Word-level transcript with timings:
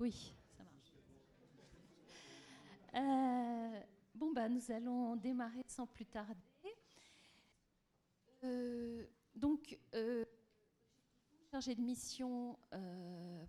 Oui, 0.00 0.34
ça 0.56 0.64
marche. 0.64 0.92
Euh, 2.96 3.80
bon, 4.14 4.32
bah, 4.32 4.48
nous 4.48 4.72
allons 4.72 5.14
démarrer 5.14 5.62
sans 5.68 5.86
plus 5.86 6.06
tarder. 6.06 6.40
Euh, 8.42 9.06
donc, 9.36 9.78
euh, 9.94 10.24
chargé 11.52 11.76
de 11.76 11.80
mission 11.80 12.58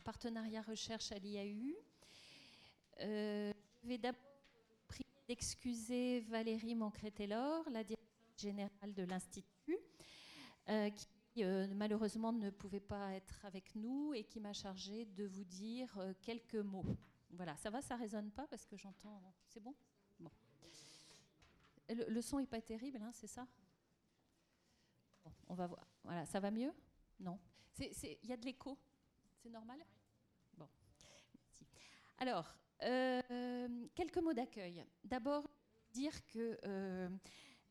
partenariat 0.04 0.62
recherche 0.62 1.12
à 1.12 1.18
l'IAU. 1.18 1.76
je 3.00 3.54
vais 3.84 3.98
d'abord 3.98 4.22
prier 4.88 5.06
d'excuser 5.28 6.20
Valérie 6.22 6.76
Mancret-Taylor, 6.76 7.68
la 7.72 7.84
directrice 7.84 8.38
générale 8.38 8.94
de 8.94 9.04
l'Institut, 9.04 9.80
qui 10.68 11.08
euh, 11.44 11.68
malheureusement 11.76 12.32
ne 12.32 12.50
pouvait 12.50 12.80
pas 12.80 13.14
être 13.14 13.46
avec 13.46 13.76
nous 13.76 14.14
et 14.14 14.24
qui 14.24 14.40
m'a 14.40 14.54
chargé 14.54 15.06
de 15.06 15.26
vous 15.26 15.44
dire 15.44 15.98
euh, 15.98 16.14
quelques 16.22 16.56
mots. 16.56 16.86
Voilà, 17.32 17.58
ça 17.58 17.70
va, 17.70 17.82
ça 17.82 17.96
résonne 17.96 18.32
pas 18.32 18.48
parce 18.48 18.66
que 18.66 18.78
j'entends. 18.78 19.22
C'est 19.48 19.60
bon? 19.60 19.76
Bon. 20.20 20.32
Le, 21.90 22.22
son 22.22 22.40
est 22.40 22.48
pas 22.48 22.62
terrible, 22.62 23.00
hein, 23.02 23.12
c'est 23.12 23.28
ça? 23.28 23.48
On 25.48 25.56
va 25.56 25.68
voir. 25.68 25.88
Voilà, 26.04 26.26
ça 26.26 26.40
va 26.40 26.52
mieux? 26.52 26.72
Non. 27.20 27.40
Il 27.80 28.18
y 28.24 28.32
a 28.32 28.38
de 28.38 28.46
l'écho? 28.46 28.78
C'est 29.38 29.50
normal? 29.50 29.80
Bon. 30.58 30.70
Alors, 32.18 32.56
euh, 32.84 33.88
quelques 33.94 34.18
mots 34.20 34.34
d'accueil. 34.34 34.86
D'abord, 35.04 35.50
dire 35.92 36.26
que 36.28 36.58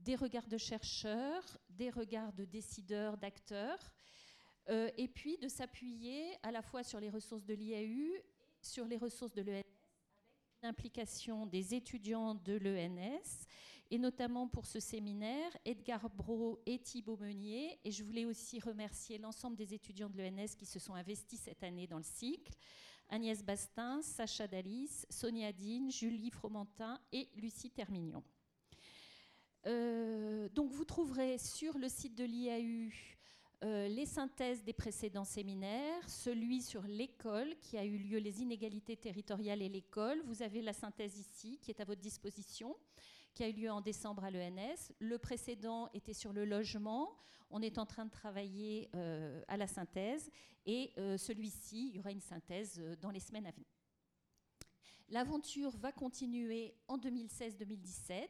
des 0.00 0.16
regards 0.16 0.48
de 0.48 0.58
chercheurs, 0.58 1.58
des 1.70 1.88
regards 1.88 2.34
de 2.34 2.44
décideurs, 2.44 3.16
d'acteurs, 3.16 3.92
euh, 4.68 4.90
et 4.98 5.08
puis 5.08 5.38
de 5.38 5.48
s'appuyer 5.48 6.36
à 6.42 6.50
la 6.52 6.60
fois 6.60 6.82
sur 6.82 7.00
les 7.00 7.08
ressources 7.08 7.44
de 7.44 7.54
l'IAU 7.54 8.22
sur 8.62 8.84
les 8.84 8.96
ressources 8.96 9.32
de 9.32 9.42
l'ENS, 9.42 9.58
avec 9.58 9.66
une 10.62 10.68
implication 10.68 11.46
des 11.46 11.74
étudiants 11.74 12.34
de 12.34 12.54
l'ENS, 12.54 13.46
et 13.90 13.98
notamment 13.98 14.48
pour 14.48 14.64
ce 14.64 14.80
séminaire, 14.80 15.50
Edgar 15.64 16.08
Bro 16.08 16.62
et 16.64 16.78
Thibaut 16.78 17.16
Meunier, 17.16 17.78
et 17.84 17.90
je 17.90 18.04
voulais 18.04 18.24
aussi 18.24 18.60
remercier 18.60 19.18
l'ensemble 19.18 19.56
des 19.56 19.74
étudiants 19.74 20.08
de 20.08 20.16
l'ENS 20.16 20.54
qui 20.56 20.64
se 20.64 20.78
sont 20.78 20.94
investis 20.94 21.40
cette 21.40 21.62
année 21.62 21.86
dans 21.86 21.98
le 21.98 22.04
cycle, 22.04 22.52
Agnès 23.12 23.44
Bastin, 23.44 24.00
Sacha 24.00 24.48
Dalis, 24.48 25.04
Sonia 25.10 25.52
Dean, 25.52 25.90
Julie 25.90 26.30
Fromentin 26.30 26.98
et 27.12 27.28
Lucie 27.36 27.68
Termignon. 27.68 28.24
Euh, 29.66 30.48
donc 30.48 30.72
vous 30.72 30.86
trouverez 30.86 31.36
sur 31.36 31.76
le 31.76 31.90
site 31.90 32.14
de 32.14 32.24
l'IAU 32.24 32.90
euh, 33.64 33.86
les 33.86 34.06
synthèses 34.06 34.64
des 34.64 34.72
précédents 34.72 35.26
séminaires, 35.26 36.08
celui 36.08 36.62
sur 36.62 36.82
l'école 36.84 37.54
qui 37.60 37.76
a 37.76 37.84
eu 37.84 37.98
lieu, 37.98 38.16
les 38.16 38.40
inégalités 38.40 38.96
territoriales 38.96 39.60
et 39.60 39.68
l'école. 39.68 40.22
Vous 40.24 40.42
avez 40.42 40.62
la 40.62 40.72
synthèse 40.72 41.18
ici 41.18 41.58
qui 41.60 41.70
est 41.70 41.80
à 41.82 41.84
votre 41.84 42.00
disposition 42.00 42.74
qui 43.34 43.42
a 43.42 43.48
eu 43.48 43.52
lieu 43.52 43.70
en 43.70 43.80
décembre 43.80 44.24
à 44.24 44.30
l'ENS. 44.30 44.92
Le 44.98 45.18
précédent 45.18 45.88
était 45.94 46.12
sur 46.12 46.32
le 46.32 46.44
logement. 46.44 47.16
On 47.50 47.62
est 47.62 47.78
en 47.78 47.86
train 47.86 48.04
de 48.06 48.10
travailler 48.10 48.90
euh, 48.94 49.42
à 49.48 49.56
la 49.56 49.66
synthèse. 49.66 50.30
Et 50.66 50.92
euh, 50.98 51.16
celui-ci, 51.16 51.88
il 51.88 51.96
y 51.96 51.98
aura 51.98 52.12
une 52.12 52.20
synthèse 52.20 52.78
euh, 52.78 52.94
dans 52.96 53.10
les 53.10 53.20
semaines 53.20 53.46
à 53.46 53.50
venir. 53.50 53.66
L'aventure 55.08 55.76
va 55.76 55.92
continuer 55.92 56.74
en 56.88 56.96
2016-2017. 56.98 58.28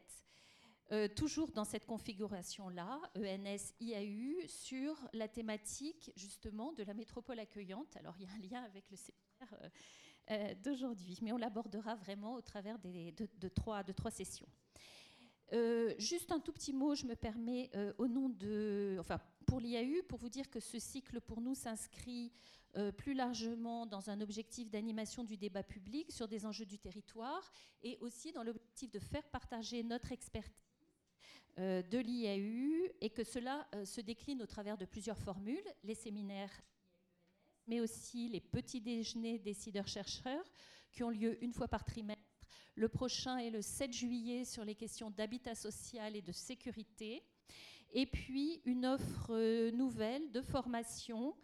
toujours 1.15 1.53
dans 1.53 1.65
cette 1.65 1.87
configuration-là, 1.87 3.01
ENS 3.17 3.73
IAU, 3.81 4.49
sur 4.49 4.97
la 5.13 5.29
thématique 5.29 6.11
justement 6.17 6.73
de 6.73 6.83
la 6.83 6.93
métropole 6.93 7.39
accueillante. 7.39 7.97
Alors 7.97 8.17
il 8.19 8.25
y 8.25 8.27
a 8.27 8.33
un 8.33 8.39
lien 8.39 8.65
avec 8.65 8.91
le 8.91 8.97
séminaire 8.97 9.71
d'aujourd'hui, 10.65 11.19
mais 11.23 11.31
on 11.31 11.37
l'abordera 11.37 11.95
vraiment 11.95 12.35
au 12.35 12.41
travers 12.41 12.81
de, 12.81 13.49
trois, 13.49 13.85
de 13.85 13.93
trois 13.93 14.11
sessions. 14.11 14.49
Euh, 15.53 15.95
juste 15.99 16.33
un 16.33 16.41
tout 16.41 16.53
petit 16.53 16.73
mot, 16.73 16.95
je 16.95 17.05
me 17.05 17.15
permets, 17.15 17.71
euh, 17.75 17.93
au 17.99 18.09
nom 18.09 18.31
de, 18.31 18.97
enfin, 19.01 19.21
pour 19.47 19.61
l'IAU, 19.61 20.03
pour 20.09 20.19
vous 20.19 20.31
dire 20.31 20.49
que 20.49 20.61
ce 20.61 20.79
cycle 20.79 21.21
pour 21.21 21.43
nous 21.43 21.55
s'inscrit 21.55 22.33
euh, 22.77 22.91
plus 22.91 23.13
largement 23.13 23.85
dans 23.85 24.09
un 24.09 24.23
objectif 24.23 24.71
d'animation 24.71 25.25
du 25.25 25.37
débat 25.37 25.63
public 25.63 26.11
sur 26.11 26.27
des 26.27 26.47
enjeux 26.47 26.65
du 26.65 26.79
territoire 26.79 27.53
et 27.83 27.99
aussi 28.01 28.33
dans 28.33 28.43
l'objectif 28.43 28.91
de 28.91 28.99
faire 28.99 29.29
partager 29.29 29.83
notre 29.83 30.13
expertise 30.13 30.57
de 31.59 31.99
l'IAU 31.99 32.91
et 33.03 33.11
que 33.11 33.25
cela 33.25 33.69
se 33.85 34.01
décline 34.01 34.41
au 34.41 34.47
travers 34.47 34.79
de 34.79 34.87
plusieurs 34.87 35.19
formules, 35.19 35.63
les 35.85 35.95
séminaires 35.95 36.63
mais 37.67 37.81
aussi 37.81 38.29
les 38.29 38.41
petits 38.41 38.81
déjeuners 38.81 39.39
décideurs-chercheurs 39.39 40.45
qui 40.91 41.03
ont 41.03 41.11
lieu 41.11 41.43
une 41.45 41.53
fois 41.53 41.69
par 41.69 41.85
trimestre 41.85 42.22
le 42.75 42.89
prochain 42.89 43.39
est 43.39 43.51
le 43.51 43.63
7 43.63 43.93
juillet 43.93 44.45
sur 44.45 44.65
les 44.65 44.75
questions 44.75 45.11
d'habitat 45.11 45.55
social 45.55 46.17
et 46.17 46.23
de 46.23 46.33
sécurité. 46.33 47.23
Et 47.93 48.07
puis 48.07 48.63
une 48.65 48.87
offre 48.87 49.31
euh, 49.31 49.71
nouvelle 49.73 50.31
de 50.33 50.41
formation 50.41 51.37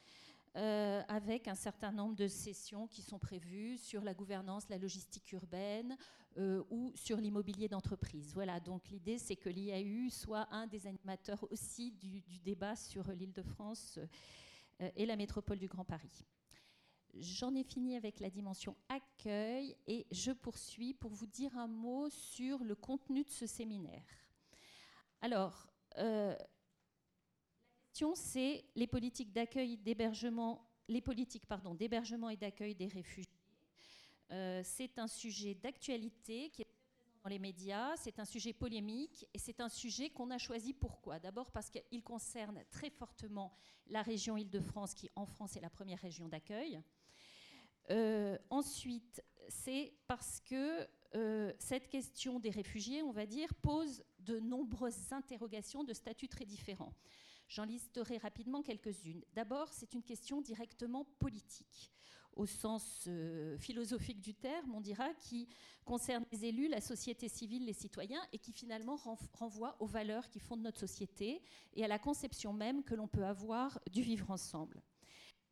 euh, 0.56 1.02
avec 1.08 1.46
un 1.46 1.54
certain 1.54 1.92
nombre 1.92 2.16
de 2.16 2.26
sessions 2.26 2.86
qui 2.86 3.02
sont 3.02 3.18
prévues 3.18 3.76
sur 3.76 4.02
la 4.02 4.14
gouvernance, 4.14 4.68
la 4.70 4.78
logistique 4.78 5.30
urbaine 5.32 5.96
euh, 6.38 6.64
ou 6.70 6.90
sur 6.94 7.18
l'immobilier 7.18 7.68
d'entreprise. 7.68 8.32
Voilà, 8.32 8.60
donc 8.60 8.88
l'idée 8.88 9.18
c'est 9.18 9.36
que 9.36 9.50
l'IAU 9.50 10.08
soit 10.08 10.48
un 10.50 10.66
des 10.66 10.86
animateurs 10.86 11.46
aussi 11.50 11.92
du, 11.92 12.22
du 12.22 12.38
débat 12.38 12.76
sur 12.76 13.10
l'île 13.12 13.34
de 13.34 13.42
France 13.42 13.98
et 14.94 15.06
la 15.06 15.16
métropole 15.16 15.58
du 15.58 15.66
Grand 15.66 15.84
Paris. 15.84 16.24
J'en 17.14 17.54
ai 17.54 17.64
fini 17.64 17.96
avec 17.96 18.20
la 18.20 18.30
dimension 18.30 18.76
accueil 18.88 19.76
et 19.86 20.06
je 20.10 20.30
poursuis 20.30 20.94
pour 20.94 21.10
vous 21.10 21.26
dire 21.26 21.56
un 21.56 21.66
mot 21.66 22.08
sur 22.10 22.62
le 22.62 22.74
contenu 22.74 23.24
de 23.24 23.30
ce 23.30 23.46
séminaire. 23.46 24.04
Alors, 25.20 25.68
euh, 25.96 26.30
la 26.30 26.46
question 27.90 28.14
c'est 28.14 28.64
les 28.76 28.86
politiques 28.86 29.32
d'accueil, 29.32 29.76
d'hébergement, 29.78 30.70
les 30.88 31.00
politiques 31.00 31.46
pardon 31.46 31.74
d'hébergement 31.74 32.30
et 32.30 32.36
d'accueil 32.36 32.74
des 32.74 32.86
réfugiés. 32.86 33.28
Euh, 34.30 34.60
c'est 34.62 34.98
un 34.98 35.08
sujet 35.08 35.54
d'actualité 35.54 36.50
qui 36.50 36.62
est 36.62 36.66
dans 37.24 37.30
les 37.30 37.38
médias, 37.38 37.96
c'est 37.96 38.20
un 38.20 38.24
sujet 38.24 38.52
polémique 38.52 39.26
et 39.34 39.38
c'est 39.38 39.60
un 39.60 39.68
sujet 39.68 40.10
qu'on 40.10 40.30
a 40.30 40.38
choisi 40.38 40.72
pourquoi? 40.72 41.18
D'abord 41.18 41.50
parce 41.50 41.68
qu'il 41.68 42.02
concerne 42.02 42.62
très 42.70 42.90
fortement 42.90 43.52
la 43.88 44.02
région 44.02 44.36
Île-de-France 44.36 44.94
qui 44.94 45.10
en 45.16 45.26
France 45.26 45.56
est 45.56 45.60
la 45.60 45.70
première 45.70 45.98
région 45.98 46.28
d'accueil. 46.28 46.80
Euh, 47.90 48.36
ensuite, 48.50 49.22
c'est 49.48 49.94
parce 50.06 50.40
que 50.40 50.86
euh, 51.14 51.52
cette 51.58 51.88
question 51.88 52.38
des 52.38 52.50
réfugiés, 52.50 53.02
on 53.02 53.12
va 53.12 53.26
dire, 53.26 53.52
pose 53.54 54.04
de 54.18 54.38
nombreuses 54.38 55.12
interrogations 55.12 55.84
de 55.84 55.94
statuts 55.94 56.28
très 56.28 56.44
différents. 56.44 56.92
J'en 57.48 57.64
listerai 57.64 58.18
rapidement 58.18 58.62
quelques-unes. 58.62 59.24
D'abord, 59.34 59.72
c'est 59.72 59.94
une 59.94 60.02
question 60.02 60.42
directement 60.42 61.06
politique, 61.18 61.90
au 62.36 62.44
sens 62.44 63.04
euh, 63.08 63.56
philosophique 63.56 64.20
du 64.20 64.34
terme, 64.34 64.74
on 64.74 64.82
dira, 64.82 65.14
qui 65.14 65.48
concerne 65.86 66.26
les 66.30 66.44
élus, 66.44 66.68
la 66.68 66.82
société 66.82 67.26
civile, 67.26 67.64
les 67.64 67.72
citoyens, 67.72 68.20
et 68.34 68.38
qui 68.38 68.52
finalement 68.52 68.98
renvoie 69.32 69.76
aux 69.80 69.86
valeurs 69.86 70.28
qui 70.28 70.40
fondent 70.40 70.60
notre 70.60 70.80
société 70.80 71.40
et 71.72 71.84
à 71.84 71.88
la 71.88 71.98
conception 71.98 72.52
même 72.52 72.84
que 72.84 72.94
l'on 72.94 73.08
peut 73.08 73.24
avoir 73.24 73.80
du 73.90 74.02
vivre 74.02 74.30
ensemble. 74.30 74.82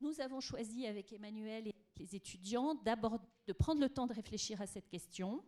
Nous 0.02 0.20
avons 0.20 0.40
choisi 0.40 0.86
avec 0.86 1.14
Emmanuel 1.14 1.66
et 1.66 1.75
les 1.98 2.14
étudiants 2.14 2.74
de 2.74 3.52
prendre 3.52 3.80
le 3.80 3.88
temps 3.88 4.06
de 4.06 4.12
réfléchir 4.12 4.60
à 4.60 4.66
cette 4.66 4.88
question. 4.88 5.42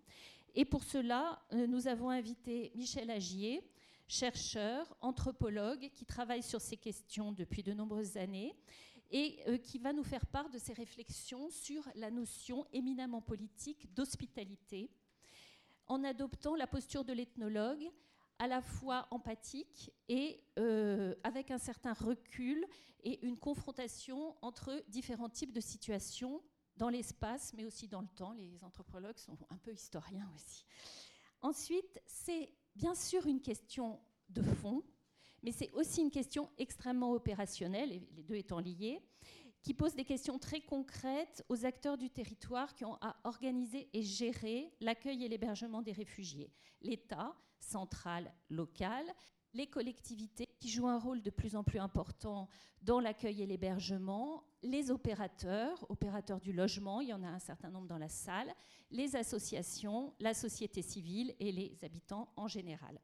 Et 0.54 0.64
pour 0.64 0.82
cela, 0.82 1.40
euh, 1.52 1.66
nous 1.66 1.88
avons 1.88 2.10
invité 2.10 2.72
Michel 2.74 3.10
Agier, 3.10 3.62
chercheur, 4.06 4.96
anthropologue, 5.00 5.90
qui 5.94 6.04
travaille 6.04 6.42
sur 6.42 6.60
ces 6.60 6.76
questions 6.76 7.32
depuis 7.32 7.62
de 7.62 7.72
nombreuses 7.72 8.16
années 8.16 8.56
et 9.10 9.38
euh, 9.46 9.58
qui 9.58 9.78
va 9.78 9.92
nous 9.92 10.04
faire 10.04 10.26
part 10.26 10.50
de 10.50 10.58
ses 10.58 10.72
réflexions 10.72 11.50
sur 11.50 11.88
la 11.94 12.10
notion 12.10 12.66
éminemment 12.72 13.22
politique 13.22 13.92
d'hospitalité 13.94 14.90
en 15.86 16.04
adoptant 16.04 16.54
la 16.54 16.66
posture 16.66 17.04
de 17.04 17.12
l'ethnologue 17.12 17.90
à 18.38 18.46
la 18.46 18.61
fois 18.61 19.08
empathique 19.11 19.93
et 20.08 20.40
euh, 20.58 21.14
avec 21.25 21.50
un 21.50 21.58
certain 21.58 21.93
recul 21.93 22.64
et 23.02 23.25
une 23.26 23.37
confrontation 23.37 24.37
entre 24.43 24.82
différents 24.88 25.29
types 25.29 25.52
de 25.52 25.61
situations 25.61 26.43
dans 26.76 26.88
l'espace, 26.88 27.52
mais 27.55 27.64
aussi 27.64 27.88
dans 27.88 28.00
le 28.00 28.08
temps. 28.08 28.32
Les 28.32 28.62
anthropologues 28.64 29.19
sont 29.19 29.37
un 29.50 29.56
peu 29.56 29.73
historiens 29.73 30.31
aussi. 30.35 30.64
Ensuite, 31.40 32.00
c'est 32.06 32.52
bien 32.76 32.94
sûr 32.94 33.26
une 33.26 33.40
question 33.40 34.00
de 34.29 34.43
fond, 34.43 34.82
mais 35.43 35.52
c'est 35.52 35.70
aussi 35.73 36.00
une 36.00 36.11
question 36.11 36.50
extrêmement 36.58 37.12
opérationnelle, 37.12 37.91
les 37.91 38.23
deux 38.23 38.37
étant 38.37 38.61
liés, 38.61 39.00
qui 39.62 39.75
pose 39.75 39.94
des 39.94 40.05
questions 40.05 40.38
très 40.38 40.61
concrètes 40.61 41.44
aux 41.49 41.64
acteurs 41.64 41.99
du 41.99 42.11
territoire 42.11 42.75
qui 42.75 42.84
ont 42.84 42.96
à 43.00 43.17
organiser 43.25 43.88
et 43.93 44.02
gérer 44.02 44.73
l'accueil 44.81 45.25
et 45.25 45.29
l'hébergement 45.29 45.82
des 45.82 45.93
réfugiés. 45.93 46.52
L'État, 46.81 47.37
central, 47.60 48.32
local, 48.50 49.05
les 49.55 49.66
collectivités 49.66 50.46
qui 50.58 50.69
jouent 50.69 50.88
un 50.88 50.99
rôle 50.99 51.22
de 51.22 51.31
plus 51.31 51.56
en 51.56 51.64
plus 51.64 51.78
important 51.78 52.49
dans 52.82 53.00
l'accueil 53.00 53.43
et 53.43 53.46
l'hébergement, 53.46 54.44
les 54.62 54.90
opérateurs, 54.90 55.84
opérateurs 55.90 56.40
du 56.40 56.52
logement, 56.52 57.00
il 57.00 57.08
y 57.08 57.14
en 57.14 57.22
a 57.22 57.28
un 57.28 57.38
certain 57.38 57.70
nombre 57.70 57.87
dans 57.87 57.99
la 57.99 58.08
salle, 58.08 58.52
les 58.90 59.16
associations, 59.16 60.14
la 60.20 60.34
société 60.34 60.82
civile 60.82 61.34
et 61.40 61.52
les 61.52 61.78
habitants 61.82 62.32
en 62.37 62.46
général. 62.46 63.00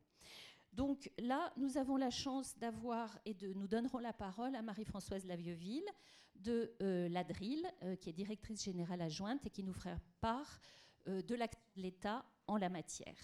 Donc 0.72 1.10
là, 1.18 1.52
nous 1.56 1.78
avons 1.78 1.96
la 1.96 2.10
chance 2.10 2.58
d'avoir, 2.58 3.16
et 3.24 3.34
de, 3.34 3.52
nous 3.52 3.68
donnerons 3.68 3.98
la 3.98 4.12
parole 4.12 4.56
à 4.56 4.62
Marie-Françoise 4.62 5.24
Lavieuville 5.24 5.88
de 6.34 6.74
euh, 6.82 7.08
l'ADRIL, 7.08 7.64
euh, 7.84 7.94
qui 7.96 8.10
est 8.10 8.12
directrice 8.12 8.64
générale 8.64 9.00
adjointe 9.00 9.46
et 9.46 9.50
qui 9.50 9.62
nous 9.62 9.72
fera 9.72 9.96
part 10.20 10.58
euh, 11.06 11.22
de 11.22 11.38
l'État 11.76 12.24
en 12.48 12.56
la 12.56 12.68
matière. 12.68 13.16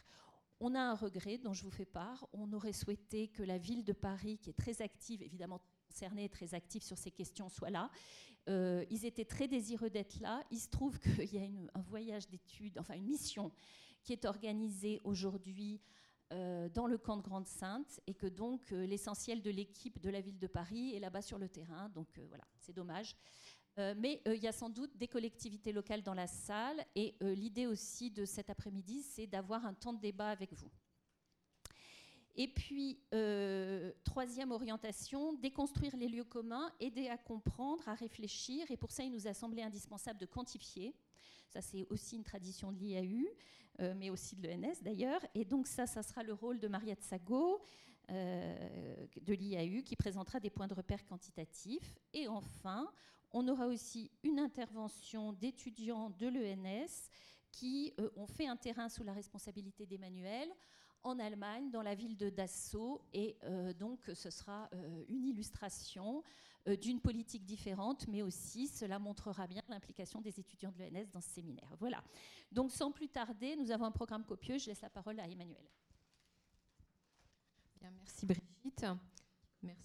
On 0.63 0.75
a 0.75 0.81
un 0.81 0.95
regret 0.95 1.39
dont 1.39 1.55
je 1.55 1.63
vous 1.63 1.71
fais 1.71 1.87
part. 1.87 2.29
On 2.35 2.53
aurait 2.53 2.75
souhaité 2.75 3.29
que 3.29 3.43
la 3.43 3.57
ville 3.57 3.83
de 3.83 3.95
Paris, 3.95 4.39
qui 4.39 4.51
est 4.51 4.59
très 4.59 4.83
active, 4.83 5.23
évidemment 5.23 5.61
concernée, 5.89 6.29
très 6.29 6.55
active 6.55 6.83
sur 6.83 6.99
ces 6.99 7.11
questions, 7.11 7.49
soit 7.49 7.71
là. 7.71 7.91
Euh, 8.49 8.85
ils 8.91 9.07
étaient 9.07 9.25
très 9.25 9.49
désireux 9.49 9.89
d'être 9.89 10.21
là. 10.21 10.45
Il 10.51 10.59
se 10.59 10.69
trouve 10.69 10.99
qu'il 11.01 11.35
y 11.35 11.39
a 11.39 11.49
un 11.75 11.81
voyage 11.81 12.29
d'études, 12.29 12.79
enfin 12.79 12.95
une 12.95 13.07
mission 13.07 13.51
qui 14.03 14.13
est 14.13 14.27
organisée 14.27 15.01
aujourd'hui 15.05 15.81
euh, 16.33 16.69
dans 16.69 16.87
le 16.87 16.99
camp 16.99 17.17
de 17.17 17.23
Grande-Sainte 17.23 18.01
et 18.07 18.15
que 18.15 18.27
donc 18.27 18.73
euh, 18.73 18.87
l'essentiel 18.87 19.43
de 19.43 19.51
l'équipe 19.51 19.99
de 20.01 20.11
la 20.11 20.21
ville 20.21 20.39
de 20.39 20.47
Paris 20.47 20.95
est 20.95 21.01
là-bas 21.01 21.23
sur 21.23 21.39
le 21.39 21.49
terrain. 21.49 21.89
Donc 21.89 22.21
voilà, 22.29 22.45
c'est 22.59 22.75
dommage. 22.75 23.17
Euh, 23.79 23.95
mais 23.97 24.21
euh, 24.27 24.35
il 24.35 24.43
y 24.43 24.49
a 24.49 24.53
sans 24.53 24.69
doute 24.69 24.97
des 24.97 25.09
collectivités 25.09 25.73
locales 25.73 26.03
dans 26.03 26.15
la 26.15 26.27
salle. 26.27 26.85
Et 26.95 27.15
euh, 27.23 27.35
l'idée 27.35 27.67
aussi 27.67 28.11
de 28.11 28.25
cet 28.25 28.51
après-midi, 28.51 29.03
c'est 29.03 29.27
d'avoir 29.27 29.65
un 29.65 29.75
temps 29.75 29.93
de 29.93 30.01
débat 30.01 30.31
avec 30.31 30.53
vous. 30.53 30.71
Et 32.37 32.49
puis, 32.49 33.01
troisième 34.05 34.53
orientation, 34.53 35.35
déconstruire 35.35 35.95
les 35.97 36.09
lieux 36.09 36.25
communs, 36.25 36.73
aider 36.79 37.09
à 37.09 37.19
comprendre, 37.19 37.87
à 37.87 37.95
réfléchir. 37.95 38.71
Et 38.71 38.79
pour 38.79 38.93
ça, 38.93 39.03
il 39.03 39.11
nous 39.11 39.27
a 39.27 39.35
semblé 39.35 39.63
indispensable 39.63 40.19
de 40.19 40.27
quantifier. 40.27 40.95
Ça, 41.49 41.61
c'est 41.61 41.87
aussi 41.91 42.17
une 42.17 42.23
tradition 42.23 42.73
de 42.73 42.79
l'IAU, 42.79 43.29
mais 43.97 44.09
aussi 44.09 44.37
de 44.37 44.49
l'ENS 44.49 44.81
d'ailleurs. 44.81 45.21
Et 45.35 45.45
donc 45.45 45.67
ça, 45.67 45.87
ça 45.87 46.03
sera 46.03 46.23
le 46.23 46.33
rôle 46.33 46.61
de 46.61 46.69
Mariette 46.69 47.03
Sago, 47.03 47.61
de 48.09 49.35
l'IAU, 49.35 49.83
qui 49.83 49.97
présentera 49.97 50.41
des 50.41 50.51
points 50.51 50.69
de 50.69 50.75
repère 50.75 51.05
quantitatifs. 51.05 51.99
Et 52.15 52.27
enfin, 52.29 52.91
on 53.33 53.47
aura 53.49 53.67
aussi 53.67 54.11
une 54.23 54.39
intervention 54.39 55.33
d'étudiants 55.33 56.11
de 56.11 56.27
l'ENS 56.27 57.11
qui 57.53 57.93
euh, 57.99 58.11
ont 58.17 58.27
fait 58.27 58.47
un 58.47 58.57
terrain 58.57 58.89
sous 58.89 59.05
la 59.05 59.13
responsabilité 59.13 59.87
d'Emmanuel 59.87 60.49
en 61.03 61.19
Allemagne, 61.19 61.71
dans 61.71 61.83
la 61.83 61.95
ville 61.95 62.17
de 62.17 62.29
Dachau. 62.29 63.01
Et 63.13 63.37
euh, 63.45 63.73
donc, 63.73 64.11
ce 64.15 64.31
sera 64.31 64.69
euh, 64.75 65.05
une 65.09 65.25
illustration 65.25 66.23
d'une 66.83 67.01
politique 67.01 67.47
différente, 67.47 68.07
mais 68.07 68.21
aussi 68.21 68.69
cela 68.69 68.99
montrera 68.99 69.47
bien 69.47 69.63
l'implication 69.71 70.21
des 70.21 70.39
étudiants 70.39 70.71
de 70.73 70.79
l'ENS 70.79 71.07
dans 71.11 71.23
ce 71.23 71.31
séminaire. 71.31 71.75
Voilà. 71.79 72.05
Donc, 72.53 72.71
sans 72.71 72.93
plus 72.93 73.09
tarder, 73.09 73.57
nous 73.57 73.71
avons 73.71 73.87
un 73.87 73.91
programme 73.91 74.27
copieux. 74.27 74.59
Je 74.59 74.67
laisse 74.67 74.83
la 74.83 74.91
parole 74.91 75.19
à 75.21 75.27
Emmanuel. 75.27 75.65
Bien, 77.81 77.91
merci 77.93 78.27
Brigitte. 78.27 78.85
Merci. 79.63 79.83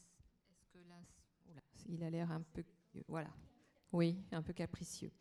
Est-ce 0.51 0.67
que 0.67 0.89
là, 0.89 1.01
il 1.87 2.03
a 2.03 2.09
l'air 2.09 2.29
un 2.29 2.41
peu 2.41 2.65
voilà. 3.07 3.29
Oui, 3.91 4.17
un 4.31 4.41
peu 4.41 4.53
capricieux. 4.53 5.11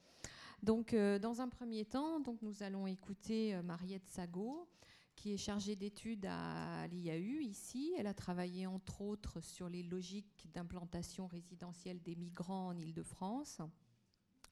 Donc, 0.62 0.94
euh, 0.94 1.19
dans 1.19 1.41
un 1.41 1.49
premier 1.49 1.85
temps, 1.85 2.21
donc, 2.21 2.41
nous 2.43 2.62
allons 2.62 2.87
écouter 2.87 3.55
euh, 3.55 3.62
Mariette 3.62 4.09
Sago, 4.09 4.69
qui 5.15 5.32
est 5.32 5.37
chargée 5.37 5.76
d'études 5.76 6.26
à 6.26 6.87
l'IAU 6.88 7.41
ici. 7.41 7.94
Elle 7.99 8.06
a 8.06 8.15
travaillé 8.15 8.67
entre 8.67 9.03
autres 9.03 9.41
sur 9.41 9.69
les 9.69 9.82
logiques 9.82 10.49
d'implantation 10.53 11.26
résidentielle 11.26 12.03
des 12.03 12.17
migrants 12.17 12.69
en 12.69 12.76
Ile-de-France. 12.76 13.61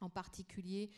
En 0.00 0.10
particulier, 0.10 0.90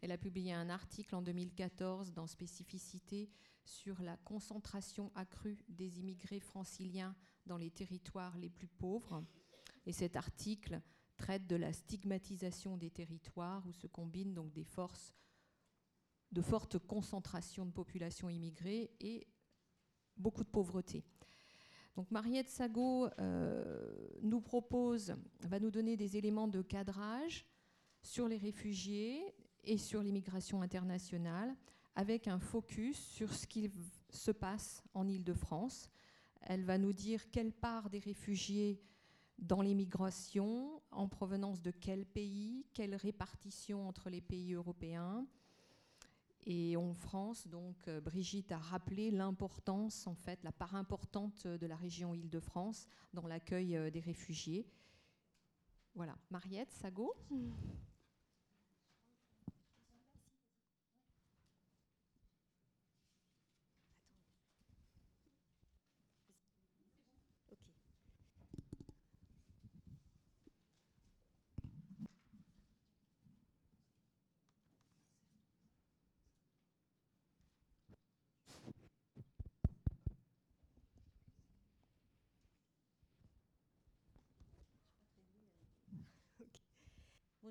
elle 0.00 0.12
a 0.12 0.18
publié 0.18 0.52
un 0.52 0.68
article 0.68 1.14
en 1.14 1.22
2014 1.22 2.12
dans 2.12 2.26
Spécificité 2.26 3.30
sur 3.64 4.02
la 4.02 4.16
concentration 4.18 5.10
accrue 5.14 5.64
des 5.68 6.00
immigrés 6.00 6.40
franciliens 6.40 7.14
dans 7.46 7.56
les 7.56 7.70
territoires 7.70 8.36
les 8.38 8.50
plus 8.50 8.68
pauvres. 8.68 9.24
Et 9.86 9.92
cet 9.92 10.16
article 10.16 10.80
traite 11.16 11.46
de 11.46 11.56
la 11.56 11.72
stigmatisation 11.72 12.76
des 12.76 12.90
territoires 12.90 13.66
où 13.66 13.72
se 13.72 13.86
combinent 13.86 14.34
donc 14.34 14.52
des 14.52 14.64
forces 14.64 15.14
de 16.32 16.42
forte 16.42 16.78
concentration 16.78 17.64
de 17.64 17.70
population 17.70 18.28
immigrée 18.28 18.90
et 19.00 19.28
beaucoup 20.16 20.42
de 20.42 20.48
pauvreté. 20.48 21.04
Donc 21.94 22.10
Mariette 22.10 22.48
Sago 22.48 23.08
euh, 23.20 24.08
nous 24.22 24.40
propose, 24.40 25.14
va 25.42 25.60
nous 25.60 25.70
donner 25.70 25.96
des 25.96 26.16
éléments 26.16 26.48
de 26.48 26.60
cadrage 26.60 27.46
sur 28.02 28.26
les 28.26 28.36
réfugiés 28.36 29.22
et 29.62 29.78
sur 29.78 30.02
l'immigration 30.02 30.60
internationale, 30.60 31.54
avec 31.94 32.26
un 32.26 32.40
focus 32.40 32.98
sur 32.98 33.32
ce 33.32 33.46
qui 33.46 33.70
se 34.10 34.32
passe 34.32 34.82
en 34.92 35.06
Île-de-France. 35.06 35.88
Elle 36.40 36.64
va 36.64 36.78
nous 36.78 36.92
dire 36.92 37.30
quelle 37.30 37.52
part 37.52 37.88
des 37.88 38.00
réfugiés 38.00 38.82
dans 39.38 39.62
l'immigration, 39.62 40.82
en 40.90 41.08
provenance 41.08 41.60
de 41.60 41.70
quel 41.70 42.06
pays, 42.06 42.66
quelle 42.72 42.94
répartition 42.94 43.88
entre 43.88 44.10
les 44.10 44.20
pays 44.20 44.54
européens. 44.54 45.26
Et 46.46 46.76
en 46.76 46.92
France, 46.92 47.48
donc, 47.48 47.88
euh, 47.88 48.00
Brigitte 48.00 48.52
a 48.52 48.58
rappelé 48.58 49.10
l'importance, 49.10 50.06
en 50.06 50.14
fait, 50.14 50.42
la 50.44 50.52
part 50.52 50.74
importante 50.74 51.46
de 51.46 51.66
la 51.66 51.76
région 51.76 52.14
Île-de-France 52.14 52.86
dans 53.14 53.26
l'accueil 53.26 53.76
euh, 53.76 53.90
des 53.90 54.00
réfugiés. 54.00 54.66
Voilà. 55.94 56.16
Mariette, 56.30 56.70
Sago? 56.70 57.14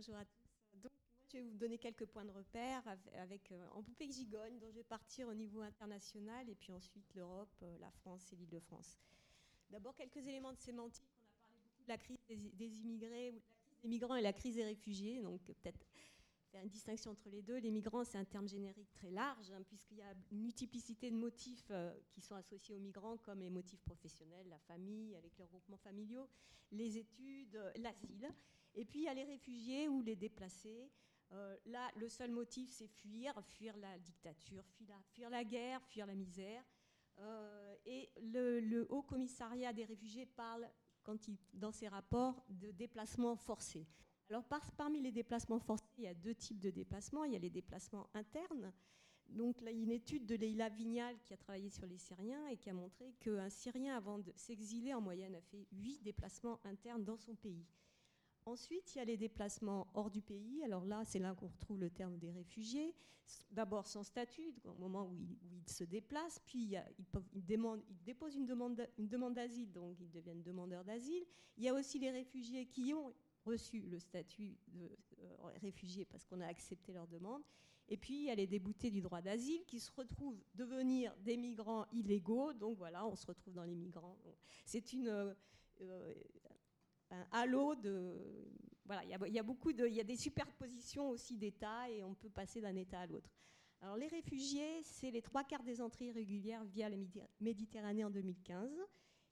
Bonjour 0.05 0.19
à 0.19 0.25
tous. 0.25 0.81
Donc, 0.81 0.91
je 1.31 1.37
vais 1.37 1.43
vous 1.43 1.57
donner 1.57 1.77
quelques 1.77 2.05
points 2.05 2.25
de 2.25 2.31
repère 2.31 2.83
avec, 3.21 3.49
euh, 3.53 3.65
en 3.71 3.81
poupée 3.81 4.11
gigogne, 4.11 4.59
dont 4.59 4.69
je 4.69 4.75
vais 4.75 4.83
partir 4.83 5.29
au 5.29 5.33
niveau 5.33 5.61
international, 5.61 6.49
et 6.49 6.55
puis 6.55 6.73
ensuite 6.73 7.05
l'Europe, 7.15 7.55
euh, 7.61 7.77
la 7.79 7.89
France 7.89 8.33
et 8.33 8.35
l'Île-de-France. 8.35 8.97
D'abord, 9.69 9.95
quelques 9.95 10.17
éléments 10.17 10.51
de 10.51 10.59
sémantique. 10.59 11.07
On 11.23 11.37
a 11.37 11.39
parlé 11.39 11.55
beaucoup 11.63 11.83
de 11.83 11.87
la 11.87 11.97
crise 11.97 12.17
des, 12.27 12.79
immigrés, 12.81 13.31
ou 13.31 13.35
la 13.35 13.39
crise 13.39 13.81
des 13.81 13.87
migrants 13.87 14.15
et 14.15 14.21
la 14.21 14.33
crise 14.33 14.55
des 14.55 14.65
réfugiés. 14.65 15.21
Donc, 15.21 15.41
peut-être 15.43 15.87
faire 16.51 16.63
une 16.63 16.69
distinction 16.69 17.11
entre 17.11 17.29
les 17.29 17.41
deux. 17.41 17.59
Les 17.59 17.71
migrants, 17.71 18.03
c'est 18.03 18.17
un 18.17 18.25
terme 18.25 18.49
générique 18.49 18.91
très 18.91 19.11
large, 19.11 19.51
hein, 19.51 19.61
puisqu'il 19.69 19.99
y 19.99 20.01
a 20.01 20.13
une 20.31 20.41
multiplicité 20.41 21.11
de 21.11 21.15
motifs 21.15 21.67
euh, 21.71 21.97
qui 22.09 22.19
sont 22.19 22.35
associés 22.35 22.75
aux 22.75 22.79
migrants, 22.79 23.15
comme 23.19 23.39
les 23.39 23.49
motifs 23.49 23.81
professionnels, 23.83 24.49
la 24.49 24.59
famille, 24.59 25.15
avec 25.15 25.37
les 25.37 25.45
regroupements 25.45 25.77
familiaux, 25.77 26.27
les 26.73 26.97
études, 26.97 27.57
l'asile. 27.77 28.33
Et 28.75 28.85
puis 28.85 28.99
il 28.99 29.03
y 29.03 29.07
a 29.07 29.13
les 29.13 29.23
réfugiés 29.23 29.87
ou 29.87 30.01
les 30.01 30.15
déplacés. 30.15 30.91
Euh, 31.31 31.57
là, 31.65 31.89
le 31.95 32.09
seul 32.09 32.31
motif, 32.31 32.69
c'est 32.69 32.87
fuir, 32.87 33.33
fuir 33.43 33.75
la 33.77 33.97
dictature, 33.97 34.63
fuir 35.09 35.29
la, 35.29 35.43
guerre, 35.43 35.81
fuir 35.83 36.05
la 36.05 36.15
misère. 36.15 36.63
Euh, 37.19 37.75
et 37.85 38.11
le, 38.21 38.85
Haut 38.89 39.01
Commissariat 39.01 39.73
des 39.73 39.85
réfugiés 39.85 40.25
parle, 40.25 40.69
dans 41.53 41.71
ses 41.71 41.87
rapports, 41.87 42.43
de 42.49 42.71
déplacements 42.71 43.35
forcés. 43.35 43.87
Alors, 44.29 44.43
parmi 44.77 45.01
les 45.01 45.11
déplacements 45.11 45.59
forcés, 45.59 45.85
il 45.97 46.03
y 46.05 46.07
a 46.07 46.13
deux 46.13 46.35
types 46.35 46.59
de 46.59 46.69
déplacements. 46.69 47.23
Il 47.23 47.33
y 47.33 47.35
a 47.35 47.39
les 47.39 47.49
déplacements 47.49 48.09
internes. 48.13 48.71
Donc, 49.27 49.61
là, 49.61 49.71
il 49.71 49.77
y 49.77 49.79
a 49.81 49.83
une 49.83 49.91
étude 49.91 50.25
de 50.25 50.35
Leila 50.35 50.69
Vignal 50.69 51.19
qui 51.23 51.33
a 51.33 51.37
travaillé 51.37 51.69
sur 51.69 51.85
les 51.85 51.97
Syriens 51.97 52.47
et 52.47 52.57
qui 52.57 52.69
a 52.69 52.73
montré 52.73 53.13
qu'un 53.19 53.49
Syrien, 53.49 53.95
avant 53.95 54.19
de 54.19 54.31
s'exiler, 54.35 54.93
en 54.93 55.01
moyenne, 55.01 55.35
a 55.35 55.41
fait 55.41 55.67
huit 55.71 56.01
déplacements 56.01 56.59
internes 56.63 57.03
dans 57.03 57.17
son 57.17 57.35
pays. 57.35 57.65
Ensuite, 58.45 58.93
il 58.93 58.97
y 58.97 59.01
a 59.01 59.05
les 59.05 59.17
déplacements 59.17 59.87
hors 59.93 60.09
du 60.09 60.21
pays. 60.21 60.63
Alors 60.63 60.85
là, 60.85 61.03
c'est 61.05 61.19
là 61.19 61.33
qu'on 61.33 61.47
retrouve 61.47 61.79
le 61.79 61.89
terme 61.89 62.17
des 62.17 62.31
réfugiés. 62.31 62.93
D'abord 63.51 63.87
sans 63.87 64.03
statut, 64.03 64.53
au 64.65 64.73
moment 64.73 65.07
où 65.07 65.15
ils, 65.15 65.71
se 65.71 65.85
déplacent, 65.85 66.39
puis 66.45 66.75
ils, 67.33 67.45
déposent 67.45 68.35
une 68.35 68.45
demande, 68.45 69.33
d'asile, 69.33 69.71
donc 69.71 69.97
ils 70.01 70.11
deviennent 70.11 70.43
demandeurs 70.43 70.83
d'asile. 70.83 71.23
Il 71.57 71.63
y 71.63 71.69
a 71.69 71.73
aussi 71.73 71.99
les 71.99 72.11
réfugiés 72.11 72.65
qui 72.65 72.93
ont 72.93 73.13
reçu 73.45 73.81
le 73.81 73.99
statut 73.99 74.57
de 74.67 74.89
euh, 75.19 75.35
réfugiés 75.61 76.05
parce 76.05 76.25
qu'on 76.25 76.41
a 76.41 76.47
accepté 76.47 76.91
leur 76.91 77.07
demande. 77.07 77.43
Et 77.87 77.97
puis, 77.97 78.15
il 78.15 78.23
y 78.23 78.29
a 78.29 78.35
les 78.35 78.47
déboutés 78.47 78.91
du 78.91 79.01
droit 79.01 79.21
d'asile 79.21 79.63
qui 79.65 79.79
se 79.79 79.91
retrouvent 79.91 80.41
devenir 80.53 81.15
des 81.17 81.37
migrants 81.37 81.85
illégaux. 81.93 82.53
Donc 82.53 82.77
voilà, 82.77 83.05
on 83.07 83.15
se 83.15 83.25
retrouve 83.25 83.53
dans 83.53 83.63
les 83.63 83.75
migrants. 83.75 84.17
C'est 84.65 84.91
une... 84.91 85.07
Euh, 85.07 85.33
euh, 85.81 86.13
un 87.13 87.27
halo 87.31 87.75
de. 87.75 88.15
Voilà, 88.85 89.03
il 89.05 89.33
y, 89.33 89.39
a, 89.39 89.43
beaucoup 89.43 89.71
de. 89.71 89.87
Il 89.87 89.93
y 89.93 90.01
a 90.01 90.03
des 90.03 90.17
superpositions 90.17 91.09
aussi 91.09 91.37
d'États 91.37 91.89
et 91.89 92.03
on 92.03 92.13
peut 92.15 92.29
passer 92.29 92.59
d'un 92.59 92.75
État 92.75 92.99
à 92.99 93.05
l'autre. 93.05 93.29
Alors, 93.81 93.97
les 93.97 94.07
réfugiés, 94.07 94.81
c'est 94.83 95.11
les 95.11 95.21
trois 95.21 95.43
quarts 95.43 95.63
des 95.63 95.81
entrées 95.81 96.05
irrégulières 96.05 96.63
via 96.65 96.89
la 96.89 96.97
Méditerranée 97.39 98.03
en 98.03 98.09
2015. 98.09 98.71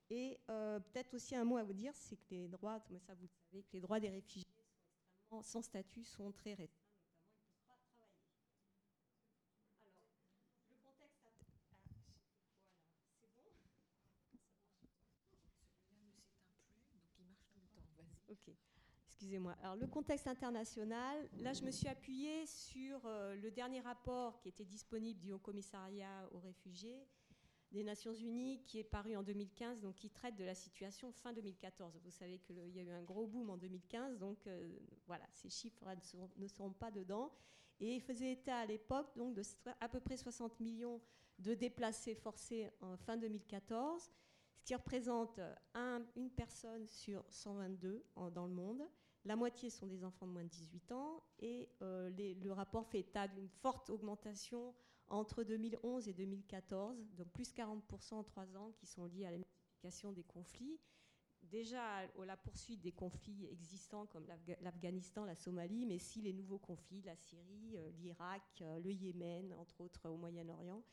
Et 0.09 0.39
euh, 0.49 0.79
peut-être 0.79 1.13
aussi 1.13 1.35
un 1.35 1.45
mot 1.45 1.57
à 1.57 1.63
vous 1.63 1.73
dire, 1.73 1.93
c'est 1.95 2.17
que 2.17 2.23
les 2.31 2.47
droits, 2.49 2.79
ça 2.99 3.13
vous 3.13 3.27
savez, 3.27 3.63
que 3.63 3.73
les 3.73 3.79
droits 3.79 3.99
des 3.99 4.09
réfugiés 4.09 4.47
sans 5.41 5.61
statut 5.61 6.03
sont 6.03 6.31
très 6.31 6.53
récents. 6.53 6.80
Excusez-moi. 19.21 19.55
Alors, 19.61 19.75
le 19.75 19.85
contexte 19.85 20.25
international, 20.25 21.29
là, 21.41 21.53
je 21.53 21.61
me 21.61 21.69
suis 21.69 21.87
appuyée 21.87 22.43
sur 22.47 23.05
euh, 23.05 23.35
le 23.35 23.51
dernier 23.51 23.79
rapport 23.79 24.39
qui 24.39 24.49
était 24.49 24.65
disponible 24.65 25.19
du 25.19 25.31
Haut 25.31 25.37
Commissariat 25.37 26.27
aux 26.31 26.39
réfugiés 26.39 27.05
des 27.71 27.83
Nations 27.83 28.15
Unies, 28.15 28.63
qui 28.63 28.79
est 28.79 28.83
paru 28.83 29.15
en 29.15 29.21
2015, 29.21 29.79
donc 29.79 29.95
qui 29.95 30.09
traite 30.09 30.35
de 30.37 30.43
la 30.43 30.55
situation 30.55 31.11
fin 31.11 31.33
2014. 31.33 31.99
Vous 32.03 32.09
savez 32.09 32.39
qu'il 32.39 32.57
y 32.69 32.79
a 32.79 32.81
eu 32.81 32.89
un 32.89 33.03
gros 33.03 33.27
boom 33.27 33.51
en 33.51 33.57
2015, 33.57 34.17
donc 34.17 34.47
euh, 34.47 34.75
voilà, 35.05 35.27
ces 35.33 35.51
chiffres 35.51 35.85
ne 36.37 36.47
seront, 36.47 36.69
ne 36.69 36.73
pas 36.73 36.89
dedans. 36.89 37.31
Et 37.79 37.93
il 37.93 38.01
faisait 38.01 38.31
état 38.31 38.57
à 38.57 38.65
l'époque 38.65 39.15
donc 39.15 39.35
de 39.35 39.43
à 39.79 39.87
peu 39.87 39.99
près 39.99 40.17
60 40.17 40.59
millions 40.59 40.99
de 41.37 41.53
déplacés 41.53 42.15
forcés 42.15 42.71
en 42.81 42.97
fin 42.97 43.17
2014, 43.17 44.09
ce 44.55 44.63
qui 44.63 44.73
représente 44.73 45.39
un, 45.75 46.01
une 46.15 46.31
personne 46.31 46.87
sur 46.87 47.23
122 47.29 48.03
dans 48.33 48.47
le 48.47 48.53
monde. 48.53 48.81
La 49.25 49.35
moitié 49.35 49.69
sont 49.69 49.85
des 49.85 50.03
enfants 50.03 50.25
de 50.25 50.31
moins 50.31 50.43
de 50.43 50.49
18 50.49 50.91
ans 50.93 51.23
et 51.39 51.69
euh, 51.81 52.09
le 52.09 52.51
rapport 52.51 52.87
fait 52.87 52.99
état 52.99 53.27
d'une 53.27 53.49
forte 53.49 53.91
augmentation 53.91 54.73
entre 55.09 55.43
2011 55.43 56.07
et 56.07 56.13
2014, 56.13 57.13
donc 57.15 57.27
plus 57.29 57.53
40% 57.53 58.13
en 58.15 58.23
trois 58.23 58.57
ans, 58.57 58.71
qui 58.71 58.87
sont 58.87 59.05
liés 59.05 59.25
à 59.25 59.31
la 59.31 59.37
multiplication 59.37 60.11
des 60.11 60.23
conflits. 60.23 60.79
Déjà 61.43 61.83
à 61.83 62.25
la 62.25 62.37
poursuite 62.37 62.81
des 62.81 62.93
conflits 62.93 63.45
existants 63.51 64.07
comme 64.07 64.25
l'Afghanistan, 64.61 65.25
la 65.25 65.35
Somalie, 65.35 65.85
mais 65.85 65.95
aussi 65.95 66.21
les 66.21 66.33
nouveaux 66.33 66.59
conflits, 66.59 67.01
la 67.01 67.15
Syrie, 67.15 67.75
euh, 67.77 67.91
l'Irak, 67.91 68.41
euh, 68.61 68.79
le 68.79 68.91
Yémen, 68.91 69.53
entre 69.53 69.81
autres 69.81 70.09
au 70.09 70.17
Moyen-Orient. 70.17 70.83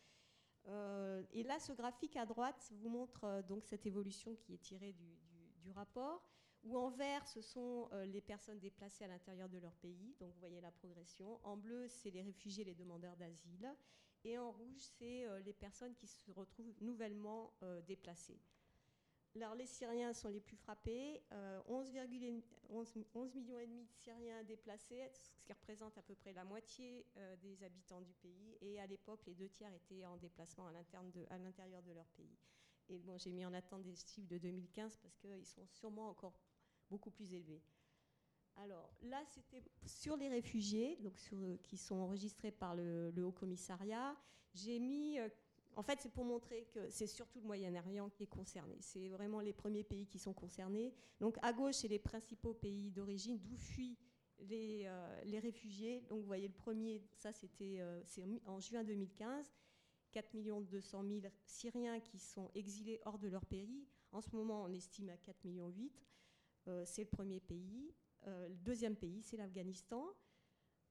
et 1.33 1.43
là, 1.45 1.59
ce 1.61 1.73
graphique 1.73 2.17
à 2.17 2.27
droite 2.27 2.73
vous 2.83 2.91
montre 2.91 3.43
donc 3.49 3.65
cette 3.65 3.87
évolution 3.87 4.35
qui 4.35 4.53
est 4.53 4.59
tirée 4.59 4.93
du 4.93 5.71
rapport 5.71 6.38
où 6.65 6.77
en 6.77 6.91
vert, 6.91 7.27
ce 7.27 7.41
sont 7.41 7.89
euh, 7.93 8.05
les 8.07 8.21
personnes 8.21 8.59
déplacées 8.59 9.05
à 9.05 9.09
l'intérieur 9.09 9.49
de 9.49 9.59
leur 9.59 9.75
pays, 9.77 10.15
donc 10.21 10.33
vous 10.35 10.41
voyez 10.41 10.61
la 10.61 10.73
progression. 10.73 11.41
En 11.45 11.57
bleu, 11.57 11.89
c'est 11.89 12.11
les 12.11 12.23
réfugiés, 12.23 12.65
les 12.65 12.75
demandeurs 12.75 13.17
d'asile. 13.17 13.75
Et 14.25 14.39
en 14.39 14.51
rouge, 14.51 14.81
c'est 14.99 15.27
euh, 15.27 15.41
les 15.41 15.53
personnes 15.53 15.95
qui 15.95 16.09
se 16.09 16.31
retrouvent 16.33 16.75
nouvellement 16.81 17.53
euh, 17.63 17.81
déplacées. 17.83 18.41
Alors, 19.37 19.55
les 19.55 19.67
Syriens 19.67 20.13
sont 20.15 20.31
les 20.31 20.41
plus 20.41 20.57
frappés. 20.57 21.23
11, 21.69 21.93
11, 22.71 23.35
millions 23.37 23.59
et 23.61 23.67
demi 23.69 23.85
de 23.85 23.93
Syriens 23.93 24.43
déplacés, 24.43 25.09
ce 25.13 25.31
qui 25.45 25.53
représente 25.53 25.97
à 25.97 26.03
peu 26.03 26.17
près 26.17 26.33
la 26.33 26.43
moitié 26.43 27.07
des 27.41 27.63
habitants 27.63 28.01
du 28.01 28.15
pays. 28.15 28.57
Et 28.63 28.81
à 28.81 28.87
l'époque, 28.89 29.21
les 29.27 29.35
deux 29.35 29.49
tiers 29.51 29.73
étaient 29.73 30.05
en 30.07 30.17
déplacement 30.17 30.67
à 30.67 30.73
l'intérieur 30.73 31.83
de, 31.83 31.89
de 31.89 31.95
leur 31.95 32.09
pays. 32.17 32.37
Et 32.89 32.99
bon, 32.99 33.19
j'ai 33.19 33.33
mis 33.33 33.45
en 33.45 33.53
attente 33.53 33.83
des 33.83 33.95
chiffres 33.95 34.29
de 34.29 34.39
2015 34.39 34.97
parce 34.97 35.19
qu'ils 35.19 35.47
sont 35.47 35.67
sûrement 35.67 36.09
encore 36.09 36.35
beaucoup 36.91 37.11
plus 37.11 37.33
élevé. 37.33 37.63
Alors 38.57 38.91
là, 39.03 39.23
c'était 39.27 39.63
sur 39.87 40.17
les 40.17 40.29
réfugiés, 40.29 40.97
donc 40.97 41.15
euh, 41.33 41.57
qui 41.63 41.77
sont 41.77 41.97
enregistrés 41.97 42.51
par 42.51 42.75
le, 42.75 43.13
Haut 43.23 43.33
Commissariat. 43.33 44.17
J'ai 44.53 44.81
mis, 44.81 45.19
euh, 45.19 45.29
en 45.77 45.83
fait, 45.83 46.01
c'est 46.01 46.13
pour 46.13 46.25
montrer 46.25 46.67
que 46.73 46.89
c'est 46.91 47.07
surtout 47.07 47.41
le 47.41 47.47
Moyen-Orient 47.47 48.11
qui 48.11 48.25
est 48.25 48.29
concerné. 48.29 48.77
C'est 48.81 49.09
vraiment 49.11 49.41
les 49.41 49.53
premiers 49.53 49.85
pays 49.85 50.07
qui 50.07 50.19
sont 50.19 50.33
concernés. 50.33 50.93
Donc 51.21 51.37
à 51.43 51.53
gauche, 51.53 51.77
c'est 51.77 51.89
les 51.89 52.01
principaux 52.01 52.55
pays 52.55 52.91
d'origine 52.91 53.39
d'où 53.39 53.57
fuient 53.57 53.99
les, 54.41 54.85
euh, 54.87 55.41
réfugiés. 55.41 56.01
Donc 56.09 56.21
vous 56.21 56.27
voyez 56.27 56.49
le 56.49 56.55
premier, 56.55 57.01
ça 57.15 57.33
c'était 57.33 57.81
en 58.45 58.59
juin 58.59 58.83
2015. 58.83 59.53
4 60.11 60.63
200 60.63 61.05
000 61.07 61.21
Syriens 61.45 62.01
qui 62.01 62.19
sont 62.19 62.51
exilés 62.55 62.99
hors 63.05 63.19
de 63.19 63.29
leur 63.29 63.45
pays. 63.45 63.87
En 64.11 64.21
ce 64.21 64.35
moment, 64.35 64.65
on 64.65 64.73
estime 64.73 65.11
à 65.11 65.17
4 65.17 65.45
millions 65.45 65.69
8. 65.69 66.08
Euh, 66.69 66.85
c'est 66.85 67.03
le 67.03 67.09
premier 67.09 67.41
pays. 67.41 67.95
Euh, 68.27 68.49
le 68.49 68.57
deuxième 68.57 68.97
pays, 68.97 69.23
c'est 69.23 69.37
l'Afghanistan. 69.37 70.05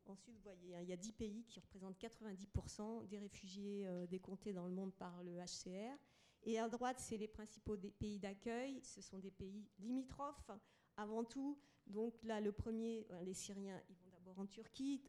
Ensuite, 0.06 0.36
vous 0.36 0.42
voyez, 0.42 0.76
hein, 0.76 0.82
il 0.82 0.90
y 0.90 0.94
a 0.94 0.98
10 0.98 1.12
pays 1.14 1.44
qui 1.46 1.60
représentent 1.60 2.00
90% 2.00 3.08
des 3.08 3.20
réfugiés 3.20 3.86
euh, 3.88 4.08
décomptés 4.08 4.54
dans 4.54 4.66
le 4.66 4.74
monde 4.74 4.94
par 4.94 5.24
le 5.24 5.38
HCR. 5.38 5.98
Et 6.44 6.60
à 6.60 6.70
droite, 6.70 7.00
c'est 7.00 7.18
les 7.18 7.28
principaux 7.28 7.78
pays 8.00 8.18
d'accueil. 8.18 8.80
Ce 8.84 9.02
sont 9.02 9.20
des 9.20 9.32
pays 9.32 9.70
limitrophes 9.80 10.52
avant 10.96 11.24
tout. 11.24 11.60
Donc 11.86 12.24
là, 12.24 12.40
le 12.40 12.52
premier, 12.52 13.08
les 13.24 13.34
Syriens, 13.34 13.82
ils 13.90 13.98
vont 13.98 14.10
d'abord 14.12 14.40
en 14.40 14.46
Turquie. 14.46 15.02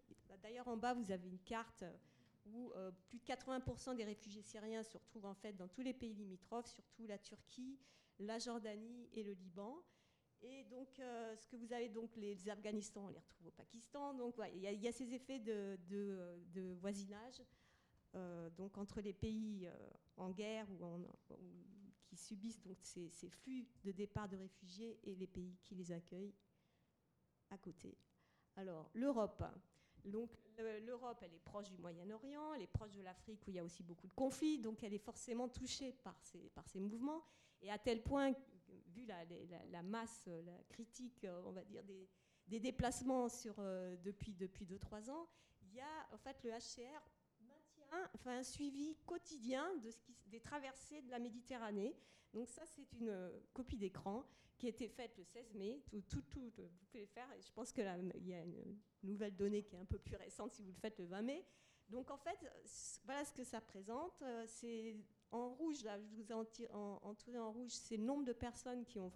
D'ailleurs, 0.43 0.69
en 0.69 0.77
bas, 0.77 0.95
vous 0.95 1.13
avez 1.13 1.29
une 1.29 1.39
carte 1.41 1.85
où 2.47 2.73
plus 3.09 3.19
de 3.19 3.25
80% 3.25 3.95
des 3.95 4.05
réfugiés 4.05 4.43
syriens 4.43 4.83
se 4.83 4.97
retrouvent 4.97 5.27
en 5.27 5.35
fait 5.35 5.53
dans 5.53 5.69
tous 5.69 5.83
les 5.83 5.93
pays 5.93 6.15
limitrophes, 6.15 6.69
surtout 6.69 7.07
la 7.07 7.19
Turquie, 7.19 7.79
la 8.19 8.39
Jordanie 8.39 9.09
et 9.13 9.23
le 9.23 9.33
Liban. 9.33 9.83
Et 10.42 10.64
donc, 10.64 10.99
euh, 11.00 11.37
ce 11.37 11.49
que 11.49 11.57
vous 11.57 11.73
avez, 11.73 11.88
donc 11.88 12.14
les 12.16 12.49
Afghanistan, 12.49 13.07
on 13.07 13.09
les 13.09 13.18
retrouve 13.18 13.49
au 13.49 13.50
Pakistan. 13.50 14.14
Donc, 14.14 14.37
il 14.54 14.61
y, 14.61 14.88
a 14.88 14.92
ces 14.92 15.12
effets 15.12 15.38
de, 15.40 16.75
voisinage 16.80 17.42
euh, 18.14 18.49
donc 18.50 18.78
entre 18.78 19.02
les 19.02 19.12
pays 19.12 19.66
euh, 19.66 19.90
en 20.16 20.30
guerre 20.30 20.66
ou, 20.71 21.07
qui 22.07 22.16
subissent 22.16 22.62
donc 22.62 22.78
ces, 22.80 23.11
flux 23.28 23.66
de 23.85 23.92
départ 23.92 24.28
de 24.28 24.37
réfugiés 24.37 24.99
et 25.04 25.14
les 25.14 25.26
pays 25.26 25.59
qui 25.61 25.75
les 25.75 25.92
accueillent 25.92 26.35
à 27.50 27.59
côté. 27.59 27.97
Alors, 28.57 28.90
l'Europe. 28.95 29.42
Donc, 30.04 30.30
l'Europe, 30.87 31.18
elle 31.23 31.35
est 31.35 31.45
proche 31.45 31.68
du 31.71 31.76
Moyen-Orient, 31.78 32.54
elle 32.54 32.62
est 32.62 32.66
proche 32.68 32.92
de 32.92 33.02
l'Afrique 33.02 33.47
où 33.47 33.50
il 33.50 33.57
y 33.57 33.59
a 33.59 33.64
aussi 33.64 33.83
beaucoup 33.83 34.07
de 34.07 34.14
conflits, 34.14 34.59
donc 34.59 34.83
elle 34.85 34.95
est 34.95 34.99
forcément 34.99 35.49
touchée 35.49 35.92
par 35.92 36.16
ces 36.68 36.80
mouvements. 36.80 37.25
Et 37.61 37.71
à 37.71 37.78
tel 37.78 38.02
point 38.02 38.33
la, 39.07 39.83
masse, 39.83 40.26
la 40.26 40.62
critique, 40.69 41.25
euh, 41.25 41.43
on 41.47 41.52
va 41.52 41.64
dire, 41.64 41.83
des, 41.85 42.61
déplacements 42.61 43.28
euh, 43.59 43.97
depuis 44.02 44.33
2-3 44.33 45.11
ans, 45.11 45.28
il 45.62 45.75
y 45.75 45.81
a 45.81 46.09
en 46.12 46.19
fait 46.19 46.43
le 46.45 46.50
HCR 46.50 47.02
maintient 47.40 48.11
enfin, 48.14 48.38
un 48.38 48.43
suivi 48.43 48.97
quotidien 49.07 49.71
des 50.26 50.40
traversées 50.40 51.02
de 51.02 51.11
la 51.11 51.19
Méditerranée. 51.19 51.95
Donc 52.33 52.49
ça, 52.49 52.62
c'est 52.67 52.93
une 52.93 53.09
euh, 53.09 53.40
copie 53.52 53.76
d'écran 53.76 54.25
qui 54.57 54.67
a 54.67 54.71
été 54.71 54.88
faite 54.88 55.17
le 55.17 55.25
16 55.25 55.55
mai. 55.55 55.83
Tout, 56.09 56.23
tout, 56.23 56.50
tout, 56.50 56.62
vous 56.62 56.87
pouvez 56.90 57.07
faire. 57.07 57.28
Je 57.40 57.52
pense 57.52 57.73
qu'il 57.73 57.85
y 57.85 58.35
a 58.35 58.43
une 58.43 58.78
nouvelle 59.02 59.37
donnée 59.37 59.62
qui 59.62 59.76
est 59.76 59.78
un 59.78 59.85
peu 59.85 59.99
plus 59.99 60.17
récente 60.17 60.52
si 60.52 60.62
vous 60.62 60.73
le 60.73 60.78
faites 60.78 60.99
le 60.99 61.07
20 61.07 61.23
mai. 61.23 61.45
Donc 61.88 62.11
en 62.11 62.19
fait, 62.19 62.38
voilà 63.05 63.25
ce 63.25 63.33
que 63.33 63.45
ça 63.45 63.61
présente. 63.61 64.23
En 65.30 65.50
rouge, 65.50 65.82
là, 65.85 65.99
je 66.00 66.14
vous 66.14 66.30
ai 66.30 66.35
entouré 66.35 67.38
en 67.38 67.52
rouge, 67.52 67.70
c'est 67.70 67.97
le 67.97 68.04
nombre 68.04 68.25
de 68.25 68.32
personnes 68.32 68.85
qui 68.85 68.99
ont 68.99 69.12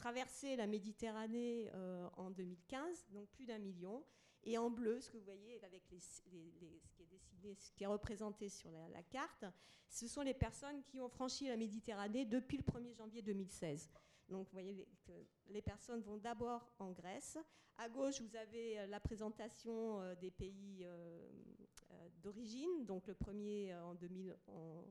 traversé 0.00 0.56
la 0.56 0.66
Méditerranée 0.66 1.70
euh, 1.74 2.08
en 2.16 2.30
2015, 2.30 3.08
donc 3.10 3.28
plus 3.28 3.46
d'un 3.46 3.58
million. 3.58 4.02
Et 4.42 4.56
en 4.56 4.70
bleu, 4.70 5.00
ce 5.00 5.10
que 5.10 5.18
vous 5.18 5.24
voyez 5.24 5.62
avec 5.62 5.82
ce 5.98 6.22
qui 6.22 6.38
est 6.38 7.06
dessiné, 7.42 7.86
représenté 7.86 8.48
sur 8.48 8.70
la, 8.70 9.02
carte, 9.02 9.44
ce 9.90 10.08
sont 10.08 10.22
les 10.22 10.32
personnes 10.32 10.82
qui 10.84 11.00
ont 11.00 11.10
franchi 11.10 11.48
la 11.48 11.58
Méditerranée 11.58 12.24
depuis 12.24 12.56
le 12.56 12.62
1er 12.62 12.94
janvier 12.94 13.20
2016. 13.20 13.90
Donc 14.30 14.46
vous 14.46 14.52
voyez 14.52 14.88
que 15.04 15.12
les 15.48 15.60
personnes 15.60 16.00
vont 16.00 16.16
d'abord 16.16 16.72
en 16.78 16.92
Grèce. 16.92 17.36
À 17.76 17.88
gauche, 17.90 18.22
vous 18.22 18.36
avez 18.36 18.78
euh, 18.78 18.86
la 18.86 19.00
présentation 19.00 20.00
euh, 20.00 20.14
des 20.14 20.30
pays 20.30 20.86
d'origine. 22.22 22.86
Donc 22.86 23.06
le 23.06 23.14
premier 23.14 23.74
en, 23.74 23.94
2000, 23.94 24.34
en 24.46 24.84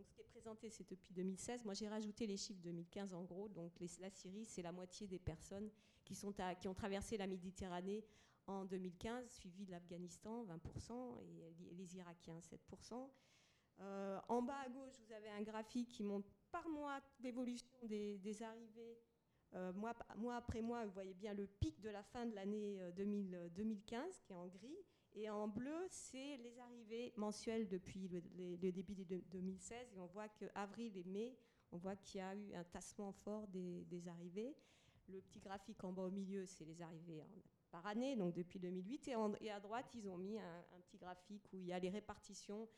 Donc 0.00 0.06
ce 0.08 0.14
qui 0.14 0.22
est 0.22 0.32
présenté, 0.32 0.70
c'est 0.70 0.88
depuis 0.88 1.12
2016. 1.12 1.62
Moi, 1.66 1.74
j'ai 1.74 1.86
rajouté 1.86 2.26
les 2.26 2.38
chiffres 2.38 2.62
2015 2.62 3.12
en 3.12 3.22
gros. 3.22 3.48
Donc 3.48 3.72
la 3.98 4.08
Syrie, 4.08 4.46
c'est 4.46 4.62
la 4.62 4.72
moitié 4.72 5.06
des 5.06 5.18
personnes 5.18 5.68
qui, 6.06 6.16
ont 6.24 6.74
traversé 6.74 7.18
la 7.18 7.26
Méditerranée 7.26 8.02
en 8.46 8.64
2015, 8.64 9.30
suivi 9.30 9.66
de 9.66 9.72
l'Afghanistan, 9.72 10.46
20%, 10.46 11.20
et 11.20 11.74
les 11.74 11.96
Irakiens, 11.98 12.38
7%. 12.38 13.10
Euh, 13.80 14.18
en 14.28 14.40
bas 14.40 14.60
à 14.64 14.70
gauche, 14.70 14.94
vous 15.04 15.12
avez 15.12 15.28
un 15.28 15.42
graphique 15.42 15.90
qui 15.90 16.02
montre 16.02 16.32
par 16.50 16.66
mois 16.70 16.98
l'évolution 17.20 17.76
des, 17.82 18.42
arrivées. 18.42 18.98
Euh, 19.52 19.70
mois, 19.74 19.94
après 20.34 20.62
mois, 20.62 20.86
vous 20.86 20.92
voyez 20.92 21.12
bien 21.12 21.34
le 21.34 21.46
pic 21.46 21.78
de 21.82 21.90
la 21.90 22.02
fin 22.02 22.24
de 22.24 22.34
l'année 22.34 22.80
2015, 22.96 24.00
euh, 24.00 24.20
qui 24.24 24.32
est 24.32 24.36
en 24.36 24.46
gris. 24.46 24.78
Et 25.14 25.28
en 25.28 25.48
bleu, 25.48 25.86
c'est 25.88 26.36
les 26.36 26.58
arrivées 26.60 27.12
mensuelles 27.16 27.68
depuis 27.68 28.08
le, 28.08 28.56
début 28.56 28.94
de 28.94 29.04
2016. 29.32 29.94
Et 29.94 30.00
on 30.00 30.06
voit 30.06 30.28
qu'avril 30.28 30.96
et 30.96 31.04
mai, 31.04 31.36
on 31.72 31.78
voit 31.78 31.96
qu'il 31.96 32.18
y 32.18 32.22
a 32.22 32.34
eu 32.34 32.54
un 32.54 32.64
tassement 32.64 33.12
fort 33.12 33.48
des, 33.48 34.08
arrivées. 34.08 34.56
Le 35.08 35.20
petit 35.20 35.40
graphique 35.40 35.82
en 35.82 35.92
bas 35.92 36.04
au 36.04 36.10
milieu, 36.10 36.46
c'est 36.46 36.64
les 36.64 36.80
arrivées 36.80 37.22
par 37.70 37.86
année, 37.86 38.16
donc 38.16 38.34
depuis 38.34 38.60
2008. 38.60 39.08
Et, 39.40 39.50
à 39.50 39.60
droite, 39.60 39.86
ils 39.94 40.08
ont 40.08 40.16
mis 40.16 40.38
un, 40.38 40.80
petit 40.86 40.98
graphique 40.98 41.48
où 41.52 41.58
il 41.58 41.66
y 41.66 41.72
a 41.72 41.78
les 41.78 41.90
répartitions 41.90 42.68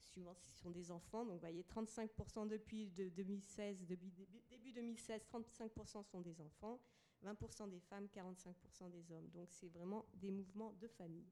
suivant 0.00 0.34
si 0.34 0.50
ce 0.50 0.62
sont 0.62 0.70
des 0.70 0.90
enfants. 0.90 1.24
Donc 1.24 1.34
vous 1.34 1.40
voyez, 1.40 1.62
35% 1.62 2.48
depuis 2.48 2.88
2016, 2.88 3.84
début 3.84 4.72
2016, 4.72 5.26
35% 5.30 6.04
sont 6.04 6.20
des 6.22 6.40
enfants, 6.40 6.80
20% 7.24 7.68
des 7.68 7.80
femmes, 7.80 8.08
45% 8.14 8.90
des 8.90 9.12
hommes. 9.12 9.28
Donc 9.30 9.48
c'est 9.50 9.68
vraiment 9.68 10.06
des 10.14 10.30
mouvements 10.30 10.72
de 10.80 10.88
famille. 10.88 11.30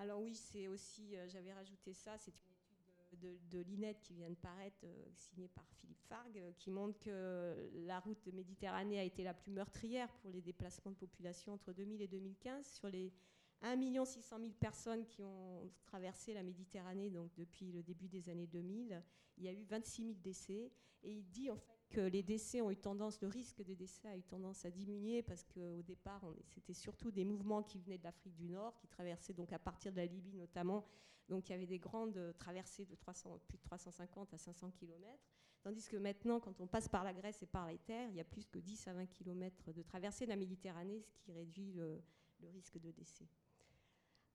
Alors 0.00 0.22
oui, 0.22 0.34
c'est 0.34 0.66
aussi, 0.66 1.14
euh, 1.14 1.28
j'avais 1.28 1.52
rajouté 1.52 1.92
ça, 1.92 2.16
c'est 2.16 2.32
une 2.32 3.26
étude 3.28 3.48
de, 3.50 3.58
l'INET 3.60 3.98
qui 4.00 4.14
vient 4.14 4.30
de 4.30 4.34
paraître, 4.34 4.80
euh, 4.84 5.04
signée 5.14 5.48
par 5.48 5.66
Philippe 5.74 6.00
Fargue, 6.08 6.38
euh, 6.38 6.52
qui 6.56 6.70
montre 6.70 6.98
que 7.00 7.70
la 7.84 8.00
route 8.00 8.24
de 8.24 8.30
Méditerranée 8.30 8.98
a 8.98 9.02
été 9.04 9.22
la 9.22 9.34
plus 9.34 9.52
meurtrière 9.52 10.10
pour 10.22 10.30
les 10.30 10.40
déplacements 10.40 10.92
de 10.92 10.96
population 10.96 11.52
entre 11.52 11.74
2000 11.74 12.00
et 12.00 12.08
2015. 12.08 12.66
Sur 12.66 12.88
les 12.88 13.12
1 13.60 13.76
600 14.06 14.38
000 14.38 14.52
personnes 14.58 15.04
qui 15.04 15.22
ont 15.22 15.70
traversé 15.84 16.32
la 16.32 16.42
Méditerranée 16.42 17.10
donc 17.10 17.34
depuis 17.36 17.70
le 17.70 17.82
début 17.82 18.08
des 18.08 18.30
années 18.30 18.46
2000. 18.46 19.02
Il 19.36 19.44
y 19.44 19.48
a 19.48 19.52
eu 19.52 19.64
26 19.64 20.02
000 20.02 20.14
décès. 20.22 20.72
Et 21.02 21.12
il 21.12 21.28
dit 21.28 21.50
en 21.50 21.56
fait 21.56 21.79
que 21.90 22.00
les 22.00 22.22
décès 22.22 22.60
ont 22.60 22.70
eu 22.70 22.76
tendance, 22.76 23.20
le 23.20 23.28
risque 23.28 23.62
des 23.62 23.76
décès 23.76 24.08
a 24.08 24.16
eu 24.16 24.22
tendance 24.22 24.64
à 24.64 24.70
diminuer 24.70 25.22
parce 25.22 25.44
qu'au 25.44 25.82
départ, 25.82 26.24
c'était 26.46 26.72
surtout 26.72 27.10
des 27.10 27.24
mouvements 27.24 27.62
qui 27.62 27.78
venaient 27.78 27.98
de 27.98 28.04
l'Afrique 28.04 28.34
du 28.36 28.48
Nord, 28.48 28.76
qui 28.76 28.86
traversaient 28.86 29.34
donc 29.34 29.52
à 29.52 29.58
partir 29.58 29.92
de 29.92 29.98
la 29.98 30.06
Libye 30.06 30.34
notamment. 30.34 30.86
Donc 31.28 31.48
il 31.48 31.52
y 31.52 31.54
avait 31.54 31.66
des 31.66 31.78
grandes 31.78 32.34
traversées 32.38 32.86
de 32.86 32.94
300, 32.94 33.40
plus 33.46 33.58
de 33.58 33.62
350 33.62 34.32
à 34.34 34.38
500 34.38 34.70
km. 34.70 35.18
Tandis 35.62 35.86
que 35.86 35.96
maintenant, 35.96 36.40
quand 36.40 36.60
on 36.60 36.66
passe 36.66 36.88
par 36.88 37.04
la 37.04 37.12
Grèce 37.12 37.42
et 37.42 37.46
par 37.46 37.68
les 37.68 37.78
terres, 37.78 38.08
il 38.08 38.16
y 38.16 38.20
a 38.20 38.24
plus 38.24 38.48
que 38.48 38.58
10 38.58 38.88
à 38.88 38.94
20 38.94 39.06
km 39.06 39.72
de 39.72 39.82
traversée 39.82 40.24
de 40.24 40.30
la 40.30 40.36
Méditerranée, 40.36 41.02
ce 41.02 41.18
qui 41.18 41.32
réduit 41.32 41.72
le 41.72 42.02
risque 42.48 42.78
de 42.78 42.90
décès. 42.90 43.28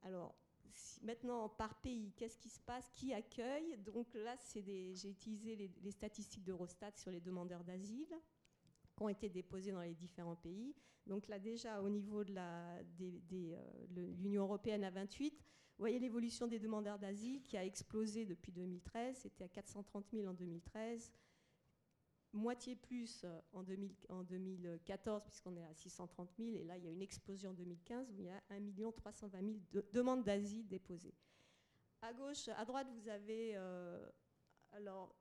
Alors, 0.04 0.36
maintenant, 1.02 1.50
par 1.50 1.76
pays, 1.82 2.12
qu'est-ce 2.18 2.38
qui 2.38 2.50
se 2.50 2.60
passe? 2.60 2.90
Qui 2.94 3.14
accueille? 3.14 3.78
Donc 3.78 4.14
là, 4.14 4.36
j'ai 4.54 5.10
utilisé 5.10 5.56
les, 5.56 5.92
statistiques 5.92 6.44
d'Eurostat 6.44 6.92
sur 6.96 7.12
les 7.12 7.22
demandeurs 7.22 7.64
d'asile 7.64 8.14
qui 8.96 9.04
ont 9.04 9.10
été 9.10 9.30
déposés 9.30 9.72
dans 9.72 9.82
les 9.82 9.94
différents 9.94 10.36
pays. 10.36 10.74
Donc 11.06 11.28
là, 11.28 11.38
déjà, 11.38 11.82
au 11.82 11.90
niveau 11.90 12.24
de 12.24 12.34
euh, 12.38 14.14
l'Union 14.18 14.44
européenne 14.44 14.84
à 14.84 14.90
28, 14.90 15.34
vous 15.78 15.82
voyez 15.82 16.00
l'évolution 16.00 16.48
des 16.48 16.58
demandeurs 16.58 16.98
d'asile 16.98 17.42
qui 17.42 17.58
a 17.58 17.66
explosé 17.66 18.26
depuis 18.26 18.54
2013. 18.54 19.18
C'était 19.18 19.44
à 19.44 19.50
430 19.50 20.06
000 20.14 20.28
en 20.28 20.34
2013, 20.34 21.12
moitié 22.36 22.76
plus 22.76 23.22
euh, 23.24 23.42
en, 23.54 24.24
2014, 24.24 25.24
puisqu'on 25.24 25.56
est 25.56 25.64
à 25.64 25.74
630 25.74 26.30
000, 26.38 26.56
et 26.56 26.64
là, 26.64 26.78
il 26.78 26.84
y 26.84 26.88
a 26.88 26.92
une 26.92 27.02
explosion 27.02 27.52
en 27.52 27.54
2015 27.54 28.12
où 28.12 28.20
il 28.20 28.26
y 28.26 28.30
a 28.30 28.42
1 28.50 28.92
320 28.92 29.40
000 29.74 29.86
demandes 29.92 30.24
d'asile 30.24 30.68
déposées. 30.68 31.14
À 32.02 32.14
gauche, 32.14 32.50
à 32.50 32.66
droite, 32.66 32.88
vous 32.92 33.08
avez 33.08 33.54
euh, 33.56 34.08
alors 34.72 35.16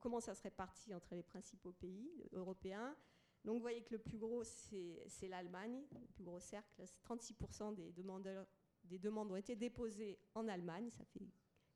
comment 0.00 0.20
ça 0.20 0.34
se 0.34 0.42
répartit 0.42 0.92
entre 0.92 1.14
les 1.14 1.22
principaux 1.22 1.72
pays 1.72 2.24
européens? 2.32 2.96
Donc 3.44 3.56
vous 3.56 3.62
voyez 3.62 3.82
que 3.82 3.92
le 3.92 3.98
plus 3.98 4.18
gros, 4.18 4.42
c'est 4.44 5.28
l'Allemagne, 5.28 5.80
le 5.92 6.06
plus 6.08 6.24
gros 6.24 6.40
cercle. 6.40 6.82
36% 7.08 7.74
des, 7.74 7.92
des 7.92 8.98
demandes 8.98 9.30
ont 9.30 9.36
été 9.36 9.54
déposées 9.54 10.18
en 10.34 10.48
Allemagne, 10.48 10.90
ça 10.90 11.04
fait 11.04 11.26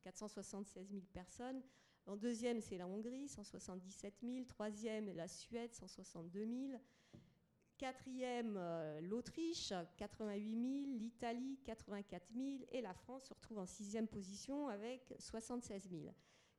476 0.02 0.90
000 0.90 1.02
personnes. 1.12 1.62
En 2.06 2.16
deuxième, 2.16 2.60
c'est 2.60 2.78
la 2.78 2.86
Hongrie, 2.86 3.28
177 3.28 4.14
000. 4.22 4.44
Troisième, 4.44 5.14
la 5.14 5.28
Suède, 5.28 5.72
162 5.72 6.44
000. 6.44 6.80
Quatrième, 7.78 8.56
euh, 8.56 9.00
l'Autriche, 9.00 9.72
88 9.96 10.84
000. 10.84 10.98
L'Italie, 10.98 11.58
84 11.64 12.26
000. 12.34 12.48
Et 12.72 12.80
la 12.80 12.92
France 12.92 13.24
se 13.24 13.34
retrouve 13.34 13.58
en 13.58 13.66
sixième 13.66 14.08
position 14.08 14.68
avec 14.68 15.14
76 15.18 15.90
000. 15.90 16.12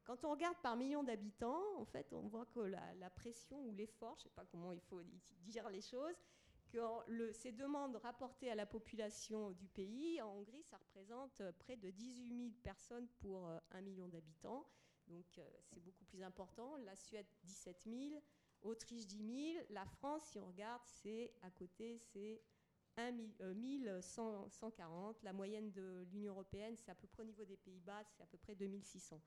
Quand 0.05 0.23
on 0.25 0.31
regarde 0.31 0.57
par 0.61 0.75
million 0.75 1.03
d'habitants, 1.03 1.63
en 1.77 1.85
fait, 1.85 2.11
on 2.11 2.27
voit 2.27 2.45
que 2.45 2.59
la, 2.59 3.09
pression 3.09 3.57
ou 3.65 3.71
l'effort, 3.73 4.15
je 4.17 4.21
ne 4.21 4.23
sais 4.23 4.35
pas 4.35 4.45
comment 4.45 4.73
il 4.73 4.81
faut 4.81 5.01
dire 5.45 5.69
les 5.69 5.81
choses, 5.81 6.15
que 6.69 7.31
ces 7.31 7.51
demandes 7.51 7.95
rapportées 7.97 8.49
à 8.51 8.55
la 8.55 8.65
population 8.65 9.51
du 9.51 9.67
pays, 9.67 10.21
en 10.21 10.29
Hongrie, 10.29 10.63
ça 10.63 10.77
représente 10.77 11.41
près 11.59 11.77
de 11.77 11.89
18 11.89 12.27
000 12.27 12.49
personnes 12.63 13.07
pour 13.19 13.47
euh, 13.47 13.59
un 13.71 13.81
million 13.81 14.07
d'habitants. 14.07 14.65
Donc 15.07 15.25
euh, 15.37 15.49
c'est 15.61 15.79
beaucoup 15.81 16.05
plus 16.05 16.23
important. 16.23 16.77
La 16.77 16.95
Suède, 16.95 17.27
17 17.43 17.83
000. 17.85 18.21
Autriche, 18.61 19.05
10 19.07 19.53
000. 19.53 19.65
La 19.71 19.85
France, 19.85 20.23
si 20.31 20.39
on 20.39 20.47
regarde, 20.47 20.81
c'est 20.85 21.33
à 21.41 21.51
côté, 21.51 21.97
c'est 21.99 22.41
1 22.97 23.11
1140. 23.53 25.21
La 25.23 25.33
moyenne 25.33 25.71
de 25.71 26.05
l'Union 26.11 26.33
européenne, 26.33 26.75
c'est 26.77 26.91
à 26.91 26.95
peu 26.95 27.07
près 27.07 27.23
au 27.23 27.25
niveau 27.25 27.43
des 27.43 27.57
Pays-Bas, 27.57 28.03
c'est 28.05 28.23
à 28.23 28.27
peu 28.27 28.37
près 28.37 28.55
2600. 28.55 29.21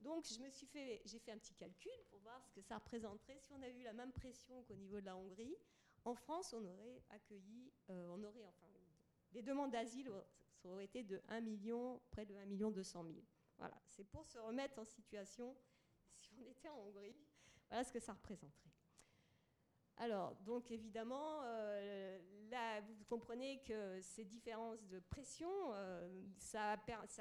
Donc 0.00 0.26
je 0.26 0.40
me 0.40 0.50
suis 0.50 0.66
fait, 0.66 1.00
j'ai 1.04 1.18
fait 1.18 1.32
un 1.32 1.38
petit 1.38 1.54
calcul 1.54 1.92
pour 2.10 2.18
voir 2.20 2.42
ce 2.44 2.52
que 2.52 2.60
ça 2.60 2.76
représenterait 2.76 3.38
si 3.38 3.52
on 3.52 3.62
avait 3.62 3.78
eu 3.78 3.82
la 3.82 3.92
même 3.94 4.12
pression 4.12 4.62
qu'au 4.64 4.74
niveau 4.74 5.00
de 5.00 5.06
la 5.06 5.16
Hongrie. 5.16 5.56
En 6.04 6.14
France, 6.14 6.52
on 6.52 6.64
aurait 6.64 7.02
accueilli, 7.10 7.72
euh, 7.90 8.08
on 8.10 8.22
aurait 8.22 8.44
enfin 8.44 8.66
les 9.32 9.42
demandes 9.42 9.72
d'asile 9.72 10.10
auraient 10.64 10.84
été 10.84 11.02
de 11.02 11.20
1 11.28 11.40
million, 11.40 12.00
près 12.10 12.24
de 12.24 12.34
1 12.34 12.46
million 12.46 12.70
200 12.70 13.04
000. 13.04 13.16
Voilà, 13.58 13.80
c'est 13.86 14.04
pour 14.04 14.26
se 14.26 14.38
remettre 14.38 14.78
en 14.78 14.84
situation 14.84 15.56
si 16.16 16.30
on 16.38 16.46
était 16.46 16.68
en 16.68 16.78
Hongrie. 16.78 17.16
Voilà 17.68 17.84
ce 17.84 17.92
que 17.92 18.00
ça 18.00 18.12
représenterait. 18.12 18.70
Alors, 19.98 20.34
donc 20.44 20.70
évidemment, 20.70 21.40
euh, 21.44 22.18
là, 22.50 22.82
vous 22.82 23.04
comprenez 23.08 23.62
que 23.62 23.98
ces 24.02 24.24
différences 24.24 24.84
de 24.88 24.98
pression, 24.98 25.50
euh, 25.72 26.22
ça, 26.36 26.76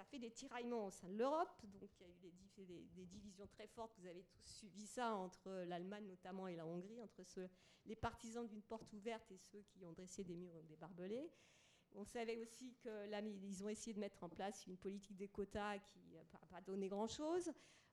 fait 0.09 0.19
des 0.19 0.31
tiraillements 0.31 0.87
au 0.87 0.91
sein 0.91 1.07
de 1.07 1.17
l'Europe. 1.17 1.63
Donc, 1.63 1.89
il 1.99 2.01
y 2.01 2.05
a 2.05 2.11
eu 2.11 2.65
des, 2.65 3.05
divisions 3.05 3.47
très 3.47 3.67
fortes. 3.67 3.93
Vous 3.97 4.07
avez 4.07 4.23
tous 4.23 4.45
suivi 4.45 4.85
ça 4.85 5.15
entre 5.15 5.49
l'Allemagne 5.49 6.05
notamment 6.05 6.49
et 6.49 6.55
la 6.57 6.65
Hongrie, 6.65 7.01
entre 7.01 7.23
les 7.85 7.95
partisans 7.95 8.45
d'une 8.45 8.61
porte 8.61 8.91
ouverte 8.91 9.31
et 9.31 9.37
ceux 9.37 9.61
qui 9.61 9.85
ont 9.85 9.93
dressé 9.93 10.25
des 10.25 10.35
murs 10.35 10.61
des 10.63 10.75
barbelés. 10.75 11.31
On 11.97 12.05
savait 12.05 12.37
aussi 12.37 12.73
qu'ils 12.75 13.63
ont 13.63 13.69
essayé 13.69 13.93
de 13.93 13.99
mettre 13.99 14.23
en 14.23 14.29
place 14.29 14.65
une 14.67 14.77
politique 14.77 15.15
des 15.15 15.27
quotas 15.27 15.79
qui 15.79 15.99
n'a 16.13 16.23
pas 16.49 16.61
donné 16.61 16.87
grand-chose. 16.87 17.51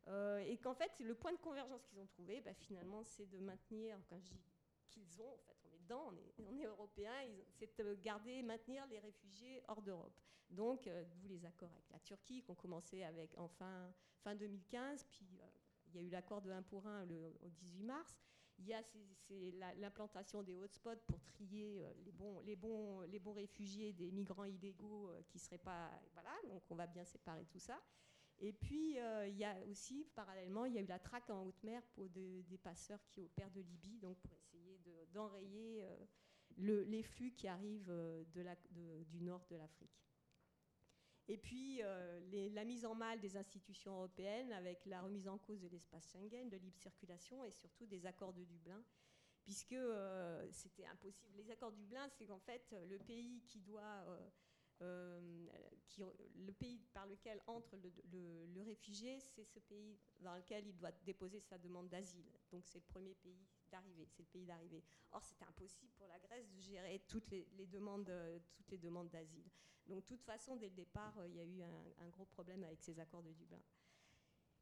Euh, 0.09 0.39
et 0.41 0.59
qu'en 0.59 0.75
fait, 0.75 0.91
le 0.99 1.15
point 1.15 1.33
de 1.33 1.39
convergence 1.39 1.85
qu'ils 1.85 2.01
ont 2.01 2.07
trouvé, 2.07 2.41
bah, 2.41 2.55
finalement, 2.55 3.05
c'est 3.05 3.27
de 3.27 3.39
maintenir, 3.39 3.97
quand 4.09 4.21
je 4.21 4.31
dis 4.31 4.43
qu'ils 4.89 5.23
ont, 5.23 5.33
en 5.33 5.43
fait, 5.47 5.57
on 5.65 5.73
est 5.73 5.79
dedans, 5.79 6.13
on 6.39 6.57
est, 6.59 6.65
européens, 6.65 7.29
c'est 7.53 7.81
de 7.81 7.95
garder, 7.95 8.43
maintenir 8.43 8.87
les 8.89 8.99
réfugiés 8.99 9.63
hors 9.69 9.81
d'Europe. 9.81 10.19
Donc, 10.51 10.87
euh, 10.87 11.05
d'où 11.05 11.29
les 11.29 11.45
accords 11.47 11.71
avec 11.73 11.89
la 11.91 12.01
Turquie, 12.01 12.43
qui 12.43 12.51
ont 12.51 12.57
commencé 12.57 13.03
avec, 13.05 13.37
en 13.39 13.49
fin, 13.49 13.95
2015, 14.27 15.05
puis 15.11 15.39
euh, 15.41 15.47
il 15.87 15.95
y 15.95 15.99
a 15.99 16.03
eu 16.03 16.11
l'accord 16.11 16.43
de 16.43 16.51
1 16.51 16.63
pour 16.63 16.87
1 16.87 17.07
le, 17.07 17.35
au 17.43 17.49
18 17.49 17.85
mars. 17.85 18.19
Il 18.63 18.69
y 18.69 18.75
a 18.75 19.75
l'implantation 19.75 20.43
des 20.43 20.57
hotspots 20.57 21.03
pour 21.07 21.21
trier 21.25 21.85
euh, 21.85 21.93
les 22.45 22.57
bons, 22.57 23.33
réfugiés 23.33 23.93
des 23.93 24.13
migrants 24.13 24.45
illégaux 24.45 25.11
euh, 25.11 25.23
qui 25.29 25.39
ne 25.39 25.43
seraient 25.43 25.59
pas... 25.59 25.91
Voilà, 26.13 26.31
donc 26.49 26.63
on 26.71 26.77
va 26.77 26.87
bien 26.87 27.05
séparer 27.05 27.45
tout 27.47 27.59
ça. 27.59 27.83
Et 28.39 28.53
puis, 28.53 28.99
euh, 29.01 29.27
il 29.27 29.37
y 29.37 29.45
a 29.45 29.57
aussi, 29.69 30.07
parallèlement, 30.15 30.65
il 30.65 30.75
y 30.75 30.79
a 30.79 30.83
eu 30.83 30.87
la 30.87 30.99
traque 30.99 31.29
en 31.31 31.45
haute 31.45 31.63
mer 31.65 31.83
pour 31.95 32.09
des 32.09 32.61
passeurs 32.63 33.05
qui 33.09 33.21
opèrent 33.21 33.51
de 33.51 33.61
Libye, 33.61 33.99
donc 33.99 34.19
pour 34.21 34.33
essayer 34.35 34.79
d'enrayer 35.13 35.85
les 36.57 37.03
flux 37.03 37.33
qui 37.33 37.49
arrivent 37.49 37.93
du 39.09 39.23
nord 39.23 39.45
de 39.51 39.57
l'Afrique. 39.57 40.12
Et 41.33 41.39
puis 41.39 41.81
euh, 41.83 42.51
la 42.53 42.63
mise 42.63 42.85
en 42.85 42.95
mal 42.95 43.19
des 43.19 43.39
institutions 43.39 43.95
européennes 43.95 44.53
avec 44.53 44.85
la 44.85 45.01
remise 45.01 45.27
en 45.27 45.39
cause 45.39 45.63
de 45.63 45.69
l'espace 45.69 46.07
Schengen, 46.13 46.51
de 46.51 46.59
libre 46.59 46.77
circulation 46.77 47.43
et 47.43 47.51
surtout 47.51 47.87
des 47.87 48.05
accords 48.05 48.35
de 48.35 48.45
Dublin, 48.45 48.85
puisque 49.43 49.73
euh, 49.73 50.47
c'était 50.51 50.85
impossible. 50.85 51.35
Les 51.39 51.51
accords 51.51 51.73
de 51.73 51.79
Dublin, 51.79 52.07
c'est 52.11 52.27
qu'en 52.27 52.39
fait 52.39 52.77
le 52.87 52.99
pays 52.99 53.43
euh, 54.83 55.49
qui, 55.89 56.03
le 56.35 56.53
pays 56.53 56.81
par 56.93 57.07
lequel 57.07 57.41
entre 57.47 57.79
le, 57.79 58.63
réfugié, 58.63 59.19
c'est 59.19 59.45
ce 59.45 59.59
pays 59.59 59.99
dans 60.21 60.37
lequel 60.37 60.67
il 60.67 60.77
doit 60.77 60.93
déposer 61.07 61.41
sa 61.41 61.57
demande 61.57 61.89
d'asile. 61.89 62.31
Donc 62.51 62.67
c'est 62.67 62.79
le 62.79 62.85
premier 62.85 63.15
pays 63.15 63.47
d'arrivée, 63.73 64.07
c'est 64.07 64.23
le 64.23 64.29
pays 64.29 64.47
d'arrivée. 64.47 64.85
Or, 65.11 65.25
c'était 65.25 65.45
impossible 65.45 65.91
pour 65.97 66.07
la 66.07 66.19
Grèce 66.19 66.49
de 66.51 66.61
gérer 66.61 67.01
toutes 67.09 67.31
les, 67.31 67.67
demandes, 67.67 68.13
toutes 68.55 68.71
les 68.71 68.79
demandes 68.79 69.11
d'asile. 69.11 69.51
Donc, 69.87 70.03
de 70.03 70.07
toute 70.07 70.23
façon, 70.23 70.57
dès 70.57 70.69
le 70.69 70.75
départ, 70.75 71.15
il 71.27 71.35
y 71.35 71.41
a 71.41 71.45
eu 71.45 71.63
un, 71.63 72.09
gros 72.11 72.27
problème 72.27 72.63
avec 72.63 72.81
ces 72.81 73.01
accords 73.01 73.23
de 73.23 73.33
Dublin. 73.33 73.61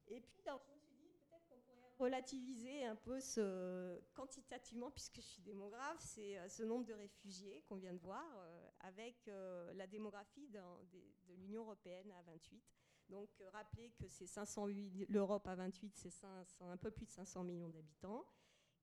Et 0.08 0.20
puis, 0.20 0.42
je 0.44 0.50
me 0.50 0.78
suis 0.78 0.96
dit, 0.96 1.18
peut-être 1.28 1.46
qu'on 1.48 1.60
pourrait 1.60 1.94
relativiser 1.98 2.84
un 2.86 2.96
peu 2.96 3.20
ce, 3.20 4.00
quantitativement, 4.14 4.90
puisque 4.90 5.16
je 5.16 5.26
suis 5.26 5.42
démographe, 5.42 6.00
c'est 6.00 6.48
ce 6.48 6.62
nombre 6.62 6.86
de 6.86 6.94
réfugiés 6.94 7.62
qu'on 7.68 7.76
vient 7.76 7.92
de 7.92 7.98
voir 7.98 8.24
avec 8.80 9.26
la 9.26 9.86
démographie 9.86 10.48
de, 10.48 10.60
de 11.28 11.34
l'Union 11.34 11.62
européenne 11.62 12.10
à 12.12 12.22
28. 12.22 12.62
Donc, 13.10 13.28
rappelez 13.52 13.90
que 13.90 14.08
c'est 14.08 14.26
508, 14.26 15.06
l'Europe 15.08 15.46
à 15.48 15.56
28, 15.56 15.96
c'est 15.96 16.24
un 16.60 16.76
peu 16.76 16.90
plus 16.90 17.06
de 17.06 17.10
500 17.10 17.42
millions 17.42 17.68
d'habitants 17.68 18.24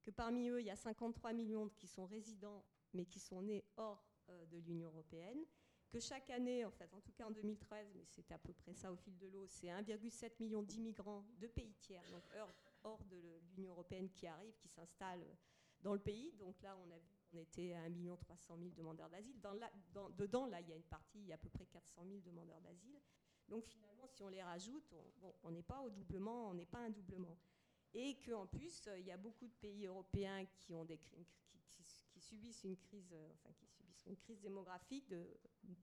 que 0.07 0.11
parmi 0.11 0.47
eux, 0.47 0.61
il 0.61 0.65
y 0.65 0.69
a 0.69 0.75
53 0.77 1.33
millions 1.33 1.67
qui 1.67 1.85
sont 1.85 2.05
résidents, 2.05 2.63
mais 2.93 3.05
qui 3.05 3.19
sont 3.19 3.41
nés 3.41 3.65
hors 3.75 4.07
euh, 4.29 4.45
de 4.45 4.57
l'Union 4.59 4.87
européenne, 4.87 5.43
que 5.89 5.99
chaque 5.99 6.29
année, 6.29 6.63
en 6.63 6.71
fait, 6.71 6.93
en 6.93 7.01
tout 7.01 7.11
cas 7.11 7.25
en 7.25 7.31
2013, 7.31 7.91
mais 7.93 8.05
c'était 8.05 8.33
à 8.33 8.37
peu 8.37 8.53
près 8.53 8.73
ça 8.73 8.89
au 8.89 8.95
fil 8.95 9.17
de 9.17 9.27
l'eau, 9.27 9.47
c'est 9.47 9.67
1,7 9.67 10.31
million 10.39 10.63
d'immigrants 10.63 11.25
de 11.39 11.47
pays 11.47 11.73
tiers, 11.81 12.03
donc 12.09 12.23
hors, 12.83 13.03
de 13.03 13.17
l'Union 13.57 13.71
européenne, 13.71 14.09
qui 14.09 14.27
arrivent, 14.27 14.55
qui 14.59 14.69
s'installent 14.69 15.27
dans 15.81 15.93
le 15.93 15.99
pays. 15.99 16.31
Donc 16.39 16.61
là, 16.61 16.77
on 16.77 16.89
a 16.89 16.97
vu 16.97 17.17
qu'on 17.29 17.39
était 17.39 17.73
à 17.73 17.81
1 17.81 18.15
300 18.15 18.57
000 18.59 18.69
demandeurs 18.77 19.09
d'asile. 19.09 19.37
Dans 19.41 20.09
dedans, 20.11 20.45
là, 20.45 20.61
il 20.61 20.69
y 20.69 20.71
a 20.71 20.77
une 20.77 20.83
partie, 20.83 21.19
il 21.19 21.27
y 21.27 21.31
a 21.33 21.35
à 21.35 21.37
peu 21.37 21.49
près 21.49 21.65
400 21.65 22.05
000 22.07 22.21
demandeurs 22.21 22.61
d'asile. 22.61 22.97
Donc 23.49 23.65
finalement, 23.65 24.07
si 24.07 24.23
on 24.23 24.29
les 24.29 24.41
rajoute, 24.41 24.93
on 25.43 25.51
n'est 25.51 25.63
pas 25.63 25.81
au 25.81 25.89
doublement, 25.89 26.49
on 26.49 26.53
n'est 26.53 26.65
pas 26.65 26.79
un 26.79 26.91
doublement 26.91 27.37
et 27.97 28.15
qu'en 28.19 28.45
plus, 28.45 28.87
euh, 28.87 28.99
il 28.99 29.07
y 29.07 29.11
a 29.11 29.17
beaucoup 29.17 29.47
de 29.47 29.55
pays 29.55 29.87
européens 29.87 30.45
qui, 30.45 30.75
subissent 32.19 32.63
une 32.63 32.77
crise, 32.77 33.11
euh, 33.11 33.29
enfin, 33.33 33.49
qui 33.57 33.65
subissent 33.67 34.05
une 34.05 34.17
crise 34.17 34.39
démographique, 34.39 35.11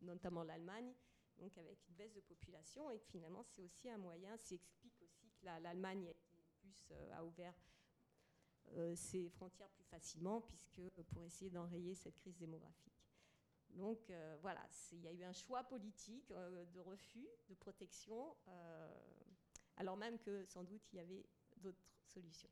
notamment 0.00 0.44
l'Allemagne, 0.44 0.94
donc 1.38 1.58
avec 1.58 1.76
une 1.88 1.94
baisse 1.96 2.14
de 2.14 2.20
population, 2.20 2.88
et 2.92 3.00
finalement, 3.00 3.42
c'est 3.42 3.62
aussi 3.62 3.90
un 3.90 3.98
moyen, 3.98 4.36
ça 4.36 4.54
explique 4.54 5.02
aussi 5.02 5.28
que 5.32 5.44
l'Allemagne 5.44 6.14
euh, 6.92 7.12
a 7.14 7.24
ouvert 7.24 7.54
ses 8.94 9.28
frontières 9.28 9.68
plus 9.68 9.84
facilement, 9.84 10.40
puisque 10.40 10.80
pour 11.12 11.22
essayer 11.24 11.50
d'enrayer 11.50 11.94
cette 11.94 12.16
crise 12.16 12.38
démographique. 12.38 12.94
Donc 13.68 14.10
voilà, 14.40 14.66
il 14.92 15.02
y 15.02 15.06
a 15.06 15.12
eu 15.12 15.22
un 15.22 15.34
choix 15.34 15.62
politique 15.64 16.32
de 16.32 16.80
refus, 16.80 17.28
de 17.50 17.54
protection, 17.54 18.34
alors 19.76 19.98
même 19.98 20.18
que 20.18 20.46
sans 20.46 20.64
doute 20.64 20.90
il 20.92 20.96
y 20.96 21.00
avait 21.00 21.26
d'autres 21.58 21.93
solutions. 22.14 22.50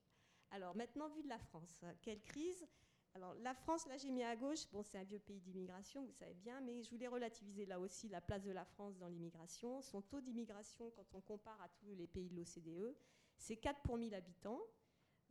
Alors 0.51 0.75
maintenant, 0.77 1.09
vu 1.09 1.22
de 1.22 1.29
la 1.29 1.38
France, 1.38 1.85
quelle 2.03 2.20
crise? 2.20 2.66
Alors 3.14 3.35
la 3.35 3.55
France, 3.55 3.87
là 3.87 3.96
j'ai 3.98 4.11
mis 4.11 4.22
à 4.22 4.37
gauche, 4.37 4.66
bon 4.72 4.83
c'est 4.83 4.98
un 4.98 5.05
vieux 5.05 5.18
pays 5.18 5.40
d'immigration, 5.40 6.03
vous 6.05 6.12
savez 6.12 6.35
bien, 6.35 6.61
mais 6.61 6.83
je 6.83 6.90
voulais 6.90 7.09
relativiser 7.09 7.66
là 7.66 7.79
aussi 7.79 8.09
la 8.09 8.20
place 8.20 8.42
de 8.42 8.53
la 8.53 8.64
France 8.64 8.96
dans 8.98 9.09
l'immigration. 9.09 9.83
Son 9.83 10.01
taux 10.01 10.20
d'immigration, 10.20 10.90
quand 10.90 11.14
on 11.14 11.20
compare 11.20 11.61
à 11.61 11.68
tous 11.68 11.94
les 11.94 12.07
pays 12.07 12.29
de 12.29 12.37
l'OCDE, 12.37 12.96
c'est 13.37 13.57
4 13.57 13.83
pour 13.83 13.98
1000 13.98 14.14
habitants. 14.14 14.61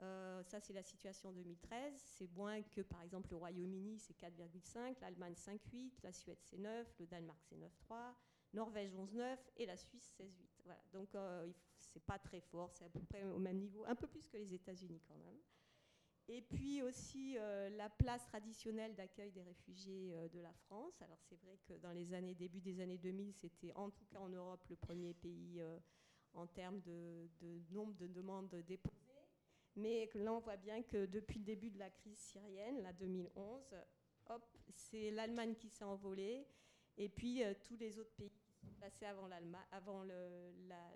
Euh, 0.02 0.42
ça 0.44 0.60
c'est 0.60 0.74
la 0.74 0.82
situation 0.82 1.30
en 1.30 1.32
2013, 1.34 1.94
c'est 1.96 2.32
moins 2.36 2.62
que 2.64 2.82
par 2.82 3.02
exemple 3.04 3.32
le 3.32 3.38
Royaume-Uni, 3.38 4.00
c'est 4.00 4.18
4,5, 4.18 5.00
l'Allemagne 5.02 5.34
5,8, 5.34 5.92
la 6.04 6.12
Suède 6.12 6.40
c'est 6.42 6.58
9, 6.58 6.96
le 7.00 7.06
Danemark 7.06 7.40
c'est 7.44 7.56
9,3, 7.56 8.16
Norvège 8.54 8.96
11,9 8.96 9.38
et 9.58 9.66
la 9.68 9.78
Suisse 9.78 10.12
16,8. 10.20 10.62
Voilà. 10.64 10.82
Donc 10.92 11.14
euh, 11.14 11.52
c'est 11.92 12.04
pas 12.04 12.20
très 12.20 12.42
fort, 12.42 12.72
c'est 12.74 12.86
à 12.86 12.90
peu 12.90 13.02
près 13.02 13.24
au 13.24 13.40
même 13.40 13.58
niveau, 13.58 13.84
un 13.88 13.96
peu 13.96 14.08
plus 14.08 14.28
que 14.28 14.38
les 14.38 14.54
États-Unis 14.54 15.02
quand 15.08 15.18
même. 15.18 15.40
Et 16.28 16.42
puis 16.42 16.82
aussi 16.82 17.36
euh, 17.38 17.70
la 17.72 17.90
place 17.90 18.26
traditionnelle 18.28 18.96
d'accueil 18.96 19.32
des 19.32 19.42
réfugiés 19.42 20.14
euh, 20.14 20.30
de 20.30 20.40
la 20.40 20.54
France. 20.54 21.02
Alors 21.02 21.20
c'est 21.28 21.40
vrai 21.42 21.58
que 21.68 21.74
dans 21.74 21.92
les 21.92 22.14
années 22.14 22.36
début 22.36 22.62
des 22.62 22.80
années 22.80 22.98
2000, 22.98 23.34
c'était 23.34 23.74
en 23.74 23.90
tout 23.90 24.06
cas 24.06 24.20
en 24.20 24.30
Europe 24.30 24.64
le 24.70 24.76
premier 24.76 25.14
pays 25.14 25.62
en 26.34 26.48
termes 26.48 26.80
de, 26.82 27.28
nombre 27.72 27.96
de 27.96 28.08
demandes 28.08 28.56
déposées. 28.68 28.98
Mais 29.76 30.10
là, 30.16 30.34
on 30.34 30.40
voit 30.40 30.58
bien 30.58 30.84
que 30.84 31.06
depuis 31.06 31.40
le 31.40 31.46
début 31.46 31.70
de 31.70 31.80
la 31.80 31.90
crise 31.90 32.18
syrienne, 32.18 32.82
la 32.82 32.94
2011, 32.94 33.76
hop, 34.28 34.58
c'est 34.74 35.12
l'Allemagne 35.12 35.56
qui 35.56 35.70
s'est 35.70 35.86
envolée, 35.86 36.46
et 36.98 37.10
puis 37.10 37.42
tous 37.64 37.78
les 37.78 37.98
autres 37.98 38.14
pays 38.16 38.32
passé 38.80 39.06
avant, 39.06 39.30
avant 39.72 40.04
le, 40.04 40.54
la, 40.68 40.92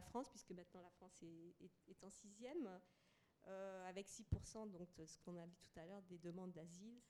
France, 0.00 0.28
puisque 0.28 0.50
maintenant 0.50 0.80
la 0.82 0.90
France 0.90 1.22
est, 1.22 2.04
en 2.04 2.10
sixième, 2.10 2.80
euh, 3.46 3.88
avec 3.88 4.08
6%, 4.08 4.70
donc 4.70 4.88
ce 5.06 5.18
qu'on 5.20 5.36
a 5.36 5.46
vu 5.46 5.56
tout 5.56 5.78
à 5.78 5.86
l'heure, 5.86 6.02
des 6.02 6.18
demandes 6.18 6.52
d'asile. 6.52 7.00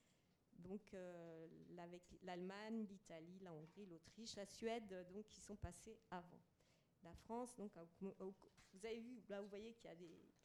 Donc 0.59 0.95
euh, 0.95 1.47
avec 1.79 2.03
l'Allemagne, 2.23 2.87
l'Italie, 2.89 3.39
la 3.41 3.53
Hongrie, 3.53 3.87
l'Autriche, 3.87 4.37
la 4.37 4.47
Suède, 4.47 5.07
donc 5.12 5.27
qui 5.29 5.41
sont 5.41 5.57
passés 5.57 5.99
avant. 6.11 6.41
La 7.03 7.15
France, 7.15 7.55
donc 7.57 7.73
vous 8.01 8.87
avez 8.87 8.99
vu, 9.01 9.23
là 9.29 9.41
vous 9.41 9.49
voyez 9.49 9.75
qu'il 9.75 9.91
y 9.91 9.93
a 9.93 9.97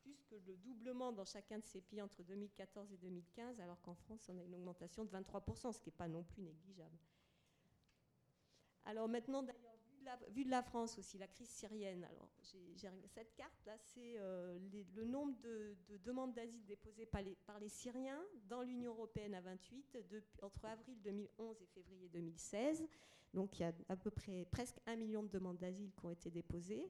plus 0.01 0.21
que 0.29 0.35
le 0.35 0.57
doublement 0.57 1.11
dans 1.11 1.25
chacun 1.25 1.59
de 1.59 1.65
ces 1.65 1.81
pays 1.81 2.01
entre 2.01 2.23
2014 2.23 2.91
et 2.91 2.97
2015, 2.97 3.59
alors 3.61 3.81
qu'en 3.81 3.95
France 3.95 4.27
on 4.29 4.37
a 4.37 4.43
une 4.43 4.55
augmentation 4.55 5.05
de 5.05 5.09
23%, 5.09 5.71
ce 5.71 5.79
qui 5.79 5.89
n'est 5.89 5.95
pas 5.95 6.07
non 6.07 6.23
plus 6.23 6.41
négligeable. 6.41 6.97
Alors 8.85 9.07
maintenant, 9.07 9.43
d'ailleurs, 9.43 9.70
vu, 10.29 10.45
de 10.45 10.49
la 10.49 10.61
France 10.61 10.97
aussi, 10.97 11.17
la 11.17 11.27
crise 11.27 11.49
syrienne, 11.49 12.03
alors 12.03 12.29
j'ai 12.41 12.89
cette 13.07 13.35
carte 13.35 13.65
là, 13.65 13.77
c'est 13.77 14.17
euh, 14.17 14.57
le 14.95 15.05
nombre 15.05 15.37
de, 15.41 15.75
demandes 16.03 16.33
d'asile 16.33 16.65
déposées 16.65 17.05
par 17.05 17.21
les, 17.21 17.35
par 17.45 17.59
les, 17.59 17.69
Syriens 17.69 18.21
dans 18.47 18.61
l'Union 18.61 18.91
européenne 18.91 19.33
à 19.35 19.41
28 19.41 19.97
entre 20.41 20.65
avril 20.65 21.01
2011 21.01 21.61
et 21.61 21.65
février 21.67 22.09
2016. 22.09 22.83
Donc 23.33 23.59
il 23.59 23.63
y 23.63 23.65
a 23.65 23.73
à 23.89 23.95
peu 23.95 24.11
près 24.11 24.45
presque 24.51 24.77
un 24.85 24.95
million 24.95 25.23
de 25.23 25.29
demandes 25.29 25.57
d'asile 25.57 25.91
qui 25.93 26.05
ont 26.05 26.11
été 26.11 26.29
déposées. 26.29 26.89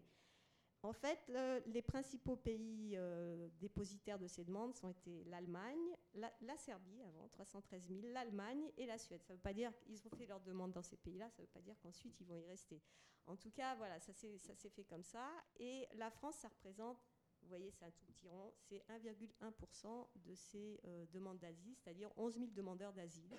En 0.84 0.94
fait, 0.94 1.32
les 1.68 1.82
principaux 1.84 2.36
pays 2.36 2.94
euh, 2.96 3.50
dépositaires 3.60 4.18
de 4.18 4.26
ces 4.26 4.44
demandes 4.44 4.74
ont 4.82 4.90
été 4.90 5.24
l'Allemagne, 5.26 5.96
la, 6.16 6.58
Serbie 6.58 7.04
avant, 7.04 7.28
313 7.28 7.88
000, 7.88 8.02
l'Allemagne 8.12 8.72
et 8.78 8.88
la 8.88 8.98
Suède. 8.98 9.22
Ça 9.24 9.34
ne 9.34 9.38
veut 9.38 9.42
pas 9.42 9.54
dire 9.54 9.72
qu'ils 9.78 10.08
ont 10.08 10.18
fait 10.18 10.26
leurs 10.26 10.42
demandes 10.42 10.72
dans 10.72 10.82
ces 10.82 10.98
pays-là, 10.98 11.30
ça 11.30 11.42
ne 11.42 11.46
veut 11.46 11.52
pas 11.54 11.62
dire 11.62 11.76
qu'ensuite 11.82 12.20
ils 12.20 12.26
vont 12.26 12.36
y 12.36 12.46
rester. 12.46 12.82
En 13.28 13.36
tout 13.36 13.52
cas, 13.52 13.76
voilà, 13.76 14.00
ça 14.00 14.12
s'est 14.14 14.40
fait 14.40 14.84
comme 14.86 15.04
ça. 15.04 15.30
Et 15.60 15.88
la 15.94 16.10
France, 16.10 16.38
ça 16.38 16.48
représente, 16.48 16.98
vous 17.44 17.48
voyez, 17.48 17.70
c'est 17.70 17.86
un 17.86 17.92
tout 17.92 18.06
petit 18.08 18.28
rond, 18.28 18.52
c'est 18.58 18.84
1,1% 18.90 20.08
de 20.16 20.34
ces 20.34 20.80
euh, 20.86 21.06
demandes 21.14 21.38
d'asile, 21.38 21.76
c'est-à-dire 21.76 22.10
11 22.18 22.40
000 22.40 22.52
demandeurs 22.56 22.94
d'asile, 22.94 23.38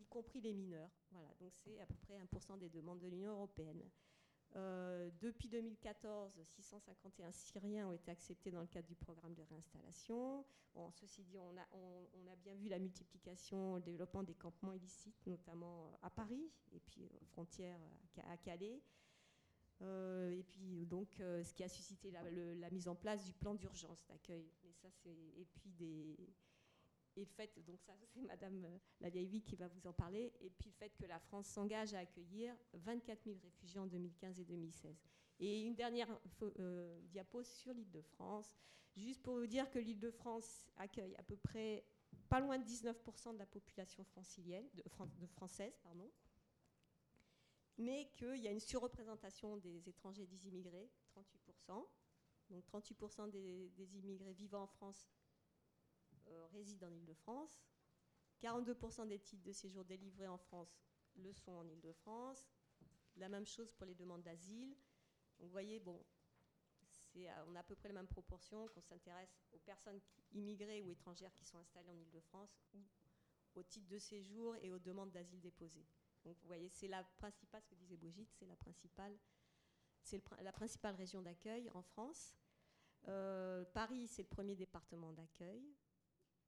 y 0.00 0.04
compris 0.06 0.40
les 0.40 0.52
mineurs. 0.52 0.90
Voilà, 1.12 1.32
donc 1.38 1.52
c'est 1.54 1.78
à 1.78 1.86
peu 1.86 1.94
près 1.94 2.18
1% 2.18 2.58
des 2.58 2.70
demandes 2.70 2.98
de 2.98 3.06
l'Union 3.06 3.30
européenne. 3.30 3.88
Euh, 4.56 5.10
depuis 5.20 5.48
2014, 5.48 6.40
651 6.46 7.30
Syriens 7.30 7.88
ont 7.88 7.92
été 7.92 8.10
acceptés 8.10 8.50
dans 8.50 8.62
le 8.62 8.66
cadre 8.66 8.88
du 8.88 8.94
programme 8.94 9.34
de 9.34 9.42
réinstallation. 9.42 10.46
Bon, 10.74 10.90
ceci 10.92 11.22
dit, 11.24 11.38
on 11.38 11.56
a, 11.56 12.36
bien 12.36 12.54
vu 12.54 12.68
la 12.68 12.78
multiplication, 12.78 13.76
le 13.76 13.82
développement 13.82 14.22
des 14.22 14.34
campements 14.34 14.72
illicites, 14.72 15.26
notamment 15.26 15.98
à 16.02 16.10
Paris 16.10 16.50
et 16.72 16.80
puis 16.80 17.04
aux 17.20 17.24
frontières 17.26 17.80
à 18.30 18.36
Calais. 18.38 18.80
Euh, 19.82 20.30
et 20.30 20.42
puis 20.42 20.86
donc, 20.86 21.20
euh, 21.20 21.42
ce 21.42 21.52
qui 21.52 21.62
a 21.62 21.68
suscité 21.68 22.10
la, 22.10 22.70
mise 22.70 22.88
en 22.88 22.94
place 22.94 23.24
du 23.24 23.32
plan 23.34 23.54
d'urgence 23.54 24.06
d'accueil. 24.06 24.50
Et 25.36 25.44
puis 25.44 25.70
des 25.72 26.16
et 27.16 27.20
le 27.20 27.26
fait, 27.26 27.50
donc 27.66 27.80
ça 27.80 27.92
c'est 28.12 28.22
Madame 28.22 28.64
euh, 28.64 28.78
la 29.00 29.08
vieille 29.08 29.42
qui 29.42 29.56
va 29.56 29.68
vous 29.68 29.86
en 29.86 29.92
parler, 29.92 30.32
et 30.40 30.50
puis 30.50 30.70
le 30.70 30.74
fait 30.74 30.90
que 30.90 31.06
la 31.06 31.18
France 31.18 31.46
s'engage 31.46 31.94
à 31.94 32.00
accueillir 32.00 32.54
24 32.74 33.24
000 33.24 33.38
réfugiés 33.42 33.80
en 33.80 33.86
2015 33.86 34.40
et 34.40 34.44
2016. 34.44 34.96
Et 35.38 35.62
une 35.62 35.74
dernière 35.74 36.08
euh, 36.42 37.00
diapo 37.08 37.42
sur 37.42 37.72
l'île 37.72 37.90
de 37.90 38.02
France, 38.02 38.54
juste 38.94 39.22
pour 39.22 39.38
vous 39.38 39.46
dire 39.46 39.70
que 39.70 39.78
l'île 39.78 40.00
de 40.00 40.10
France 40.10 40.70
accueille 40.76 41.14
à 41.16 41.22
peu 41.22 41.36
près 41.36 41.84
pas 42.28 42.40
loin 42.40 42.58
de 42.58 42.64
19% 42.64 43.34
de 43.34 43.38
la 43.38 43.46
population 43.46 44.04
francilienne, 44.04 44.66
de, 44.74 45.26
française, 45.26 45.78
pardon, 45.82 46.10
mais 47.78 48.08
qu'il 48.14 48.38
y 48.38 48.48
a 48.48 48.50
une 48.50 48.60
surreprésentation 48.60 49.58
des 49.58 49.88
étrangers 49.88 50.26
des 50.26 50.48
immigrés, 50.48 50.90
38%. 51.14 51.86
Donc 52.50 52.64
38% 52.66 53.30
des, 53.30 53.96
immigrés 53.96 54.32
vivant 54.32 54.62
en 54.62 54.66
France 54.66 55.06
résident 56.52 56.88
en 56.88 56.92
Ile-de-France. 56.92 57.60
42% 58.42 59.08
des 59.08 59.18
titres 59.18 59.42
de 59.44 59.52
séjour 59.52 59.84
délivrés 59.84 60.28
en 60.28 60.38
France 60.38 60.78
le 61.16 61.32
sont 61.32 61.52
en 61.52 61.66
Ile-de-France. 61.68 62.46
La 63.16 63.28
même 63.28 63.46
chose 63.46 63.72
pour 63.72 63.86
les 63.86 63.94
demandes 63.94 64.22
d'asile. 64.22 64.76
vous 65.38 65.48
voyez, 65.48 65.80
bon, 65.80 66.04
on 67.46 67.54
a 67.54 67.60
à 67.60 67.62
peu 67.62 67.74
près 67.74 67.88
la 67.88 67.94
même 67.94 68.06
proportion 68.06 68.68
qu'on 68.68 68.82
s'intéresse 68.82 69.40
aux 69.52 69.58
personnes 69.58 70.00
immigrées 70.32 70.82
ou 70.82 70.90
étrangères 70.90 71.32
qui 71.34 71.44
sont 71.44 71.58
installées 71.58 71.90
en 71.90 71.98
Ile-de-France 71.98 72.58
ou 72.74 72.78
au 73.54 73.62
titre 73.62 73.88
de 73.88 73.98
séjour 73.98 74.54
et 74.56 74.70
aux 74.72 74.78
demandes 74.78 75.10
d'asile 75.12 75.40
déposées. 75.40 75.86
Vous 76.24 76.34
voyez, 76.44 76.68
c'est 76.68 76.88
la 76.88 77.04
principale, 77.04 77.62
ce 77.62 77.68
que 77.68 77.74
disait 77.76 77.96
Brigitte, 77.96 78.32
c'est 78.32 78.46
la 78.46 78.56
principale, 78.56 79.16
c'est 80.02 80.22
la 80.42 80.52
principale 80.52 80.94
région 80.96 81.22
d'accueil 81.22 81.70
en 81.72 81.82
France. 81.82 82.34
Euh, 83.08 83.64
Paris, 83.72 84.08
c'est 84.08 84.22
le 84.22 84.28
premier 84.28 84.56
département 84.56 85.12
d'accueil. 85.12 85.64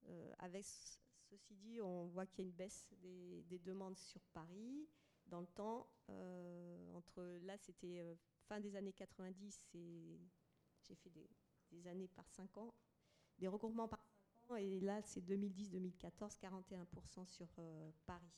Euh, 0.08 0.32
avec 0.38 0.64
ceci 0.64 1.54
dit, 1.56 1.80
on 1.80 2.06
voit 2.06 2.26
qu'il 2.26 2.44
y 2.44 2.48
a 2.48 2.50
une 2.50 2.56
baisse 2.56 2.88
des, 3.00 3.58
demandes 3.64 3.98
sur 3.98 4.20
Paris 4.32 4.88
dans 5.26 5.40
le 5.40 5.46
temps. 5.46 5.88
Euh, 6.10 6.94
entre 6.94 7.22
là, 7.42 7.56
c'était 7.58 8.16
fin 8.46 8.60
des 8.60 8.76
années 8.76 8.92
90, 8.92 9.68
j'ai 9.72 10.94
fait 10.94 11.10
des, 11.10 11.28
des, 11.70 11.86
années 11.86 12.08
par 12.08 12.28
5 12.30 12.56
ans, 12.56 12.74
des 13.38 13.48
regroupements 13.48 13.88
par 13.88 14.02
5 14.48 14.50
ans, 14.52 14.56
et 14.56 14.80
là, 14.80 15.02
c'est 15.02 15.20
2010-2014, 15.20 16.38
41% 16.40 17.26
sur 17.26 17.48
Paris. 18.06 18.32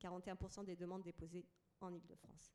41% 0.00 0.64
des 0.64 0.76
demandes 0.76 1.02
déposées 1.02 1.46
en 1.80 1.92
Ile-de-France. 1.92 2.52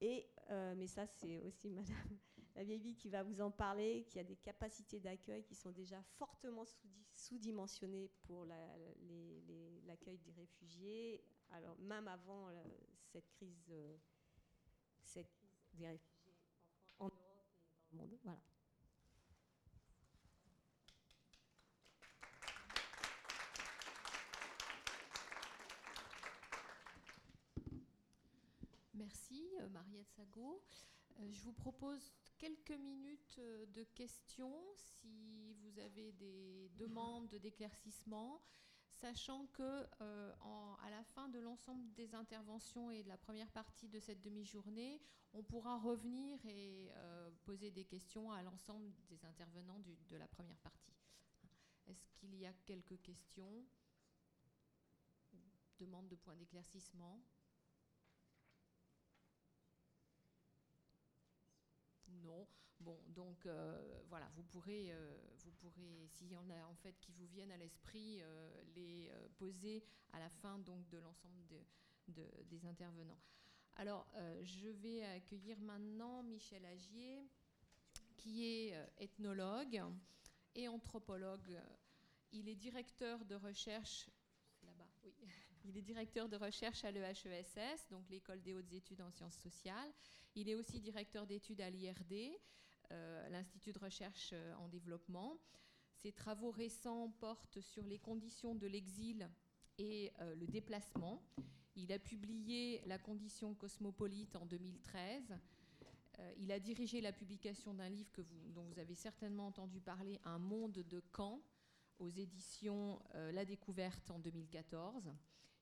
Et, 0.00 0.28
euh, 0.50 0.74
mais 0.76 0.86
ça, 0.86 1.06
c'est 1.06 1.40
aussi 1.40 1.70
Madame 1.70 2.18
la 2.56 2.64
vieille 2.64 2.80
vie 2.80 2.94
qui 2.96 3.10
va 3.10 3.22
vous 3.22 3.40
en 3.42 3.50
parler, 3.50 4.06
qui 4.08 4.18
a 4.18 4.24
des 4.24 4.36
capacités 4.36 4.98
d'accueil 4.98 5.44
qui 5.44 5.54
sont 5.54 5.70
déjà 5.70 6.02
fortement 6.16 6.64
sous-dimensionnées 7.12 8.10
pour 8.22 8.46
l'accueil 8.46 10.18
des 10.18 10.32
réfugiés, 10.32 11.22
alors 11.50 11.76
même 11.78 12.08
avant 12.08 12.48
euh, 12.48 12.64
cette, 13.12 13.28
crise, 13.28 13.70
euh, 13.70 13.96
des 15.74 15.86
réfugiés 15.86 16.34
en 16.98 17.08
Europe 17.08 17.46
et 17.92 17.96
dans 17.96 18.04
le 18.04 18.10
monde. 18.10 18.20
Voilà. 18.24 18.40
Merci, 29.06 29.48
euh, 29.60 29.68
Mariette 29.68 30.10
Sago. 30.16 30.60
Euh, 31.20 31.30
je 31.30 31.40
vous 31.42 31.52
propose 31.52 32.12
quelques 32.38 32.72
minutes 32.72 33.36
euh, 33.38 33.64
de 33.66 33.84
questions 33.84 34.60
si 34.74 35.54
vous 35.60 35.78
avez 35.78 36.10
des 36.10 36.72
demandes 36.76 37.32
d'éclaircissement, 37.36 38.42
sachant 38.90 39.46
que 39.52 39.84
à 40.00 40.90
la 40.90 41.04
fin 41.04 41.28
de 41.28 41.38
l'ensemble 41.38 41.92
des 41.92 42.16
interventions 42.16 42.90
et 42.90 43.04
de 43.04 43.08
la 43.08 43.16
première 43.16 43.52
partie 43.52 43.88
de 43.88 44.00
cette 44.00 44.22
demi-journée, 44.22 45.00
on 45.34 45.44
pourra 45.44 45.78
revenir 45.78 46.44
et 46.44 46.90
poser 47.44 47.70
des 47.70 47.84
questions 47.84 48.32
à 48.32 48.42
l'ensemble 48.42 48.90
des 49.08 49.24
intervenants 49.24 49.78
de 50.08 50.16
la 50.16 50.26
première 50.26 50.58
partie. 50.58 50.96
Est-ce 51.86 52.08
qu'il 52.14 52.34
y 52.34 52.44
a 52.44 52.52
quelques 52.64 53.00
questions 53.02 53.64
Demande 55.78 56.08
de 56.08 56.16
points 56.16 56.36
d'éclaircissement? 56.36 57.22
Bon, 62.80 62.98
donc 63.08 63.46
euh, 63.46 64.02
voilà, 64.08 64.28
vous 64.36 64.42
pourrez, 64.42 64.92
euh, 64.92 65.16
vous 65.44 65.52
pourrez, 65.52 66.06
s'il 66.08 66.30
y 66.30 66.36
en 66.36 66.48
a 66.50 66.66
en 66.66 66.74
fait 66.74 66.98
qui 67.00 67.12
vous 67.12 67.26
viennent 67.26 67.50
à 67.50 67.56
l'esprit, 67.56 68.18
euh, 68.20 68.62
les 68.74 69.10
poser 69.38 69.82
à 70.12 70.18
la 70.18 70.28
fin 70.28 70.58
donc 70.58 70.86
de 70.88 70.98
l'ensemble 70.98 71.42
des 72.08 72.66
intervenants. 72.66 73.18
Alors, 73.76 74.06
je 74.42 74.68
vais 74.68 75.04
accueillir 75.04 75.60
maintenant 75.60 76.22
Michel 76.22 76.64
Agier, 76.64 77.26
qui 78.16 78.44
est 78.44 78.74
ethnologue 78.98 79.82
et 80.54 80.68
anthropologue. 80.68 81.60
Il 82.32 82.48
est 82.48 82.54
directeur 82.54 83.24
de 83.24 83.34
recherche 83.34 84.08
là-bas. 84.62 84.88
Il 85.64 85.76
est 85.76 85.82
directeur 85.82 86.28
de 86.28 86.36
recherche 86.36 86.84
à 86.84 86.92
l'EHESS, 86.92 87.88
donc 87.90 88.08
l'école 88.08 88.40
des 88.40 88.54
hautes 88.54 88.72
études 88.72 89.02
en 89.02 89.10
sciences 89.10 89.36
sociales. 89.36 89.92
Il 90.38 90.50
est 90.50 90.54
aussi 90.54 90.80
directeur 90.80 91.26
d'études 91.26 91.62
à 91.62 91.70
l'IRD, 91.70 92.38
euh, 92.92 93.28
l'Institut 93.30 93.72
de 93.72 93.78
recherche 93.78 94.30
euh, 94.34 94.54
en 94.56 94.68
développement. 94.68 95.38
Ses 95.94 96.12
travaux 96.12 96.50
récents 96.50 97.10
portent 97.20 97.62
sur 97.62 97.86
les 97.86 97.98
conditions 97.98 98.54
de 98.54 98.66
l'exil 98.66 99.30
et 99.78 100.12
euh, 100.20 100.34
le 100.34 100.46
déplacement. 100.46 101.22
Il 101.74 101.90
a 101.90 101.98
publié 101.98 102.82
La 102.84 102.98
condition 102.98 103.54
cosmopolite 103.54 104.36
en 104.36 104.44
2013. 104.44 105.38
il 106.38 106.52
a 106.52 106.60
dirigé 106.60 107.00
la 107.00 107.12
publication 107.12 107.72
d'un 107.72 107.88
livre 107.88 108.10
dont 108.54 108.64
vous 108.64 108.78
avez 108.78 108.94
certainement 108.94 109.46
entendu 109.46 109.80
parler, 109.80 110.20
Un 110.24 110.38
monde 110.38 110.84
de 110.86 111.00
camp, 111.12 111.40
aux 111.98 112.10
éditions 112.10 112.98
La 113.14 113.44
Découverte 113.46 114.10
en 114.10 114.18
2014. 114.18 115.12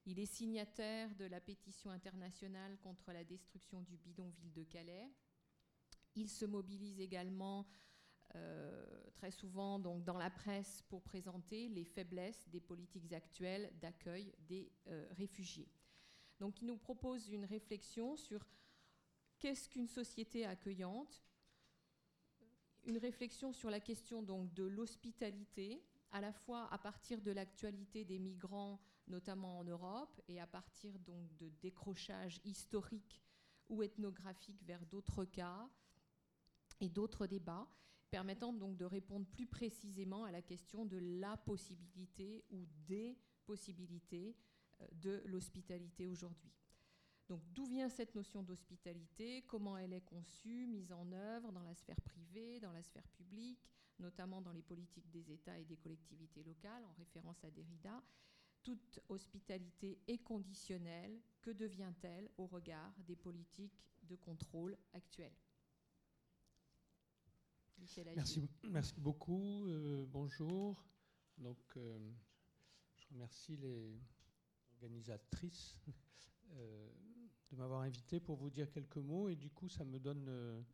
Il 0.07 0.19
est 0.19 0.27
signataire 0.27 1.14
de 1.17 1.25
la 1.25 1.40
pétition 1.40 1.90
internationale 1.90 2.77
contre 2.83 3.12
la 3.12 3.25
destruction 3.25 3.81
du 3.81 3.97
bidonville 3.97 4.53
de 4.53 4.62
Calais. 4.64 5.11
Il 6.14 6.29
se 6.29 6.45
mobilise 6.45 7.01
également 7.01 7.67
euh, 8.37 8.85
très 9.14 9.31
souvent 9.31 9.79
donc, 9.79 10.05
dans 10.05 10.19
la 10.19 10.31
presse 10.31 10.83
pour 10.88 11.03
présenter 11.03 11.69
les 11.69 11.85
faiblesses 11.85 12.49
des 12.49 12.61
politiques 12.61 13.12
actuelles 13.12 13.73
d'accueil 13.81 14.35
des 14.40 14.71
euh, 14.88 15.07
réfugiés. 15.12 15.69
Donc 16.38 16.61
il 16.61 16.67
nous 16.67 16.77
propose 16.77 17.29
une 17.31 17.45
réflexion 17.45 18.17
sur 18.17 18.45
qu'est-ce 19.38 19.69
qu'une 19.69 19.87
société 19.87 20.45
accueillante, 20.45 21.23
une 22.85 22.99
réflexion 22.99 23.53
sur 23.53 23.71
la 23.71 23.81
question 23.81 24.23
donc, 24.23 24.53
de 24.53 24.64
l'hospitalité, 24.64 25.83
à 26.11 26.21
la 26.21 26.33
fois 26.33 26.69
à 26.73 26.79
partir 26.79 27.23
de 27.23 27.31
l'actualité 27.31 28.05
des 28.05 28.19
migrants 28.19 28.79
notamment 29.07 29.59
en 29.59 29.64
Europe, 29.64 30.21
et 30.29 30.40
à 30.40 30.47
partir 30.47 30.99
donc 31.01 31.35
de 31.37 31.49
décrochages 31.61 32.40
historiques 32.45 33.23
ou 33.69 33.83
ethnographiques 33.83 34.62
vers 34.64 34.85
d'autres 34.87 35.25
cas 35.25 35.69
et 36.81 36.88
d'autres 36.88 37.27
débats, 37.27 37.69
permettant 38.11 38.53
donc 38.53 38.77
de 38.77 38.85
répondre 38.85 39.27
plus 39.27 39.47
précisément 39.47 40.25
à 40.25 40.31
la 40.31 40.43
question 40.43 40.85
de 40.85 40.99
la 40.99 41.37
possibilité 41.37 42.45
ou 42.51 42.64
des 42.87 43.19
possibilités 43.45 44.37
euh, 44.81 44.87
de 44.93 45.23
l'hospitalité 45.27 46.07
aujourd'hui. 46.07 46.53
Donc 47.29 47.43
d'où 47.53 47.64
vient 47.64 47.88
cette 47.88 48.14
notion 48.14 48.43
d'hospitalité? 48.43 49.43
Comment 49.43 49.79
elle 49.79 49.95
est 49.95 50.05
conçue, 50.05 50.67
mise 50.67 50.93
en 50.93 51.11
œuvre 51.12 51.53
dans 51.53 51.62
la 51.62 51.75
sphère 51.75 52.01
privée, 52.03 52.61
dans 52.61 52.73
la 52.73 52.83
sphère 52.83 53.09
publique, 53.09 53.71
notamment 53.99 54.43
dans 54.43 54.53
les 54.53 54.62
politiques 54.62 55.11
des 55.11 55.33
États 55.33 55.59
et 55.59 55.64
des 55.64 55.77
collectivités 55.77 56.43
locales, 56.43 56.85
en 56.85 56.93
référence 56.93 57.43
à 57.45 57.51
Derrida? 57.51 58.03
Toute 58.64 59.00
hospitalité 59.09 60.00
est 60.09 60.18
conditionnelle. 60.18 61.20
Que 61.42 61.50
devient-elle 61.50 62.31
au 62.38 62.46
regard 62.46 62.92
des 63.07 63.16
politiques 63.16 63.87
de 64.05 64.16
contrôle 64.16 64.77
actuelles? 64.94 65.37
Merci, 68.16 68.94
beaucoup. 68.98 69.66
Euh, 69.66 70.07
bonjour. 70.09 70.83
Donc, 71.37 71.59
euh, 71.77 71.98
je 72.96 73.07
remercie 73.12 73.57
les 73.59 74.00
organisatrices 74.72 75.77
euh, 76.53 76.88
de 77.50 77.57
m'avoir 77.57 77.83
invité 77.83 78.20
pour 78.20 78.37
vous 78.37 78.48
dire 78.48 78.70
quelques 78.70 78.96
mots. 78.96 79.29
Et 79.29 79.37
du 79.37 79.50
coup, 79.50 79.68
ça 79.68 79.85
me 79.85 79.98
donne 79.98 80.64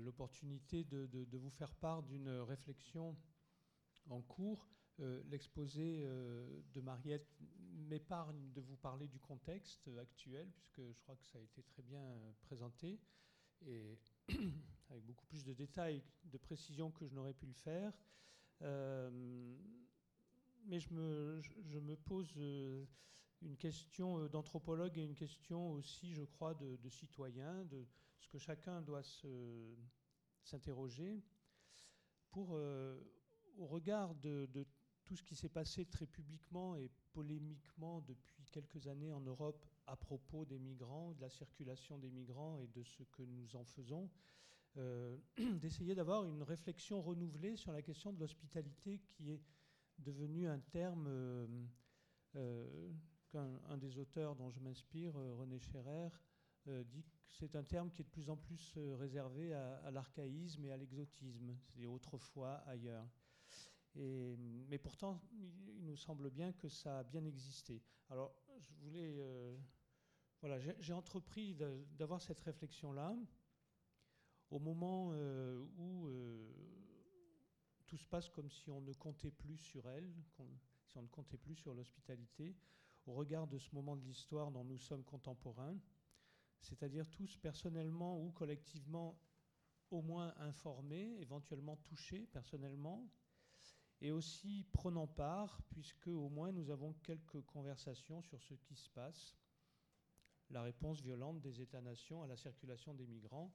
l'opportunité 0.00 0.84
de, 0.84 1.36
vous 1.38 1.50
faire 1.50 1.74
part 1.74 2.02
d'une 2.02 2.28
réflexion 2.28 3.16
en 4.10 4.20
cours 4.20 4.68
euh, 5.00 5.22
l'exposé 5.28 6.04
euh, 6.04 6.62
de 6.72 6.80
Mariette 6.80 7.28
m'épargne 7.74 8.50
de 8.52 8.62
vous 8.62 8.76
parler 8.76 9.06
du 9.06 9.20
contexte 9.20 9.88
actuel, 9.98 10.50
puisque 10.56 10.80
je 10.90 10.98
crois 11.00 11.16
que 11.16 11.24
ça 11.26 11.38
a 11.38 11.42
été 11.42 11.62
très 11.62 11.82
bien 11.82 12.02
présenté, 12.40 12.98
et 13.66 13.98
avec 14.90 15.04
beaucoup 15.04 15.26
plus 15.26 15.44
de 15.44 15.52
détails, 15.52 16.02
de 16.24 16.38
précision 16.38 16.90
que 16.90 17.06
je 17.06 17.14
n'aurais 17.14 17.34
pu 17.34 17.46
le 17.46 17.52
faire. 17.52 17.92
Euh, 18.62 19.10
mais 20.64 20.80
je 20.80 20.92
me, 20.94 21.94
pose 21.96 22.34
une 23.42 23.56
question 23.58 24.26
d'anthropologue 24.28 24.96
et 24.96 25.04
une 25.04 25.14
question 25.14 25.72
aussi, 25.72 26.14
je 26.14 26.24
crois, 26.24 26.54
de, 26.54 26.76
de 26.76 26.88
citoyen, 26.88 27.64
de 27.66 27.86
ce 28.18 28.28
que 28.28 28.38
chacun 28.38 28.80
doit 28.80 29.02
s'interroger 30.42 31.22
pour, 32.30 32.58
au 33.58 33.66
regard 33.66 34.14
de, 34.16 34.48
de 34.52 34.66
tout 35.06 35.16
ce 35.16 35.22
qui 35.22 35.36
s'est 35.36 35.48
passé 35.48 35.86
très 35.86 36.06
publiquement 36.06 36.76
et 36.76 36.90
polémiquement 37.12 38.00
depuis 38.02 38.44
quelques 38.50 38.88
années 38.88 39.12
en 39.12 39.20
Europe 39.20 39.64
à 39.86 39.96
propos 39.96 40.44
des 40.44 40.58
migrants, 40.58 41.12
de 41.12 41.20
la 41.20 41.30
circulation 41.30 41.96
des 41.98 42.10
migrants 42.10 42.58
et 42.58 42.66
de 42.66 42.82
ce 42.82 43.04
que 43.04 43.22
nous 43.22 43.54
en 43.54 43.64
faisons, 43.64 44.10
euh, 44.76 45.16
d'essayer 45.60 45.94
d'avoir 45.94 46.24
une 46.24 46.42
réflexion 46.42 47.00
renouvelée 47.00 47.56
sur 47.56 47.72
la 47.72 47.82
question 47.82 48.12
de 48.12 48.18
l'hospitalité 48.18 48.98
qui 49.08 49.30
est 49.30 49.40
devenu 49.98 50.48
un 50.48 50.58
terme 50.58 51.06
euh, 51.08 51.46
euh, 52.34 52.92
qu'un 53.30 53.78
des 53.78 53.96
auteurs 53.98 54.34
dont 54.34 54.50
je 54.50 54.60
m'inspire, 54.60 55.14
René 55.14 55.58
Scherer, 55.58 56.10
dit 56.84 57.04
que 57.04 57.12
c'est 57.28 57.54
un 57.54 57.62
terme 57.62 57.92
qui 57.92 58.02
est 58.02 58.04
de 58.04 58.10
plus 58.10 58.28
en 58.28 58.36
plus 58.36 58.76
réservé 58.98 59.54
à, 59.54 59.90
l'archaïsme 59.92 60.64
et 60.64 60.72
à 60.72 60.76
l'exotisme, 60.76 61.56
c'est 61.60 61.86
autrefois 61.86 62.54
ailleurs 62.66 63.08
mais 63.96 64.78
pourtant, 64.78 65.20
il 65.32 65.84
nous 65.84 65.96
semble 65.96 66.30
bien 66.30 66.52
que 66.52 66.68
ça 66.68 67.00
a 67.00 67.04
bien 67.04 67.24
existé. 67.24 67.82
Alors, 68.10 68.34
je 68.58 68.72
voulais. 68.74 69.16
Euh, 69.18 69.56
voilà, 70.40 70.58
j'ai 70.60 70.92
entrepris 70.92 71.54
d'avoir 71.98 72.20
cette 72.20 72.40
réflexion-là 72.40 73.16
au 74.50 74.58
moment 74.58 75.10
euh, 75.12 75.64
où 75.78 76.06
euh, 76.06 76.52
tout 77.86 77.96
se 77.96 78.06
passe 78.06 78.28
comme 78.28 78.50
si 78.50 78.70
on 78.70 78.80
ne 78.80 78.92
comptait 78.92 79.30
plus 79.30 79.56
sur 79.56 79.88
elle, 79.88 80.12
si 80.84 80.98
on 80.98 81.02
ne 81.02 81.08
comptait 81.08 81.38
plus 81.38 81.56
sur 81.56 81.74
l'hospitalité, 81.74 82.54
au 83.06 83.14
regard 83.14 83.46
de 83.46 83.58
ce 83.58 83.74
moment 83.74 83.96
de 83.96 84.04
l'histoire 84.04 84.50
dont 84.50 84.64
nous 84.64 84.78
sommes 84.78 85.04
contemporains, 85.04 85.78
c'est-à-dire 86.60 87.08
tous 87.08 87.36
personnellement 87.38 88.20
ou 88.22 88.30
collectivement 88.30 89.18
au 89.90 90.02
moins 90.02 90.34
informés, 90.38 91.16
éventuellement 91.20 91.76
touchés 91.76 92.26
personnellement, 92.26 93.08
et 94.00 94.10
aussi 94.10 94.64
prenant 94.72 95.06
part, 95.06 95.60
puisque 95.70 96.08
au 96.08 96.28
moins 96.28 96.52
nous 96.52 96.70
avons 96.70 96.92
quelques 97.02 97.40
conversations 97.42 98.22
sur 98.22 98.42
ce 98.42 98.54
qui 98.54 98.76
se 98.76 98.90
passe, 98.90 99.36
la 100.50 100.62
réponse 100.62 101.00
violente 101.00 101.40
des 101.40 101.60
États-nations 101.60 102.22
à 102.22 102.26
la 102.26 102.36
circulation 102.36 102.94
des 102.94 103.06
migrants, 103.06 103.52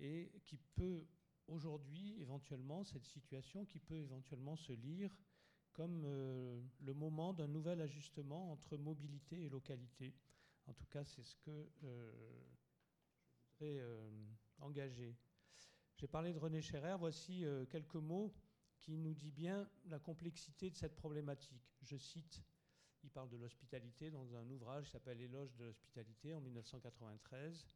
et 0.00 0.32
qui 0.44 0.56
peut 0.74 1.06
aujourd'hui, 1.48 2.20
éventuellement, 2.20 2.84
cette 2.84 3.04
situation 3.04 3.64
qui 3.64 3.78
peut 3.78 3.96
éventuellement 3.96 4.56
se 4.56 4.72
lire 4.72 5.16
comme 5.72 6.02
euh, 6.04 6.60
le 6.80 6.94
moment 6.94 7.32
d'un 7.32 7.46
nouvel 7.46 7.80
ajustement 7.80 8.52
entre 8.52 8.76
mobilité 8.76 9.44
et 9.44 9.48
localité. 9.48 10.14
En 10.66 10.74
tout 10.74 10.86
cas, 10.86 11.04
c'est 11.04 11.22
ce 11.22 11.34
que 11.36 11.68
euh, 11.84 12.12
je 13.40 13.64
voudrais 13.64 13.80
euh, 13.80 14.10
engager. 14.58 15.16
J'ai 15.96 16.08
parlé 16.08 16.32
de 16.32 16.38
René 16.38 16.60
Scherrer, 16.60 16.96
voici 16.98 17.44
quelques 17.70 17.94
mots 17.94 18.34
qui 18.82 18.98
nous 18.98 19.14
dit 19.14 19.30
bien 19.30 19.68
la 19.86 19.98
complexité 19.98 20.70
de 20.70 20.76
cette 20.76 20.96
problématique. 20.96 21.72
Je 21.82 21.96
cite, 21.96 22.42
il 23.04 23.10
parle 23.10 23.30
de 23.30 23.36
l'hospitalité 23.36 24.10
dans 24.10 24.34
un 24.34 24.48
ouvrage 24.50 24.86
qui 24.86 24.90
s'appelle 24.92 25.20
Éloge 25.20 25.54
de 25.56 25.64
l'hospitalité 25.64 26.34
en 26.34 26.40
1993. 26.40 27.66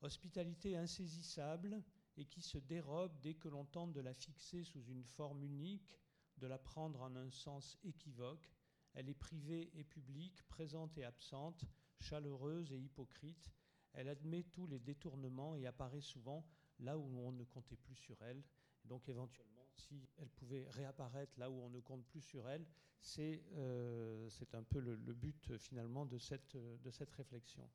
Hospitalité 0.00 0.76
insaisissable 0.76 1.82
et 2.16 2.24
qui 2.24 2.42
se 2.42 2.58
dérobe 2.58 3.18
dès 3.20 3.34
que 3.34 3.48
l'on 3.48 3.64
tente 3.64 3.92
de 3.92 4.00
la 4.00 4.12
fixer 4.12 4.64
sous 4.64 4.82
une 4.84 5.04
forme 5.04 5.42
unique, 5.42 5.98
de 6.38 6.46
la 6.46 6.58
prendre 6.58 7.00
en 7.02 7.14
un 7.16 7.30
sens 7.30 7.78
équivoque. 7.84 8.50
Elle 8.94 9.08
est 9.08 9.14
privée 9.14 9.70
et 9.74 9.84
publique, 9.84 10.42
présente 10.48 10.98
et 10.98 11.04
absente, 11.04 11.64
chaleureuse 12.00 12.72
et 12.72 12.78
hypocrite. 12.78 13.50
Elle 13.92 14.08
admet 14.08 14.42
tous 14.42 14.66
les 14.66 14.80
détournements 14.80 15.54
et 15.54 15.66
apparaît 15.66 16.00
souvent 16.00 16.44
là 16.80 16.98
où 16.98 17.18
on 17.20 17.32
ne 17.32 17.44
comptait 17.44 17.76
plus 17.76 17.96
sur 17.96 18.20
elle. 18.22 18.42
Donc 18.84 19.08
éventuellement, 19.08 19.53
si 19.76 20.08
elle 20.18 20.28
pouvait 20.30 20.66
réapparaître 20.70 21.32
là 21.38 21.50
où 21.50 21.60
on 21.62 21.70
ne 21.70 21.80
compte 21.80 22.04
plus 22.06 22.20
sur 22.20 22.48
elle, 22.48 22.66
c'est 23.00 23.42
euh, 23.54 24.28
un 24.52 24.62
peu 24.62 24.80
le, 24.80 24.96
but 24.96 25.56
finalement 25.58 26.06
de 26.06 26.18
cette, 26.18 26.56
de 26.56 26.90
cette 26.90 27.10
réflexion. 27.12 27.68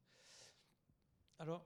Alors, 1.38 1.66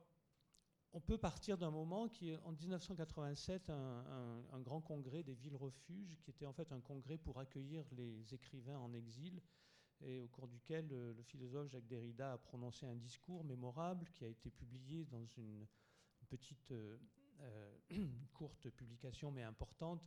on 0.91 1.00
peut 1.02 1.17
partir 1.17 1.58
d'un 1.58 1.72
moment 1.72 2.08
qui 2.08 2.30
est 2.30 2.38
en 2.43 2.52
1987 2.52 3.69
un, 3.69 4.43
un, 4.52 4.60
grand 4.60 4.82
congrès 4.82 5.24
des 5.24 5.34
villes 5.34 5.56
refuges, 5.56 6.19
qui 6.19 6.30
était 6.30 6.46
en 6.46 6.54
fait 6.54 6.72
un 6.72 6.82
congrès 6.82 7.17
pour 7.17 7.39
accueillir 7.39 7.84
les 7.93 8.34
écrivains 8.34 8.78
en 8.78 8.93
exil, 8.93 9.41
et 10.02 10.19
au 10.19 10.28
cours 10.28 10.48
duquel 10.48 10.88
le, 10.88 11.24
philosophe 11.24 11.69
Jacques 11.69 11.88
Derrida 11.88 12.34
a 12.34 12.38
prononcé 12.38 12.86
un 12.86 12.96
discours 12.96 13.43
mémorable 13.43 14.08
qui 14.12 14.26
a 14.26 14.28
été 14.28 14.50
publié 14.50 15.06
dans 15.06 15.26
une, 15.38 15.65
petite 16.30 16.74
euh, 17.43 17.77
euh, 17.91 18.08
courte 18.34 18.69
publication 18.69 19.32
mais 19.32 19.43
importante 19.43 20.01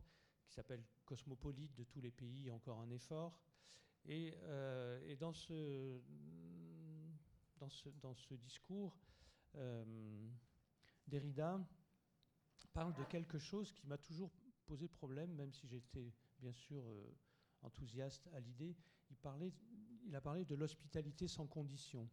qui 0.47 0.53
s'appelle 0.53 0.83
Cosmopolite 1.05 1.75
de 1.75 1.83
tous 1.83 2.01
les 2.01 2.11
pays, 2.11 2.49
encore 2.51 2.79
un 2.79 2.89
effort. 2.89 3.37
Et, 4.05 4.33
euh, 4.43 5.15
dans, 5.17 5.33
ce, 5.33 5.99
discours, 8.35 8.95
euh, 9.55 9.83
Derrida 11.07 11.59
parle 12.73 12.93
de 12.93 13.03
quelque 13.05 13.39
chose 13.39 13.71
qui 13.73 13.87
m'a 13.87 13.97
toujours 13.97 14.31
posé 14.65 14.87
problème, 14.87 15.33
même 15.33 15.51
si 15.51 15.67
j'étais 15.67 16.13
bien 16.39 16.53
sûr 16.53 16.83
enthousiaste 17.61 18.27
à 18.33 18.39
l'idée. 18.39 18.77
Il, 19.09 19.17
il 20.05 20.15
a 20.15 20.21
parlé 20.21 20.45
de 20.45 20.55
l'hospitalité 20.55 21.27
sans 21.27 21.47
condition. 21.47 22.07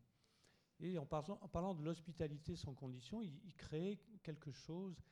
Et 0.81 0.99
en 0.99 1.07
parlant, 1.07 1.75
de 1.75 1.83
l'hospitalité 1.83 2.57
sans 2.57 2.75
condition, 2.75 3.23
il, 3.23 3.55
créait 3.55 3.99
quelque 4.23 4.51
chose 4.51 5.03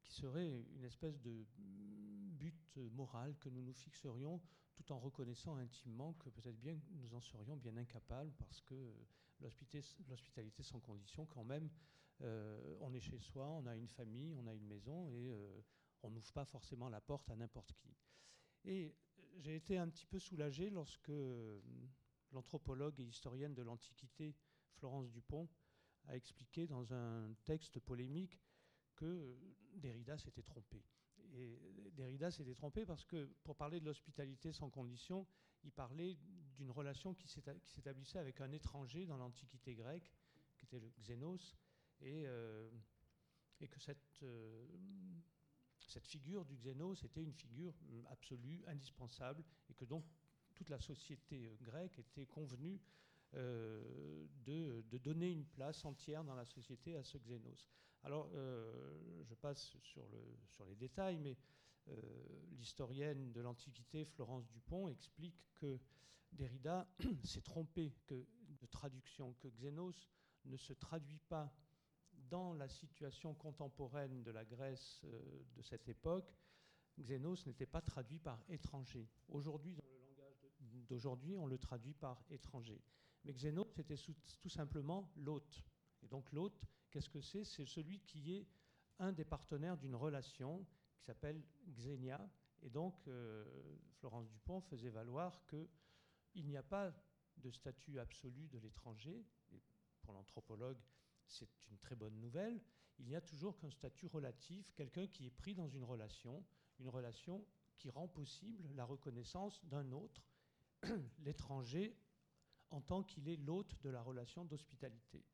qui 0.00 0.12
serait 0.12 0.64
une 0.74 0.84
espèce 0.84 1.20
de 1.20 1.46
but 1.58 2.76
moral 2.92 3.36
que 3.38 3.48
nous 3.48 3.62
nous 3.62 3.74
fixerions 3.74 4.40
tout 4.74 4.92
en 4.92 4.98
reconnaissant 4.98 5.56
intimement 5.56 6.12
que 6.14 6.30
peut-être 6.30 6.58
bien 6.58 6.78
nous 6.92 7.14
en 7.14 7.20
serions 7.20 7.56
bien 7.56 7.76
incapables 7.76 8.32
parce 8.38 8.60
que 8.60 8.94
l'hospitalité 9.40 10.62
sans 10.62 10.80
condition, 10.80 11.26
quand 11.26 11.44
même, 11.44 11.68
euh, 12.22 12.76
on 12.80 12.92
est 12.94 13.00
chez 13.00 13.18
soi, 13.18 13.48
on 13.48 13.66
a 13.66 13.76
une 13.76 13.88
famille, 13.88 14.34
on 14.34 14.46
a 14.46 14.54
une 14.54 14.66
maison 14.66 15.08
et 15.08 15.30
euh, 15.30 15.60
on 16.02 16.10
n'ouvre 16.10 16.32
pas 16.32 16.44
forcément 16.44 16.88
la 16.88 17.00
porte 17.00 17.30
à 17.30 17.36
n'importe 17.36 17.72
qui. 17.74 17.94
Et 18.64 18.94
j'ai 19.38 19.56
été 19.56 19.78
un 19.78 19.88
petit 19.88 20.06
peu 20.06 20.18
soulagé 20.18 20.70
lorsque 20.70 21.10
euh, 21.10 21.60
l'anthropologue 22.32 22.98
et 23.00 23.04
historienne 23.04 23.54
de 23.54 23.62
l'Antiquité, 23.62 24.34
Florence 24.78 25.10
Dupont, 25.10 25.48
a 26.06 26.16
expliqué 26.16 26.66
dans 26.66 26.92
un 26.92 27.34
texte 27.44 27.80
polémique 27.80 28.40
que 28.96 29.36
Derrida 29.74 30.16
s'était 30.16 30.42
trompé. 30.42 30.82
Et 31.34 31.58
Derrida 31.92 32.30
s'était 32.30 32.54
trompé 32.54 32.86
parce 32.86 33.04
que 33.04 33.26
pour 33.44 33.56
parler 33.56 33.80
de 33.80 33.84
l'hospitalité 33.84 34.52
sans 34.52 34.70
condition, 34.70 35.26
il 35.64 35.72
parlait 35.72 36.16
d'une 36.56 36.70
relation 36.70 37.14
qui 37.14 37.28
s'établissait 37.28 38.18
avec 38.18 38.40
un 38.40 38.50
étranger 38.52 39.06
dans 39.06 39.16
l'Antiquité 39.16 39.74
grecque, 39.74 40.10
qui 40.56 40.64
était 40.64 40.80
le 40.80 40.90
Xénos, 41.00 41.56
et, 42.00 42.24
euh, 42.26 42.70
et 43.60 43.68
que 43.68 43.80
cette, 43.80 44.22
euh, 44.22 44.66
figure 46.02 46.44
du 46.44 46.56
Xénos 46.56 47.02
était 47.04 47.22
une 47.22 47.32
figure 47.32 47.74
absolue, 48.10 48.62
indispensable, 48.66 49.44
et 49.68 49.74
que 49.74 49.84
donc 49.84 50.04
toute 50.54 50.70
la 50.70 50.80
société 50.80 51.56
grecque 51.60 51.98
était 51.98 52.26
convenue 52.26 52.80
euh, 53.34 54.26
de, 54.46 54.98
donner 54.98 55.30
une 55.30 55.44
place 55.44 55.84
entière 55.84 56.24
dans 56.24 56.34
la 56.34 56.44
société 56.44 56.96
à 56.96 57.04
ce 57.04 57.18
Xénos. 57.18 57.68
Alors, 58.02 58.30
euh, 58.34 59.22
je 59.22 59.34
passe 59.34 59.76
sur, 59.82 60.64
les 60.66 60.74
détails, 60.74 61.18
mais 61.18 61.36
euh, 61.88 61.94
l'historienne 62.52 63.30
de 63.32 63.40
l'Antiquité, 63.40 64.04
Florence 64.04 64.48
Dupont, 64.48 64.88
explique 64.88 65.36
que 65.54 65.78
Derrida 66.32 66.88
s'est 67.24 67.42
trompé 67.42 67.94
que, 68.06 68.26
de 68.48 68.66
traduction, 68.66 69.34
que 69.34 69.48
Xénos 69.48 70.08
ne 70.46 70.56
se 70.56 70.72
traduit 70.72 71.20
pas 71.28 71.52
dans 72.30 72.54
la 72.54 72.68
situation 72.68 73.34
contemporaine 73.34 74.22
de 74.22 74.30
la 74.30 74.44
Grèce 74.44 75.04
de 75.54 75.62
cette 75.62 75.88
époque. 75.88 76.34
Xénos 76.98 77.46
n'était 77.46 77.66
pas 77.66 77.82
traduit 77.82 78.18
par 78.18 78.42
étranger. 78.48 79.08
Aujourd'hui, 79.28 79.74
dans 79.74 79.86
le 79.86 79.98
langage 80.00 80.50
d'aujourd'hui, 80.88 81.36
on 81.36 81.46
le 81.46 81.58
traduit 81.58 81.94
par 81.94 82.22
étranger. 82.30 82.82
Mais 83.28 83.96
c'était 83.96 83.96
tout 84.40 84.48
simplement 84.48 85.12
l'hôte. 85.16 85.62
Et 86.02 86.08
donc 86.08 86.32
l'hôte, 86.32 86.64
qu'est-ce 86.90 87.10
que 87.10 87.20
c'est? 87.20 87.44
C'est 87.44 87.66
celui 87.66 88.00
qui 88.00 88.34
est 88.34 88.46
un 88.98 89.12
des 89.12 89.24
partenaires 89.24 89.76
d'une 89.76 89.94
relation 89.94 90.66
qui 90.96 91.04
s'appelle 91.04 91.42
Xénia. 91.68 92.28
Et 92.62 92.70
donc 92.70 93.06
euh, 93.06 93.44
Florence 93.98 94.28
Dupont 94.28 94.60
faisait 94.62 94.88
valoir 94.88 95.44
qu'il 95.46 96.46
n'y 96.46 96.56
a 96.56 96.62
pas 96.62 96.92
de 97.36 97.50
statut 97.50 97.98
absolu 98.00 98.48
de 98.48 98.58
l'étranger. 98.58 99.24
Pour 100.00 100.14
l'anthropologue, 100.14 100.78
c'est 101.26 101.50
une 101.70 101.78
très 101.78 101.94
bonne 101.94 102.18
nouvelle. 102.18 102.60
Il 102.98 103.06
n'y 103.06 103.14
a 103.14 103.20
toujours 103.20 103.58
qu'un 103.58 103.70
statut 103.70 104.06
relatif, 104.06 104.72
quelqu'un 104.72 105.06
qui 105.06 105.26
est 105.26 105.30
pris 105.30 105.54
dans 105.54 105.68
une 105.68 105.84
relation, 105.84 106.44
une 106.80 106.88
relation 106.88 107.46
qui 107.76 107.90
rend 107.90 108.08
possible 108.08 108.68
la 108.74 108.84
reconnaissance 108.84 109.64
d'un 109.66 109.92
autre, 109.92 110.24
l'étranger 111.20 111.94
en 112.70 112.80
tant 112.80 113.02
qu'il 113.02 113.28
est 113.28 113.36
l'hôte 113.36 113.80
de 113.82 113.90
la 113.90 114.02
relation 114.02 114.44
d'hospitalité. 114.44 115.24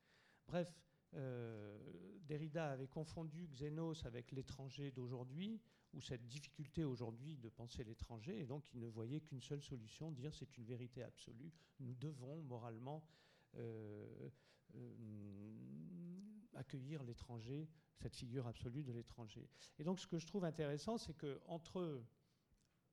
Bref, 0.47 0.73
euh, 1.15 1.79
Derrida 2.27 2.73
avait 2.73 2.89
confondu 2.89 3.49
Xénos 3.49 4.05
avec 4.05 4.33
l'étranger 4.33 4.91
d'aujourd'hui, 4.91 5.61
ou 5.93 6.01
cette 6.01 6.27
difficulté 6.27 6.85
aujourd'hui 6.85 7.37
de 7.37 7.49
penser 7.49 7.85
l'étranger, 7.85 8.41
et 8.41 8.47
donc 8.47 8.73
il 8.73 8.81
ne 8.81 8.89
voyait 8.89 9.21
qu'une 9.21 9.43
seule 9.43 9.63
solution, 9.63 10.11
dire 10.11 10.35
c'est 10.35 10.57
une 10.57 10.65
vérité 10.65 11.03
absolue, 11.03 11.53
nous 11.79 11.95
devons 11.95 12.43
moralement 12.43 13.07
euh, 13.57 14.29
euh, 14.75 14.91
accueillir 16.55 17.05
l'étranger, 17.05 17.69
cette 17.97 18.17
figure 18.17 18.47
absolue 18.49 18.83
de 18.83 18.93
l'étranger. 18.93 19.49
Et 19.79 19.85
donc 19.85 20.01
ce 20.01 20.07
que 20.07 20.19
je 20.19 20.27
trouve 20.27 20.45
intéressant, 20.45 20.99
c'est 20.99 21.15
que 21.15 21.41
entre 21.47 22.03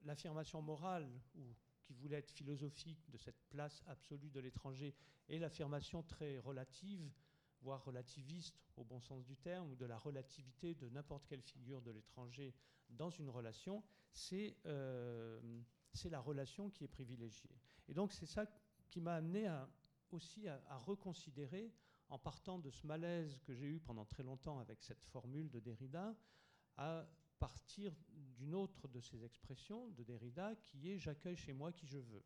l'affirmation 0.04 0.62
morale, 0.62 1.10
ou 1.36 1.56
qui 1.92 2.00
voulait 2.00 2.18
être 2.18 2.32
philosophique 2.32 3.10
de 3.10 3.18
cette 3.18 3.42
place 3.50 3.84
absolue 3.88 4.30
de 4.30 4.40
l'étranger 4.40 4.96
et 5.28 5.40
l'affirmation 5.40 6.04
très 6.04 6.40
relative, 6.40 7.12
voire 7.62 7.84
relativiste 7.84 8.56
au 8.78 8.84
bon 8.84 9.02
sens 9.02 9.26
du 9.26 9.36
terme, 9.36 9.70
ou 9.72 9.76
de 9.76 9.86
la 9.86 9.98
relativité 9.98 10.74
de 10.74 10.90
n'importe 10.90 11.26
quelle 11.28 11.42
figure 11.42 11.82
de 11.82 11.92
l'étranger 11.92 12.54
dans 12.90 13.10
une 13.10 13.30
relation, 13.30 13.84
c'est 14.12 14.58
euh, 14.66 15.40
la 16.06 16.20
relation 16.20 16.70
qui 16.70 16.84
est 16.84 16.88
privilégiée. 16.88 17.52
Et 17.88 17.94
donc 17.94 18.14
c'est 18.14 18.26
ça 18.26 18.46
qui 18.90 19.02
m'a 19.02 19.16
amené 19.16 19.48
aussi 20.12 20.48
à, 20.48 20.62
à, 20.68 20.78
reconsidérer, 20.78 21.74
en 22.10 22.18
partant 22.18 22.60
de 22.60 22.70
ce 22.70 22.86
malaise 22.88 23.40
que 23.44 23.54
j'ai 23.54 23.68
eu 23.68 23.80
pendant 23.80 24.06
très 24.06 24.24
longtemps 24.24 24.60
avec 24.60 24.82
cette 24.82 25.04
formule 25.06 25.50
de 25.50 25.60
Derrida, 25.60 26.16
à 26.78 27.06
partir 27.42 27.92
d'une 28.38 28.54
autre 28.54 28.88
de 28.88 29.00
ces 29.00 29.26
expressions 29.26 29.90
de 29.98 30.04
Derrida 30.04 30.56
qui 30.58 30.92
est 30.92 31.00
j'accueille 31.00 31.36
chez 31.36 31.54
moi 31.54 31.72
qui 31.72 31.88
je 31.88 31.98
veux. 31.98 32.24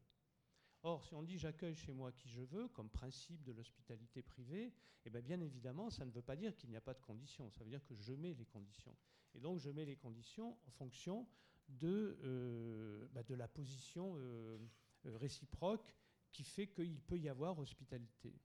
Or, 0.83 1.05
si 1.05 1.15
on 1.15 1.23
dit 1.23 1.37
j'accueille 1.37 1.73
chez 1.73 1.93
moi 1.93 2.11
qui 2.11 2.27
je 2.27 2.41
veux, 2.41 2.67
comme 2.67 2.89
principe 2.89 3.41
de 3.43 3.53
l'hospitalité 3.53 4.21
privée, 4.21 4.73
eh 5.05 5.09
bien, 5.09 5.21
bien 5.21 5.39
évidemment, 5.39 5.89
ça 5.89 6.05
ne 6.05 6.11
veut 6.11 6.21
pas 6.21 6.35
dire 6.35 6.53
qu'il 6.57 6.69
n'y 6.69 6.75
a 6.75 6.81
pas 6.81 6.93
de 6.93 6.99
conditions, 6.99 7.49
ça 7.49 7.63
veut 7.63 7.69
dire 7.69 7.83
que 7.85 7.95
je 7.95 8.11
mets 8.11 8.33
les 8.33 8.45
conditions. 8.45 8.93
Et 9.33 9.39
donc, 9.39 9.59
je 9.59 9.69
mets 9.69 9.85
les 9.85 9.95
conditions 9.95 10.57
en 10.67 10.71
fonction 10.71 11.25
de, 11.69 12.19
euh, 12.23 13.07
bah, 13.13 13.21
la 13.29 13.47
position 13.47 14.15
euh, 14.17 14.59
euh, 15.05 15.17
réciproque 15.17 15.95
qui 16.33 16.43
fait 16.43 16.67
qu'il 16.67 16.99
peut 16.99 17.17
y 17.17 17.29
avoir 17.29 17.57
hospitalité. 17.57 18.35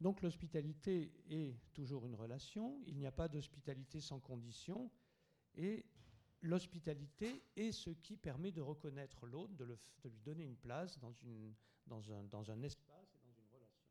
Donc 0.00 0.22
l'hospitalité 0.22 1.12
est 1.30 1.56
toujours 1.72 2.06
une 2.06 2.14
relation, 2.14 2.80
il 2.86 2.96
n'y 2.96 3.06
a 3.06 3.12
pas 3.12 3.28
d'hospitalité 3.28 4.00
sans 4.00 4.20
condition, 4.20 4.90
et 5.54 5.84
l'hospitalité 6.42 7.42
est 7.56 7.72
ce 7.72 7.90
qui 7.90 8.16
permet 8.16 8.52
de 8.52 8.60
reconnaître 8.60 9.26
l'autre, 9.26 9.54
de, 9.54 9.64
lui 9.64 10.20
donner 10.24 10.44
une 10.44 10.56
place 10.56 10.98
dans, 10.98 11.08
un, 11.08 12.62
espace 12.62 13.14
et 13.14 13.18
dans 13.20 13.32
une 13.32 13.48
relation. 13.52 13.84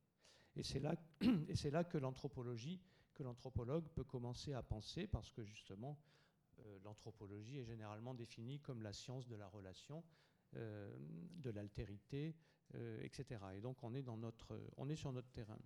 Et 0.55 1.55
c'est 1.55 1.71
là, 1.71 1.83
que 1.83 1.97
l'anthropologie, 1.97 2.81
que 3.13 3.23
l'anthropologue 3.23 3.87
peut 3.89 4.03
commencer 4.03 4.53
à 4.53 4.61
penser, 4.61 5.07
parce 5.07 5.31
que 5.31 5.43
justement, 5.43 5.99
euh, 6.59 6.79
l'anthropologie 6.83 7.57
est 7.57 7.65
généralement 7.65 8.13
définie 8.13 8.59
comme 8.59 8.83
la 8.83 8.93
science 8.93 9.27
de 9.27 9.35
la 9.35 9.47
relation, 9.47 10.03
de 10.55 11.49
l'altérité, 11.49 12.35
euh, 12.75 13.03
etc. 13.03 13.39
Et 13.55 13.61
donc 13.61 13.83
on 13.83 13.93
est, 13.93 14.01
dans 14.01 14.17
notre, 14.17 14.59
on 14.77 14.89
est 14.89 14.95
sur 14.95 15.11
notre 15.11 15.29
terrain. 15.31 15.59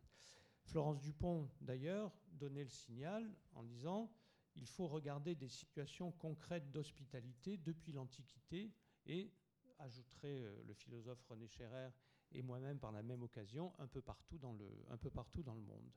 Florence 0.64 1.00
Dupont, 1.00 1.50
d'ailleurs, 1.62 2.12
donnait 2.34 2.66
le 2.66 2.70
signal 2.70 3.34
en 3.54 3.64
disant 3.64 4.12
il 4.56 4.68
faut 4.68 4.88
regarder 4.88 5.36
des 5.36 5.48
situations 5.48 6.12
concrètes 6.12 6.70
d'hospitalité 6.72 7.58
depuis 7.58 7.94
l'Antiquité 7.94 8.74
et, 9.06 9.32
ajouterait 9.80 10.42
euh, 10.42 10.64
le 10.66 10.74
philosophe 10.74 11.24
René 11.30 11.48
Scherrer 11.48 11.92
et 12.32 12.42
moi-même 12.42 12.80
par 12.80 12.92
la 12.92 13.04
même 13.04 13.22
occasion, 13.22 13.72
un 13.78 13.88
peu 13.88 14.02
partout 14.02 14.40
dans 14.40 14.54
le, 14.54 14.68
un 14.90 14.98
peu 14.98 15.12
partout 15.12 15.44
dans 15.44 15.54
le 15.54 15.62
monde. 15.62 15.92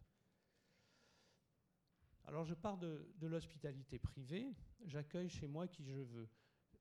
Alors 2.25 2.45
je 2.45 2.55
pars 2.55 2.77
de 2.77 3.27
l'hospitalité 3.27 3.99
privée, 3.99 4.55
j'accueille 4.85 5.31
chez 5.31 5.49
moi 5.49 5.67
qui 5.67 5.83
je 5.83 5.99
veux. 5.99 6.29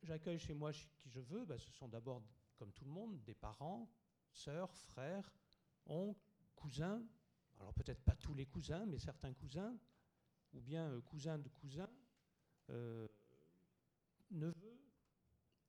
J'accueille 0.03 0.39
chez 0.39 0.53
moi 0.53 0.71
qui 0.71 1.09
je 1.09 1.19
veux, 1.19 1.45
ben, 1.45 1.57
ce 1.57 1.71
sont 1.71 1.87
d'abord, 1.87 2.21
comme 2.57 2.71
tout 2.71 2.85
le 2.85 2.91
monde, 2.91 3.21
des 3.23 3.33
parents, 3.33 3.89
sœurs, 4.31 4.73
frères, 4.73 5.31
oncles, 5.85 6.31
cousins, 6.55 7.03
alors 7.59 7.73
peut-être 7.73 8.01
pas 8.03 8.15
tous 8.15 8.33
les 8.33 8.45
cousins, 8.45 8.85
mais 8.85 8.97
certains 8.97 9.33
cousins, 9.33 9.77
ou 10.53 10.61
bien 10.61 10.89
euh, 10.89 11.01
cousins 11.01 11.37
de 11.37 11.49
cousins, 11.49 11.89
euh, 12.69 13.07
neveux, 14.31 14.79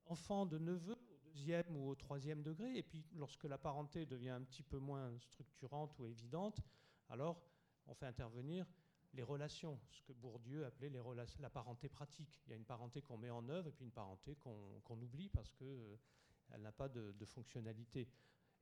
enfants 0.05 0.45
de 0.45 0.57
neveux 0.57 0.97
au 1.09 1.17
deuxième 1.25 1.75
ou 1.75 1.89
au 1.89 1.95
troisième 1.95 2.41
degré, 2.41 2.77
et 2.77 2.83
puis 2.83 3.05
lorsque 3.13 3.43
la 3.43 3.57
parenté 3.57 4.05
devient 4.05 4.29
un 4.29 4.43
petit 4.43 4.63
peu 4.63 4.77
moins 4.77 5.17
structurante 5.19 5.97
ou 5.99 6.05
évidente, 6.05 6.61
alors 7.09 7.41
on 7.87 7.93
fait 7.93 8.05
intervenir 8.05 8.65
les 9.13 9.23
relations, 9.23 9.79
ce 9.89 10.01
que 10.03 10.13
Bourdieu 10.13 10.65
appelait 10.65 10.91
la 11.39 11.49
parenté 11.49 11.89
pratique. 11.89 12.41
Il 12.45 12.51
y 12.51 12.53
a 12.53 12.55
une 12.55 12.65
parenté 12.65 13.01
qu'on 13.01 13.17
met 13.17 13.29
en 13.29 13.47
œuvre 13.49 13.67
et 13.67 13.71
puis 13.71 13.83
une 13.83 13.91
parenté 13.91 14.35
qu'on 14.35 15.01
oublie 15.01 15.29
parce 15.29 15.51
qu'elle 15.53 15.67
euh, 15.67 16.57
n'a 16.57 16.71
pas 16.71 16.87
de, 16.87 17.25
fonctionnalité. 17.25 18.07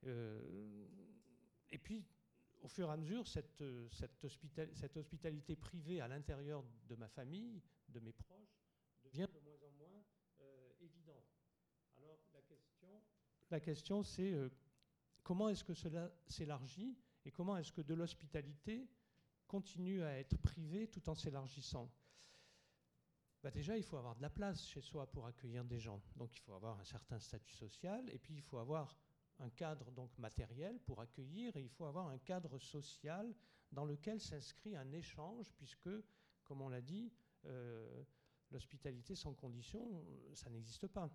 Euh, 0.04 0.86
et 1.70 1.78
puis, 1.78 2.04
au 2.62 2.68
fur 2.68 2.88
et 2.88 2.92
à 2.92 2.96
mesure, 2.96 3.26
cette 3.26 4.96
hospitalité 4.96 5.56
privée 5.56 6.00
à 6.00 6.08
l'intérieur 6.08 6.64
de 6.88 6.94
ma 6.96 7.08
famille, 7.08 7.62
de 7.88 8.00
mes 8.00 8.12
proches, 8.12 8.60
devient 9.04 9.28
de 9.32 9.40
moins 9.40 9.58
en 9.62 9.70
moins 9.72 10.04
euh, 10.40 10.72
évidente. 10.80 11.24
Alors 11.96 12.18
la 12.32 12.42
question, 12.42 13.02
la 13.50 13.60
question 13.60 14.02
c'est 14.02 14.32
euh, 14.32 14.48
comment 15.22 15.48
est-ce 15.48 15.64
que 15.64 15.74
cela 15.74 16.10
s'élargit 16.26 16.96
et 17.24 17.30
comment 17.30 17.56
est-ce 17.56 17.72
que 17.72 17.82
de 17.82 17.94
l'hospitalité 17.94 18.88
continue 19.50 20.00
à 20.04 20.16
être 20.16 20.36
privée 20.38 20.86
tout 20.86 21.10
en 21.10 21.14
s'élargissant 21.16 21.90
bah 23.42 23.50
déjà, 23.50 23.74
il 23.76 23.82
faut 23.82 23.96
avoir 23.96 24.14
de 24.14 24.20
la 24.20 24.28
place 24.28 24.66
chez 24.66 24.82
soi 24.82 25.10
pour 25.10 25.26
accueillir 25.26 25.64
des 25.64 25.78
gens. 25.78 26.02
Donc 26.16 26.36
il 26.36 26.40
faut 26.40 26.52
avoir 26.52 26.78
un 26.78 26.84
certain 26.84 27.18
statut 27.18 27.54
social 27.54 28.06
et 28.10 28.18
puis 28.18 28.34
il 28.34 28.42
faut 28.42 28.58
avoir 28.58 28.98
un 29.38 29.48
cadre 29.48 29.90
donc 29.92 30.10
matériel 30.18 30.78
pour 30.80 31.00
accueillir 31.00 31.56
et 31.56 31.62
il 31.62 31.70
faut 31.70 31.86
avoir 31.86 32.08
un 32.08 32.18
cadre 32.18 32.58
social 32.58 33.34
dans 33.72 33.86
lequel 33.86 34.20
s'inscrit 34.20 34.76
un 34.76 34.92
échange 34.92 35.50
puisque, 35.56 35.88
comme 36.44 36.60
on 36.60 36.68
l'a 36.68 36.82
dit, 36.82 37.10
euh, 37.46 38.04
l'hospitalité 38.50 39.14
sans 39.14 39.32
condition, 39.32 40.04
ça 40.34 40.50
n'existe 40.50 40.86
pas. 40.88 41.10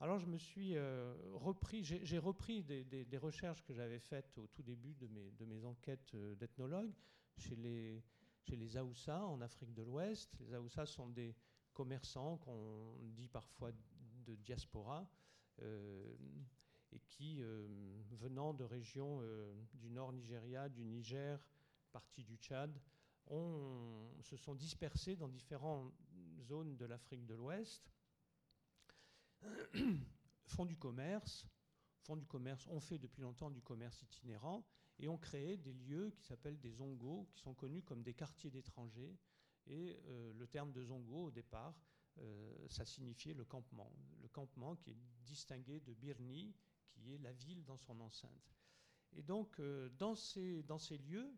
Alors 0.00 0.18
je 0.18 0.26
me 0.26 0.38
suis 0.38 0.74
euh, 0.74 1.14
repris, 1.34 1.84
j'ai 1.84 2.18
repris 2.18 2.62
des, 2.62 3.18
recherches 3.18 3.62
que 3.62 3.74
j'avais 3.74 4.00
faites 4.00 4.38
au 4.38 4.46
tout 4.46 4.62
début 4.62 4.94
de 4.94 5.06
mes, 5.08 5.30
de 5.32 5.44
mes 5.44 5.66
enquêtes 5.66 6.14
euh, 6.14 6.34
d'ethnologue 6.34 6.94
chez 7.36 7.56
les, 7.56 8.76
Aoussa 8.76 9.24
en 9.26 9.40
Afrique 9.40 9.72
de 9.72 9.82
l'Ouest. 9.82 10.34
Les 10.40 10.54
Aoussa 10.54 10.86
sont 10.86 11.08
des 11.08 11.34
commerçants 11.72 12.38
qu'on 12.38 12.96
dit 13.10 13.28
parfois 13.28 13.72
de 14.24 14.34
diaspora. 14.36 15.08
Euh, 15.60 16.16
et 16.94 17.00
qui, 17.00 17.38
euh, 17.40 17.66
venant 18.10 18.52
de 18.52 18.64
régions 18.64 19.20
euh, 19.22 19.54
du 19.74 19.88
nord 19.88 20.12
Nigeria, 20.12 20.68
du 20.68 20.84
Niger, 20.84 21.38
partie 21.90 22.22
du 22.22 22.36
Tchad, 22.36 22.78
se 24.20 24.36
sont 24.36 24.54
dispersés 24.54 25.16
dans 25.16 25.28
différentes 25.28 25.94
zones 26.42 26.76
de 26.76 26.84
l'Afrique 26.84 27.24
de 27.24 27.34
l'Ouest, 27.34 27.90
font 30.44 30.66
du 30.66 30.76
commerce, 30.76 31.46
font 32.02 32.16
du 32.16 32.26
commerce, 32.26 32.66
ont 32.66 32.80
fait 32.80 32.98
depuis 32.98 33.22
longtemps 33.22 33.50
du 33.50 33.62
commerce 33.62 34.02
itinérant 34.02 34.62
et 35.02 35.08
ont 35.08 35.18
créé 35.18 35.56
des 35.56 35.72
lieux 35.72 36.10
qui 36.10 36.22
s'appellent 36.22 36.60
des 36.60 36.70
zongos, 36.70 37.26
qui 37.32 37.40
sont 37.40 37.54
connus 37.54 37.82
comme 37.82 38.02
des 38.04 38.14
quartiers 38.14 38.50
d'étrangers. 38.50 39.18
Et 39.66 40.00
euh, 40.06 40.32
le 40.32 40.46
terme 40.46 40.72
de 40.72 40.82
zongo, 40.84 41.24
au 41.24 41.30
départ, 41.32 41.74
euh, 42.18 42.68
ça 42.68 42.84
signifiait 42.84 43.34
le 43.34 43.44
campement. 43.44 43.92
Le 44.20 44.28
campement 44.28 44.76
qui 44.76 44.90
est 44.90 44.98
distingué 45.24 45.80
de 45.80 45.92
birni, 45.92 46.54
qui 46.88 47.14
est 47.14 47.18
la 47.18 47.32
ville 47.32 47.64
dans 47.64 47.78
son 47.78 48.00
enceinte. 48.00 48.54
Et 49.14 49.22
donc, 49.22 49.58
euh, 49.58 49.88
dans, 49.98 50.14
ces, 50.14 50.62
lieux, 50.98 51.36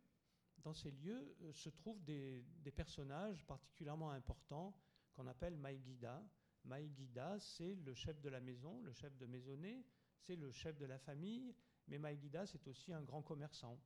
dans 0.58 0.74
ces 0.74 0.90
lieux 0.90 1.34
se 1.52 1.70
trouvent 1.70 2.02
des, 2.04 2.44
des, 2.62 2.70
personnages 2.70 3.44
particulièrement 3.46 4.10
importants 4.10 4.76
qu'on 5.14 5.26
appelle 5.26 5.56
Maïguida. 5.56 6.22
Maïguida, 6.64 7.38
c'est 7.40 7.74
le 7.76 7.94
chef 7.94 8.20
de 8.20 8.28
la 8.28 8.40
maison, 8.40 8.82
le 8.82 8.92
chef 8.92 9.16
de 9.16 9.26
maisonnée, 9.26 9.86
c'est 10.18 10.36
le 10.36 10.50
chef 10.50 10.76
de 10.76 10.86
la 10.86 10.98
famille, 10.98 11.54
mais 11.88 11.98
Maïguida, 11.98 12.46
c'est 12.46 12.66
aussi 12.66 12.92
un 12.92 13.02
grand 13.02 13.22
commerçant. 13.22 13.78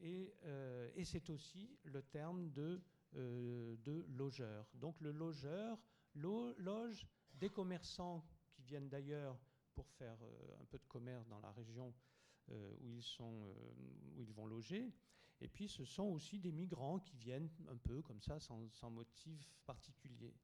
Et, 0.00 0.34
euh, 0.44 0.90
c'est 1.04 1.30
aussi 1.30 1.78
le 1.84 2.02
terme 2.02 2.50
de, 2.50 2.80
euh, 3.16 3.76
de 3.84 4.04
logeur. 4.08 4.66
Donc 4.74 5.00
le 5.00 5.12
logeur 5.12 5.78
lo, 6.14 6.52
loge 6.58 7.06
des 7.32 7.50
commerçants 7.50 8.24
qui 8.50 8.62
viennent 8.62 8.88
d'ailleurs 8.88 9.38
pour 9.74 9.88
faire 9.90 10.18
euh, 10.22 10.60
un 10.60 10.64
peu 10.64 10.78
de 10.78 10.86
commerce 10.86 11.26
dans 11.28 11.40
la 11.40 11.50
région 11.52 11.88
où, 11.88 13.00
ils 14.16 14.32
vont 14.34 14.46
loger. 14.46 14.92
Et 15.40 15.48
puis 15.48 15.68
ce 15.68 15.84
sont 15.84 16.04
aussi 16.04 16.38
des 16.38 16.52
migrants 16.52 16.98
qui 16.98 17.16
viennent 17.16 17.50
un 17.68 17.76
peu 17.76 18.02
comme 18.02 18.20
ça, 18.20 18.38
sans, 18.38 18.68
sans 18.70 18.90
motif 18.90 19.56
particulier. 19.64 20.34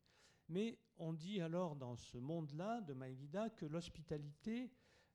Mais 0.48 0.78
on 0.96 1.12
dit 1.12 1.40
alors 1.40 1.76
dans 1.76 1.96
ce 1.96 2.18
monde-là 2.18 2.80
de 2.80 2.92
Maïgida 2.94 3.50
que 3.50 3.66
l'hospitalité 3.66 4.72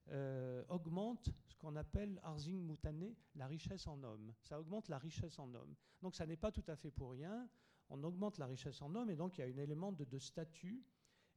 euh, 0.09 0.63
augmente 0.69 1.29
ce 1.47 1.55
qu'on 1.55 1.75
appelle 1.75 2.19
Arzing 2.23 2.61
Moutané, 2.63 3.15
la 3.35 3.47
richesse 3.47 3.87
en 3.87 4.01
homme. 4.03 4.33
Ça 4.41 4.59
augmente 4.59 4.89
la 4.89 4.97
richesse 4.97 5.39
en 5.39 5.53
homme. 5.53 5.75
Donc 6.01 6.15
ça 6.15 6.25
n'est 6.25 6.37
pas 6.37 6.51
tout 6.51 6.63
à 6.67 6.75
fait 6.75 6.91
pour 6.91 7.11
rien. 7.11 7.49
On 7.89 8.03
augmente 8.03 8.37
la 8.37 8.45
richesse 8.45 8.81
en 8.81 8.93
homme 8.95 9.09
et 9.09 9.15
donc 9.15 9.37
il 9.37 9.41
y 9.41 9.43
a 9.43 9.47
un 9.47 9.57
élément 9.57 9.91
de, 9.91 10.05
de 10.05 10.19
statut. 10.19 10.83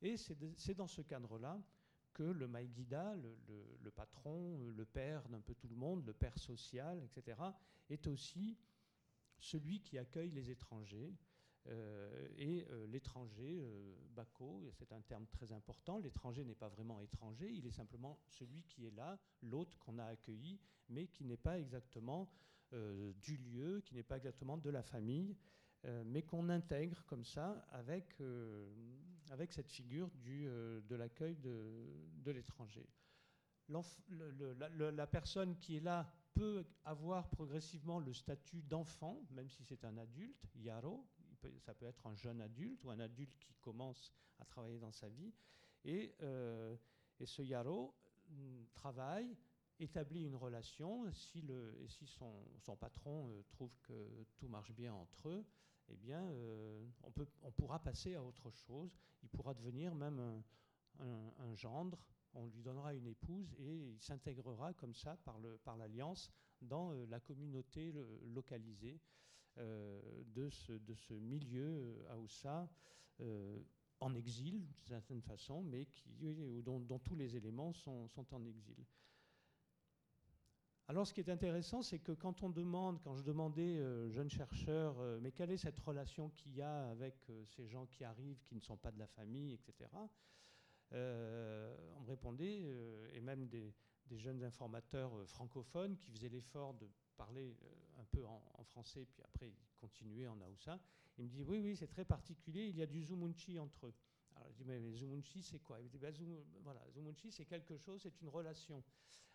Et 0.00 0.16
c'est 0.16 0.74
dans 0.74 0.86
ce 0.86 1.02
cadre-là 1.02 1.60
que 2.12 2.22
le 2.22 2.46
Maïguida, 2.46 3.14
le, 3.16 3.36
le, 3.46 3.78
le, 3.80 3.90
patron, 3.90 4.58
le 4.68 4.84
père 4.84 5.28
d'un 5.28 5.40
peu 5.40 5.54
tout 5.54 5.68
le 5.68 5.76
monde, 5.76 6.04
le 6.04 6.12
père 6.12 6.36
social, 6.38 7.02
etc., 7.02 7.40
est 7.88 8.06
aussi 8.06 8.58
celui 9.38 9.80
qui 9.80 9.98
accueille 9.98 10.30
les 10.30 10.50
étrangers. 10.50 11.14
Euh, 11.66 12.28
et 12.36 12.64
euh, 12.70 12.86
l'étranger, 12.86 13.60
euh, 13.60 13.94
Bako, 14.14 14.70
c'est 14.72 14.92
un 14.92 15.00
terme 15.02 15.26
très 15.26 15.52
important, 15.52 15.98
l'étranger 15.98 16.44
n'est 16.44 16.54
pas 16.54 16.68
vraiment 16.68 17.00
étranger, 17.00 17.50
il 17.52 17.66
est 17.66 17.72
simplement 17.72 18.18
celui 18.26 18.62
qui 18.62 18.86
est 18.86 18.90
là, 18.90 19.18
l'autre 19.42 19.78
qu'on 19.78 19.98
a 19.98 20.04
accueilli, 20.04 20.58
mais 20.88 21.08
qui 21.08 21.24
n'est 21.24 21.36
pas 21.36 21.58
exactement 21.58 22.30
euh, 22.72 23.12
du 23.20 23.36
lieu, 23.36 23.82
qui 23.84 23.94
n'est 23.94 24.02
pas 24.02 24.16
exactement 24.16 24.56
de 24.56 24.70
la 24.70 24.82
famille. 24.82 25.36
Mais 26.06 26.22
qu'on 26.22 26.48
intègre 26.48 27.04
comme 27.06 27.24
ça 27.24 27.64
avec, 27.70 28.20
avec 29.30 29.52
cette 29.52 29.70
figure 29.70 30.10
du, 30.10 30.44
de 30.46 30.96
l'accueil 30.96 31.36
de, 31.36 32.10
de 32.16 32.32
l'étranger. 32.32 32.84
la, 33.68 35.06
personne 35.06 35.56
qui 35.56 35.76
est 35.76 35.80
là 35.80 36.12
peut 36.34 36.66
avoir 36.84 37.30
progressivement 37.30 38.00
le 38.00 38.12
statut 38.12 38.60
d'enfant, 38.62 39.22
même 39.30 39.48
si 39.48 39.62
c'est 39.62 39.84
un 39.84 39.96
adulte, 39.98 40.48
yaro, 40.56 41.06
ça 41.60 41.74
peut 41.74 41.86
être 41.86 42.06
un 42.06 42.14
jeune 42.14 42.40
adulte 42.40 42.82
ou 42.84 42.90
un 42.90 43.00
adulte 43.00 43.36
qui 43.38 43.54
commence 43.60 44.12
à 44.38 44.44
travailler 44.44 44.78
dans 44.78 44.92
sa 44.92 45.08
vie. 45.08 45.32
Et, 45.84 46.14
euh, 46.22 46.76
ce 47.24 47.42
yaro 47.42 47.94
mm, 48.28 48.64
travaille, 48.74 49.36
établit 49.80 50.24
une 50.24 50.36
relation, 50.36 51.10
si 51.12 51.42
le, 51.42 51.76
et 51.80 51.88
si 51.88 52.06
son, 52.06 52.44
son 52.58 52.76
patron 52.76 53.30
euh, 53.30 53.42
trouve 53.48 53.76
que 53.82 54.26
tout 54.36 54.48
marche 54.48 54.72
bien 54.72 54.92
entre 54.92 55.28
eux, 55.28 55.46
eh 55.88 55.96
bien, 55.96 56.22
euh, 56.22 56.84
on, 57.02 57.10
peut, 57.10 57.26
on 57.42 57.50
pourra 57.50 57.82
passer 57.82 58.14
à 58.14 58.22
autre 58.22 58.50
chose. 58.50 58.96
Il 59.22 59.28
pourra 59.28 59.54
devenir 59.54 59.94
même 59.94 60.42
un, 61.00 61.32
un 61.38 61.54
gendre 61.54 61.98
on 62.34 62.46
lui 62.46 62.62
donnera 62.62 62.94
une 62.94 63.06
épouse 63.06 63.54
et 63.58 63.90
il 63.92 64.00
s'intégrera 64.00 64.72
comme 64.74 64.94
ça 64.94 65.16
par, 65.24 65.38
le, 65.38 65.58
par 65.58 65.76
l'alliance 65.76 66.30
dans 66.60 66.92
la 66.92 67.20
communauté 67.20 67.92
localisée 68.26 69.00
de, 69.58 70.48
ce, 70.50 70.72
de 70.72 70.94
ce 70.94 71.14
milieu 71.14 72.04
Haoussa 72.10 72.68
euh, 73.20 73.58
en 74.00 74.14
exil, 74.14 74.64
d'une 74.66 74.86
certaine 74.86 75.22
façon, 75.22 75.62
mais 75.62 75.86
qui, 75.86 76.62
dont, 76.62 76.78
dont, 76.80 76.98
tous 76.98 77.16
les 77.16 77.36
éléments 77.36 77.72
sont, 77.72 78.08
en 78.30 78.44
exil. 78.44 78.84
Alors 80.86 81.06
ce 81.06 81.12
qui 81.12 81.20
est 81.20 81.28
intéressant, 81.28 81.82
c'est 81.82 81.98
que 81.98 82.12
quand 82.12 82.42
on 82.42 82.48
demande, 82.48 83.00
quand 83.02 83.14
je 83.16 83.22
demandais 83.22 83.82
aux 83.82 84.08
jeunes 84.08 84.30
chercheurs, 84.30 84.96
mais 85.20 85.32
quelle 85.32 85.50
est 85.50 85.58
cette 85.58 85.78
relation 85.80 86.30
qu'il 86.30 86.54
y 86.54 86.62
a 86.62 86.88
avec 86.90 87.30
ces 87.44 87.66
gens 87.66 87.86
qui 87.86 88.04
arrivent, 88.04 88.40
qui 88.44 88.54
ne 88.54 88.60
sont 88.60 88.76
pas 88.76 88.92
de 88.92 88.98
la 88.98 89.06
famille, 89.08 89.52
etc., 89.52 89.88
euh, 90.94 91.76
on 91.96 92.00
me 92.00 92.06
répondait, 92.06 92.60
euh, 92.62 93.10
et 93.12 93.20
même 93.20 93.48
des, 93.48 93.74
jeunes 94.10 94.42
informateurs 94.42 95.14
euh, 95.14 95.26
francophones 95.26 95.98
qui 95.98 96.10
faisaient 96.10 96.30
l'effort 96.30 96.72
de 96.74 96.88
parler 97.18 97.54
un 97.98 98.04
peu 98.04 98.24
en, 98.24 98.64
français, 98.64 99.06
puis 99.06 99.22
après 99.22 99.48
ils 99.48 99.76
continuaient 99.76 100.28
en 100.28 100.40
Aoussa. 100.40 100.78
Il 101.18 101.24
me 101.24 101.28
dit 101.28 101.42
Oui, 101.42 101.60
oui, 101.60 101.76
c'est 101.76 101.88
très 101.88 102.04
particulier, 102.04 102.66
il 102.68 102.76
y 102.76 102.82
a 102.82 102.86
du 102.86 103.02
Zumunchi 103.02 103.58
entre 103.58 103.88
eux. 103.88 103.94
Alors 104.36 104.50
je 104.52 104.56
dis 104.56 104.64
Mais, 104.64 104.80
Zumunchi, 104.94 105.42
c'est 105.42 105.58
quoi? 105.58 105.80
Il 105.80 105.84
me 105.84 105.88
dit 105.90 105.98
bah, 105.98 106.10
Voilà, 106.62 106.80
Zumunchi, 106.90 107.30
c'est 107.30 107.44
quelque 107.44 107.76
chose, 107.76 108.00
c'est 108.02 108.20
une 108.22 108.28
relation. 108.28 108.82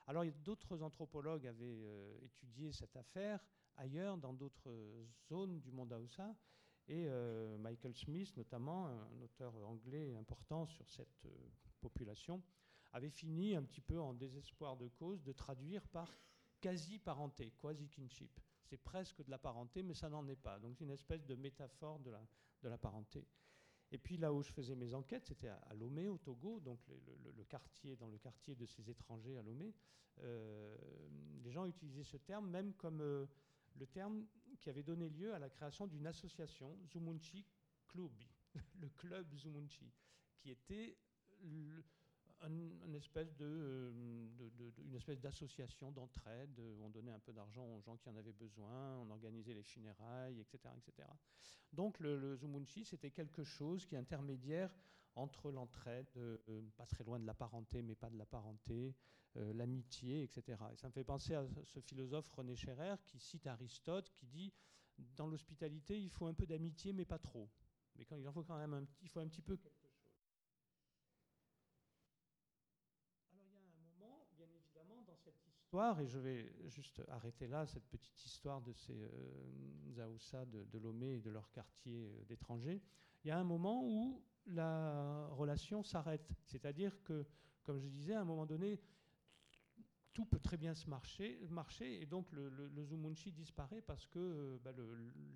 Alors 0.07 0.23
d'autres 0.43 0.81
anthropologues 0.81 1.45
avaient 1.45 1.83
étudié 2.23 2.71
cette 2.71 2.95
affaire 2.95 3.45
ailleurs, 3.77 4.17
dans 4.17 4.33
d'autres 4.33 4.71
zones 5.27 5.59
du 5.59 5.71
monde 5.71 5.93
Aoussa, 5.93 6.35
et 6.87 7.05
euh, 7.07 7.57
Michael 7.57 7.95
Smith, 7.95 8.35
notamment, 8.35 8.87
un 8.87 9.21
auteur 9.21 9.55
anglais 9.65 10.13
important 10.15 10.67
sur 10.67 10.87
cette 10.89 11.25
euh, 11.25 11.29
population, 11.79 12.41
avait 12.91 13.09
fini 13.09 13.55
un 13.55 13.63
petit 13.63 13.81
peu 13.81 13.99
en 13.99 14.13
désespoir 14.13 14.75
de 14.77 14.87
cause 14.89 15.23
de 15.23 15.31
traduire 15.31 15.87
par 15.87 16.13
quasi-parenté, 16.63 17.51
quasi-kinship. 17.59 18.39
C'est 18.63 18.77
presque 18.77 19.21
de 19.21 19.29
la 19.29 19.37
parenté, 19.37 19.83
mais 19.83 19.93
ça 19.93 20.09
n'en 20.09 20.25
est 20.29 20.37
pas. 20.37 20.59
Donc 20.59 20.77
c'est 20.77 20.85
une 20.85 20.91
espèce 20.91 21.25
de 21.25 21.35
métaphore 21.35 21.99
de 21.99 22.69
la, 22.69 22.77
parenté. 22.77 23.27
Et 23.91 23.97
puis 23.97 24.15
là 24.15 24.31
où 24.33 24.41
je 24.41 24.49
faisais 24.49 24.73
mes 24.73 24.93
enquêtes, 24.93 25.25
c'était 25.25 25.49
à, 25.49 25.73
Lomé, 25.73 26.07
au 26.07 26.17
Togo, 26.17 26.61
donc 26.61 26.79
le, 26.87 27.43
quartier, 27.43 27.97
dans 27.97 28.07
le 28.07 28.17
quartier 28.17 28.55
de 28.55 28.65
ces 28.65 28.89
étrangers 28.89 29.37
à 29.37 29.41
Lomé. 29.41 29.75
Euh, 30.19 30.77
les 31.43 31.51
gens 31.51 31.65
utilisaient 31.65 32.05
ce 32.05 32.17
terme 32.17 32.49
même 32.49 32.73
comme 32.75 32.99
le 32.99 33.87
terme 33.87 34.25
qui 34.61 34.69
avait 34.69 34.83
donné 34.83 35.09
lieu 35.09 35.33
à 35.33 35.39
la 35.39 35.49
création 35.49 35.85
d'une 35.85 36.07
association, 36.07 36.79
Zumunchi 36.87 37.45
Club, 37.89 38.13
le 38.79 38.87
club 38.89 39.33
Zumunchi, 39.35 39.91
qui 40.37 40.49
était 40.49 40.97
une 42.47 42.95
espèce 42.95 43.33
de, 43.35 43.91
une 44.77 44.95
espèce 44.95 45.19
d'association 45.19 45.91
d'entraide 45.91 46.59
où 46.59 46.83
on 46.83 46.89
donnait 46.89 47.11
un 47.11 47.19
peu 47.19 47.33
d'argent 47.33 47.65
aux 47.65 47.81
gens 47.81 47.97
qui 47.97 48.09
en 48.09 48.15
avaient 48.15 48.33
besoin, 48.33 48.97
on 48.99 49.09
organisait 49.09 49.53
les 49.53 49.63
funérailles, 49.63 50.39
etc. 50.39 50.73
etc. 50.77 51.07
Donc 51.71 51.99
le, 51.99 52.17
le 52.17 52.35
Zumunchi, 52.35 52.85
c'était 52.85 53.11
quelque 53.11 53.43
chose 53.43 53.85
qui 53.85 53.95
est 53.95 53.97
intermédiaire 53.97 54.75
entre 55.15 55.51
l'entraide, 55.51 56.07
euh, 56.17 56.37
pas 56.75 56.85
très 56.85 57.03
loin 57.03 57.19
de 57.19 57.25
la 57.25 57.33
parenté, 57.33 57.81
mais 57.81 57.95
pas 57.95 58.09
de 58.09 58.17
la 58.17 58.25
parenté, 58.25 58.95
euh, 59.37 59.53
l'amitié, 59.53 60.23
etc. 60.23 60.57
Et 60.71 60.75
ça 60.75 60.87
me 60.87 60.93
fait 60.93 61.03
penser 61.03 61.33
à 61.35 61.45
ce 61.63 61.79
philosophe 61.79 62.29
René 62.31 62.55
Scherer 62.55 62.95
qui 63.05 63.19
cite 63.19 63.47
Aristote, 63.47 64.11
qui 64.11 64.25
dit 64.27 64.53
dans 64.97 65.27
l'hospitalité, 65.27 65.99
il 65.99 66.09
faut 66.09 66.27
un 66.27 66.33
peu 66.33 66.45
d'amitié, 66.45 66.93
mais 66.93 67.05
pas 67.05 67.19
trop. 67.19 67.49
Mais 67.95 68.05
quand 68.05 68.15
il 68.15 68.27
en 68.27 68.31
faut 68.31 68.43
quand 68.43 68.57
même 68.57 68.73
un 68.73 68.85
il 69.01 69.09
faut 69.09 69.19
un 69.19 69.27
petit 69.27 69.41
peu 69.41 69.55
chose. 69.55 69.71
Alors 73.31 73.45
il 73.51 73.55
y 73.55 73.57
a 73.57 73.63
un 73.63 73.75
moment, 73.77 74.27
bien 74.35 74.47
évidemment, 74.51 75.01
dans 75.03 75.17
cette 75.17 75.41
et 75.73 76.07
je 76.07 76.19
vais 76.19 76.53
juste 76.67 77.01
arrêter 77.07 77.47
là 77.47 77.65
cette 77.65 77.87
petite 77.87 78.23
histoire 78.23 78.61
de 78.61 78.71
ces 78.73 78.93
euh, 78.93 79.09
Zaoussa 79.89 80.45
de, 80.45 80.77
Lomé 80.77 81.15
et 81.15 81.19
de 81.19 81.31
leur 81.31 81.49
quartier 81.49 82.05
euh, 82.05 82.23
d'étrangers. 82.25 82.79
Il 83.23 83.29
y 83.29 83.31
a 83.31 83.39
un 83.39 83.43
moment 83.43 83.83
où 83.83 84.23
la 84.45 85.27
relation 85.31 85.81
s'arrête. 85.81 86.31
C'est-à-dire 86.45 87.01
que, 87.03 87.25
comme 87.63 87.79
je 87.79 87.87
disais, 87.87 88.13
à 88.13 88.21
un 88.21 88.23
moment 88.23 88.45
donné, 88.45 88.79
tout 90.13 90.25
peut 90.25 90.39
très 90.39 90.57
bien 90.57 90.75
se 90.75 90.87
marcher, 90.87 91.41
et 92.01 92.05
donc 92.05 92.31
le, 92.33 92.49
le, 92.49 92.83
Zumunchi 92.83 93.31
disparaît 93.31 93.81
parce 93.81 94.05
que 94.05 94.19
euh, 94.19 94.59
bah, 94.63 94.73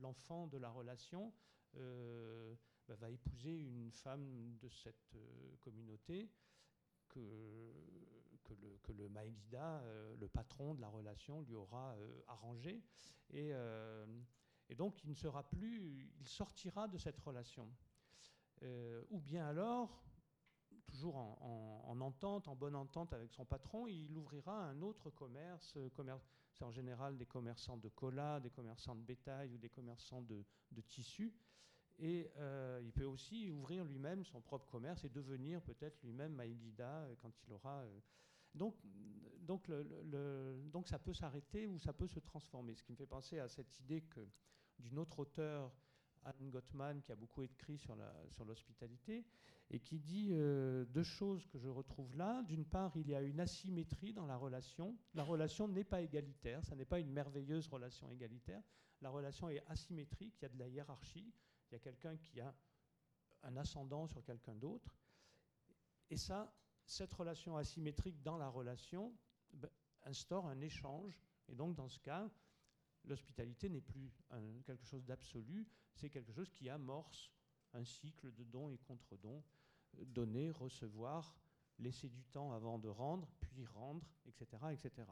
l'enfant 0.01 0.45
de 0.45 0.59
la 0.59 0.69
relation 0.69 1.33
euh, 1.77 2.53
bah, 2.87 2.95
va 2.95 3.09
épouser 3.09 3.57
une 3.57 3.91
femme 3.91 4.55
de 4.61 4.69
cette 4.69 5.17
communauté 5.61 6.29
que, 7.09 7.73
que, 8.47 8.53
le, 8.53 8.77
que 8.83 8.91
le 8.91 9.09
Maïgida, 9.09 9.83
le 10.19 10.27
patron 10.27 10.73
de 10.73 10.81
la 10.81 10.87
relation, 10.87 11.41
lui 11.41 11.55
aura 11.55 11.95
arrangé. 12.27 12.81
Et, 13.29 13.51
et, 14.69 14.75
donc 14.75 15.03
il 15.03 15.09
ne 15.09 15.15
sera 15.15 15.43
plus, 15.49 16.09
il 16.19 16.27
sortira 16.27 16.87
de 16.87 16.97
cette 16.97 17.19
relation. 17.19 17.67
Euh, 18.63 19.03
ou 19.09 19.19
bien 19.19 19.45
alors, 19.45 20.03
toujours 20.87 21.15
en, 21.15 21.99
entente, 22.01 22.47
en 22.47 22.55
bonne 22.55 22.75
entente 22.75 23.13
avec 23.13 23.31
son 23.31 23.45
patron, 23.45 23.87
il 23.87 24.15
ouvrira 24.17 24.67
un 24.67 24.81
autre 24.81 25.09
commerce. 25.09 25.73
Euh, 25.77 25.89
c'est 26.53 26.63
en 26.63 26.71
général 26.71 27.17
des 27.17 27.25
commerçants 27.25 27.77
de 27.77 27.89
cola, 27.89 28.39
des 28.39 28.49
commerçants 28.49 28.95
de 28.95 29.01
bétail 29.01 29.51
ou 29.51 29.57
des 29.57 29.69
commerçants 29.69 30.21
de, 30.21 30.43
tissus. 30.87 31.33
Et 31.99 32.31
euh, 32.37 32.79
il 32.83 32.91
peut 32.91 33.05
aussi 33.05 33.49
ouvrir 33.49 33.83
lui-même 33.83 34.23
son 34.23 34.39
propre 34.39 34.67
commerce 34.67 35.03
et 35.03 35.09
devenir 35.09 35.61
peut-être 35.61 36.01
lui-même 36.03 36.33
Maïgida 36.33 37.07
quand 37.21 37.31
il 37.43 37.53
aura. 37.53 37.83
Donc, 38.57 38.75
donc, 39.41 39.71
donc 40.71 40.87
ça 40.87 40.99
peut 40.99 41.13
s'arrêter 41.13 41.67
ou 41.67 41.79
ça 41.79 41.93
peut 41.93 42.07
se 42.07 42.19
transformer. 42.19 42.75
Ce 42.75 42.83
qui 42.83 42.91
me 42.91 42.97
fait 42.97 43.05
penser 43.05 43.39
à 43.39 43.47
cette 43.47 43.79
idée 43.79 44.01
que 44.01 44.27
d'une 44.79 44.99
autre 44.99 45.19
auteure 45.19 45.71
Anne 46.23 46.49
Gottman, 46.49 47.01
qui 47.01 47.11
a 47.11 47.15
beaucoup 47.15 47.43
écrit 47.43 47.77
sur 47.77 47.95
l'hospitalité, 48.45 49.25
et 49.69 49.79
qui 49.79 49.99
dit 49.99 50.29
euh, 50.31 50.85
deux 50.85 51.03
choses 51.03 51.45
que 51.47 51.59
je 51.59 51.67
retrouve 51.67 52.15
là. 52.15 52.41
D'une 52.43 52.65
part, 52.65 52.95
il 52.95 53.09
y 53.09 53.15
a 53.15 53.21
une 53.21 53.39
asymétrie 53.39 54.13
dans 54.13 54.25
la 54.25 54.37
relation. 54.37 54.97
La 55.13 55.23
relation 55.23 55.67
n'est 55.67 55.83
pas 55.83 56.01
égalitaire, 56.01 56.63
ça 56.63 56.75
n'est 56.75 56.85
pas 56.85 56.99
une 56.99 57.11
merveilleuse 57.11 57.67
relation 57.67 58.09
égalitaire. 58.11 58.61
La 59.01 59.09
relation 59.09 59.49
est 59.49 59.63
asymétrique, 59.67 60.35
il 60.39 60.43
y 60.43 60.45
a 60.45 60.49
de 60.49 60.57
la 60.57 60.67
hiérarchie, 60.67 61.33
il 61.69 61.73
y 61.73 61.75
a 61.75 61.79
quelqu'un 61.79 62.15
qui 62.17 62.39
a 62.39 62.53
un 63.43 63.57
ascendant 63.57 64.07
sur 64.07 64.23
quelqu'un 64.23 64.55
d'autre. 64.55 64.95
Et 66.09 66.17
ça, 66.17 66.51
cette 66.87 67.13
relation 67.13 67.57
asymétrique 67.57 68.23
dans 68.23 68.37
la 68.37 68.49
relation 68.49 69.13
ben, 69.53 69.69
instaure 70.03 70.47
un 70.47 70.59
échange. 70.61 71.21
Et 71.49 71.55
donc, 71.55 71.75
dans 71.75 71.89
ce 71.89 71.99
cas, 71.99 72.29
l'hospitalité 73.03 73.69
n'est 73.69 73.81
plus 73.81 74.11
quelque 74.65 74.85
chose 74.85 75.05
d'absolu, 75.05 75.67
c'est 75.93 76.09
quelque 76.09 76.31
chose 76.31 76.49
qui 76.49 76.69
amorce 76.69 77.31
un 77.73 77.83
cycle 77.83 78.33
de 78.33 78.43
dons 78.43 78.69
et 78.69 78.77
contre-dons, 78.77 79.43
donner, 79.93 80.49
recevoir, 80.49 81.35
laisser 81.79 82.09
du 82.09 82.23
temps 82.25 82.53
avant 82.53 82.79
de 82.79 82.87
rendre, 82.87 83.29
puis 83.39 83.65
rendre, 83.65 84.09
etc. 84.25 84.63
etc. 84.71 85.07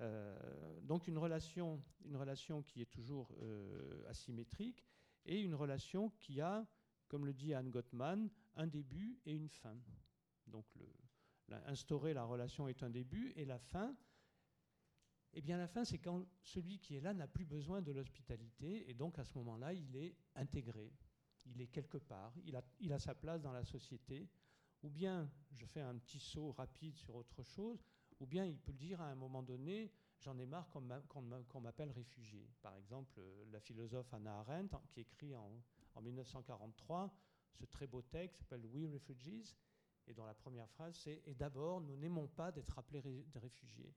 Euh, 0.00 0.80
donc 0.82 1.08
une 1.08 1.18
relation, 1.18 1.82
une 2.04 2.16
relation 2.16 2.62
qui 2.62 2.82
est 2.82 2.90
toujours 2.90 3.34
euh, 3.40 4.04
asymétrique 4.08 4.86
et 5.24 5.40
une 5.40 5.54
relation 5.54 6.10
qui 6.18 6.40
a, 6.40 6.66
comme 7.08 7.24
le 7.24 7.32
dit 7.32 7.54
Anne 7.54 7.70
Gottman, 7.70 8.28
un 8.56 8.66
début 8.66 9.18
et 9.24 9.32
une 9.32 9.48
fin. 9.48 9.76
Donc 10.46 10.66
instaurer 11.66 12.14
la 12.14 12.24
relation 12.24 12.68
est 12.68 12.82
un 12.82 12.90
début 12.90 13.32
et 13.36 13.44
la 13.44 13.58
fin, 13.58 13.94
eh 15.32 15.42
bien, 15.42 15.58
la 15.58 15.68
fin, 15.68 15.84
c'est 15.84 15.98
quand 15.98 16.24
celui 16.42 16.78
qui 16.78 16.96
est 16.96 17.00
là 17.00 17.12
n'a 17.12 17.28
plus 17.28 17.44
besoin 17.44 17.82
de 17.82 17.92
l'hospitalité, 17.92 18.88
et 18.88 18.94
donc 18.94 19.18
à 19.18 19.24
ce 19.24 19.36
moment-là, 19.36 19.74
il 19.74 19.94
est 19.94 20.16
intégré, 20.34 20.92
il 21.44 21.60
est 21.60 21.66
quelque 21.66 21.98
part, 21.98 22.32
il 22.42 22.56
a, 22.92 22.98
sa 22.98 23.14
place 23.14 23.42
dans 23.42 23.52
la 23.52 23.64
société, 23.64 24.30
ou 24.82 24.88
bien, 24.88 25.30
je 25.52 25.66
fais 25.66 25.82
un 25.82 25.98
petit 25.98 26.20
saut 26.20 26.52
rapide 26.52 26.96
sur 26.96 27.14
autre 27.14 27.42
chose, 27.42 27.84
ou 28.18 28.26
bien 28.26 28.46
il 28.46 28.58
peut 28.58 28.72
le 28.72 28.78
dire 28.78 29.00
à 29.02 29.10
un 29.10 29.14
moment 29.14 29.42
donné, 29.42 29.92
j'en 30.20 30.38
ai 30.38 30.46
marre 30.46 30.70
qu'on 30.70 31.60
m'appelle 31.60 31.90
réfugié. 31.90 32.48
Par 32.62 32.74
exemple, 32.74 33.20
la 33.50 33.60
philosophe 33.60 34.12
Anna 34.14 34.38
Arendt, 34.38 34.74
qui 34.88 35.00
écrit 35.00 35.34
en, 35.36 35.62
en 35.94 36.00
1943 36.00 37.14
ce 37.52 37.64
très 37.64 37.86
beau 37.86 38.02
texte 38.02 38.40
s'appelle 38.40 38.66
We 38.66 38.86
Refugees, 38.86 39.54
et 40.06 40.14
dont 40.14 40.24
la 40.24 40.34
première 40.34 40.68
phrase 40.70 40.96
c'est 40.96 41.22
Et 41.26 41.34
d'abord, 41.34 41.80
nous 41.80 41.96
n'aimons 41.96 42.28
pas 42.28 42.52
d'être 42.52 42.78
appelés 42.78 43.02
réfugiés. 43.34 43.94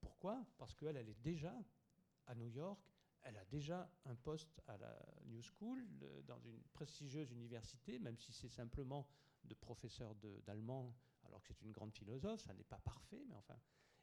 Pourquoi? 0.00 0.44
Parce 0.58 0.74
qu'elle, 0.74 0.96
elle 0.96 1.08
est 1.08 1.22
déjà 1.22 1.54
à 2.26 2.34
New 2.34 2.48
York, 2.48 2.80
elle 3.22 3.36
a 3.36 3.44
déjà 3.46 3.90
un 4.04 4.14
poste 4.14 4.60
à 4.68 4.76
la 4.76 4.96
New 5.26 5.42
School, 5.42 5.86
dans 6.26 6.38
une 6.38 6.62
prestigieuse 6.72 7.30
université, 7.30 7.98
même 7.98 8.16
si 8.16 8.32
c'est 8.32 8.48
simplement 8.48 9.08
de 9.44 9.54
professeur 9.54 10.14
d'allemand, 10.46 10.94
alors 11.24 11.42
que 11.42 11.52
c'est 11.52 11.64
une 11.64 11.72
grande 11.72 11.92
philosophe, 11.92 12.40
ça 12.40 12.54
n'est 12.54 12.64
pas 12.64 12.78
parfait, 12.78 13.24
mais 13.28 13.34
enfin, 13.34 13.58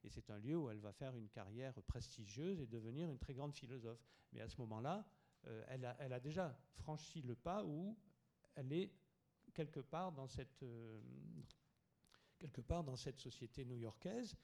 et 0.05 0.09
c'est 0.09 0.29
un 0.29 0.37
lieu 0.37 0.55
où 0.55 0.69
elle 0.69 0.79
va 0.79 0.93
faire 0.93 1.15
une 1.15 1.29
carrière 1.29 1.73
prestigieuse 1.83 2.61
et 2.61 2.67
devenir 2.67 3.09
une 3.09 3.17
très 3.17 3.33
grande 3.33 3.55
philosophe. 3.55 3.99
Mais 4.31 4.41
à 4.41 4.47
ce 4.47 4.61
moment-là, 4.61 5.03
euh, 5.47 5.63
elle, 5.67 6.13
a, 6.13 6.19
déjà 6.19 6.55
franchi 6.75 7.23
le 7.23 7.35
pas 7.35 7.63
où 7.65 7.97
elle 8.53 8.71
est 8.71 8.91
quelque 9.55 9.79
part 9.79 10.11
dans 10.11 10.27
cette, 10.27 10.61
euh, 10.61 11.01
quelque 12.37 12.61
part 12.61 12.83
dans 12.83 12.95
cette 12.95 13.19
société 13.19 13.65
new-yorkaise. 13.65 14.35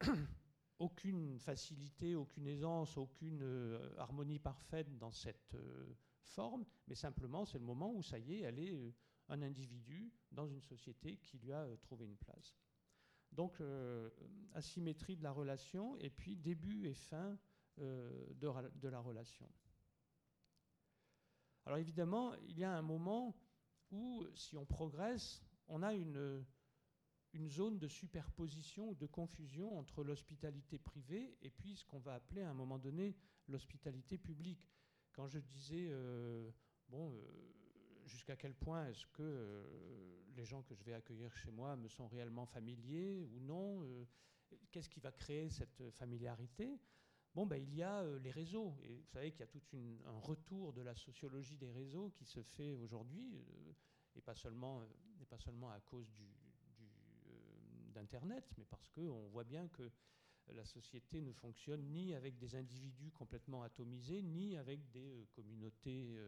aucune 0.78 1.38
facilité, 1.38 2.16
aucune 2.16 2.48
aisance, 2.48 2.96
aucune 2.96 3.42
euh, 3.42 3.94
harmonie 3.98 4.40
parfaite 4.40 4.98
dans 4.98 5.12
cette 5.12 5.54
forme, 6.24 6.64
mais 6.88 6.96
simplement 6.96 7.44
c'est 7.44 7.58
le 7.58 7.64
moment 7.64 7.92
où 7.94 8.02
ça 8.02 8.18
y 8.18 8.34
est, 8.34 8.40
elle 8.40 8.58
est 8.58 8.74
un 9.28 9.42
individu 9.42 10.12
dans 10.32 10.48
une 10.48 10.62
société 10.62 11.18
qui 11.18 11.38
lui 11.38 11.52
a 11.52 11.68
trouvé 11.82 12.06
une 12.06 12.16
place. 12.16 12.56
Donc 13.30 13.62
asymétrie 14.54 15.16
de 15.16 15.22
la 15.22 15.30
relation 15.30 15.96
et 15.98 16.10
puis 16.10 16.36
début 16.36 16.86
et 16.86 16.94
fin 16.94 17.38
de, 17.78 18.34
de 18.34 18.88
la 18.88 19.00
relation. 19.00 19.48
Alors 21.64 21.78
évidemment, 21.78 22.34
il 22.48 22.58
y 22.58 22.64
a 22.64 22.76
un 22.76 22.82
moment 22.82 23.36
où, 23.92 24.26
si 24.34 24.56
on 24.56 24.64
progresse, 24.64 25.42
on 25.68 25.82
a 25.82 25.94
une, 25.94 26.44
zone 27.48 27.78
de 27.78 27.88
superposition 27.88 28.90
ou 28.90 28.94
de 28.94 29.06
confusion 29.06 29.78
entre 29.78 30.02
l'hospitalité 30.02 30.78
privée 30.78 31.36
et 31.42 31.50
puis 31.50 31.76
ce 31.76 31.84
qu'on 31.84 31.98
va 31.98 32.14
appeler 32.14 32.42
à 32.42 32.50
un 32.50 32.54
moment 32.54 32.78
donné 32.78 33.16
l'hospitalité 33.48 34.18
publique. 34.18 34.68
Quand 35.12 35.28
je 35.28 35.38
disais, 35.38 35.86
euh, 35.90 36.50
bon, 36.88 37.12
euh, 37.12 37.22
jusqu'à 38.04 38.36
quel 38.36 38.54
point 38.54 38.86
est-ce 38.88 39.06
que 39.08 39.22
euh, 39.22 40.22
les 40.36 40.44
gens 40.44 40.62
que 40.62 40.74
je 40.74 40.82
vais 40.82 40.94
accueillir 40.94 41.34
chez 41.36 41.50
moi 41.50 41.76
me 41.76 41.88
sont 41.88 42.08
réellement 42.08 42.46
familiers 42.46 43.22
ou 43.22 43.40
non 43.40 43.84
Qu'est-ce 44.70 44.90
qui 44.90 45.00
va 45.00 45.12
créer 45.12 45.48
cette 45.48 45.90
familiarité? 45.90 46.78
Bon, 47.34 47.46
ben, 47.46 47.56
il 47.56 47.74
y 47.74 47.82
a 47.82 48.02
euh, 48.02 48.18
les 48.18 48.30
réseaux. 48.30 48.76
Et 48.82 48.94
vous 48.94 49.06
savez 49.06 49.30
qu'il 49.30 49.40
y 49.40 49.44
a 49.44 49.46
tout 49.46 49.62
un 50.06 50.18
retour 50.18 50.72
de 50.72 50.82
la 50.82 50.94
sociologie 50.94 51.56
des 51.56 51.70
réseaux 51.70 52.10
qui 52.10 52.26
se 52.26 52.42
fait 52.42 52.74
aujourd'hui, 52.74 53.36
euh, 53.36 53.72
et, 54.14 54.20
pas 54.20 54.34
seulement, 54.34 54.82
euh, 54.82 54.86
et 55.20 55.24
pas 55.24 55.38
seulement 55.38 55.70
à 55.70 55.80
cause 55.80 56.10
du, 56.12 56.28
d'Internet, 57.94 58.44
mais 58.58 58.64
parce 58.64 58.88
qu'on 58.88 59.28
voit 59.28 59.44
bien 59.44 59.68
que 59.68 59.90
la 60.48 60.64
société 60.64 61.20
ne 61.20 61.32
fonctionne 61.32 61.82
ni 61.90 62.14
avec 62.14 62.36
des 62.38 62.54
individus 62.54 63.12
complètement 63.12 63.62
atomisés, 63.62 64.22
ni 64.22 64.56
avec 64.56 64.90
des 64.90 65.28
communautés 65.32 66.18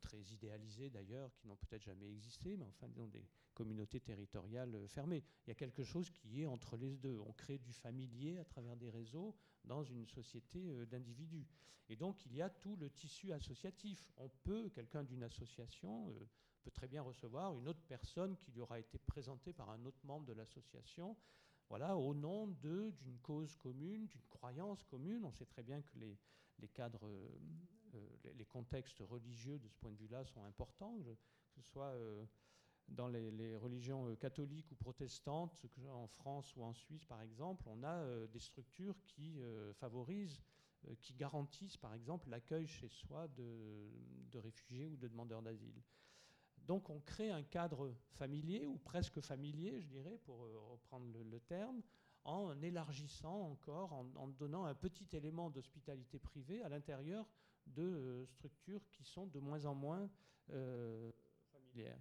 très 0.00 0.20
idéalisées 0.32 0.90
d'ailleurs, 0.90 1.34
qui 1.34 1.46
n'ont 1.46 1.56
peut-être 1.56 1.82
jamais 1.82 2.08
existé, 2.08 2.56
mais 2.56 2.66
enfin 2.66 2.88
disons 2.88 3.08
des 3.08 3.26
communautés 3.54 4.00
territoriales 4.00 4.86
fermées. 4.88 5.24
Il 5.46 5.50
y 5.50 5.52
a 5.52 5.54
quelque 5.54 5.82
chose 5.82 6.10
qui 6.10 6.42
est 6.42 6.46
entre 6.46 6.76
les 6.76 6.96
deux. 6.96 7.18
On 7.26 7.32
crée 7.32 7.58
du 7.58 7.72
familier 7.72 8.38
à 8.38 8.44
travers 8.44 8.76
des 8.76 8.90
réseaux, 8.90 9.34
dans 9.64 9.82
une 9.82 10.06
société 10.06 10.70
euh, 10.70 10.86
d'individus. 10.86 11.46
Et 11.88 11.96
donc 11.96 12.24
il 12.26 12.34
y 12.34 12.42
a 12.42 12.50
tout 12.50 12.76
le 12.76 12.90
tissu 12.90 13.32
associatif. 13.32 14.10
On 14.16 14.28
peut, 14.44 14.68
quelqu'un 14.70 15.04
d'une 15.04 15.22
association 15.22 16.10
euh, 16.10 16.28
peut 16.62 16.70
très 16.70 16.88
bien 16.88 17.02
recevoir 17.02 17.56
une 17.58 17.68
autre 17.68 17.82
personne 17.88 18.36
qui 18.36 18.52
lui 18.52 18.60
aura 18.60 18.78
été 18.78 18.98
présentée 18.98 19.52
par 19.52 19.70
un 19.70 19.84
autre 19.84 20.04
membre 20.04 20.26
de 20.26 20.32
l'association, 20.34 21.16
voilà, 21.68 21.96
au 21.96 22.14
nom 22.14 22.46
d'une 22.46 23.18
cause 23.20 23.54
commune, 23.56 24.06
d'une 24.06 24.26
croyance 24.30 24.82
commune. 24.84 25.24
On 25.24 25.32
sait 25.32 25.44
très 25.44 25.62
bien 25.62 25.82
que 25.82 25.98
les, 25.98 26.16
les 26.60 26.68
cadres, 26.68 27.10
euh, 27.94 28.32
les, 28.34 28.44
contextes 28.44 29.00
religieux 29.00 29.58
de 29.58 29.68
ce 29.68 29.76
point 29.76 29.90
de 29.90 29.96
vue-là 29.96 30.24
sont 30.24 30.42
importants, 30.44 30.98
que 31.02 31.14
ce 31.54 31.62
soit 31.62 31.94
dans 32.90 33.08
les, 33.08 33.56
religions 33.56 34.08
euh, 34.08 34.16
catholiques 34.16 34.70
ou 34.72 34.74
protestantes, 34.74 35.66
en 35.92 36.06
France 36.06 36.54
ou 36.56 36.62
en 36.62 36.72
Suisse 36.72 37.04
par 37.04 37.22
exemple, 37.22 37.64
on 37.66 37.82
a 37.82 37.94
euh, 37.94 38.26
des 38.28 38.40
structures 38.40 38.96
qui 39.04 39.40
euh, 39.40 39.72
favorisent, 39.74 40.40
qui 41.00 41.12
garantissent 41.12 41.76
par 41.76 41.92
exemple 41.92 42.30
l'accueil 42.30 42.66
chez 42.66 42.88
soi 42.88 43.26
de, 43.28 44.38
réfugiés 44.38 44.86
ou 44.86 44.96
de 44.96 45.08
demandeurs 45.08 45.42
d'asile. 45.42 45.82
Donc 46.56 46.88
on 46.88 47.00
crée 47.00 47.30
un 47.30 47.42
cadre 47.42 47.92
familier 48.12 48.64
ou 48.64 48.78
presque 48.78 49.20
familier, 49.20 49.80
je 49.80 49.86
dirais, 49.88 50.18
pour 50.24 50.38
reprendre 50.70 51.06
le, 51.18 51.40
terme, 51.40 51.82
en 52.22 52.62
élargissant 52.62 53.50
encore, 53.50 53.92
en, 53.92 54.28
donnant 54.28 54.66
un 54.66 54.74
petit 54.74 55.08
élément 55.16 55.50
d'hospitalité 55.50 56.20
privée 56.20 56.62
à 56.62 56.68
l'intérieur 56.68 57.26
de 57.74 58.24
structures 58.26 58.82
qui 58.90 59.04
sont 59.04 59.26
de 59.26 59.38
moins 59.38 59.64
en 59.64 59.74
moins 59.74 60.08
familières. 60.48 62.00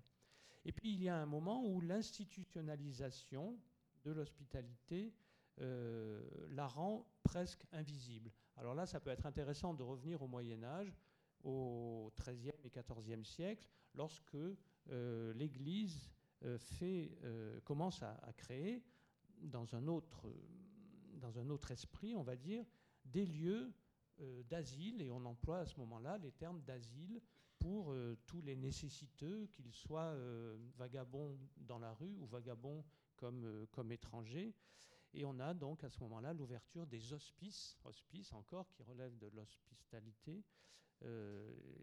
Et 0.65 0.71
puis 0.71 0.93
il 0.93 1.01
y 1.01 1.09
a 1.09 1.17
un 1.17 1.25
moment 1.25 1.65
où 1.65 1.81
l'institutionnalisation 1.81 3.57
de 4.03 4.11
l'hospitalité 4.11 5.13
euh, 5.61 6.21
la 6.51 6.67
rend 6.67 7.07
presque 7.23 7.65
invisible. 7.71 8.31
Alors 8.57 8.75
là, 8.75 8.85
ça 8.85 8.99
peut 8.99 9.09
être 9.09 9.25
intéressant 9.25 9.73
de 9.73 9.81
revenir 9.81 10.21
au 10.21 10.27
Moyen 10.27 10.63
Âge, 10.63 10.93
au 11.43 12.11
XIIIe 12.19 12.51
et 12.63 12.69
XIVe 12.69 13.23
siècle, 13.23 13.67
lorsque 13.95 14.35
euh, 14.35 15.33
l'Église 15.33 16.11
euh, 16.43 17.59
commence 17.61 18.03
à, 18.03 18.11
à, 18.23 18.33
créer, 18.33 18.83
dans 19.41 19.73
un, 19.75 19.87
autre, 19.87 20.31
dans 21.15 21.39
un 21.39 21.49
autre 21.49 21.71
esprit, 21.71 22.15
on 22.15 22.23
va 22.23 22.35
dire, 22.35 22.63
des 23.05 23.25
lieux 23.25 23.73
d'asile, 24.49 25.01
et 25.01 25.11
on 25.11 25.23
emploie 25.25 25.59
à 25.59 25.65
ce 25.65 25.79
moment-là 25.79 26.17
les 26.17 26.31
termes 26.31 26.61
d'asile 26.61 27.21
pour 27.59 27.91
euh, 27.91 28.17
tous 28.25 28.41
les 28.41 28.55
nécessiteux, 28.55 29.47
qu'ils 29.51 29.73
soient 29.73 30.13
euh, 30.13 30.57
vagabonds 30.77 31.37
dans 31.57 31.79
la 31.79 31.93
rue 31.93 32.15
ou 32.19 32.25
vagabonds 32.25 32.83
comme, 33.15 33.45
euh, 33.45 33.65
comme 33.71 33.91
étrangers. 33.91 34.53
Et 35.13 35.25
on 35.25 35.39
a 35.39 35.53
donc 35.53 35.83
à 35.83 35.89
ce 35.89 35.99
moment-là 36.01 36.33
l'ouverture 36.33 36.85
des 36.85 37.13
hospices, 37.13 37.77
hospices 37.85 38.33
encore 38.33 38.69
qui 38.69 38.83
relèvent 38.83 39.17
de 39.17 39.27
l'hospitalité, 39.27 40.43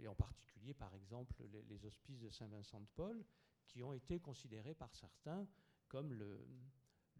et 0.01 0.09
en 0.09 0.15
particulier 0.15 0.75
par 0.75 0.93
exemple 0.95 1.41
les, 1.69 1.87
hospices 1.87 2.19
de 2.19 2.29
Saint-Vincent 2.31 2.81
de 2.81 2.87
Paul, 2.97 3.25
qui 3.65 3.83
ont 3.83 3.93
été 3.93 4.19
considérés 4.19 4.75
par 4.75 4.93
certains 4.93 5.47
comme 5.89 6.13
le, 6.13 6.45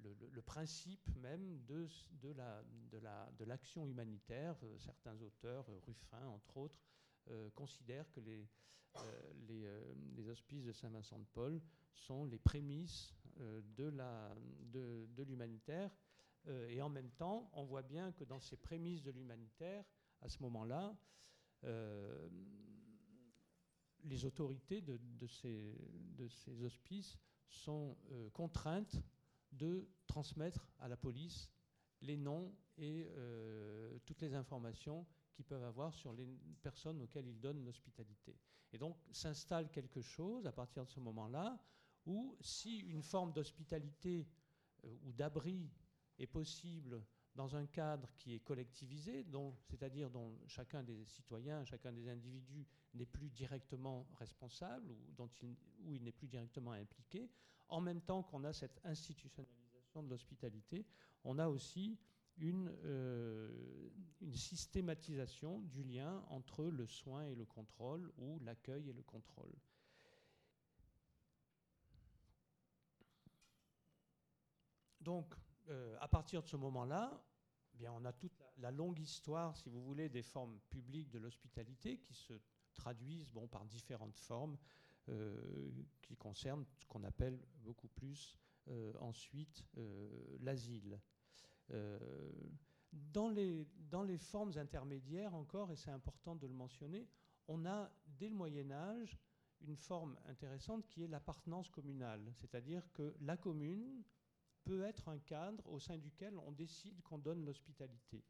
le, 0.05 0.43
principe 0.43 1.09
même 1.17 1.63
de, 1.67 1.89
de, 2.23 2.33
la, 2.33 2.63
de, 2.91 2.99
la, 2.99 3.31
de 3.39 3.45
l'action 3.45 3.87
humanitaire. 3.87 4.57
certains 4.79 5.21
auteurs, 5.23 5.67
Ruffin 5.87 6.27
entre 6.27 6.57
autres, 6.57 6.81
euh, 7.31 7.49
considère 7.51 8.11
que 8.13 8.21
les, 8.21 8.47
euh, 8.97 9.23
euh, 9.51 10.31
hospices 10.31 10.65
de 10.65 10.73
Saint-Vincent 10.73 11.19
de 11.19 11.27
Paul 11.33 11.61
sont 11.95 12.25
les 12.25 12.39
prémices 12.39 13.15
de, 13.77 13.89
l'humanitaire. 15.23 15.91
et 16.69 16.81
en 16.83 16.89
même 16.89 17.11
temps, 17.11 17.51
on 17.55 17.65
voit 17.65 17.83
bien 17.83 18.13
que 18.13 18.25
dans 18.25 18.41
ces 18.41 18.57
prémices 18.57 19.03
de 19.03 19.11
l'humanitaire, 19.11 19.85
à 20.21 20.29
ce 20.29 20.41
moment-là, 20.43 20.97
les 24.05 24.25
autorités 24.25 24.81
de, 24.83 25.27
ces, 25.27 25.77
hospices 26.63 27.19
sont 27.49 27.97
contraintes 28.33 29.03
de 29.55 29.89
transmettre 30.07 30.69
à 30.79 30.89
la 30.89 30.97
police 30.97 31.51
les 32.01 32.17
noms 32.17 32.55
et 32.77 33.09
toutes 34.05 34.21
les 34.21 34.35
informations 34.35 35.07
qu'ils 35.33 35.45
peuvent 35.45 35.65
avoir 35.65 35.95
sur 35.95 36.13
les 36.13 36.27
personnes 36.63 37.01
auxquelles 37.03 37.27
ils 37.27 37.41
donnent 37.41 37.65
l'hospitalité. 37.65 38.37
Et 38.73 38.79
donc 38.79 38.97
s'installe 39.13 39.71
quelque 39.71 40.01
chose 40.01 40.47
à 40.47 40.53
partir 40.53 40.85
de 40.85 40.91
ce 40.91 41.01
moment-là 41.01 41.59
où 42.07 42.37
si 42.41 42.81
une 42.81 43.03
forme 43.03 43.33
d'hospitalité 43.33 44.27
euh, 44.85 44.97
ou 45.05 45.13
d'abri 45.13 45.71
est 46.19 46.27
possible 46.27 47.05
dans 47.35 47.57
un 47.57 47.67
cadre 47.67 48.13
qui 48.17 48.35
est 48.35 48.41
collectivisé, 48.41 49.27
c'est-à-dire 49.69 50.09
dont 50.09 50.39
chacun 50.47 50.85
des 50.85 51.05
citoyens, 51.05 51.65
chacun 51.65 51.93
des 51.93 52.09
individus 52.09 52.67
n'est 52.95 53.07
plus 53.07 53.29
directement 53.31 54.07
responsable 54.15 54.93
ou 54.93 55.13
dont 55.17 55.31
il 55.85 56.03
n'est 56.05 56.13
plus 56.13 56.29
directement 56.29 56.73
impliqué, 56.73 57.29
en 57.69 57.81
même 57.81 58.01
temps 58.01 58.23
qu'on 58.23 58.45
a 58.45 58.53
cette 58.53 58.81
institutionnalisation 58.85 60.03
de 60.03 60.09
l'hospitalité, 60.09 60.87
on 61.25 61.39
a 61.39 61.49
aussi 61.49 61.99
une, 62.39 62.69
euh, 62.85 63.91
une, 64.21 64.35
systématisation 64.35 65.61
du 65.61 65.83
lien 65.85 66.25
entre 66.29 66.65
le 66.65 66.87
soin 66.87 67.25
et 67.25 67.35
le 67.35 67.45
contrôle 67.45 68.13
ou 68.19 68.41
l'accueil 68.41 68.91
et 68.91 68.93
le 68.93 69.03
contrôle. 69.03 69.53
Donc, 75.01 75.35
euh, 75.69 75.97
à 76.01 76.09
partir 76.09 76.43
de 76.43 76.49
ce 76.49 76.57
moment-là, 76.57 77.23
eh 77.81 77.89
on 77.89 78.05
a 78.05 78.13
toute 78.13 78.33
la, 78.59 78.71
longue 78.71 78.99
histoire, 78.99 79.57
si 79.57 79.69
vous 79.69 79.83
voulez, 79.83 80.09
des 80.09 80.23
formes 80.23 80.59
publiques 80.71 81.11
de 81.11 81.19
l'hospitalité 81.19 81.99
qui 81.99 82.15
se 82.15 82.33
traduisent 82.73 83.29
bon, 83.29 83.47
par 83.47 83.65
différentes 83.67 84.19
formes. 84.19 84.57
Qui 86.03 86.17
concerne 86.17 86.65
ce 86.79 86.87
qu'on 86.87 87.05
appelle 87.05 87.39
beaucoup 87.63 87.89
plus 87.89 88.39
ensuite 89.01 89.65
l'asile. 90.41 91.01
Dans 92.93 93.29
les, 93.29 93.67
dans 93.91 94.03
les, 94.05 94.19
formes 94.19 94.57
intermédiaires 94.57 95.35
encore, 95.35 95.73
et 95.73 95.77
c'est 95.77 95.91
important 95.91 96.37
de 96.37 96.47
le 96.47 96.53
mentionner, 96.53 97.09
on 97.49 97.67
a 97.67 97.91
dès 98.07 98.29
le 98.29 98.37
Moyen 98.37 98.71
Âge 98.71 99.19
une 99.61 99.77
forme 99.77 100.17
intéressante 100.27 100.87
qui 100.87 101.03
est 101.03 101.09
l'appartenance 101.09 101.71
communale, 101.71 102.33
c'est-à-dire 102.35 102.91
que 102.93 103.15
la 103.21 103.37
commune 103.37 104.05
peut 104.63 104.83
être 104.83 105.09
un 105.09 105.19
cadre 105.19 105.67
au 105.69 105.79
sein 105.79 105.99
duquel 105.99 106.39
on 106.39 106.53
décide 106.53 107.03
qu'on 107.03 107.19
donne 107.19 107.45
l'hospitalité. 107.45 108.25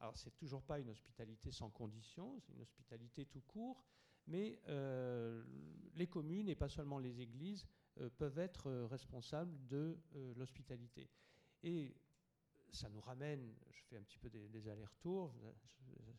Alors 0.00 0.16
c'est 0.16 0.34
toujours 0.36 0.62
pas 0.62 0.78
une 0.78 0.90
hospitalité 0.90 1.50
sans 1.50 1.70
condition, 1.70 2.38
c'est 2.40 2.52
une 2.52 2.62
hospitalité 2.62 3.26
tout 3.26 3.40
court, 3.42 3.84
mais 4.28 4.60
euh, 4.68 5.42
les 5.94 6.06
communes 6.06 6.48
et 6.48 6.54
pas 6.54 6.68
seulement 6.68 6.98
les 6.98 7.20
églises 7.20 7.66
euh, 8.00 8.08
peuvent 8.10 8.38
être 8.38 8.68
euh, 8.68 8.86
responsables 8.86 9.66
de 9.66 9.98
l'hospitalité. 10.36 11.08
Et 11.62 11.96
ça 12.70 12.88
nous 12.88 13.00
ramène, 13.00 13.54
je 13.70 13.82
fais 13.84 13.96
un 13.96 14.02
petit 14.02 14.18
peu 14.18 14.28
des, 14.28 14.68
allers-retours, 14.68 15.34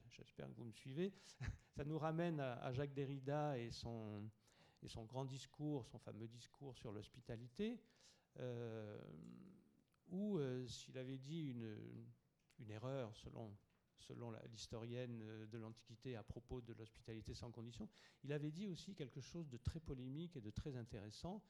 j'espère 0.10 0.48
que 0.48 0.56
vous 0.56 0.66
me 0.66 0.74
suivez, 0.74 1.14
ça 1.76 1.86
nous 1.86 2.00
ramène 2.00 2.40
à, 2.40 2.74
Jacques 2.74 2.94
Derrida 2.94 3.58
et 3.58 3.70
son, 3.72 4.30
grand 5.06 5.26
discours, 5.26 5.86
son 5.86 6.00
fameux 6.00 6.28
discours 6.28 6.76
sur 6.76 6.92
l'hospitalité, 6.92 7.80
où 10.10 10.40
s'il 10.66 10.98
avait 10.98 11.20
dit 11.20 11.52
une, 11.52 12.72
erreur 12.72 13.16
selon, 13.16 13.56
selon 14.00 14.32
l'historienne 14.52 15.48
de 15.48 15.58
l'Antiquité 15.58 16.16
à 16.16 16.24
propos 16.24 16.62
de 16.62 16.74
l'hospitalité 16.74 17.34
sans 17.34 17.52
condition, 17.52 17.88
il 18.24 18.32
avait 18.32 18.52
dit 18.52 18.68
aussi 18.68 18.96
quelque 18.96 19.22
chose 19.22 19.50
de 19.50 19.58
très 19.58 19.80
polémique 19.80 20.36
et 20.36 20.42
de 20.42 20.52
très 20.52 20.76
intéressant, 20.76 21.44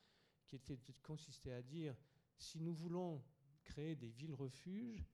qui 0.47 0.55
était 0.55 0.79
consistait 1.03 1.53
à 1.53 1.61
dire 1.61 1.95
si 2.37 2.59
nous 2.59 2.73
voulons 2.73 3.23
créer 3.63 3.95
des 3.95 4.09
villes-refuges, 4.09 5.05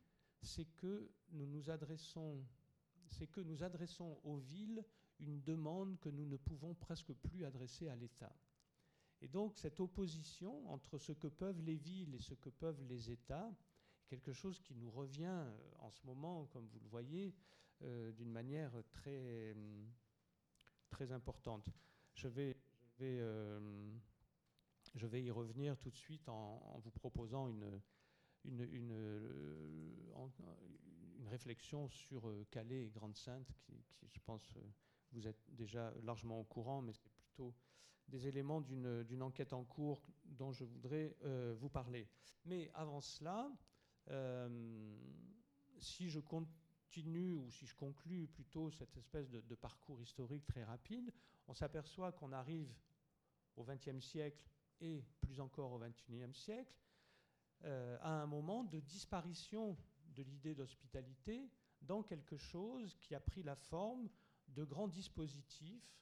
c'est 0.41 0.65
que 0.77 1.11
nous 1.31 1.45
nous 1.45 1.69
adressons, 1.69 2.45
c'est 3.07 3.27
que 3.27 3.41
nous 3.41 3.63
adressons 3.63 4.19
aux 4.23 4.37
villes 4.37 4.83
une 5.19 5.41
demande 5.41 5.99
que 5.99 6.09
nous 6.09 6.25
ne 6.25 6.37
pouvons 6.37 6.73
presque 6.73 7.13
plus 7.13 7.43
adresser 7.43 7.87
à 7.87 7.95
l'État. 7.95 8.35
Et 9.21 9.27
donc 9.27 9.57
cette 9.57 9.79
opposition 9.79 10.69
entre 10.69 10.97
ce 10.97 11.11
que 11.11 11.27
peuvent 11.27 11.61
les 11.61 11.77
villes 11.77 12.15
et 12.15 12.21
ce 12.21 12.33
que 12.33 12.49
peuvent 12.49 12.83
les 12.83 13.09
États, 13.09 13.51
quelque 14.07 14.33
chose 14.33 14.59
qui 14.59 14.75
nous 14.75 14.89
revient 14.89 15.25
euh, 15.25 15.57
en 15.79 15.89
ce 15.89 16.05
moment, 16.05 16.45
comme 16.47 16.67
vous 16.67 16.79
le 16.79 16.87
voyez, 16.87 17.33
euh, 17.81 18.11
d'une 18.11 18.31
manière 18.31 18.71
très, 18.91 19.55
très 20.89 21.11
importante. 21.11 21.67
Je 22.13 22.27
vais, 22.27 22.57
je 22.83 22.95
vais, 22.97 23.17
euh, 23.19 23.91
je 24.95 25.07
vais 25.07 25.23
y 25.23 25.31
revenir 25.31 25.77
tout 25.77 25.89
de 25.89 25.95
suite 25.95 26.29
en 26.29 26.79
vous 26.83 26.91
proposant 26.91 27.49
une, 27.49 27.81
une, 28.45 28.61
une, 28.71 29.95
réflexion 31.27 31.89
sur 31.89 32.31
Calais 32.51 32.85
et 32.85 32.89
Grande-Sainte, 32.91 33.51
qui, 33.59 33.83
je 34.11 34.19
pense, 34.19 34.53
vous 35.11 35.27
êtes 35.27 35.43
déjà 35.49 35.91
largement 36.03 36.39
au 36.39 36.43
courant, 36.43 36.81
mais 36.81 36.93
c'est 36.93 37.09
plutôt 37.09 37.53
des 38.07 38.27
éléments 38.27 38.61
d'une 38.61 39.21
enquête 39.23 39.51
en 39.51 39.65
cours 39.65 40.05
dont 40.23 40.51
je 40.51 40.63
voudrais 40.63 41.17
vous 41.57 41.67
parler. 41.67 42.07
Mais 42.45 42.69
avant 42.75 43.01
cela, 43.01 43.51
si 45.79 46.09
je 46.09 46.19
continue 46.19 47.33
ou 47.33 47.49
si 47.51 47.65
je 47.65 47.75
conclus 47.75 48.27
plutôt 48.27 48.69
cette 48.71 48.95
espèce 48.97 49.29
de, 49.29 49.41
de 49.41 49.55
parcours 49.55 50.01
historique 50.01 50.45
très 50.45 50.63
rapide, 50.63 51.11
on 51.47 51.53
s'aperçoit 51.53 52.11
qu'on 52.11 52.31
arrive 52.31 52.73
au 53.55 53.63
XXe 53.63 53.99
siècle 53.99 54.45
et 54.81 55.03
plus 55.21 55.39
encore 55.39 55.71
au 55.73 55.79
XXIe 55.79 56.33
siècle, 56.33 56.73
euh, 57.63 57.97
à 58.01 58.21
un 58.21 58.25
moment 58.25 58.63
de 58.63 58.79
disparition 58.79 59.77
de 60.07 60.23
l'idée 60.23 60.55
d'hospitalité 60.55 61.49
dans 61.81 62.03
quelque 62.03 62.37
chose 62.37 62.95
qui 62.99 63.15
a 63.15 63.19
pris 63.19 63.43
la 63.43 63.55
forme 63.55 64.09
de 64.49 64.63
grands 64.63 64.87
dispositifs 64.87 65.95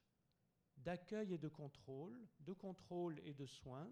d'accueil 0.78 1.34
et 1.34 1.38
de 1.38 1.48
contrôle, 1.48 2.28
de 2.40 2.54
contrôle 2.54 3.20
et 3.24 3.34
de 3.34 3.46
soins, 3.46 3.90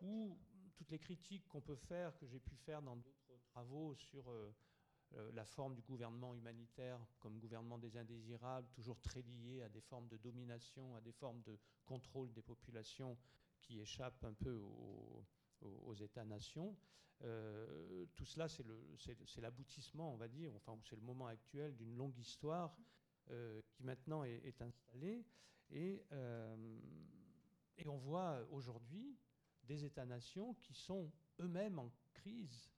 où 0.00 0.36
toutes 0.74 0.90
les 0.90 0.98
critiques 0.98 1.46
qu'on 1.48 1.60
peut 1.60 1.76
faire, 1.76 2.16
que 2.16 2.26
j'ai 2.26 2.40
pu 2.40 2.56
faire 2.56 2.82
dans 2.82 2.96
d'autres 2.96 3.15
travaux 3.56 3.94
sur 3.94 4.28
euh, 4.28 4.54
euh, 5.14 5.32
la 5.32 5.46
forme 5.46 5.74
du 5.74 5.80
gouvernement 5.80 6.34
humanitaire 6.34 7.00
comme 7.18 7.38
gouvernement 7.38 7.78
des 7.78 7.96
indésirables, 7.96 8.68
toujours 8.74 9.00
très 9.00 9.22
lié 9.22 9.62
à 9.62 9.70
des 9.70 9.80
formes 9.80 10.08
de 10.08 10.18
domination, 10.18 10.94
à 10.94 11.00
des 11.00 11.12
formes 11.12 11.40
de 11.40 11.58
contrôle 11.86 12.30
des 12.34 12.42
populations 12.42 13.16
qui 13.62 13.80
échappent 13.80 14.24
un 14.24 14.34
peu 14.34 14.56
au, 14.56 15.24
aux, 15.62 15.94
États-nations. 15.94 16.76
Euh, 17.22 18.04
tout 18.14 18.26
cela, 18.26 18.46
c'est 18.46 19.40
l'aboutissement, 19.40 20.12
on 20.12 20.16
va 20.16 20.28
dire, 20.28 20.54
enfin, 20.54 20.78
c'est 20.84 20.96
le 20.96 21.02
moment 21.02 21.26
actuel 21.26 21.74
d'une 21.76 21.96
longue 21.96 22.18
histoire 22.18 22.76
qui 23.70 23.82
maintenant 23.82 24.22
est, 24.22 24.60
installée. 24.60 25.24
Et, 25.70 26.04
et 27.78 27.88
on 27.88 27.96
voit 27.96 28.46
aujourd'hui 28.52 29.18
des 29.64 29.84
États-nations 29.84 30.54
qui 30.60 30.74
sont 30.74 31.10
eux-mêmes 31.40 31.78
en 31.80 31.90
crise. 32.12 32.70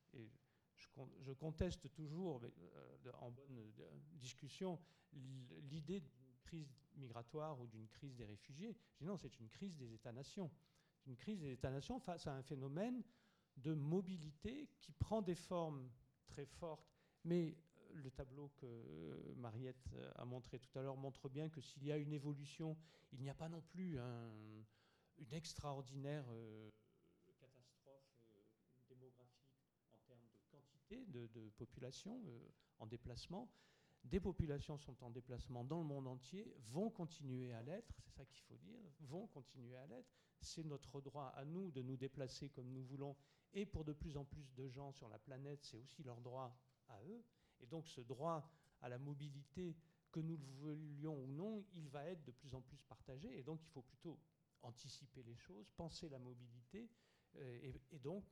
Je, 1.20 1.32
conteste 1.32 1.90
toujours, 1.92 2.42
en 3.20 3.30
bonne 3.30 3.72
discussion, 4.14 4.78
l'idée 5.12 6.00
d'une 6.00 6.36
crise 6.40 6.74
migratoire 6.96 7.60
ou 7.60 7.66
d'une 7.66 7.88
crise 7.88 8.16
des 8.16 8.24
réfugiés. 8.24 8.76
Je 8.92 8.98
dis 8.98 9.04
non, 9.04 9.16
c'est 9.16 9.38
une 9.38 9.48
crise 9.48 9.76
des 9.76 9.92
États-nations 9.92 10.50
une 11.08 11.16
crise 11.16 11.40
des 11.40 11.52
États-nations 11.52 11.98
face 11.98 12.26
à 12.26 12.34
un 12.34 12.42
phénomène 12.42 13.02
de 13.56 13.74
mobilité 13.74 14.68
qui 14.78 14.92
prend 14.92 15.22
des 15.22 15.34
formes 15.34 15.90
très 16.26 16.46
fortes. 16.46 16.86
Mais 17.24 17.56
euh, 17.76 17.94
le 17.94 18.10
tableau 18.10 18.50
que 18.56 18.66
euh, 18.66 19.34
Mariette 19.36 19.88
a 20.16 20.24
montré 20.24 20.58
tout 20.58 20.78
à 20.78 20.82
l'heure 20.82 20.96
montre 20.96 21.28
bien 21.28 21.48
que 21.48 21.60
s'il 21.60 21.84
y 21.84 21.90
a 21.90 21.96
une 21.96 22.12
évolution, 22.12 22.76
il 23.12 23.20
n'y 23.20 23.30
a 23.30 23.34
pas 23.34 23.48
non 23.48 23.62
plus 23.62 23.98
une 23.98 25.32
extraordinaire 25.32 26.26
euh, 26.30 26.70
catastrophe 27.40 28.04
démographique 28.88 29.64
en 29.92 29.98
termes 30.06 30.20
de 30.96 31.26
de, 31.26 31.48
population 31.56 32.20
en 32.78 32.86
déplacement. 32.86 33.50
Des 34.04 34.20
populations 34.20 34.78
sont 34.78 34.96
en 35.02 35.10
déplacement 35.10 35.64
dans 35.64 35.78
le 35.78 35.84
monde 35.84 36.06
entier, 36.06 36.54
vont 36.68 36.88
continuer 36.88 37.52
à 37.52 37.62
l'être, 37.62 37.92
c'est 37.98 38.12
ça 38.12 38.24
qu'il 38.24 38.42
faut 38.42 38.56
dire, 38.56 38.78
vont 39.00 39.26
continuer 39.26 39.76
à 39.76 39.86
l'être 39.86 40.08
c'est 40.40 40.64
notre 40.64 41.00
droit 41.00 41.32
à 41.36 41.44
nous 41.44 41.70
de 41.70 41.82
nous 41.82 41.96
déplacer 41.96 42.48
comme 42.50 42.70
nous 42.70 42.82
voulons, 42.84 43.16
et 43.52 43.66
pour 43.66 43.84
de 43.84 43.92
plus 43.92 44.16
en 44.16 44.24
plus 44.24 44.52
de 44.54 44.68
gens 44.68 44.92
sur 44.92 45.08
la 45.08 45.18
planète, 45.18 45.64
c'est 45.64 45.76
aussi 45.76 46.02
leur 46.02 46.20
droit 46.20 46.56
à 46.88 47.02
eux. 47.04 47.24
Et 47.60 47.66
donc 47.66 47.88
ce 47.88 48.00
droit 48.00 48.48
à 48.80 48.88
la 48.88 48.98
mobilité, 48.98 49.76
que 50.10 50.20
nous 50.20 50.36
le 50.36 50.44
voulions 50.44 51.22
ou 51.22 51.26
non, 51.26 51.64
il 51.74 51.88
va 51.88 52.04
être 52.04 52.24
de 52.24 52.32
plus 52.32 52.54
en 52.54 52.60
plus 52.60 52.82
partagé, 52.82 53.38
et 53.38 53.42
donc 53.42 53.60
il 53.62 53.68
faut 53.68 53.82
plutôt 53.82 54.18
anticiper 54.62 55.22
les 55.22 55.36
choses, 55.36 55.70
penser 55.76 56.08
la 56.08 56.18
mobilité, 56.18 56.88
euh, 57.36 57.72
et, 57.90 57.98
donc 57.98 58.24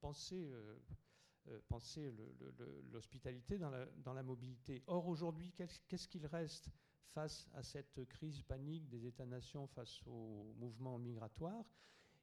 penser... 0.00 0.50
Euh, 0.52 0.78
euh, 1.48 1.60
penser 1.68 2.14
l'hospitalité 2.92 3.58
dans 3.58 3.70
la, 4.14 4.22
mobilité. 4.22 4.82
Or, 4.86 5.06
aujourd'hui, 5.06 5.52
qu'est-ce 5.52 6.08
qu'il 6.08 6.26
reste 6.26 6.70
face 7.12 7.48
à 7.54 7.62
cette 7.62 8.04
crise 8.08 8.42
panique 8.42 8.88
des 8.88 9.06
États-nations 9.06 9.66
face 9.66 10.00
au 10.06 10.54
mouvement 10.56 10.98
migratoire, 10.98 11.64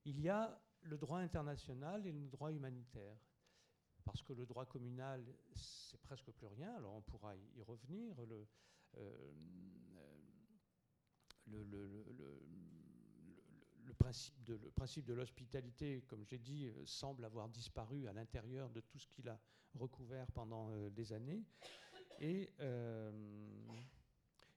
il 0.05 0.19
y 0.19 0.29
a 0.29 0.59
le 0.81 0.97
droit 0.97 1.19
international 1.19 2.05
et 2.07 2.11
le 2.11 2.27
droit 2.27 2.51
humanitaire. 2.51 3.17
Parce 4.03 4.23
que 4.23 4.33
le 4.33 4.45
droit 4.45 4.65
communal, 4.65 5.23
c'est 5.53 5.99
presque 6.01 6.31
plus 6.31 6.47
rien, 6.47 6.73
alors 6.75 6.95
on 6.95 7.01
pourra 7.01 7.35
y 7.35 7.61
revenir. 7.61 8.15
Le, 8.25 8.47
euh, 8.97 9.31
le, 11.47 11.65
principe 13.93 14.43
de, 14.43 14.55
le 14.55 14.71
principe 14.71 15.05
de 15.05 15.13
l'hospitalité, 15.13 16.03
comme 16.07 16.25
j'ai 16.25 16.37
dit, 16.37 16.67
euh, 16.67 16.85
semble 16.85 17.25
avoir 17.25 17.49
disparu 17.49 18.07
à 18.07 18.13
l'intérieur 18.13 18.69
de 18.69 18.81
tout 18.81 18.99
ce 18.99 19.07
qu'il 19.07 19.27
a 19.29 19.39
recouvert 19.75 20.31
pendant 20.31 20.69
euh, 20.71 20.89
des 20.89 21.13
années. 21.13 21.43
Et 22.19 22.49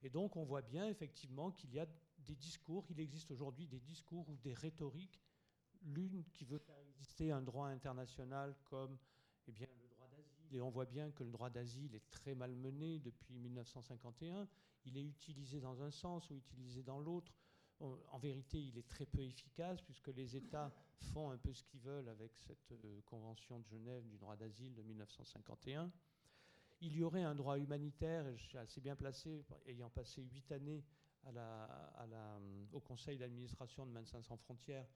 et 0.02 0.10
donc 0.10 0.36
on 0.36 0.44
voit 0.44 0.62
bien 0.62 0.88
effectivement 0.88 1.52
qu'il 1.52 1.72
y 1.72 1.78
a 1.78 1.86
des 2.18 2.34
discours, 2.34 2.84
il 2.90 3.00
existe 3.00 3.30
aujourd'hui 3.30 3.66
des 3.66 3.80
discours 3.80 4.28
ou 4.28 4.36
des 4.38 4.54
rhétoriques, 4.54 5.20
l'une 5.82 6.24
qui 6.32 6.44
veut 6.44 6.58
faire 6.58 6.78
exister 6.78 7.30
un 7.30 7.42
droit 7.42 7.68
international 7.68 8.54
comme 8.64 8.98
eh 9.46 9.52
bien, 9.52 9.66
le 9.80 9.88
droit 9.88 10.08
d'asile, 10.08 10.54
et 10.56 10.60
on 10.60 10.70
voit 10.70 10.86
bien 10.86 11.10
que 11.10 11.24
le 11.24 11.30
droit 11.30 11.50
d'asile 11.50 11.94
est 11.94 12.10
très 12.10 12.34
malmené 12.34 12.98
depuis 13.00 13.38
1951, 13.38 14.48
il 14.84 14.96
est 14.96 15.04
utilisé 15.04 15.60
dans 15.60 15.82
un 15.82 15.90
sens 15.90 16.30
ou 16.30 16.36
utilisé 16.36 16.82
dans 16.82 16.98
l'autre. 16.98 17.32
En 17.80 18.18
vérité, 18.18 18.62
il 18.62 18.78
est 18.78 18.88
très 18.88 19.06
peu 19.06 19.20
efficace 19.20 19.80
puisque 19.82 20.08
les 20.08 20.36
États 20.36 20.72
font 21.12 21.30
un 21.30 21.36
peu 21.36 21.52
ce 21.52 21.64
qu'ils 21.64 21.80
veulent 21.80 22.08
avec 22.08 22.32
cette 22.38 22.70
euh, 22.72 23.00
Convention 23.06 23.58
de 23.58 23.66
Genève 23.66 24.06
du 24.06 24.18
droit 24.18 24.36
d'asile 24.36 24.72
de 24.74 24.82
1951 24.82 25.90
il 26.82 26.96
y 26.96 27.02
aurait 27.04 27.22
un 27.22 27.34
droit 27.34 27.58
humanitaire, 27.58 28.26
et 28.26 28.36
je 28.36 28.42
suis 28.42 28.58
assez 28.58 28.80
bien 28.80 28.96
placé, 28.96 29.44
ayant 29.66 29.88
passé 29.88 30.22
huit 30.22 30.50
années 30.50 30.84
au 32.72 32.80
conseil 32.80 33.16
d'administration 33.16 33.86
de 33.86 33.92
Médecins 33.92 34.20
sans 34.22 34.36
frontières, 34.36 34.86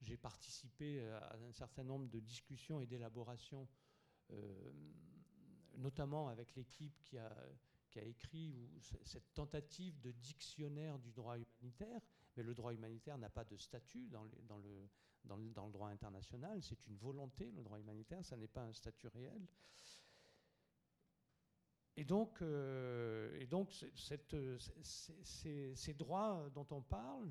j'ai 0.00 0.16
participé 0.16 1.06
à 1.06 1.36
un 1.36 1.52
certain 1.52 1.84
nombre 1.84 2.08
de 2.08 2.18
discussions 2.18 2.80
et 2.80 2.86
d'élaborations, 2.86 3.68
notamment 5.76 6.28
avec 6.28 6.54
l'équipe 6.56 6.98
qui 7.02 7.18
a 7.18 8.02
écrit 8.02 8.70
cette 9.04 9.34
tentative 9.34 10.00
de 10.00 10.12
dictionnaire 10.12 10.98
du 10.98 11.12
droit 11.12 11.36
humanitaire, 11.36 12.00
mais 12.36 12.42
le 12.42 12.54
droit 12.54 12.72
humanitaire 12.72 13.18
n'a 13.18 13.28
pas 13.28 13.44
de 13.44 13.56
statut 13.56 14.08
dans, 14.08 14.24
le, 14.24 15.70
droit 15.70 15.88
international, 15.88 16.62
c'est 16.62 16.86
une 16.86 16.96
volonté, 16.96 17.50
le 17.52 17.62
droit 17.62 17.78
humanitaire, 17.78 18.24
ça 18.24 18.36
n'est 18.36 18.48
pas 18.48 18.62
un 18.62 18.72
statut 18.72 19.08
réel. 19.08 19.46
Et 21.96 22.04
donc, 22.04 22.42
euh, 22.42 23.46
ces, 24.82 25.94
droits 25.94 26.50
dont 26.52 26.66
on 26.70 26.82
parle, 26.82 27.30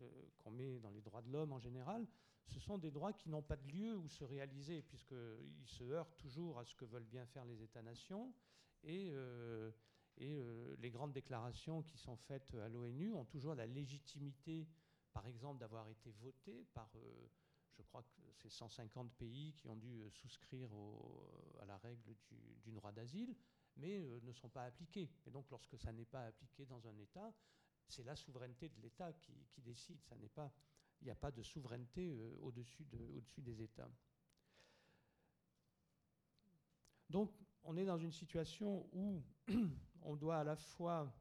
euh, 0.00 0.08
qu'on 0.38 0.52
met 0.52 0.78
dans 0.78 0.90
les 0.90 1.00
droits 1.00 1.22
de 1.22 1.30
l'homme 1.30 1.52
en 1.52 1.58
général, 1.58 2.06
ce 2.46 2.60
sont 2.60 2.78
des 2.78 2.92
droits 2.92 3.12
qui 3.12 3.28
n'ont 3.28 3.42
pas 3.42 3.56
de 3.56 3.68
lieu 3.68 3.96
où 3.96 4.08
se 4.08 4.24
réaliser, 4.24 4.82
puisqu'ils 4.82 5.66
se 5.66 5.82
heurtent 5.84 6.16
toujours 6.16 6.58
à 6.60 6.64
ce 6.64 6.74
que 6.76 6.84
veulent 6.84 7.04
bien 7.04 7.26
faire 7.26 7.44
les 7.44 7.60
États-nations. 7.62 8.32
Et, 8.84 9.08
euh, 9.10 9.72
et 10.18 10.40
euh, 10.40 10.74
les 10.78 10.90
grandes 10.90 11.12
déclarations 11.12 11.82
qui 11.82 11.96
sont 11.96 12.16
faites 12.16 12.52
à 12.54 12.68
l'ONU 12.68 13.12
ont 13.14 13.24
toujours 13.24 13.54
la 13.54 13.66
légitimité, 13.66 14.66
par 15.12 15.26
exemple, 15.26 15.60
d'avoir 15.60 15.88
été 15.88 16.10
votées 16.10 16.66
par, 16.74 16.90
euh, 16.96 17.28
je 17.76 17.82
crois 17.82 18.02
que 18.02 18.20
c'est 18.34 18.50
150 18.50 19.12
pays 19.12 19.54
qui 19.54 19.68
ont 19.68 19.76
dû 19.76 20.02
souscrire 20.10 20.70
à 21.60 21.66
la 21.66 21.78
règle 21.78 22.14
du, 22.64 22.72
droit 22.72 22.92
d'asile, 22.92 23.34
mais 23.76 24.00
ne 24.00 24.32
sont 24.32 24.48
pas 24.48 24.64
appliquées. 24.64 25.08
Et 25.26 25.30
donc, 25.30 25.48
lorsque 25.50 25.78
ça 25.78 25.92
n'est 25.92 26.04
pas 26.04 26.26
appliqué 26.26 26.66
dans 26.66 26.86
un 26.88 26.96
État, 26.98 27.32
c'est 27.88 28.04
la 28.04 28.16
souveraineté 28.16 28.68
de 28.68 28.80
l'État 28.80 29.12
qui, 29.12 29.32
décide. 29.58 29.98
Il 31.00 31.04
n'y 31.04 31.10
a 31.10 31.14
pas 31.14 31.30
de 31.30 31.42
souveraineté 31.42 32.10
au-dessus 32.42 32.84
de, 32.84 32.98
au 32.98 33.40
des 33.40 33.62
États. 33.62 33.90
Donc, 37.08 37.32
on 37.64 37.76
est 37.76 37.84
dans 37.84 37.98
une 37.98 38.12
situation 38.12 38.86
où 38.92 39.22
on 40.02 40.16
doit 40.16 40.38
à 40.38 40.44
la 40.44 40.56
fois, 40.56 41.12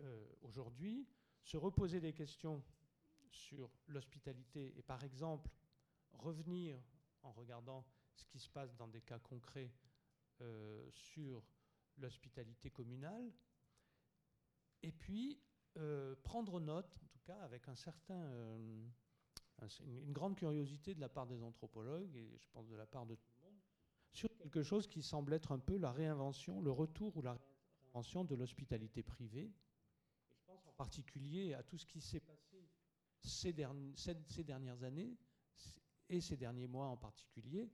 euh, 0.00 0.26
aujourd'hui, 0.42 1.06
se 1.42 1.56
reposer 1.56 2.00
des 2.00 2.12
questions 2.12 2.62
sur 3.30 3.70
l'hospitalité 3.88 4.74
et 4.76 4.82
par 4.82 5.02
exemple 5.04 5.50
revenir 6.12 6.78
en 7.22 7.32
regardant 7.32 7.84
ce 8.14 8.24
qui 8.26 8.38
se 8.38 8.48
passe 8.48 8.74
dans 8.76 8.88
des 8.88 9.00
cas 9.00 9.18
concrets 9.18 9.72
euh, 10.40 10.88
sur 10.90 11.42
l'hospitalité 11.96 12.70
communale, 12.70 13.32
et 14.82 14.92
puis 14.92 15.40
euh, 15.76 16.14
prendre 16.22 16.60
note, 16.60 16.98
en 17.02 17.06
tout 17.06 17.20
cas 17.20 17.38
avec 17.40 17.68
un 17.68 17.74
certain, 17.74 18.30
une 19.80 20.12
grande 20.12 20.36
curiosité 20.36 20.94
de 20.94 21.00
la 21.00 21.08
part 21.08 21.26
des 21.26 21.42
anthropologues 21.42 22.14
et 22.16 22.36
je 22.38 22.48
pense 22.50 22.68
de 22.68 22.76
la 22.76 22.86
part 22.86 23.06
de 23.06 23.16
sur 24.14 24.28
quelque 24.36 24.62
chose 24.62 24.86
qui 24.86 25.02
semble 25.02 25.32
être 25.32 25.50
un 25.52 25.58
peu 25.58 25.76
la 25.76 25.90
réinvention, 25.90 26.60
le 26.60 26.70
retour 26.70 27.16
ou 27.16 27.22
la 27.22 27.36
de 27.94 28.34
l'hospitalité 28.34 29.02
privée. 29.02 29.52
je 30.28 30.36
pense 30.46 30.66
en 30.66 30.72
particulier 30.72 31.54
à 31.54 31.62
tout 31.62 31.78
ce 31.78 31.86
qui 31.86 32.00
s'est 32.00 32.20
passé 32.20 32.68
ces, 33.20 33.52
dernières 33.52 34.82
années 34.82 35.16
et 36.08 36.20
ces 36.20 36.36
derniers 36.36 36.66
mois 36.66 36.88
en 36.88 36.96
particulier, 36.96 37.70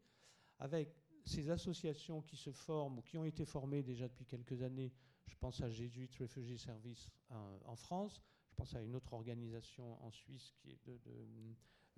avec 0.58 0.94
ces 1.24 1.48
associations 1.50 2.20
qui 2.20 2.36
se 2.36 2.52
forment 2.52 2.98
ou 2.98 3.02
qui 3.02 3.16
ont 3.16 3.24
été 3.24 3.44
formées 3.46 3.82
déjà 3.82 4.08
depuis 4.08 4.26
quelques 4.26 4.62
années. 4.62 4.92
Je 5.26 5.36
pense 5.36 5.60
à 5.62 5.70
Jésuit 5.70 6.10
Refugee 6.18 6.58
Service 6.58 7.10
en 7.64 7.76
France, 7.76 8.22
je 8.50 8.54
pense 8.54 8.74
à 8.74 8.82
une 8.82 8.94
autre 8.94 9.14
organisation 9.14 10.04
en 10.04 10.10
Suisse 10.10 10.52
qui 10.58 10.70
est 10.72 10.80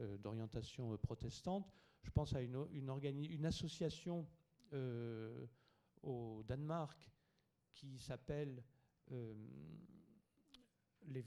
euh, 0.00 0.16
d'orientation 0.18 0.92
euh, 0.92 0.96
protestante. 0.96 1.70
Je 2.02 2.10
pense 2.10 2.34
à 2.34 2.40
une, 2.40 3.44
association 3.44 4.26
euh, 4.72 5.46
au 6.02 6.42
Danemark 6.44 7.11
qui 7.74 7.98
s'appelle 7.98 8.62
euh, 9.10 9.34
les, 11.06 11.24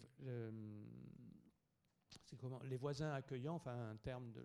comment, 2.37 2.61
les, 2.63 2.77
voisins 2.77 3.11
accueillants, 3.11 3.55
enfin 3.55 3.89
un 3.89 3.97
terme 3.97 4.31
de, 4.31 4.43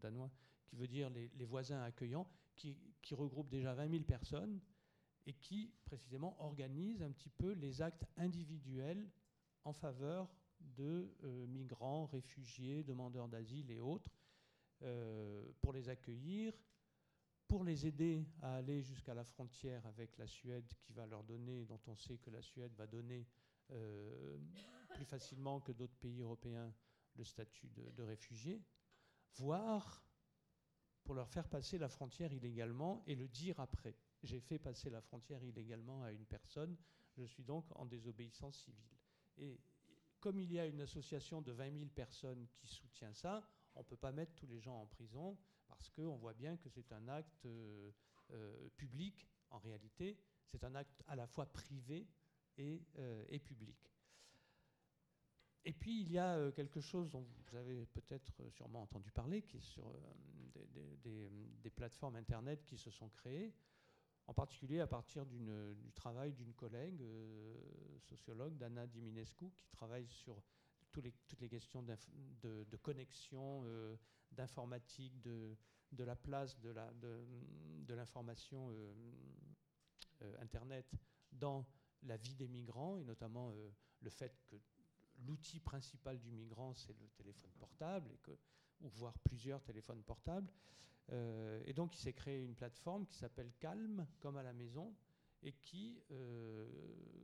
danois 0.00 0.30
qui 0.66 0.76
veut 0.76 0.88
dire 0.88 1.10
les, 1.10 1.44
voisins 1.44 1.82
accueillants, 1.82 2.28
qui, 2.54 2.76
qui, 3.02 3.14
regroupe 3.14 3.48
déjà 3.48 3.74
20 3.74 3.90
000 3.90 4.02
personnes 4.04 4.60
et 5.26 5.32
qui 5.34 5.72
précisément 5.84 6.36
organise 6.42 7.02
un 7.02 7.10
petit 7.10 7.30
peu 7.30 7.52
les 7.52 7.80
actes 7.80 8.04
individuels 8.16 9.08
en 9.64 9.72
faveur 9.72 10.28
de 10.60 11.14
euh, 11.24 11.46
migrants, 11.46 12.06
réfugiés, 12.06 12.82
demandeurs 12.82 13.28
d'asile 13.28 13.70
et 13.70 13.80
autres, 13.80 14.10
euh, 14.82 15.44
pour 15.60 15.72
les 15.72 15.88
accueillir, 15.88 16.52
pour 17.48 17.64
les 17.64 17.86
aider 17.86 18.26
à 18.42 18.56
aller 18.56 18.82
jusqu'à 18.82 19.14
la 19.14 19.24
frontière 19.24 19.84
avec 19.86 20.16
la 20.18 20.26
Suède, 20.26 20.70
qui 20.82 20.92
va 20.92 21.06
leur 21.06 21.24
donner, 21.24 21.64
dont 21.64 21.80
on 21.86 21.96
sait 21.96 22.18
que 22.18 22.30
la 22.30 22.42
Suède 22.42 22.74
va 22.76 22.86
donner 22.86 23.26
euh, 23.70 24.38
plus 24.94 25.06
facilement 25.06 25.60
que 25.60 25.72
d'autres 25.72 25.96
pays 25.96 26.20
européens 26.20 26.72
le 27.16 27.24
statut 27.24 27.68
de, 27.68 27.90
de 27.90 28.02
réfugiés, 28.02 28.62
voire 29.36 30.04
pour 31.04 31.14
leur 31.14 31.28
faire 31.28 31.48
passer 31.48 31.78
la 31.78 31.88
frontière 31.88 32.32
illégalement 32.34 33.02
et 33.06 33.14
le 33.14 33.26
dire 33.28 33.58
après. 33.60 33.96
J'ai 34.22 34.40
fait 34.40 34.58
passer 34.58 34.90
la 34.90 35.00
frontière 35.00 35.42
illégalement 35.42 36.02
à 36.02 36.12
une 36.12 36.26
personne, 36.26 36.76
je 37.16 37.24
suis 37.24 37.44
donc 37.44 37.64
en 37.76 37.86
désobéissance 37.86 38.58
civile. 38.58 38.96
Et 39.38 39.58
comme 40.20 40.38
il 40.38 40.52
y 40.52 40.58
a 40.58 40.66
une 40.66 40.80
association 40.82 41.40
de 41.40 41.52
20 41.52 41.78
000 41.78 41.90
personnes 41.94 42.46
qui 42.56 42.66
soutient 42.66 43.14
ça, 43.14 43.48
on 43.74 43.80
ne 43.80 43.84
peut 43.84 43.96
pas 43.96 44.12
mettre 44.12 44.34
tous 44.34 44.46
les 44.46 44.60
gens 44.60 44.82
en 44.82 44.86
prison 44.86 45.38
parce 45.68 45.88
qu'on 45.90 46.16
voit 46.16 46.34
bien 46.34 46.56
que 46.56 46.68
c'est 46.68 46.92
un 46.92 47.08
acte 47.08 47.46
euh, 47.46 47.90
euh, 48.30 48.68
public 48.76 49.28
en 49.50 49.58
réalité. 49.58 50.18
C'est 50.46 50.64
un 50.64 50.74
acte 50.74 51.02
à 51.06 51.16
la 51.16 51.26
fois 51.26 51.46
privé 51.46 52.08
et, 52.56 52.82
euh, 52.98 53.38
public. 53.38 53.76
Et 55.64 55.72
puis 55.72 56.00
il 56.00 56.10
y 56.10 56.18
a 56.18 56.50
quelque 56.52 56.80
chose 56.80 57.10
dont 57.10 57.20
vous 57.20 57.56
avez 57.56 57.84
peut-être 57.86 58.48
sûrement 58.48 58.82
entendu 58.82 59.10
parler, 59.10 59.42
qui 59.42 59.58
est 59.58 59.60
sur 59.60 59.92
des, 60.72 61.70
plateformes 61.70 62.16
Internet 62.16 62.64
qui 62.64 62.78
se 62.78 62.90
sont 62.90 63.10
créées, 63.10 63.54
en 64.26 64.32
particulier 64.32 64.80
à 64.80 64.86
partir 64.86 65.26
du 65.26 65.92
travail 65.94 66.32
d'une 66.32 66.54
collègue 66.54 67.04
sociologue, 68.00 68.56
Dana 68.56 68.86
Diminescu, 68.86 69.50
qui 69.50 69.68
travaille 69.68 70.08
sur 70.08 70.42
toutes 71.28 71.40
les 71.40 71.48
questions 71.48 71.82
de, 71.82 72.76
connexion, 72.82 73.62
euh, 73.64 73.96
d'informatique, 74.32 75.20
de, 75.20 75.56
la 75.98 76.16
place 76.16 76.58
de 76.60 77.94
l'information 77.94 78.70
euh, 78.70 78.94
euh, 80.22 80.36
Internet 80.40 80.86
dans 81.32 81.66
la 82.02 82.16
vie 82.16 82.34
des 82.34 82.48
migrants, 82.48 82.96
et 82.96 83.04
notamment 83.04 83.52
le 84.00 84.10
fait 84.10 84.40
que 84.46 84.56
l'outil 85.26 85.60
principal 85.60 86.18
du 86.20 86.30
migrant, 86.30 86.74
c'est 86.74 86.96
le 86.98 87.08
téléphone 87.16 87.50
portable, 87.58 88.16
ou 88.80 88.88
voire 88.88 89.18
plusieurs 89.18 89.62
téléphones 89.62 90.02
portables. 90.04 90.52
et 91.10 91.72
donc, 91.74 91.96
il 91.96 92.00
s'est 92.00 92.12
créé 92.12 92.44
une 92.44 92.54
plateforme 92.54 93.04
qui 93.06 93.16
s'appelle 93.16 93.52
Calme, 93.58 94.06
comme 94.20 94.36
à 94.36 94.44
la 94.44 94.52
maison, 94.52 94.94
et 95.42 95.52
qui 95.52 96.00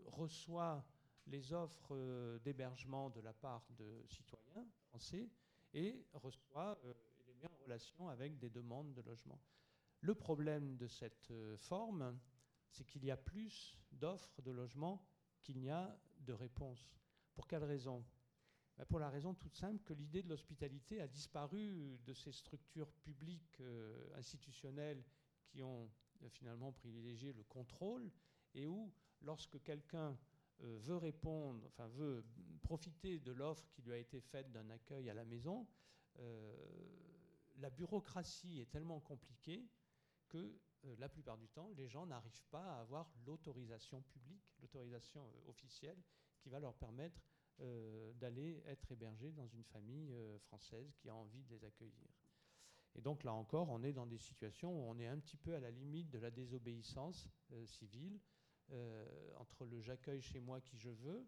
reçoit 0.06 0.84
les 1.26 1.52
offres 1.52 1.94
euh, 1.94 2.38
d'hébergement 2.40 3.10
de 3.10 3.20
la 3.20 3.32
part 3.32 3.66
de 3.78 4.04
citoyens 4.08 4.66
français 4.88 5.28
et 5.72 6.06
reçoit 6.12 6.78
euh, 6.84 6.94
les 7.26 7.34
met 7.34 7.46
en 7.46 7.64
relation 7.64 8.08
avec 8.08 8.38
des 8.38 8.50
demandes 8.50 8.92
de 8.94 9.02
logement. 9.02 9.40
Le 10.00 10.14
problème 10.14 10.76
de 10.76 10.86
cette 10.86 11.30
euh, 11.30 11.56
forme, 11.56 12.18
c'est 12.70 12.84
qu'il 12.84 13.04
y 13.04 13.10
a 13.10 13.16
plus 13.16 13.78
d'offres 13.92 14.42
de 14.42 14.50
logement 14.50 15.06
qu'il 15.42 15.60
n'y 15.60 15.70
a 15.70 15.98
de 16.20 16.32
réponses. 16.32 16.86
Pour 17.34 17.46
quelle 17.46 17.64
raison? 17.64 18.04
Ben, 18.76 18.84
Pour 18.84 18.98
la 18.98 19.08
raison 19.08 19.34
toute 19.34 19.56
simple 19.56 19.82
que 19.82 19.94
l'idée 19.94 20.22
de 20.22 20.28
l'hospitalité 20.28 21.00
a 21.00 21.08
disparu 21.08 21.98
de 22.04 22.12
ces 22.12 22.32
structures 22.32 22.92
publiques 22.92 23.62
institutionnelles 24.14 25.04
qui 25.46 25.62
ont 25.62 25.90
finalement 26.30 26.72
privilégié 26.72 27.32
le 27.32 27.42
contrôle 27.44 28.10
et 28.54 28.66
où, 28.66 28.92
lorsque 29.20 29.62
quelqu'un 29.62 30.16
veut 30.60 30.96
répondre, 30.96 31.64
enfin 31.66 31.88
veut 31.88 32.24
profiter 32.62 33.18
de 33.18 33.32
l'offre 33.32 33.68
qui 33.70 33.82
lui 33.82 33.92
a 33.92 33.98
été 33.98 34.20
faite 34.20 34.50
d'un 34.52 34.68
accueil 34.70 35.10
à 35.10 35.14
la 35.14 35.24
maison, 35.24 35.66
euh, 36.18 36.56
la 37.58 37.70
bureaucratie 37.70 38.60
est 38.60 38.70
tellement 38.70 39.00
compliquée 39.00 39.64
que 40.28 40.58
euh, 40.84 40.96
la 40.98 41.08
plupart 41.08 41.38
du 41.38 41.48
temps, 41.48 41.70
les 41.76 41.88
gens 41.88 42.06
n'arrivent 42.06 42.44
pas 42.50 42.76
à 42.76 42.80
avoir 42.80 43.12
l'autorisation 43.26 44.02
publique, 44.02 44.42
l'autorisation 44.60 45.30
officielle 45.46 46.02
qui 46.40 46.48
va 46.48 46.60
leur 46.60 46.74
permettre 46.74 47.20
d'aller 48.16 48.60
être 48.66 48.90
hébergés 48.90 49.30
dans 49.30 49.46
une 49.46 49.62
famille 49.62 50.12
française 50.40 50.92
qui 50.96 51.08
a 51.08 51.14
envie 51.14 51.44
de 51.44 51.50
les 51.50 51.64
accueillir. 51.64 52.08
Et 52.96 53.00
donc 53.00 53.22
là 53.22 53.32
encore, 53.32 53.70
on 53.70 53.84
est 53.84 53.92
dans 53.92 54.06
des 54.06 54.18
situations 54.18 54.72
où 54.72 54.90
on 54.90 54.98
est 54.98 55.06
un 55.06 55.20
petit 55.20 55.36
peu 55.36 55.54
à 55.54 55.60
la 55.60 55.70
limite 55.70 56.10
de 56.10 56.18
la 56.18 56.32
désobéissance 56.32 57.28
civile, 57.64 58.18
euh, 58.72 59.32
entre 59.36 59.66
le 59.66 59.80
j'accueille 59.80 60.22
chez 60.22 60.40
moi 60.40 60.60
qui 60.60 60.78
je 60.78 60.90
veux 60.90 61.26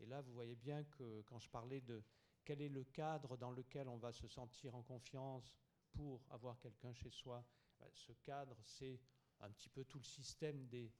Et 0.00 0.06
là, 0.06 0.20
vous 0.20 0.32
voyez 0.32 0.56
bien 0.56 0.84
que 0.84 1.22
quand 1.22 1.38
je 1.38 1.48
parlais 1.48 1.80
de 1.80 2.02
quel 2.44 2.62
est 2.62 2.68
le 2.68 2.84
cadre 2.84 3.36
dans 3.36 3.50
lequel 3.50 3.88
on 3.88 3.98
va 3.98 4.12
se 4.12 4.26
sentir 4.26 4.74
en 4.74 4.82
confiance 4.82 5.52
pour 5.92 6.24
avoir 6.30 6.58
quelqu'un 6.58 6.92
chez 6.94 7.10
soi, 7.10 7.44
bah, 7.78 7.86
ce 7.92 8.12
cadre, 8.22 8.56
c'est 8.64 9.00
un 9.40 9.50
petit 9.50 9.68
peu 9.68 9.84
tout 9.84 9.98
le 9.98 10.04
système 10.04 10.66
des, 10.68 10.92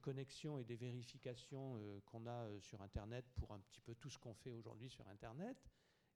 connexions 0.00 0.58
et 0.58 0.64
des 0.64 0.76
vérifications 0.76 1.76
euh, 1.76 2.00
qu'on 2.06 2.26
a 2.26 2.46
euh, 2.46 2.60
sur 2.60 2.80
Internet 2.80 3.26
pour 3.34 3.52
un 3.52 3.60
petit 3.60 3.80
peu 3.80 3.94
tout 3.94 4.08
ce 4.08 4.18
qu'on 4.18 4.34
fait 4.34 4.52
aujourd'hui 4.52 4.88
sur 4.88 5.06
Internet, 5.08 5.58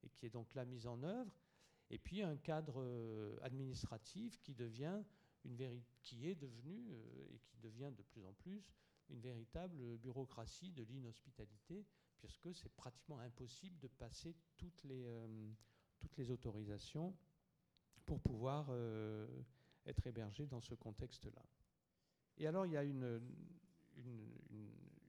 et 0.03 0.09
qui 0.09 0.27
est 0.27 0.31
donc 0.31 0.55
la 0.55 0.65
mise 0.65 0.87
en 0.87 1.03
œuvre. 1.03 1.37
Et 1.91 1.99
puis 1.99 2.23
un 2.23 2.37
cadre 2.37 3.39
administratif 3.43 4.41
qui 4.41 4.55
devient 4.55 5.03
une 5.45 5.83
qui 6.03 6.29
est 6.29 6.37
devenu 6.37 6.95
et 7.29 7.41
qui 7.41 7.59
devient 7.59 7.91
de 7.93 8.03
plus 8.03 8.25
en 8.25 8.33
plus 8.33 8.63
une 9.11 9.21
véritable 9.21 9.97
bureaucratie 9.99 10.73
de 10.73 10.83
l'inhospitalité, 10.85 11.87
puisque 12.19 12.55
c'est 12.55 12.75
pratiquement 12.75 13.19
impossible 13.19 13.79
de 13.79 13.89
passer 13.89 14.35
toutes 14.57 14.83
les, 14.85 15.07
toutes 15.99 16.17
les 16.17 16.31
autorisations 16.31 17.17
pour 18.07 18.21
pouvoir 18.21 18.71
être 19.87 20.07
hébergé 20.07 20.47
dans 20.47 20.61
ce 20.61 20.75
contexte-là. 20.75 21.43
Et 22.39 22.47
alors, 22.47 22.67
il 22.67 22.73
y 22.73 22.77
a 22.77 22.85
une, 22.85 23.21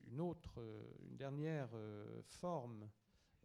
une, 0.10 0.20
autre, 0.20 0.62
une 1.08 1.18
dernière 1.18 1.70
euh, 1.74 2.22
forme 2.24 2.90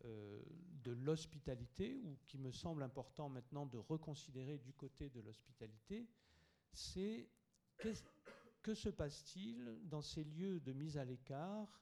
euh, 0.04 0.42
de 0.82 0.92
l'hospitalité, 0.92 1.96
ou 2.04 2.16
qui 2.26 2.38
me 2.38 2.50
semble 2.50 2.82
important 2.82 3.28
maintenant 3.28 3.66
de 3.66 3.78
reconsidérer 3.78 4.58
du 4.58 4.72
côté 4.72 5.08
de 5.10 5.20
l'hospitalité, 5.20 6.06
c'est 6.72 7.28
que 8.66 8.74
se 8.74 8.88
passe-t-il 8.88 9.78
dans 9.84 10.02
ces 10.02 10.24
lieux 10.24 10.58
de 10.58 10.72
mise 10.72 10.98
à 10.98 11.04
l'écart 11.04 11.80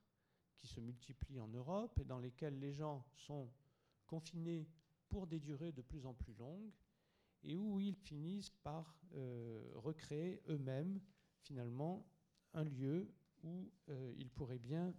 qui 0.59 0.67
se 0.67 0.81
multiplient 0.81 1.41
en 1.41 1.49
Europe 1.49 1.99
et 1.99 2.05
dans 2.05 2.19
lesquels 2.19 2.59
les 2.59 2.75
gens 2.75 3.07
sont 3.17 3.51
confinés 4.07 4.69
pour 5.09 5.27
des 5.27 5.41
durées 5.41 5.73
de 5.73 5.81
plus 5.81 6.05
en 6.05 6.13
plus 6.13 6.35
longues 6.35 6.75
et 7.43 7.57
où 7.57 7.81
ils 7.81 7.97
finissent 7.97 8.51
par 8.51 9.01
euh, 9.15 9.67
recréer 9.77 10.43
eux-mêmes 10.51 11.01
finalement 11.41 12.07
un 12.53 12.65
lieu 12.65 13.11
où 13.43 13.73
euh, 13.89 14.13
il 14.19 14.29
pourrait 14.29 14.59
bien 14.59 14.95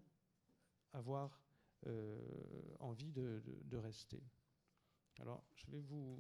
avoir 0.92 1.40
euh, 1.86 2.20
envie 2.80 3.12
de, 3.12 3.78
rester. 3.78 4.24
Alors, 5.20 5.46
je 5.54 5.68
vais 5.70 5.82
vous, 5.82 6.20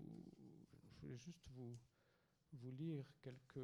je 0.91 0.99
voulais 0.99 1.17
juste 1.17 1.49
vous 1.49 2.71
lire 2.71 3.11
quelques, 3.23 3.57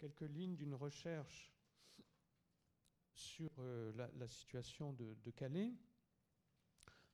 quelques 0.00 0.22
lignes 0.22 0.56
d'une 0.56 0.74
recherche 0.74 1.52
sur 3.12 3.50
euh, 3.58 3.92
la, 4.16 4.26
situation 4.26 4.92
de, 4.94 5.30
Calais. 5.30 5.74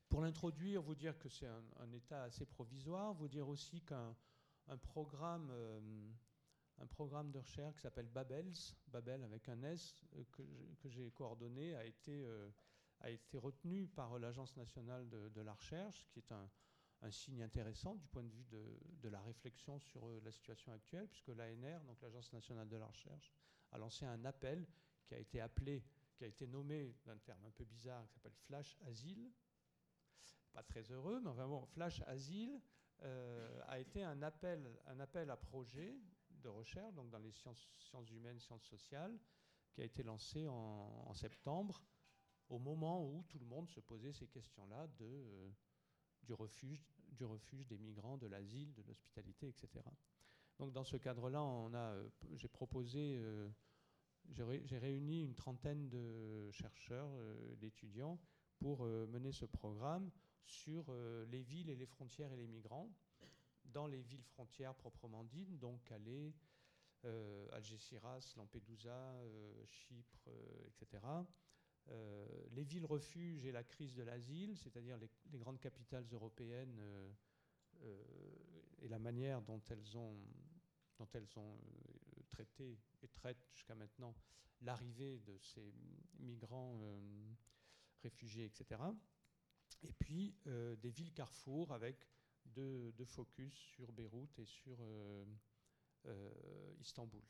Pour 0.08 0.22
l'introduire, 0.22 0.80
vous 0.80 0.94
dire 0.94 1.18
que 1.18 1.28
c'est 1.28 1.48
un, 1.48 1.92
état 1.92 2.22
assez 2.22 2.46
provisoire, 2.46 3.12
vous 3.12 3.28
dire 3.28 3.48
aussi 3.48 3.82
qu'un 3.82 4.14
programme 4.78 5.50
un 6.78 6.86
programme 6.86 7.30
de 7.32 7.38
recherche 7.38 7.76
qui 7.76 7.82
s'appelle 7.82 8.08
Babels, 8.08 8.52
Babel 8.88 9.24
avec 9.24 9.48
un 9.48 9.62
S, 9.62 10.04
euh, 10.14 10.24
que, 10.78 10.88
j'ai 10.88 11.10
coordonné, 11.10 11.74
a 11.74 11.84
été, 11.84 12.22
euh, 12.24 12.50
a 13.00 13.10
été 13.10 13.38
retenu 13.38 13.86
par 13.86 14.18
l'Agence 14.18 14.56
nationale 14.56 15.08
de, 15.08 15.40
la 15.40 15.54
recherche, 15.54 16.06
qui 16.10 16.18
est 16.18 16.32
un, 16.32 16.48
signe 17.10 17.42
intéressant 17.42 17.94
du 17.94 18.06
point 18.08 18.22
de 18.22 18.30
vue 18.30 18.44
de, 18.44 19.08
la 19.08 19.20
réflexion 19.20 19.78
sur 19.78 20.08
euh, 20.08 20.20
la 20.24 20.32
situation 20.32 20.72
actuelle, 20.72 21.06
puisque 21.08 21.28
l'ANR, 21.28 21.80
donc 21.84 22.00
l'Agence 22.02 22.32
nationale 22.32 22.68
de 22.68 22.76
la 22.76 22.86
recherche, 22.86 23.32
a 23.70 23.78
lancé 23.78 24.04
un 24.04 24.24
appel 24.24 24.66
qui 25.04 25.14
a 25.14 25.18
été 25.18 25.40
appelé, 25.40 25.84
qui 26.16 26.24
a 26.24 26.26
été 26.26 26.46
nommé 26.46 26.94
d'un 27.04 27.18
terme 27.18 27.44
un 27.46 27.50
peu 27.50 27.64
bizarre, 27.64 28.06
qui 28.08 28.14
s'appelle 28.14 28.34
Flash 28.46 28.76
Asile. 28.86 29.30
Pas 30.52 30.62
très 30.62 30.90
heureux, 30.90 31.20
mais 31.20 31.28
enfin 31.28 31.46
bon, 31.46 31.64
Flash 31.66 32.02
Asile 32.06 32.60
a 33.68 33.78
été 33.78 34.02
un 34.02 34.22
appel, 34.22 34.80
un 34.86 34.98
appel 35.00 35.30
à 35.30 35.36
projet 35.36 35.94
de 36.30 36.48
recherche, 36.48 36.94
donc 36.94 37.10
dans 37.10 37.18
les 37.18 37.32
sciences, 37.32 37.68
sciences 37.78 38.10
humaines, 38.10 38.40
sciences 38.40 38.64
sociales, 38.64 39.18
qui 39.72 39.82
a 39.82 39.84
été 39.84 40.02
lancé 40.02 40.48
en, 40.48 41.12
septembre, 41.12 41.82
au 42.48 42.58
moment 42.58 43.04
où 43.04 43.22
tout 43.24 43.38
le 43.38 43.44
monde 43.44 43.68
se 43.68 43.80
posait 43.80 44.12
ces 44.12 44.26
questions-là 44.26 44.86
de, 44.98 45.04
euh, 45.04 45.50
du, 46.26 46.34
refuge, 46.34 46.84
du 47.12 47.24
refuge 47.24 47.66
des 47.66 47.78
migrants, 47.78 48.18
de 48.18 48.26
l'asile, 48.26 48.74
de 48.74 48.82
l'hospitalité, 48.82 49.48
etc. 49.48 49.84
Donc 50.58 50.72
dans 50.72 50.84
ce 50.84 50.96
cadre-là, 50.96 51.42
euh, 51.42 52.08
j'ai 52.34 52.48
proposé, 52.48 53.16
euh, 53.18 53.48
j'ai 54.28 54.78
réuni 54.78 55.22
une 55.22 55.34
trentaine 55.34 55.88
de 55.88 56.50
chercheurs, 56.50 57.10
d'étudiants, 57.56 58.18
pour 58.58 58.84
mener 58.84 59.32
ce 59.32 59.44
programme 59.44 60.10
sur 60.46 60.92
les 61.28 61.42
villes 61.42 61.68
et 61.68 61.76
les 61.76 61.86
frontières 61.86 62.32
et 62.32 62.36
les 62.36 62.46
migrants 62.46 62.90
dans 63.72 63.86
les 63.86 64.02
villes 64.02 64.24
frontières 64.24 64.74
proprement 64.74 65.24
dites, 65.24 65.58
donc 65.58 65.82
Calais, 65.84 66.34
euh, 67.04 67.48
Algeciras, 67.52 68.34
Lampedusa, 68.36 68.90
euh, 68.90 69.64
Chypre, 69.66 70.28
euh, 71.88 72.26
les 72.52 72.64
villes 72.64 72.86
refuges 72.86 73.44
et 73.44 73.52
la 73.52 73.64
crise 73.64 73.94
de 73.94 74.02
l'asile, 74.02 74.56
c'est-à-dire 74.56 74.96
les, 74.98 75.38
grandes 75.38 75.60
capitales 75.60 76.06
européennes 76.12 76.80
et 78.82 78.88
la 78.88 78.98
manière 78.98 79.42
dont 79.42 79.60
elles 79.70 79.96
ont, 79.96 80.16
traité 82.30 82.78
et 83.02 83.08
traitent 83.08 83.44
jusqu'à 83.52 83.74
maintenant 83.74 84.14
l'arrivée 84.62 85.18
de 85.20 85.36
ces 85.38 85.74
migrants 86.18 86.80
réfugiés, 88.02 88.46
etc. 88.46 88.80
Et 89.82 89.92
puis 89.92 90.34
des 90.44 90.90
villes 90.90 91.12
carrefour 91.12 91.72
avec 91.72 92.08
de, 92.54 93.04
focus 93.04 93.54
sur 93.54 93.92
Beyrouth 93.92 94.38
et 94.38 94.44
sur 94.44 94.76
euh, 94.80 95.24
euh, 96.06 96.74
Istanbul. 96.80 97.22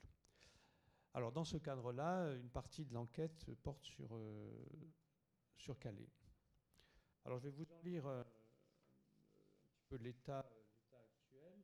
Alors 1.17 1.33
dans 1.33 1.45
ce 1.45 1.57
cadre-là, 1.57 2.35
une 2.35 2.51
partie 2.51 2.85
de 2.85 2.93
l'enquête 2.93 3.47
porte 3.63 3.83
sur, 3.83 4.15
euh, 4.15 4.53
sur 5.57 5.79
Calais. 5.79 6.11
Alors 7.25 7.39
je 7.39 7.45
vais 7.45 7.53
vous 7.53 7.65
en 7.73 7.81
lire 7.83 8.07
un 8.07 8.23
petit 8.23 9.83
peu 9.89 9.97
l'état 9.97 10.41
actuel. 10.93 11.55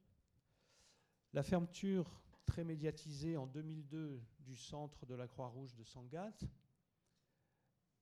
La 1.35 1.43
fermeture 1.43 2.23
très 2.47 2.65
médiatisée 2.65 3.37
en 3.37 3.47
2002 3.47 4.23
du 4.41 4.57
centre 4.57 5.05
de 5.05 5.15
la 5.15 5.29
Croix-Rouge 5.29 5.75
de 5.75 5.85
Sangatte 5.85 6.45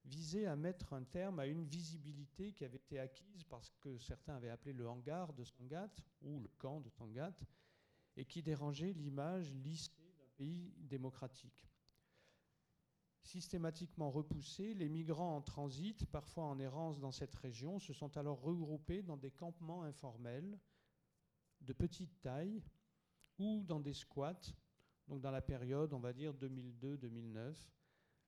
visait 0.04 0.46
à 0.46 0.54
mettre 0.54 0.92
un 0.92 1.02
terme 1.02 1.40
à 1.40 1.48
une 1.48 1.64
visibilité 1.64 2.52
qui 2.52 2.64
avait 2.64 2.76
été 2.76 3.00
acquise 3.00 3.42
parce 3.42 3.74
que 3.80 3.98
certains 3.98 4.36
avaient 4.36 4.50
appelé 4.50 4.72
le 4.72 4.88
hangar 4.88 5.32
de 5.32 5.42
Sangatte 5.42 6.00
ou 6.22 6.38
le 6.38 6.48
camp 6.58 6.80
de 6.80 6.90
Sangatte 6.90 7.42
et 8.16 8.24
qui 8.24 8.40
dérangeait 8.40 8.92
l'image 8.92 9.52
lissée 9.52 9.90
d'un 9.96 9.99
pays 10.40 10.72
démocratique. 10.78 11.68
Systématiquement 13.20 14.10
repoussés, 14.10 14.72
les 14.72 14.88
migrants 14.88 15.36
en 15.36 15.42
transit, 15.42 16.06
parfois 16.06 16.44
en 16.44 16.58
errance 16.58 16.98
dans 16.98 17.12
cette 17.12 17.34
région, 17.34 17.78
se 17.78 17.92
sont 17.92 18.16
alors 18.16 18.40
regroupés 18.40 19.02
dans 19.02 19.18
des 19.18 19.30
campements 19.30 19.82
informels 19.82 20.58
de 21.60 21.74
petite 21.74 22.18
taille 22.22 22.62
ou 23.38 23.62
dans 23.64 23.80
des 23.80 23.92
squats, 23.92 24.54
donc 25.08 25.20
dans 25.20 25.30
la 25.30 25.42
période, 25.42 25.92
on 25.92 26.00
va 26.00 26.14
dire 26.14 26.32
2002-2009 26.32 27.54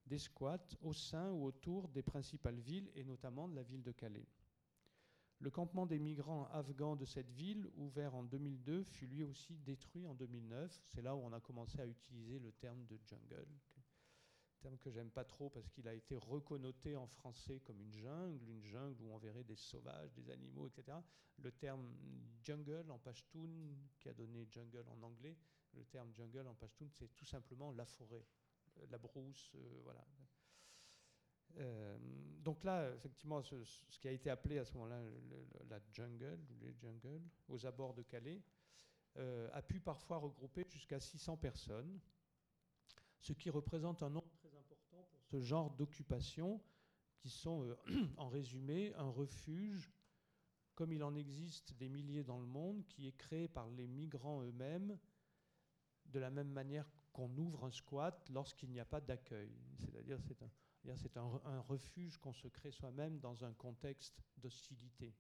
des 0.05 0.19
squats 0.19 0.77
au 0.83 0.93
sein 0.93 1.31
ou 1.31 1.47
autour 1.47 1.89
des 1.89 2.03
principales 2.03 2.61
villes 2.61 2.91
et 2.95 3.05
notamment 3.05 3.49
de 3.49 3.55
la 3.55 3.63
ville 3.63 3.83
de 3.83 3.93
Calais. 3.93 4.29
Le 5.43 5.51
campement 5.51 5.87
des 5.87 5.99
migrants 5.99 6.47
afghans 6.53 6.95
de 6.95 7.05
cette 7.05 7.31
ville, 7.31 7.67
ouvert 7.77 8.15
en 8.15 8.23
2002, 8.23 8.85
fut 8.85 9.07
lui 9.07 9.25
aussi 9.25 9.59
détruit 9.59 10.07
en 10.07 10.15
2009. 10.15 10.81
C'est 10.85 11.03
là 11.03 11.17
où 11.17 11.19
on 11.19 11.33
a 11.33 11.41
commencé 11.41 11.81
à 11.81 11.87
utiliser 11.87 12.39
le 12.39 12.53
terme 12.53 12.87
de 12.87 12.97
jungle, 13.05 13.49
terme 14.63 14.79
que 14.79 14.91
j'aime 14.91 15.11
pas 15.11 15.25
trop 15.25 15.51
parce 15.51 15.69
qu'il 15.69 15.89
a 15.89 15.95
été 15.95 16.17
reconnoté 16.17 16.97
en 16.97 17.07
français 17.07 17.61
comme 17.61 17.81
une 17.81 17.93
jungle, 17.93 18.49
une 18.49 18.65
jungle 18.65 19.03
où 19.03 19.13
on 19.13 19.19
verrait 19.19 19.43
des 19.43 19.57
sauvages, 19.57 20.13
des 20.15 20.31
animaux, 20.31 20.69
etc. 20.69 20.97
Le 21.39 21.51
terme 21.51 21.93
jungle 22.41 22.89
en 22.89 22.99
pashtun, 22.99 23.75
qui 23.99 24.09
a 24.09 24.15
donné 24.15 24.47
jungle 24.47 24.85
en 24.89 25.03
anglais, 25.03 25.37
le 25.75 25.85
terme 25.87 26.13
jungle 26.15 26.47
en 26.47 26.55
pashtun, 26.55 26.87
c'est 26.91 27.13
tout 27.15 27.25
simplement 27.25 27.73
la 27.73 27.85
forêt, 27.85 28.25
la 28.89 28.99
brousse, 28.99 29.53
euh, 29.57 29.81
voilà. 29.83 30.07
Euh, 31.59 31.99
donc 32.43 32.65
là, 32.65 32.91
effectivement, 32.95 33.43
ce, 33.43 33.55
qui 34.01 34.09
a 34.09 34.13
été 34.13 34.31
appelé 34.31 34.59
à 34.59 34.65
ce 34.65 34.73
moment-là 34.75 35.01
la 35.69 35.79
jungle, 35.91 36.39
les 36.61 36.73
jungles, 36.73 37.23
aux 37.49 37.67
abords 37.67 37.95
de 37.95 38.03
Calais, 38.03 38.43
euh, 39.19 39.49
a 39.53 39.63
pu 39.63 39.81
parfois 39.81 40.19
regrouper 40.19 40.65
jusqu'à 40.69 40.99
600 40.99 41.37
personnes, 41.37 42.01
ce 43.21 43.33
qui 43.33 43.51
représente 43.51 44.03
un 44.03 44.11
nombre 44.11 44.31
très 44.33 44.55
important 44.57 45.07
pour 45.11 45.23
ce 45.23 45.41
genre 45.41 45.71
d'occupation, 45.71 46.61
qui 47.19 47.31
sont 47.31 47.77
en 48.17 48.29
résumé 48.29 48.93
un 48.95 49.11
refuge, 49.11 49.93
comme 50.75 50.93
il 50.93 51.05
en 51.05 51.15
existe 51.15 51.75
des 51.75 51.89
milliers 51.89 52.25
dans 52.25 52.41
le 52.41 52.47
monde, 52.47 52.85
qui 52.87 53.07
est 53.07 53.17
créé 53.17 53.47
par 53.47 53.69
les 53.71 53.87
migrants 53.87 54.43
eux-mêmes, 54.43 54.99
de 56.07 56.19
la 56.19 56.31
même 56.31 56.51
manière 56.51 56.91
qu'on 57.13 57.37
ouvre 57.37 57.65
un 57.65 57.71
squat 57.71 58.29
lorsqu'il 58.31 58.71
n'y 58.71 58.81
a 58.81 58.85
pas 58.85 59.01
d'accueil. 59.01 59.55
C'est-à-dire 59.79 60.19
c'est 60.21 60.43
un, 60.43 60.51
c'est 60.97 61.17
un, 61.17 61.61
refuge 61.69 62.19
qu'on 62.19 62.33
se 62.33 62.49
crée 62.49 62.71
soi-même 62.71 63.19
dans 63.21 63.45
un 63.45 63.53
contexte 63.53 64.23
d'hostilité. 64.37 65.15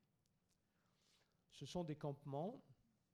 Ce 1.50 1.66
sont 1.66 1.84
des 1.84 1.96
campements 1.96 2.64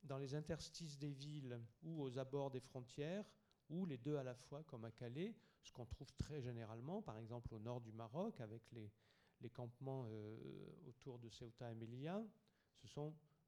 dans 0.03 0.19
les 0.19 0.35
interstices 0.35 0.99
des 0.99 1.11
villes 1.11 1.61
ou 1.83 2.03
aux 2.03 2.19
abords 2.19 2.51
des 2.51 2.61
frontières, 2.61 3.25
ou 3.69 3.85
les 3.85 3.99
deux 3.99 4.17
à 4.17 4.23
la 4.23 4.35
fois, 4.35 4.63
comme 4.65 4.85
à 4.85 4.91
Calais, 4.91 5.35
ce 5.63 5.73
qu'on 5.73 5.85
trouve 5.85 6.13
très 6.15 6.41
généralement, 6.41 7.03
par 7.03 7.19
exemple 7.19 7.55
au 7.55 7.59
nord 7.59 7.81
du 7.81 7.93
Maroc, 7.93 8.41
avec 8.41 8.63
les, 8.73 8.91
campements 9.51 10.07
euh, 10.09 10.37
autour 10.87 11.19
de 11.19 11.29
Ceuta 11.29 11.71
et 11.71 11.75
Melilla, 11.75 12.25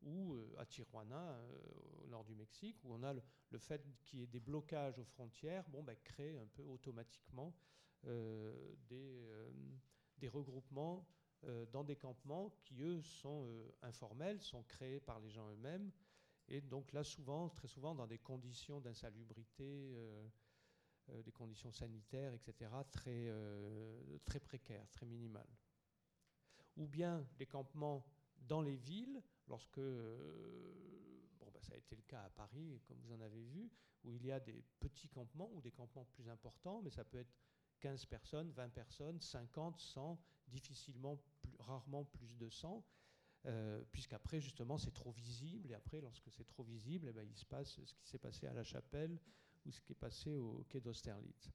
ou 0.03 0.34
euh, 0.34 0.55
à 0.59 0.66
Tijuana, 0.66 1.30
euh, 1.30 1.59
au 2.03 2.07
nord 2.09 2.24
du 2.24 2.34
Mexique, 2.34 2.82
où 2.84 2.94
on 2.94 3.03
a 3.03 3.12
le, 3.12 3.59
fait 3.59 3.82
qu'il 4.03 4.20
y 4.20 4.22
ait 4.22 4.26
des 4.26 4.40
blocages 4.40 4.98
aux 4.98 5.05
frontières, 5.05 5.68
bon, 5.68 5.82
ben, 5.82 5.96
un 6.18 6.46
peu 6.46 6.62
automatiquement 6.62 7.55
des, 8.05 9.22
euh, 9.22 9.51
des, 10.18 10.28
regroupements 10.28 11.07
euh, 11.44 11.66
dans 11.66 11.84
des 11.84 11.96
campements 11.96 12.51
qui, 12.62 12.82
eux, 12.82 13.03
sont 13.03 13.48
informels, 13.82 14.40
sont 14.40 14.62
créés 14.64 15.01
par 15.01 15.20
les 15.20 15.30
gens 15.30 15.48
eux-mêmes, 15.51 15.90
et 16.48 16.61
donc 16.61 16.92
là, 16.92 17.05
souvent, 17.05 17.48
très 17.48 17.68
souvent, 17.68 17.94
dans 17.94 18.07
des 18.07 18.18
conditions 18.18 18.80
d'insalubrité, 18.80 19.96
des 21.24 21.30
conditions 21.30 21.70
sanitaires, 21.70 22.34
etc., 22.34 22.70
très, 22.90 23.32
très 24.24 24.40
précaires, 24.40 24.88
très 24.90 25.07
minimales 25.07 25.48
ou 26.76 26.86
bien 26.86 27.26
des 27.38 27.46
campements 27.46 28.05
dans 28.38 28.62
les 28.62 28.76
villes, 28.76 29.22
lorsque, 29.48 29.78
euh, 29.78 30.72
bon, 31.38 31.51
bah, 31.53 31.61
ça 31.62 31.74
a 31.74 31.76
été 31.76 31.94
le 31.94 32.03
cas 32.03 32.22
à 32.22 32.30
Paris, 32.30 32.80
comme 32.86 32.98
vous 33.03 33.12
en 33.12 33.20
avez 33.20 33.42
vu, 33.42 33.70
où 34.05 34.14
il 34.14 34.24
y 34.24 34.32
a 34.32 34.40
des 34.40 34.64
petits 34.80 35.09
campements 35.09 35.51
ou 35.53 35.61
des 35.61 35.70
campements 35.70 36.07
plus 36.07 36.28
importants, 36.28 36.80
mais 36.82 36.90
ça 36.90 37.05
peut 37.05 37.18
être 37.18 37.34
15 37.80 38.06
personnes, 38.06 38.50
20 38.52 38.68
personnes, 38.68 39.20
50, 39.20 39.80
100, 39.80 40.18
difficilement, 40.48 41.18
rarement 41.58 42.04
plus 42.04 42.36
de 42.36 42.48
100, 42.48 42.84
euh, 43.46 43.82
puisqu'après, 43.90 44.40
justement, 44.40 44.76
c'est 44.76 44.92
trop 44.92 45.12
visible, 45.12 45.70
et 45.70 45.74
après, 45.74 46.00
lorsque 46.00 46.30
c'est 46.30 46.44
trop 46.46 46.62
visible, 46.62 47.08
eh 47.08 47.12
ben, 47.12 47.26
il 47.26 47.36
se 47.36 47.46
passe 47.46 47.80
ce 47.84 47.94
qui 47.94 48.06
s'est 48.06 48.18
passé 48.18 48.46
à 48.46 48.52
la 48.52 48.64
chapelle 48.64 49.18
ou 49.64 49.70
ce 49.70 49.80
qui 49.80 49.92
est 49.92 49.96
passé 49.96 50.36
au 50.36 50.64
quai 50.68 50.80
d'Austerlitz. 50.80 51.50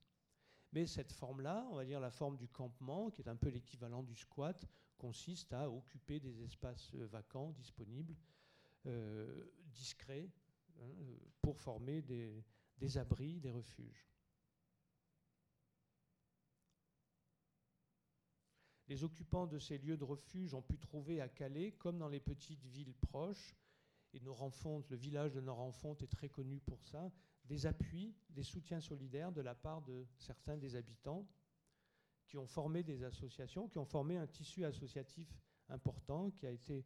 Mais 0.72 0.86
cette 0.86 1.12
forme-là, 1.12 1.66
on 1.70 1.76
va 1.76 1.84
dire 1.84 2.00
la 2.00 2.10
forme 2.10 2.36
du 2.36 2.48
campement, 2.48 3.10
qui 3.10 3.22
est 3.22 3.28
un 3.28 3.36
peu 3.36 3.48
l'équivalent 3.48 4.02
du 4.02 4.16
squat, 4.16 4.66
consiste 4.98 5.52
à 5.52 5.70
occuper 5.70 6.18
des 6.18 6.42
espaces 6.42 6.92
euh, 6.94 7.06
vacants, 7.06 7.52
disponibles, 7.52 8.16
euh, 8.86 9.44
discrets, 9.66 10.30
hein, 10.80 10.90
pour 11.40 11.58
former 11.60 12.02
des 12.02 12.98
abris, 12.98 13.40
des 13.40 13.50
refuges. 13.50 14.06
Les 18.88 19.02
occupants 19.02 19.46
de 19.46 19.58
ces 19.58 19.78
lieux 19.78 19.96
de 19.96 20.04
refuge 20.04 20.54
ont 20.54 20.62
pu 20.62 20.78
trouver 20.78 21.20
à 21.20 21.28
Calais, 21.28 21.72
comme 21.72 21.98
dans 21.98 22.08
les 22.08 22.20
petites 22.20 22.64
villes 22.66 22.94
proches, 22.94 23.56
et 24.12 24.20
le 24.20 24.96
village 24.96 25.32
de 25.32 25.40
Noranfonte 25.40 26.02
est 26.02 26.10
très 26.10 26.28
connu 26.28 26.60
pour 26.60 26.82
ça, 26.84 27.12
des 27.44 27.66
appuis, 27.66 28.14
des 28.30 28.42
soutiens 28.42 28.80
solidaires 28.80 29.32
de 29.32 29.40
la 29.40 29.54
part 29.54 29.82
de 29.82 30.06
certains 30.18 30.56
des 30.56 30.76
habitants 30.76 31.26
qui 32.26 32.38
ont 32.38 32.46
formé 32.46 32.82
des 32.82 33.04
associations, 33.04 33.68
qui 33.68 33.78
ont 33.78 33.84
formé 33.84 34.16
un 34.16 34.26
tissu 34.26 34.64
associatif 34.64 35.28
important 35.68 36.30
qui 36.30 36.46
a 36.46 36.50
été 36.50 36.84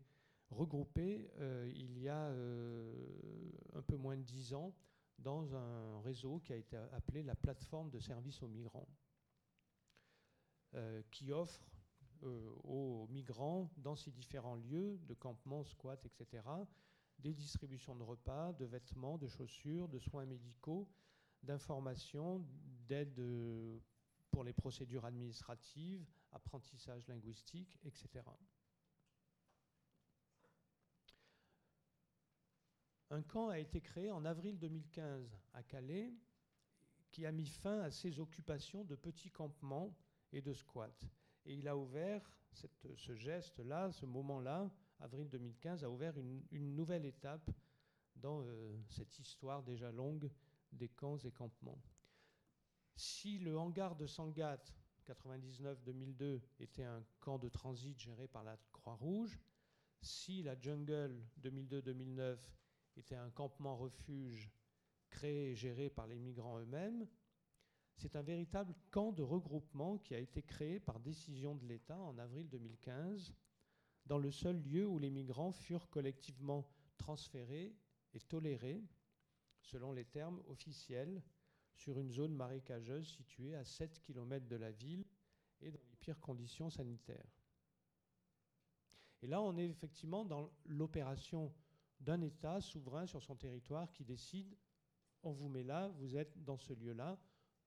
regroupé 0.51 1.31
euh, 1.39 1.71
il 1.75 1.99
y 1.99 2.09
a 2.09 2.29
euh, 2.29 3.53
un 3.75 3.83
peu 3.83 3.97
moins 3.97 4.17
de 4.17 4.23
dix 4.23 4.53
ans 4.53 4.75
dans 5.19 5.55
un 5.55 6.01
réseau 6.01 6.41
qui 6.41 6.53
a 6.53 6.57
été 6.57 6.77
appelé 6.77 7.23
la 7.23 7.35
plateforme 7.35 7.91
de 7.91 7.99
services 7.99 8.43
aux 8.43 8.49
migrants, 8.49 8.89
euh, 10.75 11.03
qui 11.11 11.31
offre 11.33 11.70
euh, 12.23 12.51
aux 12.65 13.07
migrants 13.09 13.71
dans 13.77 13.97
ces 13.97 14.11
différents 14.11 14.57
lieux 14.57 14.99
de 15.07 15.15
campement, 15.15 15.65
squat, 15.65 16.05
etc., 16.05 16.43
des 17.19 17.35
distributions 17.35 17.95
de 17.95 18.03
repas, 18.03 18.53
de 18.55 18.65
vêtements, 18.65 19.19
de 19.19 19.29
chaussures, 19.29 19.89
de 19.89 19.99
soins 19.99 20.27
médicaux, 20.27 20.89
d'informations, 21.43 22.45
d'aide 22.89 23.19
euh, 23.19 23.79
pour 24.31 24.45
les 24.45 24.53
procédures 24.53 25.05
administratives, 25.05 26.07
apprentissage 26.33 27.07
linguistique, 27.09 27.79
etc. 27.85 28.25
Un 33.11 33.23
camp 33.23 33.49
a 33.49 33.59
été 33.59 33.81
créé 33.81 34.11
en 34.11 34.25
avril 34.25 34.59
2015 34.59 35.37
à 35.53 35.63
Calais 35.63 36.13
qui 37.11 37.27
a 37.27 37.33
mis 37.33 37.47
fin 37.47 37.81
à 37.81 37.91
ces 37.91 38.21
occupations 38.21 38.85
de 38.85 38.95
petits 38.95 39.31
campements 39.31 39.97
et 40.33 40.41
de 40.41 40.53
squats. 40.53 40.89
Et 41.47 41.55
il 41.55 41.69
a 41.69 41.77
ouvert 41.77 42.23
ce 42.53 43.15
geste-là, 43.15 43.93
ce 43.93 44.07
moment-là, 44.07 44.71
avril 44.99 45.29
2015, 45.29 45.85
a 45.85 45.91
ouvert 45.91 46.19
une, 46.19 46.43
une 46.51 46.75
nouvelle 46.75 47.07
étape 47.07 47.51
dans 48.17 48.43
euh, 48.43 48.77
cette 48.89 49.19
histoire 49.19 49.63
déjà 49.63 49.91
longue 49.91 50.31
des 50.73 50.89
camps 50.89 51.19
et 51.19 51.31
campements. 51.31 51.81
Si 52.97 53.39
le 53.39 53.59
hangar 53.59 53.97
de 53.97 54.07
Sangat 54.07 54.61
99-2002 55.07 56.41
était 56.61 56.85
un 56.85 57.03
camp 57.19 57.39
de 57.39 57.49
transit 57.49 57.99
géré 57.99 58.29
par 58.29 58.45
la 58.45 58.57
Croix-Rouge, 58.73 59.39
si 60.03 60.43
la 60.43 60.59
Jungle 60.59 61.23
2002-2009 61.43 62.37
était 62.97 63.17
un 63.17 63.31
campement 63.31 63.77
refuge 63.77 64.51
créé 65.09 65.51
et 65.51 65.55
géré 65.55 65.91
par 65.91 66.07
les 66.07 66.19
migrants 66.19 66.59
eux-mêmes, 66.59 67.07
c'est 68.01 68.17
un 68.17 68.23
véritable 68.23 68.75
camp 68.91 69.13
de 69.13 69.23
regroupement 69.23 69.99
qui 69.99 70.15
a 70.15 70.19
été 70.19 70.43
créé 70.43 70.81
par 70.81 71.01
décision 71.01 71.55
de 71.55 71.67
l'État 71.67 72.01
en 72.01 72.17
avril 72.19 72.49
2015 72.49 73.35
dans 74.07 74.17
le 74.17 74.31
seul 74.31 74.57
lieu 74.63 74.87
où 74.87 74.99
les 74.99 75.11
migrants 75.11 75.53
furent 75.53 75.91
collectivement 75.91 76.67
transférés 76.97 77.77
et 78.15 78.21
tolérés, 78.21 78.83
selon 79.61 79.93
les 79.93 80.07
termes 80.07 80.43
officiels, 80.49 81.23
sur 81.75 81.99
une 81.99 82.11
zone 82.11 82.35
marécageuse 82.35 83.07
située 83.07 83.55
à 83.55 83.65
7 83.65 84.01
km 84.01 84.49
de 84.49 84.57
la 84.57 84.71
ville 84.71 85.05
et 85.61 85.71
dans 85.71 85.85
les 85.91 85.97
pires 85.97 86.21
conditions 86.21 86.71
sanitaires. 86.71 87.31
Et 89.21 89.27
là, 89.27 89.43
on 89.43 89.59
est 89.59 89.69
effectivement 89.69 90.25
dans 90.25 90.51
l'opération 90.65 91.53
d'un 92.01 92.23
État 92.23 92.63
souverain 92.63 93.07
sur 93.07 93.23
son 93.23 93.37
territoire 93.37 93.93
qui 93.93 94.05
décide, 94.05 94.57
on 95.23 95.33
vous 95.33 95.51
met 95.51 95.65
là, 95.65 95.89
vous 95.89 96.17
êtes 96.17 96.43
dans 96.43 96.57
ce 96.57 96.73
lieu-là, 96.73 97.19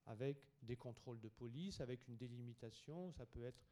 avec 0.06 0.48
des 0.62 0.76
contrôles 0.76 1.20
de 1.20 1.30
police, 1.30 1.82
avec 1.82 2.08
une 2.08 2.18
délimitation, 2.18 3.12
ça 3.12 3.26
peut 3.26 3.44
être 3.44 3.66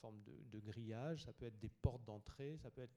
forme 0.00 0.22
de, 0.22 0.60
grillage, 0.60 1.24
ça 1.24 1.32
peut 1.32 1.46
être 1.46 1.58
des 1.58 1.68
portes 1.68 2.04
d'entrée, 2.04 2.56
ça 2.58 2.70
peut 2.70 2.82
être 2.82 2.96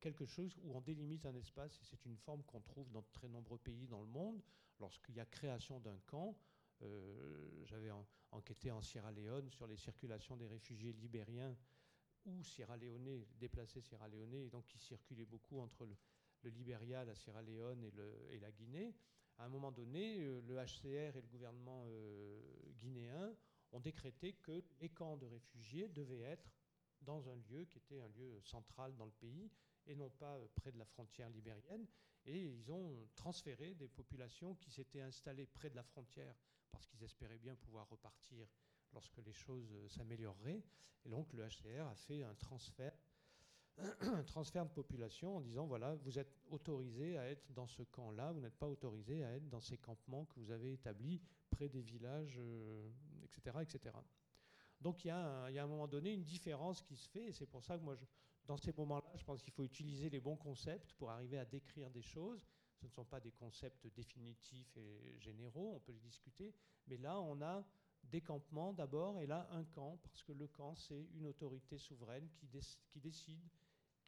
quelque 0.00 0.24
chose 0.24 0.56
où 0.62 0.76
on 0.76 0.80
délimite 0.80 1.26
un 1.26 1.34
espace, 1.34 1.78
et 1.80 1.84
c'est 1.84 2.04
une 2.04 2.16
forme 2.16 2.42
qu'on 2.44 2.60
trouve 2.60 2.90
dans 2.90 3.00
de 3.00 3.06
très 3.12 3.28
nombreux 3.28 3.58
pays 3.58 3.88
dans 3.88 4.00
le 4.00 4.06
monde. 4.06 4.40
Lorsqu'il 4.78 5.16
y 5.16 5.20
a 5.20 5.26
création 5.26 5.80
d'un 5.80 5.98
camp, 6.06 6.38
euh, 6.82 7.64
j'avais 7.64 7.90
en, 7.90 8.06
enquêté 8.30 8.70
en 8.70 8.80
Sierra 8.80 9.10
Leone 9.10 9.50
sur 9.50 9.66
les 9.66 9.76
circulations 9.76 10.36
des 10.36 10.46
réfugiés 10.46 10.92
libériens 10.92 11.56
ou 12.24 12.42
Sierra 12.44 12.76
Leone, 12.76 13.24
déplacés 13.40 13.80
Sierra 13.80 14.06
Leone, 14.06 14.34
et 14.34 14.50
donc 14.50 14.66
qui 14.66 14.78
circulaient 14.78 15.24
beaucoup 15.24 15.60
entre 15.60 15.84
le, 15.84 15.96
le 16.42 16.50
Libéria, 16.50 17.04
la 17.04 17.14
Sierra 17.14 17.42
Leone 17.42 17.82
et, 17.82 17.90
le, 17.90 18.28
et, 18.30 18.38
la 18.38 18.52
Guinée. 18.52 18.94
À 19.38 19.44
un 19.44 19.48
moment 19.48 19.70
donné, 19.70 20.18
euh, 20.18 20.40
le 20.48 20.56
HCR 20.56 21.16
et 21.16 21.20
le 21.20 21.28
gouvernement 21.28 21.84
euh, 21.86 22.40
guinéen 22.80 23.32
ont 23.70 23.78
décrété 23.78 24.32
que 24.32 24.64
les 24.80 24.88
camps 24.88 25.16
de 25.16 25.26
réfugiés 25.26 25.88
devaient 25.88 26.22
être 26.22 26.52
dans 27.02 27.28
un 27.28 27.36
lieu 27.48 27.64
qui 27.66 27.78
était 27.78 28.00
un 28.00 28.08
lieu 28.08 28.40
central 28.42 28.96
dans 28.96 29.04
le 29.04 29.12
pays 29.12 29.48
et 29.86 29.94
non 29.94 30.10
pas 30.10 30.34
euh, 30.34 30.48
près 30.56 30.72
de 30.72 30.78
la 30.78 30.84
frontière 30.84 31.30
libérienne. 31.30 31.86
Et 32.26 32.46
ils 32.46 32.72
ont 32.72 33.08
transféré 33.14 33.74
des 33.74 33.86
populations 33.86 34.56
qui 34.56 34.72
s'étaient 34.72 35.02
installées 35.02 35.46
près 35.46 35.70
de 35.70 35.76
la 35.76 35.84
frontière 35.84 36.34
parce 36.72 36.86
qu'ils 36.88 37.04
espéraient 37.04 37.38
bien 37.38 37.54
pouvoir 37.54 37.88
repartir 37.88 38.48
lorsque 38.92 39.18
les 39.18 39.32
choses 39.32 39.72
s'amélioreraient. 39.88 40.64
Et 41.04 41.08
donc 41.08 41.32
le 41.32 41.46
HCR 41.46 41.86
a 41.86 41.94
fait 41.94 42.24
un 42.24 42.34
transfert, 42.34 42.92
transfert 44.26 44.64
de 44.64 44.70
population 44.70 45.36
en 45.36 45.40
disant 45.40 45.66
voilà, 45.66 45.94
vous 45.96 46.18
êtes 46.18 46.34
autorisé 46.50 47.16
à 47.18 47.28
être 47.28 47.52
dans 47.52 47.66
ce 47.66 47.82
camp-là, 47.82 48.32
vous 48.32 48.40
n'êtes 48.40 48.56
pas 48.56 48.68
autorisé 48.68 49.24
à 49.24 49.32
être 49.34 49.48
dans 49.48 49.60
ces 49.60 49.78
campements 49.78 50.24
que 50.26 50.40
vous 50.40 50.50
avez 50.50 50.72
établis 50.72 51.20
près 51.50 51.68
des 51.68 51.82
villages, 51.82 52.36
euh, 52.38 52.88
etc., 53.24 53.58
etc. 53.62 53.96
Donc 54.80 55.04
il 55.04 55.08
y, 55.08 55.10
a, 55.10 55.50
y, 55.50 55.58
a 55.58 55.64
un 55.64 55.66
moment 55.66 55.88
donné 55.88 56.12
une 56.12 56.24
différence 56.24 56.82
qui 56.82 56.96
se 56.96 57.08
fait, 57.08 57.26
et 57.26 57.32
c'est 57.32 57.46
pour 57.46 57.64
ça 57.64 57.78
que 57.78 57.82
moi, 57.82 57.94
je, 57.94 58.04
dans 58.48 58.56
ces 58.56 58.72
moments-là, 58.72 59.12
je 59.14 59.24
pense 59.24 59.42
qu'il 59.42 59.52
faut 59.52 59.64
utiliser 59.64 60.08
les 60.08 60.20
bons 60.20 60.36
concepts 60.36 60.92
pour 60.94 61.10
arriver 61.10 61.38
à 61.38 61.44
décrire 61.44 61.90
des 61.90 62.02
choses. 62.02 62.46
Ce 62.80 62.86
ne 62.86 62.90
sont 62.90 63.04
pas 63.04 63.20
des 63.20 63.32
concepts 63.32 63.86
définitifs 63.88 64.76
et 64.76 65.18
généraux, 65.18 65.74
on 65.74 65.80
peut 65.80 65.92
les 65.92 65.98
discuter, 65.98 66.54
mais 66.86 66.96
là, 66.96 67.20
on 67.20 67.42
a 67.42 67.64
des 68.04 68.20
campements 68.20 68.72
d'abord, 68.72 69.18
et 69.18 69.26
là, 69.26 69.48
un 69.50 69.64
camp, 69.64 69.98
parce 70.02 70.22
que 70.22 70.32
le 70.32 70.46
camp, 70.46 70.74
c'est 70.76 71.08
une 71.14 71.26
autorité 71.26 71.76
souveraine 71.76 72.28
qui 72.30 72.46
décide, 72.94 73.42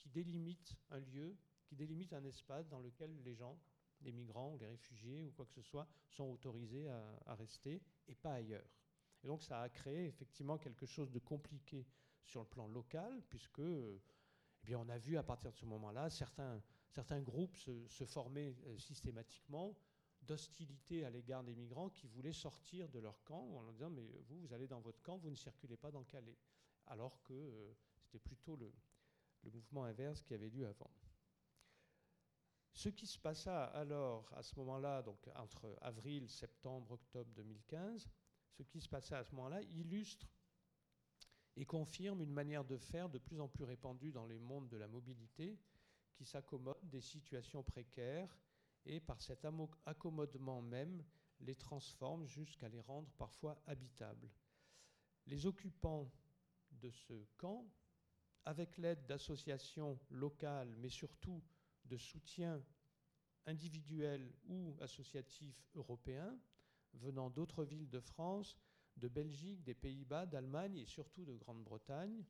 qui 0.00 0.08
délimite 0.08 0.76
un 0.90 0.98
lieu, 1.00 1.36
qui 1.66 1.76
délimite 1.76 2.12
un 2.12 2.24
espace 2.24 2.68
dans 2.68 2.80
lequel 2.80 3.22
les 3.22 3.34
gens 3.34 3.58
les 4.02 4.12
migrants 4.12 4.54
ou 4.54 4.58
les 4.58 4.66
réfugiés 4.66 5.24
ou 5.24 5.30
quoi 5.32 5.44
que 5.46 5.52
ce 5.52 5.62
soit 5.62 5.86
sont 6.08 6.24
autorisés 6.24 6.88
à, 6.88 7.34
rester 7.34 7.82
et 8.08 8.14
pas 8.14 8.34
ailleurs. 8.34 8.66
Et 9.22 9.26
donc 9.26 9.42
ça 9.42 9.60
a 9.60 9.68
créé 9.68 10.06
effectivement 10.06 10.58
quelque 10.58 10.86
chose 10.86 11.10
de 11.10 11.18
compliqué 11.18 11.86
sur 12.24 12.40
le 12.40 12.46
plan 12.46 12.66
local, 12.66 13.22
puisque 13.28 13.60
eh 13.60 14.00
bien, 14.64 14.78
on 14.78 14.88
a 14.88 14.98
vu 14.98 15.16
à 15.16 15.22
partir 15.22 15.50
de 15.52 15.56
ce 15.56 15.66
moment-là 15.66 16.08
certains, 16.10 16.62
groupes 17.20 17.56
se, 17.56 17.86
se 17.88 18.04
former 18.04 18.56
euh, 18.66 18.78
systématiquement 18.78 19.76
d'hostilité 20.22 21.04
à 21.04 21.10
l'égard 21.10 21.42
des 21.44 21.54
migrants 21.54 21.90
qui 21.90 22.06
voulaient 22.06 22.32
sortir 22.32 22.88
de 22.88 22.98
leur 22.98 23.22
camp 23.24 23.56
en 23.56 23.62
leur 23.62 23.72
disant 23.72 23.90
mais 23.90 24.06
vous, 24.28 24.40
vous 24.40 24.52
allez 24.52 24.66
dans 24.66 24.80
votre 24.80 25.02
camp, 25.02 25.18
vous 25.18 25.30
ne 25.30 25.36
circulez 25.36 25.76
pas 25.76 25.90
dans 25.90 26.04
Calais. 26.04 26.38
Alors 26.86 27.22
que 27.22 27.34
euh, 27.34 27.74
c'était 27.98 28.18
plutôt 28.18 28.56
le, 28.56 28.72
le 29.42 29.50
mouvement 29.50 29.84
inverse 29.84 30.22
qui 30.22 30.34
avait 30.34 30.50
lieu 30.50 30.66
avant. 30.66 30.90
Ce 32.72 32.88
qui 32.88 33.06
se 33.06 33.18
passa 33.18 33.64
alors, 33.64 34.32
à 34.34 34.42
ce 34.42 34.56
moment-là, 34.56 35.02
donc 35.02 35.28
entre 35.34 35.76
avril, 35.80 36.28
septembre, 36.28 36.92
octobre 36.92 37.30
2015, 37.34 38.08
ce 38.52 38.62
qui 38.62 38.80
se 38.80 38.88
passait 38.88 39.14
à 39.14 39.24
ce 39.24 39.34
moment-là 39.34 39.62
illustre 39.62 40.28
et 41.56 41.64
confirme 41.64 42.22
une 42.22 42.32
manière 42.32 42.64
de 42.64 42.76
faire 42.76 43.08
de 43.08 43.18
plus 43.18 43.40
en 43.40 43.48
plus 43.48 43.64
répandue 43.64 44.12
dans 44.12 44.26
les 44.26 44.38
mondes 44.38 44.68
de 44.68 44.76
la 44.76 44.88
mobilité 44.88 45.58
qui 46.14 46.24
s'accommode 46.24 46.88
des 46.88 47.00
situations 47.00 47.62
précaires 47.62 48.34
et 48.84 49.00
par 49.00 49.20
cet 49.20 49.46
accommodement 49.84 50.62
même 50.62 51.04
les 51.40 51.56
transforme 51.56 52.26
jusqu'à 52.26 52.68
les 52.68 52.80
rendre 52.80 53.10
parfois 53.18 53.60
habitables. 53.66 54.30
Les 55.26 55.46
occupants 55.46 56.10
de 56.72 56.90
ce 56.90 57.24
camp, 57.36 57.66
avec 58.44 58.76
l'aide 58.78 59.06
d'associations 59.06 59.98
locales, 60.10 60.74
mais 60.78 60.88
surtout 60.88 61.42
de 61.84 61.96
soutien 61.96 62.62
individuel 63.46 64.32
ou 64.48 64.76
associatif 64.80 65.68
européen, 65.74 66.38
venant 66.94 67.30
d'autres 67.30 67.64
villes 67.64 67.88
de 67.88 68.00
France, 68.00 68.56
de 68.96 69.08
Belgique, 69.08 69.62
des 69.62 69.74
Pays-Bas, 69.74 70.26
d'Allemagne 70.26 70.76
et 70.76 70.86
surtout 70.86 71.24
de 71.24 71.34
Grande-Bretagne, 71.34 72.24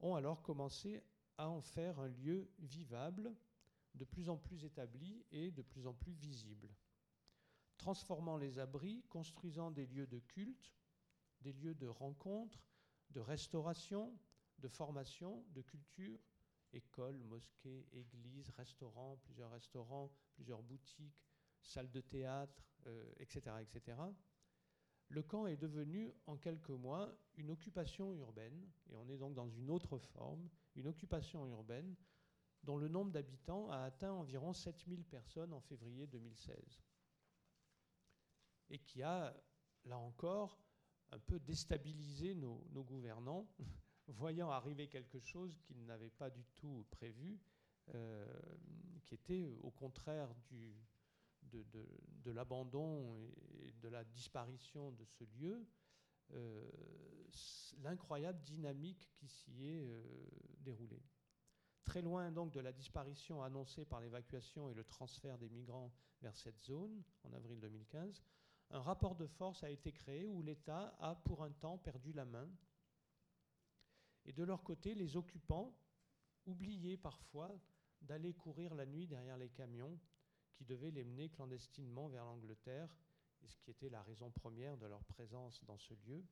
ont 0.00 0.14
alors 0.14 0.42
commencé 0.42 1.02
à 1.38 1.48
en 1.48 1.60
faire 1.60 1.98
un 1.98 2.08
lieu 2.08 2.50
vivable, 2.58 3.34
de 3.94 4.04
plus 4.04 4.28
en 4.28 4.36
plus 4.36 4.64
établi 4.64 5.24
et 5.30 5.50
de 5.50 5.62
plus 5.62 5.86
en 5.86 5.92
plus 5.92 6.12
visible, 6.12 6.68
transformant 7.76 8.36
les 8.38 8.58
abris, 8.58 9.02
construisant 9.10 9.70
des 9.70 9.86
lieux 9.86 10.06
de 10.06 10.18
culte, 10.18 10.72
des 11.42 11.52
lieux 11.52 11.74
de 11.74 11.86
rencontre, 11.86 12.64
de 13.10 13.20
restauration, 13.20 14.16
de 14.62 14.68
formation, 14.68 15.44
de 15.50 15.60
culture, 15.60 16.18
écoles, 16.72 17.18
mosquées, 17.24 17.86
églises, 17.92 18.48
restaurants, 18.50 19.16
plusieurs 19.24 19.50
restaurants, 19.50 20.10
plusieurs 20.32 20.62
boutiques, 20.62 21.26
salles 21.60 21.90
de 21.90 22.00
théâtre, 22.00 22.64
etc., 23.18 23.42
euh, 23.46 23.58
etc. 23.58 23.98
Le 25.08 25.22
camp 25.22 25.46
est 25.46 25.56
devenu 25.56 26.14
en 26.26 26.36
quelques 26.38 26.70
mois 26.70 27.14
une 27.34 27.50
occupation 27.50 28.14
urbaine, 28.14 28.66
et 28.88 28.96
on 28.96 29.08
est 29.08 29.18
donc 29.18 29.34
dans 29.34 29.48
une 29.48 29.70
autre 29.70 29.98
forme, 29.98 30.48
une 30.74 30.86
occupation 30.86 31.46
urbaine 31.46 31.94
dont 32.62 32.78
le 32.78 32.88
nombre 32.88 33.10
d'habitants 33.10 33.68
a 33.70 33.78
atteint 33.78 34.12
environ 34.12 34.52
7000 34.52 35.04
personnes 35.04 35.52
en 35.52 35.60
février 35.60 36.06
2016, 36.06 36.82
et 38.70 38.78
qui 38.78 39.02
a, 39.02 39.36
là 39.84 39.98
encore, 39.98 40.58
un 41.10 41.18
peu 41.18 41.38
déstabilisé 41.40 42.34
nos, 42.34 42.64
nos 42.70 42.84
gouvernants 42.84 43.46
voyant 44.08 44.50
arriver 44.50 44.88
quelque 44.88 45.18
chose 45.18 45.58
qu'ils 45.62 45.84
n'avaient 45.84 46.10
pas 46.10 46.30
du 46.30 46.44
tout 46.56 46.86
prévu, 46.90 47.40
euh, 47.94 48.26
qui 49.04 49.14
était 49.14 49.42
au 49.62 49.70
contraire 49.70 50.28
du, 50.50 50.74
de, 51.42 52.30
l'abandon 52.30 53.16
et 53.16 53.72
de 53.72 53.88
la 53.88 54.04
disparition 54.04 54.92
de 54.92 55.04
ce 55.04 55.24
lieu, 55.24 55.66
euh, 56.34 56.70
l'incroyable 57.82 58.42
dynamique 58.42 59.10
qui 59.14 59.28
s'y 59.28 59.66
est 59.66 59.84
euh, 59.86 60.02
déroulée. 60.60 61.02
Très 61.84 62.00
loin 62.00 62.30
donc 62.30 62.52
de 62.52 62.60
la 62.60 62.72
disparition 62.72 63.42
annoncée 63.42 63.84
par 63.84 64.00
l'évacuation 64.00 64.68
et 64.68 64.74
le 64.74 64.84
transfert 64.84 65.36
des 65.38 65.48
migrants 65.48 65.92
vers 66.20 66.36
cette 66.36 66.60
zone 66.62 67.02
en 67.24 67.32
avril 67.32 67.58
2015, 67.60 68.22
un 68.70 68.80
rapport 68.80 69.16
de 69.16 69.26
force 69.26 69.64
a 69.64 69.70
été 69.70 69.92
créé 69.92 70.28
où 70.28 70.42
l'État 70.42 70.94
a 71.00 71.14
pour 71.14 71.42
un 71.42 71.50
temps 71.50 71.76
perdu 71.78 72.12
la 72.12 72.24
main 72.24 72.48
et 74.24 74.32
de 74.32 74.44
leur 74.44 74.62
côté, 74.62 74.94
les 74.94 75.16
occupants 75.16 75.74
oubliaient 76.46 76.96
parfois 76.96 77.50
d'aller 78.00 78.34
courir 78.34 78.74
la 78.74 78.86
nuit 78.86 79.06
derrière 79.06 79.36
les 79.36 79.48
camions 79.48 79.98
qui 80.54 80.64
devaient 80.64 80.90
les 80.90 81.04
mener 81.04 81.28
clandestinement 81.28 82.08
vers 82.08 82.24
l'Angleterre, 82.24 82.94
et 83.42 83.48
ce 83.48 83.58
qui 83.58 83.70
était 83.70 83.88
la 83.88 84.02
raison 84.02 84.30
première 84.30 84.76
de 84.76 84.86
leur 84.86 85.04
présence 85.04 85.64
dans 85.64 85.78
ce 85.78 85.94
lieu, 86.06 86.24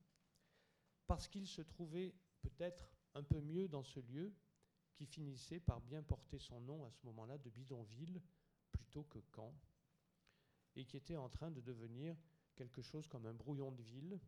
parce 1.07 1.27
qu'ils 1.27 1.49
se 1.49 1.63
trouvaient 1.63 2.15
peut-être 2.41 2.93
un 3.15 3.23
peu 3.23 3.41
mieux 3.41 3.69
dans 3.69 3.83
ce 3.83 4.01
lieu 4.01 4.33
qui 4.95 5.07
finissait 5.07 5.61
par 5.61 5.81
bien 5.81 6.03
porter 6.03 6.39
son 6.39 6.61
nom 6.61 6.85
à 6.85 6.91
ce 6.91 7.05
moment-là 7.07 7.39
de 7.39 7.51
bidonville 7.51 8.23
plutôt 8.71 9.05
que 9.05 9.19
camp, 9.33 9.55
et 10.77 10.85
qui 10.85 10.97
était 10.97 11.17
en 11.17 11.29
train 11.29 11.51
de 11.51 11.61
devenir 11.61 12.17
quelque 12.55 12.83
chose 12.83 13.09
comme 13.09 13.27
un 13.27 13.35
brouillon 13.35 13.73
de 13.73 13.83
ville 13.83 14.21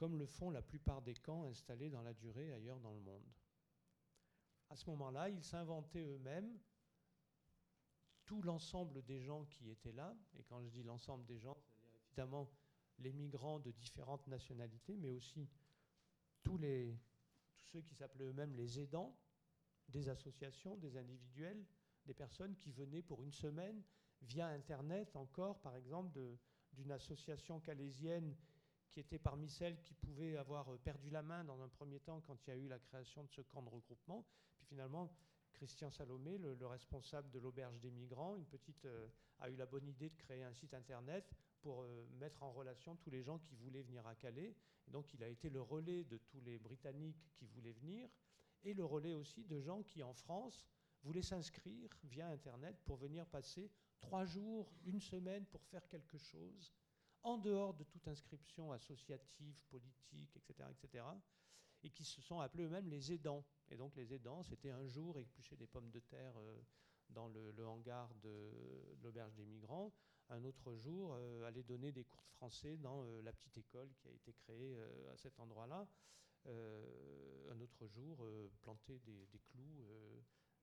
comme 0.00 0.16
le 0.16 0.24
font 0.24 0.48
la 0.48 0.62
plupart 0.62 1.02
des 1.02 1.12
camps 1.12 1.44
installés 1.44 1.90
dans 1.90 2.00
la 2.00 2.14
durée 2.14 2.50
ailleurs 2.54 2.80
dans 2.80 2.94
le 2.94 3.00
monde. 3.00 3.28
À 4.70 4.76
ce 4.76 4.88
moment-là, 4.88 5.28
ils 5.28 5.44
s'inventaient 5.44 6.06
eux-mêmes 6.06 6.58
tout 8.24 8.40
l'ensemble 8.40 9.02
des 9.02 9.20
gens 9.20 9.44
qui 9.44 9.68
étaient 9.68 9.92
là, 9.92 10.16
et 10.38 10.42
quand 10.44 10.62
je 10.62 10.70
dis 10.70 10.82
l'ensemble 10.82 11.26
des 11.26 11.38
gens, 11.38 11.58
c'est-à-dire 11.82 12.00
évidemment 12.06 12.50
les 13.00 13.12
migrants 13.12 13.58
de 13.58 13.72
différentes 13.72 14.26
nationalités, 14.26 14.96
mais 14.96 15.10
aussi 15.10 15.50
tous, 16.42 16.56
tous 16.56 17.66
ceux 17.66 17.82
qui 17.82 17.94
s'appelaient 17.94 18.24
eux-mêmes 18.24 18.54
les 18.54 18.80
aidants, 18.80 19.14
des 19.90 20.08
associations, 20.08 20.78
des 20.78 20.96
individuels, 20.96 21.66
des 22.06 22.14
personnes 22.14 22.56
qui 22.56 22.72
venaient 22.72 23.02
pour 23.02 23.22
une 23.22 23.32
semaine 23.32 23.82
via 24.22 24.46
Internet 24.46 25.14
encore, 25.14 25.60
par 25.60 25.76
exemple, 25.76 26.18
d'une 26.72 26.90
association 26.90 27.60
calaisienne 27.60 28.34
qui 28.90 29.00
était 29.00 29.18
parmi 29.18 29.48
celles 29.48 29.80
qui 29.80 29.94
pouvaient 29.94 30.36
avoir 30.36 30.72
euh, 30.72 30.78
perdu 30.78 31.10
la 31.10 31.22
main 31.22 31.44
dans 31.44 31.60
un 31.62 31.68
premier 31.68 32.00
temps 32.00 32.20
quand 32.20 32.36
il 32.46 32.50
y 32.50 32.52
a 32.52 32.56
eu 32.56 32.68
la 32.68 32.78
création 32.78 33.24
de 33.24 33.30
ce 33.30 33.40
camp 33.40 33.62
de 33.62 33.68
regroupement. 33.68 34.26
Puis 34.56 34.66
finalement, 34.66 35.10
Christian 35.52 35.90
Salomé, 35.90 36.38
le, 36.38 36.66
responsable 36.66 37.30
de 37.30 37.38
l'auberge 37.38 37.78
des 37.80 37.90
migrants, 37.90 38.36
euh, 38.84 39.08
a 39.38 39.50
eu 39.50 39.56
la 39.56 39.66
bonne 39.66 39.86
idée 39.86 40.10
de 40.10 40.16
créer 40.16 40.42
un 40.42 40.52
site 40.52 40.74
internet 40.74 41.30
pour 41.60 41.82
euh, 41.82 42.06
mettre 42.18 42.42
en 42.42 42.52
relation 42.52 42.96
tous 42.96 43.10
les 43.10 43.22
gens 43.22 43.38
qui 43.38 43.54
voulaient 43.54 43.82
venir 43.82 44.06
à 44.06 44.14
Calais. 44.14 44.56
Donc 44.88 45.12
il 45.14 45.22
a 45.22 45.28
été 45.28 45.50
le 45.50 45.60
relais 45.60 46.04
de 46.04 46.16
tous 46.16 46.40
les 46.40 46.58
Britanniques 46.58 47.30
qui 47.34 47.46
voulaient 47.46 47.72
venir 47.72 48.08
et 48.64 48.74
le 48.74 48.84
relais 48.84 49.14
aussi 49.14 49.44
de 49.44 49.60
gens 49.60 49.82
qui 49.82 50.02
en 50.02 50.12
France 50.12 50.66
voulaient 51.02 51.22
s'inscrire 51.22 51.90
via 52.04 52.28
internet 52.28 52.76
pour 52.84 52.96
venir 52.96 53.26
passer 53.26 53.70
trois 54.00 54.24
jours, 54.24 54.72
une 54.84 55.00
semaine 55.00 55.46
pour 55.46 55.64
faire 55.64 55.86
quelque 55.88 56.18
chose 56.18 56.72
en 57.22 57.38
dehors 57.38 57.74
de 57.74 57.84
toute 57.84 58.06
inscription 58.08 58.72
associative, 58.72 59.60
politique, 59.68 60.36
etc., 60.36 60.68
etc., 60.70 61.04
et 61.82 61.90
qui 61.90 62.04
se 62.04 62.20
sont 62.20 62.40
appelés 62.40 62.64
eux-mêmes 62.64 62.88
les 62.88 63.12
aidants. 63.12 63.44
Et 63.70 63.76
donc 63.76 63.96
les 63.96 64.12
aidants, 64.12 64.42
c'était 64.42 64.70
un 64.70 64.86
jour 64.86 65.18
éplucher 65.18 65.56
des 65.56 65.66
pommes 65.66 65.90
de 65.90 66.00
terre 66.00 66.38
euh, 66.38 66.60
dans 67.08 67.28
le, 67.28 67.66
hangar 67.66 68.14
de, 68.16 68.96
l'auberge 69.02 69.34
des 69.34 69.46
migrants, 69.46 69.92
un 70.28 70.44
autre 70.44 70.76
jour 70.76 71.14
euh, 71.14 71.46
aller 71.46 71.62
donner 71.62 71.90
des 71.90 72.04
cours 72.04 72.22
de 72.22 72.30
français 72.32 72.76
dans 72.76 73.02
euh, 73.02 73.22
la 73.22 73.32
petite 73.32 73.56
école 73.56 73.90
qui 73.98 74.08
a 74.08 74.12
été 74.12 74.32
créée 74.34 74.76
à 75.12 75.16
cet 75.16 75.38
endroit-là, 75.40 75.86
un 76.46 77.60
autre 77.60 77.86
jour 77.86 78.26
planter 78.62 78.98
des, 79.00 79.26
des 79.26 79.40
clous 79.40 79.84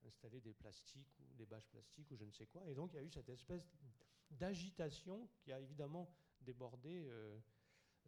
installer 0.08 0.42
des 0.42 0.54
plastiques 0.54 1.20
ou 1.20 1.36
des 1.36 1.46
bâches 1.46 1.68
plastiques 1.68 2.10
ou 2.12 2.16
je 2.16 2.24
ne 2.24 2.32
sais 2.32 2.48
quoi. 2.48 2.68
Et 2.68 2.74
donc 2.74 2.94
il 2.94 2.96
y 2.96 3.00
a 3.00 3.04
eu 3.04 3.10
cette 3.10 3.30
espèce 3.30 3.68
d'agitation 4.32 5.30
qui 5.40 5.52
a 5.52 5.60
évidemment 5.60 6.10
débordé 6.42 7.06
euh, 7.08 7.40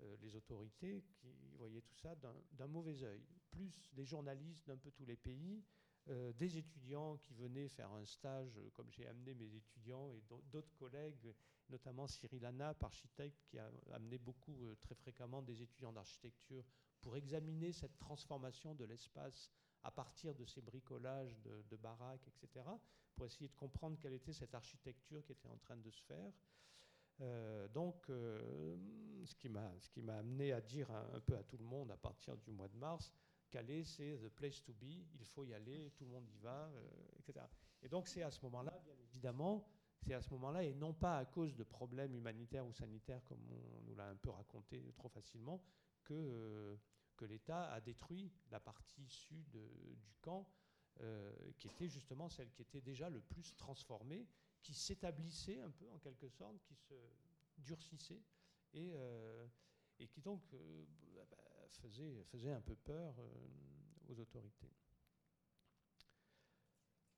euh, 0.02 0.16
les 0.22 0.36
autorités 0.36 1.04
qui 1.14 1.50
voyaient 1.58 1.82
tout 1.82 1.96
ça 1.96 2.16
d'un 2.16 2.68
mauvais 2.68 3.04
œil. 3.04 3.24
Plus 3.52 3.92
des 3.94 4.06
journalistes 4.06 4.66
d'un 4.68 4.78
peu 4.78 4.92
tous 4.92 5.06
les 5.06 5.18
pays, 5.18 5.64
euh, 6.08 6.32
des 6.34 6.58
étudiants 6.58 7.18
qui 7.18 7.34
venaient 7.34 7.68
faire 7.68 7.92
un 7.92 8.06
stage, 8.06 8.60
comme 8.74 8.90
j'ai 8.92 9.06
amené 9.08 9.34
mes 9.34 9.54
étudiants 9.54 10.12
et 10.12 10.22
d'autres 10.52 10.74
collègues, 10.76 11.34
notamment 11.70 12.08
Cyril 12.08 12.46
Anap, 12.46 12.84
architecte, 12.84 13.44
qui 13.46 13.60
a 13.60 13.70
amené 13.92 14.18
beaucoup, 14.18 14.74
très 14.82 14.96
fréquemment, 14.96 15.42
des 15.42 15.62
étudiants 15.62 15.94
d'architecture 15.94 16.66
pour 17.02 17.16
examiner 17.16 17.72
cette 17.72 17.98
transformation 17.98 18.76
de 18.76 18.86
l'espace 18.86 19.52
à 19.84 19.92
partir 19.92 20.36
de 20.36 20.46
ces 20.46 20.62
bricolages 20.62 21.38
de, 21.42 21.78
baraques, 21.78 22.28
etc., 22.28 22.66
pour 23.16 23.26
essayer 23.26 23.48
de 23.48 23.56
comprendre 23.56 23.98
quelle 24.00 24.14
était 24.14 24.34
cette 24.34 24.54
architecture 24.54 25.24
qui 25.26 25.32
était 25.32 25.48
en 25.48 25.58
train 25.58 25.78
de 25.78 25.90
se 25.90 26.02
faire. 26.04 26.32
Euh, 27.22 27.68
donc, 27.70 28.10
euh, 28.10 28.76
ce 29.26 29.36
qui 29.36 29.50
m'a 29.50 30.18
amené 30.18 30.54
à 30.54 30.62
dire 30.62 30.90
un, 30.92 31.20
peu 31.20 31.36
à 31.38 31.44
tout 31.44 31.58
le 31.58 31.66
monde 31.66 31.92
à 31.92 31.98
partir 31.98 32.38
du 32.38 32.52
mois 32.52 32.68
de 32.68 32.78
mars, 32.78 33.14
Calais, 33.50 33.84
c'est 33.84 34.18
the 34.18 34.30
place 34.30 34.62
to 34.64 34.74
be, 34.74 35.04
il 35.20 35.26
faut 35.26 35.44
y 35.44 35.54
aller, 35.54 35.92
tout 35.96 36.06
le 36.06 36.12
monde 36.12 36.30
y 36.30 36.38
va, 36.38 36.70
euh, 36.70 36.88
etc. 37.18 37.46
Et 37.82 37.90
donc, 37.90 38.08
c'est 38.08 38.22
à 38.22 38.32
ce 38.32 38.40
moment-là, 38.44 38.80
bien 38.84 38.94
évidemment, 39.04 39.68
c'est 40.02 40.14
à 40.14 40.22
ce 40.22 40.30
moment-là, 40.34 40.64
et 40.64 40.74
non 40.76 40.94
pas 40.94 41.18
à 41.18 41.26
cause 41.26 41.56
de 41.56 41.64
problèmes 41.64 42.14
humanitaires 42.14 42.66
ou 42.66 42.74
sanitaires, 42.74 43.24
comme 43.26 43.42
on 43.52 43.82
nous 43.82 43.96
l'a 43.96 44.08
un 44.08 44.16
peu 44.16 44.30
raconté 44.30 44.94
trop 44.96 45.10
facilement, 45.10 45.62
que, 46.04 46.78
l'État 47.22 47.70
a 47.74 47.82
détruit 47.82 48.32
la 48.50 48.62
partie 48.62 49.06
sud 49.10 49.50
du 49.50 50.14
camp, 50.22 50.48
qui 51.58 51.68
était 51.68 51.90
justement 51.90 52.30
celle 52.30 52.50
qui 52.52 52.62
était 52.62 52.80
déjà 52.80 53.10
le 53.10 53.20
plus 53.20 53.58
transformée, 53.58 54.26
qui 54.62 54.74
s'établissait 54.74 55.60
un 55.62 55.72
peu 55.72 55.90
en 55.92 56.00
quelque 56.00 56.30
sorte, 56.30 56.60
qui 56.64 56.76
se 56.76 56.94
durcissait, 57.58 58.22
et, 58.74 58.92
euh, 58.94 59.48
qui 60.10 60.22
donc 60.22 60.56
bah, 61.14 61.26
faisait, 61.72 62.24
faisait 62.26 62.52
un 62.52 62.62
peu 62.62 62.76
peur 62.76 63.16
aux 64.08 64.20
autorités. 64.20 64.72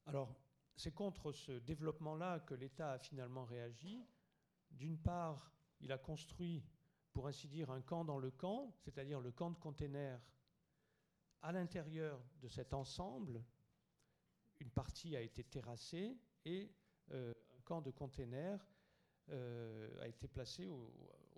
Alors, 0.06 0.36
c'est 0.76 0.94
contre 0.94 1.32
ce 1.32 1.52
développement-là 1.52 2.40
que 2.40 2.56
l'État 2.56 2.94
a 2.94 3.00
finalement 3.00 3.46
réagi. 3.46 4.06
D'une 4.72 4.98
part, 4.98 5.54
il 5.80 5.92
a 5.92 5.98
construit, 5.98 6.66
pour 7.14 7.28
ainsi 7.28 7.48
dire, 7.48 7.70
un 7.70 7.82
camp 7.82 8.06
dans 8.06 8.18
le 8.18 8.32
camp, 8.32 8.74
c'est-à-dire 8.80 9.20
le 9.20 9.32
camp 9.32 9.52
de 9.52 9.60
containers. 9.60 10.22
À 11.42 11.52
l'intérieur 11.52 12.22
de 12.40 12.48
cet 12.48 12.74
ensemble, 12.74 13.44
une 14.60 14.72
partie 14.72 15.16
a 15.16 15.22
été 15.22 15.44
terrassée 15.44 16.18
et 16.46 16.64
euh, 16.64 16.81
un 17.12 17.62
camp 17.64 17.82
de 17.82 17.92
containers 17.92 18.66
euh, 19.30 20.02
a 20.02 20.08
été 20.08 20.28
placé 20.28 20.68
au, 20.68 20.94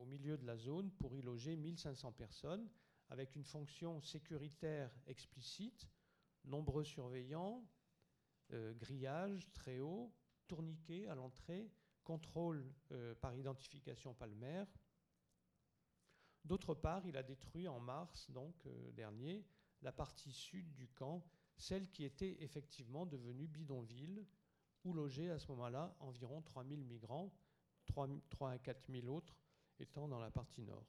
milieu 0.05 0.37
de 0.37 0.45
la 0.45 0.57
zone 0.57 0.91
pour 0.91 1.15
y 1.15 1.21
loger 1.21 1.55
1500 1.55 2.11
personnes, 2.11 2.69
avec 3.09 3.35
une 3.35 3.45
fonction 3.45 4.01
sécuritaire 4.01 4.91
explicite, 5.07 5.87
nombreux 6.43 6.83
surveillants, 6.83 7.65
euh, 8.51 8.73
grillage 8.73 9.49
très 9.53 9.79
haut, 9.79 10.13
tourniquet 10.45 11.07
à 11.07 11.15
l'entrée, 11.15 11.71
contrôle 12.03 12.69
euh, 12.91 13.15
par 13.15 13.33
identification 13.33 14.13
palmaire. 14.13 14.67
D'autre 16.43 16.73
part, 16.73 17.05
il 17.07 17.15
a 17.15 17.23
détruit 17.23 17.67
en 17.67 17.79
mars 17.79 18.29
donc, 18.29 18.65
euh, 18.65 18.91
dernier 18.91 19.45
la 19.81 19.91
partie 19.91 20.31
sud 20.31 20.73
du 20.73 20.87
camp, 20.89 21.25
celle 21.57 21.89
qui 21.91 22.03
était 22.03 22.37
effectivement 22.41 23.05
devenue 23.05 23.47
bidonville, 23.47 24.25
où 24.83 24.93
logeaient 24.93 25.29
à 25.29 25.39
ce 25.39 25.47
moment-là 25.51 25.95
environ 25.99 26.41
3000 26.41 26.83
migrants, 26.85 27.33
3, 27.85 28.07
3 28.29 28.51
à 28.51 28.57
4000 28.59 29.09
autres 29.09 29.37
étant 29.79 30.07
dans 30.07 30.19
la 30.19 30.31
partie 30.31 30.63
nord, 30.63 30.87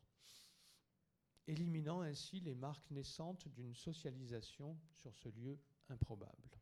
éliminant 1.47 2.01
ainsi 2.01 2.41
les 2.41 2.55
marques 2.55 2.91
naissantes 2.91 3.49
d'une 3.49 3.75
socialisation 3.75 4.79
sur 4.93 5.15
ce 5.15 5.29
lieu 5.29 5.59
improbable 5.89 6.59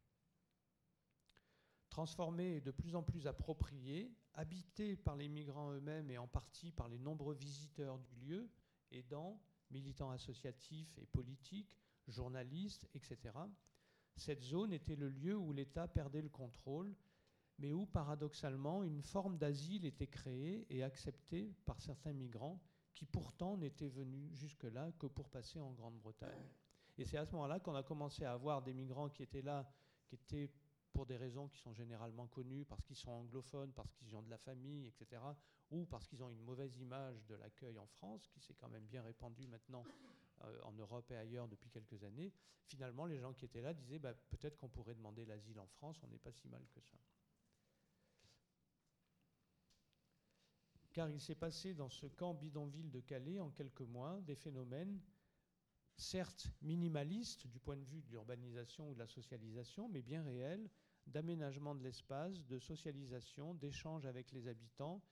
transformé 1.92 2.56
et 2.56 2.60
de 2.62 2.70
plus 2.70 2.96
en 2.96 3.02
plus 3.02 3.26
approprié, 3.26 4.10
habité 4.32 4.96
par 4.96 5.14
les 5.14 5.28
migrants 5.28 5.72
eux-mêmes 5.72 6.10
et 6.10 6.16
en 6.16 6.26
partie 6.26 6.72
par 6.72 6.88
les 6.88 6.98
nombreux 6.98 7.34
visiteurs 7.34 7.98
du 7.98 8.14
lieu, 8.14 8.50
aidants, 8.90 9.38
militants 9.70 10.10
associatifs 10.10 10.96
et 10.96 11.04
politiques, 11.04 11.76
journalistes, 12.08 12.88
etc. 12.94 13.18
Cette 14.16 14.42
zone 14.42 14.72
était 14.72 14.96
le 14.96 15.10
lieu 15.10 15.36
où 15.36 15.52
l'État 15.52 15.86
perdait 15.86 16.22
le 16.22 16.30
contrôle, 16.30 16.96
mais 17.62 17.72
où 17.72 17.86
paradoxalement 17.86 18.82
une 18.82 19.02
forme 19.02 19.38
d'asile 19.38 19.86
était 19.86 20.08
créée 20.08 20.66
et 20.68 20.82
acceptée 20.82 21.54
par 21.64 21.80
certains 21.80 22.12
migrants 22.12 22.60
qui 22.92 23.06
pourtant 23.06 23.56
n'étaient 23.56 23.88
venus 23.88 24.34
jusque-là 24.34 24.90
que 24.98 25.06
pour 25.06 25.28
passer 25.28 25.60
en 25.60 25.70
Grande-Bretagne. 25.70 26.50
Et 26.98 27.04
c'est 27.04 27.16
à 27.16 27.24
ce 27.24 27.32
moment-là 27.32 27.60
qu'on 27.60 27.76
a 27.76 27.84
commencé 27.84 28.24
à 28.24 28.32
avoir 28.32 28.62
des 28.62 28.74
migrants 28.74 29.08
qui 29.08 29.22
étaient 29.22 29.42
là, 29.42 29.72
qui 30.04 30.16
étaient 30.16 30.50
pour 30.92 31.06
des 31.06 31.16
raisons 31.16 31.48
qui 31.48 31.58
sont 31.58 31.72
généralement 31.72 32.26
connues, 32.26 32.64
parce 32.64 32.82
qu'ils 32.82 32.96
sont 32.96 33.12
anglophones, 33.12 33.72
parce 33.72 33.92
qu'ils 33.92 34.14
ont 34.14 34.22
de 34.22 34.28
la 34.28 34.36
famille, 34.36 34.88
etc., 34.88 35.22
ou 35.70 35.86
parce 35.86 36.06
qu'ils 36.06 36.22
ont 36.22 36.28
une 36.28 36.42
mauvaise 36.42 36.76
image 36.78 37.24
de 37.26 37.34
l'accueil 37.36 37.78
en 37.78 37.86
France, 37.86 38.28
qui 38.28 38.40
s'est 38.40 38.54
quand 38.54 38.68
même 38.68 38.84
bien 38.84 39.02
répandu 39.02 39.46
maintenant 39.46 39.84
euh, 40.44 40.60
en 40.64 40.72
Europe 40.72 41.10
et 41.12 41.16
ailleurs 41.16 41.48
depuis 41.48 41.70
quelques 41.70 42.02
années, 42.04 42.32
finalement, 42.64 43.06
les 43.06 43.18
gens 43.18 43.32
qui 43.32 43.46
étaient 43.46 43.62
là 43.62 43.72
disaient 43.72 43.98
bah, 43.98 44.12
peut-être 44.30 44.58
qu'on 44.58 44.68
pourrait 44.68 44.94
demander 44.94 45.24
l'asile 45.24 45.58
en 45.60 45.66
France, 45.66 45.98
on 46.02 46.08
n'est 46.08 46.18
pas 46.18 46.32
si 46.32 46.46
mal 46.48 46.66
que 46.74 46.80
ça. 46.80 46.98
Car 50.92 51.08
il 51.08 51.20
s'est 51.20 51.34
passé 51.34 51.72
dans 51.72 51.88
ce 51.88 52.06
camp 52.06 52.34
bidonville 52.34 52.90
de 52.90 53.00
Calais 53.00 53.40
en 53.40 53.50
quelques 53.50 53.80
mois 53.80 54.20
des 54.22 54.34
phénomènes 54.34 55.00
certes 55.96 56.48
minimalistes 56.60 57.46
du 57.46 57.58
point 57.60 57.76
de 57.76 57.84
vue 57.84 58.02
de 58.02 58.10
l'urbanisation 58.10 58.90
ou 58.90 58.94
de 58.94 58.98
la 58.98 59.06
socialisation, 59.06 59.88
mais 59.88 60.02
bien 60.02 60.22
réels, 60.22 60.68
d'aménagement 61.06 61.74
de 61.74 61.82
l'espace, 61.82 62.44
de 62.46 62.58
socialisation, 62.58 63.54
d'échange 63.54 64.04
avec 64.04 64.32
les 64.32 64.48
habitants 64.48 65.02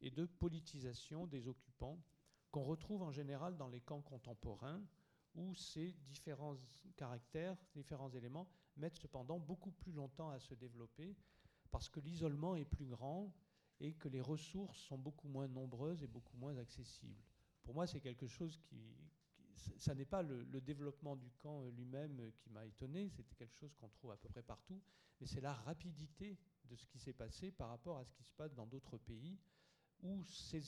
et 0.00 0.10
de 0.10 0.26
politisation 0.26 1.26
des 1.28 1.46
occupants 1.46 2.02
qu'on 2.50 2.64
retrouve 2.64 3.02
en 3.02 3.12
général 3.12 3.56
dans 3.56 3.68
les 3.68 3.80
camps 3.80 4.02
contemporains 4.02 4.82
où 5.36 5.54
ces 5.54 5.92
différents 6.08 6.56
caractères, 6.96 7.56
différents 7.74 8.10
éléments 8.10 8.48
mettent 8.76 8.96
cependant 8.96 9.38
beaucoup 9.38 9.70
plus 9.70 9.92
longtemps 9.92 10.30
à 10.30 10.40
se 10.40 10.54
développer 10.54 11.14
parce 11.70 11.88
que 11.88 12.00
l'isolement 12.00 12.56
est 12.56 12.64
plus 12.64 12.86
grand 12.86 13.32
et 13.80 13.92
que 13.94 14.08
les 14.08 14.20
ressources 14.20 14.78
sont 14.78 14.98
beaucoup 14.98 15.28
moins 15.28 15.48
nombreuses 15.48 16.02
et 16.02 16.06
beaucoup 16.06 16.36
moins 16.36 16.56
accessibles. 16.56 17.22
Pour 17.62 17.74
moi, 17.74 17.86
c'est 17.86 18.00
quelque 18.00 18.26
chose 18.26 18.58
qui, 18.58 18.96
ça 19.78 19.94
n'est 19.94 20.04
pas 20.04 20.22
le, 20.22 20.60
développement 20.60 21.16
du 21.16 21.30
camp 21.42 21.68
lui-même 21.68 22.32
qui 22.38 22.50
m'a 22.50 22.64
étonné, 22.64 23.08
c'était 23.10 23.34
quelque 23.34 23.56
chose 23.56 23.74
qu'on 23.74 23.88
trouve 23.88 24.10
à 24.10 24.16
peu 24.16 24.28
près 24.28 24.42
partout, 24.42 24.80
mais 25.20 25.26
c'est 25.26 25.40
la 25.40 25.54
rapidité 25.54 26.38
de 26.64 26.76
ce 26.76 26.86
qui 26.86 26.98
s'est 26.98 27.12
passé 27.12 27.50
par 27.50 27.68
rapport 27.68 27.98
à 27.98 28.04
ce 28.04 28.12
qui 28.12 28.24
se 28.24 28.32
passe 28.32 28.54
dans 28.54 28.66
d'autres 28.66 28.98
pays 28.98 29.38
où 30.02 30.22
ces, 30.24 30.60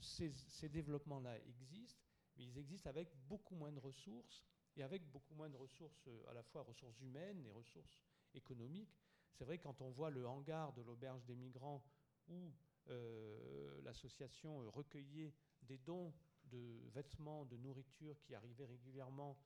ces 0.00 0.68
développements-là 0.68 1.38
existent, 1.46 2.02
mais 2.36 2.44
ils 2.44 2.58
existent 2.58 2.90
avec 2.90 3.08
beaucoup 3.28 3.54
moins 3.54 3.72
de 3.72 3.78
ressources 3.78 4.44
et 4.76 4.82
avec 4.82 5.10
beaucoup 5.10 5.34
moins 5.34 5.48
de 5.48 5.56
ressources, 5.56 6.06
euh, 6.08 6.30
à 6.30 6.34
la 6.34 6.42
fois 6.42 6.62
ressources 6.62 7.00
humaines 7.00 7.44
et 7.46 7.50
ressources 7.50 7.98
économiques. 8.34 8.98
C'est 9.32 9.44
vrai 9.44 9.58
quand 9.58 9.80
on 9.80 9.90
voit 9.90 10.10
le 10.10 10.26
hangar 10.26 10.72
de 10.72 10.82
l'auberge 10.82 11.24
des 11.24 11.34
migrants 11.34 11.82
où 12.28 12.52
euh, 12.90 13.80
l'association 13.82 14.70
recueillait 14.70 15.34
des 15.62 15.78
dons 15.78 16.12
de 16.44 16.80
vêtements, 16.92 17.44
de 17.46 17.56
nourriture 17.56 18.20
qui 18.20 18.34
arrivaient 18.34 18.66
régulièrement 18.66 19.38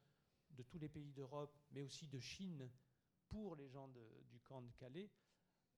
de 0.51 0.63
tous 0.63 0.79
les 0.79 0.89
pays 0.89 1.13
d'Europe, 1.13 1.57
mais 1.71 1.83
aussi 1.83 2.09
de 2.09 2.19
Chine 2.19 2.69
pour 3.29 3.57
les 3.57 3.69
gens 3.69 3.89
du 3.89 4.41
camp 4.41 4.63
de 4.63 4.73
Calais, 4.73 5.11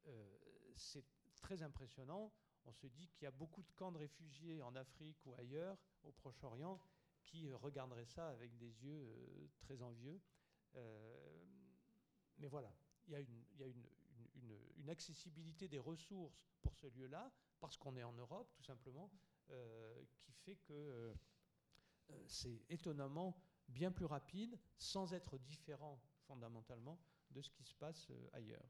euh, 0.06 0.38
c'est 0.76 1.04
très 1.36 1.62
impressionnant. 1.62 2.32
On 2.64 2.72
se 2.72 2.86
dit 2.86 3.08
qu'il 3.08 3.24
y 3.24 3.26
a 3.26 3.32
beaucoup 3.32 3.62
de 3.62 3.72
camps 3.72 3.92
de 3.92 3.98
réfugiés 3.98 4.62
en 4.62 4.74
Afrique 4.76 5.18
ou 5.26 5.34
ailleurs, 5.34 5.76
au 6.04 6.12
Proche-Orient, 6.12 6.80
qui 7.24 7.50
regarderaient 7.52 8.06
ça 8.06 8.28
avec 8.30 8.56
des 8.56 8.82
yeux 8.82 9.08
euh, 9.08 9.48
très 9.60 9.82
envieux. 9.82 10.20
Euh, 10.76 11.44
mais 12.38 12.48
voilà, 12.48 12.72
il 13.06 13.12
y 13.12 13.16
a 13.16 13.20
une, 13.20 13.86
une, 14.76 14.90
accessibilité 14.90 15.68
des 15.68 15.78
ressources 15.78 16.42
pour 16.62 16.74
ce 16.76 16.86
lieu-là, 16.88 17.32
parce 17.60 17.76
qu'on 17.76 17.96
est 17.96 18.02
en 18.02 18.12
Europe, 18.12 18.52
tout 18.54 18.62
simplement, 18.62 19.10
euh, 19.50 20.04
qui 20.20 20.32
fait 20.32 20.56
que 20.56 20.72
euh, 20.72 21.14
euh, 22.10 22.24
c'est 22.26 22.64
étonnamment 22.68 23.36
bien 23.68 23.92
plus 23.92 24.04
rapide, 24.04 24.58
sans 24.78 25.12
être 25.14 25.38
différent 25.38 26.00
fondamentalement 26.26 26.98
de 27.30 27.40
ce 27.40 27.50
qui 27.50 27.64
se 27.64 27.74
passe 27.74 28.10
ailleurs. 28.32 28.68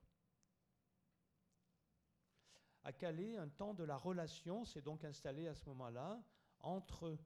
À 2.82 2.92
Calais, 2.92 3.36
un 3.36 3.48
temps 3.48 3.74
de 3.74 3.84
la 3.84 3.96
relation 3.96 4.64
s'est 4.64 4.82
donc 4.82 5.04
installé 5.04 5.46
à 5.46 5.54
ce 5.54 5.66
moment-là 5.66 6.22
entre 6.60 7.18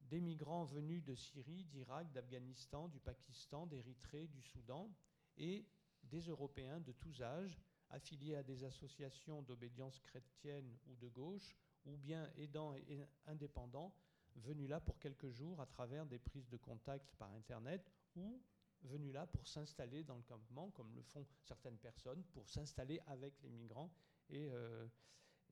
des 0.00 0.20
migrants 0.20 0.64
venus 0.64 1.04
de 1.04 1.14
Syrie, 1.14 1.64
d'Irak, 1.64 2.10
d'Afghanistan, 2.12 2.88
du 2.88 3.00
Pakistan, 3.00 3.66
d'Érythrée, 3.66 4.26
du 4.26 4.42
Soudan, 4.42 4.90
et 5.36 5.66
des 6.02 6.20
Européens 6.20 6.80
de 6.80 6.92
tous 6.92 7.22
âges, 7.22 7.58
affiliés 7.90 8.36
à 8.36 8.42
des 8.42 8.64
associations 8.64 9.42
d'obédience 9.42 10.00
chrétienne 10.00 10.76
ou 10.86 10.96
de 10.96 11.08
gauche, 11.08 11.56
ou 11.84 11.96
bien 11.96 12.30
aidants 12.36 12.74
et 12.74 13.04
indépendants 13.26 13.94
venus 14.36 14.68
là 14.68 14.80
pour 14.80 14.98
quelques 14.98 15.30
jours 15.30 15.60
à 15.60 15.66
travers 15.66 16.06
des 16.06 16.18
prises 16.18 16.48
de 16.48 16.56
contact 16.56 17.14
par 17.16 17.32
Internet 17.32 17.90
ou 18.16 18.40
venus 18.82 19.12
là 19.12 19.26
pour 19.26 19.46
s'installer 19.46 20.04
dans 20.04 20.16
le 20.16 20.22
campement, 20.22 20.70
comme 20.70 20.94
le 20.94 21.02
font 21.02 21.26
certaines 21.42 21.78
personnes, 21.78 22.22
pour 22.32 22.48
s'installer 22.48 23.00
avec 23.06 23.34
les 23.42 23.50
migrants 23.50 23.90
et, 24.30 24.48
euh, 24.50 24.86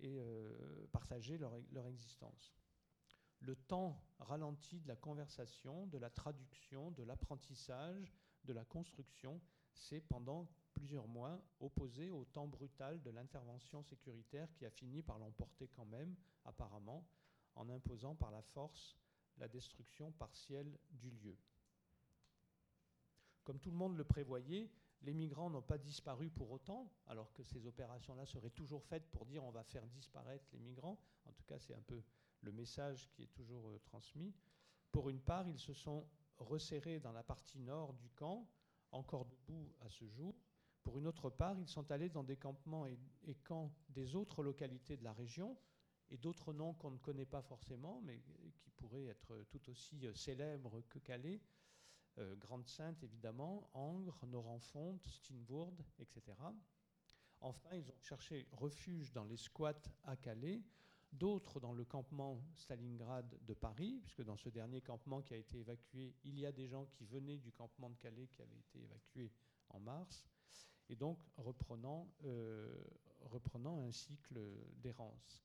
euh, 0.05 0.87
partager 0.93 1.39
leur, 1.39 1.55
leur 1.73 1.89
existence. 1.89 2.55
Le 3.41 3.57
temps 3.57 4.01
ralenti 4.19 4.81
de 4.81 4.89
la 4.89 4.97
conversation, 4.97 5.87
de 5.89 5.99
la 5.99 6.11
traduction, 6.11 6.91
de 6.93 7.03
l'apprentissage, 7.03 8.13
de 8.45 8.53
la 8.53 8.65
construction, 8.65 9.41
c'est 9.73 10.01
pendant 10.01 10.49
plusieurs 10.77 11.09
mois, 11.09 11.41
opposé 11.61 12.11
au 12.11 12.25
temps 12.27 12.47
brutal 12.47 13.03
de 13.03 13.11
l'intervention 13.11 13.83
sécuritaire 13.83 14.53
qui 14.55 14.67
a 14.67 14.71
fini 14.71 15.03
par 15.03 15.19
l'emporter 15.19 15.69
quand 15.69 15.87
même, 15.87 16.15
apparemment, 16.45 17.05
en 17.55 17.69
imposant 17.71 18.15
par 18.15 18.31
la 18.31 18.43
force 18.43 18.97
la 19.39 19.49
destruction 19.49 20.13
partielle 20.13 20.79
du 20.91 21.11
lieu. 21.11 21.37
Comme 23.45 23.59
tout 23.59 23.71
le 23.71 23.77
monde 23.77 23.97
le 23.97 24.05
prévoyait, 24.05 24.71
les 25.03 25.15
migrants 25.15 25.51
n'ont 25.51 25.63
pas 25.63 25.79
disparu 25.79 26.31
pour 26.31 26.51
autant, 26.51 26.91
alors 27.07 27.33
que 27.33 27.43
ces 27.43 27.67
opérations-là 27.67 28.27
seraient 28.27 28.51
toujours 28.51 28.85
faites 28.85 29.11
pour 29.11 29.27
dire 29.27 29.45
on 29.45 29.51
va 29.51 29.63
faire 29.63 29.87
disparaître 29.87 30.47
les 30.53 30.59
migrants. 30.59 30.99
En 31.25 31.33
tout 31.33 31.45
cas, 31.45 31.59
c'est 31.59 31.75
un 31.75 31.83
peu 31.83 32.03
le 32.41 32.53
message 32.53 33.09
qui 33.11 33.23
est 33.23 33.33
toujours 33.33 33.69
euh, 33.69 33.79
transmis. 33.85 34.35
Pour 34.91 35.11
une 35.11 35.21
part, 35.21 35.49
ils 35.49 35.59
se 35.59 35.73
sont 35.73 36.07
resserrés 36.39 37.01
dans 37.01 37.13
la 37.13 37.23
partie 37.23 37.61
nord 37.61 37.93
du 37.95 38.09
camp, 38.11 38.49
encore 38.91 39.27
debout 39.27 39.73
à 39.81 39.89
ce 39.89 40.07
jour. 40.09 40.35
Pour 40.87 40.99
une 40.99 41.09
autre 41.09 41.31
part, 41.31 41.59
ils 41.59 41.67
sont 41.67 41.91
allés 41.91 42.09
dans 42.09 42.23
des 42.23 42.37
campements 42.37 42.87
et, 42.87 43.35
camps 43.43 43.75
des 43.89 44.15
autres 44.15 44.45
localités 44.45 44.97
de 44.97 45.03
la 45.03 45.13
région, 45.13 45.57
et 46.11 46.17
d'autres 46.17 46.53
noms 46.53 46.75
qu'on 46.75 46.93
ne 46.93 46.99
connaît 46.99 47.27
pas 47.27 47.43
forcément, 47.43 48.01
mais 48.05 48.23
qui 48.61 48.71
pourraient 48.71 49.07
être 49.07 49.43
tout 49.51 49.69
aussi 49.69 50.07
euh, 50.07 50.15
célèbres 50.15 50.81
que 50.83 51.01
Calais, 51.01 51.41
euh, 52.19 52.37
Grande-Sainte 52.37 53.03
évidemment, 53.03 53.69
Angres, 53.75 54.25
Noranfonte, 54.29 55.05
Steenvoorde, 55.09 55.85
etc. 55.99 56.23
Enfin, 57.41 57.71
ils 57.73 57.91
ont 57.91 57.99
cherché 58.01 58.47
refuge 58.53 59.13
dans 59.13 59.25
les 59.25 59.37
squats 59.37 59.91
à 60.05 60.15
Calais, 60.15 60.63
d'autres 61.11 61.59
dans 61.59 61.73
le 61.73 61.85
campement 61.85 62.41
Stalingrad 62.55 63.37
de 63.45 63.55
Paris, 63.55 63.99
puisque 64.03 64.23
dans 64.23 64.37
ce 64.37 64.51
dernier 64.51 64.83
campement 64.83 65.21
qui 65.21 65.35
a 65.35 65.37
été 65.37 65.59
évacué, 65.59 66.15
il 66.23 66.39
y 66.39 66.47
a 66.47 66.53
des 66.53 66.69
gens 66.69 66.87
qui 66.93 67.07
venaient 67.07 67.39
du 67.39 67.51
campement 67.51 67.91
de 67.91 67.97
Calais 67.97 68.29
qui 68.29 68.41
avait 68.41 68.61
été 68.61 68.85
évacué 68.85 69.33
en 69.71 69.81
mars, 69.81 70.25
et 70.89 70.97
donc 70.97 71.19
reprenant, 71.37 72.09
euh, 72.25 72.85
reprenant 73.23 73.87
un 73.87 73.93
cycle 73.93 74.41
d'errance. 74.77 75.45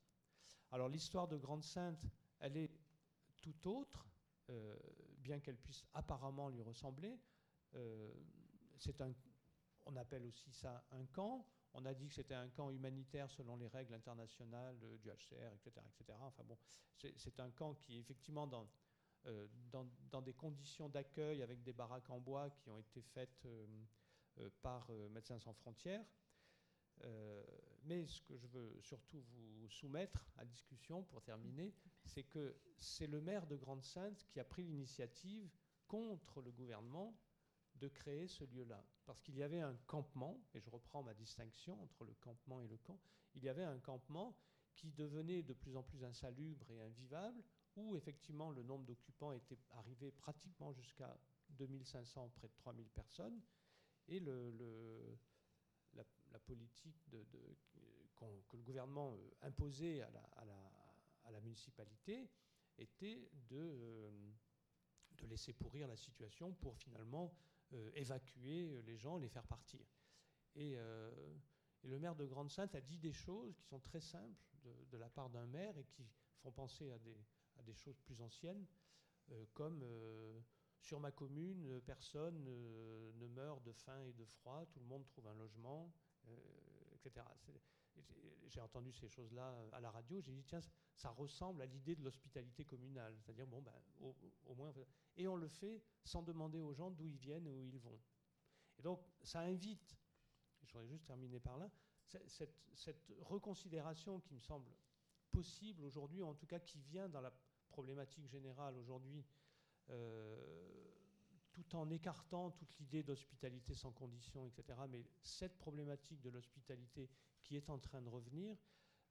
Alors 0.71 0.89
l'histoire 0.89 1.27
de 1.27 1.37
Grande-Sainte, 1.37 2.05
elle 2.39 2.57
est 2.57 2.71
tout 3.41 3.67
autre, 3.67 4.07
euh, 4.49 4.77
bien 5.17 5.39
qu'elle 5.39 5.57
puisse 5.57 5.83
apparemment 5.93 6.49
lui 6.49 6.61
ressembler. 6.61 7.19
Euh, 7.75 8.13
un, 8.99 9.13
on 9.85 9.95
appelle 9.95 10.25
aussi 10.25 10.51
ça 10.51 10.83
un 10.91 11.05
camp. 11.05 11.45
On 11.73 11.85
a 11.85 11.93
dit 11.93 12.07
que 12.07 12.15
c'était 12.15 12.35
un 12.35 12.49
camp 12.49 12.69
humanitaire 12.69 13.29
selon 13.31 13.55
les 13.55 13.67
règles 13.67 13.93
internationales 13.93 14.77
du 14.99 15.09
HCR, 15.09 15.53
etc. 15.53 15.71
etc. 15.87 16.17
Enfin 16.21 16.43
bon, 16.43 16.57
c'est 16.97 17.39
un 17.39 17.49
camp 17.51 17.75
qui 17.75 17.97
effectivement 17.97 18.45
dans, 18.45 18.67
dans, 19.71 19.87
dans, 20.11 20.21
des 20.21 20.33
conditions 20.33 20.89
d'accueil 20.89 21.41
avec 21.41 21.63
des 21.63 21.71
baraques 21.71 22.09
en 22.09 22.19
bois 22.19 22.49
qui 22.49 22.69
ont 22.69 22.77
été 22.77 23.01
faites 23.01 23.47
par 24.61 24.89
Médecins 25.11 25.39
sans 25.39 25.53
frontières. 25.53 26.05
mais 27.83 28.05
ce 28.05 28.21
que 28.21 28.37
je 28.37 28.47
veux 28.47 28.79
surtout 28.81 29.21
vous 29.31 29.67
soumettre 29.69 30.25
à 30.37 30.45
discussion 30.45 31.03
pour 31.03 31.21
terminer, 31.21 31.73
c'est 32.05 32.23
que 32.23 32.55
c'est 32.77 33.07
le 33.07 33.21
maire 33.21 33.47
de 33.47 33.55
Grande-Sainte 33.55 34.25
qui 34.27 34.39
a 34.39 34.43
pris 34.43 34.63
l'initiative 34.63 35.49
contre 35.87 36.41
le 36.41 36.51
gouvernement 36.51 37.17
de 37.75 37.87
créer 37.87 38.27
ce 38.27 38.43
lieu-là. 38.45 38.83
Parce 39.05 39.21
qu'il 39.21 39.35
y 39.37 39.43
avait 39.43 39.61
un 39.61 39.75
campement, 39.87 40.39
et 40.53 40.59
je 40.59 40.69
reprends 40.69 41.03
ma 41.03 41.13
distinction 41.13 41.81
entre 41.81 42.05
le 42.05 42.13
campement 42.15 42.61
et 42.61 42.67
le 42.67 42.77
camp, 42.77 42.99
il 43.33 43.43
y 43.43 43.49
avait 43.49 43.63
un 43.63 43.79
campement 43.79 44.37
qui 44.75 44.91
devenait 44.91 45.43
de 45.43 45.53
plus 45.53 45.75
en 45.75 45.83
plus 45.83 46.03
insalubre 46.03 46.69
et 46.71 46.79
invivable, 46.79 47.43
où 47.75 47.95
effectivement 47.95 48.51
le 48.51 48.63
nombre 48.63 48.85
d'occupants 48.85 49.31
était 49.31 49.59
arrivé 49.71 50.11
pratiquement 50.11 50.73
jusqu'à 50.73 51.17
2500, 51.49 52.29
près 52.35 52.47
de 52.47 52.53
3000 52.53 52.87
personnes, 52.89 53.41
et 54.07 54.19
la, 54.19 56.39
politique 56.39 56.97
que 57.09 58.57
le 58.57 58.63
gouvernement 58.63 59.13
euh, 59.13 59.31
imposait 59.41 60.01
à 60.01 60.11
la, 61.31 61.41
municipalité 61.41 62.29
était 62.77 63.29
de, 63.49 63.57
euh, 63.57 64.11
de 65.13 65.27
laisser 65.27 65.53
pourrir 65.53 65.87
la 65.87 65.95
situation 65.95 66.53
pour 66.53 66.77
finalement 66.77 67.33
euh, 67.73 67.89
évacuer 67.95 68.81
les 68.83 68.97
gens, 68.97 69.17
les 69.17 69.29
faire 69.29 69.47
partir. 69.47 69.85
Et, 70.55 70.75
le 71.83 71.97
maire 71.97 72.15
de 72.15 72.27
Grande-Sainte 72.27 72.75
a 72.75 72.81
dit 72.81 72.99
des 72.99 73.11
choses 73.11 73.55
qui 73.55 73.65
sont 73.65 73.79
très 73.79 74.01
simples 74.01 74.45
de, 74.91 74.97
la 74.97 75.09
part 75.09 75.31
d'un 75.31 75.47
maire 75.47 75.75
et 75.79 75.85
qui 75.85 76.05
font 76.37 76.51
penser 76.51 76.91
à 76.91 76.99
des, 76.99 77.73
choses 77.73 77.99
plus 78.01 78.21
anciennes, 78.21 78.67
comme 79.55 79.83
sur 80.81 80.99
ma 80.99 81.11
commune, 81.11 81.79
personne 81.85 82.43
ne 82.43 83.27
meurt 83.27 83.63
de 83.63 83.71
faim 83.71 84.01
et 84.01 84.13
de 84.13 84.25
froid, 84.25 84.65
tout 84.71 84.79
le 84.79 84.85
monde 84.85 85.05
trouve 85.05 85.27
un 85.27 85.35
logement, 85.35 85.91
etc. 86.93 87.25
J'ai 88.47 88.59
entendu 88.59 88.91
ces 88.91 89.07
choses-là 89.07 89.55
à 89.71 89.79
la 89.79 89.91
radio, 89.91 90.19
j'ai 90.21 90.33
dit, 90.33 90.43
tiens, 90.43 90.59
ça 90.95 91.09
ressemble 91.09 91.61
à 91.61 91.65
l'idée 91.65 91.95
de 91.95 92.03
l'hospitalité 92.03 92.65
communale, 92.65 93.15
c'est-à-dire, 93.17 93.47
bon, 93.47 93.61
ben, 93.61 93.73
au, 94.01 94.55
moins 94.55 94.73
et 95.17 95.27
on 95.27 95.35
le 95.35 95.47
fait 95.47 95.81
sans 96.03 96.21
demander 96.21 96.61
aux 96.61 96.73
gens 96.73 96.91
d'où 96.91 97.05
ils 97.05 97.17
viennent 97.17 97.47
et 97.47 97.53
où 97.53 97.65
ils 97.65 97.79
vont. 97.79 97.99
Et 98.77 98.81
donc 98.81 99.01
ça 99.21 99.41
invite, 99.41 99.97
je 100.63 100.73
voudrais 100.73 100.87
juste 100.87 101.05
terminer 101.05 101.39
par 101.39 101.57
là, 101.57 101.69
cette, 102.27 102.53
cette, 102.73 103.13
reconsidération 103.21 104.19
qui 104.19 104.33
me 104.33 104.39
semble 104.39 104.69
possible 105.31 105.83
aujourd'hui, 105.83 106.23
en 106.23 106.33
tout 106.33 106.45
cas 106.45 106.59
qui 106.59 106.79
vient 106.79 107.07
dans 107.07 107.21
la 107.21 107.31
problématique 107.69 108.27
générale 108.27 108.75
aujourd'hui, 108.77 109.19
euh, 109.19 109.40
tout 111.51 111.75
en 111.75 111.89
écartant 111.89 112.51
toute 112.51 112.77
l'idée 112.79 113.03
d'hospitalité 113.03 113.75
sans 113.75 113.91
condition, 113.91 114.47
etc. 114.47 114.79
Mais 114.89 115.05
cette 115.21 115.57
problématique 115.57 116.21
de 116.21 116.29
l'hospitalité 116.29 117.09
qui 117.43 117.55
est 117.57 117.69
en 117.69 117.79
train 117.79 118.01
de 118.01 118.09
revenir, 118.09 118.55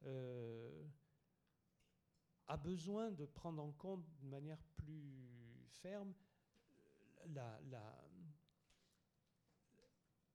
euh, 0.05 0.89
a 2.47 2.57
besoin 2.57 3.11
de 3.13 3.27
prendre 3.27 3.63
en 3.63 3.73
compte 3.73 4.05
de 4.21 4.27
manière 4.27 4.63
plus 4.77 5.67
ferme 5.69 6.13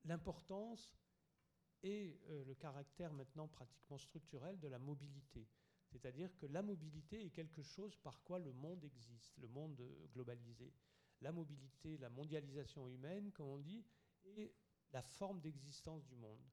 l'importance 0.06 0.96
et 1.84 2.20
euh, 2.30 2.46
le 2.46 2.54
caractère 2.54 3.12
maintenant 3.12 3.48
pratiquement 3.48 3.98
structurel 3.98 4.60
de 4.60 4.68
la 4.68 4.80
mobilité. 4.80 5.48
C'est-à-dire 5.96 6.36
que 6.36 6.46
la 6.48 6.62
mobilité 6.62 7.26
est 7.26 7.30
quelque 7.30 7.64
chose 7.64 7.96
par 7.96 8.22
quoi 8.24 8.38
le 8.38 8.52
monde 8.52 8.84
existe, 8.84 9.38
le 9.38 9.48
monde 9.48 9.82
globalisé. 10.14 10.74
La 11.22 11.32
mobilité, 11.32 11.98
la 12.00 12.10
mondialisation 12.10 12.90
humaine, 12.90 13.32
comme 13.32 13.48
on 13.48 13.60
dit, 13.60 13.86
est 14.26 14.54
la 14.92 15.02
forme 15.02 15.40
d'existence 15.40 16.06
du 16.06 16.18
monde. 16.18 16.44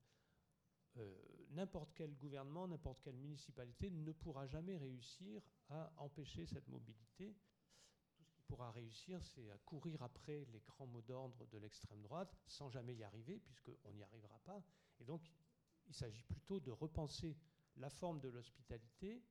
Euh, 0.98 1.46
n'importe 1.50 1.92
quel 1.92 2.14
gouvernement, 2.14 2.68
n'importe 2.68 3.02
quelle 3.02 3.16
municipalité 3.16 3.90
ne 3.90 4.12
pourra 4.12 4.46
jamais 4.46 4.76
réussir 4.76 5.42
à 5.70 5.92
empêcher 5.96 6.46
cette 6.46 6.68
mobilité. 6.68 7.34
Tout 8.14 8.22
ce 8.22 8.30
qui 8.30 8.42
pourra 8.42 8.70
réussir, 8.70 9.24
c'est 9.24 9.50
à 9.50 9.58
courir 9.58 10.04
après 10.04 10.44
les 10.52 10.60
grands 10.60 10.86
mots 10.86 11.02
d'ordre 11.02 11.46
de 11.46 11.58
l'extrême 11.58 12.02
droite 12.02 12.32
sans 12.46 12.70
jamais 12.70 12.94
y 12.94 13.02
arriver, 13.02 13.40
puisqu'on 13.40 13.92
n'y 13.92 14.04
arrivera 14.04 14.38
pas. 14.44 14.62
Et 15.00 15.04
donc, 15.04 15.32
il 15.88 15.94
s'agit 15.94 16.22
plutôt 16.22 16.60
de 16.60 16.70
repenser 16.70 17.36
la 17.76 17.90
forme 17.90 18.20
de 18.20 18.28
l'hospitalité, 18.28 19.22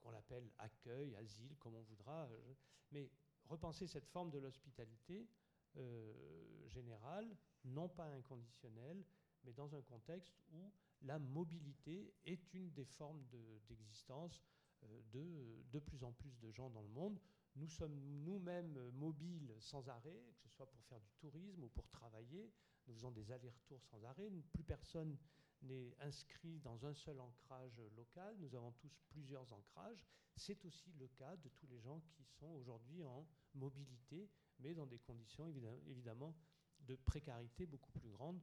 qu'on 0.00 0.10
l'appelle 0.10 0.50
accueil, 0.58 1.14
asile, 1.16 1.56
comme 1.58 1.74
on 1.74 1.82
voudra, 1.82 2.26
euh, 2.26 2.54
mais 2.90 3.10
repenser 3.44 3.86
cette 3.86 4.06
forme 4.06 4.30
de 4.30 4.38
l'hospitalité 4.38 5.28
euh, 5.76 6.68
générale, 6.68 7.36
non 7.64 7.88
pas 7.88 8.06
inconditionnelle, 8.06 9.04
mais 9.44 9.52
dans 9.52 9.74
un 9.74 9.82
contexte 9.82 10.40
où 10.52 10.72
la 11.02 11.18
mobilité 11.18 12.14
est 12.24 12.52
une 12.54 12.70
des 12.72 12.84
formes 12.84 13.24
d'existence 13.68 14.42
de, 14.82 15.02
de, 15.12 15.64
de, 15.70 15.78
plus 15.78 16.02
en 16.04 16.12
plus 16.12 16.38
de 16.38 16.50
gens 16.50 16.70
dans 16.70 16.82
le 16.82 16.88
monde. 16.88 17.18
Nous 17.56 17.68
sommes 17.68 17.98
nous-mêmes 18.24 18.90
mobiles 18.90 19.54
sans 19.58 19.88
arrêt, 19.88 20.22
que 20.34 20.40
ce 20.40 20.48
soit 20.48 20.70
pour 20.70 20.82
faire 20.84 21.00
du 21.00 21.12
tourisme 21.18 21.64
ou 21.64 21.68
pour 21.68 21.88
travailler. 21.88 22.52
Nous 22.86 22.94
faisons 22.94 23.10
des 23.10 23.30
allers-retours 23.30 23.82
sans 23.84 24.02
arrêt. 24.04 24.30
Plus 24.52 24.64
personne 24.64 25.16
n'est 25.62 25.94
inscrit 26.00 26.58
dans 26.60 26.84
un 26.86 26.94
seul 26.94 27.20
ancrage 27.20 27.80
local. 27.96 28.36
Nous 28.38 28.54
avons 28.54 28.72
tous 28.72 28.90
plusieurs 29.08 29.52
ancrages. 29.52 30.04
C'est 30.36 30.64
aussi 30.64 30.92
le 30.98 31.08
cas 31.08 31.36
de 31.36 31.48
tous 31.48 31.66
les 31.66 31.80
gens 31.80 32.00
qui 32.00 32.24
sont 32.24 32.48
aujourd'hui 32.54 33.02
en 33.04 33.26
mobilité, 33.54 34.30
mais 34.58 34.74
dans 34.74 34.86
des 34.86 34.98
conditions 34.98 35.46
évidemment 35.86 36.34
de 36.80 36.96
précarité 36.96 37.66
beaucoup 37.66 37.92
plus 37.92 38.10
grandes 38.10 38.40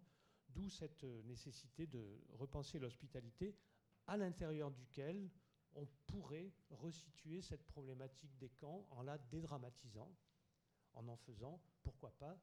D'où 0.50 0.68
cette 0.70 1.04
nécessité 1.04 1.86
de 1.86 2.20
repenser 2.32 2.80
l'hospitalité 2.80 3.56
à 4.08 4.18
l'intérieur 4.18 4.72
duquel 4.72 5.30
on 5.76 5.86
pourrait 6.08 6.52
resituer 6.72 7.42
cette 7.42 7.66
problématique 7.68 8.36
des 8.40 8.50
camps 8.50 8.88
en 8.90 9.04
la 9.04 9.18
dédramatisant, 9.18 10.12
en 10.94 11.08
en 11.08 11.18
faisant, 11.18 11.62
pourquoi 11.84 12.12
pas, 12.18 12.36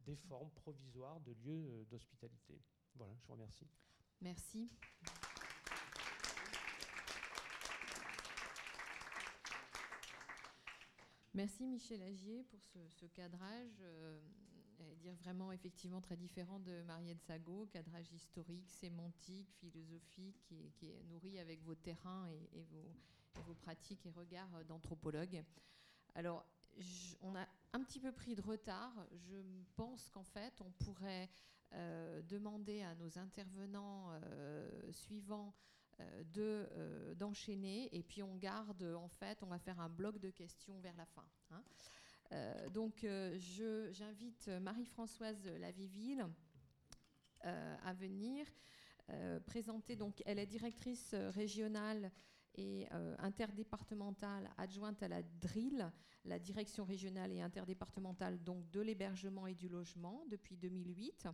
des 0.00 0.16
formes 0.16 0.50
provisoires 0.50 1.20
de 1.20 1.32
lieux 1.32 1.68
euh, 1.68 1.84
d'hospitalité. 1.84 2.60
Voilà, 2.96 3.14
je 3.14 3.26
vous 3.26 3.34
remercie. 3.34 3.68
Merci. 4.22 4.70
Merci 11.34 11.66
Michel 11.66 12.02
Agier 12.02 12.44
pour 12.44 12.62
ce, 12.62 12.78
ce 12.88 13.06
cadrage. 13.06 13.80
Euh, 13.80 14.20
dire 15.02 15.14
vraiment 15.16 15.50
effectivement 15.50 16.00
très 16.00 16.16
différent 16.16 16.60
de 16.60 16.82
Mariette 16.82 17.20
Sago, 17.22 17.66
cadrage 17.72 18.12
historique, 18.12 18.70
sémantique, 18.70 19.50
philosophique, 19.58 20.40
qui 20.46 20.86
est, 20.86 21.02
nourri 21.10 21.40
avec 21.40 21.60
vos 21.64 21.74
terrains 21.74 22.28
et, 22.28 22.58
et, 22.58 22.62
vos, 22.70 22.94
et, 23.38 23.42
vos, 23.42 23.54
pratiques 23.54 24.06
et 24.06 24.10
regards 24.10 24.64
d'anthropologue. 24.66 25.42
Alors, 26.14 26.44
on 27.22 27.34
a 27.34 27.46
un 27.72 27.82
petit 27.82 28.00
peu 28.00 28.12
pris 28.12 28.34
de 28.34 28.42
retard. 28.42 28.92
Je 29.12 29.36
pense 29.76 30.10
qu'en 30.10 30.24
fait, 30.24 30.60
on 30.60 30.70
pourrait 30.84 31.28
demander 32.28 32.82
à 32.82 32.94
nos 32.96 33.18
intervenants 33.18 34.10
suivants 34.90 35.54
de 36.34 37.14
d'enchaîner 37.16 37.88
et 37.96 38.02
puis 38.02 38.22
on 38.22 38.36
garde 38.36 38.82
en 38.82 39.08
fait 39.08 39.42
on 39.42 39.46
va 39.46 39.58
faire 39.58 39.80
un 39.80 39.88
bloc 39.88 40.18
de 40.18 40.28
questions 40.28 40.78
vers 40.80 40.96
la 40.96 41.06
fin 41.06 41.24
hein. 41.50 41.62
donc 42.74 43.06
j'invite 43.36 44.48
Marie-Françoise 44.48 45.46
Laviville 45.46 46.26
à 47.42 47.94
venir 47.94 48.46
euh, 49.10 49.40
présenter. 49.40 49.96
Donc, 49.96 50.22
elle 50.26 50.38
est 50.38 50.46
directrice 50.46 51.10
euh, 51.14 51.30
régionale 51.30 52.10
et 52.54 52.86
euh, 52.92 53.14
interdépartementale 53.18 54.50
adjointe 54.58 55.02
à 55.02 55.08
la 55.08 55.22
DRIL, 55.22 55.90
la 56.24 56.38
direction 56.38 56.84
régionale 56.84 57.32
et 57.32 57.40
interdépartementale 57.40 58.42
donc 58.42 58.70
de 58.70 58.80
l'hébergement 58.80 59.46
et 59.46 59.54
du 59.54 59.68
logement 59.68 60.24
depuis 60.30 60.56
2008. 60.56 61.28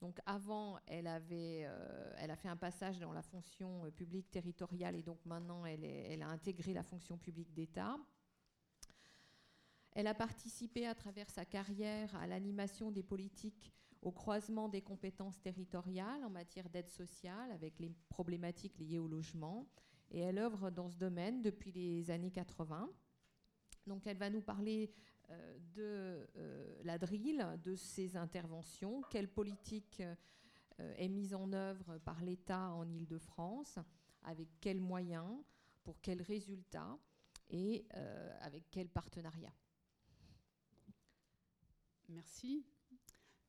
Donc 0.00 0.18
avant, 0.26 0.78
elle, 0.86 1.06
avait, 1.06 1.66
elle 2.18 2.30
a 2.30 2.36
fait 2.36 2.48
un 2.48 2.56
passage 2.56 2.98
dans 2.98 3.12
la 3.12 3.22
fonction 3.22 3.90
publique 3.92 4.30
territoriale 4.30 4.96
et 4.96 5.02
donc 5.02 5.24
maintenant 5.24 5.64
elle 5.64 6.22
a 6.22 6.28
intégré 6.28 6.74
la 6.74 6.82
fonction 6.82 7.16
publique 7.16 7.54
d'État. 7.54 7.96
Elle 9.94 10.08
a 10.08 10.14
participé 10.14 10.86
à 10.86 10.94
travers 10.94 11.30
sa 11.30 11.44
carrière 11.44 12.14
à 12.16 12.26
l'animation 12.26 12.90
des 12.90 13.04
politiques 13.04 13.72
au 14.02 14.10
croisement 14.10 14.68
des 14.68 14.82
compétences 14.82 15.40
territoriales 15.40 16.24
en 16.24 16.30
matière 16.30 16.68
d'aide 16.68 16.88
sociale 16.88 17.52
avec 17.52 17.78
les 17.78 17.90
problématiques 18.08 18.78
liées 18.78 18.98
au 18.98 19.06
logement. 19.06 19.66
Et 20.14 20.20
elle 20.20 20.38
œuvre 20.38 20.70
dans 20.70 20.88
ce 20.88 20.96
domaine 20.96 21.42
depuis 21.42 21.72
les 21.72 22.08
années 22.08 22.30
80. 22.30 22.88
Donc 23.88 24.06
elle 24.06 24.16
va 24.16 24.30
nous 24.30 24.42
parler 24.42 24.92
euh, 25.30 25.58
de 25.74 26.28
euh, 26.36 26.80
la 26.84 26.98
drill, 26.98 27.44
de 27.64 27.74
ses 27.74 28.16
interventions, 28.16 29.02
quelle 29.10 29.28
politique 29.28 30.00
euh, 30.78 30.94
est 30.96 31.08
mise 31.08 31.34
en 31.34 31.52
œuvre 31.52 31.98
par 31.98 32.22
l'État 32.22 32.70
en 32.70 32.88
Ile-de-France, 32.88 33.80
avec 34.22 34.48
quels 34.60 34.80
moyens, 34.80 35.42
pour 35.82 36.00
quels 36.00 36.22
résultats 36.22 36.96
et 37.50 37.86
avec 38.40 38.70
quels 38.70 38.88
partenariats. 38.88 39.52
Merci 42.08 42.64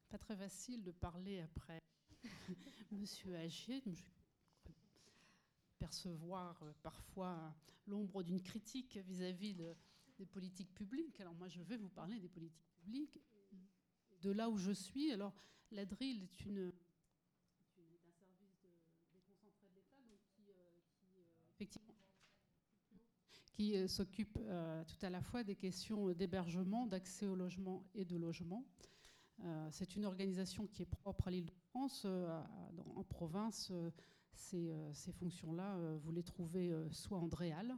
pas 0.09 0.17
très 0.17 0.35
facile 0.35 0.83
de 0.83 0.91
parler 0.91 1.39
après 1.39 1.79
Monsieur 2.91 3.35
Agier. 3.37 3.81
Je 3.85 4.01
percevoir 5.77 6.61
euh, 6.63 6.73
parfois 6.81 7.55
l'ombre 7.87 8.23
d'une 8.23 8.41
critique 8.41 8.97
vis-à-vis 8.97 9.53
des 9.53 10.25
politiques 10.25 10.73
publiques. 10.73 11.19
Alors 11.21 11.35
moi, 11.35 11.47
je 11.47 11.61
vais 11.61 11.77
vous 11.77 11.89
parler 11.89 12.19
des 12.19 12.29
politiques 12.29 12.67
publiques 12.77 13.19
de 14.21 14.31
là 14.31 14.49
où 14.49 14.57
je 14.57 14.71
suis. 14.71 15.11
Alors 15.11 15.33
la 15.71 15.85
drill 15.85 16.23
est 16.23 16.45
une 16.45 16.71
qui, 23.55 23.75
euh, 23.75 23.83
euh, 23.83 23.87
s'occupe 23.87 24.33
tout 24.33 25.05
à 25.05 25.09
la 25.09 25.21
fois 25.21 25.43
des 25.43 25.55
questions 25.55 26.11
d'hébergement, 26.11 26.87
d'accès 26.87 27.25
au 27.27 27.35
logement 27.35 27.83
et 27.93 28.05
de 28.05 28.17
logement. 28.17 28.65
C'est 29.71 29.95
une 29.95 30.05
organisation 30.05 30.65
qui 30.65 30.81
est 30.81 30.85
propre 30.85 31.27
à 31.27 31.31
l'île 31.31 31.45
de 31.45 31.53
France. 31.69 32.03
Euh, 32.05 32.41
en 32.95 33.03
province, 33.03 33.71
euh, 34.53 34.93
ces, 34.93 35.11
fonctions-là, 35.11 35.77
vous 36.03 36.11
les 36.11 36.23
trouvez 36.23 36.73
soit 36.91 37.17
en 37.17 37.27
DREAL, 37.27 37.75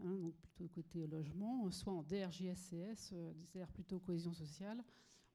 hein, 0.00 0.16
donc 0.16 0.34
plutôt 0.36 0.68
côté 0.68 1.06
logement, 1.06 1.70
soit 1.70 1.92
en 1.92 2.02
DRJSCS, 2.02 3.14
c'est-à-dire 3.14 3.70
plutôt 3.72 3.98
cohésion 3.98 4.32
sociale. 4.32 4.82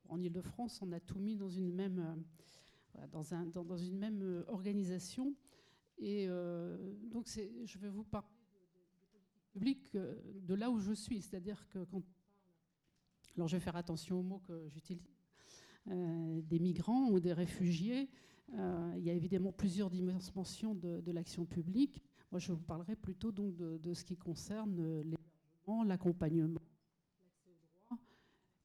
En 0.10 0.22
Ile-de-France, 0.22 0.82
on 0.82 0.92
a 0.92 1.00
tout 1.00 1.20
mis 1.20 1.36
dans 1.38 1.50
une 1.50 1.74
même, 1.74 2.24
organisation. 4.48 5.36
Et 5.98 6.28
donc, 7.12 7.28
je 7.28 7.78
vais 7.78 7.90
vous 7.90 8.04
parler 8.04 8.28
de, 9.56 10.18
de 10.42 10.54
là 10.54 10.70
où 10.72 10.80
je 10.80 10.94
suis, 10.94 11.22
c'est-à-dire 11.22 11.68
que 11.70 11.84
quand. 11.86 12.04
Alors, 13.38 13.48
je 13.48 13.56
vais 13.56 13.62
faire 13.62 13.78
attention 13.78 14.20
aux 14.20 14.24
mots 14.24 14.40
que 14.40 14.68
j'utilise 14.70 15.08
euh, 15.88 16.42
des 16.44 16.60
migrants 16.60 17.10
ou 17.10 17.20
des 17.20 17.34
réfugiés. 17.34 18.10
Euh, 18.54 18.94
il 18.98 19.04
y 19.04 19.10
a 19.10 19.14
évidemment 19.14 19.52
plusieurs 19.52 19.90
dimensions 19.90 20.76
de, 20.76 21.12
l'action 21.12 21.46
publique. 21.46 22.02
Moi, 22.32 22.40
je 22.40 22.52
vous 22.52 22.64
parlerai 22.64 22.96
plutôt 22.96 23.32
donc 23.32 23.56
de, 23.56 23.94
ce 23.94 24.04
qui 24.04 24.18
concerne 24.18 25.02
l'hébergement, 25.02 25.84
l'accompagnement, 25.84 26.60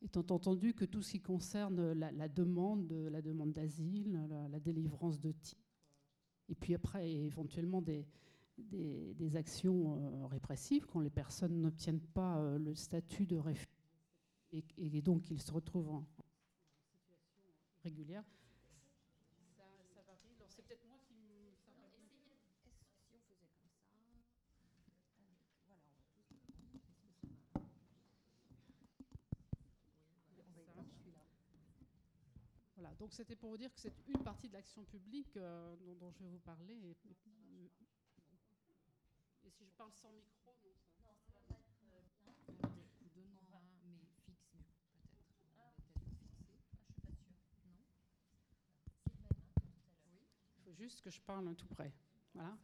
étant 0.03 0.27
entendu 0.31 0.75
que 0.75 0.85
tout 0.85 1.03
ce 1.03 1.13
qui 1.13 1.21
concerne 1.21 1.93
la, 1.93 2.29
demande, 2.29 2.93
la 2.93 3.23
demande 3.23 3.53
d'asile, 3.53 4.29
la, 4.51 4.61
délivrance 4.61 5.21
de 5.21 5.33
titres, 5.33 5.61
et 6.49 6.55
puis 6.55 6.75
après 6.75 7.11
éventuellement 7.11 7.83
des, 7.83 8.07
actions 9.35 9.99
euh, 9.99 10.27
répressives 10.27 10.87
quand 10.87 11.01
les 11.01 11.11
personnes 11.11 11.61
n'obtiennent 11.61 12.01
pas 12.01 12.57
le 12.59 12.75
statut 12.75 13.27
de 13.27 13.37
réfugié 13.37 13.77
et, 14.53 15.03
donc 15.03 15.31
ils 15.31 15.41
se 15.41 15.53
retrouvent 15.53 15.91
en, 15.91 16.07
régulière. 17.83 18.25
Ça, 19.57 19.65
ça 19.95 20.03
varie. 20.03 20.35
Alors 20.39 20.51
c'est 20.51 20.63
peut-être 20.63 20.87
moi 20.87 20.99
qui. 21.07 21.15
Ça 21.65 21.73
non, 21.79 21.89
essayez, 21.95 22.39
si 23.07 23.15
on 23.15 23.21
faisait 23.21 23.37
comme 23.37 23.55
ça. 23.61 23.69
Voilà, 25.67 25.79
on 25.79 25.79
va 25.79 27.13
tous. 27.21 27.39
Oui, 30.35 30.43
on 30.49 30.53
va 30.53 30.61
y 30.61 30.89
celui-là. 30.91 31.23
Voilà, 32.77 32.86
donc 32.99 33.13
c'était 33.13 33.37
pour 33.37 33.51
vous 33.51 33.59
dire 33.59 33.73
que 33.73 33.81
c'est 33.81 33.95
une 34.09 34.23
partie 34.23 34.49
de 34.49 34.55
l'action 34.55 34.85
publique 34.85 35.37
euh, 35.37 35.77
dont, 35.77 35.95
dont, 35.95 36.13
je 36.13 36.23
vais 36.25 36.29
vous 36.31 36.39
parler. 36.39 36.75
Et, 36.75 36.91
et, 36.91 37.71
et 39.45 39.51
si 39.51 39.65
je 39.65 39.73
parle 39.73 39.93
sans 39.93 40.11
micro, 40.13 40.57
non, 40.65 40.73
ça. 41.03 41.11
Non, 41.85 42.03
ça 42.25 42.31
va 42.31 42.35
pas 42.35 42.51
être 42.51 42.65
bien. 42.65 42.75
Donnons 43.15 43.39
un, 43.55 43.63
mais 50.67 50.75
juste 50.77 51.01
que 51.01 51.11
je 51.11 51.21
parle 51.21 51.49
un 51.49 51.55
tout 51.55 51.67
près. 51.69 51.93
Voilà. 52.35 52.57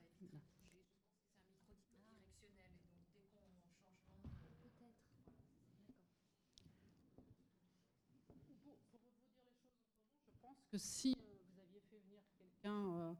Je 10.27 10.39
pense 10.41 10.61
que 10.73 10.78
si 10.78 11.12
euh, 11.12 11.36
vous 11.53 11.61
aviez 11.61 11.81
fait 11.81 11.99
venir 11.99 12.23
quelqu'un 12.39 12.73
euh, 12.73 13.15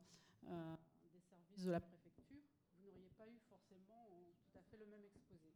euh, 0.49 0.77
des 1.13 1.21
services 1.21 1.65
de 1.65 1.71
la 1.71 1.81
préfecture, 1.81 2.41
vous 2.79 2.87
n'auriez 2.87 3.11
pas 3.11 3.29
eu 3.29 3.39
forcément 3.47 4.09
tout 4.41 4.59
à 4.59 4.63
fait 4.63 4.79
le 4.79 4.87
même 4.87 5.05
exposé. 5.05 5.53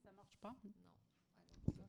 Ça, 0.00 0.12
ne 0.12 0.16
marche 0.16 0.36
pas? 0.36 0.54
Non. 0.62 1.88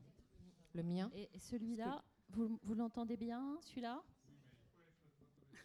Le 0.74 0.82
mien. 0.82 1.12
Et 1.14 1.28
celui-là, 1.38 2.04
vous, 2.30 2.58
vous 2.64 2.74
l'entendez 2.74 3.16
bien, 3.16 3.56
celui-là? 3.62 4.02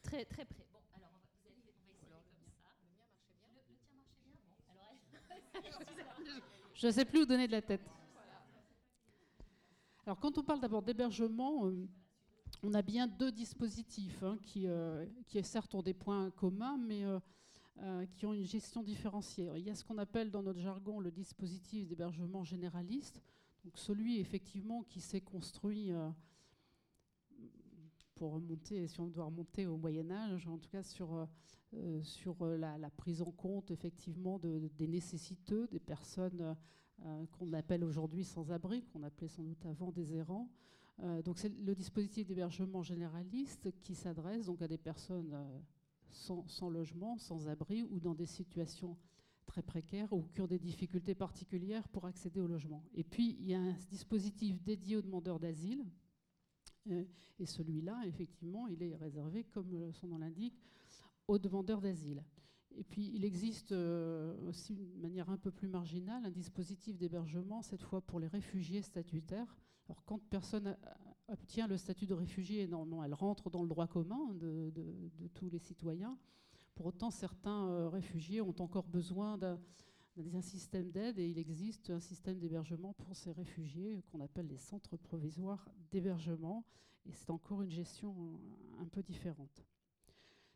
Très, 0.03 0.23
très 0.25 0.45
près. 0.45 0.67
Bon, 0.71 0.77
alors 0.93 1.09
on 1.09 1.17
va, 1.17 1.31
vous 1.41 1.47
allez, 1.47 1.57
on 1.57 1.65
va 1.65 1.71
essayer 1.71 1.97
alors, 2.05 2.21
comme 2.37 2.45
ça. 2.61 2.69
Le 2.77 2.85
mien 2.85 2.93
marchait 2.99 3.25
bien? 3.25 3.49
Le, 3.55 3.61
le 3.67 3.77
tien 3.81 3.95
marchait 3.97 4.25
bien? 4.25 4.45
Bon, 4.67 4.69
alors 4.69 4.93
je 6.75 6.85
ne 6.85 6.91
sais 6.91 7.05
plus 7.05 7.23
où 7.23 7.25
donner 7.25 7.47
de 7.47 7.51
la 7.53 7.63
tête. 7.63 7.89
Alors 10.05 10.19
quand 10.19 10.37
on 10.37 10.43
parle 10.43 10.59
d'abord 10.59 10.83
d'hébergement, 10.83 11.65
euh, 11.65 11.87
on 12.65 12.73
a 12.73 12.81
bien 12.81 13.07
deux 13.07 13.31
dispositifs 13.31 14.23
hein, 14.23 14.37
qui, 14.41 14.65
euh, 14.65 15.05
qui, 15.27 15.41
certes 15.43 15.75
ont 15.75 15.83
des 15.83 15.93
points 15.93 16.31
communs, 16.31 16.77
mais 16.77 17.05
euh, 17.05 17.19
euh, 17.83 18.05
qui 18.15 18.25
ont 18.25 18.33
une 18.33 18.45
gestion 18.45 18.81
différenciée. 18.81 19.51
il 19.55 19.63
y 19.63 19.69
a 19.69 19.75
ce 19.75 19.83
qu'on 19.83 19.99
appelle 19.99 20.31
dans 20.31 20.41
notre 20.41 20.59
jargon 20.59 20.99
le 20.99 21.11
dispositif 21.11 21.87
d'hébergement 21.87 22.43
généraliste, 22.43 23.21
donc 23.63 23.77
celui 23.77 24.19
effectivement 24.19 24.83
qui 24.83 24.99
s'est 24.99 25.21
construit 25.21 25.91
pour 28.15 28.33
remonter, 28.33 28.87
si 28.87 28.99
on 28.99 29.07
doit 29.07 29.25
remonter 29.25 29.67
au 29.67 29.77
Moyen 29.77 30.09
Âge, 30.09 30.47
en 30.47 30.57
tout 30.57 30.69
cas 30.69 30.83
sur, 30.83 31.27
sur 32.03 32.45
la, 32.45 32.89
prise 32.91 33.21
en 33.21 33.31
compte 33.31 33.71
effectivement 33.71 34.39
de, 34.39 34.69
des 34.77 34.87
nécessiteux, 34.87 35.67
des 35.71 35.79
personnes 35.79 36.55
qu'on 37.31 37.53
appelle 37.53 37.83
aujourd'hui 37.83 38.23
sans-abri, 38.23 38.83
qu'on 38.93 39.03
appelait 39.03 39.27
sans 39.27 39.43
doute 39.43 39.65
avant 39.65 39.91
des 39.91 40.15
errants. 40.15 40.49
Donc 41.23 41.37
c'est 41.37 41.53
le 41.59 41.75
dispositif 41.75 42.25
d'hébergement 42.25 42.81
généraliste 42.81 43.69
qui 43.81 43.95
s'adresse 43.95 44.45
donc 44.45 44.61
à 44.61 44.67
des 44.67 44.77
personnes 44.77 45.37
sans, 46.09 46.47
sans, 46.47 46.69
logement, 46.69 47.17
sans 47.17 47.49
abri 47.49 47.83
ou 47.83 47.99
dans 47.99 48.15
des 48.15 48.25
situations 48.25 48.97
très 49.45 49.61
précaires 49.61 50.13
ou 50.13 50.23
qui 50.33 50.41
ont 50.41 50.47
des 50.47 50.57
difficultés 50.57 51.13
particulières 51.13 51.87
pour 51.89 52.05
accéder 52.05 52.39
au 52.39 52.47
logement. 52.47 52.81
Et 52.93 53.03
puis 53.03 53.35
il 53.39 53.47
y 53.47 53.53
a 53.53 53.59
un 53.59 53.73
dispositif 53.89 54.63
dédié 54.63 54.95
aux 54.95 55.01
demandeurs 55.01 55.39
d'asile 55.39 55.85
euh, 56.91 57.03
et 57.39 57.45
celui-là, 57.45 58.01
effectivement, 58.05 58.67
il 58.67 58.81
est 58.83 58.95
réservé, 58.95 59.43
comme 59.43 59.91
son 59.93 60.07
nom 60.07 60.17
l'indique, 60.17 60.59
aux 61.27 61.39
demandeurs 61.39 61.81
d'asile. 61.81 62.23
Et 62.77 62.83
puis, 62.83 63.11
il 63.13 63.23
existe 63.23 63.71
euh, 63.71 64.37
aussi, 64.47 64.75
d'une 64.75 64.99
manière 64.99 65.29
un 65.29 65.37
peu 65.37 65.51
plus 65.51 65.67
marginale, 65.67 66.25
un 66.25 66.31
dispositif 66.31 66.97
d'hébergement, 66.97 67.61
cette 67.61 67.81
fois 67.81 68.01
pour 68.01 68.19
les 68.19 68.27
réfugiés 68.27 68.81
statutaires. 68.81 69.57
Quand 70.05 70.19
personne 70.29 70.77
obtient 71.27 71.67
le 71.67 71.77
statut 71.77 72.05
de 72.05 72.13
réfugié, 72.13 72.67
normalement, 72.67 73.03
elle 73.03 73.13
rentre 73.13 73.49
dans 73.49 73.61
le 73.61 73.67
droit 73.67 73.87
commun 73.87 74.33
de, 74.35 74.71
tous 75.33 75.49
les 75.49 75.59
citoyens. 75.59 76.17
Pour 76.75 76.87
autant, 76.87 77.09
certains 77.09 77.67
euh, 77.67 77.89
réfugiés 77.89 78.41
ont 78.41 78.55
encore 78.59 78.87
besoin 78.87 79.37
d'un 79.37 80.41
système 80.41 80.91
d'aide 80.91 81.19
et 81.19 81.27
il 81.27 81.37
existe 81.37 81.89
un 81.89 81.99
système 81.99 82.37
d'hébergement 82.37 82.93
pour 82.93 83.15
ces 83.15 83.31
réfugiés 83.31 84.03
qu'on 84.11 84.19
appelle 84.19 84.47
les 84.47 84.57
centres 84.57 84.97
provisoires 84.97 85.69
d'hébergement. 85.91 86.65
Et 87.05 87.13
c'est 87.13 87.29
encore 87.29 87.61
une 87.61 87.71
gestion 87.71 88.39
un 88.81 88.85
peu 88.85 89.03
différente. 89.03 89.65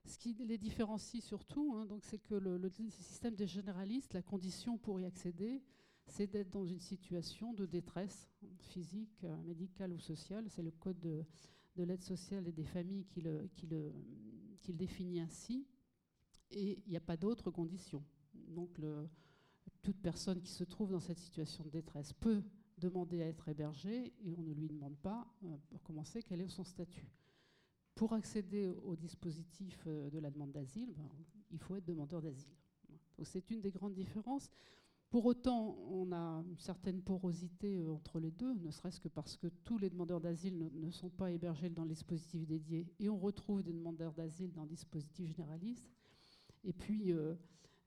Ce 0.05 0.17
qui 0.17 0.33
les 0.33 0.57
différencie 0.57 1.23
surtout, 1.23 1.75
hein, 1.75 1.87
c'est 2.01 2.17
que 2.17 2.33
le, 2.33 2.69
système 2.69 3.35
des 3.35 3.47
généralistes, 3.47 4.13
la 4.13 4.23
condition 4.23 4.77
pour 4.77 4.99
y 4.99 5.05
accéder, 5.05 5.61
c'est 6.09 6.27
d'être 6.27 6.49
dans 6.49 6.65
une 6.65 6.79
situation 6.79 7.53
de 7.53 7.65
détresse 7.65 8.29
physique, 8.59 9.23
euh, 9.23 9.37
médicale 9.43 9.93
ou 9.93 9.99
sociale. 9.99 10.45
C'est 10.49 10.63
le 10.63 10.71
code 10.71 10.99
de, 10.99 11.23
l'aide 11.77 12.03
sociale 12.03 12.47
et 12.47 12.51
des 12.51 12.65
familles 12.65 13.05
qui 13.05 13.21
le, 13.21 13.49
définit 14.67 15.21
ainsi. 15.21 15.65
Et 16.51 16.81
il 16.85 16.89
n'y 16.89 16.97
a 16.97 17.01
pas 17.01 17.15
d'autres 17.15 17.51
conditions. 17.51 18.03
Donc 18.33 18.79
toute 19.81 20.01
personne 20.01 20.41
qui 20.41 20.51
se 20.51 20.63
trouve 20.63 20.91
dans 20.91 20.99
cette 20.99 21.19
situation 21.19 21.63
de 21.63 21.69
détresse 21.69 22.11
peut 22.13 22.43
demander 22.77 23.21
à 23.21 23.27
être 23.27 23.47
hébergée 23.47 24.13
et 24.23 24.35
on 24.35 24.41
ne 24.41 24.53
lui 24.53 24.67
demande 24.67 24.97
pas, 24.97 25.27
euh, 25.43 25.57
pour 25.69 25.83
commencer, 25.83 26.23
quel 26.23 26.41
est 26.41 26.47
son 26.47 26.63
statut. 26.63 27.07
Pour 27.95 28.13
accéder 28.13 28.67
au 28.67 28.95
dispositif 28.95 29.83
euh, 29.87 30.09
de 30.09 30.19
la 30.19 30.31
demande 30.31 30.51
d'asile, 30.51 30.93
ben, 30.95 31.09
il 31.51 31.59
faut 31.59 31.75
être 31.75 31.85
demandeur 31.85 32.21
d'asile. 32.21 32.55
c'est 33.23 33.51
une 33.51 33.61
des 33.61 33.71
grandes 33.71 33.93
différences. 33.93 34.49
Pour 35.09 35.25
autant, 35.25 35.75
on 35.89 36.11
a 36.11 36.43
une 36.47 36.59
certaine 36.59 37.01
porosité 37.01 37.77
euh, 37.77 37.89
entre 37.89 38.19
les 38.19 38.29
deux, 38.29 38.53
ne 38.53 38.69
serait-ce 38.69 38.99
que 38.99 39.07
parce 39.07 39.37
que 39.37 39.47
tous 39.47 39.79
les 39.79 39.89
demandeurs 39.89 40.21
d'asile 40.21 40.69
ne, 40.71 40.91
sont 40.91 41.09
pas 41.09 41.31
hébergés 41.31 41.69
dans 41.69 41.83
le 41.83 41.89
dispositif 41.89 42.45
dédié 42.45 42.85
et 42.99 43.09
on 43.09 43.17
retrouve 43.17 43.63
des 43.63 43.73
demandeurs 43.73 44.13
d'asile 44.13 44.51
dans 44.51 44.63
le 44.63 44.69
dispositif 44.69 45.35
généraliste. 45.35 45.89
Et 46.63 46.73
puis, 46.73 47.11
euh, 47.11 47.33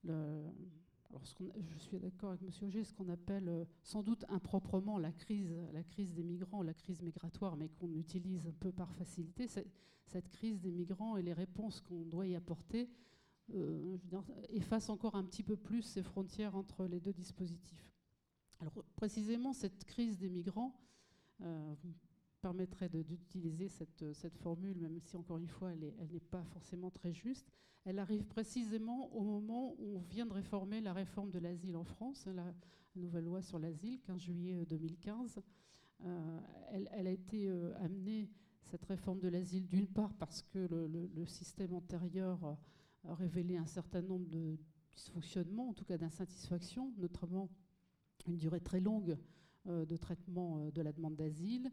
je 0.05 1.79
suis 1.79 2.01
d'accord 2.01 2.31
avec 2.31 2.43
M. 2.43 2.51
Auger, 2.63 2.83
ce 2.83 2.93
qu'on 2.93 3.09
appelle 3.09 3.69
sans 3.85 4.03
doute 4.03 4.25
improprement 4.29 4.99
la 4.99 5.13
crise, 5.13 5.55
la 5.73 5.85
crise 5.85 6.13
des 6.13 6.25
migrants, 6.25 6.63
la 6.63 6.75
crise 6.75 7.03
migratoire, 7.03 7.57
mais 7.57 7.69
qu'on 7.69 7.93
utilise 7.95 8.49
un 8.49 8.55
peu 8.59 8.73
par 8.73 8.93
facilité, 8.95 9.47
cette 9.47 10.29
crise 10.31 10.61
des 10.61 10.73
migrants 10.73 11.17
et 11.17 11.23
les 11.23 11.35
réponses 11.35 11.81
qu'on 11.81 12.05
doit 12.05 12.27
y 12.27 12.35
apporter 12.35 12.91
euh, 13.55 13.99
effacent 14.51 14.91
encore 14.91 15.15
un 15.15 15.25
petit 15.25 15.43
peu 15.43 15.57
plus 15.57 15.83
ces 15.83 16.03
frontières 16.03 16.57
entre 16.57 16.87
les 16.87 17.01
deux 17.01 17.13
dispositifs. 17.13 17.93
Alors 18.61 18.73
précisément, 18.97 19.53
cette 19.53 19.85
crise 19.85 20.19
des 20.19 20.29
migrants 20.29 20.79
euh, 21.43 21.75
permettrait 22.41 22.89
d'utiliser 22.89 23.69
cette, 23.69 24.37
formule, 24.39 24.79
même 24.79 25.01
si 25.01 25.17
encore 25.17 25.39
une 25.39 25.49
fois, 25.49 25.73
elle 25.73 25.93
n'est 26.11 26.21
pas 26.21 26.45
forcément 26.45 26.91
très 26.91 27.13
juste. 27.13 27.51
Elle 27.85 27.99
arrive 27.99 28.25
précisément 28.27 29.13
au 29.15 29.23
moment 29.23 29.75
où 29.79 29.97
on 29.97 30.01
vient 30.01 30.27
de 30.27 30.33
réformer 30.33 30.81
la 30.81 30.93
réforme 30.93 31.31
de 31.31 31.39
l'asile 31.39 31.77
en 31.77 31.85
France, 31.85 32.27
la 32.27 32.55
nouvelle 32.97 33.25
loi 33.25 33.43
sur 33.43 33.59
l'asile, 33.59 34.01
15 34.01 34.21
juillet 34.21 34.65
2015. 34.67 35.41
Euh, 36.05 36.41
elle, 36.71 36.89
elle, 36.93 37.07
a 37.07 37.13
été 37.13 37.49
amenée 37.81 38.29
cette 38.73 38.85
réforme 38.87 39.21
de 39.21 39.29
l'asile, 39.29 39.67
d'une 39.67 39.87
part 39.87 40.15
parce 40.15 40.43
que 40.43 40.59
le, 40.59 41.27
système 41.27 41.75
antérieur 41.75 42.57
révélé 43.05 43.57
un 43.57 43.67
certain 43.67 44.03
nombre 44.03 44.29
de 44.29 44.59
dysfonctionnements, 44.95 45.71
en 45.71 45.75
tout 45.75 45.85
cas 45.85 45.99
d'insatisfaction, 45.99 46.93
notamment 46.99 47.51
une 48.27 48.37
durée 48.37 48.61
très 48.61 48.81
longue 48.81 49.19
euh, 49.67 49.85
de 49.85 49.97
traitement 49.97 50.59
euh, 50.59 50.71
de 50.71 50.83
la 50.83 50.93
demande 50.93 51.17
d'asile, 51.17 51.71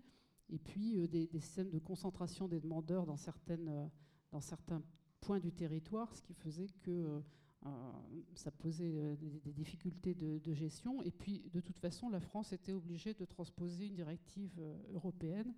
et 0.50 0.60
puis 0.60 1.00
euh, 1.00 1.08
des, 1.08 1.28
systèmes 1.40 1.70
de 1.70 1.80
concentration 1.80 2.48
des 2.48 2.60
demandeurs 2.60 3.06
dans, 3.06 3.18
certains 3.18 4.82
points 5.22 5.40
du 5.40 5.52
territoire, 5.52 6.16
ce 6.16 6.22
qui 6.22 6.34
faisait 6.34 6.70
que 6.82 7.22
ça 8.36 8.52
posait 8.52 9.18
des, 9.18 9.52
difficultés 9.52 10.16
de, 10.16 10.54
gestion. 10.54 11.02
Et 11.02 11.12
puis, 11.12 11.44
de 11.52 11.60
toute 11.60 11.78
façon, 11.78 12.10
la 12.10 12.22
France 12.22 12.54
était 12.54 12.72
obligée 12.72 13.14
de 13.14 13.26
transposer 13.26 13.88
une 13.88 13.96
directive 13.96 14.62
européenne 14.94 15.54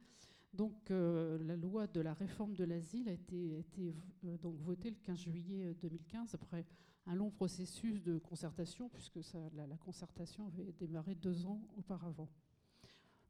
donc 0.54 0.92
euh, 0.92 1.38
la 1.44 1.56
loi 1.56 1.88
de 1.88 2.02
la 2.02 2.14
réforme 2.14 2.56
de 2.56 2.66
l'asile 2.66 3.08
a 3.08 3.14
été, 3.14 3.64
euh, 4.26 4.38
donc 4.38 4.60
votée 4.60 4.90
le 4.90 4.98
15 4.98 5.18
juillet 5.18 5.74
2015 5.82 6.34
euh, 6.34 6.38
après 6.42 6.66
un 7.08 7.16
long 7.16 7.30
processus 7.30 8.02
de 8.04 8.18
concertation 8.18 8.90
puisque 8.90 9.20
la, 9.54 9.78
concertation 9.78 10.46
avait 10.48 10.74
démarré 10.74 11.16
deux 11.16 11.46
ans 11.46 11.62
auparavant. 11.78 12.30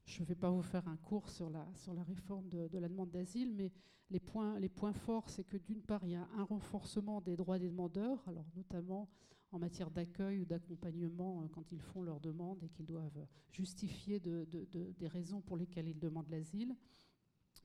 Je 0.06 0.22
ne 0.22 0.26
vais 0.26 0.35
pas 0.35 0.49
vous 0.49 0.64
faire 0.64 0.88
un 0.88 0.98
cours 0.98 1.30
sur 1.30 1.49
la, 1.49 1.68
sur 1.76 1.93
la 1.93 2.03
réforme 2.03 2.49
de, 2.49 2.77
la 2.77 2.89
demande 2.89 3.11
d'asile, 3.11 3.53
mais 3.53 3.72
les 4.10 4.19
points, 4.19 4.60
les 4.60 4.68
points 4.68 4.91
forts, 4.91 5.30
c'est 5.30 5.43
que 5.43 5.57
d'une 5.57 5.81
part, 5.81 6.03
il 6.03 6.11
y 6.11 6.15
a 6.15 6.27
un 6.35 6.43
renforcement 6.43 7.22
des 7.22 7.38
droits 7.38 7.60
des 7.60 7.69
demandeurs, 7.69 8.22
alors 8.27 8.48
notamment 8.56 9.10
en 9.52 9.60
matière 9.60 9.91
d'accueil 9.91 10.39
ou 10.39 10.45
d'accompagnement 10.45 11.48
quand 11.53 11.72
ils 11.72 11.81
font 11.81 12.02
leur 12.02 12.19
demande 12.19 12.64
et 12.64 12.69
qu'ils 12.69 12.85
doivent 12.85 13.26
justifier 13.52 14.19
des 14.19 15.07
raisons 15.07 15.39
pour 15.41 15.56
lesquelles 15.56 15.88
ils 15.88 15.99
demandent 15.99 16.30
l'asile 16.30 16.76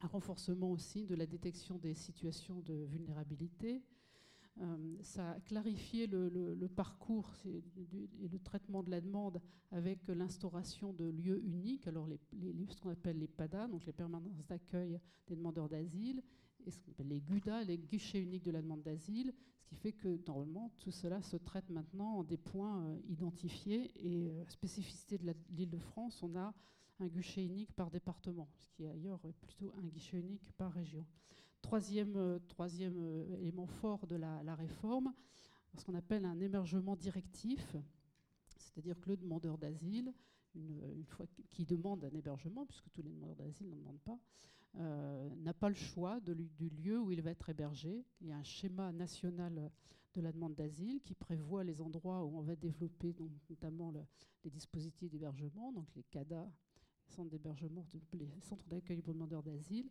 un 0.01 0.07
renforcement 0.07 0.71
aussi 0.71 1.07
de 1.07 1.15
la 1.15 1.27
détection 1.27 1.79
des 1.79 1.95
situations 1.95 2.61
de 2.61 2.75
vulnérabilité. 2.85 3.83
Euh, 4.61 4.97
ça 5.03 5.33
a 5.33 5.41
clarifié 5.41 6.07
le, 6.07 6.69
parcours 6.69 7.31
et 7.45 8.29
le 8.29 8.39
traitement 8.39 8.83
de 8.83 8.91
la 8.91 9.01
demande 9.01 9.41
avec 9.71 10.07
l'instauration 10.09 10.93
de 10.95 11.05
lieux 11.05 11.43
uniques, 11.45 11.87
alors 11.87 12.07
les, 12.07 12.19
ce 12.71 12.81
qu'on 12.81 12.91
appelle 12.91 13.19
les 13.19 13.27
PADA, 13.27 13.69
donc 13.69 13.85
les 13.85 13.93
permanences 13.93 14.47
d'accueil 14.47 14.99
des 15.27 15.37
demandeurs 15.37 15.69
d'asile, 15.69 16.23
et 16.65 16.71
ce 16.71 16.79
qu'on 16.79 16.91
appelle 16.91 17.09
les 17.09 17.21
GUDA, 17.21 17.65
les 17.65 17.79
guichets 17.79 18.23
uniques 18.23 18.45
de 18.45 18.51
la 18.51 18.63
demande 18.63 18.83
d'asile, 18.83 19.35
ce 19.59 19.69
qui 19.69 19.77
fait 19.77 19.93
que 19.93 20.21
normalement 20.27 20.71
tout 20.79 20.91
cela 20.91 21.21
se 21.23 21.37
traite 21.37 21.69
maintenant 21.69 22.19
en 22.19 22.25
des 22.25 22.37
points 22.37 22.83
euh, 22.83 22.99
identifiés 23.09 23.91
et 23.97 24.31
euh, 24.31 24.45
spécificité 24.49 25.19
de 25.19 25.35
l'île 25.51 25.71
de 25.71 25.79
France, 25.79 26.23
on 26.23 26.35
a 26.37 26.55
un 27.01 27.07
guichet 27.09 27.45
unique 27.45 27.73
par 27.73 27.91
département, 27.91 28.49
ce 28.59 28.69
qui 28.71 28.85
est 28.85 28.89
ailleurs 28.89 29.21
plutôt 29.41 29.73
un 29.79 29.87
guichet 29.87 30.19
unique 30.19 30.53
par 30.53 30.73
région. 30.73 31.05
Troisième, 31.63 32.17
euh, 32.17 32.39
euh, 32.61 33.37
élément 33.41 33.67
fort 33.67 34.07
de 34.07 34.17
la, 34.17 34.55
réforme, 34.55 35.13
ce 35.77 35.85
qu'on 35.85 35.95
appelle 35.95 36.25
un 36.25 36.41
émergement 36.41 36.97
directif, 36.97 37.77
c'est-à-dire 38.57 38.99
que 39.01 39.11
le 39.11 39.17
demandeur 39.17 39.59
d'asile, 39.59 40.15
une, 40.55 41.05
fois 41.05 41.27
qui 41.51 41.67
demande 41.67 42.05
un 42.05 42.15
hébergement, 42.15 42.65
puisque 42.65 42.91
tous 42.93 43.03
les 43.03 43.11
demandeurs 43.11 43.37
d'asile 43.37 43.69
n'en 43.69 43.77
demandent 43.77 44.01
pas, 44.01 44.19
euh, 44.77 45.29
n'a 45.37 45.53
pas 45.53 45.69
le 45.69 45.75
choix 45.75 46.21
du 46.21 46.69
lieu 46.69 47.01
où 47.01 47.11
il 47.11 47.21
va 47.21 47.31
être 47.31 47.49
hébergé. 47.49 48.07
Il 48.21 48.29
y 48.29 48.33
a 48.33 48.37
un 48.37 48.43
schéma 48.43 48.93
national 48.93 49.71
de 50.15 50.21
la 50.21 50.33
demande 50.33 50.55
d'asile 50.55 51.03
qui 51.03 51.15
prévoit 51.15 51.63
les 51.65 51.83
endroits 51.83 52.25
où 52.25 52.39
on 52.39 52.43
va 52.43 52.57
développer 52.57 53.13
donc, 53.13 53.31
notamment 53.51 53.93
les 54.45 54.51
dispositifs 54.51 55.11
d'hébergement, 55.11 55.73
donc 55.73 55.87
les 55.95 56.05
CADA 56.05 56.51
centres 57.09 57.31
d'hébergement, 57.31 57.85
les 58.13 58.29
centres 58.41 58.67
d'accueil 58.69 59.03
pour 59.03 59.15
demandeurs 59.15 59.43
d'asile. 59.43 59.91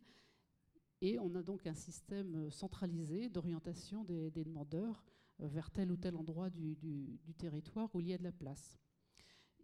Et 1.02 1.18
on 1.18 1.34
a 1.34 1.42
donc 1.42 1.66
un 1.66 1.74
système 1.74 2.34
euh, 2.36 2.50
centralisé 2.50 3.28
d'orientation 3.28 4.04
des, 4.04 4.30
demandeurs 4.30 5.04
euh, 5.40 5.48
vers 5.48 5.70
tel 5.70 5.92
ou 5.92 5.96
tel 5.96 6.16
endroit 6.16 6.48
du, 6.48 6.76
territoire 7.36 7.94
où 7.94 8.00
il 8.00 8.08
y 8.08 8.14
a 8.14 8.18
de 8.18 8.24
la 8.24 8.32
place. 8.32 8.78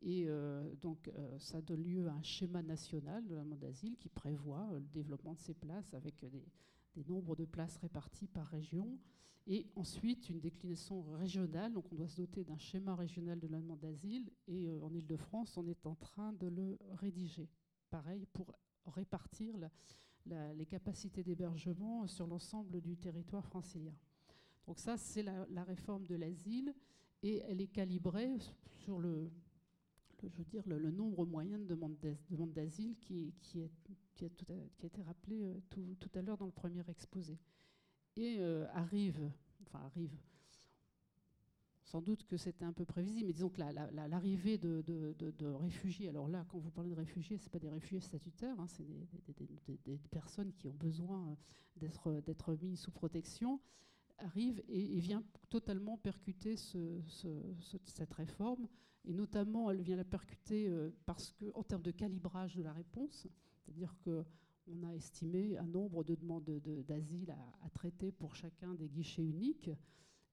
Et 0.03 0.25
euh, 0.27 0.75
donc, 0.81 1.11
ça 1.39 1.63
donne 1.63 1.85
lieu 1.85 2.09
à 2.09 2.13
un 2.13 2.23
schéma 2.23 2.61
national 2.61 3.25
de 3.27 3.37
la 3.37 3.43
demande 3.45 3.61
d'asile 3.61 3.97
qui 3.97 4.09
prévoit 4.09 4.69
le 4.73 4.89
développement 4.93 5.35
de 5.35 5.39
ces 5.39 5.55
places 5.55 5.95
avec 5.95 6.25
des, 6.29 6.45
des, 6.95 7.05
nombres 7.05 7.37
de 7.37 7.45
places 7.45 7.77
répartis 7.79 8.29
par 8.29 8.47
région. 8.47 8.99
Et 9.47 9.67
ensuite, 9.75 10.29
une 10.29 10.41
déclinaison 10.41 11.03
régionale. 11.13 11.73
Donc, 11.73 11.85
on 11.93 11.97
doit 11.97 12.09
se 12.09 12.17
doter 12.17 12.45
d'un 12.45 12.59
schéma 12.59 12.95
régional 12.95 13.41
de 13.41 13.49
la 13.49 13.61
demande 13.61 13.81
d'asile. 13.81 14.31
Et 14.47 14.71
en 14.71 14.93
Ile-de-France, 14.95 15.57
on 15.57 15.67
est 15.67 15.87
en 15.87 15.97
train 15.97 16.33
de 16.35 16.47
le 16.47 16.79
rédiger 16.95 17.49
pareil, 17.93 18.27
pour 18.33 18.59
répartir 18.87 19.55
les 20.27 20.67
capacités 20.67 21.23
d'hébergement 21.23 22.07
sur 22.07 22.27
l'ensemble 22.27 22.81
du 22.81 22.97
territoire 22.97 23.45
francilien. 23.45 23.95
Donc 24.67 24.79
ça, 24.79 24.97
c'est 24.97 25.23
la, 25.23 25.65
réforme 25.65 26.07
de 26.07 26.15
l'asile 26.15 26.75
et 27.23 27.43
elle 27.49 27.61
est 27.61 27.69
calibrée 27.69 28.39
sur 28.85 28.99
le, 28.99 29.31
je 30.23 30.39
veux 30.39 30.45
dire, 30.45 30.63
le, 30.67 30.91
nombre 30.91 31.27
moyen 31.27 31.59
de 31.59 31.67
demandes 31.67 32.53
d'asile 32.53 32.97
qui, 32.99 33.35
qui, 33.43 33.61
qui, 34.15 34.25
a 34.25 34.87
été 34.87 35.03
rappelé 35.03 35.43
euh, 35.43 35.61
tout, 35.71 36.11
à 36.15 36.23
l'heure 36.23 36.37
dans 36.37 36.47
le 36.47 36.53
premier 36.53 36.83
exposé. 36.89 37.39
Et 38.17 38.37
euh, 38.41 38.67
arrive, 38.73 39.31
enfin 39.63 39.81
arrive, 39.85 40.15
sans 41.85 42.01
doute 42.01 42.25
que 42.25 42.37
c'était 42.37 42.65
un 42.65 42.73
peu 42.73 42.85
prévisible, 42.85 43.27
mais 43.27 43.33
disons 43.33 43.49
que 43.51 43.61
l'arrivée 43.61 44.59
de, 44.59 45.47
réfugiés, 45.61 46.09
alors 46.09 46.29
là, 46.29 46.47
quand 46.49 46.59
vous 46.59 46.71
parlez 46.71 46.91
de 46.91 46.95
réfugiés, 46.95 47.39
ce 47.39 47.49
pas 47.49 47.59
des 47.59 47.69
réfugiés 47.69 48.01
statutaires, 48.01 48.59
hein, 48.61 48.67
c'est 48.69 48.87
des, 49.85 49.99
personnes 50.11 50.53
qui 50.53 50.69
ont 50.69 50.75
besoin 50.75 51.37
d'être 51.77 52.57
mis 52.63 52.77
sous 52.77 52.91
protection. 52.91 53.61
arrive 54.19 54.63
et, 54.69 54.99
vient 55.01 55.23
totalement 55.51 55.99
percuter 55.99 56.57
cette 56.57 58.15
réforme. 58.15 58.69
Et 59.05 59.13
notamment, 59.13 59.71
elle 59.71 59.83
vient 59.83 59.97
la 59.97 60.05
percuter 60.05 60.71
parce 61.05 61.33
que, 61.33 61.47
en 61.55 61.65
termes 61.65 61.83
de 61.83 61.91
calibrage 61.91 62.55
de 62.55 62.63
la 62.63 62.73
réponse, 62.73 63.27
c'est-à-dire 63.63 63.95
qu'on 64.05 64.83
a 64.85 64.95
estimé 64.95 65.57
un 65.59 65.67
nombre 65.67 66.05
de 66.05 66.15
demandes 66.15 66.45
d'asile 66.87 67.35
à, 67.63 67.71
traiter 67.71 68.13
pour 68.13 68.35
chacun 68.35 68.75
des 68.75 68.89
guichets 68.89 69.25
uniques. 69.25 69.71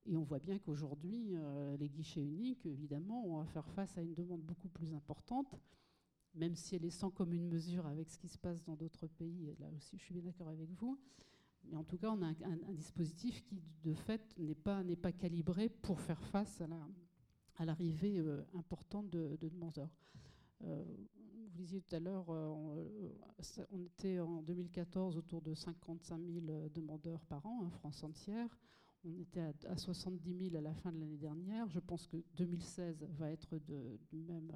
Et 0.06 0.16
on 0.16 0.24
voit 0.24 0.40
bien 0.40 0.58
qu'aujourd'hui, 0.60 1.36
euh, 1.36 1.78
les 1.78 1.90
guichets 1.90 2.24
uniques, 2.24 2.66
évidemment, 2.66 3.26
on 3.26 3.38
va 3.38 3.46
faire 3.46 3.70
face 3.70 3.98
à 3.98 4.02
une 4.02 4.14
demande 4.14 4.42
beaucoup 4.42 4.70
plus 4.70 4.94
importante, 4.94 5.60
même 6.34 6.56
si 6.56 6.76
elle 6.76 6.86
est 6.86 6.90
sans 6.90 7.12
commune 7.12 7.48
mesure 7.48 7.86
avec 7.86 8.10
ce 8.10 8.18
qui 8.18 8.28
se 8.28 8.38
passe 8.38 8.64
dans 8.64 8.76
d'autres 8.76 9.08
pays. 9.08 9.54
là 9.60 9.70
aussi, 9.76 9.98
je 9.98 10.04
suis 10.04 10.14
bien 10.14 10.24
d'accord 10.24 10.50
avec 10.50 10.72
vous. 10.72 10.98
Mais 11.66 11.76
en 11.76 11.84
tout 11.84 11.98
cas, 11.98 12.12
on 12.12 12.22
a 12.22 12.28
un, 12.28 12.74
dispositif 12.74 13.44
qui, 13.44 13.62
de 13.84 13.94
fait, 13.94 14.38
n'est 14.38 14.56
pas, 14.56 15.12
calibré 15.12 15.70
pour 15.70 16.00
faire 16.00 16.22
face 16.26 16.62
à 17.56 17.66
l'arrivée 17.66 18.20
euh, 18.20 18.44
importante 18.54 19.10
de, 19.10 19.38
demandeurs. 19.42 19.90
Euh, 20.64 20.84
vous 21.50 21.58
disiez 21.58 21.82
tout 21.82 21.96
à 21.96 22.00
l'heure, 22.00 22.30
on, 22.30 22.86
on, 23.72 23.82
était 23.82 24.20
en 24.20 24.42
2014 24.42 25.18
autour 25.18 25.42
de 25.42 25.54
55 25.54 26.20
000 26.20 26.70
demandeurs 26.74 27.26
par 27.26 27.46
an, 27.46 27.64
hein, 27.64 27.70
France 27.70 28.04
entière. 28.04 28.58
On 29.06 29.18
était 29.20 29.42
à, 29.66 29.78
70 29.78 30.50
000 30.52 30.58
à 30.58 30.62
la 30.62 30.74
fin 30.74 30.92
de 30.92 31.00
l'année 31.00 31.18
dernière. 31.18 31.70
Je 31.70 31.80
pense 31.80 32.06
que 32.08 32.18
2016 32.36 33.08
va 33.18 33.32
être 33.32 33.58
de, 33.60 33.98
même, 34.12 34.52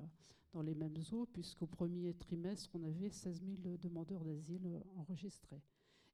dans 0.52 0.62
les 0.62 0.76
mêmes 0.76 0.98
eaux, 1.14 1.26
puisqu'au 1.26 1.68
premier 1.68 2.14
trimestre, 2.14 2.70
on 2.74 2.84
avait 2.84 3.10
16 3.10 3.42
000 3.64 3.78
demandeurs 3.78 4.24
d'asile 4.24 4.82
enregistrés. 4.98 5.62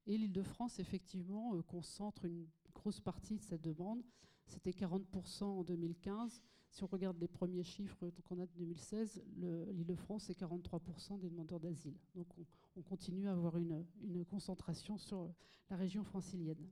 Et 0.06 0.16
l'Île-de-France, 0.16 0.78
effectivement, 0.78 1.54
euh, 1.54 1.62
concentre 1.62 2.24
une 2.24 2.46
grosse 2.72 3.00
partie 3.00 3.36
de 3.36 3.42
cette 3.42 3.62
demande. 3.62 4.02
C'était 4.46 4.70
40% 4.70 5.44
en 5.44 5.64
2015. 5.64 6.40
Si 6.70 6.84
on 6.84 6.86
regarde 6.86 7.18
les 7.18 7.28
premiers 7.28 7.64
chiffres 7.64 8.10
qu'on 8.24 8.38
a 8.38 8.46
de 8.46 8.52
2016, 8.56 9.22
l'Île-de-France 9.72 10.30
est 10.30 10.40
43% 10.40 11.18
des 11.18 11.28
demandeurs 11.28 11.58
d'asile. 11.58 11.96
Donc 12.14 12.26
on, 12.76 12.82
continue 12.82 13.28
à 13.28 13.32
avoir 13.32 13.58
une, 13.58 13.84
concentration 14.30 14.96
sur 14.96 15.32
la 15.68 15.76
région 15.76 16.04
francilienne 16.04 16.68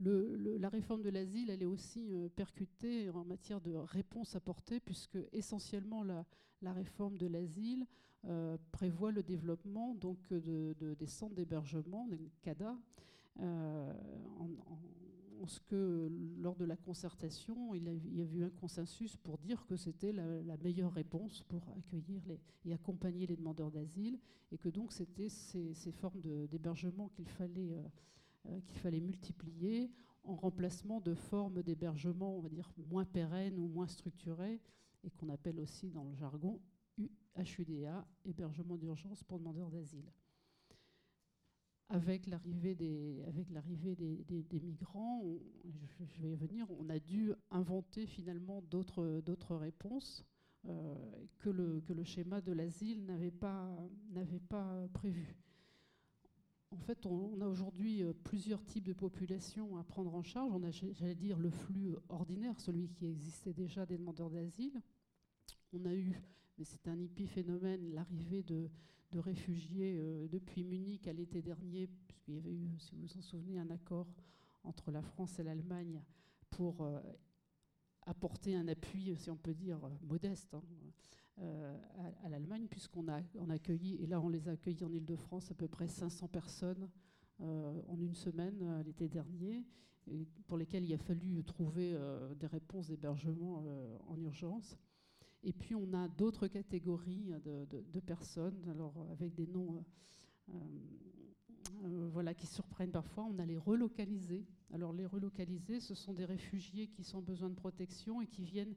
la 0.00 0.68
réforme 0.68 1.02
de 1.02 1.10
l'asile, 1.10 1.50
elle 1.50 1.62
est 1.62 1.66
aussi 1.66 2.12
euh, 2.12 2.28
percutée 2.28 3.08
en 3.10 3.24
matière 3.24 3.60
de 3.60 3.74
réponse 3.74 4.36
apportée, 4.36 4.80
puisque 4.80 5.18
essentiellement 5.32 6.02
la, 6.02 6.24
réforme 6.72 7.16
de 7.16 7.26
l'asile 7.26 7.86
euh, 8.26 8.58
prévoit 8.72 9.12
le 9.12 9.22
développement 9.22 9.94
donc, 9.94 10.18
de, 10.30 10.74
des 10.98 11.06
centres 11.06 11.34
d'hébergement, 11.34 12.06
des 12.08 12.18
CADA, 12.42 12.76
euh, 13.40 13.92
en, 14.38 14.48
lors 16.38 16.56
de 16.56 16.64
la 16.64 16.76
concertation, 16.76 17.74
il, 17.74 17.84
y 17.84 18.20
a 18.20 18.24
eu 18.24 18.44
un 18.44 18.50
consensus 18.50 19.16
pour 19.16 19.38
dire 19.38 19.64
que 19.66 19.76
c'était 19.76 20.12
la, 20.12 20.56
meilleure 20.58 20.92
réponse 20.92 21.42
pour 21.42 21.62
accueillir 21.76 22.22
et 22.64 22.72
accompagner 22.72 23.26
les 23.26 23.36
demandeurs 23.36 23.70
d'asile, 23.70 24.18
et 24.52 24.58
que 24.58 24.68
donc 24.68 24.92
c'était 24.92 25.28
ces, 25.28 25.92
formes 25.92 26.20
d'hébergement 26.20 27.08
qu'il 27.08 27.28
fallait 27.28 27.72
euh, 28.48 28.60
qu'il 28.66 28.78
fallait 28.78 29.00
multiplier 29.00 29.90
en 30.24 30.36
remplacement 30.36 31.00
de 31.00 31.14
formes 31.14 31.62
d'hébergement, 31.62 32.38
on 32.38 32.48
dire, 32.48 32.70
moins 32.90 33.04
pérennes 33.04 33.58
ou 33.58 33.68
moins 33.68 33.86
structurées, 33.86 34.60
et 35.04 35.10
qu'on 35.10 35.28
appelle 35.28 35.60
aussi 35.60 35.90
dans 35.90 36.04
le 36.04 36.14
jargon 36.14 36.60
HUDA, 37.36 38.06
hébergement 38.24 38.76
d'urgence 38.76 39.22
pour 39.22 39.38
demandeurs 39.38 39.70
d'asile. 39.70 40.10
Avec 41.88 42.26
l'arrivée 42.26 42.74
des, 42.74 43.22
avec 43.28 43.48
l'arrivée 43.50 43.94
des, 43.94 44.60
migrants, 44.60 45.22
je, 45.64 46.20
vais 46.20 46.32
y 46.32 46.34
venir, 46.34 46.66
on 46.80 46.88
a 46.90 46.98
dû 46.98 47.32
inventer 47.52 48.06
finalement 48.06 48.60
d'autres, 48.62 49.20
d'autres 49.24 49.54
réponses 49.54 50.24
euh, 50.68 50.94
que, 51.38 51.48
le, 51.48 51.80
que 51.82 51.92
le 51.92 52.02
schéma 52.02 52.40
de 52.40 52.50
l'asile 52.50 53.04
n'avait 53.04 53.30
pas, 53.30 53.70
n'avait 54.10 54.40
pas 54.40 54.88
prévues. 54.94 55.36
En 56.72 56.78
fait, 56.78 57.06
on, 57.06 57.40
a 57.40 57.46
aujourd'hui 57.46 58.02
euh, 58.02 58.12
plusieurs 58.12 58.64
types 58.64 58.84
de 58.84 58.92
populations 58.92 59.76
à 59.76 59.84
prendre 59.84 60.12
en 60.12 60.22
charge. 60.22 60.50
On 60.52 60.64
a, 60.64 60.70
j'allais 60.70 61.14
dire, 61.14 61.38
le 61.38 61.50
flux 61.50 61.94
ordinaire, 62.08 62.58
celui 62.58 62.88
qui 62.88 63.06
existait 63.06 63.52
déjà 63.52 63.86
des 63.86 63.96
demandeurs 63.96 64.30
d'asile. 64.30 64.82
On 65.72 65.84
a 65.84 65.94
eu, 65.94 66.20
mais 66.58 66.64
c'est 66.64 66.88
un 66.88 66.98
épiphénomène, 66.98 67.94
l'arrivée 67.94 68.42
de, 68.42 68.68
réfugiés 69.14 69.96
euh, 69.98 70.28
depuis 70.28 70.64
Munich 70.64 71.06
à 71.08 71.12
l'été 71.12 71.42
dernier, 71.42 71.86
puisqu'il 72.06 72.34
y 72.34 72.38
avait 72.38 72.54
eu, 72.54 72.78
si 72.78 72.94
vous 72.94 73.02
vous 73.02 73.18
en 73.18 73.22
souvenez, 73.22 73.58
un 73.58 73.70
accord 73.70 74.08
entre 74.64 74.90
la 74.90 75.02
France 75.02 75.38
et 75.38 75.42
l'Allemagne 75.42 76.02
pour 76.50 76.82
euh, 76.82 77.00
apporter 78.02 78.56
un 78.56 78.68
appui, 78.68 79.14
si 79.16 79.30
on 79.30 79.36
peut 79.36 79.54
dire, 79.54 79.78
modeste 80.02 80.54
hein, 80.54 80.62
euh, 81.38 81.78
à, 82.24 82.28
l'Allemagne, 82.28 82.66
puisqu'on 82.68 83.08
a, 83.08 83.20
accueilli, 83.50 83.96
et 84.02 84.06
là 84.06 84.20
on 84.20 84.28
les 84.28 84.48
a 84.48 84.52
accueillis 84.52 84.84
en 84.84 84.92
Ile-de-France, 84.92 85.50
à 85.50 85.54
peu 85.54 85.68
près 85.68 85.88
500 85.88 86.28
personnes 86.28 86.88
en 87.38 88.00
une 88.00 88.14
semaine 88.14 88.82
l'été 88.86 89.08
dernier, 89.08 89.66
pour 90.46 90.56
lesquelles 90.56 90.84
il 90.84 90.94
a 90.94 90.98
fallu 90.98 91.44
trouver 91.44 91.94
des 92.36 92.46
réponses 92.46 92.86
d'hébergement 92.86 93.62
en 94.08 94.18
urgence. 94.22 94.78
Et 95.42 95.52
puis 95.52 95.74
on 95.74 95.92
a 95.92 96.08
d'autres 96.08 96.48
catégories 96.48 97.32
de, 97.44 98.00
personnes, 98.00 98.68
alors 98.68 99.06
avec 99.12 99.34
des 99.34 99.46
noms 99.46 99.84
voilà, 102.12 102.34
qui 102.34 102.46
surprennent 102.46 102.90
parfois. 102.90 103.24
On 103.24 103.38
a 103.38 103.46
les 103.46 103.58
relocalisés. 103.58 104.44
Alors 104.72 104.92
les 104.92 105.06
relocalisés, 105.06 105.80
ce 105.80 105.94
sont 105.94 106.14
des 106.14 106.24
réfugiés 106.24 106.88
qui 106.88 107.04
sont 107.04 107.22
besoin 107.22 107.48
de 107.50 107.54
protection 107.54 108.20
et 108.20 108.26
qui 108.26 108.42
viennent 108.42 108.74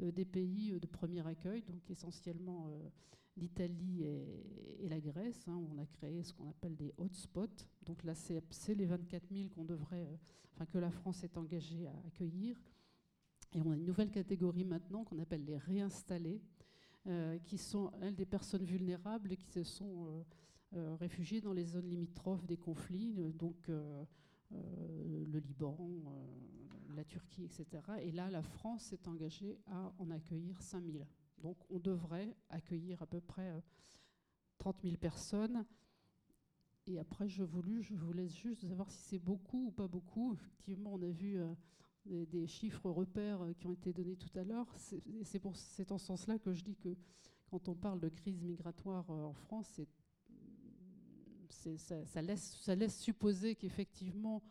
euh, 0.00 0.10
des 0.10 0.24
pays 0.24 0.72
euh, 0.72 0.80
de 0.80 0.86
premier 0.86 1.26
accueil, 1.26 1.62
donc 1.62 1.90
essentiellement 1.90 2.68
euh, 2.68 2.88
l'Italie 3.36 4.04
et, 4.04 4.88
la 4.88 5.00
Grèce. 5.00 5.46
Hein, 5.48 5.56
où 5.56 5.68
on 5.74 5.78
a 5.78 5.86
créé 5.86 6.22
ce 6.22 6.32
qu'on 6.32 6.48
appelle 6.48 6.76
des 6.76 6.92
hotspots. 6.96 7.66
Donc 7.84 8.04
là, 8.04 8.14
c'est 8.14 8.74
les 8.74 8.86
24 8.86 9.22
000 9.32 9.48
qu'on 9.54 9.64
devrait, 9.64 10.06
que 10.70 10.78
la 10.78 10.90
France 10.90 11.24
est 11.24 11.36
engagée 11.36 11.86
à 11.86 11.94
accueillir. 12.06 12.60
Et 13.54 13.60
on 13.60 13.70
a 13.70 13.76
une 13.76 13.84
nouvelle 13.84 14.10
catégorie 14.10 14.64
maintenant 14.64 15.04
qu'on 15.04 15.18
appelle 15.18 15.44
les 15.44 15.56
réinstallés, 15.56 16.40
qui 17.44 17.58
sont 17.58 17.90
elles 18.00 18.14
des 18.14 18.26
personnes 18.26 18.64
vulnérables 18.64 19.32
et 19.32 19.36
qui 19.36 19.50
se 19.50 19.64
sont 19.64 20.24
réfugiées 21.00 21.40
dans 21.40 21.52
les 21.52 21.64
zones 21.64 21.88
limitrophes 21.88 22.46
des 22.46 22.56
conflits, 22.56 23.12
donc 23.34 23.68
le 23.68 25.38
Liban, 25.38 25.78
la 26.94 27.04
Turquie, 27.04 27.44
etc. 27.44 27.66
Et 28.00 28.12
là, 28.12 28.30
la 28.30 28.42
France 28.42 28.84
s'est 28.84 29.08
engagée 29.08 29.58
à 29.66 29.92
en 29.98 30.10
accueillir 30.10 30.60
5000. 30.60 31.06
Donc 31.42 31.56
on 31.70 31.78
devrait 31.78 32.36
accueillir 32.48 33.02
à 33.02 33.06
peu 33.06 33.20
près 33.20 33.52
30 34.58 34.76
euh, 34.76 34.88
000 34.88 34.96
personnes. 34.96 35.64
Et 36.86 36.98
après, 36.98 37.28
je, 37.28 37.42
voulu, 37.42 37.82
je 37.82 37.94
vous 37.94 38.12
laisse 38.12 38.34
juste 38.34 38.66
savoir 38.66 38.90
si 38.90 38.98
c'est 38.98 39.18
beaucoup 39.18 39.66
ou 39.66 39.70
pas 39.70 39.88
beaucoup. 39.88 40.34
Effectivement, 40.34 40.94
on 40.94 41.02
a 41.02 41.10
vu 41.10 41.40
euh, 42.10 42.26
des, 42.26 42.46
chiffres 42.46 42.90
repères 42.90 43.42
euh, 43.42 43.52
qui 43.52 43.66
ont 43.66 43.72
été 43.72 43.92
donnés 43.92 44.16
tout 44.16 44.38
à 44.38 44.44
l'heure. 44.44 44.66
C'est 44.76 45.46
en 45.46 45.54
ce 45.98 46.06
sens-là 46.06 46.38
que 46.38 46.52
je 46.52 46.64
dis 46.64 46.76
que 46.76 46.96
quand 47.50 47.68
on 47.68 47.74
parle 47.74 48.00
de 48.00 48.08
crise 48.08 48.42
migratoire 48.42 49.08
en 49.10 49.34
France, 49.34 49.80
ça, 51.52 52.22
laisse, 52.22 52.98
supposer 52.98 53.54
qu'effectivement 53.54 54.42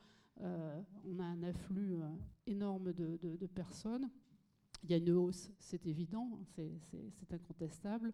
euh, 0.41 0.81
on 1.05 1.19
a 1.19 1.23
un 1.23 1.43
afflux 1.43 1.95
euh, 1.95 2.09
énorme 2.45 2.93
de, 2.93 3.47
personnes. 3.47 4.09
Il 4.83 4.91
y 4.91 4.93
a 4.93 4.97
une 4.97 5.11
hausse, 5.11 5.51
c'est 5.59 5.85
évident, 5.85 6.39
c'est 6.55 7.33
incontestable. 7.33 8.13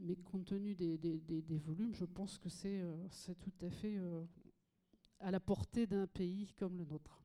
Mais 0.00 0.16
compte 0.16 0.46
tenu 0.46 0.74
des, 0.74 1.58
volumes, 1.58 1.94
je 1.94 2.04
pense 2.04 2.38
que 2.38 2.48
c'est 2.48 2.80
euh, 2.80 3.08
tout 3.40 3.52
à 3.66 3.70
fait 3.70 3.98
à 5.20 5.30
la 5.30 5.40
portée 5.40 5.86
d'un 5.86 6.06
pays 6.06 6.52
comme 6.56 6.78
le 6.78 6.84
nôtre. 6.84 7.22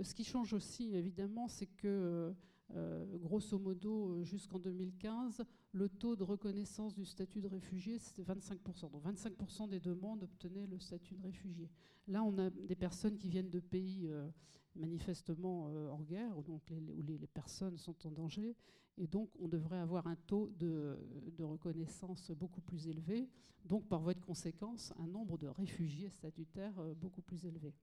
Ce 0.00 0.14
qui 0.14 0.24
change 0.24 0.52
aussi, 0.54 0.94
évidemment, 0.94 1.48
c'est 1.48 1.66
que 1.66 2.34
euh, 2.76 3.04
grosso 3.18 3.58
modo, 3.58 4.12
euh, 4.12 4.24
jusqu'en 4.24 4.58
2015, 4.58 5.44
le 5.72 5.88
taux 5.88 6.16
de 6.16 6.22
reconnaissance 6.22 6.94
du 6.94 7.04
statut 7.04 7.40
de 7.40 7.48
réfugié, 7.48 7.98
c'était 7.98 8.22
25%. 8.22 8.90
Donc 8.90 9.04
25% 9.04 9.68
des 9.68 9.80
demandes 9.80 10.22
obtenaient 10.22 10.66
le 10.66 10.78
statut 10.78 11.14
de 11.14 11.22
réfugié. 11.22 11.68
Là, 12.08 12.22
on 12.22 12.38
a 12.38 12.48
des 12.48 12.74
personnes 12.74 13.18
qui 13.18 13.28
viennent 13.28 13.50
de 13.50 13.60
pays 13.60 14.08
euh, 14.08 14.26
manifestement 14.74 15.66
en 15.92 16.00
guerre, 16.00 16.42
donc 16.42 16.62
où 16.70 17.02
les, 17.02 17.18
personnes 17.26 17.76
sont 17.76 18.06
en 18.06 18.10
danger, 18.10 18.56
et 18.96 19.06
donc 19.06 19.28
on 19.38 19.46
devrait 19.46 19.76
avoir 19.76 20.06
un 20.06 20.16
taux 20.16 20.50
de, 20.58 20.96
reconnaissance 21.40 22.30
beaucoup 22.30 22.62
plus 22.62 22.88
élevé, 22.88 23.28
donc 23.66 23.86
par 23.86 24.00
voie 24.00 24.14
de 24.14 24.20
conséquence, 24.22 24.94
un 24.98 25.06
nombre 25.06 25.36
de 25.36 25.46
réfugiés 25.46 26.08
statutaires 26.08 26.82
beaucoup 26.96 27.20
plus 27.20 27.44
élevé. 27.44 27.74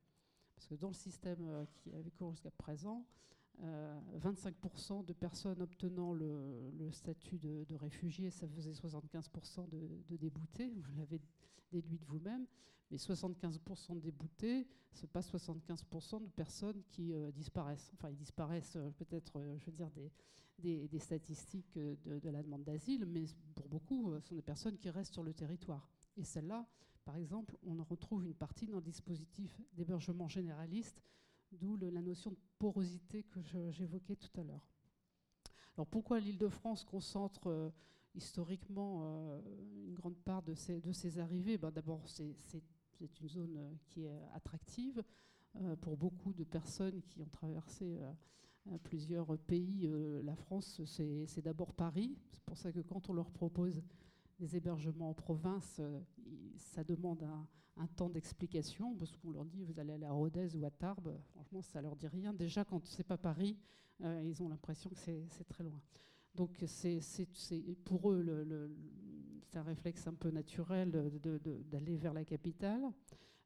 Parce 0.59 0.67
que 0.67 0.75
dans 0.75 0.89
le 0.89 0.93
système 0.93 1.65
qui 1.77 1.89
avait 1.93 2.11
cours 2.11 2.31
jusqu'à 2.31 2.51
présent, 2.51 3.05
25% 3.61 5.05
de 5.05 5.13
personnes 5.13 5.61
obtenant 5.61 6.11
le, 6.13 6.91
statut 6.91 7.39
de, 7.39 7.75
réfugié, 7.75 8.29
ça 8.29 8.45
faisait 8.45 8.73
75% 8.73 9.69
de, 9.69 9.89
de 10.09 10.17
déboutés, 10.17 10.73
vous 10.75 10.95
l'avez 10.97 11.21
déduit 11.71 11.97
de 11.97 12.03
vous-même, 12.03 12.45
mais 12.91 12.97
75% 12.97 13.95
de 13.95 13.99
déboutés, 14.01 14.67
ce 14.93 15.03
n'est 15.03 15.07
pas 15.07 15.21
75% 15.21 16.23
de 16.23 16.27
personnes 16.27 16.83
qui 16.89 17.13
disparaissent. 17.33 17.91
Enfin, 17.93 18.09
ils 18.09 18.17
disparaissent 18.17 18.77
peut-être, 18.97 19.41
je 19.59 19.65
veux 19.65 19.71
dire, 19.71 19.89
des, 20.57 20.89
des, 20.89 20.99
statistiques 20.99 21.73
de, 21.77 22.29
la 22.29 22.43
demande 22.43 22.65
d'asile, 22.65 23.05
mais 23.05 23.23
pour 23.55 23.69
beaucoup, 23.69 24.13
ce 24.19 24.27
sont 24.27 24.35
des 24.35 24.41
personnes 24.41 24.77
qui 24.77 24.89
restent 24.89 25.13
sur 25.13 25.23
le 25.23 25.33
territoire. 25.33 25.89
Et 26.17 26.25
celles-là, 26.25 26.67
par 27.05 27.17
exemple, 27.17 27.57
on 27.63 27.83
retrouve 27.83 28.25
une 28.25 28.35
partie 28.35 28.67
dans 28.67 28.75
le 28.75 28.81
dispositif 28.81 29.59
d'hébergement 29.73 30.27
généraliste, 30.27 31.01
d'où 31.51 31.75
la 31.77 32.01
notion 32.01 32.31
de 32.31 32.37
porosité 32.59 33.23
que 33.23 33.39
j'évoquais 33.71 34.15
tout 34.15 34.39
à 34.39 34.43
l'heure. 34.43 34.67
Alors 35.75 35.87
pourquoi 35.87 36.19
l'île 36.19 36.37
de 36.37 36.49
France 36.49 36.83
concentre 36.83 37.47
euh, 37.47 37.69
historiquement 38.13 39.01
euh, 39.03 39.41
une 39.87 39.93
grande 39.93 40.17
part 40.17 40.43
de 40.43 40.53
ces 40.53 41.19
arrivées? 41.19 41.57
Ben, 41.57 41.71
D'abord, 41.71 42.07
c'est 42.07 42.35
une 42.99 43.29
zone 43.29 43.55
euh, 43.57 43.73
qui 43.87 44.03
est 44.03 44.11
attractive 44.33 45.03
pour 45.81 45.97
beaucoup 45.97 46.31
de 46.31 46.43
personnes 46.43 47.01
qui 47.01 47.21
ont 47.21 47.29
traversé 47.29 47.99
plusieurs 48.83 49.35
pays. 49.39 49.89
La 50.23 50.35
France, 50.35 50.79
c'est 50.85 51.41
d'abord 51.41 51.73
Paris. 51.73 52.15
C'est 52.31 52.43
pour 52.43 52.55
ça 52.55 52.71
que 52.71 52.81
quand 52.81 53.09
on 53.09 53.13
leur 53.13 53.31
propose 53.31 53.81
des 54.39 54.55
hébergements 54.55 55.09
en 55.09 55.13
province, 55.13 55.77
euh, 55.79 55.99
ça 56.55 56.83
demande 56.83 57.23
un, 57.23 57.47
temps 57.95 58.09
d'explication, 58.09 58.93
parce 58.95 59.15
qu'on 59.15 59.31
leur 59.31 59.45
dit 59.45 59.63
vous 59.63 59.79
allez 59.79 59.93
aller 59.93 60.05
à 60.05 60.11
Rodez 60.11 60.53
ou 60.55 60.65
à 60.65 60.69
Tarbes. 60.69 61.17
Franchement, 61.31 61.61
ça 61.61 61.81
leur 61.81 61.95
dit 61.95 62.07
rien. 62.07 62.33
Déjà, 62.33 62.65
quand 62.65 62.85
c'est 62.85 63.05
pas 63.05 63.17
Paris, 63.17 63.57
euh, 64.03 64.21
ils 64.25 64.43
ont 64.43 64.49
l'impression 64.49 64.89
que 64.89 64.97
c'est 64.97 65.47
très 65.47 65.63
loin. 65.63 65.81
Donc, 66.35 66.61
c'est 66.67 66.99
pour 67.85 68.11
eux, 68.11 68.45
c'est 69.43 69.57
un 69.57 69.63
réflexe 69.63 70.07
un 70.07 70.13
peu 70.13 70.29
naturel 70.29 70.91
d'aller 70.91 71.95
vers 71.95 72.13
la 72.13 72.25
capitale. 72.25 72.81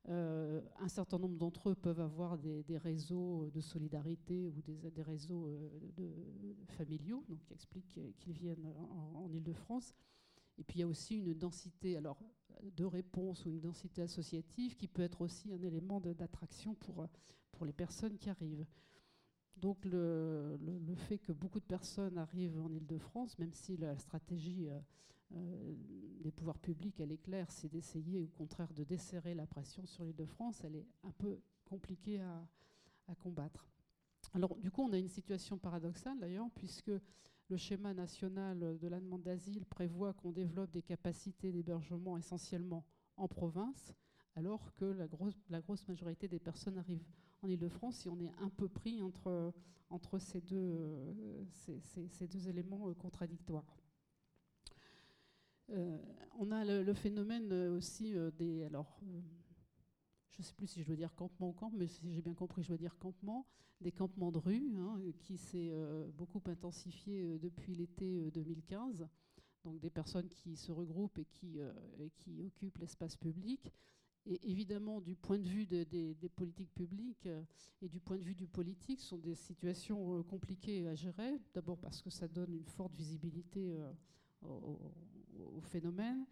Euh, 0.09 0.61
un 0.79 0.89
certain 0.89 1.17
nombre 1.17 1.37
d'entre 1.37 1.69
eux 1.69 1.75
peuvent 1.75 2.01
avoir 2.01 2.37
des, 2.37 2.77
réseaux 2.77 3.49
de 3.53 3.61
solidarité 3.61 4.47
ou 4.47 4.61
des, 4.61 5.01
réseaux 5.01 5.49
familiaux, 6.67 7.23
donc 7.29 7.41
qui 7.43 7.53
expliquent 7.53 7.99
qu'ils 8.17 8.33
viennent 8.33 8.65
en, 9.15 9.29
Ile-de-France. 9.31 9.93
Et 10.57 10.63
puis 10.63 10.77
il 10.77 10.81
y 10.81 10.83
a 10.83 10.87
aussi 10.87 11.15
une 11.15 11.33
densité 11.33 11.97
alors, 11.97 12.19
de 12.75 12.85
réponse 12.85 13.45
ou 13.45 13.49
une 13.49 13.59
densité 13.59 14.01
associative 14.01 14.75
qui 14.75 14.87
peut 14.87 15.01
être 15.01 15.21
aussi 15.21 15.51
un 15.51 15.61
élément 15.61 15.99
d'attraction 15.99 16.75
pour, 16.75 17.07
pour 17.51 17.65
les 17.65 17.73
personnes 17.73 18.17
qui 18.17 18.29
arrivent. 18.29 18.65
Donc 19.57 19.85
le, 19.85 20.57
le, 20.57 20.95
fait 20.95 21.19
que 21.19 21.31
beaucoup 21.31 21.59
de 21.59 21.65
personnes 21.65 22.17
arrivent 22.17 22.59
en 22.59 22.71
Ile-de-France, 22.71 23.37
même 23.37 23.53
si 23.53 23.77
la 23.77 23.97
stratégie 23.97 24.67
euh, 24.67 24.79
euh, 25.35 25.75
des 26.21 26.31
pouvoirs 26.31 26.57
publics, 26.57 26.99
elle 26.99 27.11
est 27.11 27.17
claire, 27.17 27.51
c'est 27.51 27.69
d'essayer 27.69 28.19
au 28.19 28.27
contraire 28.27 28.73
de 28.73 28.83
desserrer 28.83 29.35
la 29.35 29.45
pression 29.45 29.85
sur 29.85 30.03
l'île 30.03 30.15
de 30.15 30.25
France, 30.25 30.61
elle 30.63 30.75
est 30.75 30.87
un 31.03 31.11
peu 31.11 31.39
compliquée 31.65 32.19
à, 32.21 32.45
combattre. 33.19 33.67
Alors 34.33 34.55
du 34.57 34.71
coup, 34.71 34.81
on 34.83 34.93
a 34.93 34.97
une 34.97 35.09
situation 35.09 35.57
paradoxale 35.57 36.19
d'ailleurs, 36.19 36.49
puisque 36.55 36.91
le 37.49 37.57
schéma 37.57 37.93
national 37.93 38.77
de 38.79 38.87
la 38.87 38.99
demande 38.99 39.23
d'asile 39.23 39.65
prévoit 39.65 40.13
qu'on 40.13 40.31
développe 40.31 40.71
des 40.71 40.81
capacités 40.81 41.51
d'hébergement 41.51 42.17
essentiellement 42.17 42.85
en 43.17 43.27
province, 43.27 43.93
alors 44.35 44.73
que 44.73 44.85
la 44.85 45.07
grosse, 45.07 45.87
majorité 45.87 46.27
des 46.27 46.39
personnes 46.39 46.77
arrivent 46.77 47.05
en 47.41 47.47
Ile-de-France 47.47 48.05
et 48.05 48.09
on 48.09 48.19
est 48.19 48.31
un 48.39 48.49
peu 48.49 48.67
pris 48.67 49.01
entre, 49.01 49.53
entre 49.89 50.17
ces, 50.17 50.41
deux, 50.41 50.55
euh, 50.55 51.43
ces 52.09 52.27
deux 52.27 52.49
éléments 52.49 52.89
euh, 52.89 52.93
contradictoires. 52.93 53.77
Euh, 55.69 55.97
on 56.39 56.51
a 56.51 56.65
le, 56.65 56.93
phénomène 56.93 57.51
euh, 57.51 57.77
aussi 57.77 58.15
des. 58.37 58.63
Alors, 58.63 58.99
je 60.33 60.39
ne 60.39 60.43
sais 60.43 60.53
plus 60.53 60.67
si 60.67 60.81
je 60.81 60.87
dois 60.87 60.95
dire 60.95 61.13
campement 61.15 61.49
ou 61.49 61.53
camp, 61.53 61.71
mais 61.73 61.87
si 61.87 62.11
j'ai 62.11 62.21
bien 62.21 62.33
compris, 62.33 62.63
je 62.63 62.69
dois 62.69 62.77
dire 62.77 62.97
campement, 62.97 63.45
des 63.81 63.91
campements 63.91 64.31
de 64.31 64.39
rue, 64.39 64.75
hein, 64.77 64.99
qui 65.19 65.37
s'est 65.37 65.71
beaucoup 66.17 66.41
intensifié 66.45 67.37
depuis 67.39 67.75
l'été 67.75 68.31
2015. 68.31 69.07
Donc 69.63 69.79
des 69.79 69.89
personnes 69.89 70.27
qui 70.27 70.57
se 70.57 70.71
regroupent 70.71 71.17
et 71.19 71.25
qui, 71.25 71.59
qui 72.17 72.41
occupent 72.41 72.79
l'espace 72.79 73.15
public. 73.15 73.71
Et 74.25 74.39
évidemment, 74.49 75.01
du 75.01 75.15
point 75.15 75.37
de 75.37 75.47
vue 75.47 75.65
des 75.65 76.29
politiques 76.35 76.73
publiques 76.73 77.27
et 77.81 77.89
du 77.89 77.99
point 77.99 78.17
de 78.17 78.23
vue 78.23 78.35
du 78.35 78.47
politique, 78.47 79.01
ce 79.01 79.09
sont 79.09 79.17
des 79.17 79.35
situations 79.35 80.23
compliquées 80.23 80.87
à 80.87 80.95
gérer. 80.95 81.39
D'abord 81.53 81.77
parce 81.77 82.01
que 82.01 82.09
ça 82.09 82.27
donne 82.27 82.53
une 82.53 82.65
forte 82.65 82.95
visibilité 82.95 83.77
au, 84.41 85.61
phénomène, 85.61 86.25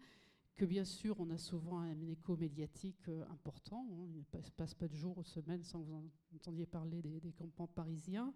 que 0.54 0.64
bien 0.64 0.84
sûr 0.84 1.18
on 1.18 1.30
a 1.30 1.38
souvent 1.38 1.80
un 1.80 2.00
écho 2.08 2.36
médiatique 2.36 3.08
euh, 3.08 3.24
important. 3.30 3.86
Hein. 3.92 4.06
il 4.08 4.18
ne 4.18 4.50
passe 4.56 4.74
pas 4.74 4.88
de 4.88 4.94
jours 4.94 5.18
ou 5.18 5.22
de 5.22 5.28
semaines 5.28 5.62
sans 5.62 5.82
que 5.82 5.86
vous 5.86 6.10
entendiez 6.34 6.66
parler 6.66 7.02
des, 7.02 7.32
campements 7.32 7.66
parisiens. 7.66 8.32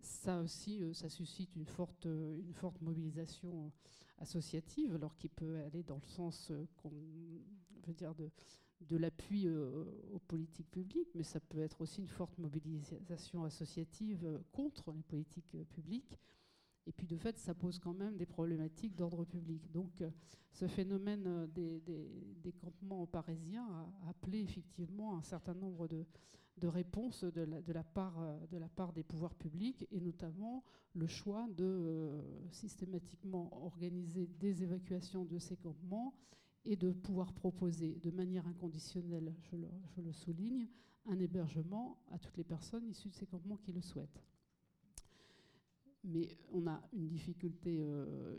Ça 0.00 0.40
aussi, 0.40 0.82
euh, 0.82 0.92
ça 0.92 1.08
suscite 1.08 1.54
une 1.54 1.66
forte, 1.66 2.06
euh, 2.06 2.40
une 2.40 2.54
forte 2.54 2.80
mobilisation 2.80 3.70
associative, 4.18 4.94
alors 4.94 5.16
qui 5.16 5.28
peut 5.28 5.58
aller 5.60 5.82
dans 5.82 5.96
le 5.96 6.06
sens 6.06 6.52
dire 7.88 8.14
de, 8.14 8.30
de 8.80 8.96
l'appui 8.96 9.48
aux 9.48 10.20
politiques 10.28 10.70
publiques, 10.70 11.10
mais 11.14 11.24
ça 11.24 11.40
peut 11.40 11.58
être 11.58 11.80
aussi 11.80 12.00
une 12.00 12.08
forte 12.08 12.38
mobilisation 12.38 13.44
associative 13.44 14.40
contre 14.52 14.92
les 14.92 15.02
politiques 15.02 15.56
publiques. 15.70 16.18
Et 16.86 16.92
puis 16.92 17.06
de 17.06 17.16
fait, 17.16 17.38
ça 17.38 17.54
pose 17.54 17.78
quand 17.78 17.94
même 17.94 18.16
des 18.16 18.26
problématiques 18.26 18.96
d'ordre 18.96 19.24
public. 19.24 19.70
Donc 19.70 20.00
euh, 20.00 20.10
ce 20.52 20.66
phénomène 20.66 21.24
euh, 21.26 21.80
des, 22.42 22.52
campements 22.52 23.06
parisiens 23.06 23.66
a 24.04 24.10
appelé 24.10 24.40
effectivement 24.40 25.16
un 25.16 25.22
certain 25.22 25.54
nombre 25.54 25.88
de, 25.88 26.04
réponses 26.66 27.24
de 27.24 27.72
la, 27.72 27.84
part, 27.84 28.20
euh, 28.20 28.46
de 28.50 28.58
la 28.58 28.68
part 28.68 28.92
des 28.92 29.04
pouvoirs 29.04 29.34
publics, 29.34 29.86
et 29.92 30.00
notamment 30.00 30.64
le 30.94 31.06
choix 31.06 31.46
de 31.56 32.10
systématiquement 32.50 33.64
organiser 33.64 34.26
des 34.26 34.62
évacuations 34.62 35.24
de 35.24 35.38
ces 35.38 35.56
campements 35.56 36.14
et 36.64 36.76
de 36.76 36.92
pouvoir 36.92 37.32
proposer 37.32 37.94
de 38.02 38.10
manière 38.10 38.46
inconditionnelle, 38.46 39.34
je 39.40 40.02
le 40.02 40.12
souligne, 40.12 40.68
un 41.06 41.18
hébergement 41.18 41.98
à 42.10 42.18
toutes 42.18 42.36
les 42.36 42.44
personnes 42.44 42.86
issues 42.86 43.08
de 43.08 43.14
ces 43.14 43.26
campements 43.26 43.56
qui 43.56 43.72
le 43.72 43.80
souhaitent. 43.80 44.22
Mais 46.04 46.36
on 46.52 46.66
a 46.66 46.80
une 46.92 47.06
difficulté, 47.06 47.78
euh, 47.80 48.36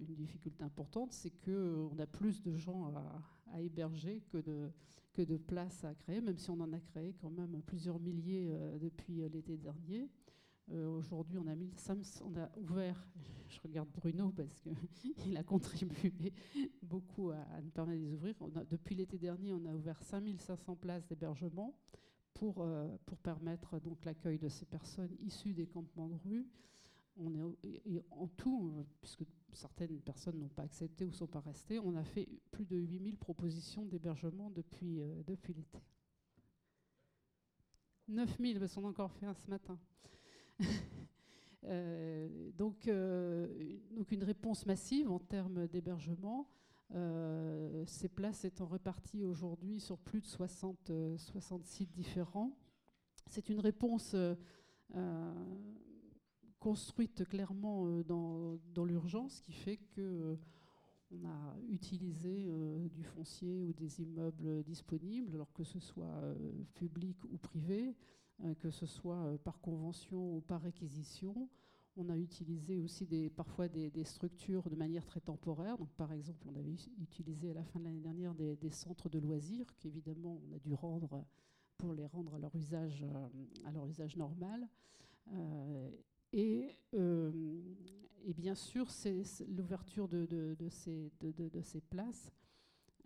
importante, 0.59 1.13
c'est 1.13 1.29
qu'on 1.29 1.51
euh, 1.97 2.01
a 2.01 2.05
plus 2.05 2.41
de 2.41 2.55
gens 2.57 2.93
à, 2.93 3.61
héberger 3.61 4.21
que 4.29 4.37
de, 4.37 5.37
places 5.37 5.83
à 5.85 5.93
créer, 5.93 6.19
même 6.19 6.37
si 6.37 6.49
on 6.49 6.59
en 6.59 6.73
a 6.73 6.79
créé 6.79 7.13
quand 7.21 7.29
même 7.29 7.61
plusieurs 7.65 7.99
milliers 7.99 8.49
euh, 8.51 8.77
depuis 8.79 9.27
l'été 9.29 9.57
dernier. 9.57 10.09
Aujourd'hui, 10.71 11.37
on, 11.37 11.47
a 11.47 11.55
on 11.55 12.35
a 12.37 12.49
ouvert, 12.57 13.07
je 13.49 13.59
regarde 13.61 13.89
Bruno 13.93 14.31
parce 14.31 14.63
qu'il 14.95 15.35
a 15.37 15.43
contribué 15.43 16.33
beaucoup 16.81 17.31
à, 17.31 17.61
nous 17.61 17.69
permettre 17.69 17.99
de 17.99 18.05
les 18.05 18.13
ouvrir. 18.13 18.35
depuis 18.71 18.95
l'été 18.95 19.17
dernier, 19.17 19.51
on 19.51 19.65
a 19.65 19.73
ouvert 19.73 20.01
5500 20.01 20.77
places 20.77 21.05
d'hébergement 21.05 21.77
pour, 22.33 22.65
pour 23.05 23.17
permettre 23.17 23.77
l'accueil 24.05 24.39
de 24.39 24.47
ces 24.47 24.65
personnes 24.65 25.13
issues 25.19 25.53
des 25.53 25.67
campements 25.67 26.07
de 26.07 26.15
rue 26.15 26.47
en 27.17 28.27
tout, 28.27 28.73
euh, 28.75 28.83
puisque 29.01 29.23
certaines 29.51 29.99
personnes 30.01 30.39
n'ont 30.39 30.49
pas 30.49 30.63
accepté 30.63 31.05
ou 31.05 31.09
ne 31.09 31.13
sont 31.13 31.27
pas 31.27 31.41
restées, 31.41 31.79
on 31.79 31.95
a 31.95 32.03
fait 32.03 32.27
plus 32.51 32.65
de 32.65 32.77
8000 32.77 33.17
propositions 33.17 33.85
d'hébergement 33.85 34.49
depuis, 34.49 34.99
euh, 34.99 35.21
depuis 35.27 35.53
l'été. 35.53 35.79
9000, 38.07 38.59
parce 38.59 38.73
qu'on 38.73 38.83
encore 38.83 39.11
fait 39.11 39.25
un 39.25 39.33
ce 39.33 39.49
matin. 39.49 39.79
Euh, 41.65 42.51
donc, 42.57 42.89
donc 43.95 44.11
une 44.11 44.23
réponse 44.25 44.65
massive 44.65 45.09
en 45.09 45.19
termes 45.19 45.65
d'hébergement. 45.69 46.49
ces 47.85 48.09
places 48.09 48.43
étant 48.43 48.65
réparties 48.65 49.23
aujourd'hui 49.23 49.79
sur 49.79 49.97
plus 49.97 50.19
de 50.19 50.25
60, 50.25 50.91
60 51.15 51.65
sites 51.65 51.93
différents. 51.93 52.51
C'est 53.27 53.47
une 53.47 53.61
réponse 53.61 54.13
construite 56.63 57.25
clairement 57.27 57.87
euh, 57.87 58.03
dans, 58.05 58.57
dans 58.73 58.85
l'urgence, 58.85 59.41
qui 59.41 59.51
fait 59.51 59.75
que 59.75 59.99
euh, 59.99 60.35
on 61.11 61.25
a 61.25 61.57
utilisé 61.67 62.45
euh, 62.47 62.87
du 62.87 63.03
foncier 63.03 63.65
ou 63.65 63.73
des 63.73 64.01
immeubles 64.01 64.63
disponibles, 64.63 65.35
alors 65.35 65.51
que 65.51 65.65
ce 65.65 65.79
soit 65.81 66.23
public 66.73 67.17
ou 67.25 67.37
privé, 67.37 67.95
que 68.59 68.71
ce 68.71 68.85
soit 68.85 69.37
par 69.43 69.59
convention 69.59 70.37
ou 70.37 70.41
par 70.41 70.61
réquisition. 70.61 71.49
On 71.97 72.09
a 72.09 72.17
utilisé 72.17 72.79
aussi 72.79 73.05
des, 73.05 73.29
parfois 73.29 73.67
des, 73.67 74.03
structures 74.03 74.69
de 74.69 74.75
manière 74.75 75.05
très 75.05 75.19
temporaire. 75.19 75.77
Donc, 75.77 75.89
par 75.91 76.11
exemple, 76.11 76.43
on 76.49 76.55
avait 76.55 76.75
utilisé 76.99 77.51
à 77.51 77.53
la 77.53 77.63
fin 77.63 77.79
de 77.79 77.85
l'année 77.85 78.01
dernière 78.01 78.33
des, 78.33 78.69
centres 78.71 79.09
de 79.09 79.19
loisirs 79.19 79.67
qu'évidemment 79.77 80.41
on 80.49 80.55
a 80.55 80.59
dû 80.59 80.73
rendre 80.73 81.25
pour 81.77 81.93
les 81.93 82.05
rendre 82.05 82.33
à 82.33 82.39
leur 82.39 82.55
usage, 82.55 83.05
à 83.65 83.71
leur 83.71 83.85
usage 83.85 84.17
normal. 84.17 84.67
Et, 86.33 86.75
et 86.93 88.33
bien 88.33 88.55
sûr, 88.55 88.87
l'ouverture 89.47 90.07
de, 90.07 90.67
ces, 90.69 91.81
places 91.89 92.33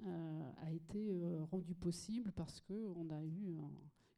a 0.05 0.71
été 0.71 1.21
rendue 1.51 1.75
possible 1.75 2.31
parce 2.31 2.61
qu'on 2.61 3.09
a 3.09 3.23
eu 3.23 3.57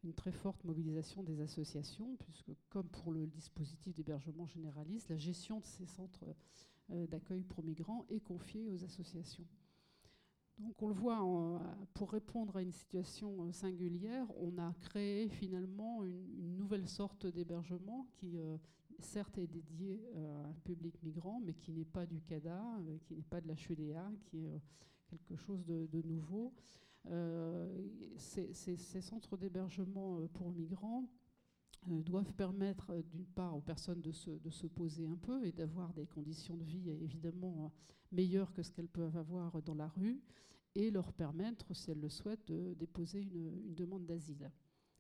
une 0.03 0.14
très 0.14 0.31
forte 0.31 0.64
mobilisation 0.64 1.23
des 1.23 1.41
associations, 1.41 2.15
puisque 2.18 2.52
comme 2.69 2.88
pour 2.88 3.11
le 3.11 3.27
dispositif 3.27 3.94
d'hébergement 3.94 4.48
généraliste, 4.48 5.10
la 5.10 5.18
gestion 5.18 5.60
de 5.60 5.65
ces 5.65 5.86
centres 5.86 6.26
euh, 6.91 7.06
d'accueil 7.07 7.44
pour 7.44 7.64
migrants 7.64 8.06
est 8.10 8.22
confiée 8.22 8.68
aux 8.68 8.84
associations. 8.84 9.45
Donc 10.57 10.81
on 10.81 10.88
le 10.88 10.94
voit, 10.94 11.19
pour 11.94 12.11
répondre 12.11 12.57
à 12.57 12.61
une 12.61 12.72
situation 12.72 13.45
euh, 13.45 13.52
singulière, 13.52 14.26
on 14.38 14.57
a 14.57 14.73
créé 14.81 15.30
finalement 15.30 16.03
une, 16.03 16.57
nouvelle 16.57 16.88
sorte 16.88 17.26
d'hébergement 17.26 18.07
qui, 18.11 18.40
euh, 18.40 18.57
certes, 19.03 19.38
est 19.38 19.47
dédié 19.47 20.01
à 20.15 20.49
un 20.49 20.53
public 20.63 21.01
migrant, 21.03 21.41
mais 21.43 21.53
qui 21.53 21.71
n'est 21.71 21.85
pas 21.85 22.05
du 22.05 22.21
CADA, 22.21 22.61
qui 23.05 23.15
n'est 23.15 23.23
pas 23.23 23.41
de 23.41 23.47
la 23.47 23.55
HUDA, 23.55 24.11
qui 24.26 24.45
est 24.45 24.61
quelque 25.09 25.35
chose 25.35 25.65
de, 25.65 26.01
nouveau. 26.03 26.53
Euh, 27.07 27.88
ces, 28.17 28.77
centres 29.01 29.38
d'hébergement 29.38 30.19
euh, 30.19 30.27
pour 30.27 30.51
migrants 30.51 31.09
euh, 31.89 32.01
doivent 32.03 32.34
permettre 32.34 33.01
d'une 33.09 33.26
part 33.26 33.55
aux 33.55 33.61
personnes 33.61 34.01
de 34.01 34.11
se, 34.11 34.67
poser 34.67 35.07
un 35.07 35.15
peu 35.15 35.45
et 35.45 35.51
d'avoir 35.51 35.93
des 35.93 36.05
conditions 36.05 36.57
de 36.57 36.63
vie 36.63 36.89
évidemment 36.89 37.71
meilleures 38.11 38.51
que 38.51 38.63
ce 38.63 38.71
qu'elles 38.71 38.89
peuvent 38.89 39.15
avoir 39.15 39.61
dans 39.61 39.76
la 39.76 39.88
rue 39.88 40.21
et 40.76 40.91
leur 40.91 41.13
permettre, 41.13 41.73
si 41.73 41.89
elles 41.91 41.99
le 41.99 42.09
souhaitent, 42.09 42.47
de 42.47 42.73
déposer 42.73 43.21
une, 43.21 43.73
demande 43.73 44.05
d'asile. 44.05 44.51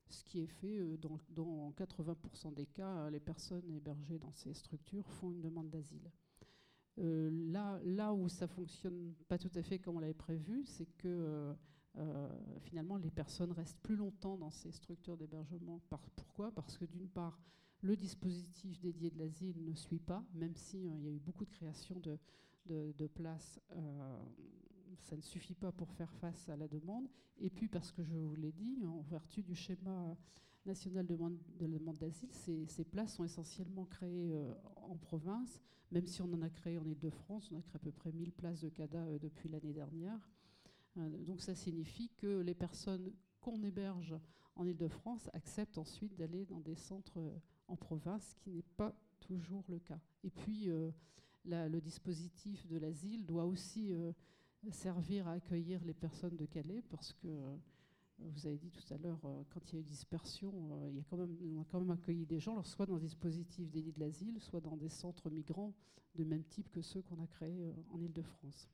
Ce 0.09 0.23
qui 0.23 0.41
est 0.41 0.47
fait 0.47 0.79
dans, 0.97 1.19
dans 1.29 1.71
80% 1.71 2.53
des 2.53 2.65
cas, 2.65 3.09
les 3.09 3.19
personnes 3.19 3.69
hébergées 3.71 4.17
dans 4.17 4.31
ces 4.33 4.53
structures 4.53 5.07
font 5.07 5.31
une 5.31 5.41
demande 5.41 5.69
d'asile. 5.69 6.11
là, 6.97 7.79
là 7.83 8.13
où 8.13 8.27
ça 8.27 8.47
fonctionne 8.47 9.13
pas 9.27 9.37
tout 9.37 9.51
à 9.55 9.61
fait 9.61 9.79
comme 9.79 9.97
on 9.97 9.99
l'avait 9.99 10.13
prévu, 10.13 10.65
c'est 10.65 10.87
que 10.97 11.55
euh, 11.97 12.29
finalement, 12.61 12.97
les 12.97 13.11
personnes 13.11 13.51
restent 13.51 13.79
plus 13.81 13.95
longtemps 13.95 14.37
dans 14.37 14.51
ces 14.51 14.71
structures 14.71 15.17
d'hébergement. 15.17 15.81
pourquoi? 16.15 16.51
Parce 16.51 16.77
que 16.77 16.85
d'une 16.85 17.09
part, 17.09 17.39
le 17.81 17.95
dispositif 17.95 18.79
dédié 18.79 19.09
de 19.09 19.17
l'asile 19.17 19.63
ne 19.63 19.73
suit 19.73 19.99
pas, 19.99 20.23
même 20.33 20.55
s'il 20.55 20.87
euh, 20.87 20.99
y 20.99 21.07
a 21.07 21.11
eu 21.11 21.19
beaucoup 21.19 21.45
de 21.45 21.51
création 21.51 21.99
de, 21.99 22.17
de, 22.67 23.07
places, 23.07 23.59
euh, 23.71 24.23
ça 25.01 25.15
ne 25.15 25.21
suffit 25.21 25.55
pas 25.55 25.71
pour 25.71 25.91
faire 25.93 26.11
face 26.15 26.49
à 26.49 26.57
la 26.57 26.67
demande. 26.67 27.07
Et 27.39 27.49
puis 27.49 27.67
parce 27.67 27.91
que 27.91 28.03
je 28.03 28.15
vous 28.15 28.35
l'ai 28.35 28.51
dit, 28.51 28.85
en 28.85 29.01
vertu 29.01 29.43
du 29.43 29.55
schéma 29.55 30.17
national 30.65 31.05
de, 31.05 31.17
la 31.59 31.67
demande 31.67 31.97
d'asile, 31.97 32.29
ces, 32.33 32.65
ces, 32.67 32.83
places 32.83 33.15
sont 33.15 33.23
essentiellement 33.23 33.85
créées 33.85 34.35
en 34.75 34.97
province, 34.97 35.61
même 35.91 36.05
si 36.05 36.21
on 36.21 36.31
en 36.33 36.41
a 36.41 36.49
créé 36.49 36.77
en 36.77 36.85
Ile-de-France, 36.85 37.49
on 37.51 37.57
a 37.57 37.61
créé 37.61 37.75
à 37.75 37.79
peu 37.79 37.91
près 37.91 38.11
1000 38.11 38.31
places 38.31 38.61
de 38.61 38.69
CADA 38.69 39.19
depuis 39.19 39.49
l'année 39.49 39.73
dernière. 39.73 40.19
Euh, 40.97 41.09
donc 41.25 41.41
ça 41.41 41.55
signifie 41.55 42.09
que 42.17 42.41
les 42.41 42.53
personnes 42.53 43.11
qu'on 43.41 43.61
héberge 43.63 44.15
en 44.55 44.65
Ile-de-France 44.65 45.29
acceptent 45.33 45.77
ensuite 45.77 46.15
d'aller 46.15 46.45
dans 46.45 46.59
des 46.59 46.75
centres 46.75 47.19
euh, 47.19 47.37
en 47.67 47.75
province, 47.75 48.29
ce 48.29 48.35
qui 48.35 48.51
n'est 48.51 48.63
pas 48.77 48.93
toujours 49.19 49.63
le 49.69 49.79
cas. 49.79 49.99
Et 50.23 50.29
puis, 50.29 50.69
euh, 50.69 50.91
le 51.45 51.79
dispositif 51.79 52.67
de 52.67 52.77
l'asile 52.77 53.25
doit 53.25 53.45
aussi 53.45 53.93
servir 54.71 55.27
à 55.27 55.33
accueillir 55.33 55.83
les 55.85 55.93
personnes 55.93 56.35
de 56.35 56.45
Calais, 56.45 56.83
parce 56.89 57.13
que 57.13 57.27
vous 58.19 58.47
avez 58.47 58.57
dit 58.57 58.71
tout 58.71 58.93
à 58.93 58.97
l'heure, 58.97 59.19
quand 59.49 59.71
il 59.71 59.75
y 59.75 59.77
a 59.77 59.81
eu 59.81 59.83
dispersion, 59.83 60.53
il 60.89 60.97
y 60.97 60.99
a 60.99 61.03
quand 61.09 61.17
même, 61.17 61.35
on 61.55 61.61
a 61.61 61.65
quand 61.65 61.79
même 61.79 61.91
accueilli 61.91 62.25
des 62.25 62.39
gens, 62.39 62.61
soit 62.63 62.85
dans 62.85 62.95
le 62.95 63.01
dispositif 63.01 63.69
dédié 63.69 63.91
de 63.91 63.99
l'asile, 63.99 64.39
soit 64.39 64.59
dans 64.59 64.75
des 64.75 64.89
centres 64.89 65.29
migrants 65.29 65.73
de 66.15 66.23
même 66.23 66.43
type 66.43 66.69
que 66.69 66.81
ceux 66.81 67.01
qu'on 67.01 67.21
a 67.23 67.27
créés 67.27 67.73
en 67.91 68.01
Ile-de-France. 68.01 68.69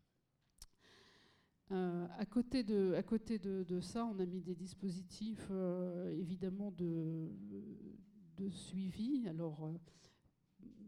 Euh, 1.72 2.08
à 2.18 2.26
côté, 2.26 2.64
de, 2.64 2.94
à 2.94 3.02
côté 3.02 3.40
de, 3.40 3.80
ça, 3.82 4.06
on 4.06 4.20
a 4.20 4.26
mis 4.26 4.42
des 4.42 4.54
dispositifs 4.54 5.48
euh, 5.50 6.12
évidemment 6.12 6.72
de, 6.72 7.28
de, 8.38 8.50
suivi. 8.50 9.28
Alors, 9.28 9.64
euh, 9.64 9.74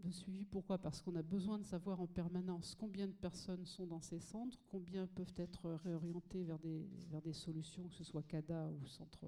de 0.03 0.11
suivi, 0.11 0.45
pourquoi? 0.45 0.77
Parce 0.77 1.01
qu'on 1.01 1.15
a 1.15 1.21
besoin 1.21 1.59
de 1.59 1.65
savoir 1.65 1.99
en 1.99 2.07
permanence 2.07 2.75
combien 2.75 3.07
de 3.07 3.13
personnes 3.13 3.65
sont 3.65 3.85
dans 3.85 4.01
ces 4.01 4.19
centres, 4.19 4.57
combien 4.67 5.07
peuvent 5.07 5.33
être 5.37 5.71
réorientées 5.83 6.43
vers 6.43 6.59
des, 6.59 6.87
vers 7.09 7.21
des 7.21 7.33
solutions, 7.33 7.87
que 7.87 7.95
ce 7.95 8.03
soit 8.03 8.23
CADA 8.23 8.69
ou 8.69 8.85
centre, 8.85 9.25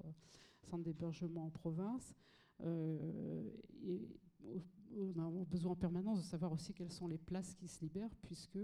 centre 0.62 0.84
d'hébergement 0.84 1.46
en 1.46 1.50
province. 1.50 2.14
et 2.62 4.08
on 4.96 5.18
a 5.18 5.44
besoin 5.44 5.72
en 5.72 5.76
permanence 5.76 6.18
de 6.18 6.24
savoir 6.24 6.52
aussi 6.52 6.74
quelles 6.74 6.92
sont 6.92 7.08
les 7.08 7.18
places 7.18 7.54
qui 7.54 7.68
se 7.68 7.80
libèrent, 7.80 8.14
puisque 8.22 8.58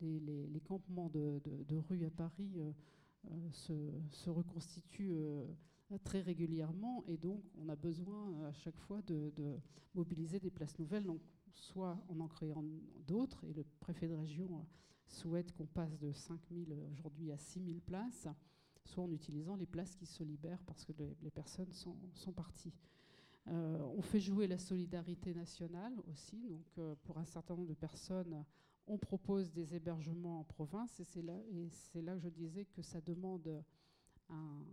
les, 0.00 0.60
campements 0.64 1.08
de, 1.08 1.40
rue 1.88 2.04
à 2.04 2.10
Paris 2.10 2.52
euh, 2.58 2.72
euh, 3.30 3.50
se, 4.12 4.30
reconstituent 4.30 5.14
euh, 5.14 5.46
très 6.04 6.20
régulièrement 6.20 7.04
et 7.06 7.16
donc 7.16 7.42
on 7.58 7.68
a 7.68 7.76
besoin 7.76 8.44
à 8.44 8.52
chaque 8.52 8.78
fois 8.78 9.02
de, 9.02 9.32
mobiliser 9.94 10.38
des 10.40 10.50
places 10.50 10.78
nouvelles, 10.78 11.04
donc 11.04 11.22
soit 11.52 11.98
en 12.08 12.20
en 12.20 12.28
créant 12.28 12.64
d'autres, 13.06 13.42
et 13.44 13.54
le 13.54 13.64
préfet 13.80 14.08
de 14.08 14.14
région 14.14 14.66
souhaite 15.06 15.52
qu'on 15.52 15.66
passe 15.66 15.98
de 15.98 16.12
5000 16.12 16.76
aujourd'hui 16.92 17.32
à 17.32 17.38
6000 17.38 17.80
places, 17.80 18.28
soit 18.84 19.04
en 19.04 19.10
utilisant 19.10 19.56
les 19.56 19.64
places 19.64 19.96
qui 19.96 20.04
se 20.04 20.22
libèrent 20.22 20.62
parce 20.66 20.84
que 20.84 20.92
les, 21.22 21.30
personnes 21.30 21.72
sont, 21.72 21.96
parties. 22.34 22.74
on 23.46 24.02
fait 24.02 24.20
jouer 24.20 24.46
la 24.46 24.58
solidarité 24.58 25.32
nationale 25.32 25.94
aussi, 26.10 26.46
donc 26.46 26.98
pour 27.04 27.16
un 27.16 27.24
certain 27.24 27.54
nombre 27.54 27.68
de 27.68 27.74
personnes 27.74 28.44
on 28.88 28.98
propose 28.98 29.52
des 29.52 29.74
hébergements 29.74 30.40
en 30.40 30.44
province 30.44 31.00
et 31.00 31.04
c'est 31.04 31.22
là, 31.22 31.34
là 31.94 32.14
que 32.14 32.20
je 32.20 32.28
disais 32.28 32.64
que 32.66 32.82
ça 32.82 33.00
demande 33.00 33.64
un, 34.28 34.64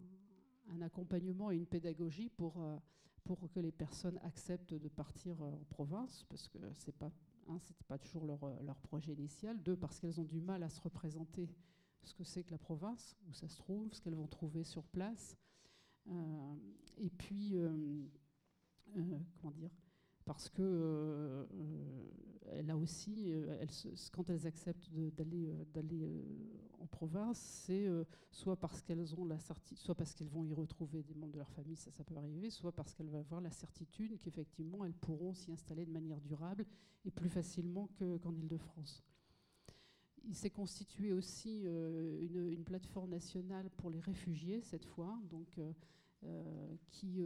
accompagnement 0.82 1.52
et 1.52 1.56
une 1.56 1.66
pédagogie 1.66 2.30
pour, 2.30 2.62
euh, 2.62 2.78
pour 3.24 3.50
que 3.52 3.60
les 3.60 3.72
personnes 3.72 4.20
acceptent 4.24 4.74
de 4.74 4.88
partir 4.88 5.42
euh, 5.42 5.52
en 5.52 5.64
province 5.70 6.26
parce 6.30 6.48
que 6.48 6.58
c'est 6.74 6.96
pas 6.96 7.12
un, 7.48 7.60
c'était 7.60 7.84
pas 7.86 7.98
toujours 7.98 8.26
leur, 8.26 8.44
euh, 8.44 8.56
leur, 8.64 8.78
projet 8.78 9.14
initial, 9.14 9.62
deux 9.62 9.76
parce 9.76 10.00
qu'elles 10.00 10.20
ont 10.20 10.26
du 10.26 10.40
mal 10.40 10.64
à 10.64 10.70
se 10.70 10.82
représenter 10.82 11.50
ce 12.04 12.14
que 12.14 12.24
c'est 12.24 12.44
que 12.44 12.52
la 12.52 12.58
province, 12.58 13.16
où 13.30 13.34
ça 13.34 13.48
se 13.48 13.58
trouve, 13.58 13.94
ce 13.94 14.02
qu'elles 14.02 14.16
vont 14.16 14.28
trouver 14.28 14.64
sur 14.64 14.84
place. 14.84 15.38
et 16.98 17.10
puis, 17.10 17.56
comment 19.40 19.52
dire, 19.52 19.72
parce 20.26 20.50
que 20.50 21.48
là 22.62 22.78
aussi, 22.78 23.26
euh, 23.28 23.66
quand 24.12 24.30
elles 24.30 24.46
acceptent 24.48 24.90
d'aller 24.92 25.54
en 26.84 26.88
province, 26.88 27.40
c'est 27.40 27.88
soit 28.30 28.60
parce 28.60 28.82
qu'elles 28.82 29.16
ont 29.16 29.26
la 29.26 29.38
soit 29.40 29.96
parce 29.96 30.14
qu'elles 30.14 30.30
vont 30.30 30.44
y 30.44 30.54
retrouver 30.54 31.04
des 31.04 31.16
membres 31.16 31.34
de 31.34 31.38
leur 31.38 31.52
famille, 31.52 31.78
ça, 31.78 32.04
peut 32.04 32.16
arriver, 32.16 32.50
soit 32.50 32.72
parce 32.72 32.94
qu'elles 32.94 33.10
vont 33.10 33.20
avoir 33.20 33.42
la 33.42 33.52
certitude 33.52 34.20
qu'effectivement 34.20 34.84
elles 34.86 34.94
pourront 34.94 35.34
s'y 35.34 35.52
installer 35.52 35.86
de 35.86 35.92
manière 35.92 36.20
durable 36.20 36.66
et 37.06 37.12
plus 37.12 37.30
facilement 37.30 37.90
qu'en 37.98 38.36
Île-de-France. 38.36 39.04
Il 40.26 40.36
s'est 40.36 40.50
constitué 40.50 41.14
aussi 41.14 41.62
une, 41.64 42.50
une, 42.52 42.64
plateforme 42.64 43.12
nationale 43.12 43.70
pour 43.78 43.90
les 43.90 44.00
réfugiés 44.00 44.62
cette 44.62 44.86
fois, 44.86 45.18
donc 45.30 45.60
qui 46.92 47.22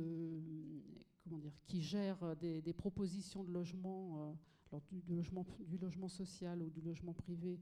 dire, 1.36 1.52
qui 1.66 1.82
gère 1.82 2.36
des, 2.38 2.74
propositions 2.74 3.44
de 3.44 3.50
euh, 3.50 3.54
logement, 3.54 5.46
du 5.66 5.78
logement 5.78 6.08
social 6.08 6.62
ou 6.62 6.70
du 6.70 6.82
logement 6.82 7.14
privé, 7.14 7.60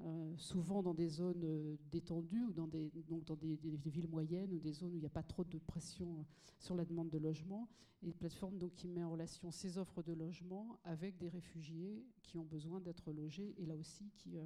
euh, 0.00 0.36
souvent 0.36 0.82
dans 0.82 0.94
des 0.94 1.08
zones 1.08 1.44
euh, 1.44 1.76
détendues 1.90 2.44
ou 2.44 2.52
dans, 2.52 2.68
des, 2.68 2.90
donc 3.08 3.24
dans 3.24 3.36
des, 3.36 3.56
villes 3.56 4.08
moyennes 4.08 4.52
ou 4.52 4.58
des 4.58 4.72
zones 4.72 4.92
où 4.92 4.96
il 4.96 5.00
n'y 5.00 5.06
a 5.06 5.10
pas 5.10 5.22
trop 5.22 5.44
de 5.44 5.58
pression 5.58 6.24
sur 6.58 6.76
la 6.76 6.84
demande 6.84 7.10
de 7.10 7.18
logement. 7.18 7.68
Et 8.02 8.06
une 8.06 8.14
plateforme 8.14 8.58
donc, 8.58 8.74
qui 8.74 8.88
met 8.88 9.02
en 9.02 9.10
relation 9.10 9.50
ces 9.50 9.76
offres 9.76 10.02
de 10.02 10.12
logement 10.12 10.78
avec 10.84 11.18
des 11.18 11.28
réfugiés 11.28 12.06
qui 12.22 12.38
ont 12.38 12.44
besoin 12.44 12.80
d'être 12.80 13.12
logés 13.12 13.54
et 13.58 13.66
là 13.66 13.74
aussi 13.76 14.10
qui, 14.16 14.36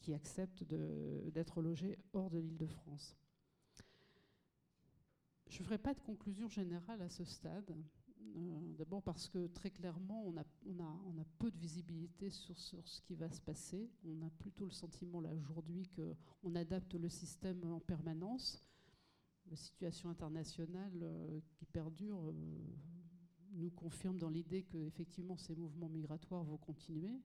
qui 0.00 0.12
acceptent 0.12 0.64
d'être 0.64 1.62
logés 1.62 1.98
hors 2.12 2.30
de 2.30 2.38
l'île 2.38 2.56
de 2.56 2.66
France. 2.66 3.16
Je 5.50 5.60
ne 5.60 5.64
ferai 5.64 5.78
pas 5.78 5.94
de 5.94 6.00
conclusion 6.00 6.48
générale 6.48 7.02
à 7.02 7.08
ce 7.08 7.24
stade. 7.24 7.76
Euh, 8.36 8.74
d'abord 8.78 9.02
parce 9.02 9.28
que 9.28 9.48
très 9.48 9.70
clairement, 9.70 10.24
on 10.26 10.36
a, 10.36 10.44
on, 10.66 10.82
a, 10.82 11.00
on 11.06 11.18
a, 11.18 11.24
peu 11.38 11.50
de 11.50 11.58
visibilité 11.58 12.30
sur, 12.30 12.56
sur, 12.58 12.86
ce 12.86 13.00
qui 13.02 13.14
va 13.14 13.30
se 13.30 13.40
passer. 13.40 13.90
On 14.04 14.22
a 14.22 14.30
plutôt 14.38 14.64
le 14.64 14.70
sentiment 14.70 15.20
là 15.20 15.30
aujourd'hui 15.34 15.88
qu'on 15.88 16.54
adapte 16.54 16.94
le 16.94 17.08
système 17.08 17.64
en 17.64 17.80
permanence. 17.80 18.62
La 19.50 19.56
situation 19.56 20.10
internationale 20.10 20.92
euh, 21.02 21.40
qui 21.54 21.66
perdure 21.66 22.28
euh, 22.28 22.32
nous 23.52 23.70
confirme 23.70 24.18
dans 24.18 24.30
l'idée 24.30 24.62
que 24.62 24.78
effectivement 24.78 25.36
ces 25.36 25.56
mouvements 25.56 25.88
migratoires 25.88 26.44
vont 26.44 26.58
continuer. 26.58 27.20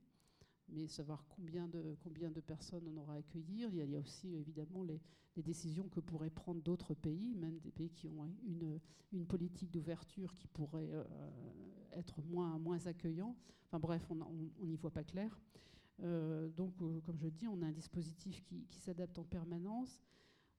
Mais 0.70 0.88
savoir 0.88 1.26
combien 1.30 1.68
de, 1.68 1.96
combien 2.04 2.32
de 2.32 2.42
personnes 2.42 2.88
on 2.88 2.98
aura 2.98 3.14
à 3.14 3.18
accueillir. 3.18 3.70
Il 3.72 3.90
y 3.90 3.96
a, 3.96 4.00
aussi 4.00 4.36
évidemment 4.36 4.84
les, 4.84 5.02
décisions 5.38 5.90
que 5.90 6.00
pourraient 6.00 6.30
prendre 6.30 6.62
d'autres 6.62 6.94
pays, 6.94 7.36
même 7.36 7.60
des 7.60 7.72
pays 7.72 7.90
qui 7.90 8.08
ont 8.08 8.26
une, 8.48 8.80
une 9.12 9.26
politique 9.26 9.70
d'ouverture 9.70 10.34
qui 10.34 10.48
pourrait 10.48 10.90
euh, 10.94 11.04
être 11.92 12.22
moins, 12.24 12.58
moins 12.58 12.88
accueillant. 12.88 13.36
Enfin 13.68 13.80
bref, 13.80 14.10
on 14.10 14.66
n'y 14.66 14.78
voit 14.78 14.92
pas 14.92 15.04
clair. 15.04 15.38
Euh, 16.04 16.50
donc, 16.50 16.74
euh, 16.82 17.00
comme 17.02 17.18
je 17.20 17.28
dis, 17.28 17.48
on 17.48 17.62
a 17.62 17.66
un 17.66 17.72
dispositif 17.72 18.42
qui, 18.44 18.66
qui 18.70 18.80
s'adapte 18.80 19.18
en 19.18 19.24
permanence. 19.24 20.02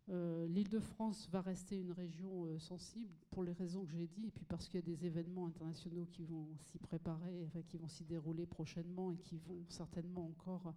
Euh, 0.09 0.47
L'Île-de-France 0.47 1.29
va 1.33 1.41
rester 1.41 1.81
une 1.81 1.91
région 1.91 2.47
euh, 2.47 2.59
sensible 2.61 3.13
pour 3.31 3.43
les 3.43 3.53
raisons 3.53 3.85
que 3.85 3.93
j'ai 3.93 4.07
dit, 4.07 4.27
et 4.27 4.31
puis 4.31 4.45
parce 4.45 4.69
qu'il 4.69 4.79
y 4.79 4.83
a 4.83 4.87
des 4.87 5.05
événements 5.05 5.47
internationaux 5.47 6.07
qui 6.13 6.25
vont 6.25 6.47
s'y 6.61 6.79
préparer, 6.79 7.49
qui 7.67 7.77
vont 7.77 7.89
s'y 7.89 8.05
dérouler 8.05 8.47
prochainement 8.47 9.11
et 9.11 9.17
qui 9.17 9.39
vont 9.39 9.65
certainement 9.69 10.27
encore 10.27 10.75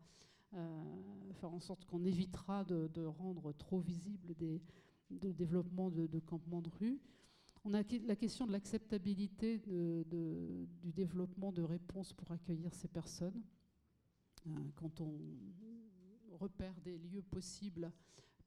euh, 0.56 0.84
faire 1.34 1.54
en 1.54 1.60
sorte 1.60 1.86
qu'on 1.86 2.04
évitera 2.06 2.64
de, 2.64 3.06
rendre 3.06 3.54
trop 3.54 3.80
visible 3.80 4.36
le 4.42 5.34
développement 5.34 5.92
de, 5.92 6.20
campements 6.20 6.62
de 6.62 6.70
rue. 6.80 7.00
On 7.66 7.76
a 7.76 7.84
la 8.08 8.16
question 8.16 8.48
de 8.48 8.52
l'acceptabilité 8.52 9.60
du 9.60 10.92
développement 10.92 11.52
de 11.52 11.62
réponses 11.62 12.14
pour 12.14 12.32
accueillir 12.32 12.74
ces 12.74 12.88
personnes. 12.88 13.44
quand 14.76 15.02
on 15.02 15.20
repère 16.40 16.74
des 16.82 16.98
lieux 16.98 17.22
possibles 17.22 17.92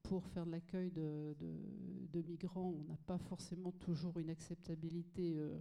pour 0.02 0.26
faire 0.26 0.46
de 0.46 0.50
l'accueil 0.50 0.90
de, 0.90 2.22
migrants, 2.26 2.74
on 2.78 2.84
n'a 2.84 2.98
pas 3.06 3.18
forcément 3.18 3.72
toujours 3.72 4.18
une 4.18 4.30
acceptabilité 4.30 5.34
euh, 5.36 5.58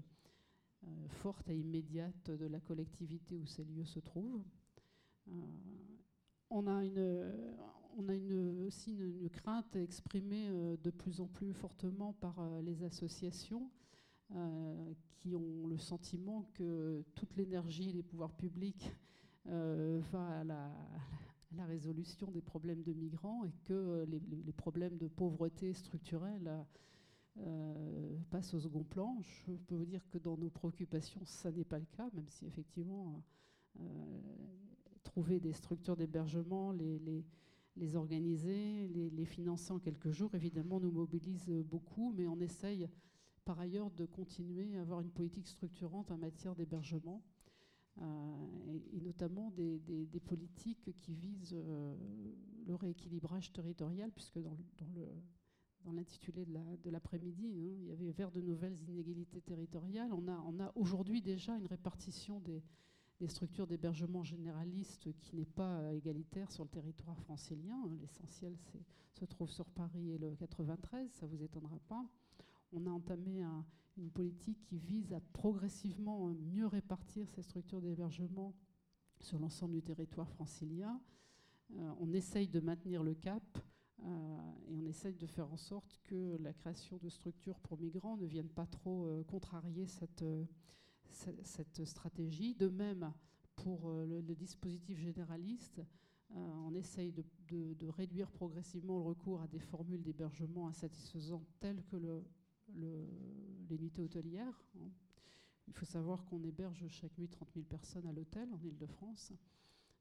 euh, 0.85 1.07
forte 1.07 1.49
et 1.49 1.57
immédiate 1.57 2.30
de 2.30 2.45
la 2.45 2.59
collectivité 2.59 3.38
où 3.38 3.45
ces 3.45 3.63
lieux 3.63 3.85
se 3.85 3.99
trouvent. 3.99 4.43
Euh, 5.30 5.31
on 6.49 6.68
a, 6.68 6.84
aussi 8.65 8.93
une, 8.93 9.30
crainte 9.30 9.76
exprimée 9.76 10.49
de 10.49 10.89
plus 10.89 11.22
en 11.22 11.27
plus 11.27 11.53
fortement 11.53 12.13
par 12.13 12.61
les 12.61 12.84
associations 12.84 13.69
qui 15.18 15.35
ont 15.35 15.68
le 15.68 15.77
sentiment 15.77 16.49
que 16.53 17.03
toute 17.15 17.35
l'énergie 17.38 17.93
des 17.93 18.03
pouvoirs 18.03 18.34
publics 18.34 18.91
va 19.45 20.39
à 20.39 20.43
la, 20.43 20.72
la 21.56 21.65
résolution 21.65 22.32
des 22.32 22.41
problèmes 22.41 22.84
de 22.84 22.94
migrants 22.94 23.44
et 23.44 23.53
que 23.65 23.73
euh, 23.73 24.06
les, 24.06 24.53
problèmes 24.53 24.98
de 24.98 25.07
pauvreté 25.07 25.73
structurelle 25.73 26.65
euh, 27.40 28.18
passent 28.30 28.53
au 28.53 28.60
second 28.60 28.84
plan. 28.84 29.18
Je 29.22 29.53
peux 29.68 29.76
vous 29.76 29.86
dire 29.86 30.07
que 30.10 30.18
dans 30.18 30.38
nos 30.38 30.49
préoccupations, 30.49 31.22
ça 31.26 31.52
n'est 31.52 31.65
pas 31.65 31.80
le 31.80 31.86
cas, 31.86 32.10
même 32.14 32.28
si 32.28 32.45
effectivement, 32.45 33.22
euh, 33.80 33.84
trouver 35.03 35.40
des 35.40 35.53
structures 35.53 35.98
d'hébergement, 35.98 36.72
les, 36.72 36.99
les, 37.76 37.95
organiser, 37.95 38.88
les, 38.90 39.10
les, 39.10 39.26
financer 39.26 39.72
en 39.72 39.80
quelques 39.80 40.11
jours, 40.11 40.34
évidemment, 40.36 40.80
nous 40.80 40.91
mobilise 40.91 41.49
beaucoup, 41.65 42.14
mais 42.15 42.28
on 42.28 42.40
essaye 42.40 42.88
par 43.44 43.60
ailleurs 43.60 43.90
de 43.91 44.06
continuer 44.06 44.78
à 44.78 44.82
avoir 44.82 45.02
une 45.02 45.10
politique 45.10 45.48
structurante 45.48 46.11
en 46.11 46.18
matière 46.18 46.56
d'hébergement. 46.56 47.23
Euh, 47.99 48.80
et, 48.93 49.01
notamment 49.01 49.51
des, 49.51 49.80
politiques 50.26 50.95
qui 50.99 51.13
visent 51.13 51.53
euh, 51.53 51.95
le 52.65 52.76
rééquilibrage 52.76 53.51
territorial, 53.51 54.11
puisque 54.11 54.39
dans, 54.39 54.57
l'intitulé 55.91 56.45
de 56.45 56.89
l'après-midi, 56.89 57.47
hein, 57.47 57.76
il 57.80 57.85
y 57.85 57.91
avait 57.91 58.11
vers 58.11 58.31
de 58.31 58.41
nouvelles 58.41 58.80
inégalités 58.88 59.41
territoriales. 59.41 60.11
On 60.13 60.27
a, 60.30 60.72
aujourd'hui 60.76 61.22
déjà 61.22 61.55
une 61.57 61.68
répartition 61.68 62.39
des, 62.39 62.63
structures 63.27 63.68
d'hébergement 63.68 64.23
généralistes 64.23 65.09
qui 65.19 65.35
n'est 65.35 65.45
pas 65.45 65.93
égalitaire 65.93 66.51
sur 66.51 66.63
le 66.63 66.69
territoire 66.69 67.19
francilien. 67.19 67.77
L'essentiel 67.99 68.57
se 69.11 69.26
trouve 69.26 69.51
sur 69.51 69.69
Paris 69.69 70.13
et 70.13 70.18
le 70.18 70.35
93, 70.35 71.11
ça 71.11 71.27
ne 71.27 71.31
vous 71.31 71.43
étonnera 71.43 71.77
pas. 71.88 72.03
On 72.73 72.88
a 72.88 72.89
entamé 72.89 73.43
un, 73.43 73.63
une 74.02 74.10
politique 74.10 74.64
qui 74.64 74.80
vise 74.80 75.14
à 75.14 75.19
progressivement 75.32 76.34
mieux 76.52 76.65
répartir 76.65 77.30
ces 77.30 77.44
structures 77.44 77.82
d'hébergement 77.82 78.56
sur 79.19 79.38
l'ensemble 79.38 79.73
du 79.73 79.84
territoire 79.84 80.28
francilien. 80.28 80.99
Euh, 81.78 81.94
on 81.99 82.11
essaye 82.11 82.48
de 82.48 82.60
maintenir 82.60 83.03
le 83.03 83.14
cap 83.14 83.44
euh, 84.03 84.38
et 84.68 84.76
on 84.76 84.86
essaye 84.88 85.15
de 85.15 85.28
faire 85.28 85.52
en 85.52 85.57
sorte 85.57 85.99
que 86.03 86.38
la 86.41 86.52
création 86.52 86.98
de 86.98 87.10
structures 87.10 87.60
pour 87.60 87.78
migrants 87.78 88.18
ne 88.18 88.26
vienne 88.26 88.49
pas 88.49 88.65
trop 88.65 89.06
euh, 89.06 89.23
contrarier 89.23 89.86
cette, 89.86 90.26
stratégie. 91.86 92.56
De 92.56 92.69
même, 92.69 93.14
pour 93.56 93.91
le, 93.91 94.22
dispositif 94.36 94.98
généraliste, 94.98 95.82
on 96.34 96.73
essaye 96.73 97.11
de, 97.11 97.88
réduire 97.90 98.32
progressivement 98.32 98.98
le 98.98 99.03
recours 99.03 99.41
à 99.41 99.48
des 99.48 99.60
formules 99.60 100.02
d'hébergement 100.02 100.68
insatisfaisantes 100.68 101.48
telles 101.60 101.84
que 101.84 101.98
le 101.98 102.23
les 103.72 103.77
nuitées 103.77 104.02
hôtelières. 104.02 104.64
Hein. 104.80 104.89
Il 105.68 105.73
faut 105.73 105.85
savoir 105.85 106.26
qu'on 106.26 106.43
héberge 106.43 106.85
chaque 106.89 107.18
nuit 107.18 107.30
30 107.30 107.49
000 107.53 107.65
personnes 107.65 108.06
à 108.06 108.11
l'hôtel 108.11 108.49
en 108.53 108.60
Ile-de-France. 108.61 109.31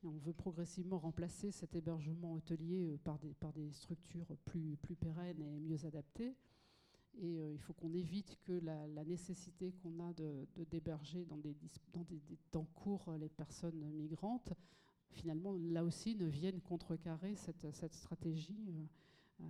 On 0.02 0.10
veut 0.10 0.32
progressivement 0.32 0.98
remplacer 0.98 1.50
cet 1.52 1.76
hébergement 1.76 2.34
hôtelier 2.34 2.88
euh, 2.88 2.98
par 2.98 3.52
des, 3.52 3.70
structures 3.72 4.26
plus, 4.46 4.76
pérennes 4.96 5.42
et 5.42 5.60
mieux 5.60 5.84
adaptées. 5.84 6.34
Et 7.18 7.38
euh, 7.38 7.52
il 7.52 7.60
faut 7.60 7.74
qu'on 7.74 7.92
évite 7.92 8.36
que 8.40 8.52
la, 8.52 9.04
nécessité 9.04 9.72
qu'on 9.82 10.00
a 10.00 10.12
d'héberger 10.70 11.24
dans, 11.26 11.36
des, 11.36 11.54
dans 11.92 12.04
temps 12.50 12.68
courts 12.74 13.12
les 13.18 13.28
personnes 13.28 13.84
migrantes, 13.92 14.52
finalement, 15.10 15.54
là 15.54 15.84
aussi, 15.84 16.14
ne 16.16 16.26
vienne 16.26 16.60
contrecarrer 16.60 17.36
cette, 17.36 17.94
stratégie 17.94 18.72
euh, 19.40 19.44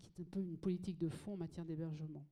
qui 0.00 0.10
est 0.10 0.20
un 0.20 0.30
peu 0.30 0.40
une 0.40 0.58
politique 0.58 0.98
de 0.98 1.08
fond 1.08 1.32
en 1.32 1.38
matière 1.38 1.64
d'hébergement. 1.64 2.24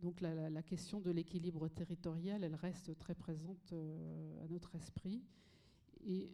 Donc 0.00 0.20
la, 0.20 0.62
question 0.62 1.00
de 1.00 1.10
l'équilibre 1.10 1.68
territorial, 1.68 2.44
elle 2.44 2.54
reste 2.54 2.98
très 2.98 3.14
présente 3.14 3.72
euh, 3.72 4.44
à 4.44 4.48
notre 4.48 4.74
esprit. 4.74 5.22
Et 6.04 6.30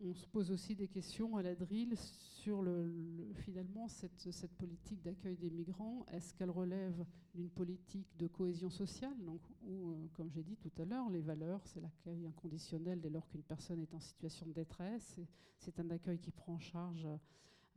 on 0.00 0.14
se 0.14 0.26
pose 0.26 0.50
aussi 0.50 0.74
des 0.74 0.88
questions 0.88 1.36
à 1.36 1.42
la 1.42 1.54
drill 1.54 1.96
sur 1.96 2.60
le, 2.62 2.92
finalement 3.34 3.86
cette, 3.88 4.52
politique 4.58 5.02
d'accueil 5.02 5.36
des 5.36 5.50
migrants. 5.50 6.04
Est-ce 6.12 6.34
qu'elle 6.34 6.50
relève 6.50 7.06
d'une 7.34 7.48
politique 7.48 8.16
de 8.18 8.26
cohésion 8.26 8.68
sociale, 8.70 9.16
donc, 9.24 9.40
euh, 9.66 10.06
comme 10.14 10.30
j'ai 10.30 10.42
dit 10.42 10.56
tout 10.56 10.72
à 10.78 10.84
l'heure, 10.84 11.08
les 11.10 11.20
valeurs, 11.20 11.64
c'est 11.64 11.80
l'accueil 11.80 12.26
inconditionnel 12.26 13.00
dès 13.00 13.10
lors 13.10 13.28
qu'une 13.28 13.42
personne 13.42 13.80
est 13.80 13.94
en 13.94 14.00
situation 14.00 14.46
de 14.46 14.52
détresse. 14.52 15.18
C'est 15.58 15.78
un 15.80 15.90
accueil 15.90 16.18
qui 16.18 16.32
prend 16.32 16.54
en 16.54 16.60
charge 16.60 17.08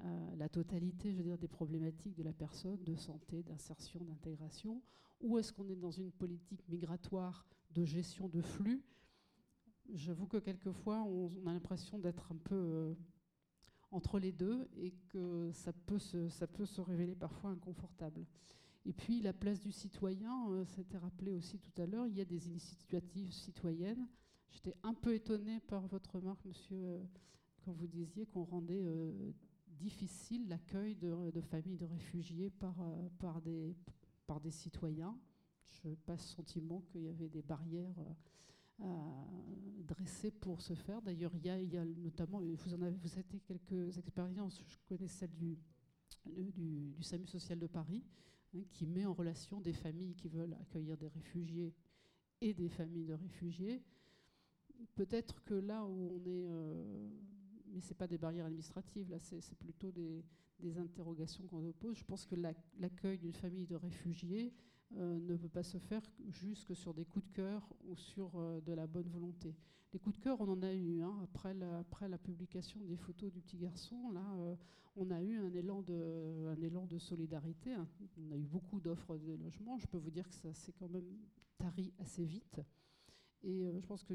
euh, 0.03 0.35
la 0.35 0.49
totalité, 0.49 1.11
je 1.11 1.17
veux 1.17 1.23
dire, 1.23 1.37
des 1.37 1.47
problématiques 1.47 2.15
de 2.15 2.23
la 2.23 2.33
personne, 2.33 2.83
de 2.83 2.95
santé, 2.95 3.43
d'insertion, 3.43 4.03
d'intégration 4.03 4.81
ou 5.21 5.37
est-ce 5.37 5.51
qu'on 5.51 5.67
est 5.69 5.75
dans 5.75 5.91
une 5.91 6.11
politique 6.11 6.67
migratoire 6.69 7.45
de 7.71 7.83
gestion 7.83 8.29
de 8.29 8.41
flux? 8.41 8.83
J'avoue 9.93 10.27
que 10.27 10.37
quelquefois, 10.37 11.01
on, 11.03 11.31
a 11.45 11.53
l'impression 11.53 11.97
d'être 11.97 12.31
un 12.31 12.37
peu 12.37 12.55
euh, 12.55 12.93
entre 13.91 14.19
les 14.19 14.31
deux 14.31 14.67
et 14.75 14.91
que 15.09 15.49
ça 15.53 15.71
peut, 15.71 15.99
se, 15.99 16.27
ça 16.29 16.45
peut 16.45 16.65
se 16.65 16.81
révéler 16.81 17.15
parfois 17.15 17.51
inconfortable. 17.51 18.25
Et 18.85 18.93
puis 18.93 19.21
la 19.21 19.33
place 19.33 19.59
du 19.59 19.71
citoyen, 19.71 20.49
euh, 20.51 20.65
été 20.77 20.97
rappelé 20.97 21.33
aussi 21.33 21.57
tout 21.59 21.81
à 21.81 21.85
l'heure, 21.85 22.07
il 22.07 22.15
y 22.15 22.21
a 22.21 22.25
des 22.25 22.47
initiatives 22.47 23.31
citoyennes. 23.31 24.07
J'étais 24.49 24.75
un 24.83 24.93
peu 24.93 25.13
étonnée 25.13 25.59
par 25.61 25.87
votre 25.87 26.15
remarque, 26.15 26.43
monsieur, 26.45 26.77
euh, 26.77 27.03
quand 27.63 27.71
vous 27.71 27.87
disiez 27.87 28.25
qu'on 28.25 28.43
rendait 28.43 28.85
difficile 29.67 30.47
l'accueil 30.47 30.95
de, 30.95 31.31
de, 31.31 31.41
familles 31.41 31.75
de 31.75 31.85
réfugiés 31.85 32.49
par, 32.49 32.75
par, 33.19 33.41
des, 33.41 33.75
par 34.27 34.39
des 34.39 34.51
citoyens. 34.51 35.17
Je 35.65 35.87
n'ai 35.87 35.95
pas 35.95 36.17
ce 36.17 36.27
sentiment 36.35 36.81
qu'il 36.81 37.03
y 37.03 37.07
avait 37.07 37.29
des 37.29 37.41
barrières 37.41 37.95
euh, 38.81 38.85
dressées 39.79 40.31
pour 40.31 40.61
ce 40.61 40.75
faire. 40.75 41.01
D'ailleurs, 41.01 41.31
il, 41.35 41.45
y 41.45 41.77
a 41.77 41.85
notamment, 41.85 42.39
vous 42.39 42.73
en 42.73 42.81
avez, 42.81 42.95
vous 42.97 43.13
avez 43.13 43.23
quelques 43.23 43.97
expériences, 43.97 44.61
je 44.67 44.77
connais 44.85 45.07
celle 45.07 45.33
du, 45.35 45.57
du, 46.25 47.01
SAMU 47.01 47.25
social 47.25 47.57
de 47.57 47.67
Paris, 47.67 48.03
hein, 48.53 48.63
qui 48.71 48.85
met 48.85 49.05
en 49.05 49.13
relation 49.13 49.61
des 49.61 49.73
familles 49.73 50.13
qui 50.13 50.27
veulent 50.27 50.55
accueillir 50.61 50.97
des 50.97 51.07
réfugiés 51.07 51.73
et 52.41 52.53
des 52.53 52.69
familles 52.69 53.05
de 53.05 53.13
réfugiés. 53.13 53.81
Peut-être 54.93 55.43
que 55.43 55.55
là 55.55 55.85
où 55.85 56.11
on 56.11 56.19
est... 56.25 56.45
Euh, 56.47 57.09
mais 57.69 57.81
ce 57.81 57.89
n'est 57.89 57.95
pas 57.95 58.07
des 58.07 58.17
barrières 58.17 58.45
administratives, 58.45 59.09
là, 59.09 59.19
c'est 59.19 59.57
plutôt 59.57 59.91
des, 59.91 60.23
des 60.59 60.77
interrogations 60.77 61.45
qu'on 61.47 61.61
nous 61.61 61.73
pose. 61.73 61.97
Je 61.97 62.05
pense 62.05 62.25
que 62.25 62.35
l'accueil 62.79 63.17
d'une 63.17 63.33
famille 63.33 63.67
de 63.67 63.75
réfugiés 63.75 64.53
euh, 64.95 65.19
ne 65.19 65.35
peut 65.35 65.49
pas 65.49 65.63
se 65.63 65.77
faire 65.77 66.01
juste 66.29 66.65
que 66.65 66.73
sur 66.73 66.93
des 66.93 67.05
coups 67.05 67.25
de 67.27 67.33
cœur 67.33 67.67
ou 67.85 67.95
sur 67.95 68.31
euh, 68.35 68.61
de 68.61 68.73
la 68.73 68.87
bonne 68.87 69.09
volonté. 69.09 69.55
Les 69.93 69.99
coups 69.99 70.17
de 70.17 70.23
cœur, 70.23 70.39
on 70.41 70.47
en 70.47 70.61
a 70.63 70.73
eu. 70.73 71.01
Hein. 71.01 71.13
Après, 71.23 71.53
la, 71.53 72.17
publication 72.17 72.79
des 72.85 72.97
photos 72.97 73.31
du 73.31 73.41
petit 73.41 73.57
garçon, 73.57 74.11
là, 74.11 74.23
euh, 74.37 74.55
on 74.95 75.11
a 75.11 75.21
eu 75.21 75.37
un 75.37 75.53
élan 75.53 75.81
de, 75.81 76.47
un 76.47 76.61
élan 76.61 76.85
de 76.85 76.97
solidarité. 76.97 77.73
Hein. 77.73 77.87
On 78.17 78.31
a 78.31 78.37
eu 78.37 78.45
beaucoup 78.45 78.79
d'offres 78.79 79.17
de 79.17 79.33
logement. 79.33 79.77
Je 79.77 79.87
peux 79.87 79.97
vous 79.97 80.11
dire 80.11 80.27
que 80.27 80.35
ça 80.35 80.53
s'est 80.53 80.73
quand 80.73 80.89
même 80.89 81.17
tari 81.57 81.93
assez 81.99 82.23
vite. 82.23 82.61
Et 83.43 83.65
euh, 83.65 83.79
je 83.79 83.85
pense 83.85 84.03
que 84.03 84.13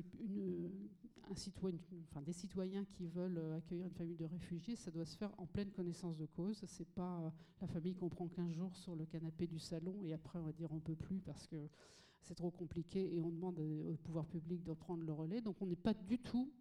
citoyen, 1.34 1.78
enfin, 2.10 2.20
des 2.22 2.32
citoyens 2.32 2.84
qui 2.84 3.06
veulent 3.06 3.38
euh, 3.38 3.56
accueillir 3.56 3.86
une 3.86 3.94
famille 3.94 4.16
de 4.16 4.24
réfugiés, 4.24 4.76
ça 4.76 4.90
doit 4.90 5.04
se 5.04 5.16
faire 5.16 5.32
en 5.38 5.46
pleine 5.46 5.70
connaissance 5.70 6.16
de 6.16 6.26
cause. 6.26 6.62
C'est 6.66 6.88
pas 6.88 7.20
euh, 7.20 7.30
la 7.60 7.66
famille 7.66 7.94
qu'on 7.94 8.08
prend 8.08 8.28
15 8.28 8.52
jours 8.52 8.76
sur 8.76 8.94
le 8.96 9.06
canapé 9.06 9.46
du 9.46 9.58
salon 9.58 10.02
et 10.04 10.12
après 10.12 10.38
on 10.38 10.42
va 10.42 10.52
dire 10.52 10.70
on 10.72 10.80
peut 10.80 10.96
plus 10.96 11.20
parce 11.20 11.46
que 11.46 11.68
c'est 12.20 12.34
trop 12.34 12.50
compliqué 12.50 13.14
et 13.14 13.20
on 13.20 13.30
demande 13.30 13.58
au 13.58 13.96
pouvoir 14.04 14.26
public 14.26 14.62
de 14.62 14.74
prendre 14.74 15.04
le 15.04 15.12
relais. 15.12 15.40
Donc 15.40 15.62
on 15.62 15.66
n'est 15.66 15.76
pas 15.76 15.94
du 15.94 16.18
tout, 16.18 16.52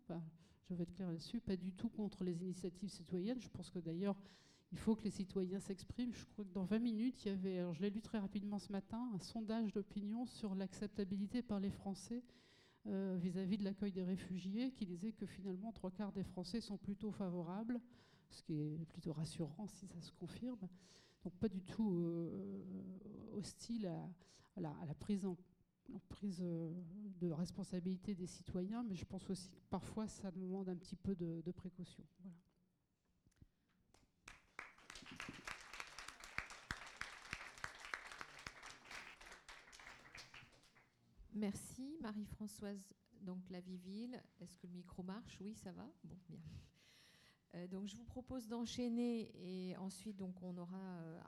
je 0.70 0.76
vais 0.76 0.84
être 0.84 0.94
clair 0.94 1.10
là-dessus, 1.10 1.42
pas 1.42 1.58
du 1.58 1.74
tout 1.74 1.90
contre 1.90 2.24
les 2.24 2.42
initiatives 2.42 2.90
citoyennes. 2.90 3.40
Je 3.42 3.50
pense 3.50 3.70
que 3.70 3.80
d'ailleurs 3.80 4.16
il 4.72 4.78
faut 4.78 4.96
que 4.96 5.04
les 5.04 5.12
citoyens 5.12 5.60
s'expriment. 5.60 6.14
Je 6.14 6.26
crois 6.26 6.46
que 6.46 6.54
dans 6.54 6.64
20 6.64 6.80
minutes, 6.80 7.26
il 7.26 7.28
y 7.28 7.32
avait, 7.32 7.60
alors 7.60 7.74
je 7.74 7.82
l'ai 7.82 7.90
lu 7.90 8.02
très 8.02 8.20
rapidement 8.20 8.58
ce 8.58 8.72
matin, 8.72 9.12
un 9.14 9.20
sondage 9.20 9.74
d'opinion 9.74 10.26
sur 10.26 10.56
l'acceptabilité 10.56 11.42
par 11.42 11.60
les 11.60 11.70
Français 11.70 12.24
euh, 12.88 13.18
vis-à-vis 13.20 13.58
de 13.58 13.64
l'accueil 13.64 13.92
des 13.92 14.04
réfugiés, 14.04 14.72
qui 14.72 14.86
disait 14.86 15.12
que 15.12 15.26
finalement 15.26 15.72
trois 15.72 15.92
quarts 15.92 16.12
des 16.12 16.24
Français 16.24 16.62
sont 16.62 16.78
plutôt 16.78 17.12
favorables, 17.12 17.80
ce 18.30 18.42
qui 18.42 18.54
est 18.60 18.86
plutôt 18.86 19.14
rassurant 19.14 19.68
si 19.68 19.88
ça 19.88 20.02
se 20.02 20.12
confirme. 20.14 20.68
Donc 21.24 21.34
pas 21.36 21.48
du 21.48 21.62
tout 21.62 21.92
euh, 21.92 22.64
hostile 23.34 23.86
à, 23.86 24.62
la, 24.62 24.74
prise 25.00 25.28
euh, 26.42 26.74
de 27.20 27.30
responsabilité 27.32 28.16
des 28.16 28.28
citoyens, 28.28 28.84
mais 28.84 28.96
je 28.96 29.06
pense 29.06 29.30
aussi 29.30 29.50
que 29.50 29.60
parfois 29.70 30.08
ça 30.08 30.32
demande 30.32 30.70
un 30.70 30.76
petit 30.76 30.96
peu 30.96 31.16
de, 31.16 31.42
de 31.46 31.52
précaution. 31.52 32.04
Voilà. 32.20 32.36
Merci 41.34 41.98
Marie-Françoise. 42.02 42.94
Donc 43.22 43.50
la 43.50 43.62
Viville, 43.62 44.22
est-ce 44.40 44.58
que 44.58 44.68
le 44.68 44.74
micro 44.74 45.04
marche? 45.04 45.38
Oui, 45.40 45.54
ça 45.56 45.72
va? 45.72 45.88
Bon, 46.04 46.18
bien. 46.28 46.40
Euh, 47.56 47.68
donc 47.68 47.88
je 47.88 47.96
vous 47.96 48.06
propose 48.06 48.48
d'enchaîner 48.48 49.30
et 49.36 49.76
ensuite 49.78 50.16
donc 50.16 50.42
on 50.42 50.58
aura 50.58 50.78
euh, 50.78 51.20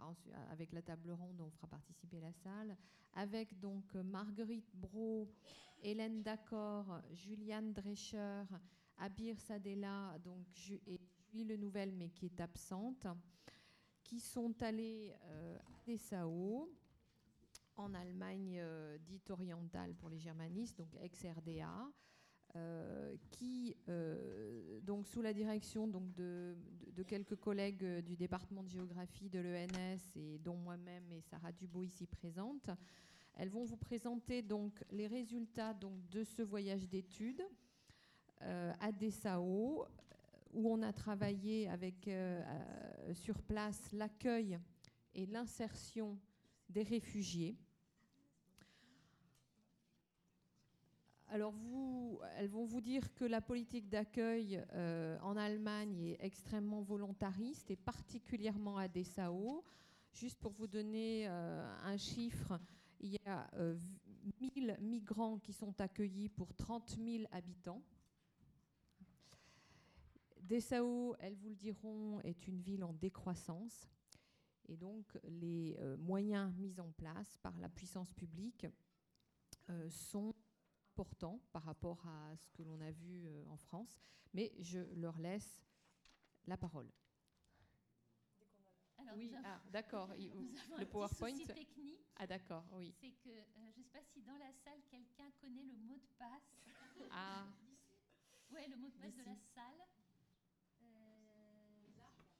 avec 0.51 0.71
la 0.71 0.81
table 0.81 1.11
ronde 1.11 1.41
on 1.41 1.49
fera 1.49 1.67
participer 1.67 2.21
la 2.21 2.31
salle 2.31 2.77
avec 3.13 3.59
donc 3.59 3.93
Marguerite 3.95 4.73
Bro, 4.73 5.29
Hélène 5.81 6.23
Dacor, 6.23 7.01
Juliane 7.11 7.73
Drescher, 7.73 8.43
Abir 8.99 9.37
Sadella 9.37 10.17
donc 10.23 10.47
et 10.87 11.01
Julie 11.29 11.43
Le 11.43 11.57
Nouvel 11.57 11.91
mais 11.91 12.07
qui 12.07 12.27
est 12.27 12.39
absente 12.39 13.05
qui 14.01 14.21
sont 14.21 14.55
allés 14.63 15.13
euh, 15.25 15.57
à 15.57 15.85
Dessau 15.85 16.73
en 17.77 17.93
Allemagne 17.93 18.57
euh, 18.59 18.97
dite 18.99 19.29
orientale 19.29 19.93
pour 19.95 20.09
les 20.09 20.19
germanistes, 20.19 20.77
donc 20.77 20.89
ex-RDA, 21.01 21.91
euh, 22.55 23.15
qui, 23.31 23.75
euh, 23.89 24.79
donc 24.81 25.07
sous 25.07 25.21
la 25.21 25.33
direction 25.33 25.87
donc 25.87 26.13
de, 26.13 26.55
quelques 27.07 27.35
collègues 27.35 28.01
du 28.01 28.15
département 28.15 28.63
de 28.63 28.69
géographie 28.69 29.29
de 29.29 29.39
l'ENS 29.39 29.99
et 30.15 30.37
dont 30.39 30.55
moi-même 30.55 31.11
et 31.11 31.21
Sarah 31.21 31.51
Dubo 31.51 31.83
ici 31.83 32.05
présente, 32.05 32.69
elles 33.35 33.49
vont 33.49 33.63
vous 33.63 33.77
présenter 33.77 34.41
donc 34.41 34.83
les 34.91 35.07
résultats 35.07 35.73
donc 35.73 36.07
de 36.09 36.23
ce 36.23 36.41
voyage 36.43 36.87
d'études 36.87 37.43
à 38.39 38.91
Dessau, 38.91 39.85
où 40.53 40.69
on 40.69 40.81
a 40.81 40.93
travaillé 40.93 41.67
avec 41.69 42.09
sur 43.13 43.41
place 43.41 43.91
l'accueil 43.93 44.59
et 45.15 45.25
l'insertion 45.25 46.19
des 46.69 46.83
réfugiés. 46.83 47.57
Alors 51.33 51.51
vous, 51.51 52.19
elles 52.37 52.47
vont 52.47 52.63
vous 52.63 52.79
dire 52.79 53.11
que 53.15 53.25
la 53.25 53.41
politique 53.41 53.89
d'accueil 53.89 54.63
euh, 54.73 55.17
en 55.21 55.35
Allemagne 55.35 56.09
est 56.09 56.23
extrêmement 56.23 56.83
volontariste 56.83 57.71
et 57.71 57.75
particulièrement 57.75 58.77
à 58.77 58.87
Dessau. 58.87 59.63
Juste 60.11 60.39
pour 60.39 60.51
vous 60.51 60.67
donner 60.67 61.25
euh, 61.27 61.75
un 61.85 61.97
chiffre, 61.97 62.59
il 62.99 63.13
y 63.13 63.19
a 63.25 63.49
1000 64.41 64.69
euh, 64.69 64.77
migrants 64.79 65.39
qui 65.39 65.53
sont 65.53 65.81
accueillis 65.81 66.29
pour 66.29 66.53
30 66.53 66.99
000 67.03 67.23
habitants. 67.31 67.81
Dessau, 70.39 71.15
elles 71.17 71.33
vous 71.33 71.49
le 71.49 71.55
diront, 71.55 72.19
est 72.19 72.47
une 72.47 72.61
ville 72.61 72.83
en 72.83 72.93
décroissance. 72.93 73.89
Et 74.67 74.77
donc, 74.77 75.17
les 75.23 75.75
moyens 75.97 76.53
mis 76.57 76.79
en 76.79 76.91
place 76.91 77.37
par 77.41 77.57
la 77.57 77.69
puissance 77.69 78.13
publique 78.13 78.67
sont 79.89 80.35
par 81.51 81.63
rapport 81.63 82.05
à 82.07 82.35
ce 82.37 82.49
que 82.51 82.63
l'on 82.63 82.79
a 82.81 82.91
vu 82.91 83.25
euh, 83.25 83.45
en 83.49 83.57
France. 83.57 83.95
Mais 84.33 84.51
je 84.59 84.79
leur 84.95 85.17
laisse 85.19 85.61
la 86.45 86.57
parole. 86.57 86.89
oui, 89.15 89.33
ah, 89.43 89.61
d'accord. 89.71 90.09
Le 90.79 90.85
PowerPoint. 90.85 91.35
technique. 91.37 91.99
Ah, 92.15 92.27
d'accord, 92.27 92.65
oui. 92.73 92.93
C'est 92.99 93.11
que 93.11 93.29
je 93.55 93.59
ne 93.59 93.71
sais 93.71 93.83
pas 93.91 94.01
si 94.01 94.21
dans 94.21 94.37
la 94.37 94.51
salle 94.63 94.81
quelqu'un 94.89 95.29
connaît 95.41 95.63
le 95.63 95.75
mot 95.75 95.95
de 95.95 96.07
passe. 96.17 96.63
Ah. 97.11 97.45
ouais, 98.51 98.67
le 98.67 98.77
mot 98.77 98.87
de 98.87 98.97
passe 98.97 99.15
de 99.15 99.23
la 99.23 99.35
salle. 99.35 99.81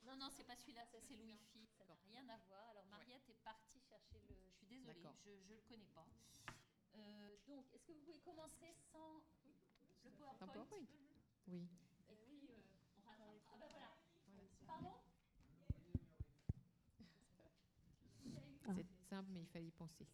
Non, 0.05 0.17
non, 0.17 0.29
c'est 0.29 0.43
pas 0.43 0.55
celui-là, 0.55 0.85
ça 0.85 0.99
c'est 0.99 1.15
le 1.15 1.23
Wi-Fi, 1.23 1.65
ça 1.77 1.85
n'a 1.85 1.95
rien 2.11 2.27
à 2.29 2.37
voir. 2.47 2.69
Alors 2.69 2.85
Mariette 2.85 3.27
est 3.29 3.41
partie 3.43 3.79
chercher 3.79 4.19
le. 4.27 4.35
Je 4.45 4.51
suis 4.51 4.67
désolée, 4.67 5.01
je 5.23 5.29
ne 5.29 5.55
le 5.55 5.61
connais 5.67 5.87
pas. 5.95 6.05
Euh, 6.95 7.35
donc, 7.47 7.65
est-ce 7.73 7.85
que 7.85 7.91
vous 7.91 7.99
pouvez 8.01 8.19
commencer 8.19 8.73
sans 8.91 9.23
le 10.03 10.11
PowerPoint, 10.11 10.47
PowerPoint 10.47 10.85
Oui. 11.47 11.67
Et 12.09 12.15
puis, 12.15 12.49
euh, 12.49 12.61
on 12.97 13.09
rattrape. 13.09 13.29
Ah 13.51 13.57
ben 13.59 13.67
voilà. 13.69 13.91
Pardon 14.67 14.99
C'est 18.75 19.09
simple, 19.09 19.29
mais 19.31 19.41
il 19.41 19.47
fallait 19.47 19.67
y 19.67 19.71
penser. 19.71 20.07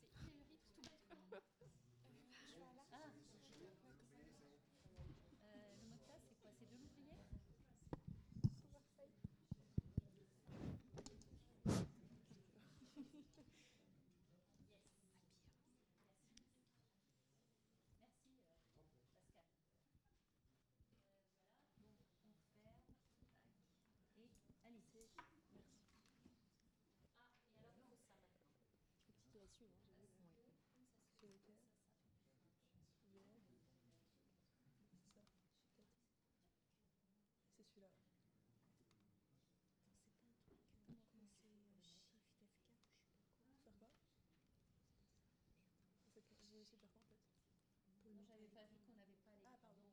j'avais 48.30 48.47
pas 48.47 48.64
vu 48.72 48.77
qu'on 48.85 48.93
n'avait 48.93 49.19
pas 49.26 49.35
les. 49.35 49.49
Ah, 49.51 49.57
pardon. 49.61 49.91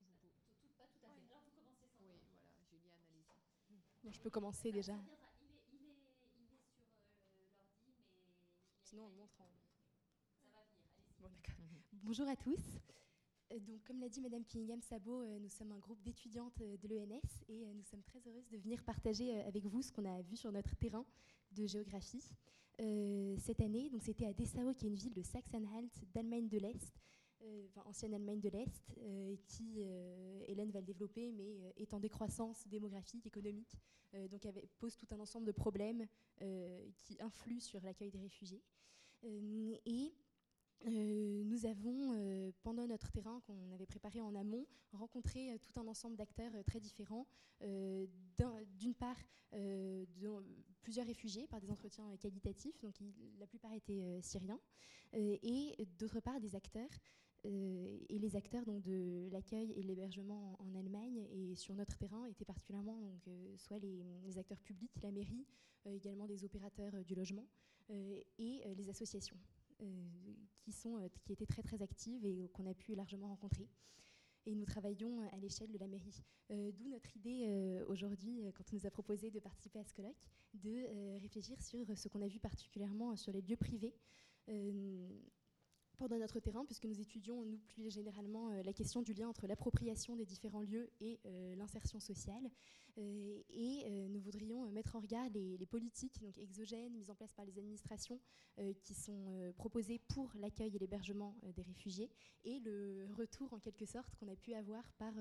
Euh... 0.00 0.18
Tout, 0.60 0.68
pas 0.76 0.86
tout 0.86 1.06
à 1.06 1.14
fait. 1.16 1.30
Alors 1.30 1.42
vous 1.44 1.50
commencez 1.50 1.88
sans. 1.96 2.04
Oui, 2.04 2.18
voilà, 2.44 2.60
Juliane, 2.70 3.00
allez-y. 3.08 3.95
Bon, 4.06 4.12
je 4.12 4.20
peux 4.20 4.30
commencer 4.30 4.70
déjà. 4.70 4.92
Euh. 4.92 4.96
Sinon, 8.84 9.06
on 9.06 9.08
le 9.08 9.16
montre 9.16 9.40
en. 9.40 9.50
Ça 10.38 10.46
va 10.54 10.62
venir, 10.70 10.86
allez-y. 10.96 11.20
Bon, 11.20 11.28
d'accord. 11.28 11.56
Bonjour 12.04 12.28
à 12.28 12.36
tous. 12.36 12.78
Euh, 13.50 13.58
donc, 13.58 13.82
comme 13.82 13.98
l'a 13.98 14.08
dit 14.08 14.20
Madame 14.20 14.44
Kinningham 14.44 14.80
Sabo, 14.80 15.22
euh, 15.22 15.40
nous 15.40 15.48
sommes 15.48 15.72
un 15.72 15.80
groupe 15.80 16.00
d'étudiantes 16.04 16.62
de 16.62 16.86
l'ENS 16.86 17.42
et 17.48 17.66
nous 17.74 17.82
sommes 17.82 18.04
très 18.04 18.24
heureuses 18.28 18.48
de 18.48 18.58
venir 18.58 18.84
partager 18.84 19.40
avec 19.42 19.66
vous 19.66 19.82
ce 19.82 19.90
qu'on 19.90 20.04
a 20.04 20.22
vu 20.22 20.36
sur 20.36 20.52
notre 20.52 20.76
terrain 20.76 21.04
de 21.50 21.66
géographie 21.66 22.30
cette 22.78 23.60
année. 23.60 23.90
Donc, 23.90 24.04
c'était 24.04 24.26
à 24.26 24.32
Dessau, 24.32 24.72
qui 24.74 24.86
est 24.86 24.88
une 24.88 24.94
ville 24.94 25.14
de 25.14 25.22
Saxe-Anhalt, 25.22 25.90
d'Allemagne 26.14 26.46
de 26.48 26.58
l'Est, 26.58 26.94
enfin, 27.66 27.82
ancienne 27.84 28.14
Allemagne 28.14 28.40
de 28.40 28.48
l'Est, 28.48 28.94
qui, 29.46 29.80
Hélène 30.46 30.70
va 30.70 30.80
le 30.80 30.86
développer, 30.86 31.32
mais 31.32 31.72
est 31.76 31.92
en 31.94 32.00
décroissance 32.00 32.66
démographique, 32.68 33.26
économique, 33.26 33.76
donc 34.30 34.46
pose 34.78 34.96
tout 34.96 35.06
un 35.10 35.20
ensemble 35.20 35.46
de 35.46 35.52
problèmes 35.52 36.06
qui 36.96 37.16
influent 37.20 37.60
sur 37.60 37.82
l'accueil 37.82 38.10
des 38.10 38.20
réfugiés. 38.20 38.62
et 39.22 40.14
euh, 40.84 41.42
nous 41.44 41.66
avons, 41.66 42.12
euh, 42.14 42.52
pendant 42.62 42.86
notre 42.86 43.10
terrain 43.10 43.40
qu'on 43.46 43.72
avait 43.72 43.86
préparé 43.86 44.20
en 44.20 44.34
amont, 44.34 44.66
rencontré 44.92 45.50
euh, 45.50 45.58
tout 45.58 45.80
un 45.80 45.86
ensemble 45.86 46.16
d'acteurs 46.16 46.52
très 46.66 46.80
différents. 46.80 47.26
D'une 47.60 48.94
part, 48.94 49.16
plusieurs 50.82 51.06
réfugiés 51.06 51.46
par 51.46 51.58
des 51.58 51.70
entretiens 51.70 52.14
qualitatifs, 52.18 52.78
donc 52.82 52.94
la 53.38 53.46
plupart 53.46 53.72
étaient 53.72 54.20
syriens, 54.20 54.60
et 55.14 55.74
d'autre 55.98 56.20
part 56.20 56.38
des 56.38 56.54
acteurs. 56.54 56.90
Et 57.46 58.18
les 58.18 58.36
acteurs 58.36 58.64
donc, 58.64 58.82
de 58.82 59.28
l'accueil 59.30 59.72
et 59.72 59.82
l'hébergement 59.82 60.56
en, 60.60 60.74
Allemagne 60.74 61.26
et 61.30 61.54
sur 61.54 61.74
notre 61.74 61.96
terrain 61.96 62.24
étaient 62.26 62.44
particulièrement 62.44 63.00
donc, 63.00 63.28
soit 63.56 63.78
les, 63.78 64.38
acteurs 64.38 64.60
publics, 64.60 64.92
la 65.02 65.12
mairie, 65.12 65.46
également 65.86 66.26
des 66.26 66.44
opérateurs 66.44 67.04
du 67.04 67.14
logement 67.14 67.46
et 67.88 68.62
les 68.76 68.90
associations. 68.90 69.38
Euh, 69.82 70.08
qui, 70.62 70.72
sont, 70.72 70.96
euh, 70.96 71.08
qui 71.22 71.32
étaient 71.32 71.46
très 71.46 71.62
très 71.62 71.82
actives 71.82 72.24
et 72.24 72.48
qu'on 72.54 72.66
a 72.66 72.74
pu 72.74 72.94
largement 72.94 73.28
rencontrer 73.28 73.68
et 74.46 74.54
nous 74.54 74.64
travaillons 74.64 75.20
à 75.20 75.36
l'échelle 75.36 75.70
de 75.70 75.78
la 75.78 75.86
mairie. 75.86 76.24
Euh, 76.50 76.72
d'où 76.72 76.88
notre 76.88 77.14
idée 77.16 77.82
aujourd'hui, 77.86 78.42
quand 78.54 78.64
on 78.72 78.76
nous 78.76 78.86
a 78.86 78.90
proposé 78.90 79.30
de 79.30 79.38
participer 79.38 79.78
à 79.78 79.84
ce 79.84 79.92
colloque, 79.92 80.24
de 80.54 81.18
réfléchir 81.18 81.60
sur 81.60 81.96
ce 81.96 82.08
qu'on 82.08 82.22
a 82.22 82.26
vu 82.26 82.40
particulièrement 82.40 83.14
sur 83.16 83.32
les 83.32 83.42
lieux 83.42 83.56
privés 83.56 83.94
pendant 85.96 86.18
notre 86.18 86.40
terrain, 86.40 86.64
puisque 86.64 86.84
nous 86.84 87.00
étudions, 87.00 87.44
nous, 87.44 87.58
plus 87.68 87.90
généralement, 87.90 88.50
la 88.50 88.72
question 88.72 89.02
du 89.02 89.12
lien 89.12 89.28
entre 89.28 89.46
l'appropriation 89.46 90.16
des 90.16 90.24
différents 90.24 90.62
lieux 90.62 90.90
et 91.00 91.20
l'insertion 91.56 92.00
sociale. 92.00 92.50
Euh, 92.98 93.42
et 93.50 93.84
euh, 93.86 94.08
nous 94.08 94.20
voudrions 94.20 94.70
mettre 94.70 94.96
en 94.96 95.00
regard 95.00 95.28
les, 95.30 95.66
politiques 95.66 96.18
donc 96.22 96.38
exogènes 96.38 96.94
mises 96.94 97.10
en 97.10 97.14
place 97.14 97.34
par 97.34 97.44
les 97.44 97.58
administrations 97.58 98.18
euh, 98.58 98.72
qui 98.80 98.94
sont 98.94 99.52
proposées 99.56 99.98
pour 100.08 100.30
l'accueil 100.36 100.74
et 100.74 100.78
l'hébergement 100.78 101.34
des 101.54 101.62
réfugiés 101.62 102.10
et 102.44 102.60
le 102.60 103.06
retour 103.16 103.52
en 103.52 103.58
quelque 103.58 103.84
sorte 103.84 104.14
qu'on 104.16 104.28
a 104.28 104.36
pu 104.36 104.54
avoir 104.54 104.84
par, 104.92 105.12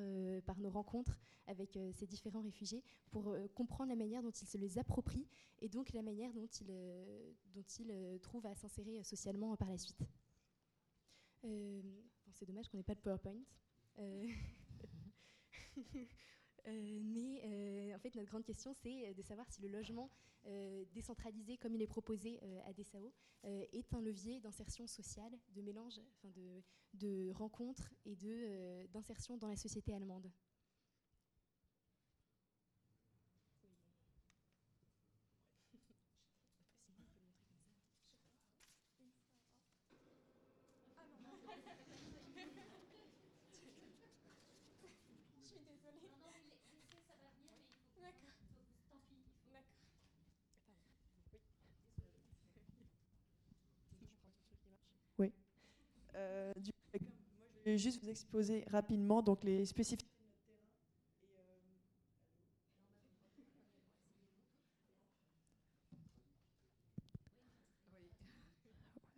nos 0.60 0.69
rencontres 0.69 1.19
avec 1.47 1.77
ces 1.93 2.06
différents 2.06 2.41
réfugiés 2.41 2.84
pour 3.11 3.35
comprendre 3.53 3.89
la 3.89 3.95
manière 3.95 4.22
dont 4.22 4.31
ils 4.31 4.47
se 4.47 4.57
les 4.57 4.77
approprient 4.77 5.27
et 5.60 5.68
donc 5.68 5.93
la 5.93 6.02
manière 6.02 6.31
dont 6.34 6.47
ils 6.47 8.19
trouvent 8.22 8.45
à 8.45 8.56
s'insérer 8.56 9.03
socialement 9.03 9.56
par 9.57 9.69
la 9.69 9.77
suite. 9.77 10.06
C'est 12.31 12.45
dommage 12.45 12.67
qu'on 12.67 12.77
n'ait 12.77 12.84
pas 12.84 12.95
de 12.95 13.01
PowerPoint. 13.01 13.38
Euh, 16.67 16.99
mais 17.03 17.43
euh, 17.45 17.95
en 17.95 17.99
fait, 17.99 18.15
notre 18.15 18.30
grande 18.30 18.43
question, 18.43 18.73
c'est 18.73 19.13
de 19.13 19.22
savoir 19.22 19.47
si 19.51 19.61
le 19.61 19.67
logement 19.67 20.09
euh, 20.47 20.84
décentralisé, 20.93 21.57
comme 21.57 21.76
il 21.76 21.81
est 21.84 21.88
proposé 21.88 22.39
à 22.65 22.73
Dessau, 22.73 23.13
est 23.43 23.93
un 23.93 24.01
levier 24.01 24.39
d'insertion 24.39 24.88
sociale, 24.88 25.31
de 25.53 25.61
mélange, 25.61 26.01
de, 26.23 26.63
de 26.95 27.30
rencontres 27.35 27.93
et 28.05 28.15
d'insertion 28.91 29.38
dans 29.38 29.47
la 29.47 29.55
société 29.55 29.93
allemande. 29.93 30.31
Euh, 56.15 56.53
du 56.66 56.72
moi, 56.92 57.00
je 57.66 57.72
vais 57.72 57.78
juste 57.78 58.02
vous 58.04 58.10
exposer 58.10 58.64
rapidement 58.72 59.22
donc, 59.22 59.44
les 59.44 59.66
spécificités 59.66 60.10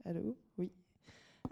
euh, 0.05 0.09
Allô? 0.09 0.37
Oui. 0.57 0.71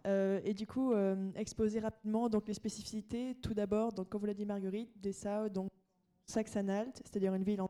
Euh, 0.08 0.40
et 0.44 0.54
du 0.54 0.68
coup, 0.68 0.94
exposer 1.36 1.80
rapidement 1.80 2.30
donc, 2.30 2.48
les 2.48 2.54
spécificités. 2.54 3.36
Tout 3.42 3.54
d'abord, 3.54 3.94
donc, 3.94 4.10
comme 4.10 4.22
vous 4.22 4.28
l'a 4.28 4.34
dit 4.34 4.46
Marguerite, 4.46 4.92
Dessau, 5.02 5.50
donc 5.50 5.70
Saxe-Anhalt, 6.26 7.02
c'est-à-dire 7.04 7.34
une 7.34 7.44
ville 7.44 7.62
en 7.62 7.70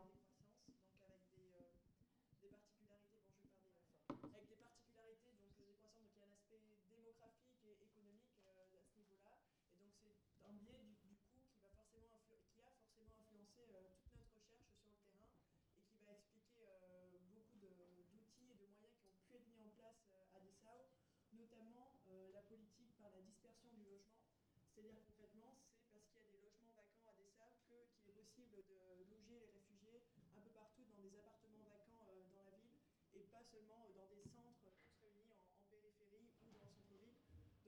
C'est-à-dire 24.75 24.99
concrètement, 25.07 25.55
c'est 25.87 25.93
parce 25.95 26.05
qu'il 26.11 26.19
y 26.19 26.25
a 26.25 26.31
des 26.35 26.43
logements 26.43 26.75
vacants 26.75 27.07
à 27.07 27.15
Dessau 27.15 27.47
qu'il 27.95 28.11
est 28.11 28.14
possible 28.25 28.57
de 28.65 29.05
loger 29.05 29.37
les 29.37 29.53
réfugiés 29.53 30.01
un 30.33 30.41
peu 30.41 30.49
partout 30.49 30.81
dans 30.89 30.97
des 30.97 31.13
appartements 31.13 31.61
vacants 31.69 32.09
euh, 32.09 32.25
dans 32.33 32.41
la 32.41 32.57
ville 32.57 32.81
et 33.13 33.21
pas 33.29 33.45
seulement 33.45 33.85
euh, 33.85 33.93
dans 33.93 34.09
des 34.09 34.25
centres 34.25 34.65
tous 34.81 34.97
réunis 34.97 35.29
en, 35.29 35.61
périphérie 35.69 36.25
ou 36.41 36.49
dans 36.49 36.65
le 36.65 36.73
centre-ville. 36.73 37.13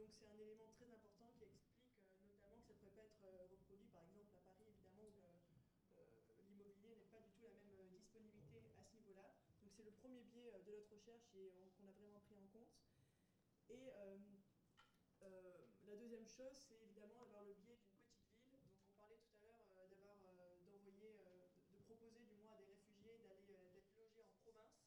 Donc 0.02 0.10
c'est 0.18 0.26
un 0.26 0.38
élément 0.42 0.74
très 0.74 0.90
important 0.90 1.30
qui 1.38 1.46
explique 1.46 1.86
euh, 2.10 2.26
notamment 2.26 2.58
que 2.58 2.66
ça 2.66 2.74
ne 2.74 2.80
pourrait 2.82 2.98
pas 2.98 3.06
être 3.06 3.22
reproduit 3.54 3.90
par 3.94 4.02
exemple 4.10 4.34
à 4.34 4.42
Paris 4.42 4.66
évidemment 4.74 5.06
où 5.06 5.22
l'immobilier 6.42 6.98
n'est 6.98 7.12
pas 7.14 7.22
du 7.22 7.30
tout 7.38 7.46
la 7.46 7.62
même 7.62 7.86
disponibilité 7.94 8.66
à 8.74 8.82
ce 8.82 8.98
niveau-là. 8.98 9.30
Donc 9.62 9.70
c'est 9.78 9.86
le 9.86 9.94
premier 9.94 10.26
biais 10.26 10.50
de 10.58 10.74
notre 10.74 10.90
recherche 10.90 11.30
et 11.38 11.54
qu'on 11.78 11.86
a 11.86 11.94
vraiment 11.94 12.18
pris 12.26 12.34
en 12.34 12.50
compte. 12.50 12.74
Et 13.70 13.94
la 15.88 15.96
deuxième 15.96 16.28
chose, 16.28 16.52
c'est 16.68 16.84
évidemment 16.84 17.24
avoir 17.24 17.44
le 17.48 17.56
biais 17.64 17.80
d'une 17.80 17.96
petite 17.96 18.28
ville. 18.44 18.60
Donc 18.60 18.76
on 18.84 18.92
parlait 19.00 19.16
tout 19.24 19.40
à 19.40 19.48
l'heure 19.48 19.72
euh, 19.80 19.88
d'avoir 19.88 20.20
euh, 20.20 20.60
d'envoyer, 20.68 21.16
euh, 21.24 21.48
de, 21.72 21.80
proposer 21.88 22.20
du 22.28 22.36
moins 22.36 22.52
à 22.52 22.60
des 22.60 22.76
réfugiés 22.76 23.16
d'aller 23.24 23.40
d'être 23.72 23.96
logés 23.96 24.28
en 24.28 24.36
province. 24.44 24.84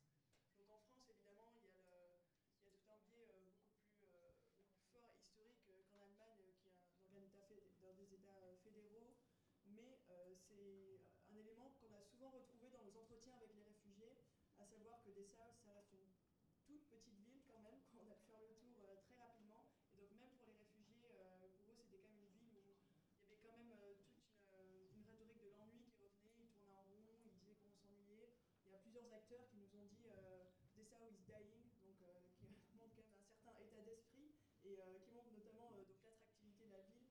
Donc 0.61 0.69
en 0.69 0.81
France, 0.85 1.09
évidemment, 1.09 1.57
il 1.57 1.65
y 1.65 1.73
a, 1.73 1.81
le, 1.89 2.21
il 2.53 2.69
y 2.69 2.69
a 2.69 2.73
tout 2.77 2.85
un 2.93 3.01
biais 3.09 3.33
beaucoup 3.33 3.65
plus, 3.97 4.13
fort 4.93 5.17
et 5.41 5.49
historique 5.49 5.89
qu'en 5.89 6.05
Allemagne, 6.05 6.53
qui 6.61 6.69
est 6.69 7.25
un 7.33 7.41
organe 7.41 7.70
dans 7.83 7.95
des 7.95 8.15
États 8.15 8.57
fédéraux. 8.65 9.17
Mais 9.67 9.99
c'est 10.07 11.01
un 11.31 11.37
élément 11.37 11.73
qu'on 11.81 11.93
a 11.95 12.03
souvent 12.03 12.31
retrouvé 12.31 12.71
dans 12.71 12.83
nos 12.85 12.97
entretiens 12.97 13.37
avec 13.37 13.55
les 13.55 13.63
réfugiés, 13.63 14.17
à 14.59 14.67
savoir 14.67 15.03
que 15.03 15.11
Dessau, 15.11 15.55
ça 15.65 15.73
reste 15.73 15.93
une 15.93 16.13
toute 16.67 16.85
petite 16.89 17.19
ville 17.25 17.43
quand 17.47 17.61
même, 17.61 17.81
qu'on 17.93 18.07
a 18.11 18.17
pu 18.17 18.27
faire 18.31 18.43
le 18.43 18.55
tour 18.59 18.75
très 19.07 19.17
rapidement. 19.17 19.65
Et 19.95 20.01
donc 20.01 20.13
même 20.19 20.31
pour 20.37 20.47
les 20.47 20.61
Euh, 23.71 23.95
toute 23.97 24.21
euh, 24.53 24.91
une, 24.93 25.05
rhétorique 25.07 25.41
de 25.41 25.49
l'ennui 25.55 25.85
qui 25.97 26.05
revenait, 26.05 26.45
ils 26.45 26.53
tournaient 26.53 26.77
en 26.77 26.83
rond, 26.85 27.07
ils 27.25 27.33
disaient 27.39 27.57
qu'on 27.63 27.73
s'ennuyait. 27.73 28.35
Il 28.67 28.73
y 28.73 28.77
a 28.77 28.83
plusieurs 28.85 29.09
acteurs 29.13 29.47
qui 29.49 29.57
nous 29.57 29.73
ont 29.79 29.87
dit 29.89 30.07
euh, 30.11 30.45
Dessau 30.77 31.09
is 31.09 31.23
dying, 31.25 31.71
donc 31.81 31.97
qui 31.97 32.75
montrent 32.77 33.01
quand 33.01 33.17
même 33.17 33.31
un 33.31 33.39
certain 33.41 33.57
état 33.63 33.83
d'esprit 33.83 34.35
et 34.65 34.77
qui 34.77 35.13
montrent 35.13 35.33
notamment 35.33 35.71
donc 35.71 35.87
l'attractivité 35.89 36.67
de 36.67 36.73
la 36.73 36.83
ville, 36.85 37.09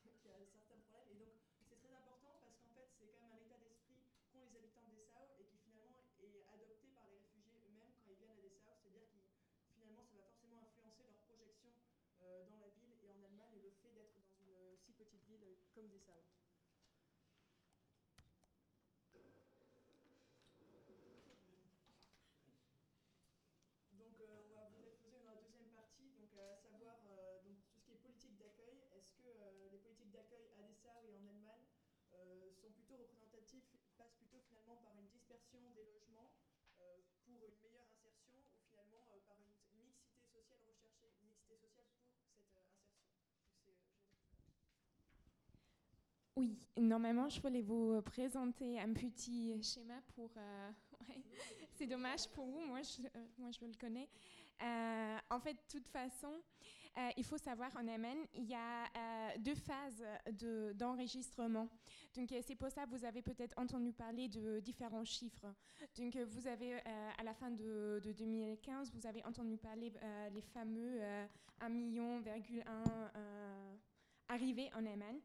qui 0.00 0.28
a 0.30 0.46
certains 0.48 0.80
problèmes. 0.86 1.12
Et 1.12 1.18
donc 1.18 1.34
c'est 1.68 1.76
très 1.76 1.92
important 1.92 2.40
parce 2.40 2.56
qu'en 2.56 2.72
fait 2.72 2.88
c'est 2.94 3.10
quand 3.12 3.20
même 3.26 3.36
un 3.36 3.42
état 3.44 3.60
d'esprit 3.60 4.00
qu'ont 4.32 4.44
les 4.46 4.54
habitants 4.56 4.86
de 4.86 4.96
Dessau 4.96 5.34
et 5.36 5.44
qui 5.44 5.58
finalement 5.66 6.00
est 6.16 6.38
adopté 6.46 6.88
par 6.94 7.04
les 7.10 7.20
réfugiés 7.20 7.58
eux-mêmes 7.66 7.90
quand 7.94 8.06
ils 8.06 8.16
viennent 8.16 8.34
à 8.34 8.40
Dessau, 8.40 8.70
c'est-à-dire 8.80 9.06
que 9.10 9.20
finalement 9.74 10.04
ça 10.06 10.16
va 10.16 10.30
forcément 10.30 10.62
influencer 10.62 11.04
leur 11.04 11.20
projection 11.26 11.74
dans 12.20 12.58
la 12.60 12.68
ville 12.68 12.92
et 13.02 13.08
en 13.08 13.22
Allemagne 13.24 13.58
le 13.62 13.70
fait 13.82 13.92
d'être 13.92 14.12
dans 14.46 14.76
si 14.76 14.92
petites 14.92 15.24
villes 15.24 15.56
comme 15.74 15.88
Dessau. 15.88 16.24
Donc 23.92 24.16
euh, 24.20 24.40
on 24.48 24.54
va 24.54 24.68
vous 24.68 24.84
exposer 24.84 25.18
dans 25.20 25.32
la 25.32 25.40
deuxième 25.40 25.70
partie, 25.72 26.10
donc 26.16 26.32
à 26.36 26.56
savoir 26.56 26.96
euh, 27.08 27.40
donc, 27.44 27.56
tout 27.64 27.78
ce 27.78 27.84
qui 27.84 27.92
est 27.92 28.02
politique 28.04 28.36
d'accueil. 28.36 28.84
Est-ce 28.92 29.12
que 29.16 29.24
euh, 29.24 29.68
les 29.70 29.78
politiques 29.78 30.10
d'accueil 30.12 30.48
à 30.56 30.62
Dessau 30.62 31.04
et 31.08 31.16
en 31.16 31.26
Allemagne 31.26 31.64
sont 32.60 32.70
plutôt 32.72 32.96
représentatifs, 32.96 33.64
passent 33.96 34.16
plutôt 34.18 34.40
finalement 34.48 34.76
par 34.76 34.92
une 34.98 35.06
dispersion 35.08 35.70
des 35.70 35.84
logements 35.84 36.32
pour 37.24 37.46
une 37.48 37.60
meilleure 37.62 37.86
insertion 37.88 38.32
ou 38.36 38.58
finalement 38.68 39.00
par 39.28 39.38
une 39.38 39.46
mixité 39.46 39.94
sociale 40.32 40.60
recherchée, 40.66 41.14
une 41.22 41.28
mixité 41.28 41.56
sociale 41.56 41.86
pour 41.88 42.02
cette 42.36 42.38
insertion 42.40 42.80
Oui, 46.40 46.56
normalement, 46.78 47.28
je 47.28 47.38
voulais 47.38 47.60
vous 47.60 48.00
présenter 48.00 48.80
un 48.80 48.94
petit 48.94 49.62
schéma 49.62 50.00
pour... 50.14 50.30
Euh, 50.38 50.70
c'est 51.74 51.86
dommage 51.86 52.26
pour 52.28 52.46
vous, 52.46 52.60
moi 52.60 52.80
je, 52.80 53.02
euh, 53.02 53.26
moi 53.36 53.50
je 53.50 53.62
le 53.66 53.74
connais. 53.74 54.08
en 55.28 55.38
fait, 55.38 55.52
de 55.52 55.78
toute 55.78 55.86
façon, 55.88 56.32
il 57.18 57.24
faut 57.24 57.36
savoir 57.36 57.76
en 57.76 57.86
Yémen, 57.86 58.16
il 58.32 58.46
y 58.46 58.54
a 58.54 59.36
deux 59.36 59.54
phases 59.54 60.02
d'enregistrement. 60.76 61.68
Donc 62.16 62.34
c'est 62.40 62.56
pour 62.56 62.70
ça 62.70 62.86
que 62.86 62.90
vous 62.96 63.04
avez 63.04 63.20
peut-être 63.20 63.58
entendu 63.58 63.92
parler 63.92 64.26
de 64.28 64.60
différents 64.60 65.04
chiffres. 65.04 65.46
Donc 65.98 66.16
vous 66.16 66.46
avez 66.46 66.80
à 67.18 67.22
la 67.22 67.34
fin 67.34 67.50
de, 67.50 68.00
2015, 68.16 68.92
vous 68.94 69.06
avez 69.06 69.22
entendu 69.26 69.58
parler 69.58 69.92
les 70.32 70.40
fameux 70.40 71.00
1,1 71.60 71.68
million 71.68 72.22
arrivés 74.30 74.70
en 74.74 74.82
Yémen. 74.82 75.20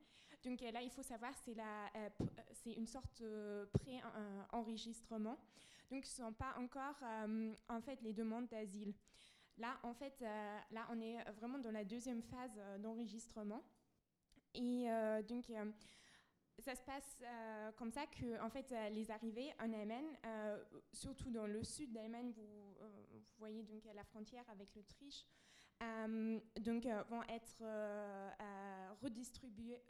Donc 0.46 0.62
là, 0.62 0.82
il 0.82 0.90
faut 0.92 1.04
savoir, 1.04 1.34
c'est 1.44 1.56
c'est 2.54 2.74
une 2.74 2.88
sorte 2.88 3.22
de 3.22 3.68
pré-enregistrement. 3.74 5.38
Donc 5.92 6.06
ce 6.06 6.22
ne 6.22 6.28
sont 6.28 6.34
pas 6.34 6.56
encore 6.58 6.96
en 7.68 7.82
fait 7.82 8.02
les 8.02 8.14
demandes 8.14 8.48
d'asile. 8.48 8.94
Là, 9.58 9.78
en 9.84 9.94
fait, 9.94 10.22
euh, 10.22 10.58
là, 10.72 10.86
on 10.92 11.00
est 11.00 11.24
vraiment 11.32 11.60
dans 11.60 11.72
la 11.72 11.86
deuxième 11.86 12.22
phase 12.22 12.52
euh, 12.58 12.78
d'enregistrement. 12.78 13.64
Et 14.54 14.90
euh, 14.90 15.22
donc, 15.24 15.52
ça 16.60 16.76
se 16.76 16.84
passe 16.84 17.18
comme 17.76 17.92
ça 17.92 18.06
que, 18.08 18.42
en 18.42 18.50
fait, 18.50 18.74
les 18.92 19.12
arrivées 19.12 19.54
en 19.60 19.70
Yémen, 19.70 20.06
surtout 20.94 21.30
dans 21.30 21.46
le 21.46 21.62
sud 21.64 21.90
vous, 21.94 22.76
vous, 23.12 23.22
voyez 23.38 23.64
donc 23.64 23.84
la 23.94 24.04
frontière 24.06 24.50
avec 24.50 24.74
l'Autriche, 24.74 25.26
donc 26.62 26.86
vont 27.10 27.24
être 27.24 27.62
redistribuées, 29.02 29.82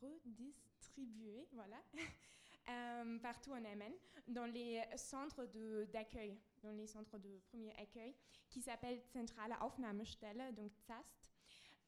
redistribuées, 0.00 1.46
voilà. 1.52 1.76
partout 3.22 3.52
en 3.52 3.62
Yémen, 3.62 3.92
dans 4.26 4.46
les 4.46 4.82
centres 4.96 5.46
d'accueil, 5.92 6.36
dans 6.62 6.72
les 6.72 6.86
centres 6.88 7.16
de 7.18 7.38
premier 7.50 7.72
accueil 7.80 8.14
qui 8.50 8.60
s'appelle 8.60 9.00
Zentrale 9.12 9.56
Aufnahmestelle, 9.60 10.54
donc 10.54 10.72
ZAST, 10.88 11.30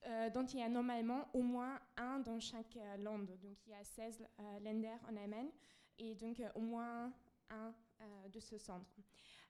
euh, 0.06 0.30
dont 0.30 0.46
il 0.46 0.60
y 0.60 0.62
a 0.62 0.68
normalement 0.68 1.28
au 1.32 1.42
moins 1.42 1.80
un 1.96 2.20
dans 2.20 2.38
chaque 2.38 2.76
euh, 2.76 2.96
land. 2.98 3.18
Donc 3.18 3.56
il 3.66 3.72
y 3.72 3.74
a 3.74 3.82
16 3.82 4.22
euh, 4.22 4.60
Länder 4.60 4.94
en 5.10 5.16
Allemagne 5.16 5.50
et 5.98 6.14
donc 6.14 6.40
au 6.54 6.60
moins 6.60 7.12
un 7.50 7.74
de 8.32 8.38
ce 8.38 8.58
centre. 8.58 8.94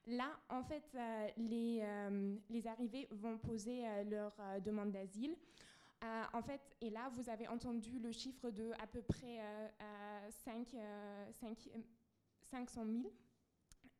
Là, 0.07 0.31
en 0.49 0.63
fait, 0.63 0.97
les, 1.37 1.83
les, 2.49 2.67
arrivés 2.67 3.07
vont 3.11 3.37
poser 3.37 3.83
leur 4.05 4.33
demande 4.61 4.91
d'asile. 4.91 5.35
En 6.01 6.41
fait, 6.41 6.61
et 6.81 6.89
là, 6.89 7.09
vous 7.15 7.29
avez 7.29 7.47
entendu 7.47 7.99
le 7.99 8.11
chiffre 8.11 8.49
de 8.49 8.71
à 8.79 8.87
peu 8.87 9.01
près 9.01 9.39
5, 10.45 10.67
5, 11.33 11.69
500 12.51 12.85
000. 12.85 13.13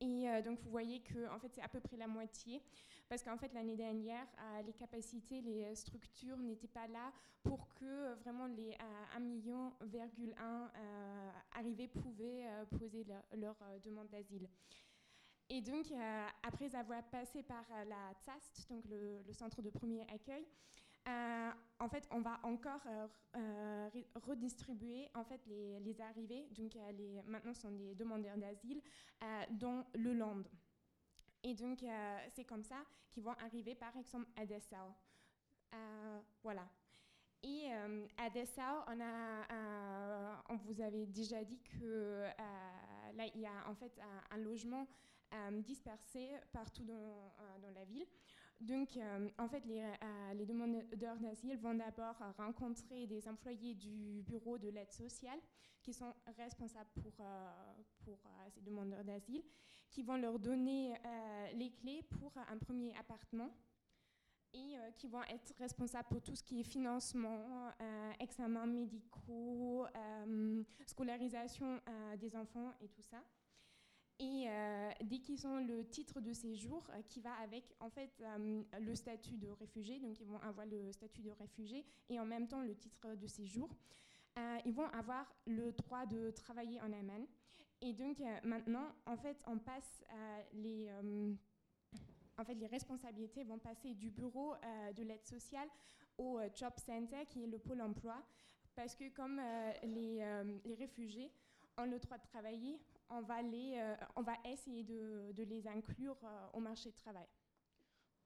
Et 0.01 0.41
donc, 0.43 0.59
vous 0.61 0.69
voyez 0.69 1.01
que 1.01 1.29
en 1.29 1.39
fait, 1.39 1.51
c'est 1.53 1.61
à 1.61 1.67
peu 1.67 1.79
près 1.79 1.97
la 1.97 2.07
moitié 2.07 2.61
parce 3.09 3.23
qu'en 3.23 3.37
fait 3.37 3.51
l'année 3.53 3.75
dernière, 3.75 4.27
euh, 4.39 4.61
les 4.61 4.73
capacités, 4.73 5.41
les 5.41 5.63
euh, 5.63 5.75
structures 5.75 6.37
n'étaient 6.37 6.67
pas 6.67 6.87
là 6.87 7.11
pour 7.41 7.67
que 7.73 7.85
euh, 7.85 8.15
vraiment 8.15 8.45
les 8.45 8.77
1,1 9.17 9.19
million 9.19 9.73
arrivés 11.55 11.87
pouvaient 11.87 12.45
poser 12.77 13.05
leur, 13.35 13.57
demande 13.83 14.09
d'asile. 14.09 14.47
Et 15.49 15.61
donc, 15.61 15.87
après 16.43 16.75
avoir 16.75 17.03
passé 17.09 17.41
par 17.41 17.65
la 17.87 18.13
TSAST, 18.21 18.69
donc 18.69 18.85
le, 18.85 19.23
centre 19.33 19.63
de 19.63 19.71
premier 19.71 20.01
accueil, 20.13 20.45
en 21.79 21.89
fait, 21.89 22.07
on 22.11 22.21
va 22.21 22.39
encore 22.43 22.81
redistribuer 24.27 25.09
en 25.13 25.23
fait 25.23 25.41
les, 25.47 26.01
arrivées, 26.01 26.47
donc 26.51 26.77
maintenant 27.27 27.53
sont 27.53 27.71
des 27.71 27.95
demandeurs 27.95 28.37
d'asile, 28.37 28.81
dans 29.51 29.85
le 29.95 30.13
land. 30.13 30.43
Et 31.43 31.53
donc, 31.53 31.83
euh, 31.83 32.17
c'est 32.35 32.43
comme 32.43 32.63
ça 32.63 32.83
qu'ils 33.09 33.23
vont 33.23 33.35
arriver, 33.43 33.75
par 33.75 33.95
exemple, 33.95 34.27
à 34.35 34.45
Dessau. 34.45 34.75
Euh, 35.73 36.19
voilà. 36.43 36.67
Et 37.41 37.71
euh, 37.71 38.05
à 38.17 38.29
Dessau, 38.29 38.61
on, 38.87 38.99
a, 38.99 40.43
on 40.49 40.55
vous 40.57 40.81
avait 40.81 41.05
déjà 41.05 41.43
dit 41.43 41.61
que 41.61 42.25
là, 43.15 43.25
il 43.33 43.41
y 43.41 43.45
a 43.45 43.67
en 43.67 43.75
fait 43.75 43.97
un, 44.31 44.37
logement 44.37 44.87
dispersé 45.51 46.31
partout 46.51 46.83
dans, 46.83 47.71
la 47.73 47.85
ville. 47.85 48.05
Donc, 48.59 48.99
en 49.37 49.47
fait, 49.47 49.65
les, 49.65 49.81
les 50.35 50.45
demandeurs 50.45 51.17
d'asile 51.17 51.57
vont 51.57 51.73
d'abord 51.73 52.15
rencontrer 52.37 53.07
des 53.07 53.27
employés 53.27 53.73
du 53.73 54.21
bureau 54.21 54.57
de 54.57 54.67
l'aide 54.67 54.91
sociale 54.91 55.39
qui 55.81 55.93
sont 55.93 56.13
responsables 56.37 56.89
pour, 57.01 57.25
pour 58.03 58.19
ces 58.53 58.61
demandeurs 58.61 59.03
d'asile 59.05 59.43
qui 59.89 60.03
vont 60.03 60.17
leur 60.17 60.39
donner 60.39 60.93
euh, 60.93 61.51
les 61.53 61.71
clés 61.71 62.03
pour 62.03 62.31
un 62.37 62.57
premier 62.57 62.95
appartement 62.97 63.49
et 64.53 64.77
euh, 64.77 64.91
qui 64.91 65.07
vont 65.07 65.23
être 65.23 65.53
responsables 65.59 66.07
pour 66.09 66.21
tout 66.21 66.35
ce 66.35 66.43
qui 66.43 66.59
est 66.59 66.63
financement, 66.63 67.71
euh, 67.81 68.11
examens 68.19 68.65
médicaux, 68.65 69.85
scolarisation 70.85 71.79
des 72.19 72.35
enfants 72.35 72.73
et 72.81 72.87
tout 72.87 73.01
ça. 73.01 73.23
Et 74.19 74.47
dès 75.01 75.19
qu'ils 75.19 75.47
ont 75.47 75.65
le 75.65 75.87
titre 75.87 76.19
de 76.19 76.33
séjour 76.33 76.83
qui 77.07 77.21
va 77.21 77.31
avec 77.35 77.63
en 77.79 77.89
fait 77.89 78.11
le 78.81 78.93
statut 78.93 79.37
de 79.37 79.47
réfugié, 79.47 79.97
donc 79.99 80.19
ils 80.19 80.27
vont 80.27 80.39
avoir 80.39 80.65
le 80.65 80.91
statut 80.91 81.21
de 81.21 81.31
réfugié 81.31 81.85
et 82.09 82.19
en 82.19 82.25
même 82.25 82.45
temps 82.47 82.61
le 82.61 82.75
titre 82.75 83.15
de 83.15 83.27
séjour, 83.27 83.69
ils 84.65 84.73
vont 84.73 84.87
avoir 84.87 85.25
le 85.47 85.71
droit 85.71 86.05
de 86.05 86.31
travailler 86.31 86.81
en 86.81 86.91
Allemagne. 86.91 87.25
Et 87.81 87.93
donc 87.93 88.19
euh, 88.19 88.37
maintenant, 88.43 88.91
en 89.05 89.15
fait, 89.15 89.37
on 89.47 89.57
passe 89.57 90.03
les, 90.53 90.89
euh, 90.89 91.33
en 92.37 92.43
fait, 92.43 92.55
les 92.55 92.67
responsabilités 92.67 93.43
vont 93.43 93.57
passer 93.57 93.93
du 93.93 94.09
bureau 94.09 94.53
euh, 94.53 94.93
de 94.93 95.03
l'aide 95.03 95.25
sociale 95.25 95.67
au 96.17 96.39
Job 96.55 96.73
Center, 96.77 97.25
qui 97.29 97.43
est 97.43 97.47
le 97.47 97.59
pôle 97.59 97.81
emploi, 97.81 98.21
parce 98.75 98.95
que 98.95 99.09
comme 99.09 99.41
les, 99.83 100.21
les, 100.65 100.75
réfugiés 100.75 101.31
ont 101.77 101.85
le 101.85 101.97
droit 101.97 102.17
de 102.17 102.23
travailler, 102.23 102.77
on 103.09 103.21
va, 103.21 103.41
les, 103.41 103.95
on 104.15 104.21
va 104.21 104.33
essayer 104.45 104.83
de, 104.83 105.31
de 105.33 105.43
les 105.43 105.67
inclure 105.67 106.17
au 106.53 106.59
marché 106.59 106.91
de 106.91 106.95
travail. 106.95 107.27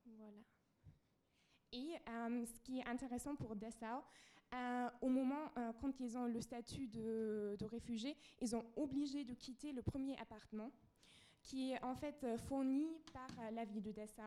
Voilà. 0.06 0.38
Et 1.72 1.96
ce 2.46 2.60
qui 2.60 2.80
est 2.80 2.88
intéressant 2.88 3.36
pour 3.36 3.56
Dessau, 3.56 4.04
euh, 4.54 4.90
au 5.02 5.10
moment, 5.10 5.52
euh, 5.58 5.72
quand 5.82 6.00
ils 6.00 6.18
ont 6.18 6.26
le 6.26 6.40
statut 6.40 6.88
de, 6.88 7.56
de 7.58 7.66
réfugié, 7.66 8.16
ils 8.40 8.50
sont 8.50 8.64
obligés 8.76 9.24
de 9.24 9.34
quitter 9.34 9.72
le 9.72 9.82
premier 9.82 10.18
appartement, 10.20 10.72
qui 11.42 11.72
est 11.72 11.84
en 11.84 11.96
fait 11.96 12.24
euh, 12.24 12.38
fourni 12.38 12.88
par 13.12 13.30
la 13.52 13.66
ville 13.66 13.82
de 13.82 13.92
Dessau. 13.92 14.22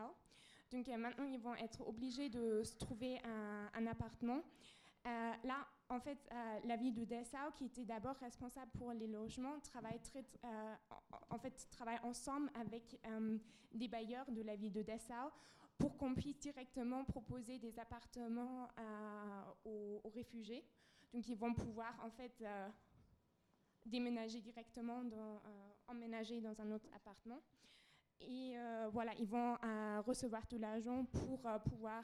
Donc 0.69 0.87
maintenant, 0.87 1.23
ils 1.23 1.39
vont 1.39 1.55
être 1.55 1.87
obligés 1.87 2.27
de 2.27 2.61
se 2.63 2.75
trouver 2.75 3.21
un, 3.73 3.87
appartement. 3.87 4.43
là, 5.05 5.65
en 5.89 5.99
fait, 5.99 6.17
la 6.65 6.75
ville 6.75 6.93
de 6.93 7.05
Dessau, 7.05 7.51
qui 7.55 7.65
était 7.65 7.85
d'abord 7.85 8.15
responsable 8.17 8.71
pour 8.77 8.91
les 8.91 9.07
logements, 9.07 9.59
travaille, 9.61 9.99
très, 10.01 10.23
en 11.29 11.37
fait, 11.37 11.67
travaille 11.71 11.99
ensemble 12.03 12.49
avec 12.55 12.99
des 13.73 13.87
bailleurs 13.87 14.29
de 14.31 14.41
la 14.41 14.55
ville 14.55 14.73
de 14.73 14.81
Dessau 14.81 15.31
pour 15.77 15.97
qu'on 15.97 16.15
puisse 16.15 16.39
directement 16.39 17.03
proposer 17.05 17.59
des 17.59 17.77
appartements 17.79 18.67
euh, 18.79 20.01
aux, 20.03 20.09
réfugiés. 20.09 20.65
Donc 21.13 21.27
ils 21.27 21.37
vont 21.37 21.53
pouvoir 21.53 21.93
en 22.03 22.09
fait 22.09 22.33
euh, 22.41 22.69
déménager 23.85 24.41
directement, 24.41 25.01
euh, 25.03 25.37
emménager 25.87 26.41
dans 26.41 26.59
un 26.61 26.71
autre 26.71 26.87
appartement. 26.95 27.41
Et 28.21 28.55
voilà, 28.91 29.13
ils 29.19 29.27
vont 29.27 29.57
recevoir 30.05 30.45
tout 30.47 30.57
l'argent 30.57 31.05
pour 31.05 31.39
pouvoir 31.65 32.03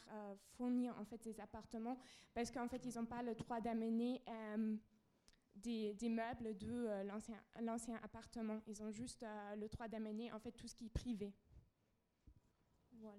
fournir 0.57 0.95
en 0.99 1.05
fait 1.05 1.21
ces 1.23 1.39
appartements 1.39 1.97
parce 2.33 2.51
qu'en 2.51 2.67
fait 2.67 2.85
ils 2.85 2.95
n'ont 2.97 3.05
pas 3.05 3.23
le 3.23 3.33
droit 3.35 3.59
d'amener 3.59 4.21
des, 5.55 5.93
des, 5.93 6.09
meubles 6.09 6.57
de 6.57 7.03
l'ancien 7.61 7.99
appartement. 8.03 8.61
Ils 8.67 8.81
ont 8.83 8.91
juste 8.91 9.25
le 9.57 9.67
droit 9.67 9.87
d'amener 9.87 10.31
en 10.31 10.39
fait 10.39 10.51
tout 10.51 10.67
ce 10.67 10.75
qui 10.75 10.85
est 10.85 10.93
privé. 10.93 11.33
Voilà. 12.93 13.17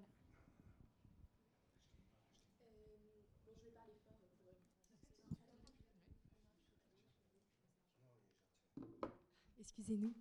excusez-nous. 9.77 10.13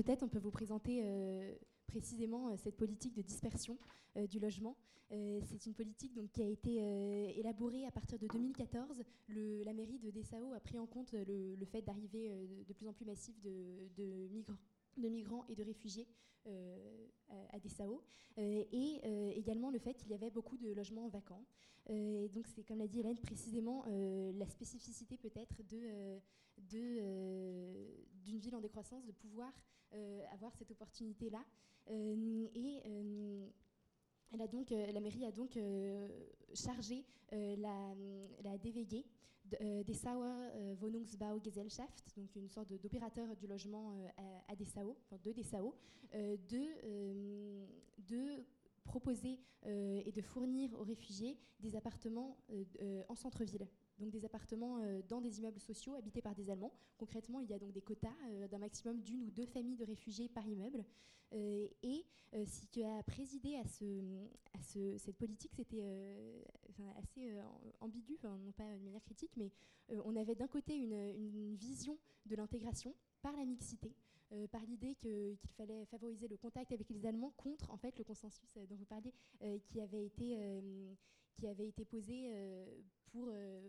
Euh, 0.00 0.02
peut-être 0.02 0.22
on 0.22 0.28
peut 0.28 0.38
vous 0.38 0.50
présenter 0.50 1.02
euh, 1.04 1.54
précisément 1.86 2.48
euh, 2.48 2.56
cette 2.56 2.76
politique 2.76 3.14
de 3.14 3.22
dispersion 3.22 3.78
du 4.28 4.40
logement. 4.40 4.76
c'est 5.10 5.66
une 5.66 5.74
politique 5.74 6.18
qui 6.32 6.42
a 6.42 6.46
été 6.48 6.78
élaborée 7.38 7.86
à 7.86 7.92
partir 7.92 8.18
de 8.18 8.26
2014. 8.26 9.04
Le, 9.28 9.62
la 9.62 9.72
mairie 9.72 10.00
de 10.00 10.10
Dessau 10.10 10.52
a 10.52 10.58
pris 10.58 10.80
en 10.80 10.86
compte 10.86 11.12
le, 11.12 11.64
fait 11.64 11.80
d'arriver 11.80 12.28
de 12.68 12.72
plus 12.72 12.88
en 12.88 12.92
plus 12.92 13.04
massif 13.04 13.40
de, 13.40 14.28
migrants 14.32 14.58
de 15.00 15.08
migrants 15.08 15.44
et 15.48 15.54
de 15.54 15.62
réfugiés 15.62 16.08
euh, 17.32 17.46
à 17.52 17.60
Dessau, 17.60 18.02
euh, 18.38 18.64
et 18.72 19.00
euh, 19.04 19.30
également 19.36 19.70
le 19.70 19.78
fait 19.78 19.94
qu'il 19.94 20.10
y 20.10 20.14
avait 20.14 20.30
beaucoup 20.30 20.56
de 20.56 20.72
logements 20.72 21.06
vacants. 21.08 21.44
et 21.88 22.28
donc 22.28 22.46
c'est, 22.48 22.64
comme 22.64 22.78
l'a 22.78 22.88
dit 22.88 23.00
Hélène, 23.00 23.18
précisément 23.18 23.84
la 23.86 24.46
spécificité 24.46 25.16
peut-être 25.16 25.62
de, 25.62 26.18
d'une 28.24 28.38
ville 28.38 28.56
en 28.56 28.60
décroissance 28.60 29.04
de 29.04 29.12
pouvoir 29.12 29.52
avoir 30.32 30.54
cette 30.56 30.70
opportunité-là. 30.70 31.44
et 31.88 32.82
elle 34.32 34.40
a 34.40 34.46
donc, 34.48 34.70
la 34.70 35.00
mairie 35.00 35.24
a 35.24 35.32
donc 35.32 35.58
chargé 36.54 37.04
la, 37.32 37.94
la 38.42 38.58
DVG 38.58 38.96
euh, 38.98 39.39
Dessauer 39.84 40.50
euh, 40.54 40.74
Wohnungsbaugesellschaft, 40.80 42.04
donc 42.16 42.34
une 42.36 42.48
sorte 42.48 42.72
d'opérateur 42.80 43.34
du 43.36 43.46
logement 43.46 43.92
euh, 43.92 44.38
à, 44.48 44.56
Dessau, 44.56 44.96
de 45.24 45.32
Dessau, 45.32 45.74
de, 46.12 47.66
de 47.98 48.44
proposer 48.84 49.38
et 49.64 50.10
de 50.12 50.20
fournir 50.22 50.72
aux 50.74 50.82
réfugiés 50.82 51.38
des 51.60 51.76
appartements 51.76 52.36
en 53.08 53.14
centre-ville 53.14 53.68
donc 54.00 54.10
des 54.10 54.24
appartements 54.24 54.78
dans 55.08 55.20
des 55.20 55.38
immeubles 55.38 55.60
sociaux 55.60 55.94
habités 55.94 56.22
par 56.22 56.34
des 56.34 56.50
Allemands. 56.50 56.72
Concrètement, 56.98 57.40
il 57.40 57.48
y 57.48 57.54
a 57.54 57.58
donc 57.58 57.72
des 57.72 57.82
quotas 57.82 58.08
d'un 58.50 58.58
maximum 58.58 59.00
d'une 59.00 59.22
ou 59.22 59.30
deux 59.30 59.46
familles 59.46 59.76
de 59.76 59.84
réfugiés 59.84 60.28
par 60.28 60.46
immeuble. 60.46 60.84
et 61.32 62.04
ce 62.32 62.66
qui 62.66 62.82
a 62.84 63.02
présidé 63.02 63.56
à, 63.56 63.64
ce, 63.66 63.84
à 64.54 64.62
ce, 64.62 64.98
cette 64.98 65.16
politique, 65.16 65.52
c'était 65.54 65.82
assez 66.98 67.30
euh, 67.30 67.42
ambigu, 67.80 68.18
non 68.22 68.52
pas 68.52 68.76
de 68.76 68.82
manière 68.82 69.02
critique, 69.02 69.32
mais 69.36 69.50
euh, 69.90 70.00
on 70.04 70.16
avait 70.16 70.34
d'un 70.34 70.48
côté 70.48 70.76
une, 70.76 71.54
vision 71.56 71.98
de 72.26 72.36
l'intégration 72.36 72.94
par 73.22 73.36
la 73.36 73.44
mixité, 73.44 73.94
euh, 74.32 74.46
par 74.48 74.64
l'idée 74.64 74.94
qu'il 74.94 75.36
fallait 75.56 75.84
favoriser 75.86 76.28
le 76.28 76.36
contact 76.36 76.72
avec 76.72 76.88
les 76.90 77.06
Allemands 77.06 77.32
contre 77.36 77.70
en 77.70 77.76
fait 77.76 77.96
le 77.98 78.04
consensus 78.04 78.56
dont 78.68 78.76
vous 78.76 78.84
parliez, 78.84 79.12
qui 79.64 79.80
avait 79.80 80.04
été 80.04 80.36
qui 81.32 81.46
avait 81.46 81.68
été 81.68 81.84
posé 81.84 82.30
pour, 83.10 83.28
euh, 83.28 83.60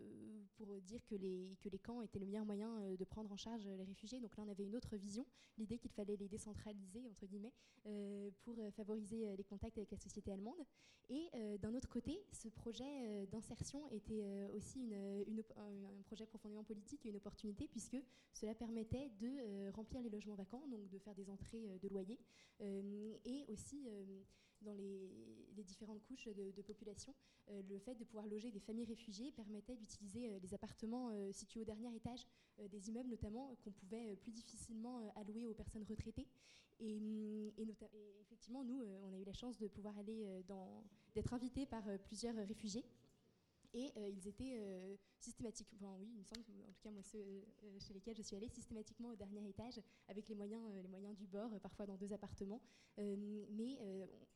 pour 0.58 0.80
dire 0.82 1.06
que 1.06 1.16
les, 1.16 1.58
camps 1.84 2.02
étaient 2.02 2.20
le 2.20 2.26
meilleur 2.26 2.46
moyen 2.46 2.80
euh, 2.82 2.96
de 2.96 3.04
prendre 3.04 3.32
en 3.32 3.38
charge 3.38 3.66
les 3.66 3.84
réfugiés. 3.84 4.20
Donc 4.20 4.36
là, 4.38 4.44
on 4.46 4.50
avait 4.50 4.64
une 4.66 4.76
autre 4.76 4.96
vision, 4.96 5.26
l'idée 5.58 5.78
qu'il 5.78 5.92
fallait 5.92 6.16
les 6.16 6.28
décentraliser, 6.28 7.08
entre 7.10 7.26
guillemets, 7.26 7.54
euh, 7.86 8.30
pour 8.44 8.58
favoriser 8.74 9.36
les 9.36 9.44
contacts 9.44 9.78
avec 9.78 9.92
la 9.92 9.98
société 9.98 10.32
allemande. 10.32 10.64
Et 11.10 11.30
d'un 11.60 11.74
autre 11.74 11.90
côté, 11.90 12.24
ce 12.32 12.48
projet 12.48 13.26
d'insertion 13.28 13.90
était 13.90 14.24
aussi 14.54 14.94
un 14.94 16.02
projet 16.04 16.26
profondément 16.26 16.64
politique 16.64 17.06
et 17.06 17.10
une 17.10 17.18
opportunité, 17.18 17.68
puisque 17.68 17.98
cela 18.34 18.56
permettait 18.56 19.10
de 19.20 19.70
remplir 19.72 20.02
les 20.02 20.10
logements 20.10 20.36
vacants, 20.36 20.66
donc 20.68 20.88
de 20.90 20.98
faire 21.00 21.16
des 21.16 21.30
entrées 21.30 21.68
de 21.82 21.88
loyers, 21.90 22.20
et 22.62 23.44
aussi 23.50 23.90
dans 24.62 24.74
les, 24.74 25.10
différentes 25.64 26.02
couches 26.04 26.28
de, 26.28 26.62
population. 26.64 27.14
Euh, 27.50 27.62
le 27.70 27.78
fait 27.78 27.94
de 27.94 28.04
pouvoir 28.04 28.26
loger 28.26 28.52
des 28.52 28.60
familles 28.60 28.86
réfugiées 28.86 29.32
permettait 29.32 29.76
d'utiliser 29.76 30.28
euh, 30.28 30.40
les 30.42 30.56
appartements 30.56 31.10
euh, 31.12 31.32
situés 31.32 31.60
au 31.60 31.64
dernier 31.64 31.96
étage 31.96 32.26
des 32.72 32.90
immeubles, 32.90 33.10
notamment, 33.10 33.56
qu'on 33.64 33.72
pouvait 33.72 34.16
plus 34.16 34.32
difficilement 34.32 35.00
allouer 35.16 35.46
aux 35.46 35.54
personnes 35.54 35.84
retraitées. 35.84 36.28
Et, 36.80 36.98
hum, 36.98 37.52
effectivement, 38.22 38.64
nous, 38.64 38.82
on 39.04 39.14
a 39.14 39.18
eu 39.18 39.24
la 39.24 39.34
chance 39.34 39.58
de 39.58 39.68
pouvoir 39.68 39.98
aller 39.98 40.28
d'être 41.16 41.34
invités 41.34 41.66
par 41.66 41.84
plusieurs 42.04 42.36
réfugiés. 42.36 42.86
Et 43.74 43.94
ils 44.10 44.28
étaient 44.28 44.60
systématiquement, 45.18 45.98
oui, 45.98 46.10
il 46.14 46.20
me 46.20 46.24
semble, 46.24 46.44
en 46.68 46.74
tout 46.74 46.82
cas 46.82 46.92
moi 46.92 47.02
ceux 47.04 47.46
chez 47.80 47.94
lesquels 47.94 48.16
je 48.16 48.22
suis 48.22 48.36
allée, 48.36 48.50
systématiquement 48.50 49.10
au 49.10 49.16
dernier 49.16 49.48
étage, 49.48 49.80
avec 50.10 50.28
les 50.28 50.36
moyens, 50.36 50.62
les 50.82 50.90
moyens 50.90 51.16
du 51.16 51.26
bord, 51.26 51.50
parfois 51.62 51.86
dans 51.86 51.96
deux 51.96 52.12
appartements. 52.12 52.62
mais 52.98 53.80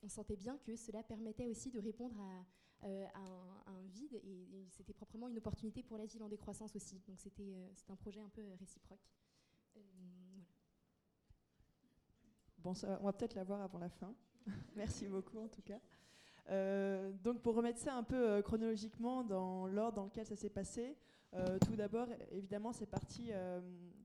on 0.02 0.07
sentait 0.07 0.38
bien 0.38 0.57
que 0.60 0.78
cela 0.78 1.03
permettait 1.03 1.48
aussi 1.48 1.70
de 1.70 1.80
répondre 1.80 2.18
à, 2.22 2.45
euh, 2.84 3.07
un, 3.16 3.82
vide 3.88 4.14
et, 4.24 4.68
c'était 4.70 4.94
proprement 4.94 5.28
une 5.28 5.38
opportunité 5.38 5.82
pour 5.82 5.98
la 5.98 6.06
ville 6.06 6.22
en 6.24 6.30
décroissance 6.30 6.76
aussi. 6.76 7.02
Donc 7.07 7.20
c'était 7.20 7.53
euh, 7.56 7.68
un 7.90 7.95
projet 7.95 8.20
un 8.20 8.30
peu 8.30 8.44
réciproque. 8.60 8.99
Euh, 9.78 9.82
bon, 12.60 12.74
on 12.84 13.06
va 13.06 13.14
peut-être 13.14 13.36
la 13.36 13.44
voir 13.44 13.62
avant 13.62 13.80
la 13.80 13.90
fin. 13.90 14.14
Merci 14.76 15.07
beaucoup 15.07 15.40
en 15.40 15.48
tout 15.48 15.62
cas. 15.62 15.80
Donc 17.24 17.42
pour 17.42 17.56
remettre 17.56 17.80
ça 17.80 17.96
un 17.96 18.04
peu 18.04 18.42
chronologiquement 18.42 19.24
dans 19.24 19.68
l'ordre 19.68 19.96
dans 19.96 20.06
lequel 20.06 20.26
ça 20.26 20.36
s'est 20.36 20.50
passé, 20.50 20.96
tout 21.66 21.76
d'abord, 21.76 22.08
évidemment, 22.32 22.72
c'est 22.72 22.86
parti. 22.86 23.32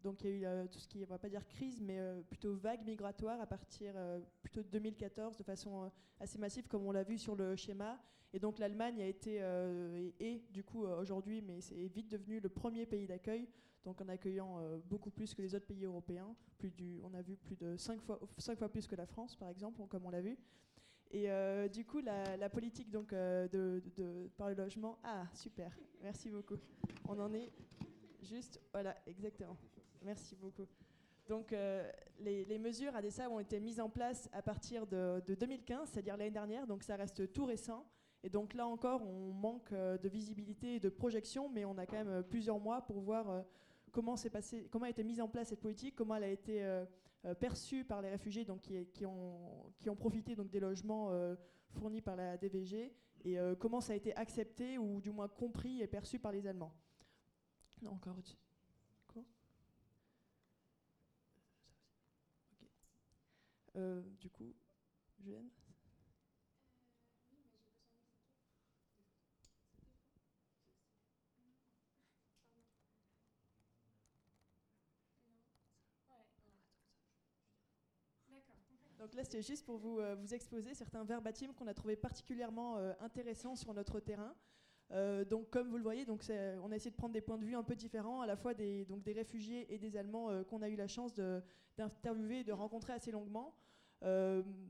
donc 0.03 0.25
il 0.25 0.39
y 0.39 0.47
a 0.47 0.65
eu 0.65 0.69
tout 0.69 0.79
ce 0.79 0.89
qui, 0.89 1.05
on 1.05 1.07
va 1.07 1.19
pas 1.19 1.29
dire 1.29 1.47
crise, 1.47 1.81
mais 1.81 2.01
plutôt 2.29 2.55
vague 2.55 2.85
migratoire 2.85 3.41
à 3.41 3.47
partir 3.47 3.95
plutôt 4.43 4.63
de 4.63 4.69
2014, 4.69 5.37
de 5.37 5.43
façon 5.43 5.91
assez 6.19 6.39
massive, 6.39 6.67
comme 6.67 6.87
on 6.87 6.93
l'a 6.93 7.03
vu 7.03 7.19
sur 7.19 7.37
le 7.37 7.57
schéma. 7.57 7.99
Et 8.33 8.39
donc 8.39 8.59
l'Allemagne 8.59 9.01
a 9.03 9.07
été 9.07 9.39
euh, 9.41 10.11
et, 10.21 10.43
du 10.53 10.63
coup 10.63 10.85
euh, 10.85 11.01
aujourd'hui, 11.01 11.43
mais 11.43 11.61
c'est 11.61 11.89
vite 11.89 12.09
devenu 12.09 12.39
le 12.39 12.49
premier 12.49 12.87
pays 12.87 13.07
d'accueil, 13.07 13.49
donc 13.85 14.01
en 14.01 14.09
accueillant 14.09 14.59
euh, 14.61 14.79
beaucoup 14.85 15.11
plus 15.11 15.35
que 15.35 15.43
les 15.43 15.55
autres 15.55 15.67
pays 15.67 15.85
européens. 15.85 16.37
Plus 16.59 16.71
du, 16.71 17.01
on 17.03 17.13
a 17.15 17.23
vu 17.23 17.37
plus 17.37 17.57
de 17.57 17.77
5 17.77 18.01
fois, 18.01 18.21
cinq 18.39 18.59
fois 18.59 18.69
plus 18.69 18.87
que 18.87 18.95
la 18.95 19.07
France, 19.07 19.35
par 19.35 19.49
exemple, 19.49 19.81
comme 19.89 20.07
on 20.07 20.11
l'a 20.11 20.21
vu. 20.21 20.39
Et 21.13 21.29
du 21.71 21.85
coup, 21.85 22.01
la, 22.01 22.49
politique 22.49 22.91
donc, 22.91 23.11
de, 23.11 24.31
par 24.37 24.49
le 24.49 24.55
logement. 24.55 24.99
Ah, 25.03 25.25
super, 25.35 25.77
merci 26.03 26.31
beaucoup. 26.31 26.57
On 27.09 27.19
en 27.19 27.33
est 27.35 27.51
juste. 28.23 28.61
Voilà, 28.73 28.97
exactement. 29.07 29.57
Merci 30.03 30.37
beaucoup. 30.37 30.67
Donc, 31.29 31.51
les, 32.21 32.45
les, 32.45 32.59
mesures 32.59 32.95
ADSA 32.95 33.29
ont 33.29 33.41
été 33.41 33.59
mises 33.59 33.81
en 33.81 33.89
place 33.89 34.29
à 34.33 34.43
partir 34.43 34.87
de, 34.87 35.21
de 35.27 35.35
2015, 35.35 35.91
c'est-à-dire 35.91 36.17
l'année 36.17 36.31
dernière, 36.31 36.67
donc 36.67 36.83
ça 36.83 36.97
reste 36.97 37.33
tout 37.33 37.45
récent. 37.45 37.85
Et 38.23 38.29
donc 38.29 38.55
là 38.55 38.67
encore, 38.67 39.03
on 39.03 39.33
manque 39.33 39.73
euh, 39.73 39.97
de 39.97 40.09
visibilité 40.09 40.75
et 40.75 40.81
de 40.81 40.89
projection, 40.89 41.49
mais 41.49 41.65
on 41.65 41.79
a 41.79 41.87
quand 41.87 41.97
même 41.97 42.09
euh, 42.09 42.23
plusieurs 42.23 42.61
mois 42.61 42.83
pour 42.83 43.01
voir 43.01 43.31
euh, 43.31 43.41
comment, 43.93 44.17
passé, 44.31 44.69
comment 44.71 44.85
a 44.85 44.91
été 44.91 45.03
mise 45.05 45.21
en 45.21 45.29
place 45.29 45.49
cette 45.49 45.61
politique, 45.61 45.95
comment 45.97 46.17
elle 46.17 46.25
a 46.25 46.29
été 46.29 46.63
perçue 47.39 47.85
par 47.85 48.03
les 48.03 48.11
réfugiés 48.11 48.47
qui, 48.93 49.07
ont, 49.07 49.97
profité 49.97 50.35
donc, 50.35 50.51
des 50.51 50.61
logements 50.61 51.11
fournis 51.71 52.01
par 52.01 52.17
la 52.17 52.37
DVG, 52.37 52.95
et 53.25 53.37
comment 53.59 53.81
ça 53.81 53.93
a 53.93 53.97
été 53.97 54.15
accepté 54.17 54.79
ou 54.79 55.01
du 55.01 55.11
moins 55.11 55.29
compris 55.29 55.81
et 55.83 55.87
perçu 55.87 56.19
par 56.19 56.33
les 56.33 56.47
Allemands. 56.47 56.75
Encore 57.87 58.17
du 64.21 64.29
coup, 64.31 64.55
Julienne? 65.19 65.49
Donc 79.01 79.15
là, 79.15 79.25
c'était 79.25 79.41
juste 79.41 79.65
pour 79.65 79.79
vous, 79.79 79.99
euh, 79.99 80.15
vous 80.15 80.35
exposer 80.35 80.75
certains 80.75 81.05
verbatims 81.05 81.55
qu'on 81.55 81.67
a 81.67 81.73
trouvé 81.73 81.97
particulièrement 81.97 82.77
euh, 82.77 82.93
intéressants 83.01 83.57
sur 83.57 83.73
notre 83.73 83.99
terrain. 83.99 84.35
Euh, 84.93 85.25
donc, 85.25 85.49
comme 85.49 85.71
vous 85.71 85.79
le 85.79 85.83
voyez, 85.83 86.05
donc 86.05 86.23
on 86.63 86.71
a 86.71 86.77
essayé 86.77 86.91
de 86.91 86.97
prendre 86.97 87.15
des 87.15 87.23
points 87.23 87.39
de 87.39 87.45
vue 87.45 87.57
un 87.57 87.63
peu 87.63 87.75
différents, 87.75 88.21
à 88.21 88.27
la 88.27 88.37
fois 88.37 88.53
des, 88.53 88.85
donc 88.85 89.03
des 89.03 89.13
réfugiés 89.13 89.73
et 89.73 89.79
des 89.79 89.97
Allemands 89.97 90.45
qu'on 90.45 90.61
a 90.61 90.69
eu 90.69 90.77
la 90.77 90.89
chance 90.89 91.15
d'interviewer 91.79 92.41
et 92.41 92.45
de 92.45 92.53
rencontrer 92.53 92.93
assez 92.93 93.13
longuement. 93.13 93.55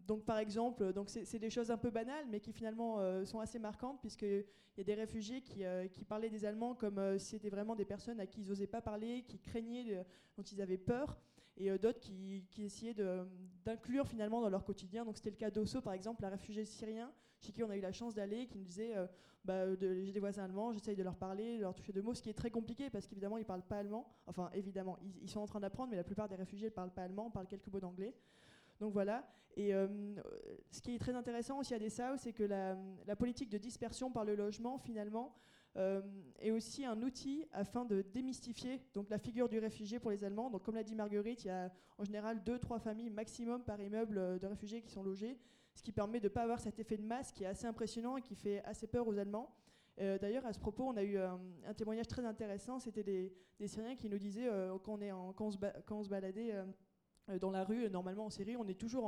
donc, 0.06 0.26
par 0.26 0.38
exemple, 0.38 0.92
donc 0.92 1.08
c'est 1.08 1.38
des 1.38 1.48
choses 1.48 1.70
un 1.70 1.78
peu 1.78 1.90
banales, 1.90 2.26
mais 2.28 2.38
qui 2.38 2.52
finalement 2.52 3.24
sont 3.24 3.40
assez 3.40 3.58
marquantes, 3.58 3.98
puisqu'il 4.02 4.44
y 4.76 4.80
a 4.82 4.84
des 4.84 4.94
réfugiés 4.94 5.40
qui, 5.40 5.64
qui, 5.90 6.04
parlaient 6.04 6.28
des 6.28 6.44
Allemands 6.44 6.74
comme 6.74 7.18
si 7.18 7.30
c'était 7.30 7.48
vraiment 7.48 7.74
des 7.74 7.86
personnes 7.86 8.20
à 8.20 8.26
qui 8.26 8.42
ils 8.42 8.48
n'osaient 8.48 8.66
pas 8.66 8.82
parler, 8.82 9.24
qui 9.26 9.38
craignaient, 9.38 10.04
dont 10.36 10.42
ils 10.42 10.60
avaient 10.60 10.76
peur 10.76 11.18
et 11.60 11.70
euh, 11.70 11.78
d'autres 11.78 12.00
qui, 12.00 12.44
essayaient 12.58 12.96
d'inclure 13.64 14.06
finalement 14.08 14.40
dans 14.40 14.48
leur 14.48 14.64
quotidien. 14.64 15.04
Donc 15.04 15.16
c'était 15.16 15.30
le 15.30 15.36
cas 15.36 15.50
d'Osso 15.50 15.80
par 15.80 15.92
exemple, 15.92 16.24
un 16.24 16.30
réfugié 16.30 16.64
syrien 16.64 17.12
chez 17.40 17.52
qui 17.52 17.62
on 17.62 17.70
a 17.70 17.76
eu 17.76 17.80
la 17.80 17.92
chance 17.92 18.14
d'aller, 18.14 18.46
qui 18.46 18.58
nous 18.58 18.64
disait 18.64 18.96
euh, 18.96 19.06
bah, 19.44 19.74
j'ai 19.76 20.12
des 20.12 20.20
voisins 20.20 20.44
allemands, 20.44 20.72
j'essaye 20.72 20.96
de 20.96 21.02
leur 21.02 21.16
parler, 21.16 21.56
de 21.56 21.62
leur 21.62 21.74
toucher 21.74 21.92
deux 21.92 22.02
mots, 22.02 22.14
ce 22.14 22.22
qui 22.22 22.30
est 22.30 22.34
très 22.34 22.50
compliqué 22.50 22.90
parce 22.90 23.06
qu'évidemment 23.06 23.38
ils 23.38 23.44
parlent 23.44 23.66
pas 23.66 23.78
allemand. 23.78 24.12
Enfin 24.26 24.50
évidemment, 24.54 24.98
ils, 25.22 25.30
sont 25.30 25.40
en 25.40 25.46
train 25.46 25.60
d'apprendre, 25.60 25.90
mais 25.90 25.96
la 25.96 26.04
plupart 26.04 26.28
des 26.28 26.36
réfugiés 26.36 26.68
ne 26.68 26.74
parlent 26.74 26.92
pas 26.92 27.02
allemand, 27.02 27.30
parlent 27.30 27.46
quelques 27.46 27.68
mots 27.68 27.80
d'anglais. 27.80 28.14
Donc 28.80 28.92
voilà. 28.92 29.28
Et 29.56 29.74
euh, 29.74 29.88
ce 30.70 30.80
qui 30.80 30.94
est 30.94 30.98
très 30.98 31.14
intéressant 31.14 31.58
aussi 31.58 31.74
à 31.74 31.78
Dessau, 31.78 32.16
c'est 32.16 32.32
que 32.32 32.44
la, 32.44 33.16
politique 33.16 33.50
de 33.50 33.58
dispersion 33.58 34.10
par 34.10 34.24
le 34.24 34.34
logement, 34.36 34.78
finalement, 34.78 35.34
euh, 35.76 36.02
est 36.40 36.50
aussi 36.50 36.84
un 36.84 37.00
outil 37.00 37.46
afin 37.52 37.84
de 37.84 38.02
démystifier 38.02 38.82
donc, 38.92 39.08
la 39.08 39.18
figure 39.18 39.48
du 39.48 39.60
réfugié 39.60 40.00
pour 40.00 40.10
les 40.10 40.24
Allemands. 40.24 40.50
Donc, 40.50 40.64
comme 40.64 40.74
l'a 40.74 40.82
dit 40.82 40.96
Marguerite, 40.96 41.44
il 41.44 41.48
y 41.48 41.50
a 41.50 41.70
en 41.96 42.04
général 42.04 42.42
deux, 42.42 42.58
trois 42.58 42.80
familles 42.80 43.10
maximum 43.10 43.62
par 43.62 43.80
immeuble 43.80 44.18
euh, 44.18 44.38
de 44.38 44.48
réfugiés 44.48 44.82
qui 44.82 44.90
sont 44.90 45.04
logés, 45.04 45.38
ce 45.74 45.82
qui 45.82 45.92
permet 45.92 46.18
de 46.18 46.24
ne 46.24 46.32
pas 46.32 46.42
avoir 46.42 46.58
cet 46.58 46.80
effet 46.80 46.96
de 46.96 47.04
masse 47.04 47.30
qui 47.30 47.44
est 47.44 47.46
assez 47.46 47.66
impressionnant 47.66 48.16
et 48.16 48.22
qui 48.22 48.34
fait 48.34 48.64
assez 48.64 48.88
peur 48.88 49.06
aux 49.06 49.16
Allemands. 49.16 49.54
Euh, 50.00 50.18
d'ailleurs, 50.18 50.44
à 50.44 50.52
ce 50.52 50.58
propos, 50.58 50.88
on 50.88 50.96
a 50.96 51.04
eu 51.04 51.18
un, 51.18 51.38
témoignage 51.76 52.08
très 52.08 52.24
intéressant. 52.24 52.80
C'était 52.80 53.04
des, 53.04 53.32
Syriens 53.68 53.94
qui 53.94 54.08
nous 54.08 54.18
disaient, 54.18 54.48
en, 54.48 54.78
quand, 54.78 54.98
on 55.90 56.02
se 56.02 56.08
baladait 56.08 56.54
dans 57.38 57.50
la 57.50 57.62
rue, 57.62 57.90
normalement 57.90 58.24
en 58.24 58.30
série, 58.30 58.56
on 58.56 58.66
est 58.66 58.80
toujours 58.80 59.04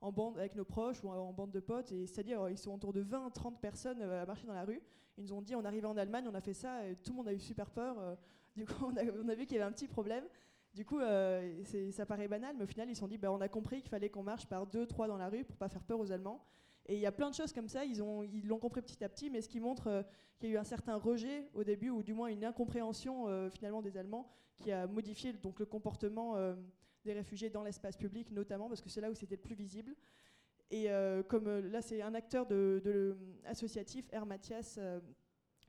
en, 0.00 0.12
bande 0.12 0.36
avec 0.36 0.56
nos 0.56 0.64
proches 0.64 1.04
ou 1.04 1.08
en 1.08 1.32
bande 1.32 1.52
de 1.52 1.60
potes. 1.60 1.92
Et 1.92 2.08
c'est-à-dire, 2.08 2.48
ils 2.50 2.58
sont 2.58 2.74
autour 2.74 2.92
de 2.92 3.00
20, 3.00 3.30
30 3.30 3.60
personnes 3.60 4.02
à 4.02 4.26
marcher 4.26 4.48
dans 4.48 4.54
la 4.54 4.64
rue. 4.64 4.82
Ils 5.16 5.24
nous 5.24 5.32
ont 5.32 5.42
dit, 5.42 5.54
on 5.54 5.64
arrivait 5.64 5.86
en 5.86 5.96
Allemagne, 5.96 6.26
on 6.28 6.34
a 6.34 6.40
fait 6.40 6.54
ça, 6.54 6.86
et 6.86 6.96
tout 6.96 7.12
le 7.12 7.16
monde 7.16 7.28
a 7.28 7.32
eu 7.32 7.40
super 7.40 7.70
peur. 7.70 8.16
Du 8.56 8.66
coup, 8.66 8.84
on 8.86 8.96
a, 8.96 9.34
vu 9.34 9.46
qu'il 9.46 9.56
y 9.56 9.60
avait 9.60 9.68
un 9.68 9.72
petit 9.72 9.88
problème. 9.88 10.24
Du 10.74 10.84
coup, 10.84 10.98
euh, 10.98 11.62
ça 11.92 12.04
paraît 12.04 12.26
banal, 12.26 12.56
mais 12.56 12.64
au 12.64 12.66
final, 12.66 12.88
ils 12.88 12.96
se 12.96 13.00
sont 13.00 13.08
dit, 13.08 13.18
bah, 13.18 13.30
on 13.30 13.40
a 13.40 13.48
compris 13.48 13.80
qu'il 13.80 13.90
fallait 13.90 14.10
qu'on 14.10 14.24
marche 14.24 14.46
par 14.46 14.66
deux, 14.66 14.86
trois 14.86 15.06
dans 15.06 15.16
la 15.16 15.28
rue 15.28 15.44
pour 15.44 15.56
pas 15.56 15.68
faire 15.68 15.84
peur 15.84 16.00
aux 16.00 16.10
Allemands. 16.10 16.44
Et 16.86 16.94
il 16.94 17.00
y 17.00 17.06
a 17.06 17.12
plein 17.12 17.30
de 17.30 17.34
choses 17.34 17.52
comme 17.52 17.68
ça, 17.68 17.84
ils 17.84 17.96
l'ont 17.96 18.58
compris 18.58 18.82
petit 18.82 19.02
à 19.04 19.08
petit, 19.08 19.30
mais 19.30 19.40
ce 19.40 19.48
qui 19.48 19.60
montre 19.60 19.86
euh, 19.86 20.02
qu'il 20.38 20.48
y 20.48 20.52
a 20.52 20.54
eu 20.56 20.58
un 20.58 20.64
certain 20.64 20.96
rejet 20.96 21.48
au 21.54 21.62
début, 21.62 21.90
ou 21.90 22.02
du 22.02 22.12
moins 22.12 22.26
une 22.26 22.44
incompréhension 22.44 23.28
euh, 23.28 23.48
finalement 23.50 23.82
des 23.82 23.96
Allemands, 23.96 24.28
qui 24.56 24.72
a 24.72 24.86
modifié 24.86 25.32
donc, 25.32 25.60
le 25.60 25.66
comportement 25.66 26.36
des 27.04 27.12
réfugiés 27.12 27.50
dans 27.50 27.64
l'espace 27.64 27.96
public, 27.96 28.30
notamment, 28.30 28.68
parce 28.68 28.80
que 28.80 28.88
c'est 28.88 29.00
là 29.00 29.10
où 29.10 29.14
c'était 29.14 29.34
le 29.34 29.42
plus 29.42 29.56
visible. 29.56 29.96
Et 30.70 30.88
comme 31.28 31.48
là, 31.68 31.82
c'est 31.82 32.02
un 32.02 32.14
acteur 32.14 32.46
de, 32.46 32.80
de 32.84 33.16
associatif, 33.44 34.10
R. 34.12 34.26
Mathias, 34.26 34.78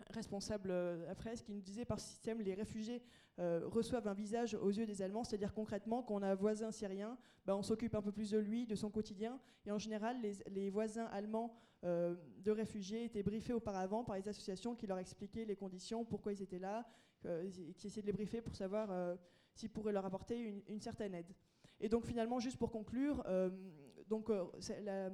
responsable 0.09 0.71
à 0.71 1.15
Fraise, 1.15 1.41
qui 1.41 1.51
nous 1.51 1.61
disait 1.61 1.85
par 1.85 1.99
système, 1.99 2.41
les 2.41 2.53
réfugiés 2.53 3.01
euh, 3.39 3.61
reçoivent 3.65 4.07
un 4.07 4.13
visage 4.13 4.53
aux 4.55 4.69
yeux 4.69 4.85
des 4.85 5.01
Allemands, 5.01 5.23
c'est-à-dire 5.23 5.53
concrètement, 5.53 6.03
quand 6.03 6.15
on 6.15 6.21
a 6.21 6.29
un 6.29 6.35
voisin 6.35 6.71
syrien, 6.71 7.17
ben, 7.45 7.55
on 7.55 7.61
s'occupe 7.61 7.95
un 7.95 8.01
peu 8.01 8.11
plus 8.11 8.31
de 8.31 8.37
lui, 8.37 8.65
de 8.65 8.75
son 8.75 8.89
quotidien. 8.89 9.39
Et 9.65 9.71
en 9.71 9.77
général, 9.77 10.17
les, 10.47 10.69
voisins 10.69 11.05
allemands 11.05 11.53
euh, 11.83 12.15
de 12.43 12.51
réfugiés 12.51 13.03
étaient 13.03 13.23
briefés 13.23 13.53
auparavant 13.53 14.03
par 14.03 14.15
les 14.15 14.27
associations 14.27 14.75
qui 14.75 14.87
leur 14.87 14.99
expliquaient 14.99 15.45
les 15.45 15.55
conditions, 15.55 16.05
pourquoi 16.05 16.31
ils 16.31 16.41
étaient 16.41 16.59
là, 16.59 16.85
qui 17.75 17.87
essayaient 17.87 18.03
de 18.03 18.07
les 18.07 18.13
briefer 18.13 18.39
pour 18.39 18.55
savoir 18.55 18.91
euh, 18.91 19.15
s'ils 19.53 19.71
pourraient 19.71 19.91
leur 19.93 20.05
apporter 20.05 20.63
une, 20.67 20.79
certaine 20.79 21.15
aide. 21.15 21.33
Et 21.79 21.89
donc 21.89 22.05
finalement, 22.05 22.39
juste 22.39 22.57
pour 22.57 22.71
conclure, 22.71 23.23
donc, 24.07 24.29
la, 24.29 25.09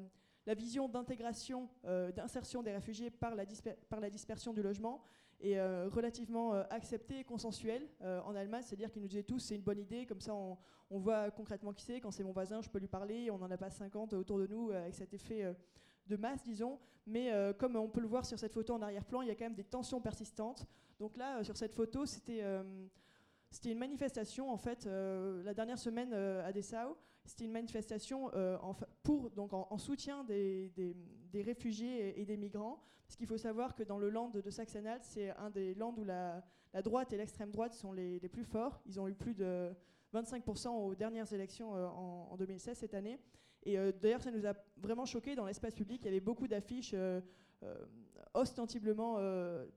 la 0.46 0.54
vision 0.54 0.88
d'intégration, 0.88 1.70
d'insertion 1.84 2.64
des 2.64 2.72
réfugiés 2.72 3.12
par 3.12 3.36
la, 3.36 4.10
dispersion 4.10 4.54
du 4.54 4.62
logement, 4.62 5.02
est 5.42 5.58
euh, 5.58 5.88
relativement 5.90 6.54
euh, 6.54 6.64
accepté 6.70 7.20
et 7.20 7.24
consensuel 7.24 7.88
euh, 8.02 8.22
en 8.22 8.36
Allemagne, 8.36 8.64
c'est-à-dire 8.64 8.92
qu'ils 8.92 9.02
nous 9.02 9.08
disaient 9.08 9.24
tous 9.24 9.40
c'est 9.40 9.56
une 9.56 9.62
bonne 9.62 9.80
idée, 9.80 10.06
comme 10.06 10.22
ça 10.22 10.34
on, 10.34 10.58
voit 11.00 11.32
concrètement 11.32 11.74
qui 11.74 11.84
c'est, 11.84 12.00
quand 12.00 12.12
c'est 12.12 12.24
mon 12.24 12.32
voisin 12.32 12.62
je 12.62 12.70
peux 12.70 12.80
lui 12.80 12.88
parler, 12.88 13.32
on 13.32 13.38
n'en 13.38 13.50
a 13.50 13.58
pas 13.58 13.70
50 13.70 14.14
autour 14.14 14.38
de 14.40 14.48
nous 14.48 14.72
avec 14.72 14.94
cet 14.94 15.14
effet 15.14 15.56
de 16.08 16.18
masse, 16.18 16.44
disons, 16.44 16.80
mais 17.08 17.32
comme 17.58 17.78
on 17.78 17.88
peut 17.88 18.02
le 18.02 18.08
voir 18.08 18.26
sur 18.26 18.38
cette 18.38 18.54
photo 18.54 18.74
en 18.74 18.82
arrière-plan, 18.82 19.22
il 19.22 19.30
y 19.30 19.32
a 19.32 19.36
quand 19.36 19.46
même 19.46 19.56
des 19.56 19.64
tensions 19.64 20.02
persistantes. 20.02 20.66
Donc 21.00 21.16
là, 21.16 21.44
sur 21.46 21.56
cette 21.56 21.74
photo, 21.74 22.06
c'était 22.06 22.42
une 22.42 23.80
manifestation, 23.80 24.52
en 24.52 24.58
fait, 24.58 24.86
la 24.86 25.54
dernière 25.54 25.80
semaine 25.80 26.14
à 26.14 26.52
Dessau. 26.52 26.98
C'était 27.26 27.46
une 27.46 27.52
manifestation 27.52 28.26
en, 28.36 28.76
pour, 29.04 29.30
donc 29.32 29.54
en, 29.54 29.78
soutien 29.78 30.24
des, 30.24 30.72
des, 31.32 31.42
réfugiés 31.42 32.20
et, 32.20 32.26
des 32.26 32.38
migrants. 32.38 32.82
Parce 33.12 33.18
qu'il 33.18 33.28
faut 33.28 33.38
savoir 33.38 33.76
que 33.76 33.84
dans 33.84 33.98
le 33.98 34.10
land 34.10 34.30
de 34.30 34.50
Saxe-Anhalt, 34.50 35.04
c'est 35.04 35.32
un 35.32 35.50
des 35.50 35.74
lands 35.76 35.94
où 35.98 36.04
la, 36.04 36.42
droite 36.82 37.12
et 37.12 37.18
l'extrême 37.18 37.52
droite 37.52 37.74
sont 37.74 37.92
les, 37.92 38.20
plus 38.30 38.46
forts. 38.46 38.82
Ils 38.86 39.00
ont 39.00 39.08
eu 39.08 39.14
plus 39.14 39.34
de 39.34 39.72
25% 40.14 40.70
aux 40.70 40.96
dernières 40.96 41.32
élections 41.34 41.76
euh, 41.76 41.88
en, 41.88 42.36
2016 42.38 42.78
cette 42.78 42.94
année. 42.94 43.20
Et 43.64 43.78
euh, 43.78 43.92
d'ailleurs, 43.92 44.22
ça 44.22 44.32
nous 44.32 44.46
a 44.46 44.54
vraiment 44.78 45.06
choqué 45.06 45.36
dans 45.36 45.46
l'espace 45.46 45.76
public. 45.76 46.02
Il 46.04 46.06
y 46.06 46.08
avait 46.08 46.20
beaucoup 46.20 46.48
d'affiches 46.48 46.92
euh, 46.94 47.22
ostensiblement, 48.34 49.20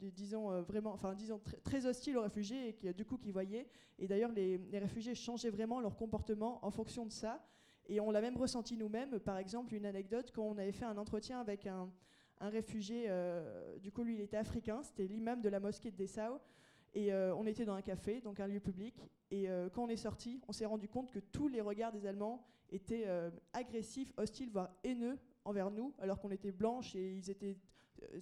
disons 0.00 0.62
vraiment, 0.62 0.92
enfin 0.92 1.14
disons 1.14 1.40
très 1.62 1.86
hostiles 1.86 2.16
aux 2.16 2.22
réfugiés 2.22 2.76
et 2.82 2.92
du 2.92 3.04
coup 3.04 3.16
qui 3.16 3.30
voyaient. 3.30 3.66
Et 3.98 4.06
d'ailleurs, 4.06 4.32
les, 4.32 4.60
réfugiés 4.72 5.14
changeaient 5.14 5.50
vraiment 5.50 5.80
leur 5.80 5.96
comportement 5.96 6.64
en 6.64 6.70
fonction 6.70 7.06
de 7.06 7.12
ça. 7.12 7.44
Et 7.86 8.00
on 8.00 8.10
l'a 8.10 8.20
même 8.20 8.36
ressenti 8.36 8.76
nous-mêmes. 8.76 9.18
Par 9.20 9.38
exemple, 9.38 9.74
une 9.74 9.86
anecdote 9.86 10.32
quand 10.34 10.42
on 10.42 10.58
avait 10.58 10.72
fait 10.72 10.86
un 10.86 10.96
entretien 10.96 11.40
avec 11.40 11.66
un, 11.66 11.90
réfugié, 12.40 13.06
euh, 13.08 13.78
du 13.78 13.90
coup 13.90 14.02
lui 14.02 14.16
il 14.16 14.20
était 14.20 14.36
africain, 14.36 14.82
c'était 14.82 15.06
l'imam 15.06 15.40
de 15.40 15.48
la 15.48 15.60
mosquée 15.60 15.90
de 15.90 15.96
Dessau, 15.96 16.40
et 16.92 17.10
euh, 17.12 17.34
on 17.36 17.46
était 17.46 17.64
dans 17.64 17.74
un 17.74 17.80
café, 17.80 18.20
donc 18.20 18.38
un 18.38 18.46
lieu 18.46 18.60
public, 18.60 18.94
et 19.30 19.48
euh, 19.48 19.70
quand 19.70 19.84
on 19.84 19.88
est 19.88 19.96
sorti, 19.96 20.42
on 20.46 20.52
s'est 20.52 20.66
rendu 20.66 20.86
compte 20.86 21.10
que 21.10 21.20
tous 21.20 21.48
les 21.48 21.62
regards 21.62 21.92
des 21.92 22.04
Allemands 22.04 22.44
étaient 22.70 23.06
agressifs, 23.52 24.12
hostiles, 24.16 24.50
voire 24.50 24.74
haineux 24.82 25.16
envers 25.44 25.70
nous, 25.70 25.94
alors 26.00 26.20
qu'on 26.20 26.30
était 26.30 26.50
blanches 26.52 26.94
et 26.96 27.14
ils 27.14 27.30
étaient 27.30 27.56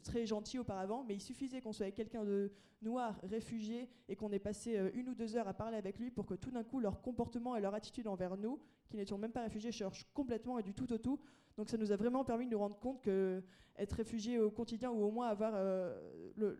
très 0.02 0.26
gentils 0.26 0.58
auparavant, 0.58 1.04
mais 1.04 1.14
il 1.14 1.20
suffisait 1.20 1.60
qu'on 1.60 1.72
soit 1.72 1.84
avec 1.84 1.94
quelqu'un 1.94 2.24
de 2.24 2.52
noir, 2.82 3.18
réfugié, 3.22 3.88
et 4.08 4.16
qu'on 4.16 4.32
ait 4.32 4.38
passé 4.38 4.76
une 4.94 5.08
ou 5.08 5.14
deux 5.14 5.36
heures 5.36 5.48
à 5.48 5.54
parler 5.54 5.76
avec 5.76 5.98
lui 5.98 6.10
pour 6.10 6.26
que 6.26 6.34
tout 6.34 6.50
d'un 6.50 6.64
coup 6.64 6.80
leur 6.80 7.00
comportement 7.00 7.54
et 7.56 7.60
leur 7.60 7.74
attitude 7.74 8.08
envers 8.08 8.36
nous, 8.36 8.60
qui 8.88 8.96
n'étions 8.96 9.18
même 9.18 9.32
pas 9.32 9.42
réfugiés, 9.42 9.72
changent 9.72 10.06
complètement 10.12 10.58
et 10.58 10.62
du 10.62 10.74
tout 10.74 10.92
au 10.92 10.98
tout. 10.98 11.20
Donc 11.56 11.68
ça 11.68 11.76
nous 11.76 11.92
a 11.92 11.96
vraiment 11.96 12.24
permis 12.24 12.46
de 12.46 12.50
nous 12.50 12.58
rendre 12.58 12.78
compte 12.78 13.00
que 13.02 13.42
être 13.76 13.92
réfugié 13.92 14.38
au 14.38 14.50
quotidien 14.50 14.90
ou 14.90 15.02
au 15.02 15.10
moins 15.10 15.28
avoir 15.28 15.52
euh, 15.54 16.32
le, 16.36 16.58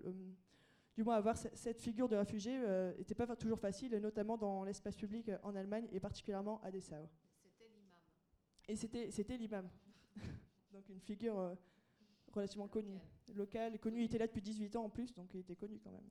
du 0.95 1.05
moins 1.05 1.17
avoir 1.17 1.37
cette 1.37 1.81
figure 1.81 2.09
de 2.09 2.17
réfugié 2.17 2.59
n'était 2.99 3.21
euh, 3.21 3.27
pas 3.27 3.37
toujours 3.37 3.59
facile, 3.59 3.97
notamment 3.97 4.37
dans 4.37 4.65
l'espace 4.65 4.97
public 4.97 5.31
en 5.43 5.55
Allemagne 5.55 5.89
et 5.93 6.01
particulièrement 6.01 6.61
à 6.63 6.71
Dessau. 6.71 6.95
C'était 7.43 7.69
l'imam. 7.69 7.99
Et 8.69 8.77
c'était, 8.77 9.11
c'était 9.11 9.37
l'imam. 9.37 9.69
donc 10.73 10.89
une 10.89 11.01
figure 11.01 11.57
relativement 12.33 12.69
connue, 12.69 12.99
locale, 13.35 13.79
connue. 13.79 14.01
Il 14.01 14.05
était 14.05 14.19
là 14.19 14.27
depuis 14.27 14.43
18 14.43 14.77
ans 14.77 14.85
en 14.85 14.91
plus, 14.91 15.13
donc 15.15 15.33
il 15.35 15.41
était 15.41 15.57
connu 15.57 15.79
quand 15.79 15.91
même. 15.91 16.09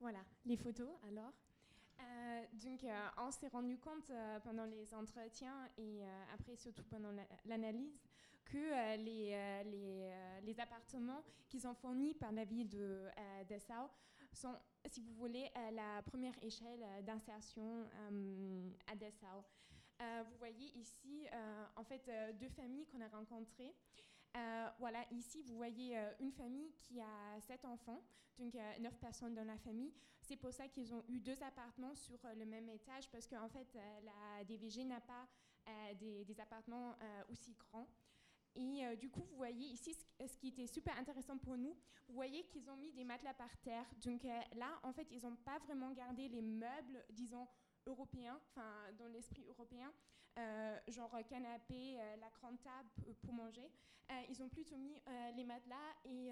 Voilà, 0.00 0.20
les 0.44 0.56
photos 0.56 0.88
alors. 1.08 1.32
Euh, 2.00 2.44
donc, 2.52 2.84
euh, 2.84 3.08
on 3.18 3.30
s'est 3.30 3.48
rendu 3.48 3.78
compte 3.78 4.10
euh, 4.10 4.38
pendant 4.40 4.64
les 4.64 4.92
entretiens 4.94 5.68
et 5.78 6.02
après 6.34 6.56
surtout 6.56 6.84
pendant 6.84 7.10
l'analyse 7.44 7.98
que 8.44 8.96
les, 8.98 9.36
les, 9.64 10.12
les, 10.44 10.60
appartements 10.60 11.24
qui 11.48 11.58
sont 11.58 11.74
fournis 11.74 12.14
par 12.14 12.30
la 12.30 12.44
ville 12.44 12.68
de 12.68 13.08
Dessau 13.48 13.90
sont, 14.32 14.54
si 14.88 15.00
vous 15.00 15.12
voulez, 15.14 15.50
la 15.72 16.00
première 16.02 16.34
échelle 16.44 16.84
d'insertion 17.04 17.84
à 18.86 18.94
Dessau. 18.94 19.44
Vous 19.98 20.36
voyez 20.38 20.76
ici, 20.76 21.26
en 21.76 21.84
fait, 21.84 22.10
deux 22.38 22.48
familles 22.48 22.86
qu'on 22.86 23.00
a 23.00 23.08
rencontrées. 23.08 23.74
voilà, 24.78 25.04
ici, 25.10 25.42
vous 25.42 25.56
voyez 25.56 25.98
une 26.20 26.32
famille 26.32 26.72
qui 26.74 27.00
a 27.00 27.40
sept 27.40 27.64
enfants, 27.64 28.02
donc 28.38 28.54
neuf 28.80 28.98
personnes 28.98 29.34
dans 29.34 29.44
la 29.44 29.58
famille. 29.58 29.92
C'est 30.26 30.36
pour 30.36 30.52
ça 30.52 30.66
qu'ils 30.66 30.92
ont 30.92 31.04
eu 31.08 31.20
deux 31.20 31.40
appartements 31.40 31.94
sur 31.94 32.18
euh, 32.24 32.34
le 32.34 32.44
même 32.44 32.68
étage, 32.68 33.08
parce 33.12 33.28
qu'en 33.28 33.48
fait, 33.48 33.68
euh, 33.76 34.00
la 34.02 34.44
DVG 34.44 34.84
n'a 34.84 35.00
pas 35.00 35.28
euh, 35.68 35.94
des, 35.94 36.40
appartements 36.40 36.96
aussi 37.30 37.54
grands. 37.54 37.88
Et 38.56 38.96
du 38.96 39.10
coup, 39.10 39.22
vous 39.22 39.36
voyez 39.36 39.66
ici, 39.66 39.94
ce 39.94 40.36
qui 40.38 40.48
était 40.48 40.66
super 40.66 40.96
intéressant 40.98 41.36
pour 41.36 41.58
nous, 41.58 41.76
vous 42.08 42.14
voyez 42.14 42.42
qu'ils 42.44 42.70
ont 42.70 42.76
mis 42.76 42.90
des 42.92 43.04
matelas 43.04 43.34
par 43.34 43.54
terre. 43.58 43.84
Donc 44.02 44.24
là, 44.24 44.80
en 44.82 44.92
fait, 44.94 45.06
ils 45.10 45.22
n'ont 45.22 45.36
pas 45.36 45.58
vraiment 45.58 45.92
gardé 45.92 46.28
les 46.28 46.40
meubles, 46.40 47.04
disons, 47.10 47.46
européens, 47.86 48.38
enfin, 48.50 48.92
dans 48.98 49.06
l'esprit 49.06 49.44
européen, 49.48 49.92
genre 50.88 51.16
canapé, 51.28 51.96
la 52.20 52.30
grande 52.30 52.60
table 52.62 52.88
pour 53.22 53.32
manger. 53.32 53.70
ils 54.28 54.42
ont 54.42 54.48
plutôt 54.48 54.76
mis 54.76 55.00
les 55.34 55.44
matelas 55.44 55.94
et, 56.04 56.30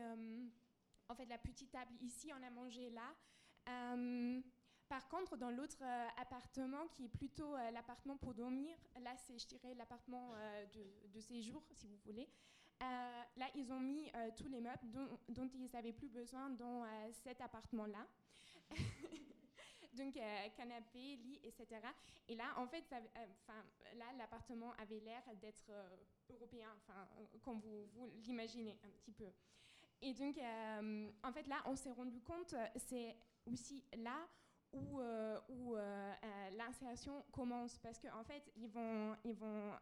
en 1.09 1.15
fait, 1.15 1.27
la 1.27 1.39
petite 1.39 1.71
table 1.71 1.93
ici, 2.01 2.33
on 2.33 2.43
a 2.43 2.51
mangé 2.51 2.91
là. 2.91 3.15
Euh, 3.69 4.41
par 4.89 5.09
contre, 5.09 5.37
dans 5.37 5.51
l'autre 5.51 5.79
euh, 5.83 6.07
appartement, 6.19 6.87
qui 6.89 7.07
est 7.07 7.09
plutôt 7.09 7.55
euh, 7.55 7.71
l'appartement 7.71 8.17
pour 8.17 8.35
dormir, 8.35 8.77
là, 9.03 9.15
c'est, 9.17 9.39
je 9.39 9.47
dirais, 9.47 9.75
l'appartement 9.75 10.33
de, 11.13 11.21
séjour, 11.21 11.63
si 11.73 11.87
vous 11.87 11.97
voulez. 12.05 12.29
là, 12.81 13.49
ils 13.55 13.73
ont 13.73 13.81
mis 13.81 14.11
tous 14.37 14.49
les 14.49 14.61
meubles 14.61 14.91
dont, 15.29 15.49
ils 15.55 15.71
n'avaient 15.73 15.93
plus 15.93 16.09
besoin 16.09 16.51
dans 16.51 16.85
cet 17.25 17.41
appartement-là. 17.41 18.07
Donc, 19.95 20.19
canapé, 20.57 21.17
lit, 21.17 21.41
etc. 21.45 21.67
Et 22.29 22.35
là, 22.35 22.55
en 22.57 22.67
fait, 22.67 22.85
là, 22.91 24.07
l'appartement 24.19 24.73
avait 24.79 25.01
l'air 25.01 25.23
d'être 25.41 25.71
européen, 26.31 26.69
enfin, 26.77 27.07
comme 27.43 27.61
vous, 27.61 28.11
l'imaginez 28.23 28.77
un 28.83 28.89
petit 28.89 29.13
peu. 29.13 29.31
Et 30.03 30.13
donc, 30.13 30.37
en 31.23 31.33
fait, 31.33 31.47
là, 31.47 31.63
on 31.67 31.77
s'est 31.77 31.93
rendu 31.93 32.21
compte, 32.21 32.55
c'est 32.77 33.17
aussi 33.47 33.85
là 33.97 34.27
où, 34.75 35.01
euh, 35.01 35.39
où 35.49 35.77
euh, 35.77 35.79
euh, 36.25 36.51
l'installation 36.57 37.25
commence 37.33 37.79
parce 37.79 37.99
qu'en 37.99 38.21
en 38.21 38.25
fait 38.25 38.51
ils 38.57 38.69
vont, 38.69 39.17
ils 39.25 39.35
vont 39.35 39.73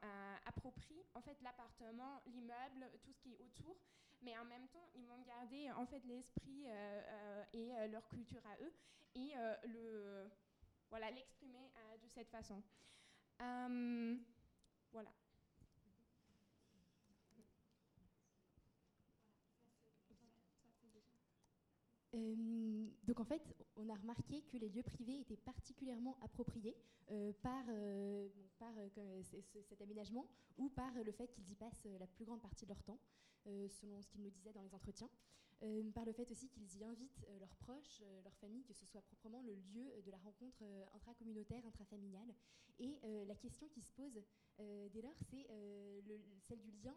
approprier 0.47 1.05
en 1.15 1.21
fait 1.21 1.37
l'appartement, 1.43 2.21
l'immeuble, 2.27 2.91
tout 3.03 3.13
ce 3.13 3.21
qui 3.21 3.33
est 3.33 3.39
autour, 3.41 3.77
mais 4.23 4.37
en 4.39 4.45
même 4.45 4.67
temps 4.69 4.87
ils 4.95 5.07
vont 5.07 5.21
garder 5.23 5.71
en 5.73 5.87
fait 5.87 6.03
l'esprit 6.05 6.67
et 7.53 7.89
leur 7.89 8.07
culture 8.09 8.43
à 8.47 8.57
eux 8.63 8.73
et 9.15 9.33
le 9.65 10.29
voilà 10.91 11.11
l'exprimer 11.11 11.71
de 12.03 12.09
cette 12.09 12.29
façon. 12.31 12.63
voilà. 14.93 15.11
Euh, 22.15 22.87
donc 23.05 23.21
en 23.21 23.25
fait, 23.25 23.55
on 23.77 23.89
a 23.89 23.95
remarqué 23.95 24.43
que 24.43 24.57
les 24.57 24.69
lieux 24.69 24.83
privés 24.83 25.21
étaient 25.21 25.37
particulièrement 25.37 26.17
appropriés 26.23 26.77
par, 27.43 27.65
par 28.59 28.73
cet 29.69 29.83
aménagement 29.83 30.27
ou 30.57 30.69
par 30.71 30.93
le 31.05 31.13
fait 31.13 31.31
qu'ils 31.33 31.51
y 31.51 31.55
passent 31.55 31.87
la 31.99 32.07
plus 32.07 32.25
grande 32.25 32.41
partie 32.41 32.65
de 32.65 32.71
leur 32.71 32.83
temps, 32.83 32.99
selon 33.45 34.01
ce 34.01 34.09
qu'ils 34.09 34.23
nous 34.23 34.31
disaient 34.31 34.53
dans 34.53 34.63
les 34.63 34.75
entretiens. 34.75 35.11
par 35.95 36.05
le 36.07 36.13
fait 36.13 36.31
aussi 36.31 36.49
qu'ils 36.49 36.75
y 36.79 36.85
invitent 36.85 37.27
leurs 37.39 37.55
proches, 37.57 38.03
leurs 38.25 38.37
familles, 38.37 38.65
que 38.65 38.73
ce 38.73 38.87
soit 38.87 39.03
proprement 39.03 39.43
le 39.43 39.55
lieu 39.55 40.03
de 40.07 40.11
la 40.11 40.19
rencontre 40.19 40.63
intracommunautaire, 40.95 41.67
intrafamiliale. 41.67 42.35
Et 42.79 42.99
la 43.27 43.35
question 43.35 43.69
qui 43.69 43.83
se 43.83 43.93
pose 43.93 44.23
dès 44.59 45.03
lors, 45.03 45.19
c'est 45.31 45.47
celle 46.47 46.61
du 46.61 46.71
lien 46.71 46.97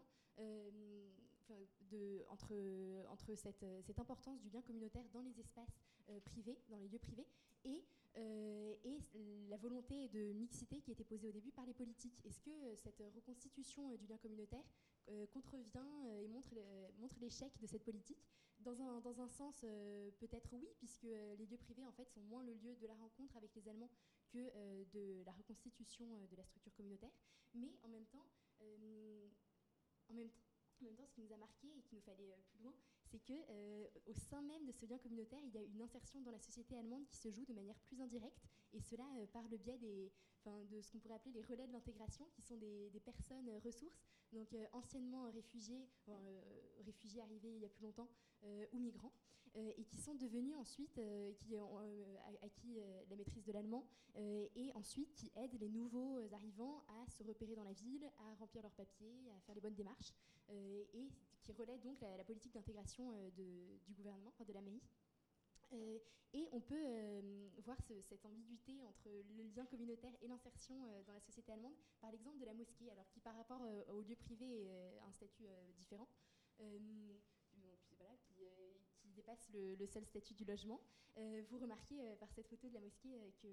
entre, 2.28 3.34
cette, 3.34 3.98
importance 3.98 4.40
du 4.40 4.50
lien 4.50 4.62
communautaire 4.62 5.04
dans 5.12 5.22
les 5.22 5.38
espaces 5.40 5.78
euh, 6.08 6.20
privés, 6.20 6.58
dans 6.68 6.78
les 6.78 6.88
lieux 6.88 6.98
privés, 6.98 7.26
et, 7.64 7.84
euh, 8.16 8.74
et 8.84 9.00
la 9.48 9.56
volonté 9.56 10.08
de 10.08 10.32
mixité 10.32 10.80
qui 10.80 10.92
était 10.92 11.04
posée 11.04 11.28
au 11.28 11.32
début 11.32 11.52
par 11.52 11.66
les 11.66 11.74
politiques. 11.74 12.20
Est-ce 12.24 12.40
que 12.40 12.50
euh, 12.50 12.76
cette 12.76 13.02
reconstitution 13.14 13.94
du 13.96 14.06
lien 14.06 14.18
communautaire 14.18 14.64
contrevient 15.32 15.86
et 16.20 16.26
montre, 16.26 16.52
l'échec 17.20 17.52
de 17.60 17.66
cette 17.66 17.84
politique? 17.84 18.18
Dans 18.58 18.82
un, 18.82 19.00
dans 19.00 19.20
un 19.20 19.28
sens, 19.28 19.60
peut-être 20.18 20.52
oui, 20.54 20.66
puisque 20.78 21.04
les 21.04 21.46
lieux 21.46 21.58
privés 21.58 21.84
en 21.84 21.92
fait, 21.92 22.10
sont 22.10 22.22
moins 22.22 22.42
le 22.42 22.54
lieu 22.54 22.74
de 22.74 22.86
la 22.88 22.94
rencontre 22.94 23.36
avec 23.36 23.54
les 23.54 23.68
Allemands 23.68 23.90
que 24.26 24.50
de 24.92 25.22
la 25.24 25.30
reconstitution 25.30 26.06
de 26.28 26.34
la 26.34 26.42
structure 26.42 26.74
communautaire. 26.74 27.12
Mais 27.54 27.70
en 27.84 27.88
même 27.88 28.06
temps, 28.06 28.26
en 30.10 30.14
même 30.14 30.28
temps, 30.30 30.45
en 30.84 30.84
même 30.84 30.96
temps, 30.96 31.06
ce 31.06 31.12
qui 31.12 31.22
nous 31.22 31.32
a 31.32 31.36
marqué 31.36 31.68
et 31.76 31.82
qui 31.82 31.94
nous 31.94 32.02
fallait 32.02 32.32
euh, 32.32 32.40
plus 32.50 32.58
loin, 32.62 32.74
c'est 33.04 33.20
que 33.20 33.32
euh, 33.50 33.88
au 34.06 34.14
sein 34.14 34.42
même 34.42 34.64
de 34.66 34.72
ce 34.72 34.86
lien 34.86 34.98
communautaire, 34.98 35.40
il 35.44 35.54
y 35.54 35.58
a 35.58 35.62
une 35.62 35.82
insertion 35.82 36.20
dans 36.20 36.30
la 36.30 36.38
société 36.38 36.76
allemande 36.76 37.06
qui 37.06 37.16
se 37.16 37.30
joue 37.30 37.44
de 37.44 37.54
manière 37.54 37.78
plus 37.80 38.00
indirecte, 38.00 38.44
et 38.72 38.80
cela 38.80 39.04
euh, 39.18 39.26
par 39.26 39.48
le 39.48 39.56
biais 39.56 39.78
de 39.78 40.10
ce 40.82 40.92
qu'on 40.92 40.98
pourrait 40.98 41.14
appeler 41.14 41.32
les 41.32 41.42
relais 41.42 41.66
de 41.66 41.72
l'intégration, 41.72 42.26
qui 42.34 42.42
sont 42.42 42.56
des, 42.56 42.90
personnes 43.04 43.50
ressources, 43.64 44.06
donc 44.36 44.54
anciennement 44.72 45.30
réfugiés, 45.30 45.88
réfugiés 46.84 47.20
arrivés 47.22 47.54
il 47.54 47.62
y 47.62 47.64
a 47.64 47.68
plus 47.68 47.82
longtemps, 47.82 48.08
ou 48.72 48.78
migrants, 48.78 49.12
et 49.54 49.84
qui 49.84 49.98
sont 49.98 50.14
devenus 50.14 50.54
ensuite, 50.56 51.00
qui 51.38 51.56
ont 51.56 51.78
acquis 52.42 52.78
la 53.08 53.16
maîtrise 53.16 53.44
de 53.44 53.52
l'allemand, 53.52 53.86
et 54.14 54.70
ensuite 54.74 55.14
qui 55.14 55.32
aident 55.36 55.58
les 55.58 55.68
nouveaux 55.68 56.20
arrivants 56.32 56.84
à 56.88 57.08
se 57.10 57.22
repérer 57.22 57.54
dans 57.54 57.64
la 57.64 57.72
ville, 57.72 58.10
à 58.18 58.34
remplir 58.34 58.62
leurs 58.62 58.74
papiers, 58.74 59.30
à 59.36 59.40
faire 59.40 59.54
les 59.54 59.60
bonnes 59.60 59.74
démarches. 59.74 60.12
Euh, 60.50 60.84
et 60.94 61.10
qui 61.42 61.52
relaie 61.52 61.78
donc 61.78 62.00
la, 62.00 62.24
politique 62.24 62.52
d'intégration 62.52 63.12
euh, 63.12 63.30
du 63.30 63.94
gouvernement, 63.94 64.32
de 64.46 64.52
la 64.52 64.60
mairie. 64.60 64.82
Euh, 65.72 65.98
et 66.32 66.48
on 66.52 66.60
peut 66.60 66.84
voir 67.64 67.78
cette 68.02 68.26
ambiguïté 68.26 68.72
entre 68.84 69.08
le 69.08 69.42
lien 69.54 69.64
communautaire 69.64 70.12
et 70.20 70.28
l'insertion 70.28 70.76
dans 71.06 71.12
la 71.14 71.20
société 71.20 71.50
allemande 71.52 71.74
par 72.00 72.12
l'exemple 72.12 72.38
de 72.38 72.44
la 72.44 72.52
mosquée, 72.52 72.90
alors 72.90 73.08
qui 73.08 73.20
par 73.20 73.34
rapport 73.36 73.62
au 73.88 74.02
lieu 74.02 74.16
privé 74.16 74.68
a 75.00 75.06
un 75.06 75.12
statut 75.12 75.46
différent, 75.76 76.08
qui, 78.98 79.08
dépasse 79.14 79.48
le, 79.54 79.86
seul 79.86 80.04
statut 80.04 80.34
du 80.34 80.44
logement. 80.44 80.80
vous 81.48 81.58
remarquez 81.58 82.02
par 82.20 82.30
cette 82.32 82.48
photo 82.48 82.68
de 82.68 82.74
la 82.74 82.80
mosquée 82.80 83.16
que, 83.40 83.48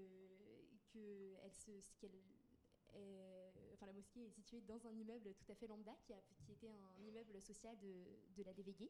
la 3.85 3.93
mosquée 3.93 4.25
est 4.25 4.31
située 4.31 4.61
dans 4.61 4.85
un 4.87 4.91
immeuble 4.97 5.33
tout 5.35 5.51
à 5.51 5.55
fait 5.55 5.67
lambda, 5.67 5.95
qui, 6.05 6.13
était 6.51 6.69
un 6.69 7.03
immeuble 7.03 7.41
social 7.41 7.77
de, 7.79 8.43
la 8.43 8.53
DVG. 8.53 8.89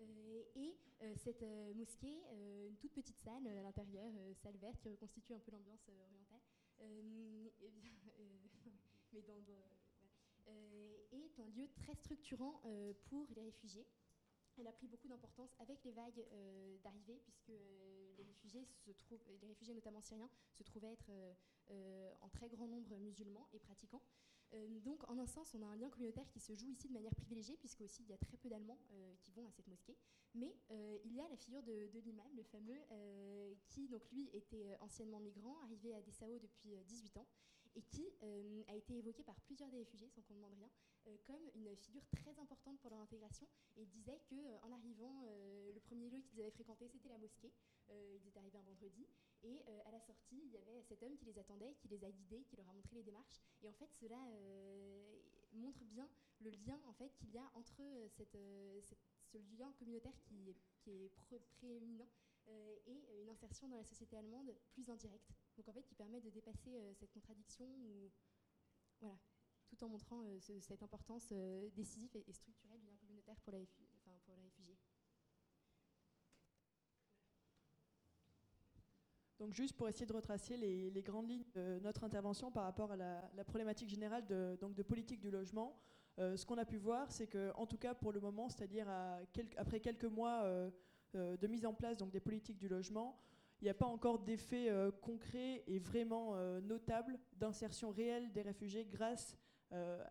Euh, 0.00 0.42
et 0.56 0.76
euh, 1.02 1.14
cette 1.16 1.42
euh, 1.42 1.72
mosquée, 1.74 2.22
une 2.68 2.76
toute 2.76 2.92
petite 2.92 3.18
salle 3.18 3.46
à 3.46 3.62
l'intérieur, 3.62 4.12
salle 4.42 4.56
verte 4.56 4.78
qui 4.80 4.88
reconstitue 4.88 5.34
un 5.34 5.40
peu 5.40 5.52
l'ambiance 5.52 5.88
orientale, 5.88 6.40
est 11.12 11.40
un 11.40 11.46
lieu 11.46 11.68
très 11.74 11.94
structurant 11.94 12.60
pour 13.06 13.26
les 13.34 13.42
réfugiés. 13.42 13.86
Elle 14.58 14.66
a 14.66 14.72
pris 14.72 14.86
beaucoup 14.86 15.08
d'importance 15.08 15.54
avec 15.58 15.82
les 15.84 15.92
vagues 15.92 16.24
d'arrivée, 16.82 17.20
puisque 17.22 17.52
les 18.18 18.24
réfugiés, 19.46 19.74
notamment 19.74 20.00
syriens, 20.00 20.30
se 20.52 20.62
trouvaient 20.62 20.92
être 20.92 21.10
euh, 21.70 22.12
en 22.20 22.28
très 22.28 22.48
grand 22.48 22.66
nombre 22.66 22.98
musulmans 22.98 23.48
et 23.54 23.58
pratiquants. 23.58 24.02
Euh, 24.54 24.80
donc, 24.80 25.08
en 25.08 25.18
un 25.18 25.26
sens, 25.26 25.54
on 25.54 25.62
a 25.62 25.66
un 25.66 25.76
lien 25.76 25.90
communautaire 25.90 26.28
qui 26.28 26.40
se 26.40 26.54
joue 26.54 26.68
ici 26.68 26.88
de 26.88 26.92
manière 26.92 27.14
privilégiée, 27.14 27.56
puisque 27.56 27.80
aussi 27.80 28.02
il 28.02 28.10
y 28.10 28.12
a 28.12 28.18
très 28.18 28.36
peu 28.36 28.48
d'Allemands 28.48 28.78
euh, 28.92 29.14
qui 29.20 29.30
vont 29.32 29.46
à 29.46 29.50
cette 29.50 29.66
mosquée. 29.68 29.96
Mais 30.34 30.52
il 31.04 31.14
y 31.14 31.20
a 31.20 31.28
la 31.28 31.36
figure 31.36 31.62
de, 31.62 31.88
l'imam, 32.00 32.26
le 32.34 32.42
fameux, 32.42 32.80
qui 33.68 33.86
donc 33.86 34.10
lui 34.10 34.28
était 34.32 34.76
anciennement 34.80 35.20
migrant, 35.20 35.60
arrivé 35.62 35.94
à 35.94 36.02
Dessau 36.02 36.40
depuis 36.40 36.76
18 36.86 37.18
ans, 37.18 37.26
et 37.76 37.82
qui 37.82 38.04
a 38.66 38.74
été 38.74 38.98
évoqué 38.98 39.22
par 39.22 39.40
plusieurs 39.42 39.70
des 39.70 39.78
réfugiés, 39.78 40.08
sans 40.08 40.22
qu'on 40.22 40.34
demande 40.34 40.54
rien, 40.54 40.68
comme 41.26 41.50
une 41.54 41.74
figure 41.76 42.06
très 42.10 42.38
importante 42.38 42.78
pour 42.80 42.90
leur 42.90 43.00
intégration. 43.00 43.46
Et 43.76 43.82
il 43.82 43.88
disait 43.88 44.20
qu'en 44.28 44.72
arrivant, 44.72 45.22
le 45.72 45.80
premier 45.80 46.08
lieu 46.08 46.20
qu'ils 46.20 46.40
avaient 46.40 46.50
fréquenté, 46.50 46.88
c'était 46.88 47.08
la 47.08 47.18
mosquée. 47.18 47.52
ils 47.90 48.26
étaient 48.26 48.38
arrivés 48.38 48.58
un 48.58 48.62
vendredi. 48.62 49.06
Et 49.44 49.62
euh, 49.68 49.80
à 49.84 49.90
la 49.90 50.00
sortie, 50.00 50.40
il 50.42 50.52
y 50.52 50.56
avait 50.56 50.82
cet 50.82 51.02
homme 51.02 51.16
qui 51.16 51.26
les 51.26 51.38
attendait, 51.38 51.74
qui 51.74 51.88
les 51.88 52.02
a 52.04 52.10
guidés, 52.10 52.44
qui 52.44 52.56
leur 52.56 52.68
a 52.68 52.72
montré 52.72 52.96
les 52.96 53.02
démarches. 53.02 53.42
Et 53.62 53.68
en 53.68 53.74
fait, 53.74 53.92
cela 54.00 54.18
euh, 54.28 55.20
montre 55.52 55.84
bien 55.84 56.08
le 56.40 56.50
lien 56.50 56.80
en 56.86 56.92
fait 56.94 57.14
qu'il 57.16 57.30
y 57.30 57.38
a 57.38 57.50
entre 57.54 57.80
euh, 57.80 58.08
cette, 58.08 58.38
ce 59.26 59.38
lien 59.56 59.70
communautaire 59.78 60.18
qui 60.22 60.50
est, 60.50 61.38
prééminent 61.58 62.08
et 62.86 63.22
une 63.22 63.30
insertion 63.30 63.68
dans 63.68 63.78
la 63.78 63.84
société 63.84 64.18
allemande 64.18 64.54
plus 64.72 64.90
indirecte. 64.90 65.32
Donc 65.56 65.66
en 65.66 65.72
fait, 65.72 65.82
qui 65.82 65.94
permet 65.94 66.20
de 66.20 66.28
dépasser 66.28 66.76
cette 66.94 67.10
contradiction, 67.10 67.66
voilà, 69.00 69.18
tout 69.66 69.82
en 69.84 69.88
montrant 69.88 70.22
cette 70.38 70.82
importance 70.82 71.32
décisive 71.74 72.10
et, 72.14 72.32
structurelle 72.32 72.80
du 72.80 72.86
lien 72.86 72.96
communautaire 72.96 73.36
pour, 73.40 73.52
la, 73.52 73.58
réfugiés. 74.42 74.76
Donc 79.38 79.52
juste 79.52 79.76
pour 79.76 79.88
essayer 79.88 80.06
de 80.06 80.12
retracer 80.12 80.56
les, 80.56 81.02
grandes 81.02 81.28
lignes 81.28 81.44
de 81.54 81.78
notre 81.80 82.04
intervention 82.04 82.50
par 82.50 82.64
rapport 82.64 82.92
à 82.92 82.96
la, 82.96 83.44
problématique 83.44 83.88
générale 83.88 84.24
de, 84.26 84.82
politique 84.82 85.20
du 85.20 85.30
logement, 85.30 85.76
euh, 86.18 86.36
ce 86.36 86.46
qu'on 86.46 86.58
a 86.58 86.64
pu 86.64 86.76
voir, 86.76 87.10
c'est 87.10 87.26
que, 87.26 87.52
en 87.56 87.66
tout 87.66 87.76
cas 87.76 87.94
pour 87.94 88.12
le 88.12 88.20
moment, 88.20 88.48
c'est-à-dire 88.48 88.88
après 89.56 89.80
quelques 89.80 90.04
mois 90.04 90.44
euh, 90.44 90.70
euh, 91.16 91.36
de 91.36 91.46
mise 91.46 91.66
en 91.66 91.74
place 91.74 91.96
donc, 91.96 92.10
des 92.10 92.20
politiques 92.20 92.58
du 92.58 92.68
logement, 92.68 93.18
il 93.60 93.64
n'y 93.64 93.70
a 93.70 93.74
pas 93.74 93.86
encore 93.86 94.18
d'effet 94.18 94.68
concret 95.00 95.62
et 95.66 95.78
vraiment 95.78 96.36
notable 96.60 97.18
d'insertion 97.36 97.90
réelle 97.90 98.30
des 98.32 98.42
réfugiés 98.42 98.84
grâce 98.84 99.38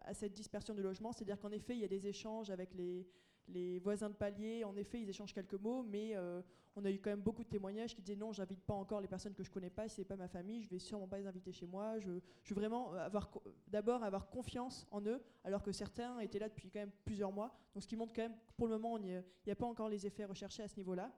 à 0.02 0.14
cette 0.14 0.34
dispersion 0.34 0.74
du 0.74 0.82
logement. 0.82 1.12
C'est-à-dire 1.12 1.40
qu'en 1.40 1.52
effet, 1.52 1.74
il 1.74 1.80
y 1.80 1.86
a 1.86 1.88
des 1.88 2.08
échanges 2.08 2.50
avec 2.50 2.74
les, 2.74 3.80
voisins 3.80 4.10
de 4.10 4.16
palier, 4.16 4.64
en 4.64 4.76
effet, 4.76 5.02
ils 5.02 5.10
échangent 5.10 5.34
quelques 5.34 5.54
mots, 5.54 5.84
mais 5.84 6.16
euh, 6.16 6.42
on 6.76 6.86
a 6.86 6.92
eu 6.92 7.00
quand 7.00 7.12
même 7.12 7.22
beaucoup 7.22 7.44
de 7.44 7.50
témoignages 7.50 7.94
qui 7.94 8.02
disaient 8.02 8.18
non, 8.18 8.34
j'invite 8.34 8.62
pas 8.62 8.74
encore 8.74 9.00
les 9.02 9.08
personnes 9.08 9.34
que 9.34 9.44
je 9.44 9.52
connais 9.52 9.70
pas, 9.70 9.88
c'est 9.88 10.06
pas 10.06 10.16
ma 10.16 10.28
famille, 10.28 10.64
je 10.64 10.70
vais 10.70 10.80
sûrement 10.80 11.08
pas 11.08 11.18
les 11.18 11.28
inviter 11.28 11.52
chez 11.52 11.68
moi. 11.68 12.00
Je, 12.00 12.10
veux 12.10 12.22
vraiment 12.56 12.94
avoir 12.94 13.30
d'abord 13.68 14.04
avoir 14.04 14.30
confiance 14.30 14.88
en 14.92 15.02
eux, 15.06 15.22
alors 15.44 15.62
que 15.62 15.72
certains 15.72 16.20
étaient 16.20 16.40
là 16.40 16.50
depuis 16.50 16.70
quand 16.70 16.80
même 16.80 16.92
plusieurs 17.06 17.32
mois. 17.32 17.56
Donc 17.74 17.84
ce 17.84 17.88
qui 17.88 17.96
montre 17.96 18.14
quand 18.14 18.24
même, 18.24 18.36
pour 18.58 18.68
le 18.68 18.74
moment, 18.74 18.98
il 18.98 19.24
n'y 19.46 19.52
a, 19.52 19.56
pas 19.56 19.68
encore 19.68 19.90
les 19.90 20.08
effets 20.08 20.26
recherchés 20.26 20.64
à 20.64 20.68
ce 20.68 20.78
niveau-là. 20.78 21.12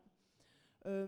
Euh, 0.87 1.07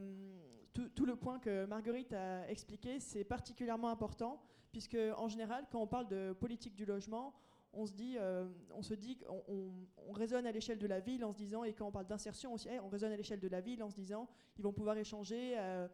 tout, 0.74 1.06
le 1.06 1.16
point 1.16 1.40
que 1.40 1.66
Marguerite 1.66 2.14
a 2.14 2.48
expliqué, 2.50 3.00
c'est 3.00 3.24
particulièrement 3.24 3.90
important, 3.90 4.44
puisque 4.78 4.98
en 5.18 5.28
général, 5.28 5.66
quand 5.72 5.82
on 5.82 5.88
parle 5.88 6.08
de 6.08 6.34
politique 6.34 6.76
du 6.76 6.86
logement, 6.86 7.34
on 7.74 7.88
se 7.88 7.94
dit, 7.94 8.16
euh, 8.20 8.48
on 8.76 8.84
se 8.84 8.94
dit, 8.94 9.18
on, 9.48 10.12
raisonne 10.12 10.46
à 10.46 10.52
l'échelle 10.52 10.78
de 10.78 10.86
la 10.86 11.00
ville 11.00 11.26
en 11.26 11.32
se 11.32 11.38
disant, 11.38 11.64
et 11.64 11.74
quand 11.74 11.88
on 11.88 11.92
parle 11.92 12.06
d'insertion 12.06 12.54
aussi, 12.54 12.70
on 12.84 12.88
raisonne 12.88 13.12
à 13.12 13.18
l'échelle 13.18 13.40
de 13.40 13.48
la 13.48 13.60
ville 13.60 13.82
en 13.82 13.90
se 13.90 13.96
disant, 13.96 14.28
ils 14.56 14.64
vont 14.64 14.72
pouvoir 14.72 14.96
échanger, 14.96 15.56
euh, 15.58 15.88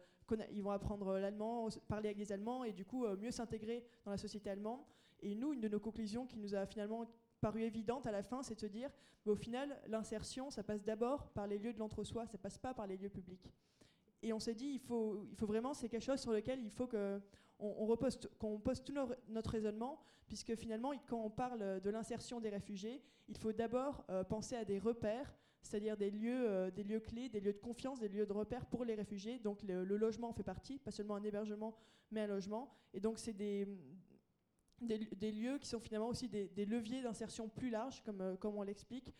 ils 0.52 0.62
vont 0.62 0.70
apprendre 0.70 1.18
l'allemand, 1.18 1.68
parler 1.88 2.10
avec 2.10 2.18
les 2.18 2.30
Allemands 2.30 2.62
et 2.62 2.74
du 2.74 2.84
coup 2.84 3.06
euh, 3.06 3.16
mieux 3.16 3.30
s'intégrer 3.30 3.86
dans 4.04 4.10
la 4.10 4.18
société 4.18 4.50
allemande. 4.50 4.80
Et 5.22 5.34
nous, 5.34 5.54
une 5.54 5.62
de 5.62 5.68
nos 5.68 5.80
conclusions 5.80 6.26
qui 6.26 6.36
nous 6.36 6.54
a 6.54 6.66
finalement 6.66 7.06
paru 7.40 7.62
évidente 7.62 8.06
à 8.06 8.12
la 8.12 8.22
fin, 8.22 8.42
c'est 8.42 8.56
de 8.56 8.60
se 8.60 8.66
dire, 8.66 8.90
au 9.24 9.34
final, 9.34 9.80
l'insertion, 9.86 10.50
ça 10.50 10.62
passe 10.62 10.84
d'abord 10.84 11.30
par 11.30 11.46
les 11.46 11.56
lieux 11.56 11.72
de 11.72 11.78
l'entre-soi, 11.78 12.26
ça 12.26 12.36
passe 12.36 12.58
pas 12.58 12.74
par 12.74 12.86
les 12.86 12.98
lieux 12.98 13.08
publics. 13.08 13.50
Et 14.24 14.32
on 14.32 14.40
s'est 14.40 14.54
dit, 14.54 14.70
il 14.72 14.80
faut, 14.80 15.28
vraiment, 15.40 15.74
c'est 15.74 15.90
quelque 15.90 16.02
chose 16.02 16.20
sur 16.20 16.32
lequel 16.32 16.64
il 16.64 16.70
faut 16.70 16.86
que 16.86 17.20
on, 17.58 17.84
repose, 17.86 18.18
qu'on 18.38 18.58
pose 18.58 18.82
tout 18.82 18.94
notre 19.28 19.50
raisonnement, 19.50 20.00
puisque 20.26 20.54
finalement, 20.56 20.92
quand 21.06 21.22
on 21.22 21.30
parle 21.30 21.80
de 21.80 21.90
l'insertion 21.90 22.40
des 22.40 22.48
réfugiés, 22.48 23.02
il 23.28 23.36
faut 23.36 23.52
d'abord 23.52 24.02
euh, 24.08 24.24
penser 24.24 24.56
à 24.56 24.64
des 24.64 24.78
repères, 24.78 25.36
c'est-à-dire 25.60 25.98
des 25.98 26.10
lieux, 26.10 26.48
euh, 26.48 26.70
des 26.70 26.84
lieux 26.84 27.00
clés, 27.00 27.28
des 27.28 27.40
lieux 27.40 27.52
de 27.52 27.58
confiance, 27.58 28.00
des 28.00 28.08
lieux 28.08 28.24
de 28.24 28.32
repère 28.32 28.64
pour 28.64 28.84
les 28.84 28.94
réfugiés. 28.94 29.38
Donc 29.38 29.62
le, 29.62 29.84
logement 29.84 30.30
en 30.30 30.32
fait 30.32 30.42
partie, 30.42 30.78
pas 30.78 30.90
seulement 30.90 31.16
un 31.16 31.22
hébergement, 31.22 31.76
mais 32.10 32.22
un 32.22 32.26
logement. 32.26 32.70
Et 32.94 33.00
donc 33.00 33.18
c'est 33.18 33.34
des, 33.34 33.66
lieux 34.80 35.58
qui 35.58 35.68
sont 35.68 35.80
finalement 35.80 36.08
aussi 36.08 36.28
des, 36.28 36.64
leviers 36.64 37.02
d'insertion 37.02 37.50
plus 37.50 37.68
larges, 37.68 38.02
comme, 38.04 38.22
euh, 38.22 38.36
comme 38.36 38.56
on 38.56 38.62
l'explique, 38.62 39.14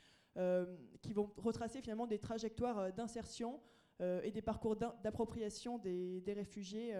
qui 1.01 1.13
vont 1.13 1.31
retracer 1.37 1.81
finalement 1.81 2.09
des 2.09 2.19
trajectoires 2.19 2.93
d'insertion 2.93 3.61
et 4.01 4.31
des 4.33 4.43
parcours 4.43 4.77
d'appropriation 4.77 5.79
des, 5.79 6.23
réfugiés 6.27 6.95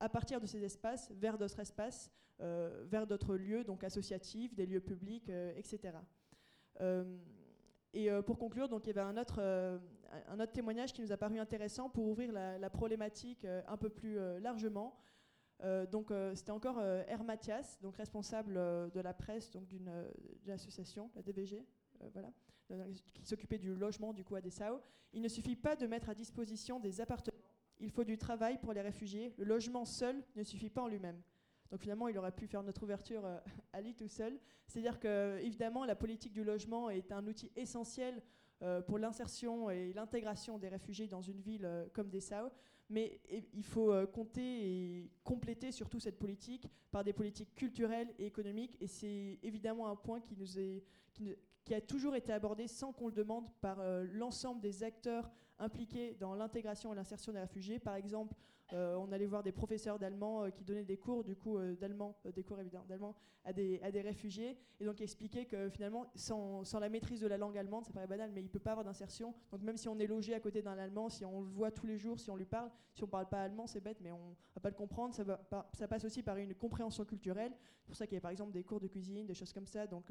à 0.00 0.08
partir 0.08 0.40
de 0.40 0.46
ces 0.46 0.64
espaces 0.64 1.10
vers 1.12 1.38
d'autres 1.38 1.60
espaces, 1.60 2.10
vers 2.38 3.06
d'autres 3.06 3.36
lieux, 3.36 3.64
donc 3.64 3.84
associatifs, 3.84 4.54
des 4.54 4.66
lieux 4.66 4.80
publics, 4.80 5.30
etc. 5.56 5.94
et 7.94 8.10
pour 8.26 8.38
conclure, 8.38 8.68
donc, 8.68 8.84
il 8.84 8.88
y 8.88 8.90
avait 8.90 9.08
un 9.08 9.16
autre, 9.16 9.40
un 10.28 10.40
autre 10.40 10.52
témoignage 10.52 10.92
qui 10.92 11.00
nous 11.00 11.12
a 11.12 11.16
paru 11.16 11.38
intéressant 11.38 11.88
pour 11.88 12.06
ouvrir 12.08 12.32
la, 12.32 12.70
problématique 12.70 13.46
un 13.68 13.76
peu 13.76 13.88
plus 13.88 14.18
largement. 14.40 14.98
Euh, 15.62 15.86
donc 15.86 16.10
euh, 16.10 16.34
c'était 16.34 16.50
encore 16.50 16.78
euh, 16.78 17.02
R. 17.04 17.24
Mathias, 17.24 17.80
donc 17.80 17.96
responsable 17.96 18.54
de 18.54 19.00
la 19.00 19.14
presse 19.14 19.50
donc 19.50 19.66
d'une 19.66 19.90
association, 20.50 21.10
la 21.14 21.22
DVG, 21.22 21.64
voilà, 22.12 22.30
qui 23.14 23.24
s'occupait 23.24 23.58
du 23.58 23.74
logement 23.74 24.12
du 24.12 24.24
coup 24.24 24.34
à 24.34 24.40
Dessau. 24.40 24.80
Il 25.12 25.22
ne 25.22 25.28
suffit 25.28 25.56
pas 25.56 25.76
de 25.76 25.86
mettre 25.86 26.08
à 26.08 26.14
disposition 26.14 26.80
des 26.80 27.00
appartements, 27.00 27.36
il 27.78 27.90
faut 27.90 28.04
du 28.04 28.18
travail 28.18 28.58
pour 28.58 28.72
les 28.72 28.80
réfugiés. 28.80 29.32
Le 29.38 29.44
logement 29.44 29.84
seul 29.84 30.22
ne 30.34 30.42
suffit 30.42 30.70
pas 30.70 30.82
en 30.82 30.88
lui-même. 30.88 31.20
Donc 31.70 31.80
finalement, 31.80 32.08
il 32.08 32.16
aurait 32.16 32.32
pu 32.32 32.46
faire 32.46 32.62
notre 32.62 32.82
ouverture 32.82 33.24
à 33.72 33.80
lui 33.80 33.94
tout 33.94 34.08
seul. 34.08 34.38
C'est-à-dire 34.66 34.98
que 34.98 35.38
évidemment, 35.40 35.84
la 35.84 35.96
politique 35.96 36.32
du 36.32 36.44
logement 36.44 36.90
est 36.90 37.12
un 37.12 37.26
outil 37.26 37.50
essentiel 37.56 38.22
pour 38.86 38.98
l'insertion 38.98 39.68
et 39.68 39.92
l'intégration 39.92 40.58
des 40.58 40.68
réfugiés 40.68 41.06
dans 41.06 41.20
une 41.20 41.40
ville 41.40 41.68
comme 41.92 42.08
Dessau. 42.08 42.50
Mais 42.88 43.20
il 43.52 43.64
faut 43.64 43.90
euh, 43.92 44.06
compter 44.06 45.00
et 45.00 45.10
compléter 45.24 45.72
surtout 45.72 45.98
cette 45.98 46.18
politique 46.18 46.68
par 46.92 47.02
des 47.02 47.12
politiques 47.12 47.54
culturelles 47.54 48.14
et 48.18 48.26
économiques. 48.26 48.76
Et 48.80 48.86
c'est 48.86 49.40
évidemment 49.42 49.88
un 49.88 49.96
point 49.96 50.20
qui, 50.20 50.36
nous 50.36 50.58
est, 50.58 50.84
a 51.74 51.80
toujours 51.80 52.14
été 52.14 52.32
abordé 52.32 52.68
sans 52.68 52.92
qu'on 52.92 53.08
le 53.08 53.12
demande 53.12 53.50
par 53.60 53.80
euh, 53.80 54.06
l'ensemble 54.12 54.60
des 54.60 54.82
acteurs 54.82 55.30
impliqués 55.58 56.14
dans 56.14 56.34
l'intégration 56.34 56.92
et 56.92 56.96
l'insertion 56.96 57.32
des 57.32 57.40
réfugiés. 57.40 57.78
Par 57.78 57.94
exemple, 57.94 58.34
euh, 58.72 58.96
on 58.96 59.10
allait 59.12 59.26
voir 59.26 59.42
des 59.42 59.52
professeurs 59.52 59.98
d'allemand 59.98 60.44
euh, 60.44 60.50
qui 60.50 60.64
donnaient 60.64 60.84
des 60.84 60.96
cours, 60.96 61.24
du 61.24 61.36
coup, 61.36 61.58
d'allemand, 61.80 62.16
des 62.34 62.42
cours 62.42 62.60
évidemment 62.60 62.84
d'allemand 62.84 63.14
à 63.44 63.52
des, 63.52 63.80
à 63.82 63.92
des 63.92 64.00
réfugiés, 64.00 64.58
et 64.80 64.84
donc 64.84 65.00
expliquaient 65.00 65.46
que 65.46 65.68
finalement, 65.68 66.10
sans, 66.16 66.64
sans, 66.64 66.80
la 66.80 66.88
maîtrise 66.88 67.20
de 67.20 67.28
la 67.28 67.38
langue 67.38 67.56
allemande, 67.56 67.84
ça 67.84 67.92
paraît 67.92 68.08
banal, 68.08 68.32
mais 68.32 68.40
il 68.40 68.46
ne 68.46 68.48
peut 68.48 68.58
pas 68.58 68.72
avoir 68.72 68.84
d'insertion. 68.84 69.34
Donc 69.52 69.62
même 69.62 69.76
si 69.76 69.88
on 69.88 69.98
est 70.00 70.06
logé 70.08 70.34
à 70.34 70.40
côté 70.40 70.62
d'un 70.62 70.76
allemand, 70.76 71.08
si 71.08 71.24
on 71.24 71.40
le 71.40 71.48
voit 71.48 71.70
tous 71.70 71.86
les 71.86 71.96
jours, 71.96 72.18
si 72.18 72.28
on 72.28 72.36
lui 72.36 72.44
parle, 72.44 72.70
si 72.92 73.04
on 73.04 73.06
ne 73.06 73.10
parle 73.12 73.28
pas 73.28 73.42
allemand, 73.42 73.68
c'est 73.68 73.80
bête, 73.80 73.98
mais 74.00 74.10
on 74.10 74.30
ne 74.30 74.34
va 74.56 74.60
pas 74.60 74.70
le 74.70 74.74
comprendre. 74.74 75.14
Ça, 75.14 75.24
ça 75.72 75.86
passe 75.86 76.04
aussi 76.04 76.24
par 76.24 76.36
une 76.38 76.54
compréhension 76.56 77.04
culturelle. 77.04 77.52
C'est 77.82 77.86
pour 77.86 77.96
ça 77.96 78.06
qu'il 78.08 78.16
y 78.16 78.18
a 78.18 78.20
par 78.20 78.32
exemple 78.32 78.50
des 78.50 78.64
cours 78.64 78.80
de 78.80 78.88
cuisine, 78.88 79.26
des 79.26 79.34
choses 79.34 79.52
comme 79.52 79.66
ça, 79.66 79.86
donc 79.86 80.10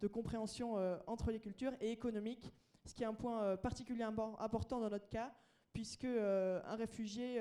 de 0.00 0.06
compréhension 0.06 0.76
entre 1.06 1.30
les 1.30 1.40
cultures 1.40 1.72
et 1.80 1.90
économique, 1.90 2.52
ce 2.84 2.94
qui 2.94 3.02
est 3.02 3.06
un 3.06 3.14
point 3.14 3.56
particulièrement 3.56 4.40
important 4.40 4.80
dans 4.80 4.90
notre 4.90 5.08
cas, 5.08 5.34
puisque 5.72 6.04
un 6.04 6.76
réfugié 6.76 7.40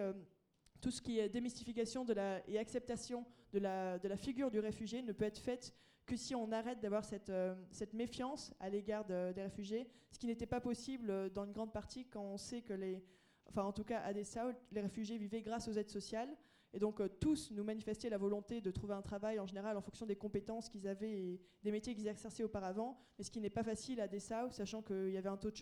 tout 0.85 0.91
ce 0.91 1.01
qui 1.01 1.17
est 1.19 1.29
démystification 1.29 2.05
de 2.05 2.13
et 2.47 2.59
acceptation 2.59 3.25
de 3.53 3.59
la, 3.59 4.17
figure 4.17 4.51
du 4.51 4.59
réfugié 4.59 5.01
ne 5.01 5.13
peut 5.13 5.25
être 5.25 5.39
faite 5.39 5.73
que 6.05 6.15
si 6.15 6.35
on 6.35 6.51
arrête 6.51 6.79
d'avoir 6.79 7.03
cette, 7.03 7.31
euh, 7.31 7.55
méfiance 7.93 8.53
à 8.59 8.69
l'égard 8.69 9.03
des 9.05 9.41
réfugiés, 9.41 9.87
ce 10.11 10.19
qui 10.19 10.27
n'était 10.27 10.45
pas 10.45 10.61
possible 10.61 11.09
euh, 11.09 11.29
dans 11.29 11.45
une 11.45 11.53
grande 11.53 11.73
partie 11.73 12.05
quand 12.05 12.21
on 12.21 12.37
sait 12.37 12.61
que 12.61 12.73
les, 12.73 13.03
enfin 13.47 13.63
en 13.63 13.71
tout 13.71 13.83
cas 13.83 14.01
à 14.01 14.13
Dessau, 14.13 14.51
les 14.71 14.81
réfugiés 14.81 15.17
vivaient 15.17 15.41
grâce 15.41 15.67
aux 15.67 15.73
aides 15.73 15.89
sociales. 15.89 16.29
Et 16.75 16.79
donc 16.79 16.99
euh, 16.99 17.07
tous 17.19 17.49
nous 17.51 17.63
manifestaient 17.63 18.09
la 18.09 18.19
volonté 18.19 18.61
de 18.61 18.69
trouver 18.69 18.93
un 18.93 19.01
travail 19.01 19.39
en 19.39 19.47
général 19.47 19.77
en 19.77 19.81
fonction 19.81 20.05
des 20.05 20.15
compétences 20.15 20.69
qu'ils 20.69 20.87
avaient 20.87 21.11
et 21.11 21.41
des 21.63 21.71
métiers 21.71 21.95
qu'ils 21.95 22.07
exerçaient 22.07 22.43
auparavant, 22.43 22.99
mais 23.17 23.23
ce 23.23 23.31
qui 23.31 23.41
n'est 23.41 23.49
pas 23.49 23.63
facile 23.63 23.99
à 24.01 24.07
Dessau, 24.07 24.51
sachant 24.51 24.83
qu'il 24.83 25.09
y 25.09 25.17
avait 25.17 25.29
un 25.29 25.37
taux 25.37 25.49
de 25.49 25.55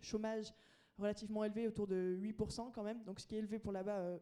chômage, 0.00 0.54
relativement 0.96 1.44
élevé, 1.44 1.66
autour 1.66 1.86
de 1.86 2.16
8% 2.22 2.72
quand 2.72 2.82
même, 2.82 3.02
donc 3.04 3.20
ce 3.20 3.26
qui 3.26 3.34
est 3.34 3.38
élevé 3.38 3.58
pour 3.58 3.72
là-bas 3.72 4.18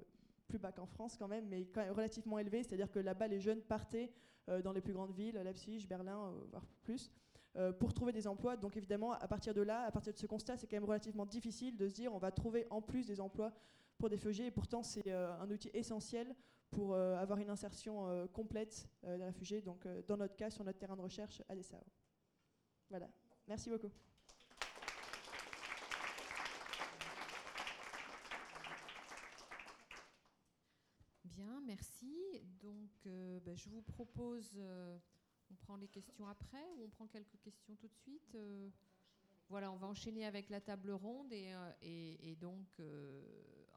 plus 0.48 0.58
bas 0.58 0.72
qu'en 0.72 0.86
France 0.86 1.16
quand 1.16 1.28
même, 1.28 1.46
mais 1.48 1.66
relativement 1.90 2.38
élevé. 2.38 2.62
C'est-à-dire 2.62 2.90
que 2.90 2.98
là-bas, 2.98 3.28
les 3.28 3.38
jeunes 3.38 3.60
partaient 3.60 4.10
euh, 4.48 4.62
dans 4.62 4.72
les 4.72 4.80
plus 4.80 4.94
grandes 4.94 5.12
villes, 5.12 5.38
Leipzig, 5.44 5.86
Berlin, 5.86 6.18
euh, 6.18 6.44
voire 6.50 6.66
plus, 6.82 7.12
euh, 7.56 7.72
pour 7.72 7.92
trouver 7.92 8.12
des 8.12 8.26
emplois. 8.26 8.56
Donc 8.56 8.76
évidemment, 8.76 9.12
à 9.12 9.28
partir 9.28 9.54
de 9.54 9.60
là, 9.60 9.82
à 9.82 9.92
partir 9.92 10.12
de 10.12 10.18
ce 10.18 10.26
constat, 10.26 10.56
c'est 10.56 10.66
quand 10.66 10.76
même 10.76 10.84
relativement 10.84 11.26
difficile 11.26 11.76
de 11.76 11.86
se 11.86 11.94
dire 11.94 12.12
on 12.14 12.18
va 12.18 12.32
trouver 12.32 12.66
en 12.70 12.80
plus 12.80 13.06
des 13.06 13.20
emplois 13.20 13.52
pour 13.98 14.08
des 14.08 14.16
réfugiés. 14.16 14.46
Et 14.46 14.50
pourtant, 14.50 14.82
c'est 14.82 15.10
un 15.10 15.50
outil 15.50 15.70
essentiel 15.74 16.34
pour 16.70 16.94
avoir 16.94 17.38
une 17.38 17.50
insertion 17.50 18.28
complète 18.28 18.88
des 19.02 19.24
réfugiés. 19.24 19.60
Donc 19.62 19.86
dans 20.06 20.16
notre 20.16 20.36
cas, 20.36 20.50
sur 20.50 20.64
notre 20.64 20.78
terrain 20.78 20.96
de 20.96 21.02
recherche 21.02 21.42
à 21.48 21.54
Dessau. 21.54 21.76
Voilà. 22.90 23.08
Merci 23.46 23.70
beaucoup. 23.70 23.90
merci. 31.68 32.40
Donc, 32.60 32.90
euh, 33.06 33.40
ben, 33.40 33.54
je 33.54 33.68
vous 33.68 33.82
propose, 33.82 34.52
euh, 34.56 34.98
on 35.50 35.54
prend 35.54 35.76
les 35.76 35.86
questions 35.86 36.26
après 36.26 36.64
ou 36.76 36.84
on 36.84 36.88
prend 36.88 37.06
quelques 37.06 37.38
questions 37.42 37.76
tout 37.76 37.88
de 37.88 37.94
suite 37.94 38.34
euh? 38.34 38.70
Voilà, 39.50 39.72
on 39.72 39.76
va 39.76 39.86
enchaîner 39.86 40.26
avec 40.26 40.50
la 40.50 40.60
table 40.60 40.90
ronde 40.90 41.32
et, 41.32 41.54
et, 41.80 42.36
donc 42.36 42.66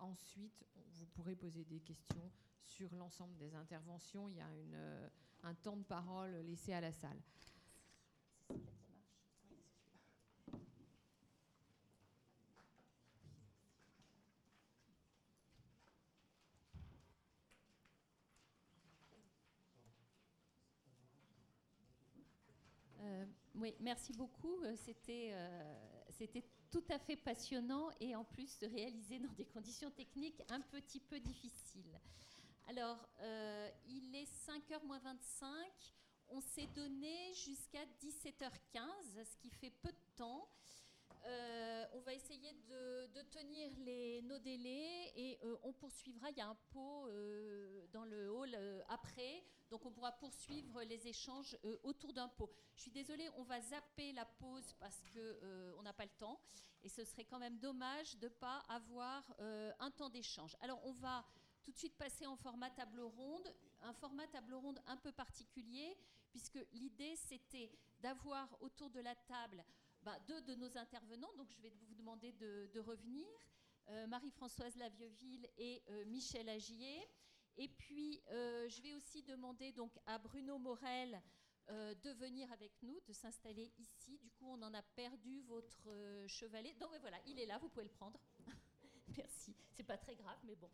ensuite, 0.01 0.65
vous 0.93 1.05
pourrez 1.07 1.35
poser 1.35 1.63
des 1.65 1.80
questions 1.80 2.31
sur 2.63 2.93
l'ensemble 2.95 3.38
des 3.38 3.55
interventions. 3.55 4.27
Il 4.30 4.35
y 4.35 4.41
a 4.41 4.53
une, 4.55 5.09
un 5.43 5.53
temps 5.55 5.77
de 5.77 5.83
parole 5.83 6.31
laissé 6.45 6.73
à 6.73 6.81
la 6.81 6.91
salle. 6.91 7.21
Merci 23.80 24.14
beaucoup. 24.14 24.61
Euh, 24.64 24.75
c'était, 24.75 25.32
euh, 25.33 25.74
c'était 26.09 26.43
tout 26.69 26.83
à 26.90 27.00
fait 27.00 27.16
passionnant 27.16 27.90
et 28.00 28.16
en 28.16 28.24
plus 28.24 28.59
réalisé 28.64 29.19
dans 29.19 29.33
des 29.33 29.45
conditions 29.45 29.91
techniques 29.91 30.41
un 30.50 30.61
petit 30.61 31.00
peu 31.00 31.19
difficiles. 31.19 32.00
Alors, 32.67 32.98
euh, 33.19 33.69
il 33.88 34.16
est 34.16 34.30
5h 34.48 34.85
moins 34.85 35.00
25. 35.00 35.56
On 36.30 36.40
s'est 36.40 36.67
donné 36.75 37.33
jusqu'à 37.33 37.85
17h15, 38.01 39.25
ce 39.25 39.38
qui 39.38 39.50
fait 39.50 39.74
peu 39.82 39.90
de 39.90 40.16
temps. 40.16 40.48
On 41.93 42.00
va 42.01 42.14
essayer 42.14 42.53
de, 42.53 43.22
tenir 43.32 43.72
les, 43.80 44.22
nos 44.24 44.40
délais 44.40 45.11
et 45.16 45.40
on 45.64 45.74
poursuivra. 45.74 46.30
Il 46.32 46.38
y 46.38 46.41
a 46.41 46.48
un 46.48 46.58
pot 46.72 47.08
dans 47.91 48.06
le 48.06 48.32
hall 48.32 48.56
après 48.90 49.43
donc 49.72 49.85
on 49.85 49.91
pourra 49.91 50.11
poursuivre 50.11 50.83
les 50.83 51.08
échanges 51.08 51.58
euh, 51.64 51.77
autour 51.83 52.11
d'un 52.11 52.27
pot. 52.27 52.51
Je 52.75 52.82
suis 52.82 52.91
désolée, 52.91 53.30
on 53.38 53.43
va 53.43 53.61
zapper 53.61 54.11
la 54.11 54.25
pause 54.25 54.75
parce 54.77 55.00
qu'on 55.14 55.19
euh, 55.19 55.82
n'a 55.82 55.93
pas 55.93 56.03
le 56.03 56.11
temps. 56.11 56.41
Et 56.83 56.90
ce 56.90 57.06
serait 57.06 57.24
quand 57.24 57.40
même 57.40 57.58
dommage 57.58 58.17
de 58.17 58.25
ne 58.25 58.33
pas 58.33 58.59
avoir 58.67 59.24
euh, 59.40 59.72
un 59.80 59.90
temps 59.90 60.09
d'échange. 60.09 60.58
Alors 60.59 60.85
on 60.85 60.91
va 60.91 61.25
tout 61.64 61.72
de 61.72 61.77
suite 61.77 61.98
passer 61.98 62.25
en 62.25 62.35
format 62.35 62.69
table 62.69 63.00
ronde, 63.00 63.48
un 63.82 63.93
format 63.93 64.27
table 64.27 64.56
ronde 64.56 64.82
un 64.88 64.98
peu 64.98 65.14
particulier, 65.14 65.98
puisque 66.32 66.59
l'idée 66.74 67.16
c'était 67.16 67.72
d'avoir 68.01 68.50
autour 68.61 68.90
de 68.90 69.00
la 69.00 69.16
table 69.16 69.64
bah, 70.03 70.17
deux 70.27 70.41
de 70.41 70.55
nos 70.55 70.77
intervenants. 70.77 71.31
Donc 71.38 71.49
je 71.51 71.61
vais 71.61 71.69
vous 71.88 71.95
demander 71.95 72.31
de, 72.33 72.80
revenir. 72.80 73.27
Marie-Françoise 74.07 74.75
Lavieuville 74.77 75.49
et 75.57 75.83
Michel 76.05 76.47
Agier. 76.47 77.01
Et 77.57 77.67
puis, 77.67 78.21
euh, 78.30 78.67
je 78.69 78.81
vais 78.81 78.93
aussi 78.93 79.23
demander 79.23 79.71
donc 79.71 79.91
à 80.05 80.17
Bruno 80.17 80.57
Morel 80.57 81.21
euh, 81.69 81.93
de 81.95 82.11
venir 82.11 82.51
avec 82.51 82.71
nous, 82.81 82.99
de 83.07 83.13
s'installer 83.13 83.71
ici. 83.77 84.17
Du 84.19 84.31
coup, 84.31 84.47
on 84.47 84.61
en 84.61 84.73
a 84.73 84.81
perdu 84.81 85.41
votre 85.43 85.88
euh, 85.88 86.27
chevalet. 86.27 86.73
Donc 86.80 86.89
voilà, 87.01 87.17
il 87.27 87.39
est 87.39 87.45
là, 87.45 87.57
vous 87.57 87.69
pouvez 87.69 87.85
le 87.85 87.91
prendre. 87.91 88.19
Merci. 89.17 89.55
C'est 89.73 89.83
pas 89.83 89.97
très 89.97 90.15
grave, 90.15 90.39
mais 90.43 90.55
bon. 90.55 90.69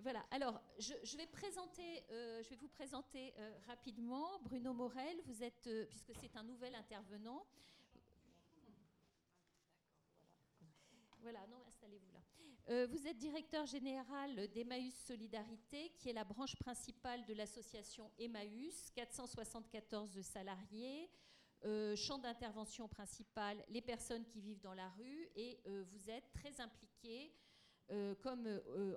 Voilà. 0.00 0.24
Alors, 0.30 0.60
je, 0.78 1.16
vais 1.16 1.26
présenter, 1.26 2.04
je 2.10 2.48
vais 2.48 2.56
vous 2.56 2.68
présenter 2.68 3.34
rapidement 3.66 4.38
Bruno 4.42 4.72
Morel. 4.72 5.16
Vous 5.26 5.42
êtes, 5.42 5.68
puisque 5.88 6.14
c'est 6.20 6.36
un 6.36 6.42
nouvel 6.42 6.74
intervenant. 6.74 7.46
Voilà, 11.24 11.46
non, 11.46 11.56
installez-vous 11.66 12.12
là. 12.12 12.20
Euh, 12.68 12.86
vous 12.86 13.06
êtes 13.06 13.16
directeur 13.16 13.64
général 13.64 14.46
d'Emmaüs 14.52 14.94
Solidarité, 15.06 15.90
qui 15.96 16.10
est 16.10 16.12
la 16.12 16.24
branche 16.24 16.54
principale 16.56 17.24
de 17.24 17.32
l'association 17.32 18.10
Emmaüs, 18.18 18.90
474 18.94 20.20
salariés. 20.20 21.10
Euh, 21.64 21.96
champ 21.96 22.18
d'intervention 22.18 22.88
principal, 22.88 23.56
les 23.70 23.80
personnes 23.80 24.26
qui 24.26 24.42
vivent 24.42 24.60
dans 24.60 24.74
la 24.74 24.90
rue, 24.90 25.30
et 25.34 25.58
euh, 25.66 25.82
vous 25.90 26.10
êtes 26.10 26.30
très 26.34 26.60
impliqué 26.60 27.32
comme, 28.22 28.48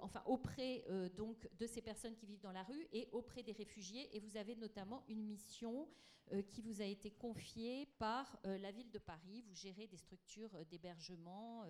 enfin, 0.01 0.23
auprès 0.25 0.85
donc, 1.15 1.47
de 1.57 1.67
ces 1.67 1.81
personnes 1.81 2.15
qui 2.15 2.25
vivent 2.25 2.41
dans 2.41 2.51
la 2.51 2.63
rue 2.63 2.87
et 2.91 3.07
auprès 3.11 3.43
des 3.43 3.51
réfugiés. 3.51 4.15
Et 4.15 4.19
vous 4.19 4.37
avez 4.37 4.55
notamment 4.55 5.03
une 5.07 5.23
mission 5.23 5.87
qui 6.49 6.61
vous 6.61 6.81
a 6.81 6.85
été 6.85 7.11
confiée 7.11 7.85
par 7.99 8.39
la 8.43 8.71
ville 8.71 8.91
de 8.91 8.99
Paris. 8.99 9.43
Vous 9.47 9.55
gérez 9.55 9.87
des 9.87 9.97
structures 9.97 10.65
d'hébergement 10.65 11.63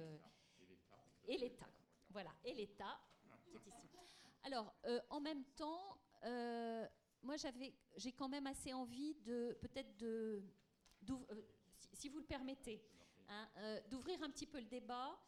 et 1.28 1.38
l'État. 1.38 1.70
Voilà, 2.10 2.32
et 2.44 2.54
l'État 2.54 3.00
qui 3.44 3.56
est 3.56 3.60
ici. 4.06 4.18
Alors, 4.44 4.74
en 5.10 5.20
même 5.20 5.44
temps, 5.56 6.00
moi 7.24 7.36
j'avais, 7.36 7.74
j'ai 7.98 8.12
quand 8.12 8.30
même 8.30 8.48
assez 8.48 8.74
envie 8.74 9.16
de 9.16 9.58
peut-être 9.62 9.98
de, 9.98 10.44
si, 11.94 12.10
vous 12.10 12.20
le 12.20 12.26
permettez, 12.26 12.82
hein, 13.28 13.50
d'ouvrir 13.90 14.22
un 14.24 14.30
petit 14.30 14.48
peu 14.48 14.60
le 14.60 14.66
débat 14.66 15.20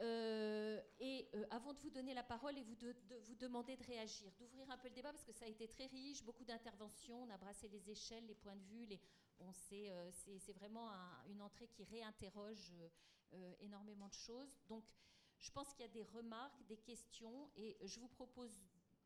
euh, 0.00 0.80
et 0.98 1.28
euh, 1.34 1.44
avant 1.50 1.72
de 1.72 1.78
vous 1.78 1.90
donner 1.90 2.14
la 2.14 2.24
parole 2.24 2.58
et 2.58 2.62
vous 2.62 2.74
de, 2.74 2.94
vous 3.26 3.34
demander 3.36 3.76
de 3.76 3.84
réagir, 3.84 4.30
d'ouvrir 4.38 4.68
un 4.70 4.76
peu 4.76 4.88
le 4.88 4.94
débat 4.94 5.12
parce 5.12 5.24
que 5.24 5.32
ça 5.32 5.44
a 5.44 5.48
été 5.48 5.68
très 5.68 5.86
riche, 5.86 6.24
beaucoup 6.24 6.44
d'interventions, 6.44 7.22
on 7.22 7.30
a 7.30 7.38
brassé 7.38 7.68
les 7.68 7.90
échelles, 7.90 8.26
les 8.26 8.34
points 8.34 8.56
de 8.56 8.64
vue, 8.64 8.86
les, 8.86 9.00
euh, 9.72 10.10
c'est 10.12 10.52
vraiment 10.52 10.90
une 11.28 11.42
entrée 11.42 11.68
qui 11.68 11.84
réinterroge 11.84 12.72
énormément 13.60 14.08
de 14.08 14.14
choses. 14.14 14.56
Donc, 14.68 14.84
je 15.38 15.50
pense 15.50 15.72
qu'il 15.74 15.84
y 15.84 15.88
a 15.88 15.92
des 15.92 16.04
remarques, 16.04 16.64
des 16.66 16.76
questions, 16.76 17.50
et 17.56 17.76
je 17.84 17.98
vous 17.98 18.08
propose 18.08 18.56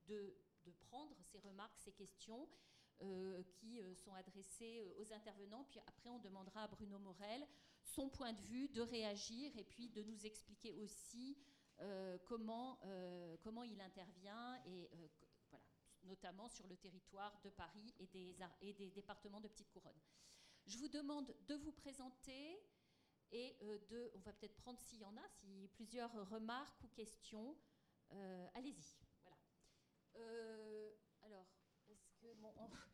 de, 0.07 0.34
de 0.67 0.70
prendre 0.73 1.17
ces 1.23 1.39
remarques, 1.39 1.78
ces 1.78 1.92
questions, 1.92 2.47
qui 3.60 3.81
sont 3.94 4.15
adressées 4.15 4.83
aux 4.99 5.12
intervenants. 5.12 5.65
Puis 5.70 5.81
après, 5.86 6.10
on 6.10 6.18
demandera 6.18 6.65
à 6.65 6.68
Bruno 6.68 6.99
Morel 6.99 7.47
son 7.89 8.08
point 8.08 8.33
de 8.33 8.42
vue, 8.42 8.68
de 8.68 8.81
réagir 8.81 9.57
et 9.57 9.65
puis 9.65 9.89
de 9.89 10.02
nous 10.02 10.26
expliquer 10.26 10.73
aussi 10.73 11.36
euh, 11.81 12.18
comment, 12.25 12.81
euh, 12.84 13.36
comment 13.42 13.62
il 13.62 13.81
intervient 13.81 14.60
et 14.67 14.91
euh, 14.94 15.08
voilà, 15.50 15.65
notamment 16.02 16.49
sur 16.49 16.67
le 16.67 16.76
territoire 16.76 17.41
de 17.42 17.50
Paris 17.50 17.94
et 17.99 18.07
des, 18.08 18.36
et 18.60 18.73
des 18.73 18.91
départements 18.91 19.41
de 19.41 19.49
Petite 19.49 19.70
Couronne. 19.70 20.00
Je 20.67 20.76
vous 20.78 20.89
demande 20.89 21.34
de 21.47 21.55
vous 21.55 21.73
présenter 21.73 22.60
et 23.31 23.57
de, 23.91 24.10
on 24.15 24.20
va 24.20 24.33
peut-être 24.33 24.57
prendre 24.57 24.81
s'il 24.81 25.00
y 25.00 25.05
en 25.05 25.17
a, 25.17 25.28
si 25.28 25.68
plusieurs 25.75 26.12
remarques 26.31 26.83
ou 26.83 26.89
questions. 26.89 27.57
Allez-y. 28.55 28.97
Voilà. 29.23 29.39
alors, 31.23 31.47
est-ce 31.89 32.15
que 32.17 32.33
mon, 32.34 32.52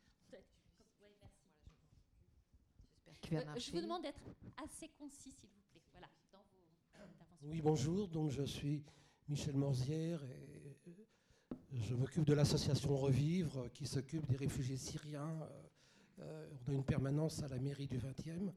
Euh, 3.33 3.59
je 3.59 3.73
vous 3.73 3.81
demande 3.81 4.03
d'être 4.03 4.21
assez 4.63 4.89
concis, 4.99 5.33
s'il 5.33 5.49
vous 5.49 5.63
plaît. 5.71 5.83
Voilà, 5.93 6.09
dans 6.33 6.39
vos 6.39 7.03
interventions. 7.03 7.49
Oui, 7.49 7.61
bonjour. 7.63 8.09
Donc, 8.09 8.31
je 8.31 8.43
suis 8.43 8.83
Michel 9.29 9.57
Morzière 9.57 10.23
et 10.25 10.77
euh, 10.89 11.53
je 11.73 11.95
m'occupe 11.95 12.25
de 12.25 12.35
l'association 12.35 12.97
Revivre 12.97 13.71
qui 13.73 13.87
s'occupe 13.87 14.27
des 14.27 14.37
réfugiés 14.37 14.77
syriens. 14.77 15.49
Euh, 16.19 16.49
on 16.67 16.73
a 16.73 16.75
une 16.75 16.85
permanence 16.85 17.43
à 17.43 17.49
la 17.49 17.59
mairie 17.59 17.87
du 17.87 17.99
20e. 17.99 18.53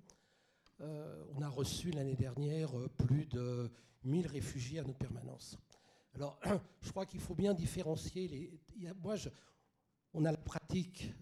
on 0.79 1.41
a 1.41 1.49
reçu 1.49 1.91
l'année 1.91 2.15
dernière 2.15 2.71
plus 2.97 3.25
de 3.25 3.71
1000 4.03 4.27
réfugiés 4.27 4.79
à 4.79 4.83
notre 4.83 4.99
permanence. 4.99 5.57
Alors, 6.13 6.39
je 6.81 6.91
crois 6.91 7.05
qu'il 7.05 7.21
faut 7.21 7.35
bien 7.35 7.53
différencier 7.53 8.27
les. 8.27 8.93
moi, 9.01 9.15
on 10.13 10.25
a 10.25 10.31
la 10.31 10.37
pratique 10.37 11.13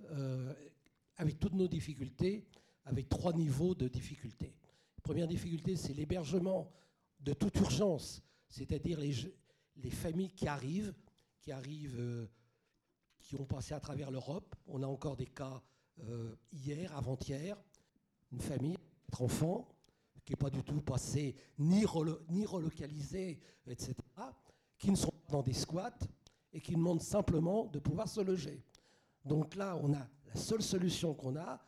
avec 1.18 1.40
toutes 1.40 1.54
nos 1.54 1.68
difficultés 1.68 2.46
avec 2.86 3.10
trois 3.10 3.34
niveaux 3.34 3.76
de 3.76 3.88
difficulté. 3.88 4.56
La 4.98 5.02
première 5.02 5.28
difficulté, 5.28 5.76
c'est 5.76 5.94
l'hébergement 5.94 6.72
de 7.20 7.34
toute 7.34 7.56
urgence, 7.60 8.24
c'est-à-dire 8.50 9.00
les, 9.00 9.14
les, 9.78 9.90
familles 9.90 10.32
qui 10.32 10.48
arrivent, 10.48 10.94
qui 11.42 11.52
arrivent, 11.52 12.00
euh, 12.00 12.28
qui 13.20 13.36
ont 13.36 13.46
passé 13.46 13.74
à 13.74 13.80
travers 13.80 14.12
l'Europe. 14.12 14.56
On 14.68 14.84
a 14.84 14.88
encore 14.88 15.16
des 15.16 15.26
cas 15.26 15.62
euh, 16.04 16.36
hier, 16.52 16.96
avant-hier, 16.96 17.58
une 18.32 18.42
famille, 18.42 18.78
quatre 19.08 19.22
enfants, 19.22 19.68
qui 20.24 20.34
n'est 20.34 20.38
pas 20.38 20.50
du 20.50 20.64
tout 20.64 20.82
passée 20.82 21.36
ni, 21.60 21.86
ni 22.30 22.46
relocalisée, 22.46 23.40
etc., 23.68 23.94
qui 24.78 24.92
ne 24.92 24.96
sont 24.96 25.12
pas 25.12 25.32
dans 25.34 25.42
des 25.42 25.54
squats 25.54 25.98
et 26.52 26.60
qui 26.60 26.74
demandent 26.74 27.02
simplement 27.02 27.66
de 27.66 27.80
pouvoir 27.80 28.08
se 28.08 28.22
loger. 28.22 28.64
Donc 29.24 29.56
là, 29.56 29.78
on 29.82 29.94
a 29.94 30.08
la 30.28 30.36
seule 30.36 30.62
solution 30.62 31.14
qu'on 31.14 31.36
a, 31.36 31.60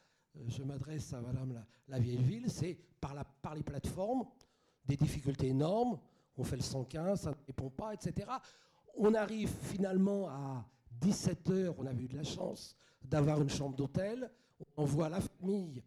je 0.47 0.63
m'adresse 0.63 1.13
à 1.13 1.21
Madame 1.21 1.63
la, 1.87 1.99
vieille 1.99 2.21
ville, 2.21 2.49
c'est 2.49 2.77
par, 2.99 3.55
les 3.55 3.63
plateformes, 3.63 4.25
des 4.85 4.95
difficultés 4.95 5.47
énormes. 5.47 5.99
On 6.37 6.43
fait 6.43 6.55
le 6.55 6.61
115, 6.61 7.21
ça 7.21 7.29
ne 7.31 7.35
répond 7.47 7.69
pas, 7.69 7.93
etc. 7.93 8.29
On 8.95 9.13
arrive 9.13 9.49
finalement 9.63 10.27
à 10.29 10.65
17 11.01 11.49
heures, 11.49 11.75
on 11.77 11.85
avait 11.85 12.03
eu 12.03 12.07
de 12.07 12.17
la 12.17 12.23
chance 12.23 12.75
d'avoir 13.03 13.41
une 13.41 13.49
chambre 13.49 13.75
d'hôtel. 13.75 14.31
On 14.59 14.83
envoie 14.83 15.09
la 15.09 15.21
famille 15.21 15.83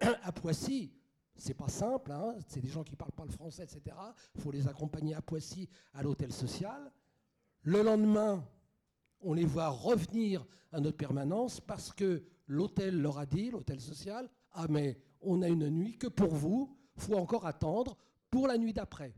à 0.00 0.32
Poissy. 0.32 0.92
C'est 1.34 1.54
pas 1.54 1.68
simple, 1.68 2.12
hein. 2.12 2.34
c'est 2.48 2.60
des 2.60 2.68
gens 2.68 2.84
qui 2.84 2.92
ne 2.92 2.96
parlent 2.96 3.12
pas 3.12 3.24
le 3.24 3.30
français, 3.30 3.62
etc. 3.64 3.96
Il 4.34 4.42
faut 4.42 4.50
les 4.50 4.68
accompagner 4.68 5.14
à 5.14 5.22
Poissy 5.22 5.68
à 5.94 6.02
l'hôtel 6.02 6.32
social. 6.32 6.92
Le 7.62 7.82
lendemain, 7.82 8.46
on 9.22 9.32
les 9.32 9.44
voit 9.44 9.68
revenir 9.68 10.46
à 10.72 10.80
notre 10.80 10.96
permanence 10.96 11.60
parce 11.60 11.92
que 11.92 12.22
l'hôtel 12.50 13.00
leur 13.00 13.18
a 13.18 13.26
dit, 13.26 13.50
l'hôtel 13.50 13.80
social, 13.80 14.28
ah 14.52 14.66
mais 14.68 14.98
on 15.20 15.40
a 15.42 15.48
une 15.48 15.70
nuit 15.70 15.96
que 15.96 16.08
pour 16.08 16.34
vous, 16.34 16.76
il 16.96 17.02
faut 17.02 17.14
encore 17.14 17.46
attendre 17.46 17.96
pour 18.28 18.48
la 18.48 18.58
nuit 18.58 18.72
d'après. 18.72 19.14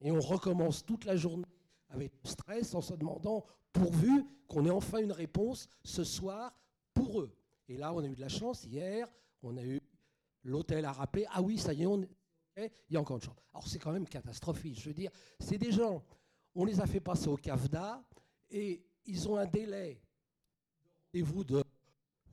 Et 0.00 0.10
on 0.10 0.20
recommence 0.20 0.84
toute 0.84 1.04
la 1.04 1.14
journée 1.14 1.44
avec 1.88 2.12
stress 2.24 2.74
en 2.74 2.80
se 2.80 2.94
demandant, 2.94 3.44
pourvu 3.72 4.24
qu'on 4.48 4.66
ait 4.66 4.70
enfin 4.70 4.98
une 4.98 5.12
réponse 5.12 5.68
ce 5.84 6.02
soir 6.02 6.52
pour 6.92 7.20
eux. 7.20 7.32
Et 7.68 7.76
là, 7.76 7.94
on 7.94 8.00
a 8.00 8.06
eu 8.06 8.16
de 8.16 8.20
la 8.20 8.28
chance 8.28 8.64
hier, 8.64 9.08
on 9.42 9.56
a 9.56 9.62
eu 9.62 9.80
l'hôtel 10.42 10.84
à 10.84 10.92
rappeler, 10.92 11.26
ah 11.30 11.40
oui, 11.40 11.58
ça 11.58 11.72
y 11.72 11.82
est, 11.82 11.86
on 11.86 12.04
il 12.56 12.70
y 12.90 12.96
a 12.96 13.00
encore 13.00 13.16
une 13.16 13.22
chance. 13.22 13.38
Alors 13.52 13.66
c'est 13.66 13.78
quand 13.78 13.92
même 13.92 14.08
catastrophique, 14.08 14.80
je 14.80 14.88
veux 14.88 14.94
dire, 14.94 15.10
c'est 15.38 15.58
des 15.58 15.72
gens, 15.72 16.04
on 16.54 16.64
les 16.64 16.80
a 16.80 16.86
fait 16.86 17.00
passer 17.00 17.28
au 17.28 17.36
CAFDA 17.36 18.04
et 18.50 18.84
ils 19.06 19.28
ont 19.28 19.36
un 19.36 19.46
délai 19.46 20.00
et 21.12 21.22
vous 21.22 21.42
de, 21.42 21.63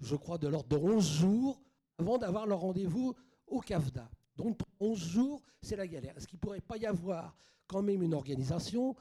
je 0.02 0.16
crois, 0.16 0.38
de 0.38 0.48
l'ordre 0.48 0.70
de 0.70 0.78
11 0.78 1.06
jours 1.06 1.62
avant 1.98 2.18
d'avoir 2.18 2.48
leur 2.48 2.60
rendez-vous 2.60 3.16
au 3.48 3.60
CAFDA. 3.60 4.10
Donc 4.36 4.60
11 4.80 4.98
jours, 4.98 5.42
c'est 5.62 5.76
la 5.76 5.88
galère. 5.88 6.18
Est-ce 6.18 6.28
qu'il 6.28 6.38
ne 6.38 6.42
pourrait 6.42 6.62
pas 6.62 6.78
y 6.78 6.86
avoir 6.86 7.36
quand 7.68 7.82
même 7.82 8.02
une 8.02 8.14
organisation 8.14 8.96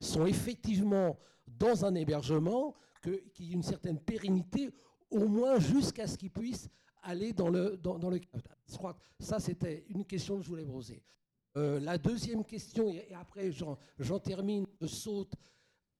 sont 0.00 0.26
effectivement 0.26 1.16
dans 1.46 1.84
un 1.84 1.94
hébergement, 1.94 2.74
qui 3.02 3.50
ait 3.50 3.52
une 3.52 3.62
certaine 3.62 3.98
pérennité, 3.98 4.70
au 5.10 5.28
moins 5.28 5.58
jusqu'à 5.58 6.06
ce 6.06 6.16
qu'ils 6.16 6.30
puissent 6.30 6.68
aller 7.02 7.32
dans 7.32 7.48
le, 7.48 7.76
dans, 7.76 8.10
le 8.10 8.18
CAFDA 8.18 8.56
Je 8.68 8.76
crois 8.76 8.94
que 8.94 9.00
ça, 9.18 9.38
c'était 9.38 9.84
une 9.88 10.04
question 10.04 10.38
que 10.38 10.42
je 10.42 10.48
voulais 10.48 10.64
poser. 10.64 11.02
Euh, 11.56 11.80
la 11.80 11.98
deuxième 11.98 12.44
question, 12.44 12.88
et 12.88 13.12
après 13.14 13.50
j'en 13.52 14.18
termine, 14.18 14.66
je 14.80 14.86
saute 14.86 15.34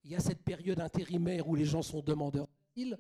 il 0.05 0.11
y 0.11 0.17
a 0.17 0.21
cette 0.21 0.43
période 0.43 0.81
intérimaire 0.81 1.49
où 1.49 1.55
les 1.55 1.65
gens 1.65 1.83
sont 1.83 2.01
demandeurs 2.01 2.49
d'asile. 2.77 2.99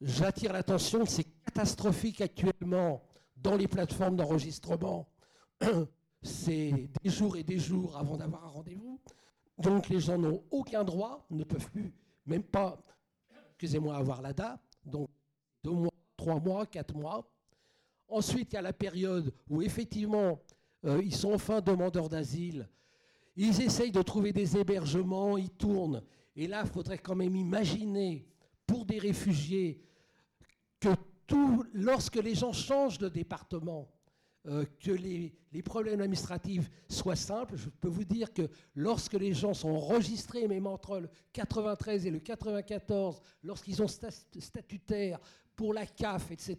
J'attire 0.00 0.52
l'attention 0.52 1.04
c'est 1.06 1.24
catastrophique 1.44 2.20
actuellement 2.20 3.02
dans 3.36 3.56
les 3.56 3.68
plateformes 3.68 4.16
d'enregistrement. 4.16 5.08
C'est 6.22 6.90
des 7.02 7.10
jours 7.10 7.36
et 7.36 7.44
des 7.44 7.58
jours 7.60 7.96
avant 7.96 8.16
d'avoir 8.16 8.44
un 8.44 8.48
rendez-vous. 8.48 9.00
Donc 9.56 9.88
les 9.88 10.00
gens 10.00 10.18
n'ont 10.18 10.42
aucun 10.50 10.82
droit, 10.82 11.24
ne 11.30 11.44
peuvent 11.44 11.70
plus, 11.70 11.92
même 12.26 12.42
pas, 12.42 12.76
excusez-moi, 13.50 13.96
avoir 13.96 14.20
la 14.20 14.32
date. 14.32 14.60
Donc 14.84 15.08
deux 15.62 15.70
mois, 15.70 15.92
trois 16.16 16.40
mois, 16.40 16.66
quatre 16.66 16.94
mois. 16.94 17.30
Ensuite, 18.08 18.52
il 18.52 18.56
y 18.56 18.58
a 18.58 18.62
la 18.62 18.72
période 18.72 19.32
où 19.48 19.62
effectivement, 19.62 20.40
euh, 20.84 21.00
ils 21.04 21.14
sont 21.14 21.32
enfin 21.32 21.60
demandeurs 21.60 22.08
d'asile 22.08 22.68
ils 23.38 23.62
essayent 23.62 23.92
de 23.92 24.02
trouver 24.02 24.32
des 24.32 24.56
hébergements, 24.56 25.38
ils 25.38 25.50
tournent. 25.50 26.02
Et 26.38 26.46
là, 26.46 26.62
il 26.64 26.70
faudrait 26.70 26.98
quand 26.98 27.16
même 27.16 27.34
imaginer, 27.34 28.24
pour 28.64 28.84
des 28.84 29.00
réfugiés, 29.00 29.82
que 30.78 30.90
tout, 31.26 31.64
lorsque 31.72 32.14
les 32.14 32.36
gens 32.36 32.52
changent 32.52 32.98
de 32.98 33.08
département, 33.08 33.88
euh, 34.46 34.64
que 34.78 34.92
les, 34.92 35.34
problèmes 35.64 36.00
administratifs 36.00 36.70
soient 36.88 37.16
simples. 37.16 37.56
Je 37.56 37.68
peux 37.68 37.88
vous 37.88 38.04
dire 38.04 38.32
que 38.32 38.48
lorsque 38.76 39.14
les 39.14 39.34
gens 39.34 39.52
sont 39.52 39.70
enregistrés, 39.70 40.46
même 40.46 40.68
entre 40.68 41.00
le 41.00 41.10
93 41.32 42.06
et 42.06 42.10
le 42.10 42.20
94, 42.20 43.20
lorsqu'ils 43.42 43.74
sont 43.74 43.88
statutaires 43.88 45.18
pour 45.56 45.74
la 45.74 45.86
CAF, 45.86 46.30
etc., 46.30 46.56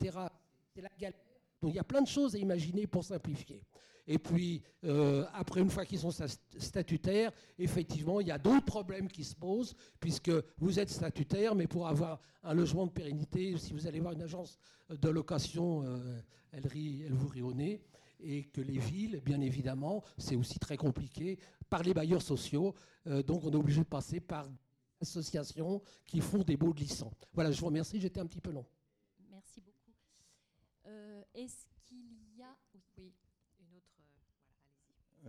c'est 0.76 0.82
la 0.82 0.92
galère. 1.00 1.22
Donc 1.62 1.72
il 1.72 1.78
y 1.78 1.80
a 1.80 1.86
plein 1.86 2.02
de 2.02 2.08
choses 2.08 2.36
à 2.36 2.38
imaginer 2.38 2.86
pour 2.86 3.06
simplifier. 3.06 3.64
Et 4.12 4.18
puis, 4.18 4.64
euh, 4.86 5.24
après, 5.34 5.62
une 5.62 5.70
fois 5.70 5.86
qu'ils 5.86 6.00
sont 6.00 6.10
statutaires, 6.58 7.32
effectivement, 7.60 8.20
il 8.20 8.28
y 8.28 8.32
a 8.32 8.40
d'autres 8.40 8.66
problèmes 8.66 9.08
qui 9.08 9.24
se 9.24 9.36
posent, 9.36 9.76
puisque 10.00 10.32
vous 10.58 10.80
êtes 10.80 10.90
statutaire, 10.90 11.54
mais 11.54 11.68
pour 11.68 11.88
avoir 11.88 12.20
un 12.42 12.56
logement 12.56 12.88
de 12.88 12.92
pérennité, 12.92 13.56
si 13.60 13.72
vous 13.72 13.86
allez 13.86 14.00
voir 14.00 14.14
une 14.14 14.24
agence 14.24 14.58
de 14.90 15.10
location, 15.10 15.84
euh, 15.84 16.20
elle, 16.52 17.14
vous 17.14 17.28
rit 17.28 17.44
au 17.44 17.54
nez. 17.54 17.84
Et 18.20 18.46
que 18.46 18.62
les 18.62 18.80
villes, 18.80 19.22
bien 19.24 19.40
évidemment, 19.42 20.04
c'est 20.18 20.36
aussi 20.36 20.58
très 20.58 20.76
compliqué, 20.76 21.38
par 21.70 21.84
les 21.84 21.94
bailleurs 21.94 22.24
sociaux. 22.24 22.74
Euh, 23.06 23.22
donc, 23.22 23.44
on 23.44 23.52
est 23.52 23.58
obligé 23.58 23.82
de 23.82 23.86
passer 23.86 24.20
par 24.20 24.50
des 24.50 24.58
associations 25.02 25.84
qui 26.08 26.20
font 26.20 26.42
des 26.42 26.58
de 26.58 26.80
licence. 26.80 27.14
Voilà, 27.32 27.52
je 27.52 27.60
vous 27.60 27.68
remercie, 27.68 28.02
j'étais 28.02 28.20
un 28.20 28.26
petit 28.26 28.42
peu 28.42 28.50
long. 28.50 28.66
Merci 29.30 29.62
beaucoup. 29.62 29.94
Est-ce 31.36 31.68
qu'il 31.86 32.36
y 32.36 32.42
a... 32.42 32.58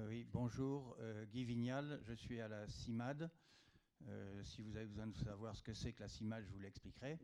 Oui. 0.01 0.07
Euh, 0.07 0.09
oui, 0.09 0.27
bonjour, 0.33 0.97
euh, 1.01 1.25
Guy 1.27 1.45
Vignal, 1.45 2.01
je 2.05 2.15
suis 2.15 2.41
à 2.41 2.49
la 2.49 2.69
CIMAD. 2.69 3.31
Euh, 4.09 4.43
si 4.45 4.62
vous 4.62 4.77
avez 4.77 4.87
besoin 4.87 5.07
de 5.07 5.15
savoir 5.15 5.55
ce 5.57 5.62
que 5.62 5.73
c'est 5.73 5.93
que 5.93 6.01
la 6.01 6.09
CIMAD, 6.09 6.45
je 6.45 6.51
vous 6.53 6.61
l'expliquerai. 6.61 7.19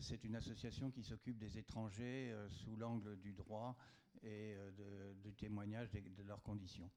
c'est 0.00 0.24
une 0.24 0.36
association 0.36 0.90
qui 0.90 1.02
s'occupe 1.02 1.38
des 1.38 1.58
étrangers 1.58 2.34
sous 2.48 2.76
l'angle 2.76 3.16
du 3.18 3.32
droit 3.32 3.76
et 4.22 4.56
du 5.22 5.34
témoignage 5.34 5.90
de, 5.92 6.22
leurs 6.22 6.42
conditions. 6.42 6.90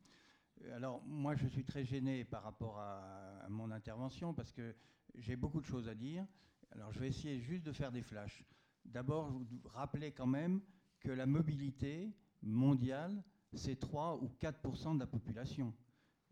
Alors 0.72 1.04
moi, 1.06 1.36
je 1.36 1.48
suis 1.48 1.64
très 1.64 1.84
gêné 1.84 2.26
par 2.26 2.44
rapport 2.44 2.80
à, 2.80 3.48
mon 3.50 3.72
intervention 3.72 4.34
parce 4.34 4.52
que 4.52 4.76
j'ai 5.16 5.36
beaucoup 5.36 5.62
de 5.62 5.66
choses 5.66 5.88
à 5.88 5.96
dire. 5.96 6.26
Alors 6.72 6.92
je 6.92 7.00
vais 7.00 7.08
essayer 7.08 7.40
juste 7.40 7.64
de 7.66 7.72
faire 7.72 7.92
des 7.92 8.02
flashs. 8.02 8.44
D'abord, 8.86 9.30
vous 9.30 9.46
rappeler 9.66 10.12
quand 10.12 10.28
même 10.28 10.62
que 11.00 11.12
la 11.12 11.26
mobilité 11.26 12.12
mondiale, 12.42 13.24
c'est 13.54 13.80
3 13.80 14.20
ou 14.22 14.30
4% 14.40 14.96
de 14.96 15.00
la 15.00 15.08
population. 15.08 15.74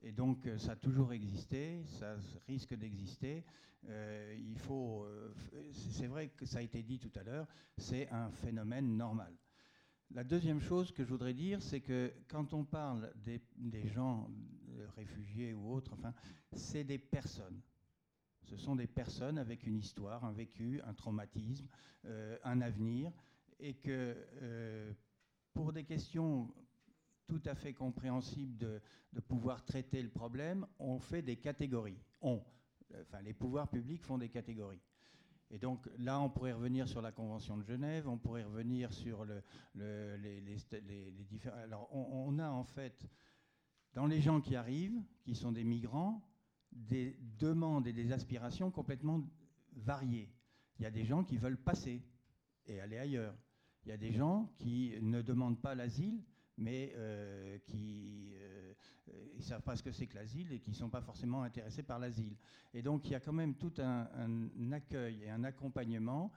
Et 0.04 0.12
donc, 0.12 0.46
euh, 0.46 0.58
ça 0.58 0.74
a 0.74 0.76
toujours 0.76 1.12
existé, 1.14 1.84
ça 1.86 2.16
risque 2.48 2.76
d'exister. 2.76 3.44
Euh, 3.90 4.36
il 4.38 4.58
faut, 4.58 5.04
euh, 5.06 5.34
c'est 5.72 6.08
vrai 6.08 6.30
que 6.30 6.46
ça 6.46 6.60
a 6.60 6.62
été 6.62 6.84
dit 6.84 7.00
tout 7.00 7.12
à 7.16 7.24
l'heure, 7.24 7.48
c'est 7.78 8.10
un 8.10 8.30
phénomène 8.30 8.96
normal. 8.96 9.34
La 10.12 10.24
deuxième 10.24 10.62
chose 10.62 10.92
que 10.92 11.04
je 11.04 11.10
voudrais 11.10 11.34
dire, 11.34 11.62
c'est 11.62 11.82
que 11.82 12.14
quand 12.28 12.54
on 12.54 12.64
parle 12.64 13.12
des, 13.16 13.88
gens 13.88 14.30
réfugiés 14.96 15.54
ou 15.54 15.74
autres, 15.74 15.94
enfin, 15.94 16.14
c'est 16.54 16.86
des 16.86 16.98
personnes. 16.98 17.62
Ce 18.44 18.56
sont 18.56 18.78
des 18.78 18.88
personnes 18.88 19.38
avec 19.38 19.68
une 19.68 19.78
histoire, 19.78 20.24
un 20.24 20.32
vécu, 20.32 20.80
un 20.86 20.94
traumatisme, 20.94 21.68
un 22.06 22.62
avenir, 22.62 23.12
et 23.60 23.74
que 23.74 24.16
pour 25.54 25.74
des 25.74 25.84
questions 25.84 26.48
tout 27.28 27.42
à 27.46 27.56
fait 27.56 27.74
compréhensibles 27.74 28.58
de, 28.58 28.82
pouvoir 29.28 29.64
traiter 29.66 30.02
le 30.02 30.10
problème, 30.10 30.68
on 30.80 31.00
fait 31.00 31.22
des 31.22 31.38
catégories. 31.38 32.00
On, 32.22 32.42
enfin, 33.02 33.22
les 33.22 33.34
pouvoirs 33.34 33.68
publics 33.68 34.04
font 34.04 34.18
des 34.18 34.30
catégories. 34.30 34.82
Et 35.50 35.58
donc 35.58 35.90
là, 35.98 36.20
on 36.20 36.30
pourrait 36.30 36.54
revenir 36.54 36.88
sur 36.88 37.02
la 37.02 37.12
Convention 37.12 37.58
de 37.58 37.64
Genève, 37.64 38.08
on 38.08 38.18
pourrait 38.18 38.44
revenir 38.44 38.92
sur 38.92 39.26
le, 39.26 39.42
les, 40.18 41.26
différents... 41.30 41.58
Alors 41.58 41.90
on, 41.94 42.38
a 42.38 42.50
en 42.50 42.64
fait, 42.64 43.08
dans 43.94 44.06
les 44.06 44.22
gens 44.22 44.42
qui 44.42 44.56
arrivent, 44.56 45.02
qui 45.24 45.36
sont 45.36 45.52
des 45.52 45.64
migrants, 45.64 46.22
des 46.72 47.18
demandes 47.40 47.88
et 47.88 47.94
des 47.94 48.12
aspirations 48.12 48.72
complètement 48.72 49.24
variées. 49.74 50.30
Il 50.80 50.84
y 50.84 50.86
a 50.86 50.92
des 50.92 51.06
gens 51.06 51.24
qui 51.24 51.38
veulent 51.38 51.58
passer 51.58 52.04
et 52.66 52.80
aller 52.82 52.98
ailleurs. 52.98 53.36
Il 53.84 53.90
y 53.90 53.94
a 53.94 53.98
des 53.98 54.12
gens 54.12 54.52
qui 54.58 54.94
ne 55.02 55.22
demandent 55.22 55.62
pas 55.62 55.76
l'asile, 55.76 56.22
mais 56.58 56.94
euh, 56.96 57.58
qui 57.66 58.34
euh, 58.36 58.74
ne 59.36 59.42
savent 59.42 59.62
pas 59.62 59.76
ce 59.76 59.84
que 59.84 59.92
c'est 59.92 60.08
que 60.08 60.16
l'asile 60.16 60.52
et 60.52 60.60
qui 60.60 60.72
ne 60.72 60.76
sont 60.76 60.90
pas 60.90 61.02
forcément 61.02 61.44
intéressés 61.44 61.84
par 61.84 62.00
l'asile. 62.00 62.36
Et 62.74 62.82
donc 62.82 63.06
il 63.06 63.12
y 63.12 63.16
a 63.16 63.20
quand 63.20 63.34
même 63.34 63.56
tout 63.56 63.74
un, 63.80 64.72
accueil 64.72 65.24
et 65.24 65.30
un 65.30 65.44
accompagnement. 65.44 66.32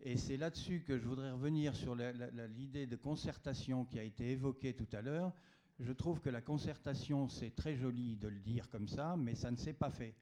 Et 0.00 0.16
c'est 0.16 0.36
là-dessus 0.36 0.82
que 0.82 0.98
je 0.98 1.06
voudrais 1.06 1.30
revenir 1.30 1.76
sur 1.76 1.94
l'idée 1.94 2.86
de 2.86 2.96
concertation 2.96 3.84
qui 3.84 3.98
a 3.98 4.02
été 4.02 4.32
évoquée 4.32 4.74
tout 4.74 4.88
à 4.92 5.00
l'heure. 5.00 5.32
Je 5.78 5.92
trouve 5.92 6.20
que 6.20 6.28
la 6.28 6.42
concertation, 6.42 7.28
c'est 7.28 7.54
très 7.54 7.76
joli 7.76 8.16
de 8.16 8.28
le 8.28 8.40
dire 8.40 8.68
comme 8.68 8.88
ça, 8.88 9.16
mais 9.16 9.34
ça 9.34 9.50
ne 9.50 9.56
s'est 9.56 9.72
pas 9.72 9.90
fait. 9.90 10.14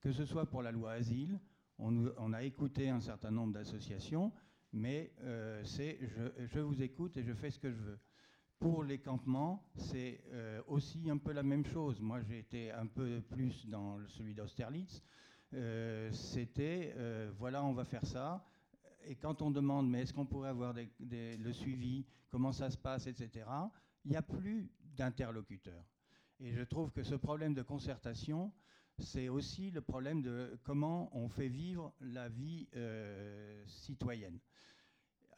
Que 0.00 0.12
ce 0.12 0.24
soit 0.24 0.46
pour 0.46 0.62
la 0.62 0.72
loi 0.72 0.92
asile, 0.92 1.38
on, 1.78 2.12
on 2.18 2.32
a 2.32 2.42
écouté 2.42 2.88
un 2.88 3.00
certain 3.00 3.30
nombre 3.30 3.52
d'associations, 3.52 4.32
mais 4.72 5.12
euh, 5.22 5.62
c'est 5.64 5.98
je, 6.36 6.60
vous 6.60 6.82
écoute 6.82 7.16
et 7.16 7.22
je 7.22 7.32
fais 7.32 7.50
ce 7.50 7.58
que 7.58 7.70
je 7.70 7.80
veux. 7.80 7.98
Pour 8.58 8.82
les 8.82 8.98
campements, 8.98 9.62
c'est 9.76 10.20
euh, 10.32 10.60
aussi 10.66 11.08
un 11.08 11.16
peu 11.16 11.30
la 11.30 11.44
même 11.44 11.64
chose. 11.64 12.00
Moi, 12.00 12.20
j'ai 12.22 12.40
été 12.40 12.72
un 12.72 12.86
peu 12.86 13.20
plus 13.20 13.64
dans 13.66 13.98
celui 14.08 14.34
d'Austerlitz. 14.34 15.00
Euh, 15.54 16.10
c'était, 16.10 16.92
voilà, 17.38 17.62
on 17.64 17.72
va 17.72 17.84
faire 17.84 18.04
ça. 18.04 18.44
Et 19.04 19.14
quand 19.14 19.42
on 19.42 19.52
demande, 19.52 19.88
mais 19.88 20.02
est-ce 20.02 20.12
qu'on 20.12 20.26
pourrait 20.26 20.48
avoir 20.48 20.74
le 20.74 21.52
suivi, 21.52 22.04
comment 22.30 22.50
ça 22.50 22.68
se 22.68 22.76
passe, 22.76 23.06
etc., 23.06 23.46
il 24.04 24.10
n'y 24.10 24.16
a 24.16 24.22
plus 24.22 24.68
d'interlocuteurs. 24.96 25.84
Et 26.40 26.52
je 26.52 26.62
trouve 26.62 26.90
que 26.90 27.04
ce 27.04 27.14
problème 27.14 27.54
de 27.54 27.62
concertation, 27.62 28.52
c'est 28.98 29.28
aussi 29.28 29.70
le 29.70 29.82
problème 29.82 30.20
de 30.20 30.58
comment 30.64 31.16
on 31.16 31.28
fait 31.28 31.48
vivre 31.48 31.94
la 32.00 32.28
vie 32.28 32.66
citoyenne. 33.66 34.40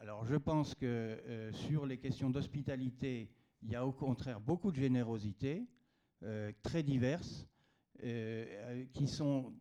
Alors 0.01 0.25
je 0.25 0.35
pense 0.35 0.73
que 0.73 0.85
euh, 0.87 1.53
sur 1.53 1.85
les 1.85 1.99
questions 1.99 2.31
d'hospitalité, 2.31 3.29
il 3.61 3.69
y 3.69 3.75
a 3.75 3.85
au 3.85 3.91
contraire 3.91 4.41
beaucoup 4.41 4.71
de 4.71 4.77
générosité, 4.77 5.67
euh, 6.23 6.51
très 6.63 6.81
diverses, 6.81 7.47
euh, 8.03 8.83
qui 8.95 9.07
sont 9.07 9.53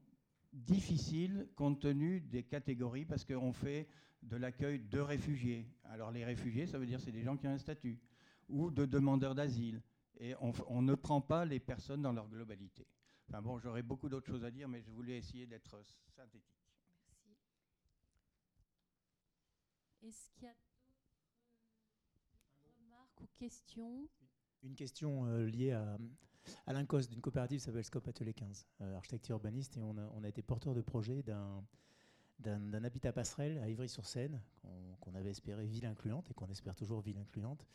difficiles 0.51 1.47
compte 1.57 1.81
tenu 1.81 2.23
des 2.23 2.43
catégories, 2.43 3.05
parce 3.05 3.23
qu'on 3.23 3.53
fait 3.53 3.87
de 4.23 4.39
l'accueil 4.39 4.79
de 4.79 4.99
réfugiés. 4.99 5.69
Alors 5.85 6.11
les 6.11 6.25
réfugiés, 6.25 6.67
ça 6.67 6.79
veut 6.79 6.87
dire 6.87 7.01
c'est 7.01 7.13
des 7.13 7.23
gens 7.23 7.37
qui 7.37 7.47
ont 7.47 7.53
un 7.53 7.59
statut, 7.59 8.01
ou 8.49 8.71
de 8.71 8.87
demandeurs 8.87 9.35
d'asile. 9.35 9.83
Et 10.21 10.35
on, 10.41 10.55
on, 10.69 10.81
ne 10.81 10.95
prend 10.95 11.21
pas 11.21 11.45
les 11.45 11.61
personnes 11.61 12.01
dans 12.01 12.15
leur 12.15 12.29
globalité. 12.31 12.87
Enfin 13.29 13.43
bon, 13.43 13.59
j'aurais 13.59 13.83
beaucoup 13.83 14.09
d'autres 14.09 14.29
choses 14.29 14.45
à 14.45 14.51
dire, 14.51 14.71
mais 14.71 14.81
je 14.81 14.91
voulais 14.91 15.19
essayer 15.19 15.47
d'être 15.47 15.85
synthétique. 16.17 16.60
Est-ce 20.03 20.31
qu'il 20.31 20.45
y 20.45 20.47
a 20.47 20.55
d'autres 20.55 20.95
remarques 22.83 23.21
ou 23.21 23.27
questions 23.39 24.09
Une 24.63 24.75
question 24.75 25.27
euh, 25.27 25.45
liée 25.45 25.73
à 25.73 25.99
Alain 26.67 26.87
Coste 26.87 27.11
d'une 27.11 27.21
coopérative 27.21 27.59
qui 27.59 27.65
s'appelle 27.65 27.85
Scope 27.85 28.09
Atelier 28.09 28.33
15, 28.33 28.67
euh, 28.81 28.97
architecte 28.97 29.29
urbaniste, 29.29 29.77
et 29.77 29.83
on 29.83 29.97
a, 29.97 30.29
été 30.29 30.43
porteur 30.43 30.75
de 30.75 30.81
projet 30.81 31.23
d'un 31.23 31.65
d'un 32.39 32.85
habitat 32.85 33.13
passerelle 33.13 33.59
à 33.59 33.69
Ivry-sur-Seine, 33.69 34.41
qu'on 35.01 35.15
avait 35.15 35.29
espéré 35.29 35.67
ville 35.67 35.85
incluante 35.85 36.31
et 36.31 36.35
qu'on 36.35 36.49
espère 36.49 36.75
toujours 36.75 37.03
ville 37.03 37.19
incluante, 37.19 37.67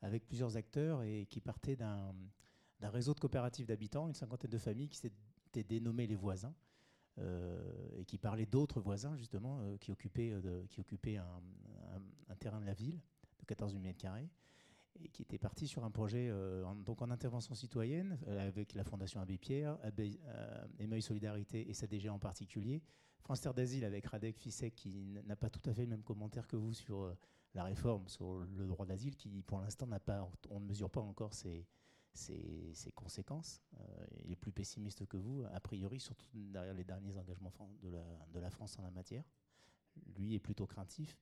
avec 0.00 0.26
plusieurs 0.26 0.56
acteurs 0.56 1.02
et 1.02 1.26
qui 1.26 1.40
partait 1.40 1.74
d'un 1.74 2.14
réseau 2.82 3.14
de 3.14 3.20
coopératives 3.20 3.66
d'habitants, 3.66 4.06
une 4.06 4.14
cinquantaine 4.14 4.50
de 4.50 4.58
familles 4.58 4.88
qui 4.88 4.98
s'étaient 4.98 5.64
dénommées 5.64 6.06
les 6.06 6.14
voisins, 6.14 6.54
euh, 6.54 6.71
et 7.18 8.04
qui 8.04 8.18
parlait 8.18 8.46
d'autres 8.46 8.80
voisins 8.80 9.16
justement 9.16 9.60
euh, 9.60 9.76
qui 9.76 9.90
occupaient, 9.92 10.32
euh, 10.32 10.64
qui 10.68 10.80
occupaient 10.80 11.16
un, 11.16 11.42
terrain 12.38 12.60
de 12.60 12.66
la 12.66 12.72
ville 12.72 12.98
de 13.38 13.44
14 13.44 13.72
000 13.72 13.84
m2 13.84 14.26
et 15.00 15.08
qui 15.08 15.22
était 15.22 15.38
parti 15.38 15.68
sur 15.68 15.84
un 15.84 15.90
projet 15.90 16.32
en, 16.64 16.74
donc 16.74 17.02
en 17.02 17.10
intervention 17.10 17.54
citoyenne 17.54 18.18
avec 18.26 18.74
la 18.74 18.84
Fondation 18.84 19.20
Abbé 19.20 19.38
Pierre, 19.38 19.78
Abbé, 19.82 20.18
Émeuil 20.78 21.02
Solidarité 21.02 21.68
et 21.68 21.74
SADG 21.74 22.08
en 22.08 22.18
particulier, 22.18 22.82
France 23.20 23.40
Terre 23.40 23.54
d'Asile 23.54 23.84
avec 23.84 24.06
Radek 24.06 24.38
Fissek 24.38 24.74
qui 24.74 25.04
n'a 25.24 25.36
pas 25.36 25.50
tout 25.50 25.62
à 25.68 25.74
fait 25.74 25.82
le 25.82 25.88
même 25.88 26.02
commentaire 26.02 26.46
que 26.46 26.56
vous 26.56 26.72
sur 26.72 27.14
la 27.54 27.64
réforme, 27.64 28.08
sur 28.08 28.38
le 28.38 28.66
droit 28.66 28.86
d'asile 28.86 29.16
qui 29.16 29.42
pour 29.42 29.60
l'instant 29.60 29.86
n'a 29.86 30.00
pas, 30.00 30.28
on 30.50 30.60
ne 30.60 30.66
mesure 30.66 30.90
pas 30.90 31.00
encore 31.00 31.34
ses, 31.34 31.66
ses, 32.14 32.92
conséquences. 32.94 33.62
Euh, 33.80 34.06
il 34.24 34.32
est 34.32 34.36
plus 34.36 34.52
pessimiste 34.52 35.06
que 35.06 35.16
vous, 35.16 35.44
a 35.52 35.60
priori, 35.60 36.00
surtout 36.00 36.26
derrière 36.34 36.74
les 36.74 36.84
derniers 36.84 37.16
engagements 37.16 37.52
de 37.82 37.88
la, 37.88 38.04
de 38.32 38.40
la 38.40 38.50
France 38.50 38.78
en 38.78 38.82
la 38.82 38.90
matière. 38.90 39.24
Lui 40.16 40.34
est 40.34 40.40
plutôt 40.40 40.66
craintif, 40.66 41.18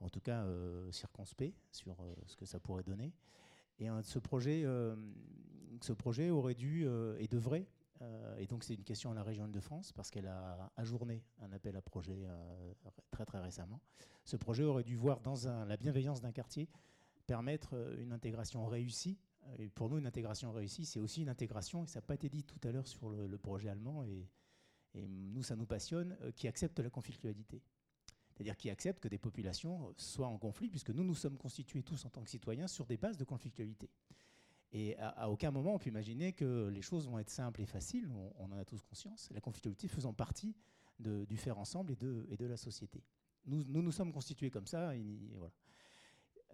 en 0.00 0.08
tout 0.08 0.20
cas 0.20 0.44
euh, 0.44 0.90
circonspect 0.92 1.56
sur 1.70 2.00
euh, 2.00 2.14
ce 2.26 2.36
que 2.36 2.46
ça 2.46 2.60
pourrait 2.60 2.82
donner. 2.82 3.12
Et 3.78 3.88
ce, 4.02 4.20
projet, 4.20 4.64
ce 5.80 5.92
projet 5.92 6.30
aurait 6.30 6.54
dû 6.54 6.86
et 7.18 7.26
devrait, 7.26 7.66
et 8.38 8.46
donc 8.46 8.62
c'est 8.62 8.74
une 8.74 8.84
question 8.84 9.10
à 9.10 9.14
la 9.14 9.24
région 9.24 9.48
de 9.48 9.58
France, 9.58 9.90
parce 9.90 10.12
qu'elle 10.12 10.28
a 10.28 10.70
ajourné 10.76 11.24
un 11.40 11.50
appel 11.50 11.74
à 11.74 11.82
projet 11.82 12.24
très 13.10 13.24
très 13.24 13.40
récemment. 13.40 13.80
Ce 14.24 14.36
projet 14.36 14.62
aurait 14.62 14.84
dû 14.84 14.94
voir 14.94 15.20
dans 15.22 15.34
la 15.66 15.76
bienveillance 15.76 16.20
d'un 16.20 16.30
quartier 16.30 16.68
permettre 17.26 17.74
une 17.98 18.12
intégration 18.12 18.64
réussie 18.64 19.18
et 19.58 19.68
pour 19.68 19.88
nous, 19.88 19.98
une 19.98 20.06
intégration 20.06 20.52
réussie, 20.52 20.84
c'est 20.84 21.00
aussi 21.00 21.22
une 21.22 21.28
intégration, 21.28 21.84
et 21.84 21.86
ça 21.86 22.00
n'a 22.00 22.06
pas 22.06 22.14
été 22.14 22.28
dit 22.28 22.44
tout 22.44 22.60
à 22.66 22.72
l'heure 22.72 22.86
sur 22.86 23.08
le, 23.10 23.38
projet 23.38 23.68
allemand, 23.68 24.04
et, 24.04 24.28
nous, 24.94 25.42
ça 25.42 25.56
nous 25.56 25.66
passionne, 25.66 26.16
euh, 26.22 26.30
qui 26.30 26.46
accepte 26.46 26.78
la 26.78 26.90
conflictualité. 26.90 27.62
C'est-à-dire 28.30 28.56
qui 28.56 28.70
accepte 28.70 29.00
que 29.00 29.08
des 29.08 29.18
populations 29.18 29.92
soient 29.96 30.28
en 30.28 30.38
conflit, 30.38 30.68
puisque 30.68 30.90
nous, 30.90 31.04
nous 31.04 31.14
sommes 31.14 31.36
constitués 31.36 31.82
tous 31.82 32.04
en 32.04 32.10
tant 32.10 32.22
que 32.22 32.30
citoyens 32.30 32.68
sur 32.68 32.86
des 32.86 32.96
bases 32.96 33.16
de 33.16 33.24
conflictualité. 33.24 33.90
Et 34.72 34.96
à, 34.98 35.30
aucun 35.30 35.52
moment 35.52 35.74
on 35.74 35.78
peut 35.78 35.88
imaginer 35.88 36.32
que 36.32 36.68
les 36.68 36.82
choses 36.82 37.08
vont 37.08 37.20
être 37.20 37.30
simples 37.30 37.60
et 37.60 37.66
faciles, 37.66 38.10
on, 38.38 38.52
en 38.52 38.58
a 38.58 38.64
tous 38.64 38.82
conscience, 38.82 39.30
la 39.32 39.40
conflictualité 39.40 39.86
faisant 39.86 40.12
partie 40.12 40.56
du 40.98 41.36
faire 41.36 41.58
ensemble 41.58 41.92
et 41.92 41.96
de, 41.96 42.26
et 42.28 42.36
de 42.36 42.46
la 42.46 42.56
société. 42.56 43.04
Nous, 43.46 43.62
nous, 43.64 43.82
nous 43.82 43.92
sommes 43.92 44.12
constitués 44.12 44.50
comme 44.50 44.66
ça, 44.66 44.96
et 44.96 45.04
voilà. 45.36 45.52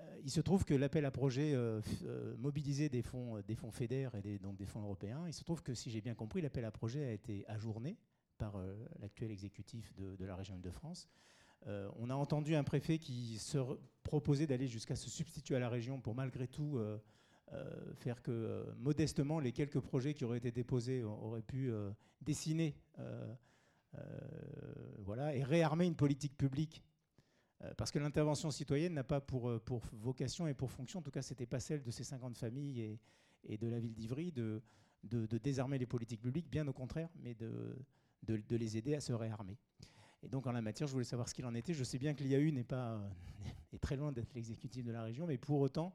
Euh, 0.00 0.20
il 0.22 0.30
se 0.30 0.40
trouve 0.40 0.64
que 0.64 0.74
l'appel 0.74 1.04
à 1.04 1.10
projet 1.10 1.54
euh, 1.54 1.80
euh, 2.04 2.36
mobilisé 2.38 2.88
des 2.88 3.02
fonds, 3.02 3.40
des 3.46 3.54
fonds 3.54 3.70
FEDER 3.70 4.10
et 4.24 4.38
donc 4.38 4.56
des 4.56 4.66
fonds 4.66 4.82
européens, 4.82 5.24
il 5.26 5.32
se 5.32 5.44
trouve 5.44 5.62
que 5.62 5.74
si 5.74 5.90
j'ai 5.90 6.00
bien 6.00 6.14
compris, 6.14 6.40
l'appel 6.40 6.64
à 6.64 6.70
projet 6.70 7.04
a 7.04 7.12
été 7.12 7.44
ajourné 7.48 7.96
par 8.38 8.56
l'actuel 9.00 9.30
exécutif 9.30 9.94
de, 9.96 10.24
la 10.24 10.34
région 10.34 10.54
Île-de-France. 10.56 11.10
on 11.66 12.08
a 12.08 12.14
entendu 12.14 12.54
un 12.54 12.64
préfet 12.64 12.98
qui 12.98 13.36
se 13.38 13.58
proposait 14.02 14.46
d'aller 14.46 14.66
jusqu'à 14.66 14.96
se 14.96 15.10
substituer 15.10 15.56
à 15.56 15.58
la 15.58 15.68
région 15.68 16.00
pour 16.00 16.14
malgré 16.14 16.48
tout 16.48 16.80
faire 17.96 18.22
que 18.22 18.64
modestement 18.78 19.40
les 19.40 19.52
quelques 19.52 19.80
projets 19.80 20.14
qui 20.14 20.24
auraient 20.24 20.38
été 20.38 20.52
déposés 20.52 21.04
auraient 21.04 21.42
pu 21.42 21.70
dessiner 22.22 22.74
voilà, 25.00 25.36
et 25.36 25.42
réarmer 25.42 25.84
une 25.84 25.96
politique 25.96 26.38
publique 26.38 26.82
parce 27.76 27.90
que 27.90 27.98
l'intervention 27.98 28.50
citoyenne 28.50 28.94
n'a 28.94 29.04
pas 29.04 29.20
pour, 29.20 29.60
pour, 29.62 29.82
vocation 29.92 30.46
et 30.46 30.54
pour 30.54 30.70
fonction, 30.70 31.00
en 31.00 31.02
tout 31.02 31.10
cas, 31.10 31.22
ce 31.22 31.32
n'était 31.32 31.46
pas 31.46 31.60
celle 31.60 31.82
de 31.82 31.90
ces 31.90 32.04
50 32.04 32.36
familles 32.36 32.98
et, 33.44 33.58
de 33.58 33.68
la 33.68 33.78
ville 33.78 33.94
d'Ivry, 33.94 34.32
de, 34.32 34.62
désarmer 35.02 35.78
les 35.78 35.86
politiques 35.86 36.22
publiques, 36.22 36.48
bien 36.48 36.66
au 36.68 36.72
contraire, 36.72 37.10
mais 37.16 37.34
de, 37.34 37.76
les 38.26 38.76
aider 38.76 38.94
à 38.94 39.00
se 39.00 39.12
réarmer. 39.12 39.58
Et 40.22 40.28
donc 40.28 40.46
en 40.46 40.52
la 40.52 40.62
matière, 40.62 40.86
je 40.86 40.92
voulais 40.92 41.04
savoir 41.04 41.28
ce 41.28 41.34
qu'il 41.34 41.46
en 41.46 41.54
était. 41.54 41.72
Je 41.72 41.84
sais 41.84 41.98
bien 41.98 42.14
que 42.14 42.22
l'IAU 42.22 42.50
n'est 42.50 42.64
pas 42.64 43.00
est 43.72 43.78
très 43.78 43.96
loin 43.96 44.12
d'être 44.12 44.34
l'exécutif 44.34 44.84
de 44.84 44.92
la 44.92 45.02
région, 45.02 45.26
mais 45.26 45.38
pour 45.38 45.60
autant, 45.60 45.94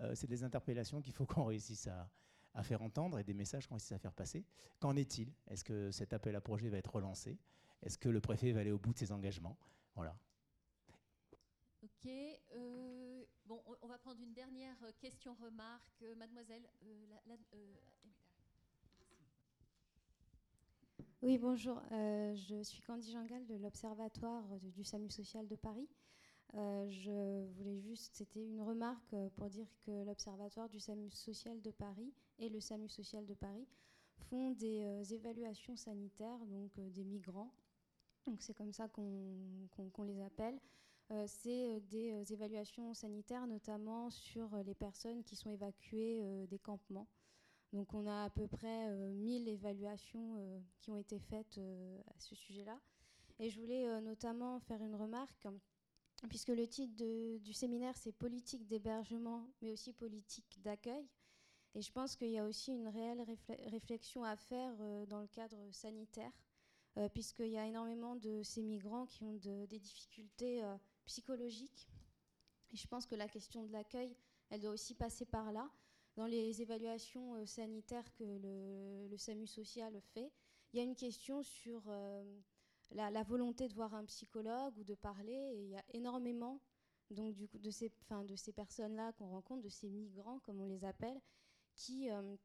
euh, 0.00 0.14
c'est 0.14 0.26
des 0.26 0.44
interpellations 0.44 1.00
qu'il 1.00 1.12
faut 1.12 1.26
qu'on 1.26 1.44
réussisse 1.44 1.86
à, 1.86 2.08
à, 2.54 2.62
faire 2.62 2.82
entendre 2.82 3.18
et 3.18 3.24
des 3.24 3.34
messages 3.34 3.66
qu'on 3.66 3.74
réussisse 3.74 3.92
à 3.92 3.98
faire 3.98 4.12
passer. 4.12 4.44
Qu'en 4.80 4.96
est-il? 4.96 5.32
Est-ce 5.48 5.64
que 5.64 5.90
cet 5.90 6.12
appel 6.12 6.34
à 6.36 6.40
projet 6.40 6.68
va 6.68 6.78
être 6.78 6.94
relancé? 6.94 7.38
Est-ce 7.82 7.98
que 7.98 8.08
le 8.08 8.20
préfet 8.20 8.52
va 8.52 8.60
aller 8.60 8.72
au 8.72 8.78
bout 8.78 8.92
de 8.92 8.98
ses 8.98 9.12
engagements? 9.12 9.58
Voilà. 9.94 10.16
Ok. 11.84 12.10
Euh, 12.54 13.24
bon, 13.44 13.60
on, 13.82 13.86
va 13.86 13.98
prendre 13.98 14.18
une 14.22 14.32
dernière 14.32 14.78
question-remarque. 15.00 16.02
Euh, 16.02 16.14
mademoiselle, 16.14 16.66
Oui, 21.20 21.36
bonjour. 21.36 21.82
Euh, 21.92 22.34
je 22.34 22.62
suis 22.62 22.82
Candy 22.82 23.10
Jangal 23.10 23.44
de 23.46 23.56
l'Observatoire 23.56 24.44
du 24.60 24.82
SAMU 24.82 25.10
social 25.10 25.46
de 25.46 25.56
Paris. 25.56 25.88
Euh, 26.54 26.88
je 26.88 27.46
voulais 27.52 27.80
juste, 27.80 28.16
c'était 28.16 28.44
une 28.44 28.62
remarque 28.62 29.12
euh, 29.12 29.28
pour 29.36 29.50
dire 29.50 29.66
que 29.84 30.04
l'Observatoire 30.04 30.68
du 30.70 30.80
SAMU 30.80 31.10
social 31.10 31.60
de 31.60 31.70
Paris 31.70 32.14
et 32.38 32.48
le 32.48 32.60
SAMU 32.60 32.88
social 32.88 33.26
de 33.26 33.34
Paris 33.34 33.66
font 34.30 34.50
des 34.52 35.14
évaluations 35.14 35.76
sanitaires 35.76 36.44
donc 36.46 36.72
des 36.92 37.04
migrants. 37.04 37.54
Donc 38.26 38.42
c'est 38.42 38.54
comme 38.54 38.72
ça 38.72 38.88
qu'on 38.88 40.02
les 40.04 40.20
appelle. 40.22 40.58
C'est 41.26 41.80
des 41.80 42.32
évaluations 42.32 42.94
sanitaires 42.94 43.46
notamment 43.46 44.10
sur 44.10 44.56
les 44.64 44.74
personnes 44.74 45.22
qui 45.22 45.36
sont 45.36 45.50
évacuées 45.50 46.46
des 46.48 46.58
campements. 46.58 47.08
Donc 47.74 47.92
on 47.92 48.06
a 48.06 48.22
à 48.22 48.30
peu 48.30 48.46
près 48.46 48.88
1000 48.88 49.48
euh, 49.48 49.52
évaluations 49.52 50.36
euh, 50.38 50.60
qui 50.78 50.92
ont 50.92 50.96
été 50.96 51.18
faites 51.18 51.58
euh, 51.58 52.00
à 52.06 52.20
ce 52.20 52.36
sujet-là. 52.36 52.80
Et 53.40 53.50
je 53.50 53.60
voulais 53.60 54.00
notamment 54.00 54.60
faire 54.60 54.80
une 54.80 54.94
remarque, 54.94 55.48
puisque 56.28 56.50
le 56.50 56.68
titre 56.68 56.94
du 57.38 57.52
séminaire, 57.52 57.96
c'est 57.96 58.12
politique 58.12 58.64
d'hébergement, 58.68 59.50
mais 59.60 59.72
aussi 59.72 59.92
politique 59.92 60.62
d'accueil. 60.62 61.04
Et 61.74 61.82
je 61.82 61.90
pense 61.90 62.14
qu'il 62.14 62.30
y 62.30 62.38
a 62.38 62.44
aussi 62.44 62.70
une 62.70 62.86
réelle 62.86 63.26
réflexion 63.72 64.22
à 64.22 64.36
faire 64.36 64.76
dans 65.08 65.20
le 65.20 65.26
cadre 65.26 65.68
sanitaire, 65.72 66.30
puisqu'il 67.12 67.48
y 67.48 67.58
a 67.58 67.66
énormément 67.66 68.14
de 68.14 68.44
ces 68.44 68.62
migrants 68.62 69.06
qui 69.06 69.24
ont 69.24 69.34
des 69.34 69.80
difficultés 69.80 70.62
psychologiques. 71.04 71.88
Et 72.72 72.76
je 72.76 72.86
pense 72.86 73.06
que 73.06 73.14
la 73.14 73.28
question 73.28 73.64
de 73.64 73.72
l'accueil, 73.72 74.16
elle 74.50 74.60
doit 74.60 74.72
aussi 74.72 74.94
passer 74.94 75.24
par 75.24 75.52
là 75.52 75.70
dans 76.16 76.26
les 76.26 76.62
évaluations 76.62 77.34
euh, 77.34 77.46
sanitaires 77.46 78.12
que 78.14 78.24
le, 78.24 79.16
SAMU 79.16 79.46
social 79.46 80.00
fait, 80.12 80.32
il 80.72 80.78
y 80.78 80.80
a 80.80 80.82
une 80.82 80.96
question 80.96 81.42
sur 81.42 81.82
euh, 81.88 82.24
la, 82.90 83.22
volonté 83.22 83.68
de 83.68 83.74
voir 83.74 83.94
un 83.94 84.04
psychologue 84.04 84.76
ou 84.76 84.84
de 84.84 84.94
parler. 84.94 85.52
Il 85.56 85.68
y 85.68 85.76
a 85.76 85.84
énormément 85.92 86.60
donc, 87.10 87.34
du 87.34 87.46
coup, 87.46 87.58
de 87.58 87.70
ces, 87.70 87.90
personnes-là 88.52 89.12
qu'on 89.12 89.28
rencontre, 89.28 89.62
de 89.62 89.68
ces 89.68 89.88
migrants, 89.88 90.40
comme 90.40 90.60
on 90.60 90.66
les 90.66 90.84
appelle, 90.84 91.20
qui 91.74 92.10
euh, 92.10 92.36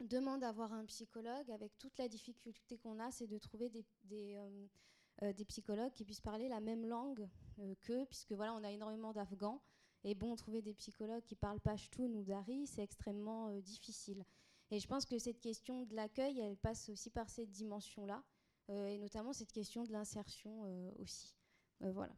demandent 0.00 0.44
à 0.44 0.52
voir 0.52 0.72
un 0.72 0.84
psychologue 0.86 1.50
avec 1.50 1.78
toute 1.78 1.96
la 1.98 2.08
difficulté 2.08 2.78
qu'on 2.78 2.98
a, 2.98 3.10
c'est 3.10 3.26
de 3.26 3.38
trouver 3.38 3.70
des, 3.70 4.38
psychologues 5.46 5.92
qui 5.92 6.04
puissent 6.04 6.20
parler 6.20 6.48
la 6.48 6.60
même 6.60 6.86
langue 6.86 7.28
qu'eux, 7.82 8.04
puisque 8.06 8.32
voilà, 8.32 8.54
on 8.54 8.64
a 8.64 8.70
énormément 8.70 9.12
d'Afghans. 9.12 9.62
Et 10.04 10.14
bon, 10.14 10.34
trouver 10.34 10.62
des 10.62 10.74
psychologues 10.74 11.22
qui 11.22 11.36
parlent 11.36 11.60
Pashtun 11.60 12.12
ou 12.14 12.24
Dari, 12.24 12.66
c'est 12.66 12.82
extrêmement 12.82 13.48
euh, 13.48 13.60
difficile. 13.60 14.24
Et 14.70 14.80
je 14.80 14.88
pense 14.88 15.04
que 15.04 15.18
cette 15.18 15.38
question 15.38 15.84
de 15.84 15.94
l'accueil, 15.94 16.40
elle 16.40 16.56
passe 16.56 16.88
aussi 16.88 17.10
par 17.10 17.28
cette 17.28 17.50
dimension-là, 17.50 18.24
euh, 18.70 18.86
et 18.86 18.98
notamment 18.98 19.32
cette 19.32 19.52
question 19.52 19.84
de 19.84 19.92
l'insertion 19.92 20.62
euh, 20.64 20.90
aussi. 20.98 21.36
voilà. 21.80 22.14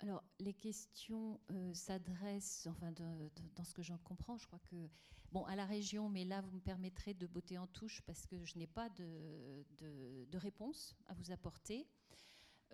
alors, 0.00 0.24
les 0.40 0.52
questions 0.52 1.38
s'adressent, 1.72 2.66
enfin, 2.68 2.90
dans 2.90 3.64
ce 3.64 3.72
que 3.72 3.82
j'en 3.82 3.98
comprends, 3.98 4.36
je 4.36 4.46
crois 4.48 4.58
que 4.58 4.88
bon, 5.32 5.44
à 5.44 5.56
la 5.56 5.66
région, 5.66 6.08
mais 6.08 6.24
là, 6.24 6.40
vous 6.40 6.52
me 6.52 6.60
permettrez 6.60 7.14
de 7.14 7.26
botter 7.26 7.58
en 7.58 7.66
touche 7.66 8.02
parce 8.02 8.26
que 8.26 8.44
je 8.44 8.58
n'ai 8.58 8.66
pas 8.66 8.88
de, 8.90 10.36
réponse 10.38 10.96
à 11.06 11.14
vous 11.14 11.30
apporter. 11.30 11.86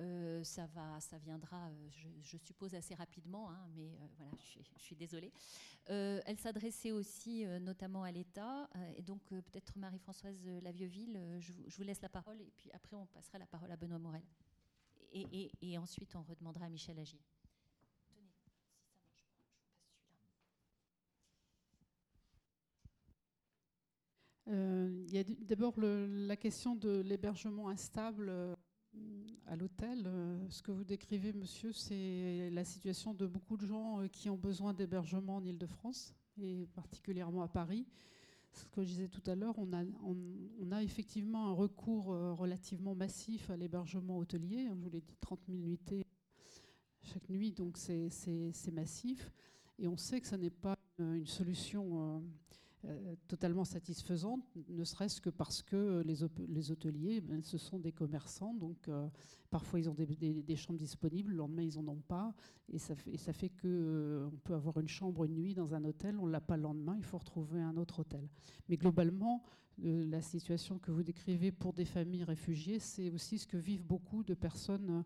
Euh, 0.01 0.43
ça, 0.43 0.67
va, 0.69 0.99
ça 1.01 1.19
viendra, 1.19 1.69
euh, 1.69 1.89
je, 2.23 2.39
suppose, 2.39 2.75
assez 2.75 2.95
rapidement, 2.95 3.51
hein, 3.51 3.69
mais 3.75 3.91
euh, 3.91 4.07
voilà, 4.17 4.33
je 4.39 4.63
suis, 4.79 4.97
désolée. 4.97 5.31
elle 5.87 6.39
s'adressait 6.39 6.93
aussi 6.93 7.45
notamment 7.61 8.03
à 8.03 8.11
l'État, 8.11 8.69
et 8.97 9.03
donc 9.03 9.23
peut-être 9.27 9.77
Marie-Françoise 9.77 10.47
Lavieuville, 10.63 11.21
je, 11.41 11.53
vous 11.53 11.83
laisse 11.83 12.01
la 12.01 12.09
parole, 12.09 12.41
et 12.41 12.51
puis 12.57 12.71
après 12.73 12.97
on 12.97 13.07
passera 13.07 13.39
la 13.39 13.47
parole 13.47 13.71
à 13.71 13.77
Benoît 13.77 13.99
Morel. 13.99 14.23
Et, 15.13 15.27
et, 15.31 15.53
et 15.61 15.79
ensuite 15.79 16.17
on 16.17 16.23
redemandera 16.23 16.67
à 16.67 16.69
Michel 16.71 16.99
Agier. 16.99 17.21
Il 24.47 25.11
y 25.11 25.19
a 25.19 25.25
d'abord 25.47 25.75
la 25.79 26.37
question 26.37 26.75
de 26.75 27.01
l'hébergement 27.01 27.69
instable 27.69 28.29
euh, 28.29 28.55
à 29.47 29.57
l'hôtel. 29.57 30.05
Euh, 30.07 30.39
ce 30.49 30.62
que 30.62 30.73
vous 30.73 30.85
décrivez, 30.85 31.33
monsieur, 31.33 31.73
c'est 31.73 32.51
la 32.51 32.65
situation 32.65 33.15
de 33.15 33.27
beaucoup 33.27 33.57
de 33.57 33.67
gens 33.67 34.07
qui 34.11 34.31
ont 34.31 34.37
besoin 34.37 34.75
d'hébergement 34.75 35.37
en 35.37 35.45
Ile-de-France, 35.45 36.15
et 36.41 36.67
particulièrement 36.75 37.43
à 37.43 37.49
Paris. 37.49 37.87
Ce 38.53 38.65
que 38.67 38.83
je 38.83 38.89
disais 38.89 39.09
tout 39.09 39.23
à 39.31 39.35
l'heure, 39.35 39.55
on 39.59 39.73
a, 40.73 40.83
effectivement 40.83 41.49
un 41.49 41.53
recours 41.53 42.07
relativement 42.37 42.95
massif 42.95 43.49
à 43.49 43.57
l'hébergement 43.57 44.19
hôtelier. 44.19 44.67
Je 44.69 44.75
vous 44.75 44.91
l'ai 44.91 45.01
dit, 45.01 45.17
30 45.21 45.41
000 45.49 45.59
nuitées 45.59 46.05
chaque 47.03 47.29
nuit, 47.31 47.53
donc 47.53 47.77
c'est 47.79 48.73
massif. 48.73 49.33
Et 49.79 49.89
on 49.89 49.97
sait 49.97 50.21
que 50.21 50.27
ce 50.27 50.37
n'est 50.37 50.51
pas 50.51 50.77
une 50.99 51.27
solution 51.27 52.23
euh, 52.85 53.15
totalement 53.28 53.65
satisfaisante, 53.65 54.43
ne 54.69 54.83
serait-ce 54.83 55.20
que 55.20 55.31
parce 55.31 55.62
que 55.62 56.02
les, 56.05 56.25
hôteliers, 56.73 57.20
ben, 57.20 57.41
ce 57.41 57.57
sont 57.57 57.78
des 57.78 57.93
commerçants, 57.93 58.55
donc 58.55 58.89
euh, 58.89 59.09
parfois 59.51 59.78
ils 59.78 59.89
ont 59.89 59.94
des, 59.94 60.57
chambres 60.57 60.81
disponibles, 60.81 61.31
le 61.31 61.36
lendemain 61.36 61.62
ils 61.62 61.81
n'en 61.81 61.93
ont 61.93 62.02
pas, 62.09 62.35
et 62.73 62.78
ça 62.78 62.97
fait, 62.97 63.17
fait 63.17 63.51
que 63.51 63.69
euh, 63.69 64.27
on 64.33 64.36
peut 64.39 64.55
avoir 64.55 64.78
une 64.78 64.89
chambre 64.89 65.25
une 65.25 65.35
nuit 65.36 65.55
dans 65.55 65.77
un 65.77 65.85
hôtel, 65.85 66.19
on 66.19 66.27
ne 66.27 66.33
l'a 66.33 66.41
pas 66.41 66.57
le 66.57 66.65
lendemain, 66.65 66.97
il 66.97 67.05
faut 67.05 67.19
retrouver 67.19 67.61
un 67.61 67.77
autre 67.77 68.01
hôtel. 68.01 68.28
Mais 68.69 68.77
globalement, 68.77 69.44
la 69.78 70.20
situation 70.20 70.81
que 70.81 70.91
vous 70.91 71.05
décrivez 71.05 71.52
pour 71.52 71.75
des 71.75 71.85
familles 71.85 72.25
réfugiées, 72.25 72.81
c'est 72.81 73.11
aussi 73.11 73.39
ce 73.39 73.47
que 73.47 73.57
vivent 73.57 73.86
beaucoup 73.86 74.25
de 74.25 74.35
personnes 74.35 75.05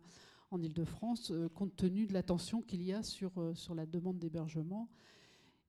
en 0.49 0.59
Ile-de-France, 0.63 1.31
compte 1.53 1.75
tenu 1.75 2.07
de 2.07 2.13
l'attention 2.13 2.63
qu'il 2.63 2.81
y 2.81 2.91
a 2.91 3.03
sur, 3.03 3.51
sur 3.55 3.75
la 3.75 3.85
demande 3.85 4.17
d'hébergement 4.17 4.89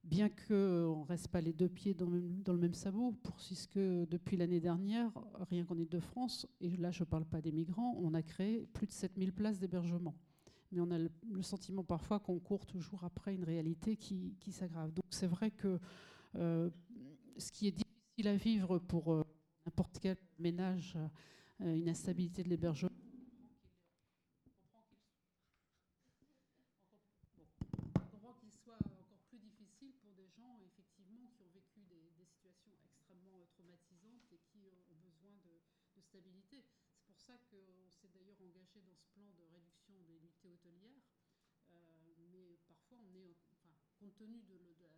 bien 0.03 0.29
qu'on 0.29 1.01
ne 1.01 1.07
reste 1.07 1.27
pas 1.27 1.41
les 1.41 1.53
deux 1.53 1.69
pieds 1.69 1.93
dans 1.93 2.09
le 2.09 2.57
même, 2.57 2.73
sabot, 2.73 3.13
puisque 3.37 3.77
depuis 3.77 4.37
l'année 4.37 4.59
dernière, 4.59 5.11
rien 5.49 5.65
qu'en 5.65 5.77
Ile-de-France, 5.77 6.47
et 6.61 6.75
là 6.77 6.91
je 6.91 7.03
ne 7.03 7.05
parle 7.05 7.25
pas 7.25 7.41
des 7.41 7.51
migrants, 7.51 7.95
on 8.01 8.13
a 8.13 8.21
créé 8.21 8.65
plus 8.73 8.87
de 8.87 8.91
7000 8.91 9.33
places 9.33 9.59
d'hébergement. 9.59 10.15
Mais 10.71 10.81
on 10.81 10.91
a 10.91 10.97
le, 10.97 11.41
sentiment 11.41 11.83
parfois 11.83 12.19
qu'on 12.19 12.39
court 12.39 12.65
toujours 12.65 13.03
après 13.03 13.33
une 13.33 13.43
réalité 13.43 13.97
qui, 13.97 14.51
s'aggrave. 14.51 14.91
Donc 14.93 15.05
c'est 15.09 15.27
vrai 15.27 15.51
que 15.51 15.79
euh, 16.35 16.69
ce 17.37 17.51
qui 17.51 17.67
est 17.67 17.71
difficile 17.71 18.27
à 18.27 18.35
vivre 18.35 18.77
pour 18.77 19.13
euh, 19.13 19.23
n'importe 19.65 19.97
quel 19.99 20.17
ménage, 20.37 20.95
euh, 21.61 21.75
une 21.75 21.89
instabilité 21.89 22.43
de 22.43 22.49
l'hébergement, 22.49 22.89
qu'on 37.49 37.89
s'est 37.89 38.09
d'ailleurs 38.13 38.41
engagé 38.41 38.79
dans 38.83 38.95
ce 38.95 39.08
de 39.35 39.43
réduction 39.51 39.93
des 39.93 40.15
unités 40.15 40.49
hôtelières. 40.49 41.03
Euh, 41.71 42.15
mais 42.31 42.57
parfois, 42.67 42.99
on 42.99 43.13
est, 43.13 43.35
enfin, 43.51 43.73
compte 43.99 44.15
tenu 44.15 44.41
de, 44.43 44.57
la, 44.79 44.89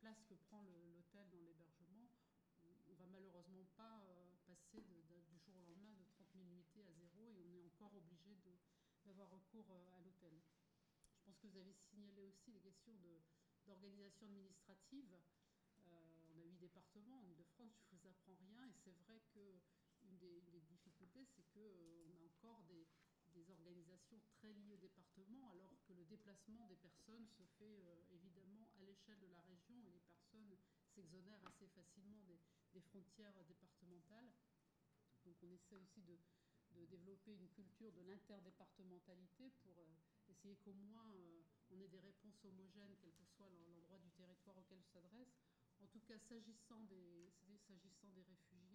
place 0.00 0.22
que 0.28 0.34
prend 0.34 0.62
l'hôtel 0.62 1.28
dans 1.30 1.40
l'hébergement, 1.40 2.06
on 2.86 2.94
va 2.94 3.06
malheureusement 3.06 3.66
pas 3.76 4.04
euh, 4.04 4.36
passer 4.46 4.82
du 4.82 5.00
jour 5.02 5.24
au 5.48 5.52
lendemain 5.52 5.94
de 5.96 6.04
30 6.04 6.28
000 6.34 6.44
unités 6.44 6.84
à 6.84 6.92
zéro 6.92 7.32
et 7.32 7.42
on 7.42 7.52
est 7.56 7.62
encore 7.62 7.94
obligé 7.94 8.36
d'avoir 9.04 9.30
recours 9.30 9.66
euh, 9.70 9.96
à 9.96 10.00
pense 11.24 11.38
que 11.38 11.48
vous 11.48 11.58
avez 11.58 11.74
signalé 11.90 12.22
aussi 12.22 12.52
les 12.52 12.60
questions 12.60 12.94
d'organisation 13.66 14.26
administrative. 14.26 15.10
on 15.88 16.38
a 16.38 16.44
huit 16.44 16.58
départements 16.58 17.18
en 17.18 17.26
Ile-de-France, 17.26 17.74
je 17.90 17.96
ne 17.96 18.00
vous 18.00 18.08
apprends 18.08 18.36
rien, 18.36 18.64
et 18.68 18.74
c'est 18.84 18.92
vrai 18.92 19.20
qu'une 20.06 20.18
des, 20.18 20.60
difficultés, 20.60 21.26
c'est 21.34 21.42
qu'on 21.52 22.10
a 22.12 22.18
encore 22.18 22.62
des, 22.64 22.86
organisations 23.50 24.18
très 24.38 24.50
liées 24.54 24.72
au 24.72 24.78
département, 24.78 25.50
alors 25.50 25.76
que 25.84 25.92
le 25.92 26.06
déplacement 26.06 26.64
des 26.68 26.76
personnes 26.76 27.28
se 27.36 27.42
fait 27.58 27.82
euh, 27.84 28.02
évidemment 28.10 28.66
à 28.78 28.80
l'échelle 28.80 29.20
de 29.20 29.26
la 29.26 29.42
région 29.42 29.76
et 29.84 29.90
les 29.90 30.00
personnes 30.00 30.56
s'exonèrent 30.94 31.44
assez 31.44 31.66
facilement 31.68 32.22
des, 32.22 32.40
frontières 32.80 33.44
départementales. 33.44 34.32
Donc 35.24 35.36
on 35.42 35.50
essaie 35.50 35.76
aussi 35.76 36.02
de, 36.02 36.18
développer 36.88 37.32
une 37.32 37.48
culture 37.48 37.92
de 37.92 38.02
l'interdépartementalité 38.02 39.50
pour 39.62 39.78
euh, 39.80 39.96
essayer 40.28 40.56
qu'au 40.56 40.74
moins 40.74 41.12
euh, 41.12 41.42
on 41.70 41.80
ait 41.80 41.88
des 41.88 42.00
réponses 42.00 42.42
homogènes, 42.44 42.96
quel 43.00 43.12
que 43.12 43.24
soit 43.24 43.50
l'endroit 43.68 43.98
du 43.98 44.10
territoire 44.12 44.56
auquel 44.56 44.82
s'adresse. 44.92 45.36
En 45.80 45.86
tout 45.88 46.00
cas, 46.00 46.18
s'agissant 46.18 46.84
des, 46.84 47.30
s'agissant 47.66 48.10
des 48.12 48.22
réfugiés, 48.22 48.65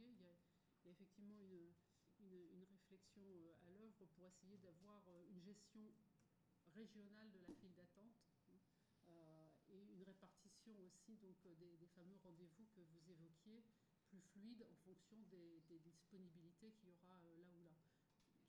il 0.82 0.88
y 0.88 0.90
a 0.90 0.92
effectivement 0.92 1.40
une, 1.40 1.74
une, 2.20 2.64
réflexion 2.64 3.22
euh, 3.22 3.54
à 3.66 3.70
l'œuvre 3.70 4.06
pour 4.16 4.26
essayer 4.26 4.58
d'avoir 4.58 5.04
euh, 5.08 5.24
une 5.30 5.42
gestion 5.42 5.94
régionale 6.74 7.32
de 7.32 7.40
la 7.40 7.48
file 7.48 7.74
d'attente 7.74 8.16
hein, 8.50 8.60
euh, 9.10 9.50
et 9.70 9.84
une 9.94 10.04
répartition 10.04 10.74
aussi 10.80 11.18
donc, 11.18 11.36
des, 11.60 11.88
fameux 11.96 12.18
rendez-vous 12.24 12.66
que 12.74 12.82
vous 12.82 13.10
évoquiez 13.10 13.64
plus 14.08 14.22
fluide 14.34 14.66
en 14.70 14.76
fonction 14.84 15.22
des, 15.30 15.62
disponibilités 15.80 16.72
qu'il 16.74 16.90
y 16.90 16.92
aura 16.92 17.18
là 17.22 17.56
ou 17.56 17.64
là. 17.64 17.76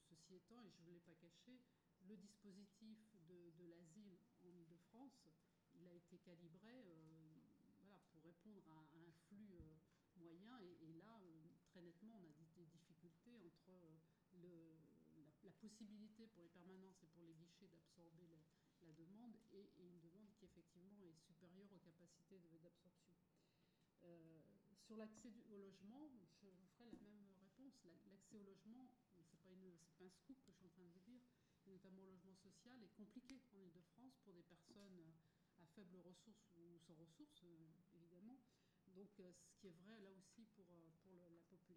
Ceci 0.09 0.35
étant, 0.35 0.61
et 0.63 0.71
je 0.71 0.83
ne 0.83 0.91
l'ai 0.91 1.01
pas 1.01 1.15
caché, 1.15 1.61
le 2.03 2.17
dispositif 2.17 2.99
de, 3.29 3.65
l'asile 3.67 4.19
en 4.43 4.49
Ile-de-France, 4.49 5.29
il 5.75 5.87
a 5.87 5.93
été 5.93 6.19
calibré 6.19 6.85
voilà, 7.79 7.99
pour 8.11 8.23
répondre 8.25 8.69
à, 8.69 8.99
un 8.99 9.13
flux 9.29 9.47
moyen. 10.19 10.59
Et, 10.81 10.93
là, 10.95 11.19
très 11.73 11.81
nettement, 11.81 12.21
on 12.21 12.25
a 12.29 12.33
des, 12.53 12.67
difficultés 12.69 13.35
entre 13.41 13.73
euh, 13.73 13.97
le, 14.45 14.77
la, 15.43 15.53
possibilité 15.53 16.27
pour 16.29 16.43
les 16.43 16.51
permanences 16.51 17.03
et 17.03 17.07
pour 17.07 17.23
les 17.23 17.33
guichets 17.33 17.67
d'absorber 17.69 18.29
la, 18.83 18.93
demande 18.93 19.35
et, 19.53 19.71
une 19.79 20.01
demande 20.01 20.29
qui 20.37 20.45
effectivement 20.45 21.01
est 21.01 21.17
supérieure 21.17 21.73
aux 21.73 21.79
capacités 21.79 22.39
d'absorption. 22.61 23.17
Euh, 24.05 24.43
sur 24.85 24.97
l'accès 24.97 25.33
au 25.49 25.57
logement, 25.57 26.11
je 26.43 26.49
vous 26.49 26.67
ferai 26.77 26.91
la 26.93 27.01
même 27.01 27.33
réponse. 27.41 27.73
L'accès 28.11 28.37
au 28.37 28.43
logement, 28.43 28.87
ce 29.15 29.19
n'est 29.19 29.25
pas, 29.25 29.39
pas, 29.39 29.51
un 30.05 30.11
scoop 30.11 30.37
que 30.45 30.51
je 30.51 30.57
suis 30.57 30.67
en 30.67 30.69
train 30.69 30.85
de 30.85 30.91
vous 30.93 31.01
dire, 31.01 31.23
notamment 31.67 32.03
au 32.03 32.11
logement 32.11 32.37
social, 32.37 32.83
est 32.83 32.93
compliqué 32.95 33.41
en 33.55 33.61
Ile-de-France 33.63 34.19
pour 34.25 34.35
des 34.35 34.43
personnes 34.43 35.01
à 35.59 35.67
faibles 35.75 36.01
ressources 36.05 36.51
ou 36.57 36.79
sans 36.87 36.95
ressources, 36.95 37.43
euh, 37.45 37.71
évidemment. 37.95 38.39
Donc 38.95 39.09
euh, 39.21 39.33
ce 39.33 39.55
qui 39.57 39.69
est 39.69 39.77
vrai 39.85 39.99
là 40.01 40.11
aussi 40.13 40.45
pour, 40.55 40.67
euh, 40.73 40.91
pour 41.03 41.15
la 41.15 41.29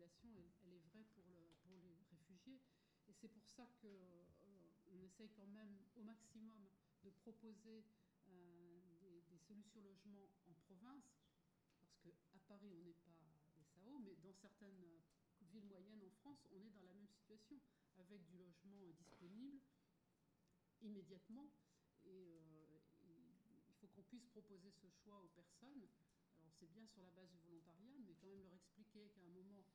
elle, 0.04 0.74
est 0.74 0.84
vraie 0.92 1.06
pour, 1.14 1.24
le, 1.30 1.56
pour, 1.62 1.72
les 1.72 1.96
réfugiés. 2.12 2.60
Et 3.08 3.14
c'est 3.14 3.30
pour 3.30 3.48
ça 3.56 3.68
qu'on 3.82 3.88
euh, 3.88 5.06
essaye 5.06 5.30
quand 5.30 5.48
même 5.48 5.80
au 5.96 6.04
maximum 6.04 6.68
de 7.04 7.10
proposer 7.10 7.54
des, 7.64 7.84
solutions 9.48 9.82
logement 9.82 10.28
en 10.48 10.54
province, 10.66 11.06
parce 11.80 11.94
qu'à 12.02 12.40
Paris 12.48 12.72
on 12.74 12.82
n'est 12.82 12.98
pas 13.06 13.14
des 13.54 13.64
SAO, 13.64 14.00
mais 14.00 14.16
dans 14.16 14.34
certaines 14.34 14.84
villes 15.42 15.68
moyennes 15.68 16.02
en 16.02 16.10
France, 16.10 16.48
on 16.52 16.58
est 16.66 16.72
dans 16.72 16.82
la 16.82 16.94
même 16.94 17.08
situation, 17.08 17.60
avec 17.98 18.26
du 18.26 18.38
logement 18.38 18.82
disponible 18.98 19.62
immédiatement. 20.82 21.52
Et, 22.06 22.42
il 23.68 23.76
faut 23.78 23.88
qu'on 23.88 24.04
puisse 24.04 24.26
proposer 24.26 24.72
ce 24.72 24.88
choix 24.90 25.20
aux 25.20 25.28
personnes 25.28 25.88
c'est 26.60 26.72
bien 26.72 26.86
sur 26.88 27.02
la 27.02 27.12
base 27.12 27.30
du 27.32 27.40
volontariat, 27.40 27.96
mais 28.06 28.16
quand 28.16 28.28
même 28.28 28.42
leur 28.42 28.54
expliquer 28.54 29.10
qu'à 29.10 29.22
un 29.22 29.30
moment, 29.30 29.66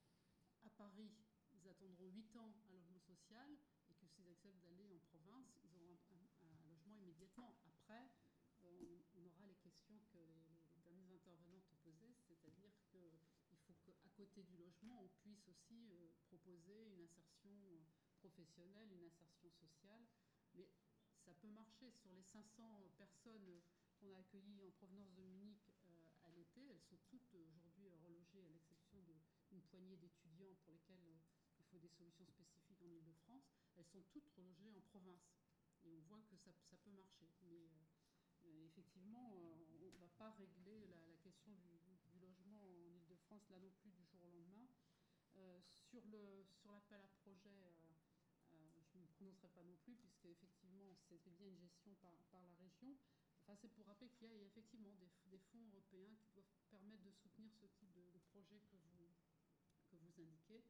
à 0.65 0.71
Paris, 0.71 1.11
ils 1.53 1.69
attendront 1.69 2.09
8 2.09 2.37
ans 2.37 2.53
un 2.69 2.73
logement 2.73 3.01
social 3.01 3.49
et 3.89 3.95
que 3.95 4.07
s'ils 4.07 4.29
acceptent 4.29 4.61
d'aller 4.61 4.87
en 4.87 4.99
province, 5.11 5.47
ils 5.65 5.75
auront 5.77 5.99
un, 6.43 6.67
logement 6.69 6.97
immédiatement. 6.99 7.57
Après, 7.65 8.11
euh, 8.65 9.01
on, 9.15 9.25
aura 9.25 9.47
les 9.47 9.57
questions 9.57 9.99
que 10.13 10.19
les, 10.19 10.83
derniers 10.83 11.15
intervenants 11.15 11.63
ont 11.71 11.77
posées, 11.85 12.15
c'est-à-dire 12.27 12.73
qu'il 12.91 13.59
faut 13.85 13.93
qu'à 14.03 14.11
côté 14.17 14.43
du 14.43 14.57
logement, 14.57 15.03
on 15.03 15.09
puisse 15.21 15.47
aussi 15.49 15.93
euh, 15.93 16.11
proposer 16.29 16.89
une 16.89 17.01
insertion 17.01 17.55
professionnelle, 18.19 18.91
une 18.93 19.05
insertion 19.05 19.51
sociale. 19.51 20.07
Mais 20.55 20.69
ça 21.25 21.35
peut 21.35 21.51
marcher. 21.51 21.91
Sur 21.93 22.13
les 22.13 22.23
500 22.23 22.91
personnes 22.97 23.61
qu'on 23.99 24.13
a 24.15 24.19
accueillies 24.19 24.65
en 24.65 24.71
provenance 24.73 25.13
de 25.15 25.23
Munich 25.23 25.71
à 26.25 26.31
l'été. 26.33 26.67
Elles 26.69 26.83
sont 26.89 26.99
toutes 27.09 27.35
aujourd'hui 27.35 27.89
relogées, 28.03 28.45
à 28.45 28.49
l'exception 28.49 28.80
d'une 29.51 29.63
poignée 29.63 29.97
d'étudiants 29.97 30.55
pour 30.63 30.73
lesquels 30.73 31.03
euh, 31.05 31.19
il 31.59 31.65
faut 31.65 31.79
des 31.79 31.89
solutions 31.89 32.27
spécifiques 32.27 32.81
en 32.83 32.91
Ile-de-France. 32.91 33.43
Elles 33.77 33.87
sont 33.87 34.03
toutes 34.11 34.29
relogées 34.37 34.71
en 34.71 34.81
province. 34.81 35.27
Et 35.83 35.93
on 35.93 36.01
voit 36.09 36.23
que 36.31 36.37
ça, 36.37 36.53
peut 36.85 36.91
marcher. 36.93 37.29
Mais 37.43 37.69
euh, 38.45 38.67
effectivement, 38.67 39.33
euh, 39.35 39.65
on 39.83 39.93
ne 39.93 39.99
va 39.99 40.09
pas 40.19 40.31
régler 40.33 40.87
la, 40.89 41.01
question 41.23 41.53
du, 41.53 42.19
logement 42.21 42.61
en 42.61 42.67
Ile-de-France 42.69 43.49
là 43.51 43.59
non 43.59 43.71
plus 43.81 43.91
du 43.91 44.05
jour 44.05 44.23
au 44.25 44.31
lendemain. 44.31 44.69
sur 46.61 46.71
l'appel 46.71 47.01
à 47.01 47.09
projet, 47.23 47.65
je 48.51 48.99
ne 48.99 49.03
me 49.03 49.07
prononcerai 49.09 49.49
pas 49.49 49.63
non 49.65 49.77
plus, 49.85 49.95
puisque 49.97 50.27
effectivement, 50.27 50.95
c'était 51.09 51.31
bien 51.31 51.49
une 51.49 51.59
gestion 51.59 51.95
par, 52.03 52.13
par 52.31 52.43
la 52.43 52.55
région 52.55 52.95
c'est 53.57 53.73
pour 53.75 53.87
rappeler 53.87 54.11
qu'il 54.11 54.29
y 54.29 54.31
a 54.31 54.47
effectivement 54.47 54.95
des, 54.95 55.39
fonds 55.51 55.67
européens 55.73 56.15
qui 56.23 56.31
doivent 56.35 56.47
permettre 56.71 57.03
de 57.03 57.11
soutenir 57.11 57.51
ce 57.59 57.67
type 57.67 57.93
de, 57.95 58.19
projet 58.31 58.61
que 58.71 58.77
vous, 58.77 59.00
indiquez. 60.21 60.63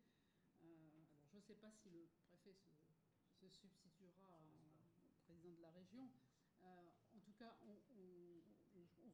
Euh, 0.62 0.88
alors, 0.92 1.08
je 1.32 1.36
ne 1.36 1.42
sais 1.42 1.54
pas 1.56 1.70
si 1.70 1.90
le 1.90 2.08
préfet 2.28 2.54
se, 2.54 3.48
substituera 3.48 4.38
au 4.44 5.10
président 5.24 5.54
de 5.54 5.62
la 5.62 5.70
région. 5.70 6.10
Euh, 6.62 6.90
en 7.14 7.20
tout 7.20 7.32
cas, 7.32 7.56
on, 7.62 7.76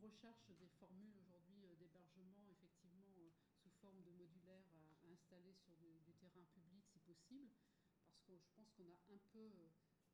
recherche 0.02 0.50
des 0.60 0.68
formules 0.78 1.16
aujourd'hui 1.18 1.64
euh, 1.64 1.74
d'hébergement, 1.76 2.46
effectivement, 2.50 3.08
sous 3.62 3.70
forme 3.80 4.02
de 4.02 4.12
modulaire 4.12 4.62
à, 4.72 5.08
installer 5.10 5.54
sur 5.54 5.74
du, 5.76 5.98
terrain 6.18 6.44
public 6.52 6.84
si 6.92 6.98
possible, 7.00 7.50
parce 8.06 8.20
que 8.22 8.36
je 8.36 8.46
pense 8.54 8.68
qu'on 8.76 8.90
a 8.90 9.14
un 9.14 9.20
peu 9.32 9.50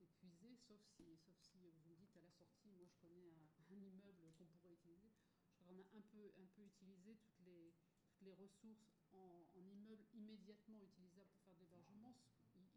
épuisé, 0.00 0.56
sauf 0.68 0.80
si, 0.94 1.16
sauf 1.18 1.36
si 1.50 1.58
vous 1.58 1.90
me 1.90 1.94
dites 1.96 2.16
à 2.16 2.20
la 2.20 2.30
sortie, 2.30 2.70
moi 2.70 2.86
je 2.86 2.94
connais 3.00 3.32
un, 3.32 3.74
immeuble 3.74 4.32
qu'on 4.38 4.46
pourrait 4.46 4.74
utiliser. 4.74 5.10
Je 5.48 5.54
crois 5.54 5.66
qu'on 5.66 5.78
a 5.78 5.86
un 5.96 6.02
peu, 6.12 6.32
un 6.38 6.46
peu 6.46 6.62
utilisé 6.62 7.16
toutes 7.16 7.46
les, 7.46 7.74
les 8.22 8.34
ressources 8.34 8.96
en, 9.12 9.46
en 9.54 9.62
immeubles 9.68 10.06
immédiatement 10.14 10.80
utilisables 10.82 11.28
pour 11.30 11.42
faire 11.42 11.54
de 11.54 11.60
l'hébergement. 11.60 12.14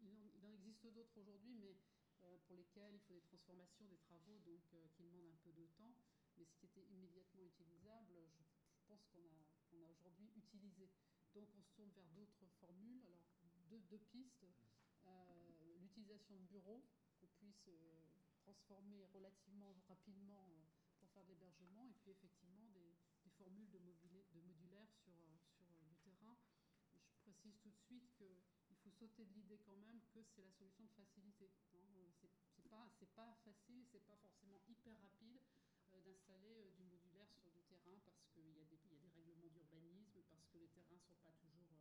Il, 0.00 0.44
en 0.44 0.52
existe 0.52 0.86
d'autres 0.92 1.18
aujourd'hui, 1.18 1.54
mais 1.54 1.76
euh, 2.22 2.36
pour 2.46 2.56
lesquels 2.56 2.94
il 2.94 3.00
faut 3.00 3.14
des 3.14 3.22
transformations, 3.22 3.86
des 3.86 3.98
travaux, 3.98 4.38
donc 4.40 4.62
euh, 4.74 4.86
qui 4.94 5.02
demandent 5.04 5.28
un 5.28 5.36
peu 5.42 5.52
de 5.52 5.66
temps. 5.78 5.94
Mais 6.36 6.44
ce 6.44 6.54
qui 6.56 6.66
était 6.66 6.84
immédiatement 6.84 7.42
utilisable, 7.44 8.14
je, 8.28 8.42
pense 8.86 9.04
qu'on 9.06 9.26
a, 9.34 9.90
aujourd'hui 9.90 10.30
utilisé. 10.36 10.88
Donc 11.34 11.48
on 11.54 11.62
se 11.62 11.70
tourne 11.74 11.90
vers 11.90 12.08
d'autres 12.10 12.46
formules. 12.60 13.02
Alors 13.42 13.62
deux, 13.68 13.98
pistes. 14.10 14.46
Euh, 15.06 15.76
l'utilisation 15.78 16.34
de 16.34 16.46
bureaux 16.46 16.84
qu'on 17.20 17.28
puisse 17.28 17.68
transformer 18.42 19.04
relativement 19.14 19.72
rapidement 19.88 20.48
pour 20.98 21.08
faire 21.10 21.24
de 21.24 21.28
l'hébergement, 21.28 21.86
et 21.86 21.94
puis 22.00 22.10
effectivement 22.10 22.68
des, 22.70 22.94
formules 23.38 23.68
de, 23.70 23.78
de 23.78 24.40
modulaire 24.40 24.88
sur, 25.04 25.12
euh, 25.12 25.36
sur 25.42 25.66
du 25.84 25.96
terrain. 25.96 26.36
je 27.26 27.35
précise 27.46 27.62
tout 27.62 27.70
de 27.70 27.78
suite 27.78 28.10
qu'il 28.66 28.76
faut 28.76 28.90
sauter 28.90 29.24
de 29.24 29.34
l'idée 29.34 29.58
quand 29.64 29.76
même 29.76 30.00
que 30.12 30.22
c'est 30.34 30.42
la 30.42 30.52
solution 30.52 30.84
de 30.84 30.90
facilité. 30.90 31.50
Hein. 31.70 32.12
C'est 32.18 32.68
pas, 32.68 32.90
pas 33.14 33.34
facile, 33.44 33.84
c'est 33.90 34.04
pas 34.06 34.16
forcément 34.16 34.60
hyper 34.68 34.98
rapide 35.00 35.40
d'installer 36.02 36.70
du 36.76 36.84
modulaire 36.84 37.28
sur 37.30 37.50
du 37.50 37.62
terrain 37.62 37.98
parce 38.04 38.26
qu'il 38.34 38.50
y, 38.52 38.60
a 38.60 38.64
des, 38.64 38.76
règlements 39.14 39.48
d'urbanisme, 39.48 40.22
parce 40.28 40.46
que 40.48 40.58
les 40.58 40.68
terrains 40.68 40.96
ne 40.96 41.00
sont 41.00 41.16
pas 41.22 41.32
toujours 41.32 41.72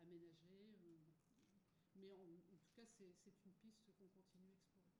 aménagés. 0.00 0.76
Mais 1.94 2.12
en, 2.50 2.58
tout 2.58 2.72
cas, 2.74 2.86
c'est 2.98 3.14
une 3.44 3.54
piste 3.54 3.92
qu'on 3.96 4.08
continue 4.08 4.50
à 4.50 4.54
explorer. 4.54 4.98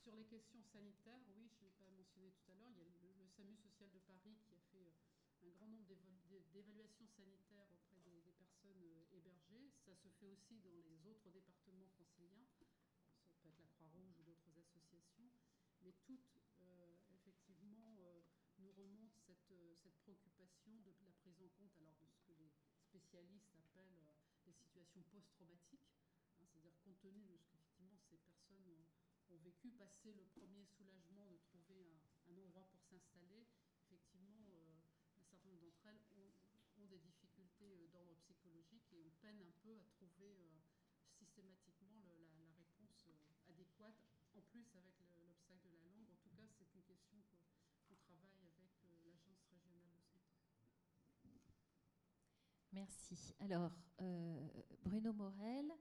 Sur 0.00 0.14
les 0.14 0.24
questions 0.24 0.62
sanitaires, 0.62 1.26
oui, 1.36 1.50
je 1.52 1.60
ne 1.60 1.64
l'ai 1.68 1.76
pas 1.76 1.90
mentionné 1.90 2.30
tout 2.30 2.50
à 2.50 2.54
l'heure, 2.54 2.70
il 2.70 2.78
y 2.78 2.84
a 2.84 2.88
le, 2.88 3.28
SAMU 3.36 3.56
social 3.56 3.90
de 3.90 3.98
Paris 4.00 4.38
qui 4.46 4.54
a 4.54 4.60
fait 4.72 4.88
euh, 4.88 5.46
un 5.46 5.48
grand 5.50 5.68
nombre 5.68 5.86
d'évaluations 6.50 7.06
sanitaires 7.08 7.68
personnes 8.68 8.84
euh, 8.84 9.16
hébergées. 9.16 9.70
Ça 9.84 9.94
se 9.96 10.08
fait 10.20 10.26
aussi 10.26 10.58
dans 10.60 10.76
les 10.84 11.06
autres 11.06 11.30
départements 11.30 11.88
franciliens. 11.96 12.44
Ça 13.26 13.32
peut 13.40 13.48
être 13.48 13.58
la 13.58 13.68
Croix-Rouge 13.68 14.12
ou 14.20 14.22
d'autres 14.24 14.52
associations. 14.58 15.30
Mais 15.80 15.92
toutes, 16.04 16.36
euh, 16.60 16.96
effectivement, 17.14 17.96
nous 18.58 18.72
remontent 18.72 19.16
cette, 19.26 19.54
cette, 19.82 19.96
préoccupation 20.02 20.72
de 20.80 20.92
la 21.04 21.12
prise 21.12 21.40
en 21.40 21.48
compte 21.56 21.76
alors, 21.78 21.96
de 21.96 22.08
ce 22.08 22.20
que 22.26 22.32
les 22.32 22.50
spécialistes 22.82 23.54
appellent 23.54 24.02
situations 24.52 25.02
post-traumatiques, 25.12 25.92
hein, 25.92 26.32
c'est-à-dire 26.40 26.72
compte 26.82 26.98
tenu 27.00 27.24
de 27.24 27.36
ce 27.36 27.46
qu'effectivement 27.48 27.98
ces 28.10 28.16
personnes 28.16 28.66
ont, 29.30 29.36
vécu, 29.44 29.70
passer 29.72 30.12
le 30.14 30.24
premier 30.24 30.64
soulagement 30.64 31.26
de 31.26 31.36
trouver 31.36 31.92
un, 32.26 32.36
endroit 32.38 32.64
pour 32.72 32.82
s'installer, 32.82 33.46
effectivement, 33.84 34.48
un 35.14 35.22
certain 35.22 35.50
nombre 35.52 35.60
d'entre 35.60 35.84
elles 35.84 36.00
ont, 36.16 36.86
des 36.86 36.98
difficultés 36.98 37.27
d'ordre 37.92 38.14
psychologique 38.16 38.92
et 38.92 39.02
on 39.02 39.10
peine 39.20 39.40
un 39.42 39.52
peu 39.62 39.76
à 39.76 39.84
trouver 39.96 40.36
systématiquement 41.12 42.00
la, 42.06 42.52
réponse 42.56 43.08
adéquate, 43.48 43.94
en 44.34 44.40
plus 44.42 44.66
avec 44.76 44.94
l'obstacle 45.16 45.68
de 45.68 45.76
la 45.76 45.88
langue. 45.88 46.08
En 46.10 46.16
tout 46.16 46.30
cas, 46.30 46.46
c'est 46.56 46.72
une 46.74 46.82
question 46.82 47.18
qu'on 47.88 47.96
travaille 47.96 48.42
avec 48.46 48.70
l'Agence 49.06 49.44
régionale 49.50 49.90
de 49.92 50.02
santé. 50.02 51.40
Merci. 52.72 53.34
Alors, 53.40 53.72
Bruno 54.84 55.12
Morel, 55.12 55.72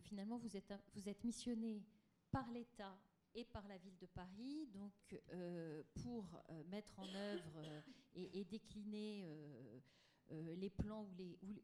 finalement, 0.00 0.38
vous 0.38 0.56
êtes, 0.56 0.72
vous 0.94 1.08
êtes 1.08 1.22
missionné 1.24 1.84
par 2.30 2.50
l'État 2.50 2.98
et 3.34 3.44
par 3.44 3.66
la 3.68 3.78
ville 3.78 3.96
de 3.98 4.06
Paris, 4.06 4.66
donc 4.72 4.92
pour 6.02 6.42
mettre 6.66 6.98
en 6.98 7.14
œuvre 7.14 7.82
et, 8.14 8.44
décliner 8.44 9.24
les 10.30 10.70
plans 10.70 11.06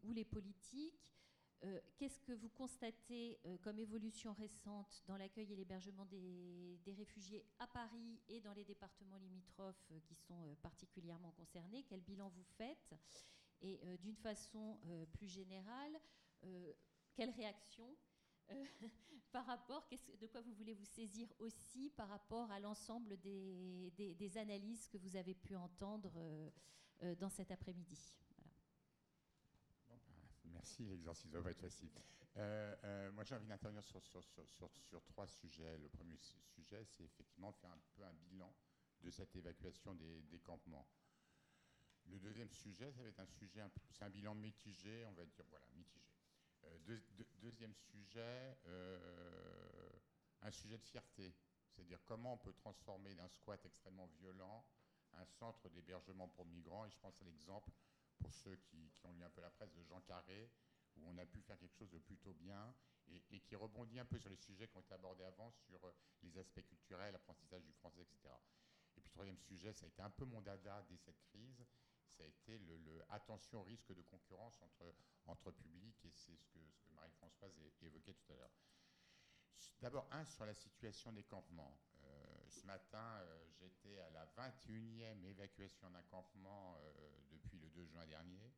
ou 0.05 0.13
les, 0.13 0.25
politiques. 0.25 1.13
Qu'est-ce 1.97 2.21
que 2.21 2.33
vous 2.33 2.49
constatez 2.51 3.39
comme 3.63 3.79
évolution 3.79 4.33
récente 4.35 5.03
dans 5.07 5.17
l'accueil 5.17 5.53
et 5.53 5.57
l'hébergement 5.57 6.05
des, 6.07 6.95
réfugiés 6.97 7.45
à 7.59 7.67
Paris 7.67 8.21
et 8.29 8.41
dans 8.41 8.53
les 8.53 8.65
départements 8.65 9.19
limitrophes 9.19 9.93
qui 10.05 10.15
sont 10.15 10.57
particulièrement 10.63 11.33
concernés? 11.33 11.85
Quel 11.89 12.01
bilan 12.01 12.29
vous 12.29 12.45
faites? 12.57 12.95
Et 13.63 13.81
d'une 14.01 14.17
façon 14.17 14.79
plus 15.13 15.29
générale, 15.29 15.99
quelle 17.15 17.31
réaction 17.31 17.97
par 19.33 19.47
rapport, 19.47 19.89
de 20.21 20.27
quoi 20.27 20.41
vous 20.41 20.53
voulez 20.53 20.75
vous 20.75 20.85
saisir 20.85 21.29
aussi 21.39 21.91
par 21.97 22.09
rapport 22.09 22.51
à 22.51 22.61
l'ensemble 22.61 23.17
des, 23.19 24.39
analyses 24.39 24.89
que 24.89 24.99
vous 24.99 25.17
avez 25.17 25.35
pu 25.35 25.57
entendre 25.57 26.13
dans 27.19 27.31
cet 27.31 27.51
après-midi? 27.51 28.15
Merci, 30.67 30.85
l'exercice 30.85 31.31
va 31.31 31.49
être 31.49 31.61
facile. 31.61 31.89
Euh, 32.37 32.75
euh, 32.83 33.13
moi, 33.13 33.23
j'ai 33.23 33.37
envie 33.37 33.47
d'intervenir 33.47 33.85
sur, 33.85 34.05
sur, 34.05 34.21
sur, 34.25 34.69
sur, 34.81 35.05
trois 35.05 35.29
sujets. 35.29 35.79
Le 35.79 35.89
premier 35.89 36.17
sujet, 36.17 36.85
c'est 36.85 37.05
effectivement 37.05 37.53
faire 37.53 37.71
un 37.71 37.79
peu 37.95 38.03
un 38.03 38.13
bilan 38.13 38.53
de 39.01 39.09
cette 39.13 39.37
évacuation 39.37 39.95
des, 39.95 40.23
des 40.23 40.41
campements. 40.41 40.89
Le 42.07 42.19
deuxième 42.19 42.51
sujet, 42.51 42.91
ça 42.91 43.01
va 43.01 43.09
être 43.09 43.21
un 43.21 43.27
sujet, 43.27 43.63
c'est 43.93 44.05
un 44.05 44.11
bilan 44.11 44.35
mitigé, 44.35 45.07
on 45.07 45.13
va 45.13 45.25
dire, 45.25 45.45
voilà, 45.51 45.67
mitigé. 45.77 46.11
Euh, 46.65 46.99
deuxième 47.41 47.75
sujet, 47.77 48.59
un 50.43 50.51
sujet 50.51 50.79
de 50.79 50.85
fierté, 50.85 51.33
c'est-à-dire 51.69 52.01
comment 52.05 52.33
on 52.33 52.39
peut 52.39 52.55
transformer 52.55 53.15
d'un 53.15 53.29
squat 53.29 53.65
extrêmement 53.65 54.09
violent 54.19 54.67
un 55.13 55.25
centre 55.27 55.69
d'hébergement 55.69 56.27
pour 56.27 56.45
migrants. 56.45 56.87
Et 56.87 56.91
je 56.91 56.99
pense 56.99 57.23
à 57.23 57.25
l'exemple, 57.25 57.71
pour 58.19 58.33
ceux 58.33 58.57
qui, 58.57 58.91
ont 59.05 59.13
lu 59.13 59.25
un 59.25 59.31
peu 59.31 59.41
la 59.41 59.51
presse, 59.51 59.73
de 59.73 59.83
Jean 59.85 60.01
Carré, 60.01 60.51
où 60.97 61.09
on 61.09 61.19
a 61.19 61.27
pu 61.27 61.41
faire 61.43 61.59
quelque 61.59 61.75
chose 61.77 61.91
de 61.91 61.99
plutôt 61.99 62.33
bien 62.35 62.75
et, 63.09 63.41
qui 63.41 63.55
rebondit 63.55 63.99
un 63.99 64.05
peu 64.05 64.19
sur 64.19 64.31
les 64.31 64.37
sujets 64.37 64.67
qui 64.69 64.77
ont 64.77 64.81
été 64.81 64.95
abordés 64.95 65.25
avant, 65.25 65.51
sur 65.51 65.85
euh, 65.85 65.93
les 66.23 66.37
aspects 66.39 66.65
culturels, 66.67 67.13
l'apprentissage 67.13 67.63
du 67.65 67.73
français, 67.73 68.03
etc. 68.03 68.35
Et 68.97 69.01
puis 69.01 69.11
troisième 69.11 69.39
sujet, 69.39 69.73
ça 69.73 69.85
a 69.85 69.89
été 69.89 70.03
un 70.03 70.11
peu 70.11 70.25
mon 70.25 70.41
dada 70.41 70.83
dès 70.89 70.97
cette 70.97 71.21
crise, 71.25 71.65
ça 72.09 72.25
a 72.25 72.27
été 72.27 72.59
le, 72.59 73.05
attention 73.11 73.61
au 73.61 73.65
risque 73.65 73.93
de 73.95 74.03
concurrence 74.03 74.61
entre, 74.63 74.95
entre 75.27 75.51
publics, 75.51 76.05
et 76.05 76.11
c'est 76.13 76.37
ce 76.37 76.49
que 76.49 76.59
Marie-Françoise 76.95 77.53
évoquait 77.83 78.15
tout 78.15 78.33
à 78.33 78.37
l'heure. 78.37 78.53
D'abord, 79.81 80.09
un 80.11 80.25
sur 80.25 80.47
la 80.47 80.55
situation 80.55 81.13
des 81.13 81.25
campements. 81.25 81.79
Euh, 82.47 82.51
ce 82.51 82.67
matin, 82.67 83.21
euh, 83.21 83.47
j'étais 83.59 83.99
à 84.01 84.11
la 84.11 84.27
21e 84.27 85.25
évacuation 85.25 85.91
d'un 85.91 86.03
campement 86.03 86.77
euh, 86.79 87.21
depuis 87.31 87.59
le 87.59 87.69
2 87.71 87.87
juin 87.87 88.07
dernier. 88.07 88.53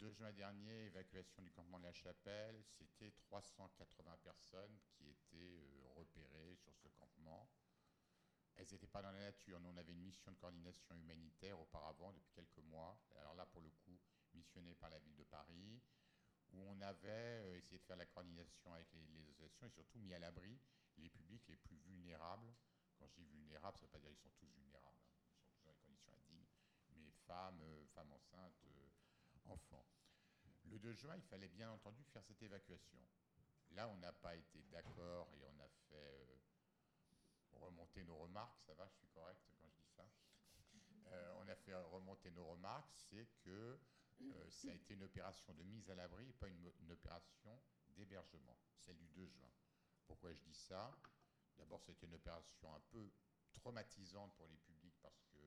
2 0.00 0.10
juin 0.10 0.32
dernier, 0.32 0.86
évacuation 0.86 1.42
du 1.42 1.50
campement 1.52 1.78
de 1.78 1.84
la 1.84 1.92
Chapelle, 1.92 2.64
c'était 2.64 3.12
380 3.12 4.16
personnes 4.24 4.78
qui 4.88 5.08
étaient 5.08 5.62
repérées 5.94 6.56
sur 6.56 6.74
ce 6.74 6.88
campement. 6.88 7.48
Elles 8.56 8.66
n'étaient 8.72 8.88
pas 8.88 9.02
dans 9.02 9.12
la 9.12 9.20
nature. 9.20 9.60
Nous, 9.60 9.68
on 9.68 9.76
avait 9.76 9.92
une 9.92 10.00
mission 10.00 10.32
de 10.32 10.36
coordination 10.36 10.96
humanitaire 10.96 11.60
auparavant, 11.60 12.12
depuis 12.12 12.32
quelques 12.32 12.64
mois. 12.64 12.98
Alors 13.20 13.34
là, 13.34 13.46
pour 13.46 13.60
le 13.60 13.70
coup, 13.70 13.96
missionné 14.34 14.74
par 14.74 14.90
la 14.90 14.98
ville 14.98 15.14
de 15.14 15.24
Paris, 15.24 15.80
où 16.52 16.62
on 16.68 16.80
avait 16.80 17.08
euh, 17.08 17.56
essayé 17.56 17.78
de 17.78 17.84
faire 17.84 17.96
la 17.96 18.06
coordination 18.06 18.72
avec 18.72 18.88
les, 18.92 19.20
associations 19.20 19.66
et 19.66 19.70
surtout 19.70 19.98
mis 20.00 20.12
à 20.14 20.18
l'abri 20.18 20.58
les 20.98 21.08
publics 21.10 21.46
les 21.48 21.56
plus 21.56 21.76
vulnérables. 21.76 22.54
Quand 22.98 23.06
je 23.08 23.14
dis 23.14 23.26
vulnérables, 23.26 23.78
ça 23.78 23.86
ne 23.86 23.88
veut 23.88 23.92
pas 23.92 23.98
dire 23.98 24.10
qu'ils 24.10 24.20
sont 24.20 24.36
tous 24.38 24.52
vulnérables. 24.52 25.00
Hein. 25.06 25.16
Ils 25.34 25.40
sont 25.40 25.48
tous 25.48 25.64
dans 25.64 25.72
des 25.72 25.80
conditions 25.80 26.12
indignes. 26.14 26.46
Mais 26.96 27.10
femmes, 27.26 27.60
euh, 27.62 27.84
femmes 27.94 28.12
enceintes, 28.12 28.64
euh, 28.64 29.50
enfants. 29.50 29.86
Le 30.64 30.78
2 30.78 30.92
juin, 30.92 31.16
il 31.16 31.22
fallait 31.22 31.48
bien 31.48 31.70
entendu 31.70 32.04
faire 32.04 32.24
cette 32.24 32.42
évacuation. 32.42 32.98
Là, 33.70 33.88
on 33.88 33.96
n'a 33.96 34.12
pas 34.12 34.36
été 34.36 34.62
d'accord 34.70 35.30
et 35.34 35.44
on 35.44 35.58
a 35.58 35.68
fait 35.88 36.32
remonter 37.62 38.04
nos 38.04 38.16
remarques, 38.16 38.60
ça 38.60 38.74
va, 38.74 38.86
je 38.88 38.94
suis 38.96 39.08
correct 39.08 39.40
quand 39.60 39.68
je 39.68 39.82
dis 39.82 39.88
ça? 39.88 40.06
Euh, 41.12 41.34
on 41.38 41.48
a 41.48 41.54
fait 41.54 41.74
remonter 41.74 42.30
nos 42.30 42.44
remarques, 42.44 42.92
c'est 42.94 43.28
que 43.44 43.78
euh, 44.22 44.50
ça 44.50 44.68
a 44.70 44.72
été 44.72 44.94
une 44.94 45.02
opération 45.02 45.52
de 45.54 45.62
mise 45.64 45.90
à 45.90 45.94
l'abri 45.94 46.28
et 46.28 46.32
pas 46.32 46.48
une, 46.48 46.90
opération 46.90 47.60
d'hébergement, 47.88 48.56
celle 48.78 48.96
du 48.96 49.08
2 49.08 49.26
juin. 49.26 49.50
Pourquoi 50.12 50.34
je 50.34 50.40
dis 50.40 50.54
ça 50.54 50.94
D'abord, 51.56 51.80
c'était 51.82 52.04
une 52.04 52.12
opération 52.12 52.74
un 52.74 52.80
peu 52.90 53.10
traumatisante 53.54 54.34
pour 54.34 54.46
les 54.46 54.58
publics 54.58 54.94
parce 55.00 55.22
que 55.32 55.38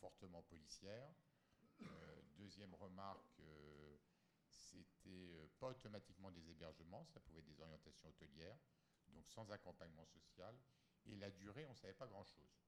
fortement 0.00 0.40
policière. 0.44 1.12
Euh, 1.82 2.22
deuxième 2.38 2.74
remarque, 2.74 3.42
c'était 4.48 5.50
pas 5.60 5.68
automatiquement 5.68 6.30
des 6.30 6.48
hébergements, 6.48 7.04
ça 7.04 7.20
pouvait 7.20 7.40
être 7.40 7.48
des 7.48 7.60
orientations 7.60 8.08
hôtelières, 8.08 8.56
donc 9.08 9.28
sans 9.28 9.50
accompagnement 9.50 10.06
social. 10.06 10.58
Et 11.04 11.14
la 11.14 11.30
durée, 11.30 11.66
on 11.66 11.72
ne 11.72 11.76
savait 11.76 11.92
pas 11.92 12.06
grand-chose. 12.06 12.64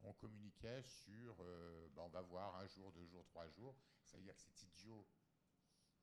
On 0.00 0.14
communiquait 0.14 0.82
sur, 0.82 1.36
euh, 1.40 1.88
bah, 1.90 2.00
on 2.06 2.08
va 2.08 2.22
voir 2.22 2.56
un 2.56 2.66
jour, 2.66 2.90
deux 2.92 3.06
jours, 3.06 3.26
trois 3.26 3.46
jours. 3.50 3.76
C'est-à-dire 4.02 4.34
que 4.34 4.40
c'est 4.40 4.62
idiot, 4.62 5.06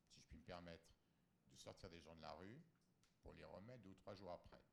si 0.05 0.21
je 0.21 0.25
puis 0.27 0.37
me 0.37 0.43
permettre, 0.43 0.85
de 1.47 1.57
sortir 1.57 1.89
des 1.89 1.99
gens 1.99 2.15
de 2.15 2.21
la 2.21 2.33
rue 2.33 2.61
pour 3.27 3.35
les 3.35 3.43
remettre 3.43 3.83
deux 3.83 3.89
ou 3.89 3.95
trois 3.95 4.15
jours 4.15 4.31
après. 4.31 4.63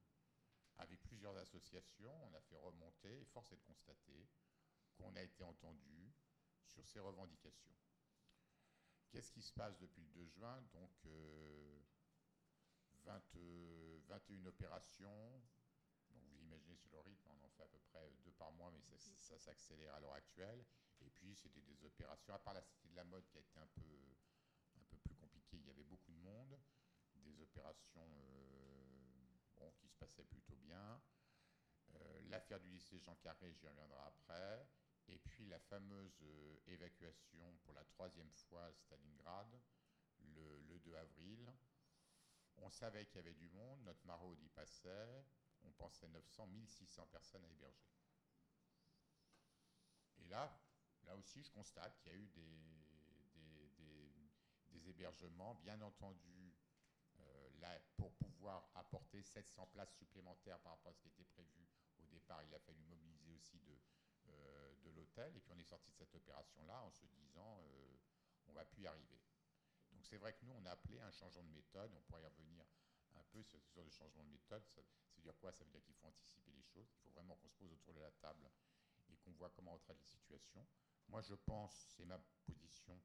Avec 0.79 1.03
plusieurs 1.03 1.37
associations, 1.37 2.15
on 2.25 2.35
a 2.35 2.41
fait 2.41 2.57
remonter, 2.57 3.21
et 3.21 3.25
force 3.25 3.51
est 3.51 3.57
de 3.57 3.63
constater 3.63 4.29
qu'on 4.97 5.15
a 5.17 5.23
été 5.23 5.43
entendu 5.43 6.15
sur 6.65 6.87
ces 6.87 7.01
revendications. 7.01 7.75
Qu'est-ce 9.11 9.33
qui 9.33 9.43
se 9.43 9.53
passe 9.53 9.77
depuis 9.79 10.03
le 10.03 10.09
2 10.11 10.27
juin? 10.27 10.63
Donc, 10.73 10.93
20, 13.05 13.23
euh, 13.35 13.99
21 14.07 14.47
opérations, 14.47 15.43
donc 16.11 16.23
vous 16.29 16.41
imaginez 16.43 16.77
sur 16.77 16.91
le 16.93 17.01
rythme, 17.01 17.29
on 17.31 17.45
en 17.45 17.49
fait 17.49 17.65
à 17.65 17.69
peu 17.69 17.79
près 17.91 18.09
deux 18.25 18.33
par 18.33 18.53
mois, 18.53 18.71
mais 18.71 18.81
ça, 19.17 19.37
s'accélère 19.37 19.95
à 19.95 20.01
l'heure 20.01 20.15
actuelle. 20.15 20.65
Et 21.01 21.11
puis 21.11 21.35
c'était 21.35 21.63
des 21.63 21.85
opérations, 21.85 22.35
à 22.35 22.39
part 22.39 22.55
la 22.55 22.63
Cité 22.63 22.89
de 22.89 22.95
la 22.95 23.05
Mode 23.05 23.27
qui 23.27 23.37
a 23.37 23.41
été 23.41 23.59
un 23.59 23.67
peu, 23.67 24.17
un 24.79 24.85
peu 24.85 24.97
plus 24.99 25.15
compliquée, 25.17 25.57
il 25.57 25.67
y 25.67 25.71
avait 25.71 25.83
beaucoup 25.83 26.13
de 26.13 26.21
monde, 26.21 26.57
des 27.35 27.43
opérations 27.43 28.09
euh, 29.61 29.71
qui 29.79 29.89
se 29.89 29.97
passaient 29.97 30.25
plutôt 30.25 30.57
bien. 30.57 31.01
Euh, 31.95 32.23
l'affaire 32.29 32.61
du 32.61 32.69
lycée 32.69 32.99
Jean 32.99 33.17
Carré, 33.17 33.53
j'y 33.53 33.67
reviendrai 33.67 34.01
après. 34.07 34.69
Et 35.09 35.19
puis 35.19 35.47
la 35.47 35.59
fameuse 35.59 36.23
euh, 36.23 36.57
évacuation 36.67 37.57
pour 37.63 37.75
la 37.75 37.85
troisième 37.85 38.31
fois 38.33 38.65
à 38.67 38.73
Stalingrad, 38.73 39.61
le, 40.35 40.61
le 40.61 40.79
2 40.79 40.95
avril. 40.95 41.53
On 42.59 42.71
savait 42.71 43.07
qu'il 43.07 43.17
y 43.17 43.19
avait 43.19 43.35
du 43.35 43.49
monde, 43.51 43.83
notre 43.83 44.07
maraude 44.07 44.41
y 44.41 44.49
passait, 44.49 45.25
on 45.65 45.73
pensait 45.73 46.09
900, 46.09 46.47
1600 46.47 47.07
personnes 47.11 47.45
à 47.45 47.51
héberger. 47.51 47.91
Et 50.19 50.25
là, 50.27 50.57
là 51.05 51.17
aussi, 51.17 51.43
je 51.43 51.51
constate 51.51 51.99
qu'il 52.01 52.13
y 52.13 52.15
a 52.15 52.19
eu 52.19 52.29
des, 52.29 52.65
hébergements, 54.87 55.55
bien 55.57 55.81
entendu, 55.81 56.44
là, 57.61 57.79
pour 57.97 58.13
pouvoir 58.15 58.69
apporter 58.75 59.23
700 59.23 59.67
places 59.67 59.95
supplémentaires 59.95 60.59
par 60.61 60.73
rapport 60.73 60.91
à 60.91 60.95
ce 60.95 61.01
qui 61.01 61.09
était 61.09 61.25
prévu 61.25 61.69
au 61.99 62.07
départ, 62.07 62.43
il 62.45 62.55
a 62.55 62.59
fallu 62.59 62.83
mobiliser 62.85 63.33
aussi 63.33 63.59
de, 63.61 63.79
euh, 64.29 64.75
de 64.83 64.91
l'hôtel. 64.91 65.37
Et 65.37 65.41
puis 65.41 65.53
on 65.55 65.59
est 65.59 65.65
sorti 65.65 65.91
de 65.91 65.97
cette 65.97 66.15
opération-là 66.15 66.83
en 66.83 66.91
se 66.91 67.07
disant, 67.07 67.61
euh, 67.63 67.97
on 68.47 68.53
va 68.53 68.65
plus 68.65 68.83
y 68.83 68.87
arriver. 68.87 69.21
Donc 69.93 70.05
c'est 70.07 70.17
vrai 70.17 70.33
que 70.33 70.45
nous, 70.45 70.53
on 70.53 70.65
a 70.67 70.73
appelé 70.73 71.01
un 71.01 71.11
changement 71.11 71.45
de 71.45 71.51
méthode, 71.51 71.93
on 71.95 72.01
pourrait 72.03 72.23
y 72.23 72.27
revenir 72.27 72.65
un 73.15 73.23
peu 73.31 73.43
sur 73.43 73.63
ce 73.63 73.73
genre 73.73 73.85
de 73.85 73.91
changement 73.91 74.25
de 74.25 74.31
méthode. 74.31 74.65
Ça, 74.67 74.81
veut 75.17 75.23
dire 75.23 75.37
quoi? 75.39 75.53
Ça 75.53 75.65
veut 75.65 75.71
dire 75.71 75.83
qu'il 75.85 75.95
faut 75.95 76.09
anticiper 76.09 76.53
les 76.53 76.65
choses, 76.65 76.89
il 76.91 76.99
faut 77.03 77.11
vraiment 77.11 77.37
qu'on 77.37 77.49
se 77.49 77.57
pose 77.57 77.73
autour 77.73 77.95
de 77.95 78.01
la 78.01 78.11
table 78.13 78.51
et 79.09 79.17
qu'on 79.19 79.33
voit 79.33 79.51
comment 79.51 79.75
on 79.75 79.79
traite 79.79 79.99
les 80.01 80.07
situations. 80.07 80.67
Moi, 81.09 81.23
je 81.23 81.35
pense, 81.35 81.73
c'est 81.97 82.05
ma 82.05 82.19
position, 82.47 83.01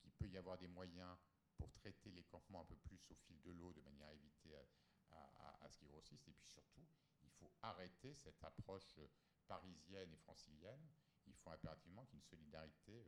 qu'il 0.00 0.12
peut 0.12 0.28
y 0.28 0.36
avoir 0.36 0.58
des 0.58 0.66
moyens 0.66 1.16
pour 1.58 1.70
traiter 1.72 2.10
les 2.10 2.24
campements 2.24 2.62
un 2.62 2.64
peu 2.64 2.76
plus 2.76 3.00
au 3.10 3.14
fil 3.14 3.40
de 3.42 3.50
l'eau 3.50 3.72
de 3.72 3.80
manière 3.82 4.08
à 4.08 4.14
éviter 4.14 4.54
à, 4.54 5.68
ce 5.68 5.78
qu'ils 5.78 5.88
grossissent. 5.88 6.26
Et 6.28 6.32
puis 6.72 7.28
faut 7.30 7.52
arrêter 7.62 8.14
cette 8.14 8.42
approche 8.42 8.98
parisienne 9.46 10.12
et 10.12 10.16
francilienne. 10.16 10.88
Il 11.26 11.34
faut 11.34 11.50
impérativement 11.50 12.04
qu'il 12.06 12.14
y 12.14 12.16
ait 12.16 12.22
une 12.22 12.28
solidarité 12.28 13.04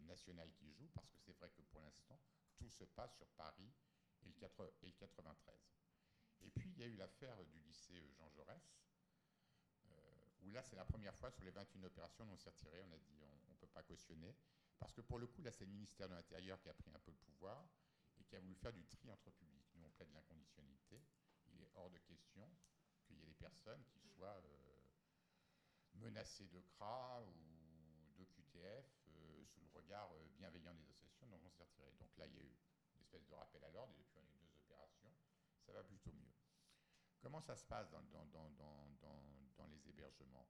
nationale 0.00 0.50
qui 0.54 0.72
joue, 0.72 0.88
parce 0.94 1.08
que 1.10 1.18
c'est 1.20 1.32
vrai 1.32 1.50
que 1.50 1.62
pour 1.62 1.80
l'instant, 1.82 2.18
tout 2.56 2.70
se 2.70 2.84
passe 2.84 3.14
sur 3.16 3.28
Paris 3.28 3.72
et 4.22 4.26
le, 4.26 4.48
et 4.82 4.86
le 4.86 4.92
93. 4.92 5.54
Et 6.40 6.50
puis, 6.50 6.70
il 6.70 6.78
y 6.78 6.82
a 6.82 6.86
eu 6.86 6.96
l'affaire 6.96 7.44
du 7.44 7.60
lycée 7.60 8.10
Jean 8.16 8.28
Jaurès, 8.30 8.74
où 10.42 10.50
là, 10.50 10.62
c'est 10.62 10.76
la 10.76 10.84
première 10.84 11.14
fois 11.14 11.30
sur 11.30 11.44
les 11.44 11.50
21 11.50 11.84
opérations, 11.84 12.26
on 12.30 12.36
s'est 12.36 12.50
retiré, 12.50 12.80
on 12.82 12.92
a 12.92 12.98
dit 12.98 13.18
on 13.48 13.52
ne 13.52 13.56
peut 13.58 13.66
pas 13.66 13.82
cautionner. 13.82 14.34
Parce 14.78 14.92
que 14.92 15.00
pour 15.00 15.18
le 15.18 15.26
coup, 15.26 15.42
là, 15.42 15.50
c'est 15.50 15.64
le 15.64 15.72
ministère 15.72 16.08
de 16.08 16.14
l'Intérieur 16.14 16.60
qui 16.60 16.68
a 16.68 16.74
pris 16.74 16.90
un 16.94 16.98
peu 17.00 17.10
le 17.10 17.16
pouvoir 17.18 17.68
et 18.18 18.24
qui 18.24 18.36
a 18.36 18.40
voulu 18.40 18.54
faire 18.54 18.72
du 18.72 18.84
tri 18.86 19.10
entre 19.10 19.30
publics. 19.32 19.66
Nous, 19.74 19.84
on 19.84 19.90
plaide 19.90 20.12
l'inconditionnalité. 20.12 21.02
Il 21.52 21.62
est 21.62 21.70
hors 21.74 21.90
de 21.90 21.98
question 21.98 22.48
qu'il 23.04 23.16
y 23.16 23.22
ait 23.22 23.26
des 23.26 23.34
personnes 23.34 23.84
qui 23.86 24.00
soient 24.00 24.36
euh, 24.36 24.78
menacées 25.94 26.48
de 26.48 26.60
CRA 26.60 27.22
ou 27.22 28.14
de 28.16 28.24
QTF 28.24 28.86
euh, 29.08 29.44
sous 29.46 29.60
le 29.60 29.68
regard 29.68 30.10
euh, 30.12 30.28
bienveillant 30.36 30.74
des 30.74 30.88
associations, 30.90 31.26
donc 31.28 31.40
on 31.44 31.50
s'est 31.50 31.62
retiré. 31.62 31.92
Donc 31.98 32.16
là, 32.16 32.26
il 32.26 32.34
y 32.34 32.38
a 32.38 32.42
eu 32.42 32.56
une 32.94 33.00
espèce 33.00 33.26
de 33.26 33.34
rappel 33.34 33.62
à 33.64 33.70
l'ordre, 33.70 33.92
et 33.94 33.98
depuis 33.98 34.18
on 34.18 34.26
a 34.26 34.32
eu 34.32 34.38
deux 34.38 34.56
opérations, 34.58 35.12
ça 35.64 35.72
va 35.72 35.82
plutôt 35.82 36.12
mieux. 36.12 36.32
Comment 37.20 37.40
ça 37.40 37.56
se 37.56 37.64
passe 37.64 37.90
dans, 37.90 38.02
dans, 38.02 39.66
les 39.66 39.88
hébergements? 39.88 40.46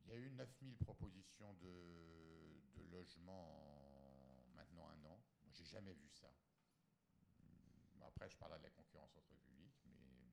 Il 0.00 0.08
y 0.08 0.12
a 0.12 0.16
eu 0.16 0.30
9000 0.30 0.76
propositions 0.76 1.54
de, 1.54 2.55
de 2.76 2.84
logements 2.84 4.42
en 4.42 4.54
maintenant 4.54 4.88
un 4.88 5.04
an. 5.04 5.20
Moi, 5.44 5.52
j'ai 5.52 5.64
jamais 5.64 5.94
vu 5.94 6.08
ça. 6.08 6.30
Après, 8.02 8.30
je 8.30 8.36
parle 8.36 8.56
de 8.58 8.62
la 8.62 8.70
concurrence 8.70 9.14
entre 9.16 9.34
publics, 9.34 9.82
mais 9.86 10.32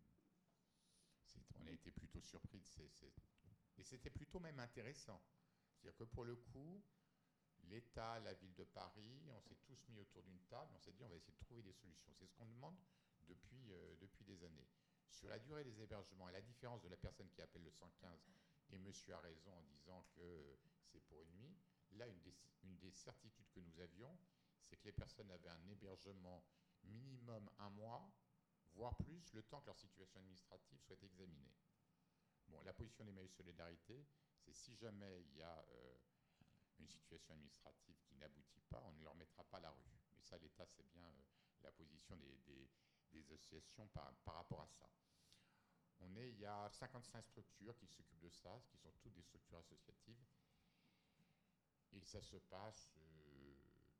on 1.55 1.65
a 1.65 1.71
été 1.71 1.91
plutôt 1.91 2.21
surpris 2.21 2.59
de 2.59 2.67
ces, 2.67 2.89
Et 3.77 3.83
c'était 3.83 4.09
plutôt 4.09 4.39
même 4.39 4.59
intéressant. 4.59 5.21
C'est-à-dire 5.75 5.97
que 5.97 6.03
pour 6.03 6.23
le 6.23 6.35
coup, 6.35 6.81
l'État, 7.63 8.19
la 8.19 8.33
ville 8.35 8.53
de 8.53 8.63
Paris, 8.63 9.29
on 9.31 9.41
s'est 9.41 9.57
tous 9.65 9.87
mis 9.89 9.99
autour 9.99 10.23
d'une 10.23 10.39
table, 10.43 10.71
on 10.75 10.79
s'est 10.79 10.93
dit 10.93 11.03
on 11.03 11.09
va 11.09 11.17
essayer 11.17 11.33
de 11.33 11.39
trouver 11.39 11.63
des 11.63 11.73
solutions. 11.73 12.13
C'est 12.15 12.27
ce 12.27 12.33
qu'on 12.35 12.45
demande 12.45 12.77
depuis, 13.27 13.73
euh, 13.73 13.95
depuis 13.99 14.23
des 14.23 14.43
années. 14.43 14.69
Sur 15.09 15.29
la 15.29 15.39
durée 15.39 15.63
des 15.63 15.81
hébergements, 15.81 16.29
et 16.29 16.31
la 16.31 16.41
différence 16.41 16.81
de 16.81 16.89
la 16.89 16.97
personne 16.97 17.29
qui 17.29 17.41
appelle 17.41 17.63
le 17.63 17.71
115, 17.71 18.29
et 18.69 18.77
monsieur 18.77 19.13
a 19.13 19.19
raison 19.19 19.51
en 19.51 19.63
disant 19.63 20.05
que 20.15 20.57
c'est 20.91 21.01
pour 21.01 21.21
une 21.21 21.33
nuit, 21.37 21.57
là, 21.97 22.07
une 22.07 22.77
des, 22.77 22.91
certitudes 22.91 23.49
que 23.51 23.59
nous 23.59 23.79
avions, 23.79 24.17
c'est 24.65 24.77
que 24.77 24.85
les 24.85 24.91
personnes 24.91 25.31
avaient 25.31 25.49
un 25.49 25.67
hébergement 25.67 26.43
minimum 26.83 27.49
un 27.59 27.69
mois, 27.69 28.11
voire 28.75 28.95
plus, 28.97 29.33
le 29.33 29.43
temps 29.43 29.61
que 29.61 29.67
leur 29.67 29.77
situation 29.77 30.19
administrative 30.19 30.79
soit 30.81 31.01
examinée. 31.01 31.55
Bon, 32.47 32.61
la 32.61 32.73
position 32.73 33.05
des 33.05 33.11
mails 33.11 33.29
Solidarité, 33.29 34.05
c'est 34.39 34.53
si 34.53 34.75
jamais 34.75 35.21
il 35.21 35.37
y 35.37 35.41
a 35.41 35.65
euh, 35.71 35.97
une 36.79 36.89
situation 36.89 37.33
administrative 37.33 37.95
qui 38.03 38.15
n'aboutit 38.15 38.61
pas, 38.69 38.81
on 38.85 38.91
ne 38.93 39.03
leur 39.03 39.15
mettra 39.15 39.43
pas 39.45 39.59
la 39.59 39.71
rue. 39.71 39.99
Mais 40.11 40.21
ça, 40.21 40.37
l'État, 40.37 40.65
c'est 40.65 40.87
bien 40.91 41.05
euh, 41.05 41.23
la 41.61 41.71
position 41.71 42.17
des, 42.17 42.69
des 43.13 43.33
associations 43.33 43.87
par, 43.87 44.13
par, 44.25 44.35
rapport 44.35 44.61
à 44.61 44.67
ça. 44.67 44.89
On 45.99 46.15
est, 46.15 46.29
il 46.29 46.39
y 46.39 46.45
a 46.45 46.69
55 46.69 47.25
structures 47.25 47.77
qui 47.77 47.87
s'occupent 47.87 48.19
de 48.19 48.29
ça, 48.29 48.61
qui 48.67 48.77
sont 48.77 48.91
toutes 49.01 49.13
des 49.13 49.21
structures 49.21 49.59
associatives. 49.59 50.25
Et 51.93 52.01
ça 52.01 52.21
se 52.21 52.37
passe 52.37 52.89
euh, 52.97 53.53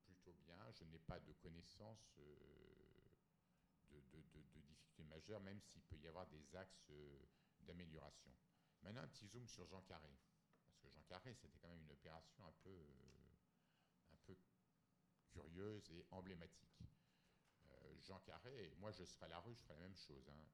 plutôt 0.06 0.34
bien. 0.46 0.58
Je 0.72 0.84
n'ai 0.86 1.00
pas 1.00 1.20
de 1.20 1.34
connaissances 1.34 2.16
euh, 2.20 3.92
de, 3.92 4.22
difficultés 4.34 5.04
majeures, 5.04 5.42
même 5.42 5.62
s'il 5.62 5.82
peut 5.84 5.98
y 5.98 6.08
avoir 6.08 6.26
des 6.28 6.56
axes 6.56 6.90
euh, 6.90 7.20
d'amélioration. 7.62 8.32
Maintenant, 8.82 9.02
un 9.02 9.08
petit 9.08 9.28
zoom 9.28 9.48
sur 9.48 9.68
Jean 9.68 9.82
Carré. 9.82 10.18
Parce 10.66 10.80
que 10.82 10.90
Jean 10.90 11.04
Carré, 11.04 11.34
c'était 11.36 11.58
quand 11.60 11.70
même 11.70 11.84
une 11.84 11.92
opération 11.92 12.46
un 12.46 12.54
peu, 12.64 12.78
curieuse 15.32 15.90
et 15.90 16.06
emblématique. 16.12 16.84
Jean 18.02 18.20
Carré, 18.20 18.72
moi 18.78 18.92
je 18.92 19.04
serais 19.04 19.26
à 19.26 19.30
la 19.30 19.40
rue, 19.40 19.56
je 19.56 19.62
ferais 19.62 19.74
la 19.74 19.80
même 19.80 19.96
chose. 19.96 20.30
Hein. 20.30 20.46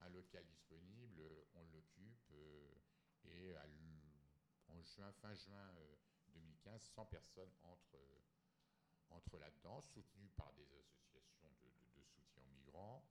Un 0.00 0.08
local 0.08 0.42
disponible, 0.46 1.22
on 1.54 1.64
l'occupe, 1.66 2.32
et 3.26 3.54
en 4.72 4.82
juin, 4.82 5.12
fin 5.20 5.34
juin 5.34 5.74
2015, 6.34 6.74
euh, 6.74 6.78
100 6.94 7.06
personnes 7.06 7.52
entrent, 7.62 9.38
là-dedans, 9.38 9.80
soutenues 9.80 10.30
par 10.36 10.52
des 10.54 10.66
associations 10.74 11.48
de, 11.62 12.02
soutien 12.04 12.42
aux 12.42 12.50
migrants, 12.50 13.04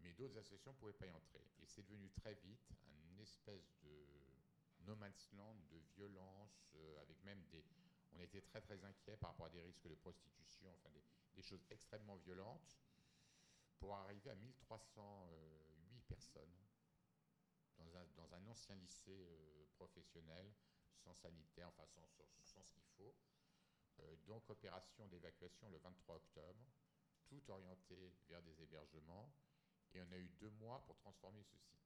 mais 0.00 0.12
d'autres 0.12 0.36
associations 0.38 0.72
ne 0.72 0.76
pouvaient 0.76 0.92
pas 0.92 1.06
y 1.06 1.12
entrer. 1.12 1.44
Et 1.60 1.66
c'est 1.66 1.82
devenu 1.82 2.10
très 2.10 2.34
vite 2.34 2.72
une 3.10 3.20
espèce 3.20 3.74
de 3.82 4.06
no 4.80 4.96
man's 4.96 5.30
land, 5.32 5.56
de 5.70 5.78
violence, 5.96 6.74
avec 7.00 7.22
même 7.24 7.42
des, 7.50 7.64
on 8.12 8.20
était 8.20 8.40
très 8.40 8.60
très 8.60 8.82
inquiets 8.84 9.16
par 9.16 9.30
rapport 9.30 9.46
à 9.46 9.50
des 9.50 9.62
risques 9.62 9.86
de 9.88 9.94
prostitution, 9.94 10.68
enfin 10.74 10.90
des, 10.90 11.42
choses 11.42 11.64
extrêmement 11.70 12.16
violentes, 12.16 12.76
pour 13.78 13.94
arriver 13.94 14.30
à 14.30 14.34
1308 14.34 16.02
personnes 16.08 16.52
dans 18.16 18.34
un, 18.34 18.46
ancien 18.46 18.74
lycée 18.76 19.26
euh, 19.28 19.66
professionnel, 19.76 20.52
sans 20.96 21.14
sanitaire, 21.14 21.68
enfin 21.68 21.86
sans, 22.44 22.62
ce 22.64 22.72
qu'il 22.72 22.84
faut. 22.96 23.14
Euh, 24.00 24.16
donc 24.26 24.48
opération 24.50 25.06
d'évacuation 25.08 25.68
le 25.70 25.78
23 25.78 26.16
octobre, 26.16 26.64
tout 27.26 27.42
orienté 27.50 28.14
vers 28.28 28.42
des 28.42 28.62
hébergements, 28.62 29.32
et 29.94 30.02
on 30.02 30.12
a 30.12 30.18
eu 30.18 30.28
deux 30.40 30.50
mois 30.50 30.82
pour 30.86 30.96
transformer 30.98 31.42
ce 31.42 31.58
site. 31.58 31.78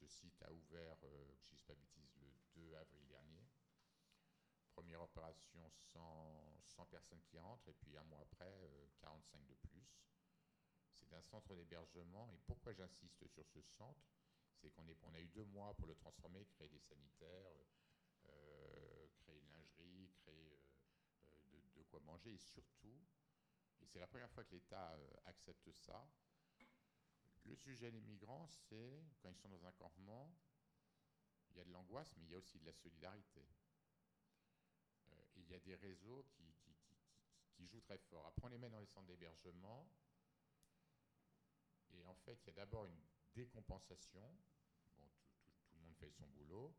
Ce 0.00 0.06
site 0.06 0.42
a 0.42 0.52
ouvert, 0.52 0.96
euh, 1.04 1.34
si 1.36 1.56
je 1.56 1.62
ne 1.62 1.66
pas 1.66 1.74
bêtise, 1.74 2.16
le 2.16 2.26
2 2.54 2.74
avril 2.74 3.06
dernier. 3.06 3.48
Première 4.72 5.02
opération, 5.02 5.70
100, 5.92 6.60
100, 6.66 6.86
personnes 6.86 7.22
qui 7.22 7.38
entrent, 7.38 7.68
et 7.68 7.74
puis 7.74 7.96
un 7.96 8.02
mois 8.04 8.20
après, 8.20 8.52
45 9.00 9.38
euh, 9.38 9.44
de 9.48 9.54
plus. 9.68 9.86
C'est 10.92 11.12
un 11.12 11.22
centre 11.22 11.54
d'hébergement. 11.54 12.28
Et 12.32 12.38
pourquoi 12.46 12.72
j'insiste 12.72 13.26
sur 13.28 13.46
ce 13.46 13.60
centre? 13.62 14.04
C'est 14.64 14.70
qu'on 14.70 14.86
on 15.02 15.14
a 15.14 15.20
eu 15.20 15.28
deux 15.28 15.44
mois 15.44 15.74
pour 15.74 15.86
le 15.86 15.94
transformer, 15.94 16.46
créer 16.46 16.68
des 16.70 16.78
sanitaires, 16.78 17.52
euh, 18.24 19.06
créer 19.18 19.38
une 19.38 19.50
lingerie, 19.50 20.10
créer 20.22 20.58
euh, 21.28 21.58
de, 21.76 21.82
quoi 21.82 22.00
manger, 22.00 22.32
et 22.32 22.38
surtout, 22.38 22.98
et 23.82 23.86
c'est 23.86 23.98
la 23.98 24.06
première 24.06 24.30
fois 24.30 24.42
que 24.42 24.54
l'État 24.54 24.98
accepte 25.26 25.70
ça, 25.72 26.08
le 27.44 27.54
sujet 27.54 27.90
des 27.90 28.00
migrants, 28.00 28.46
c'est 28.46 29.04
quand 29.20 29.28
ils 29.28 29.36
sont 29.36 29.50
dans 29.50 29.66
un 29.66 29.72
campement, 29.72 30.34
il 31.50 31.58
y 31.58 31.60
a 31.60 31.64
de 31.64 31.70
l'angoisse, 31.70 32.16
mais 32.16 32.24
il 32.24 32.30
y 32.30 32.34
a 32.34 32.38
aussi 32.38 32.58
de 32.58 32.64
la 32.64 32.72
solidarité 32.72 33.46
il 35.36 35.50
y 35.50 35.54
a 35.54 35.60
des 35.60 35.74
réseaux 35.74 36.24
qui, 36.30 36.54
qui, 37.52 37.66
jouent 37.66 37.80
très 37.80 37.98
fort. 37.98 38.26
Après, 38.26 38.42
on 38.44 38.48
les 38.48 38.58
met 38.58 38.68
dans 38.68 38.78
les 38.78 38.86
centres 38.86 39.06
d'hébergement. 39.06 39.88
Et 41.92 42.04
en 42.04 42.14
fait, 42.14 42.38
il 42.42 42.46
y 42.48 42.50
a 42.50 42.54
d'abord 42.54 42.84
une 42.86 43.00
décompensation. 43.34 44.22
Bon, 44.96 45.08
tout, 45.68 45.76
le 45.76 45.82
monde 45.82 45.96
fait 45.96 46.10
son 46.10 46.26
boulot. 46.28 46.74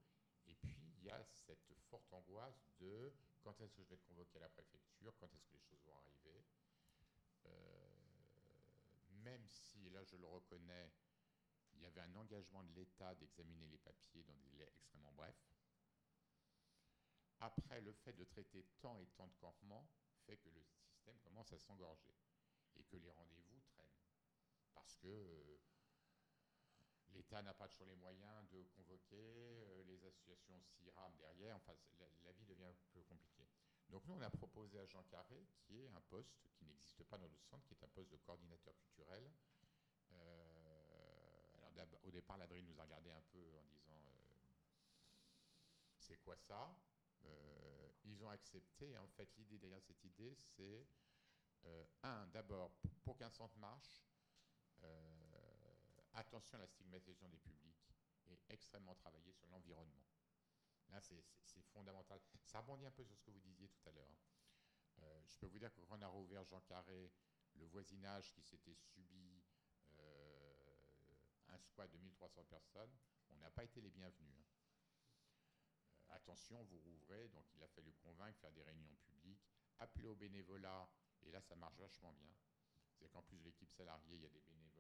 Et 0.47 0.55
puis, 0.55 0.77
il 0.97 1.03
y 1.03 1.09
a 1.09 1.23
cette 1.23 1.73
forte 1.89 2.11
angoisse 2.13 2.67
de 2.79 3.13
quand 3.41 3.59
est-ce 3.61 3.73
que 3.73 3.83
je 3.83 3.89
vais 3.89 3.95
être 3.95 4.05
convoqué 4.05 4.37
à 4.37 4.41
la 4.41 4.49
préfecture, 4.49 5.15
quand 5.19 5.33
est-ce 5.33 5.45
que 5.45 5.53
les 5.53 5.61
choses 5.61 5.83
vont 5.85 5.95
arriver. 5.97 6.43
Euh, 7.45 7.89
même 9.23 9.47
si, 9.47 9.89
là 9.89 10.03
je 10.03 10.17
le 10.17 10.25
reconnais, 10.25 10.91
il 11.73 11.81
y 11.81 11.85
avait 11.85 12.01
un 12.01 12.15
engagement 12.15 12.63
de 12.63 12.73
l'État 12.73 13.13
d'examiner 13.15 13.67
les 13.67 13.77
papiers 13.77 14.23
dans 14.23 14.33
des 14.35 14.45
délais 14.45 14.67
extrêmement 14.67 15.11
brefs 15.13 15.55
après, 17.45 17.81
le 17.81 17.93
fait 17.93 18.13
de 18.13 18.23
traiter 18.23 18.65
tant 18.81 18.97
et 18.99 19.05
tant 19.15 19.27
de 19.27 19.35
campements 19.35 19.87
fait 20.25 20.37
que 20.37 20.49
le 20.49 20.63
système 20.63 21.17
commence 21.19 21.51
à 21.53 21.59
s'engorger 21.59 22.15
et 22.75 22.83
que 22.83 22.97
les 22.97 23.11
rendez-vous 23.11 23.61
traînent. 23.67 23.85
Parce 24.73 24.95
que 24.97 25.07
euh, 25.07 25.59
l'État 27.15 27.41
n'a 27.41 27.53
pas 27.53 27.67
toujours 27.67 27.87
les 27.87 27.95
moyens 27.95 28.47
de 28.51 28.63
convoquer, 28.75 29.63
euh, 29.63 29.83
les 29.83 30.05
associations 30.05 30.61
s'y 30.61 30.89
rament 30.91 31.17
derrière, 31.17 31.55
enfin, 31.55 31.73
la, 31.99 32.31
vie 32.33 32.45
devient 32.45 32.65
un 32.65 32.75
peu 32.93 33.01
compliquée. 33.03 33.47
Donc 33.89 34.05
nous, 34.05 34.15
on 34.15 34.21
a 34.21 34.29
proposé 34.29 34.79
à 34.79 34.85
Jean 34.85 35.03
Carré, 35.03 35.47
qui 35.63 35.81
est 35.81 35.87
un 35.89 36.01
poste 36.01 36.47
qui 36.53 36.65
n'existe 36.65 37.03
pas 37.03 37.17
dans 37.17 37.29
notre 37.29 37.45
centre, 37.45 37.65
qui 37.65 37.73
est 37.73 37.83
un 37.83 37.87
poste 37.89 38.11
de 38.11 38.17
coordinateur 38.17 38.75
culturel. 38.77 39.31
Euh, 40.11 41.69
alors 41.75 41.87
au 42.03 42.11
départ, 42.11 42.37
l'Adril 42.37 42.65
nous 42.65 42.79
a 42.79 42.83
regardé 42.83 43.11
un 43.11 43.21
peu 43.31 43.57
en 43.57 43.63
disant 43.63 44.01
c'est 45.97 46.17
quoi 46.17 46.37
ça? 46.37 46.75
Euh, 47.25 47.89
ils 48.03 48.23
ont 48.23 48.29
accepté. 48.29 48.97
En 48.97 49.07
fait, 49.07 49.29
l'idée 49.37 49.57
derrière 49.57 49.81
cette 49.81 50.03
idée, 50.03 50.35
c'est 50.55 50.85
euh, 51.65 51.85
un, 52.03 52.27
d'abord, 52.27 52.71
pour 53.03 53.17
qu'un 53.17 53.29
centre 53.29 53.57
marche, 53.57 54.03
euh, 54.83 55.14
attention 56.15 56.57
à 56.57 56.61
la 56.61 56.67
stigmatisation 56.67 57.27
des 57.29 57.37
publics 57.37 57.91
et 58.27 58.39
extrêmement 58.49 58.95
travailler 58.95 59.31
sur 59.33 59.47
l'environnement. 59.47 60.05
Là, 60.89 60.99
c'est 61.01 61.61
fondamental. 61.73 62.19
Ça 62.43 62.59
rebondit 62.59 62.85
un 62.85 62.91
peu 62.91 63.03
sur 63.03 63.15
ce 63.15 63.23
que 63.23 63.31
vous 63.31 63.39
disiez 63.39 63.67
tout 63.67 63.89
à 63.89 63.91
l'heure. 63.91 64.15
je 65.27 65.37
peux 65.37 65.47
vous 65.47 65.59
dire 65.59 65.73
que 65.73 65.81
quand 65.81 65.97
on 65.97 66.01
a 66.01 66.07
rouvert 66.07 66.43
Jean 66.45 66.61
Carré, 66.61 67.11
le 67.55 67.65
voisinage 67.65 68.31
qui 68.33 68.41
s'était 68.41 68.75
subi 68.75 69.43
un 71.55 71.59
squat 71.59 71.89
de 71.91 71.97
1300 71.97 72.43
personnes, 72.45 72.91
on 73.29 73.37
n'a 73.37 73.49
pas 73.49 73.63
été 73.63 73.81
les 73.81 73.89
bienvenus. 73.89 74.35
Hein. 74.37 74.45
Euh, 76.09 76.15
attention, 76.15 76.63
vous 76.63 76.79
rouvrez, 76.79 77.29
donc 77.29 77.45
il 77.55 77.63
a 77.63 77.67
fallu 77.67 77.93
convaincre, 77.93 78.37
faire 78.39 78.51
des 78.51 78.63
réunions 78.63 78.95
publiques, 79.07 79.47
appeler 79.79 80.07
au 80.07 80.15
bénévolat, 80.15 80.89
et 81.23 81.31
là 81.31 81.41
ça 81.41 81.55
marche 81.55 81.77
vachement 81.77 82.13
bien. 82.13 82.35
C'est 82.99 83.09
qu'en 83.09 83.23
plus 83.23 83.37
de 83.37 83.43
l'équipe 83.43 83.71
salariée, 83.71 84.15
il 84.15 84.21
y 84.21 84.25
a 84.25 84.29
des 84.29 84.41
bénévoles, 84.41 84.74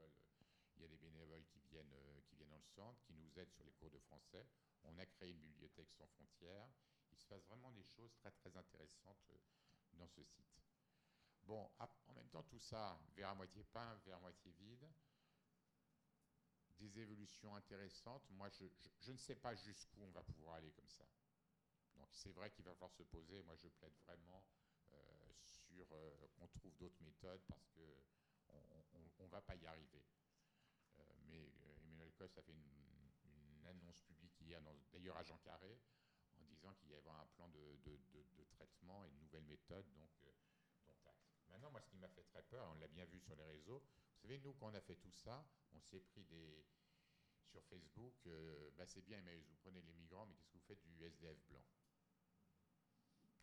il 0.75 0.81
y 0.81 0.85
a 0.85 0.87
des 0.87 0.97
bénévoles 0.97 1.45
qui 1.45 1.59
viennent, 1.69 1.93
euh, 1.93 2.21
qui 2.27 2.35
viennent 2.35 2.49
dans 2.49 2.57
le 2.57 2.63
centre, 2.63 3.01
qui 3.03 3.13
nous 3.13 3.39
aident 3.39 3.51
sur 3.51 3.63
les 3.63 3.71
cours 3.73 3.91
de 3.91 3.99
français. 3.99 4.45
On 4.83 4.97
a 4.97 5.05
créé 5.05 5.31
une 5.31 5.39
bibliothèque 5.39 5.91
sans 5.91 6.07
frontières. 6.07 6.67
Il 7.11 7.17
se 7.17 7.25
passe 7.25 7.45
vraiment 7.45 7.71
des 7.71 7.83
choses 7.83 8.13
très 8.15 8.31
très 8.31 8.55
intéressantes 8.55 9.31
euh, 9.31 9.37
dans 9.93 10.07
ce 10.07 10.23
site. 10.23 10.45
Bon, 11.43 11.69
en 11.79 12.13
même 12.13 12.27
temps, 12.29 12.43
tout 12.43 12.59
ça, 12.59 12.99
vers 13.15 13.29
à 13.29 13.35
moitié 13.35 13.63
plein, 13.63 13.95
vers 14.05 14.17
à 14.17 14.19
moitié 14.19 14.51
vide, 14.53 14.89
des 16.79 16.99
évolutions 16.99 17.55
intéressantes. 17.55 18.23
Moi, 18.31 18.49
je, 18.49 19.11
ne 19.11 19.17
sais 19.17 19.35
pas 19.35 19.53
jusqu'où 19.53 20.01
on 20.01 20.11
va 20.11 20.23
pouvoir 20.23 20.55
aller 20.55 20.71
comme 20.71 20.89
ça. 20.89 21.05
Donc, 21.95 22.09
c'est 22.11 22.31
vrai 22.31 22.49
qu'il 22.49 22.65
va 22.65 22.73
falloir 22.73 22.91
se 22.91 23.03
poser. 23.03 23.43
Moi, 23.43 23.55
je 23.55 23.67
plaide 23.69 23.93
vraiment 24.07 24.43
euh, 24.93 25.31
sur 25.37 25.87
qu'on 26.35 26.47
trouve 26.47 26.75
d'autres 26.77 27.01
méthodes 27.03 27.43
parce 27.47 27.69
qu'on 27.69 29.23
ne 29.23 29.29
va 29.29 29.41
pas 29.41 29.55
y 29.55 29.67
arriver. 29.67 30.03
Euh, 31.33 31.75
mais 31.83 31.93
Emmanuel 31.93 32.11
Coste 32.13 32.37
a 32.37 32.41
fait 32.41 32.51
une, 32.51 33.67
annonce 33.67 34.01
publique 34.01 34.39
hier, 34.41 34.61
d'ailleurs 34.91 35.17
à 35.17 35.23
Jean 35.23 35.37
Carré, 35.39 35.79
en 36.37 36.43
disant 36.43 36.73
qu'il 36.75 36.91
y 36.91 36.95
avait 36.95 37.09
un 37.09 37.25
plan 37.35 37.49
de, 37.49 37.79
traitement 38.51 39.03
et 39.05 39.09
de 39.09 39.15
nouvelles 39.17 39.45
méthodes, 39.45 39.91
donc 39.95 40.09
Maintenant, 41.49 41.71
moi, 41.71 41.79
ce 41.79 41.87
qui 41.87 41.97
m'a 41.97 42.09
fait 42.09 42.23
très 42.23 42.41
peur, 42.43 42.69
on 42.69 42.79
l'a 42.79 42.87
bien 42.87 43.05
vu 43.05 43.17
sur 43.21 43.33
les 43.35 43.45
réseaux, 43.45 43.79
vous 43.79 44.21
savez, 44.21 44.39
nous, 44.39 44.53
quand 44.55 44.67
on 44.67 44.73
a 44.73 44.81
fait 44.81 44.95
tout 44.95 45.11
ça, 45.11 45.47
on 45.71 45.79
s'est 45.79 46.01
pris 46.01 46.23
des. 46.25 46.65
sur 47.45 47.63
Facebook, 47.63 48.13
bah, 48.75 48.85
c'est 48.85 49.03
bien, 49.05 49.21
mais 49.21 49.37
vous 49.37 49.55
prenez 49.61 49.81
les 49.81 49.93
migrants, 49.93 50.25
mais 50.25 50.35
qu'est-ce 50.35 50.49
que 50.49 50.57
vous 50.57 50.65
faites 50.65 50.83
du 50.83 51.03
SDF 51.03 51.37
blanc? 51.47 51.63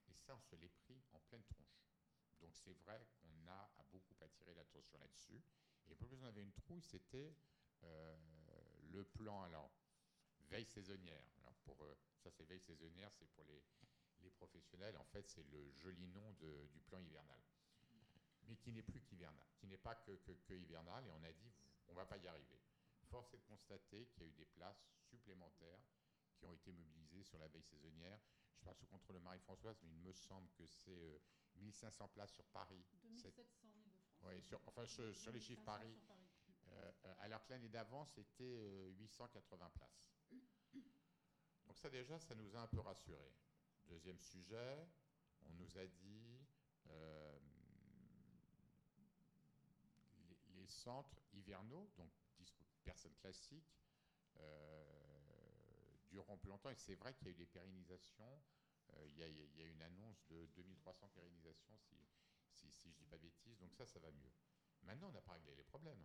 Et 0.09 0.15
ça, 0.15 0.35
on 0.37 0.41
se 0.43 0.57
l'est 0.57 0.69
pris 0.69 1.01
en 1.13 1.21
pleine 1.21 1.45
tronche. 1.45 1.83
Donc, 2.41 2.55
c'est 2.57 2.75
vrai 2.85 3.07
qu'on 3.21 3.49
a, 3.49 3.71
beaucoup 3.91 4.17
attiré 4.21 4.53
l'attention 4.55 4.99
là-dessus. 4.99 5.41
Et 5.89 5.95
pour 5.95 6.09
plus, 6.09 6.19
on 6.21 6.25
avait 6.25 6.43
une 6.43 6.53
trouille, 6.53 6.83
c'était 6.83 7.29
euh, 7.29 7.35
le 7.83 9.05
plan, 9.05 9.43
alors, 9.43 9.71
veille 10.51 10.67
saisonnière. 10.67 11.25
Alors, 11.43 11.55
pour, 11.65 11.83
euh, 11.85 11.97
ça, 12.23 12.31
c'est 12.31 12.45
veille 12.45 12.61
saisonnière, 12.61 13.11
c'est 13.13 13.29
pour 13.31 13.45
les, 13.45 13.63
les 14.21 14.31
professionnels. 14.31 14.97
En 14.99 15.05
fait, 15.05 15.29
c'est 15.29 15.45
le 15.51 15.73
joli 15.79 16.07
nom 16.09 16.33
du 16.33 16.81
plan 16.81 16.99
hivernal 16.99 17.41
mais 18.49 18.57
qui 18.57 18.73
n'est 18.73 18.83
plus 18.83 19.01
qu'hivernal, 19.01 19.47
qui 19.59 19.67
n'est 19.67 19.79
pas 19.79 19.95
que, 19.95 20.13
que, 20.13 20.55
hivernal, 20.55 21.07
et 21.07 21.11
on 21.11 21.23
a 21.23 21.33
dit 21.33 21.53
on 21.89 21.93
ne 21.93 21.97
va 21.97 22.07
pas 22.07 22.17
y 22.17 22.27
arriver. 22.27 22.61
Force 23.09 23.35
est 23.35 23.39
de 23.39 23.45
constater 23.45 24.07
qu'il 24.07 24.23
y 24.23 24.27
a 24.27 24.29
eu 24.29 24.33
des 24.33 24.47
places 24.47 24.89
supplémentaires 25.03 25.81
qui 26.39 26.47
ont 26.47 26.53
été 26.53 26.73
mobilisées 26.73 27.23
sur 27.23 27.39
la 27.39 27.49
veille 27.49 27.63
saisonnière. 27.63 28.19
Je 28.55 28.65
passe 28.65 28.83
au 28.83 28.87
contrôle 28.87 29.17
de 29.17 29.21
Marie-Françoise, 29.21 29.77
mais 29.83 29.91
il 29.91 30.01
me 30.01 30.13
semble 30.13 30.49
que 30.53 30.67
c'est 30.67 31.21
1500 31.57 32.05
euh, 32.05 32.09
places 32.09 32.33
sur 32.33 32.45
Paris. 32.47 32.83
2700 33.03 33.43
de 33.43 33.49
France. 33.49 33.73
Oui, 34.23 34.41
sur, 34.41 34.61
enfin 34.67 34.87
sur, 34.87 35.33
les 35.33 35.41
chiffres 35.41 35.65
Paris. 35.65 35.99
Euh, 36.09 36.13
euh, 36.13 36.22
alors 37.21 37.45
que 37.45 37.53
l'année 37.53 37.69
d'avant, 37.69 38.05
c'était 38.05 38.91
880 38.99 39.71
places. 39.71 40.13
Donc 41.67 41.79
ça 41.79 41.91
déjà, 41.91 42.19
ça 42.19 42.35
nous 42.35 42.55
a 42.57 42.61
un 42.61 42.67
peu 42.67 42.81
rassurés. 42.81 43.33
Deuxième 43.87 44.19
sujet, 44.19 44.87
on 45.45 45.53
nous 45.53 45.79
a 45.79 45.87
dit, 45.87 46.47
les 50.55 50.67
centres 50.67 51.21
hivernaux, 51.33 51.91
donc 51.97 52.11
personnes 52.83 53.15
classiques, 53.15 53.79
euh, 54.39 54.85
durant 56.11 56.37
plus 56.37 56.49
longtemps. 56.49 56.71
Et 56.71 56.77
c'est 56.77 56.95
vrai 56.95 57.15
qu'il 57.15 57.27
y 57.27 57.31
a 57.31 57.33
eu 57.33 57.37
des 57.37 57.47
pérennisations. 57.47 58.43
Euh, 58.95 59.07
il, 59.07 59.19
y 59.19 59.63
a, 59.63 59.67
une 59.67 59.83
annonce 59.83 60.25
de 60.29 60.47
2300 60.55 61.09
pérennisations, 61.15 61.79
si, 62.51 62.71
si, 62.71 62.91
je 62.91 62.97
ne 62.97 62.99
dis 62.99 63.07
pas 63.07 63.17
de 63.17 63.23
bêtises. 63.23 63.59
Donc 63.59 63.73
ça, 63.75 63.87
ça 63.87 63.99
va 64.01 64.11
mieux. 64.11 64.33
Maintenant, 64.83 65.09
on 65.09 65.13
n'a 65.13 65.23
pas 65.23 65.33
réglé 65.33 65.55
les 65.55 65.65
problèmes. 65.65 66.05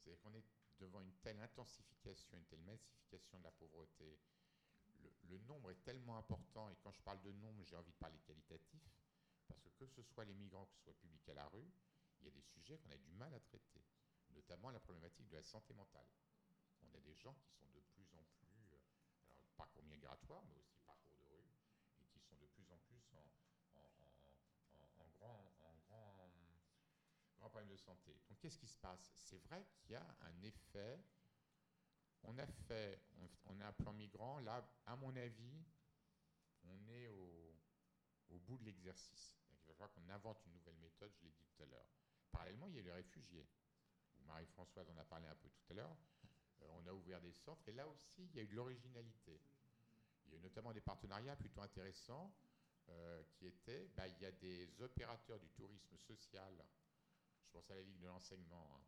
C'est-à-dire 0.00 0.20
qu'on 0.22 0.34
est 0.34 0.44
devant 0.78 1.00
une 1.00 1.12
telle 1.22 1.38
intensification, 1.40 2.38
une 2.38 2.44
telle 2.46 2.62
massification 2.62 3.38
de 3.38 3.44
la 3.44 3.50
pauvreté. 3.52 4.18
Le, 5.28 5.38
nombre 5.46 5.70
est 5.70 5.82
tellement 5.84 6.16
important, 6.16 6.68
et 6.70 6.76
quand 6.82 6.90
je 6.90 7.00
parle 7.02 7.20
de 7.22 7.32
nombre, 7.32 7.62
j'ai 7.64 7.76
envie 7.76 7.92
de 7.92 7.96
parler 7.96 8.18
qualitatif, 8.20 8.82
parce 9.46 9.60
que 9.62 9.68
que 9.70 9.86
ce 9.86 10.02
soit 10.02 10.24
les 10.24 10.34
migrants, 10.34 10.66
que 10.66 10.74
ce 10.74 10.82
soit 10.84 10.94
public 10.94 11.28
à 11.28 11.34
la 11.34 11.46
rue, 11.46 11.70
il 12.20 12.24
y 12.24 12.28
a 12.28 12.32
des 12.32 12.42
sujets 12.42 12.78
qu'on 12.78 12.90
a 12.90 12.98
du 12.98 13.10
mal 13.12 13.32
à 13.32 13.40
traiter, 13.40 13.82
notamment 14.30 14.70
la 14.70 14.80
problématique 14.80 15.28
de 15.28 15.36
la 15.36 15.42
santé 15.42 15.72
mentale. 15.74 16.06
On 16.82 16.94
a 16.96 17.00
des 17.00 17.14
gens 17.14 17.34
qui 17.34 17.50
sont 17.52 17.68
de 17.68 17.80
plus 17.94 18.14
en 18.14 18.24
plus, 18.38 18.72
euh, 18.72 18.78
alors 19.30 19.38
parcours 19.56 19.84
migratoire, 19.84 20.42
mais 20.48 20.56
aussi 20.56 20.78
parcours 20.86 21.16
de 21.28 21.34
rue, 21.34 21.54
et 22.00 22.04
qui 22.06 22.20
sont 22.20 22.36
de 22.36 22.46
plus 22.46 22.70
en 22.70 22.78
plus 22.78 23.00
en, 23.14 23.22
grand, 25.18 25.52
grand, 27.38 27.49
de 27.66 27.76
santé. 27.76 28.16
Donc 28.28 28.38
qu'est-ce 28.38 28.58
qui 28.58 28.66
se 28.66 28.78
passe? 28.78 29.10
C'est 29.14 29.38
vrai 29.44 29.64
qu'il 29.72 29.92
y 29.92 29.94
a 29.94 30.16
un 30.22 30.42
effet. 30.42 31.00
On 32.22 32.36
a 32.38 32.46
fait, 32.46 33.00
on, 33.46 33.60
a 33.60 33.66
un 33.68 33.72
plan 33.72 33.92
migrant. 33.92 34.38
Là, 34.40 34.66
à 34.86 34.96
mon 34.96 35.14
avis, 35.16 35.64
on 36.64 36.88
est 36.88 37.08
au, 37.08 37.54
au 38.30 38.38
bout 38.40 38.58
de 38.58 38.64
l'exercice. 38.64 39.34
Il 39.50 39.68
va 39.68 39.72
falloir 39.72 39.92
qu'on 39.92 40.08
invente 40.10 40.44
une 40.44 40.52
nouvelle 40.52 40.76
méthode, 40.76 41.12
je 41.16 41.24
l'ai 41.24 41.30
dit 41.30 41.44
tout 41.44 41.62
à 41.62 41.66
l'heure. 41.66 41.86
Parallèlement, 42.30 42.66
il 42.68 42.76
y 42.76 42.78
a 42.80 42.82
les 42.82 42.92
réfugiés. 42.92 43.46
Marie-Françoise 44.26 44.88
en 44.90 44.96
a 44.98 45.04
parlé 45.04 45.26
un 45.26 45.34
peu 45.34 45.48
tout 45.48 45.72
à 45.72 45.74
l'heure. 45.74 45.96
Euh, 46.62 46.66
on 46.76 46.86
a 46.86 46.92
ouvert 46.92 47.20
des 47.20 47.32
centres 47.32 47.68
et 47.68 47.72
là 47.72 47.86
aussi, 47.88 48.24
il 48.26 48.36
y 48.36 48.40
a 48.40 48.42
eu 48.42 48.48
de 48.48 48.54
l'originalité. 48.54 49.40
Il 50.26 50.32
y 50.32 50.34
a 50.34 50.38
eu 50.38 50.42
notamment 50.42 50.72
des 50.72 50.80
partenariats 50.80 51.36
plutôt 51.36 51.62
intéressants 51.62 52.32
euh, 52.88 53.22
qui 53.32 53.46
étaient, 53.46 53.88
bah, 53.96 54.06
il 54.06 54.18
y 54.20 54.26
a 54.26 54.32
des 54.32 54.80
opérateurs 54.80 55.38
du 55.38 55.48
tourisme 55.50 55.96
social, 55.96 56.64
je 57.50 57.58
pense 57.58 57.70
à 57.70 57.74
la 57.74 57.82
Ligue 57.82 57.98
de 57.98 58.06
l'enseignement, 58.06 58.70
hein, 58.76 58.82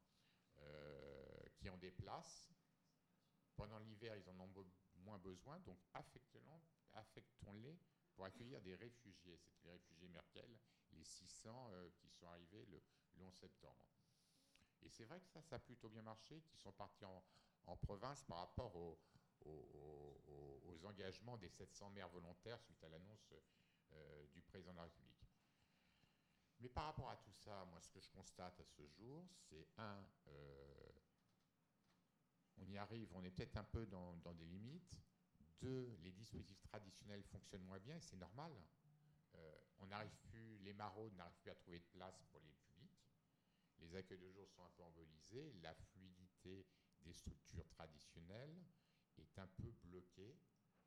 euh, 0.61 1.49
qui 1.57 1.69
ont 1.69 1.79
des 1.79 1.91
places. 1.91 2.49
Pendant 3.57 3.79
l'hiver, 3.81 4.17
ils 4.17 4.29
en 4.31 4.39
ont 4.39 4.51
moins 4.99 5.19
besoin, 5.19 5.59
donc 5.61 5.79
affectons-les 5.93 7.79
pour 8.15 8.25
accueillir 8.25 8.61
des 8.63 8.77
réfugiés. 8.77 9.37
C'était 9.37 9.65
les 9.65 9.73
réfugiés 9.73 10.09
Merkel, 10.09 10.59
les 10.93 11.05
600 11.05 11.73
qui 11.99 12.09
sont 12.09 12.29
arrivés 12.29 12.65
le, 12.67 12.81
le 13.17 13.25
11 13.25 13.35
septembre. 13.35 13.83
Et 14.83 14.89
c'est 14.89 15.05
vrai 15.05 15.21
que 15.21 15.29
ça, 15.29 15.43
ça 15.43 15.57
a 15.57 15.59
plutôt 15.59 15.89
bien 15.89 16.03
marché, 16.03 16.41
qu'ils 16.43 16.59
sont 16.59 16.73
partis 16.73 17.05
en, 17.05 17.23
province 17.77 18.23
par 18.25 18.39
rapport 18.39 18.75
aux, 18.77 18.99
engagements 20.85 21.37
des 21.37 21.49
700 21.49 21.91
maires 21.91 22.09
volontaires 22.09 22.61
suite 22.61 22.83
à 22.85 22.89
l'annonce 22.89 23.33
euh, 23.93 24.27
du 24.35 24.43
président 24.43 24.73
de 24.73 24.79
la 24.79 24.83
République. 24.85 25.22
Mais 26.63 26.69
par 26.69 26.85
rapport 26.85 27.11
à 27.11 27.17
tout 27.17 27.33
ça, 27.33 27.65
moi, 27.71 27.81
ce 27.81 27.91
que 27.91 28.01
je 28.01 28.09
constate 28.11 28.59
à 28.61 28.65
ce 28.65 28.87
jour, 28.87 29.27
c'est 29.37 29.67
un, 29.79 30.05
euh, 30.29 30.93
on 32.59 32.69
y 32.69 32.79
arrive, 32.79 33.09
on 33.15 33.25
est 33.25 33.31
peut-être 33.31 33.57
un 33.57 33.65
peu 33.65 33.85
dans, 33.87 34.15
des 34.35 34.47
limites. 34.47 35.03
Deux, 35.61 35.97
les 36.03 36.13
dispositifs 36.13 36.61
traditionnels 36.63 37.23
fonctionnent 37.25 37.65
moins 37.65 37.81
bien, 37.81 37.97
et 37.97 38.01
c'est 38.01 38.17
normal. 38.17 38.53
Euh, 39.35 39.55
on 39.81 39.87
n'arrive 39.87 40.17
plus, 40.31 40.59
les 40.59 40.73
maraudes 40.73 41.15
n'arrivent 41.15 41.39
plus 41.43 41.51
à 41.51 41.55
trouver 41.55 41.79
de 41.81 41.85
place 41.85 42.23
pour 42.31 42.41
les 42.41 42.53
les 43.83 43.97
accueils 43.97 44.19
de 44.19 44.31
jour 44.31 44.49
sont 44.49 44.63
un 44.63 44.71
peu 44.71 44.85
embolisés, 44.85 45.53
la 45.61 45.75
fluidité 45.75 46.67
des 47.03 47.13
structures 47.13 47.69
traditionnelles 47.69 48.63
est 49.19 49.39
un 49.39 49.49
peu 49.49 49.73
bloquée 49.83 50.37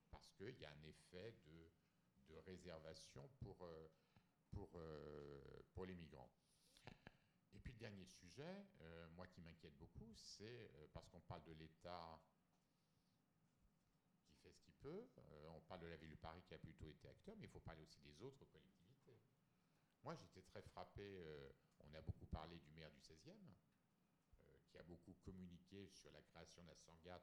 parce 0.10 0.32
qu'il 0.32 0.58
y 0.58 0.66
a 0.66 0.72
un 0.72 0.84
effet 0.84 1.36
de, 1.46 1.70
réservation 2.48 3.30
pour, 3.40 3.64
euh, 3.66 3.88
pour, 4.56 4.70
euh, 4.76 5.64
pour 5.74 5.86
les 5.86 5.94
migrants. 5.94 6.32
Et 7.54 7.60
puis 7.60 7.74
le 7.74 7.78
dernier 7.78 8.06
sujet, 8.06 8.66
euh, 8.82 9.08
moi 9.10 9.28
qui 9.28 9.42
m'inquiète 9.42 9.76
beaucoup, 9.78 10.14
c'est 10.16 10.72
parce 10.94 11.08
qu'on 11.10 11.22
parle 11.22 11.44
de 11.44 11.54
l'État 11.54 12.20
qui 14.26 14.36
fait 14.42 14.52
ce 14.52 14.62
qu'il 14.62 14.74
peut, 14.76 15.08
on 15.50 15.62
parle 15.62 15.82
de 15.82 15.88
la 15.88 15.98
ville 15.98 16.12
de 16.12 16.16
Paris 16.16 16.42
qui 16.48 16.54
a 16.54 16.58
plutôt 16.58 16.90
été 16.90 17.08
acteur, 17.08 17.36
mais 17.38 17.46
il 17.48 17.50
faut 17.50 17.60
parler 17.60 17.84
aussi 17.84 18.00
des 18.02 18.22
autres 18.22 18.46
collectivités. 18.46 19.20
Moi 20.04 20.16
j'étais 20.16 20.42
très 20.42 20.62
frappé 20.62 21.22
on 21.80 21.94
a 21.94 22.02
beaucoup 22.02 22.26
parlé 22.28 22.58
du 22.60 22.72
maire 22.72 22.92
du 22.92 23.00
16e, 23.00 23.32
euh, 23.32 24.58
qui 24.68 24.78
a 24.78 24.84
beaucoup 24.84 25.14
communiqué 25.24 25.88
sur 25.90 26.12
la 26.12 26.22
création 26.22 26.64
d'un 26.64 26.76
Sangat 26.76 27.22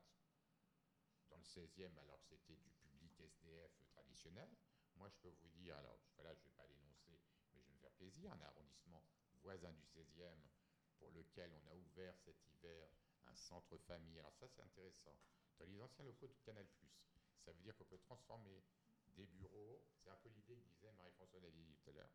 dans 1.31 1.37
le 1.37 1.45
16e, 1.45 1.97
alors 1.99 2.21
que 2.23 2.37
c'était 2.37 2.57
du 2.57 2.71
public 2.73 3.21
SDF 3.21 3.73
traditionnel. 3.89 4.49
Moi, 4.97 5.09
je 5.09 5.17
peux 5.17 5.31
vous 5.31 5.49
dire, 5.49 5.77
alors 5.77 5.99
voilà, 6.17 6.35
je 6.35 6.41
ne 6.41 6.45
vais 6.45 6.57
pas 6.57 6.67
l'énoncer, 6.67 7.19
mais 7.55 7.61
je 7.61 7.67
vais 7.67 7.73
me 7.73 7.79
faire 7.79 7.93
plaisir, 7.93 8.33
un 8.33 8.41
arrondissement 8.41 9.03
voisin 9.43 9.73
du 9.73 9.83
16e 9.85 10.39
pour 10.99 11.11
lequel 11.13 11.51
on 11.53 11.67
a 11.71 11.75
ouvert 11.75 12.17
cet 12.19 12.37
hiver 12.47 12.89
un 13.27 13.35
centre 13.35 13.77
famille. 13.79 14.19
Alors 14.19 14.35
ça, 14.35 14.49
c'est 14.49 14.63
intéressant. 14.63 15.17
Dans 15.59 15.67
les 15.67 15.81
anciens 15.81 16.05
locaux 16.05 16.27
de 16.27 16.37
Canal+, 16.45 16.67
ça 17.45 17.53
veut 17.53 17.61
dire 17.61 17.77
qu'on 17.77 17.85
peut 17.85 17.99
transformer 17.99 18.63
des 19.17 19.27
bureaux, 19.27 19.85
c'est 19.97 20.11
un 20.11 20.17
peu 20.17 20.29
l'idée 20.31 20.57
que 20.57 20.69
disait 20.69 20.93
Marie-Françoise 20.93 21.43
Laville 21.43 21.75
tout 21.75 21.91
à 21.91 21.93
l'heure, 21.93 22.11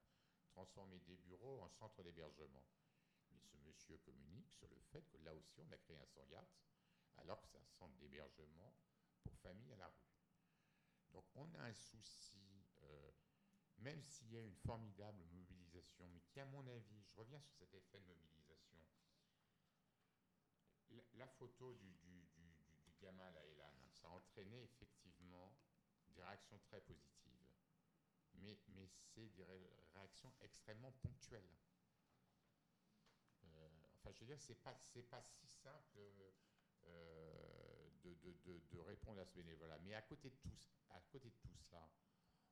transformer 0.49 0.99
des 0.99 1.17
bureaux 1.17 1.61
en 1.61 1.69
centre 1.69 2.01
d'hébergement. 2.03 2.63
Mais 3.31 3.39
ce 3.39 3.57
monsieur 3.57 3.97
communique 3.99 4.51
sur 4.51 4.67
le 4.67 4.79
fait 4.91 5.03
que 5.09 5.17
là 5.17 5.35
aussi, 5.35 5.61
on 5.61 5.71
a 5.71 5.77
créé 5.77 5.97
un 5.97 6.05
SANGAT 6.05 6.47
alors 7.17 7.41
que 7.41 7.47
c'est 7.47 7.57
un 7.57 7.67
centre 7.77 7.95
d'hébergement 7.97 8.73
pour 9.23 9.35
familles 9.37 9.73
à 9.73 9.77
la 9.77 9.87
rue. 9.87 10.07
Donc 11.11 11.25
on 11.35 11.53
a 11.55 11.63
un 11.63 11.73
souci, 11.73 12.46
même 13.79 14.03
s'il 14.03 14.31
y 14.33 14.37
a 14.37 14.41
une 14.41 14.55
formidable 14.55 15.23
mobilisation, 15.31 16.07
mais 16.07 16.21
qui 16.21 16.39
à 16.39 16.45
mon 16.45 16.65
avis, 16.67 17.01
je 17.03 17.15
reviens 17.15 17.39
sur 17.39 17.53
cet 17.55 17.73
effet 17.73 17.99
de 17.99 18.05
mobilisation, 18.05 18.77
la, 21.15 21.27
photo 21.27 21.73
du, 21.75 21.91
du, 22.03 22.93
gamin 23.01 23.29
là, 23.31 23.45
Elan, 23.45 23.71
ça 23.91 24.07
a 24.07 24.11
entraîné 24.11 24.63
effectivement 24.63 25.53
des 26.15 26.23
réactions 26.23 26.57
très 26.59 26.81
positives, 26.81 27.45
mais, 28.35 28.57
mais 28.69 28.87
c'est 28.87 29.27
des 29.35 29.43
réactions 29.93 30.33
extrêmement 30.41 30.91
ponctuelles. 31.03 31.55
Euh, 33.43 33.69
enfin, 33.95 34.11
je 34.11 34.19
veux 34.21 34.25
dire, 34.25 34.39
c'est 34.39 34.55
pas, 34.55 34.73
pas 35.09 35.21
si 35.21 35.47
simple 35.47 35.99
euh, 36.85 37.89
de, 38.03 38.13
de, 38.45 38.59
de, 38.71 38.79
répondre 38.79 39.21
à 39.21 39.25
ce 39.25 39.33
bénévolat. 39.33 39.77
Mais 39.79 39.93
à 39.93 40.01
côté, 40.01 40.29
de 40.29 40.35
tout, 40.35 40.49
à 40.89 40.99
côté 41.11 41.29
de 41.29 41.35
tout 41.35 41.53
cela, 41.69 41.87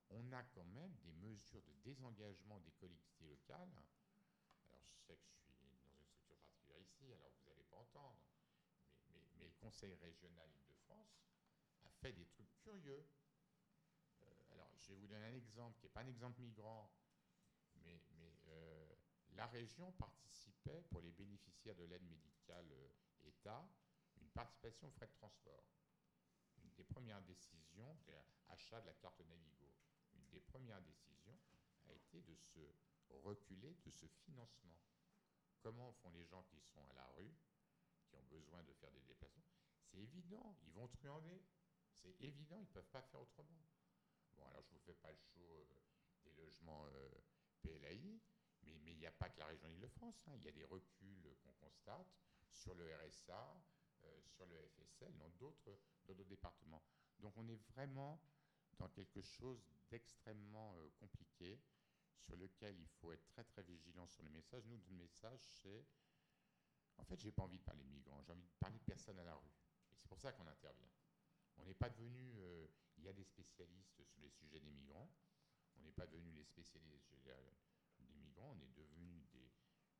on 0.10 0.32
a 0.32 0.44
quand 0.44 0.66
même 0.66 0.96
des 1.04 1.12
mesures 1.14 1.62
de 1.64 1.74
désengagement 1.84 2.60
des 2.60 2.72
collectivités 2.74 3.26
locales. 3.26 3.72
Alors, 4.66 4.82
je 4.86 4.98
sais 4.98 5.16
que 5.16 5.28
je 5.28 5.38
suis 5.38 5.54
dans 5.54 5.68
une 5.68 6.00
structure 6.00 6.38
particulière 6.38 6.80
ici, 6.80 7.12
alors 7.14 7.32
vous 7.38 7.50
n'allez 7.50 7.64
pas 7.64 7.78
entendre. 7.78 8.20
Mais, 9.10 9.46
le 9.46 9.52
Conseil 9.60 9.94
régional 9.96 10.50
Île-de-France 10.54 11.26
a 11.84 11.90
fait 11.90 12.14
des 12.14 12.26
trucs 12.26 12.54
curieux. 12.58 13.06
Euh, 14.22 14.54
alors, 14.54 14.72
je 14.80 14.90
vais 14.90 14.96
vous 14.96 15.08
donner 15.08 15.26
un 15.26 15.36
exemple 15.36 15.78
qui 15.80 15.86
n'est 15.86 15.92
pas 15.92 16.02
un 16.02 16.08
exemple 16.08 16.40
migrant, 16.42 16.92
mais, 17.84 18.00
euh, 18.48 18.96
la 19.32 19.48
région 19.48 19.92
participait 19.94 20.82
pour 20.84 21.02
les 21.02 21.12
bénéficiaires 21.12 21.76
de 21.76 21.84
l'aide 21.84 22.04
médicale 22.04 22.72
État 23.24 23.68
une 24.22 24.30
participation 24.30 24.88
aux 24.88 24.92
frais 24.92 25.08
de 25.08 25.14
transport. 25.14 25.66
Une 26.64 26.72
des 26.72 26.84
premières 26.84 27.22
décisions, 27.22 27.98
l'achat 28.48 28.80
de 28.82 28.86
la 28.88 28.94
carte 28.94 29.20
Navigo, 29.22 29.72
des 30.36 30.42
premières 30.42 30.82
décisions 30.82 31.40
a 31.88 31.94
été 31.94 32.22
de 32.22 32.36
se 32.36 32.60
reculer 33.24 33.74
de 33.86 33.90
ce 33.90 34.06
financement. 34.06 34.78
Comment 35.62 35.94
font 35.94 36.12
les 36.12 36.26
gens 36.26 36.44
qui 36.44 36.60
sont 36.60 36.86
à 36.90 36.94
la 36.94 37.08
rue, 37.18 37.34
qui 38.04 38.16
ont 38.16 38.24
besoin 38.24 38.62
de 38.64 38.74
faire 38.74 38.92
des 38.92 39.02
déplacements? 39.02 39.50
C'est 39.86 39.98
évident, 39.98 40.58
ils 40.64 40.74
vont 40.74 40.90
truander. 40.90 41.42
C'est 41.90 42.20
évident, 42.20 42.58
ils 42.58 42.68
ne 42.68 42.74
peuvent 42.74 42.90
pas 42.90 43.02
faire 43.02 43.22
autrement. 43.22 43.66
Bon, 44.36 44.46
alors 44.48 44.62
je 44.64 44.74
ne 44.74 44.74
vous 44.74 44.84
fais 44.84 44.94
pas 44.94 45.12
le 45.12 45.18
show 45.18 45.40
euh, 45.40 45.80
des 46.24 46.32
logements 46.32 46.86
euh, 46.88 47.10
PLAI, 47.62 48.20
mais 48.64 48.76
il 48.92 48.98
n'y 48.98 49.08
a 49.08 49.12
pas 49.12 49.30
que 49.30 49.40
la 49.40 49.46
région 49.46 49.70
Île-de-France. 49.70 50.28
Hein. 50.28 50.34
Il 50.36 50.44
y 50.44 50.50
a 50.50 50.52
des 50.52 50.66
reculs 50.66 51.34
qu'on 51.42 51.54
constate 51.54 52.14
sur 52.52 52.76
le 52.76 52.86
RSA, 52.94 53.64
euh, 54.04 54.22
sur 54.28 54.46
le 54.48 54.58
FSL, 54.68 55.16
dans 55.18 55.30
d'autres 55.30 55.80
départements. 56.26 56.84
Donc 57.20 57.38
on 57.38 57.48
est 57.48 57.62
vraiment 57.74 58.20
dans 58.80 58.90
quelque 58.90 59.22
chose 59.22 59.64
d'extrêmement 59.90 60.76
euh, 60.78 60.90
compliqué 61.00 61.60
sur 62.18 62.36
lequel 62.36 62.80
il 62.80 62.88
faut 62.88 63.12
être 63.12 63.26
très 63.28 63.44
très 63.44 63.64
vigilant 63.64 64.08
sur 64.08 64.24
le 64.24 64.30
message. 64.30 64.66
Nous, 64.66 64.78
notre 64.78 64.92
message, 64.92 65.40
c'est 65.62 65.86
en 66.98 67.04
fait, 67.04 67.20
j'ai 67.20 67.32
pas 67.32 67.44
envie 67.44 67.58
de 67.58 67.64
parler 67.64 67.84
de 67.84 67.90
migrants, 67.90 68.22
j'ai 68.22 68.32
envie 68.32 68.42
de 68.42 68.58
parler 68.60 68.80
de 68.80 68.84
personnes 68.84 69.20
à 69.20 69.24
la 69.24 69.36
rue. 69.36 69.52
Et 69.92 69.96
c'est 69.98 70.08
pour 70.08 70.20
ça 70.20 70.32
qu'on 70.32 70.48
intervient. 70.48 70.90
On 71.58 71.66
n'est 71.66 71.74
pas 71.74 71.90
devenu. 71.90 72.34
Euh, 72.40 72.68
il 72.98 73.04
y 73.04 73.10
a 73.10 73.14
des 73.14 73.26
spécialistes 73.26 74.02
sur 74.06 74.22
les 74.22 74.30
sujets 74.30 74.62
des 74.62 74.72
migrants. 74.72 75.12
On 75.78 75.82
n'est 75.82 75.92
pas 75.92 76.08
devenu 76.08 76.32
les 76.32 76.46
spécialistes 76.46 77.14
des 77.14 78.14
migrants. 78.16 78.56
On 78.58 78.62
est 78.62 78.74
devenu 78.74 79.26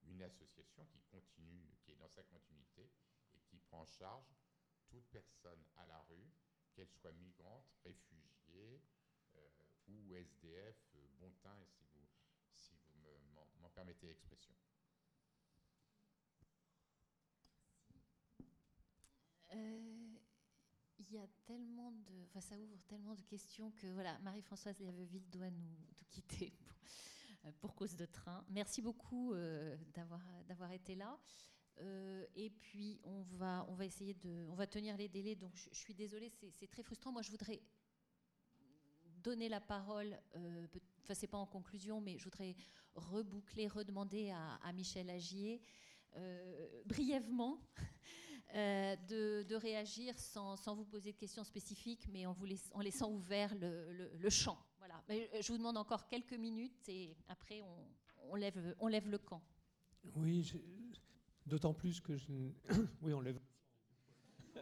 une 0.04 0.22
association 0.22 0.86
qui 0.86 1.02
continue, 1.12 1.76
qui 1.84 1.92
est 1.92 1.96
dans 1.98 2.08
sa 2.08 2.24
continuité 2.24 2.90
qui 3.46 3.58
prend 3.60 3.82
en 3.82 3.86
charge 3.86 4.36
toute 4.88 5.06
personne 5.08 5.64
à 5.78 5.86
la 5.88 6.00
rue, 6.10 6.32
qu'elle 6.74 6.90
soit 6.90 7.12
migrante, 7.14 7.66
réfugiée 7.84 8.35
euh, 8.56 8.78
ou 9.88 10.14
SDF, 10.14 10.76
euh, 10.96 11.08
bon 11.20 11.32
teint, 11.42 11.64
si 11.66 11.84
vous, 11.94 12.08
si 12.54 12.74
vous 12.94 13.20
m'en 13.62 13.70
permettez 13.70 14.08
l'expression. 14.08 14.54
Euh, 19.54 20.16
il 20.98 21.12
y 21.12 21.18
a 21.18 21.28
tellement 21.46 21.92
de, 21.92 22.24
enfin, 22.24 22.42
ça 22.42 22.58
ouvre 22.58 22.82
tellement 22.88 23.16
de 23.16 23.22
questions 23.22 23.72
que 23.72 23.88
voilà, 23.88 24.18
Marie-Françoise 24.20 24.80
Laveville 24.80 25.30
doit 25.30 25.50
nous, 25.50 25.78
quitter 26.10 26.54
pour, 27.60 27.76
cause 27.76 27.96
de 27.96 28.06
train. 28.06 28.44
Merci 28.50 28.82
beaucoup 28.82 29.34
d'avoir 29.94 30.22
d'avoir 30.46 30.72
été 30.72 30.96
là. 30.96 31.20
Euh, 31.82 32.26
et 32.36 32.50
puis, 32.50 33.00
on 33.04 33.22
va, 33.38 33.66
on 33.70 33.74
va 33.74 33.86
essayer 33.86 34.14
de. 34.14 34.46
On 34.50 34.56
va 34.56 34.68
tenir 34.68 34.96
les 34.98 35.10
délais. 35.10 35.36
Donc, 35.36 35.56
je, 35.56 35.78
suis 35.78 35.94
désolée, 35.94 36.30
c'est 36.30 36.68
très 36.68 36.84
frustrant. 36.84 37.12
Moi, 37.12 37.22
je 37.22 37.32
voudrais 37.32 37.62
donner 39.26 39.50
la 39.50 39.60
parole. 39.60 40.18
Euh, 40.36 40.68
enfin, 41.04 41.14
c'est 41.14 41.28
pas 41.28 41.38
en 41.38 41.46
conclusion, 41.46 42.00
mais 42.00 42.18
je 42.18 42.24
voudrais 42.26 42.56
reboucler, 42.96 43.68
redemander 43.68 44.32
à, 44.32 44.72
Michel 44.74 45.10
Agier. 45.10 45.62
Euh, 46.18 46.82
brièvement 46.86 47.60
euh, 48.56 48.96
de, 48.96 49.56
réagir 49.56 50.18
sans, 50.18 50.56
sans, 50.56 50.74
vous 50.76 50.86
poser 50.86 51.12
de 51.12 51.18
questions 51.18 51.44
spécifiques, 51.44 52.08
mais 52.10 52.26
en, 52.26 52.32
vous 52.32 52.48
en 52.72 52.80
laissant 52.80 53.12
ouvert 53.12 53.54
le, 53.56 54.12
le, 54.18 54.30
champ. 54.30 54.58
Voilà. 54.78 55.04
Mais 55.10 55.30
je 55.42 55.52
vous 55.52 55.58
demande 55.58 55.76
encore 55.76 56.08
quelques 56.08 56.34
minutes 56.34 56.88
et 56.88 57.18
après 57.28 57.62
on, 57.62 57.76
on 58.30 58.36
lève, 58.36 58.76
on 58.80 58.88
lève 58.88 59.10
le 59.10 59.18
camp. 59.18 59.42
Oui, 60.16 60.54
D'autant 61.46 61.74
plus 61.74 62.00
que 62.00 62.16
je... 62.18 62.32
oui, 63.02 63.14
on 63.14 63.22
lève. 63.22 63.40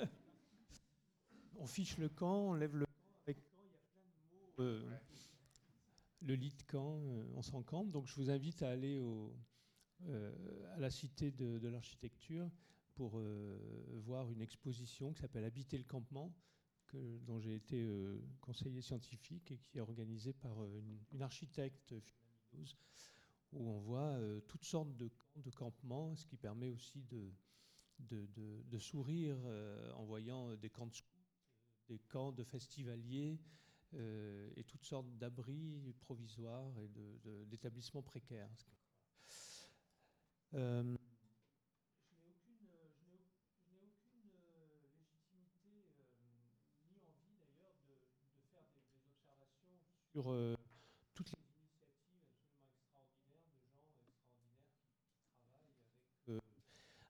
on 1.59 1.67
fiche 1.67 1.97
le 1.97 2.09
camp, 2.09 2.49
on 2.49 2.53
lève 2.53 2.75
le 2.75 2.85
camp. 2.85 2.91
Avec 3.25 3.37
camp, 3.51 3.61
il 3.63 3.71
y 3.71 3.75
a 3.75 4.42
Euh, 4.59 4.87
le 6.21 6.35
lit 6.35 6.53
de 6.53 6.63
camp, 6.63 7.01
euh, 7.05 7.25
on 7.35 7.41
s'en 7.41 7.63
campe. 7.63 7.91
Donc 7.91 8.07
je 8.07 8.15
vous 8.15 8.29
invite 8.29 8.61
à 8.63 8.69
aller 8.69 8.99
au, 8.99 9.35
euh, 10.03 10.75
à 10.75 10.79
la 10.79 10.89
Cité 10.89 11.31
de, 11.31 11.67
l'architecture 11.67 12.49
pour 12.95 13.19
voir 14.05 14.29
une 14.29 14.41
exposition 14.41 15.13
qui 15.13 15.21
s'appelle 15.21 15.45
Habiter 15.45 15.79
le 15.79 15.83
campement, 15.83 16.31
que, 16.85 17.17
dont 17.21 17.39
j'ai 17.39 17.55
été 17.55 17.89
conseiller 18.39 18.81
scientifique 18.81 19.49
et 19.49 19.57
qui 19.57 19.79
est 19.79 19.81
organisée 19.81 20.33
par 20.33 20.63
une, 20.75 20.99
une 21.11 21.23
architecte 21.23 21.95
où 23.53 23.69
on 23.69 23.79
voit 23.79 24.17
euh, 24.17 24.41
toutes 24.41 24.65
sortes 24.65 24.95
de 24.95 25.07
camps 25.07 25.41
de 25.41 25.49
campement, 25.49 26.15
ce 26.15 26.25
qui 26.25 26.37
permet 26.37 26.69
aussi 26.69 27.03
de, 27.03 27.31
de, 27.99 28.79
sourire 28.79 29.37
euh, 29.45 29.91
en 29.93 30.03
voyant 30.03 30.55
des 30.55 30.69
camps 30.69 30.87
de 30.87 30.93
des 31.89 31.99
camps 31.99 32.31
de 32.31 32.43
festivaliers 32.43 33.37
et 33.95 34.63
toutes 34.63 34.83
sortes 34.83 35.07
d'abris 35.17 35.93
provisoires 35.99 36.73
et 36.79 36.89
d'établissements 37.45 38.01
précaires. 38.01 38.49
Euh, 40.55 40.83
je 40.83 42.13
n'ai 42.13 42.29
aucune, 42.29 42.61
légitimité 43.81 44.37
ni 44.45 44.67
envie 47.09 47.33
d'ailleurs 47.41 47.77
de, 47.89 47.97
faire 48.45 48.53
des, 48.61 48.93
observations 49.01 49.79
sur 50.11 50.29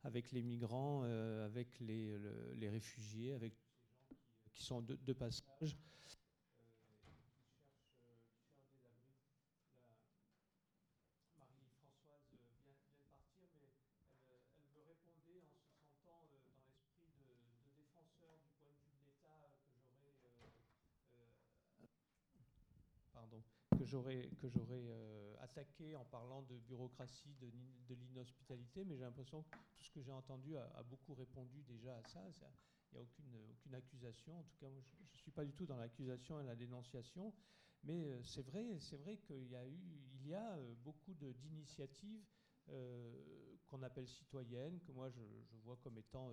avec 0.05 0.31
les 0.31 0.41
migrants, 0.41 1.01
euh, 1.03 1.45
avec 1.45 1.79
les, 1.79 2.17
les, 2.55 2.69
réfugiés, 2.69 3.33
avec 3.33 3.53
gens 3.53 3.67
qui, 4.07 4.15
qui 4.51 4.63
sont 4.63 4.81
de, 4.81 4.95
de 4.95 5.13
passage. 5.13 5.77
Marie-Françoise 11.37 12.25
vient, 12.31 12.53
vient, 12.65 12.77
de 12.77 13.05
partir, 13.09 13.47
mais 13.59 13.63
elle, 13.71 14.43
elle, 14.59 14.73
me 14.75 14.83
répondait 14.83 15.41
en 15.41 15.53
se 15.57 15.79
sentant 15.87 16.27
euh, 16.27 16.43
dans 16.43 16.61
l'esprit 16.67 17.07
de, 17.17 17.33
de, 17.63 17.71
défenseur 17.77 18.37
du 18.43 18.49
point 18.59 18.69
de 18.69 18.81
vue 18.83 18.93
de 18.93 19.07
l'État 19.07 19.33
que 19.39 20.21
j'aurais 20.21 20.51
euh, 21.19 21.29
pardon 23.13 23.43
que 23.77 23.82
que 24.01 24.49
j'aurais 24.49 24.87
euh, 24.87 25.35
attaqué 25.41 25.95
en 25.95 26.05
parlant 26.05 26.41
de 26.43 26.57
bureaucratie, 26.57 27.35
de, 27.39 27.95
l'inhospitalité, 27.95 28.83
mais 28.83 28.95
j'ai 28.95 29.03
l'impression 29.03 29.43
que 29.43 29.49
tout 29.75 29.83
ce 29.83 29.91
que 29.91 30.01
j'ai 30.01 30.11
entendu 30.11 30.57
a, 30.57 30.83
beaucoup 30.83 31.13
répondu 31.13 31.61
déjà 31.63 31.95
à 31.95 32.03
ça. 32.03 32.19
Il 32.27 32.95
n'y 32.95 32.97
a 32.97 33.01
aucune, 33.01 33.75
accusation. 33.75 34.39
En 34.39 34.43
tout 34.43 34.55
cas, 34.59 34.67
je 34.69 35.13
ne 35.13 35.17
suis 35.17 35.31
pas 35.31 35.45
du 35.45 35.53
tout 35.53 35.65
dans 35.65 35.77
l'accusation 35.77 36.39
et 36.39 36.43
la 36.43 36.55
dénonciation. 36.55 37.33
Mais 37.83 38.07
euh, 38.07 38.23
c'est 38.23 38.41
vrai, 38.41 38.65
c'est 38.79 38.97
vrai 38.97 39.17
qu'il 39.17 39.47
y 39.47 39.55
a 39.55 39.67
eu, 39.67 39.79
il 40.15 40.27
y 40.27 40.33
euh, 40.33 40.73
beaucoup 40.83 41.13
d'initiatives 41.13 42.25
qu'on 43.67 43.83
appelle 43.83 44.07
citoyennes, 44.07 44.79
que 44.79 44.93
moi 44.93 45.09
je, 45.09 45.19
je 45.51 45.57
vois 45.57 45.75
comme 45.83 45.97
étant 45.97 46.31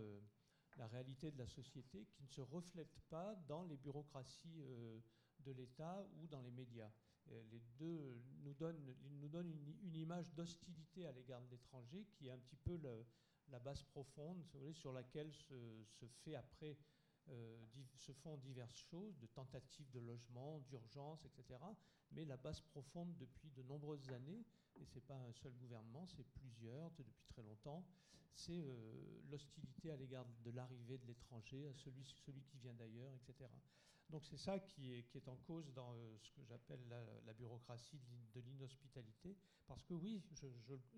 la 0.77 0.87
réalité 0.87 1.33
de 1.33 1.39
la 1.39 1.47
société, 1.49 2.07
qui 2.13 2.23
ne 2.23 2.29
se 2.29 2.41
reflètent 2.41 3.01
pas 3.09 3.35
dans 3.49 3.65
les 3.65 3.77
bureaucraties 3.77 4.63
de 5.41 5.51
l'État 5.51 6.07
ou 6.21 6.29
dans 6.29 6.41
les 6.41 6.53
médias. 6.53 6.93
Euh, 7.33 7.43
les 7.51 7.61
deux 7.79 8.21
nous 8.43 8.55
donnent, 8.55 8.95
une, 9.83 9.97
image 9.97 10.33
d'hostilité 10.35 11.07
à 11.07 11.13
l'égard 11.13 11.41
de 11.43 11.51
l'étranger 11.51 12.07
qui 12.13 12.27
est 12.27 12.31
un 12.31 12.39
petit 12.39 12.57
peu 12.57 12.79
la 13.49 13.59
base 13.59 13.83
profonde 13.85 14.45
sur 14.73 14.93
laquelle 14.93 15.31
euh, 15.53 15.85
se 17.97 18.13
font 18.13 18.39
diverses 18.39 18.79
choses, 18.91 19.19
de 19.19 19.27
tentatives 19.27 19.91
de 19.91 20.01
logement, 20.01 20.61
d'urgence, 20.61 21.25
etc. 21.25 21.61
Mais 22.13 22.25
la 22.25 22.37
base 22.37 22.61
profonde 22.61 23.17
depuis 23.17 23.51
de 23.51 23.63
nombreuses 23.63 24.11
années, 24.11 24.45
et 24.77 24.85
ce 24.85 24.95
n'est 24.95 25.03
pas 25.03 25.17
un 25.17 25.33
seul 25.33 25.53
gouvernement, 25.53 26.07
c'est 26.07 26.27
plusieurs 26.33 26.91
depuis 26.93 27.25
très 27.29 27.43
longtemps, 27.43 27.85
c'est 28.33 28.65
euh, 28.65 29.21
l'hostilité 29.31 29.91
à 29.91 29.97
l'égard 29.97 30.27
de 30.45 30.51
l'arrivée 30.51 30.99
de 30.99 31.07
l'étranger, 31.07 31.67
à 31.69 31.75
celui 31.75 32.05
qui 32.43 32.59
vient 32.59 32.75
d'ailleurs, 32.75 33.13
etc. 33.15 33.49
Donc 34.11 34.25
c'est 34.25 34.37
ça 34.37 34.59
qui 34.59 34.93
est, 34.93 35.29
en 35.29 35.37
cause 35.37 35.73
dans 35.73 35.95
euh, 35.95 36.17
ce 36.19 36.33
que 36.33 36.43
j'appelle 36.43 36.81
la, 36.89 37.33
bureaucratie 37.33 38.01
de 38.35 38.41
l'inhospitalité. 38.41 39.37
Parce 39.67 39.85
que 39.85 39.95
oui, 39.95 40.23
je, 40.33 40.47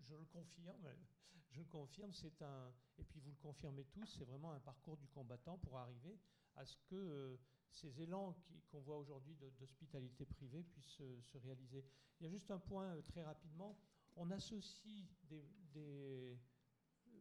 je, 0.03 0.15
le 0.15 0.25
confirme, 0.25 0.89
je 1.51 1.61
le 1.61 1.67
confirme, 1.67 2.13
c'est 2.13 2.41
un, 2.41 2.73
et 2.99 3.05
puis 3.05 3.21
vous 3.21 3.31
le 3.31 3.37
confirmez 3.37 3.85
tous, 3.85 4.07
c'est 4.07 4.25
vraiment 4.25 4.53
un 4.53 4.61
parcours 4.61 4.97
du 4.97 5.09
combattant 5.09 5.59
pour 5.59 5.79
arriver 5.79 6.19
à 6.57 6.65
ce 6.65 6.77
que 6.89 6.95
euh, 6.95 7.37
ces 7.71 8.01
élans 8.01 8.35
qu'on 8.71 8.81
voit 8.81 8.97
aujourd'hui 8.97 9.37
d'hospitalité 9.59 10.25
privée 10.25 10.63
puissent 10.63 11.03
se 11.21 11.39
réaliser. 11.39 11.85
Il 12.21 12.25
y 12.25 12.27
a 12.27 12.31
juste 12.31 12.51
un 12.51 12.59
point 12.59 12.95
euh, 12.95 13.03
très 13.03 13.23
rapidement, 13.23 13.79
on 14.17 14.31
associe 14.31 15.07
des, 15.75 16.39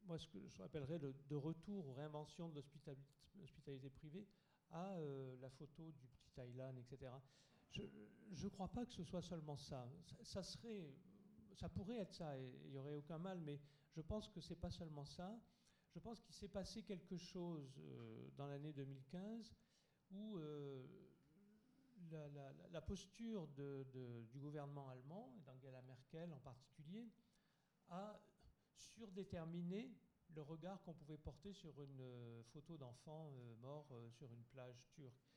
moi 0.03 0.17
ce 0.17 0.27
que 0.27 0.39
j'appellerais 0.47 0.99
de 0.99 1.35
retour 1.35 1.87
ou 1.87 1.93
réinvention 1.93 2.49
de 2.49 2.55
l'hospitalité 2.55 3.89
privée 3.89 4.27
à 4.71 4.93
euh, 4.95 5.35
la 5.41 5.49
photo 5.49 5.91
du 5.91 6.07
petit 6.07 6.31
Thaïlande, 6.31 6.77
etc. 6.79 7.11
Je 7.71 8.43
ne 8.43 8.49
crois 8.49 8.67
pas 8.67 8.85
que 8.85 8.93
ce 8.93 9.03
soit 9.03 9.21
seulement 9.21 9.57
ça. 9.57 9.89
ça. 10.23 10.43
serait, 10.43 10.93
ça 11.53 11.69
pourrait 11.69 11.97
être 11.97 12.13
ça, 12.13 12.37
il 12.37 12.71
n'y 12.71 12.77
aurait 12.77 12.95
aucun 12.95 13.17
mal, 13.17 13.39
mais 13.39 13.59
je 13.91 14.01
pense 14.01 14.29
que 14.29 14.41
ce 14.41 14.49
n'est 14.49 14.59
pas 14.59 14.71
seulement 14.71 15.05
ça. 15.05 15.39
Je 15.93 15.99
pense 15.99 16.21
qu'il 16.21 16.33
s'est 16.33 16.47
passé 16.47 16.83
quelque 16.83 17.17
chose 17.17 17.79
euh, 17.79 18.29
dans 18.37 18.47
l'année 18.47 18.71
2015 18.71 19.53
où 20.11 20.37
euh, 20.37 20.85
la, 22.71 22.81
posture 22.81 23.47
du 23.47 24.39
gouvernement 24.39 24.89
allemand, 24.89 25.33
et 25.37 25.41
d'Angela 25.41 25.81
Merkel 25.81 26.31
en 26.33 26.39
particulier, 26.39 27.09
a 27.89 28.19
surdéterminé 28.75 29.93
le 30.35 30.41
regard 30.41 30.81
qu'on 30.81 30.93
pouvait 30.93 31.17
porter 31.17 31.53
sur 31.53 31.81
une 31.81 32.01
euh, 32.01 32.43
photo 32.53 32.77
d'enfant 32.77 33.31
euh, 33.33 33.55
mort 33.61 33.87
euh, 33.91 34.09
sur 34.11 34.31
une 34.33 34.43
plage 34.45 34.83
turque. 34.89 35.27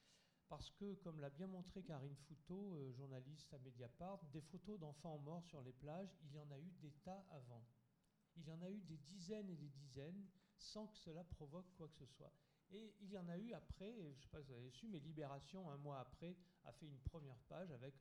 Parce 0.49 0.71
que, 0.71 0.95
comme 0.95 1.21
l'a 1.21 1.31
bien 1.31 1.47
montré 1.47 1.83
Karine 1.83 2.17
Fouteau, 2.17 2.77
journaliste 2.93 3.53
à 3.55 3.59
Mediapart, 3.59 4.23
des 4.27 4.43
photos 4.43 4.79
d'enfants 4.79 5.19
morts 5.19 5.45
sur 5.45 5.63
les 5.63 5.73
plages, 5.73 6.15
il 6.23 6.33
y 6.33 6.39
en 6.39 6.51
a 6.51 6.59
eu 6.59 6.71
des 6.83 6.93
tas 7.03 7.25
avant. 7.31 7.65
Il 8.37 8.47
y 8.47 8.53
en 8.53 8.61
a 8.61 8.71
eu 8.71 8.83
des 8.83 8.99
dizaines 8.99 9.49
et 9.49 9.57
des 9.57 9.71
dizaines 9.71 10.27
sans 10.59 10.87
que 10.89 10.99
cela 10.99 11.25
provoque 11.25 11.73
quoi 11.77 11.89
que 11.89 11.97
ce 11.97 12.07
soit. 12.07 12.33
Et 12.71 12.95
il 13.01 13.11
y 13.11 13.17
en 13.17 13.29
a 13.29 13.39
eu 13.39 13.53
après, 13.55 13.95
je 13.97 14.09
ne 14.09 14.15
sais 14.21 14.29
pas 14.29 14.43
si 14.43 14.49
vous 14.49 14.53
avez 14.53 14.71
su, 14.71 14.87
mais 14.87 15.01
Libération, 15.01 15.71
un 15.71 15.79
mois 15.79 15.99
après, 15.99 16.37
a 16.65 16.73
fait 16.73 16.87
une 16.87 17.01
première 17.01 17.41
page 17.49 17.71
avec 17.71 17.95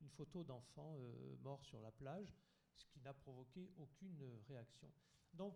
une 0.00 0.10
photo 0.10 0.42
d'enfants 0.42 0.98
morts 1.42 1.64
sur 1.64 1.80
la 1.80 1.92
plage, 1.92 2.34
ce 2.74 2.86
qui 2.86 3.00
n'a 3.00 3.14
provoqué 3.14 3.70
aucune 3.78 4.20
réaction. 4.48 4.90
Donc, 5.32 5.54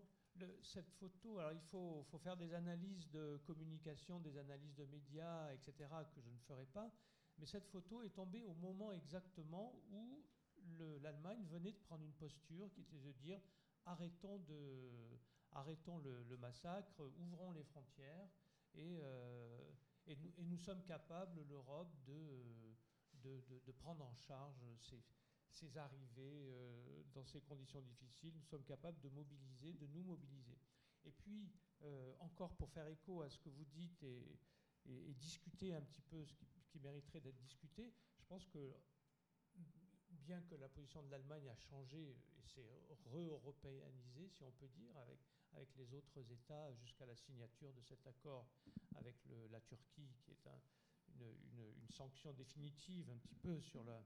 cette 0.62 0.90
photo, 0.92 1.38
alors 1.38 1.52
il 1.52 1.60
faut, 1.60 2.04
faire 2.18 2.36
des 2.36 2.52
analyses 2.54 3.08
de 3.10 3.40
communication, 3.44 4.20
des 4.20 4.36
analyses 4.36 4.74
de 4.74 4.84
médias, 4.86 5.52
etc., 5.52 5.72
que 6.14 6.20
je 6.20 6.30
ne 6.30 6.38
ferai 6.38 6.66
pas, 6.66 6.90
mais 7.38 7.46
cette 7.46 7.66
photo 7.66 8.02
est 8.02 8.10
tombée 8.10 8.42
au 8.42 8.54
moment 8.54 8.92
exactement 8.92 9.74
où 9.90 10.24
l'Allemagne 11.02 11.44
venait 11.46 11.72
de 11.72 11.78
prendre 11.78 12.04
une 12.04 12.12
posture 12.14 12.70
qui 12.72 12.82
était 12.82 12.98
de 12.98 13.12
dire 13.12 13.40
arrêtons, 13.86 14.38
le, 15.98 16.36
massacre, 16.36 17.00
ouvrons 17.18 17.52
les 17.52 17.64
frontières, 17.64 18.28
et, 18.74 18.98
euh, 19.02 19.70
et, 20.06 20.16
nous, 20.44 20.58
sommes 20.58 20.82
capables, 20.84 21.42
l'Europe, 21.48 21.94
de, 22.06 22.44
de, 23.22 23.72
prendre 23.72 24.04
en 24.04 24.14
charge 24.14 24.64
ces, 24.80 25.02
ces 25.50 25.76
arrivées 25.76 26.52
euh, 26.52 27.02
dans 27.12 27.24
ces 27.24 27.40
conditions 27.40 27.80
difficiles, 27.80 28.34
nous 28.34 28.44
sommes 28.44 28.64
capables 28.64 29.00
de 29.00 29.08
mobiliser, 29.08 29.72
de 29.74 29.86
nous 29.86 30.02
mobiliser. 30.02 30.58
Et 31.04 31.12
puis, 31.12 31.50
euh, 31.82 32.14
encore 32.20 32.54
pour 32.56 32.70
faire 32.70 32.86
écho 32.88 33.22
à 33.22 33.30
ce 33.30 33.38
que 33.38 33.48
vous 33.48 33.64
dites 33.64 34.02
et, 34.02 34.38
discuter 35.20 35.74
un 35.74 35.82
petit 35.82 36.00
peu 36.00 36.24
ce 36.24 36.32
qui, 36.70 36.78
mériterait 36.80 37.20
d'être 37.20 37.38
discuté, 37.40 37.92
je 38.16 38.24
pense 38.26 38.46
que 38.46 38.74
bien 40.08 40.40
que 40.42 40.54
la 40.54 40.68
position 40.68 41.02
de 41.02 41.10
l'Allemagne 41.10 41.46
a 41.50 41.56
changé 41.56 42.16
et 42.38 42.42
s'est 42.42 42.70
re-européanisée, 43.04 44.28
si 44.28 44.44
on 44.44 44.52
peut 44.52 44.68
dire, 44.68 44.96
avec, 44.96 45.18
les 45.76 45.92
autres 45.92 46.30
États 46.30 46.72
jusqu'à 46.74 47.04
la 47.04 47.16
signature 47.16 47.72
de 47.74 47.82
cet 47.82 48.06
accord 48.06 48.46
avec 48.94 49.16
la 49.50 49.60
Turquie, 49.60 50.14
qui 50.20 50.30
est 50.30 50.46
une, 51.18 51.88
sanction 51.90 52.32
définitive 52.32 53.10
un 53.10 53.16
petit 53.18 53.34
peu 53.34 53.60
sur 53.60 53.82
la, 53.82 54.02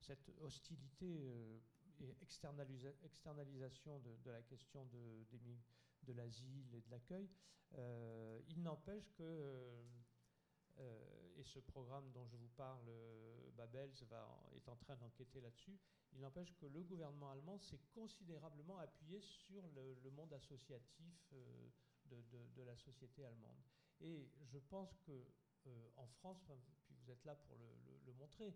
cette 0.00 0.30
hostilité 0.40 1.20
euh, 1.22 1.58
et 2.00 2.16
externalisation 2.22 4.00
de, 4.00 4.30
la 4.30 4.42
question 4.42 4.84
de, 4.86 6.12
l'asile 6.12 6.74
et 6.74 6.80
de 6.80 6.90
l'accueil, 6.90 7.28
euh, 7.74 8.40
il 8.48 8.62
n'empêche 8.62 9.10
que, 9.12 9.22
euh, 10.78 11.32
et 11.36 11.44
ce 11.44 11.60
programme 11.60 12.10
dont 12.12 12.26
je 12.26 12.36
vous 12.36 12.50
parle, 12.56 12.90
Babels, 13.56 13.92
est 14.56 14.68
en 14.68 14.76
train 14.76 14.96
d'enquêter 14.96 15.40
là-dessus, 15.40 15.78
il 16.12 16.20
n'empêche 16.20 16.54
que 16.56 16.66
le 16.66 16.82
gouvernement 16.82 17.30
allemand 17.30 17.58
s'est 17.58 17.80
considérablement 17.92 18.78
appuyé 18.78 19.20
sur 19.20 19.62
le, 19.74 20.10
monde 20.10 20.32
associatif 20.32 21.32
de, 22.06 22.62
la 22.62 22.76
société 22.76 23.24
allemande. 23.24 23.62
Et 24.00 24.30
je 24.42 24.58
pense 24.58 24.96
que 25.06 25.26
en 25.96 26.06
France, 26.06 26.42
puis 26.84 26.94
vous 26.94 27.10
êtes 27.10 27.24
là 27.24 27.34
pour 27.34 27.56
le 27.58 28.12
montrer, 28.12 28.54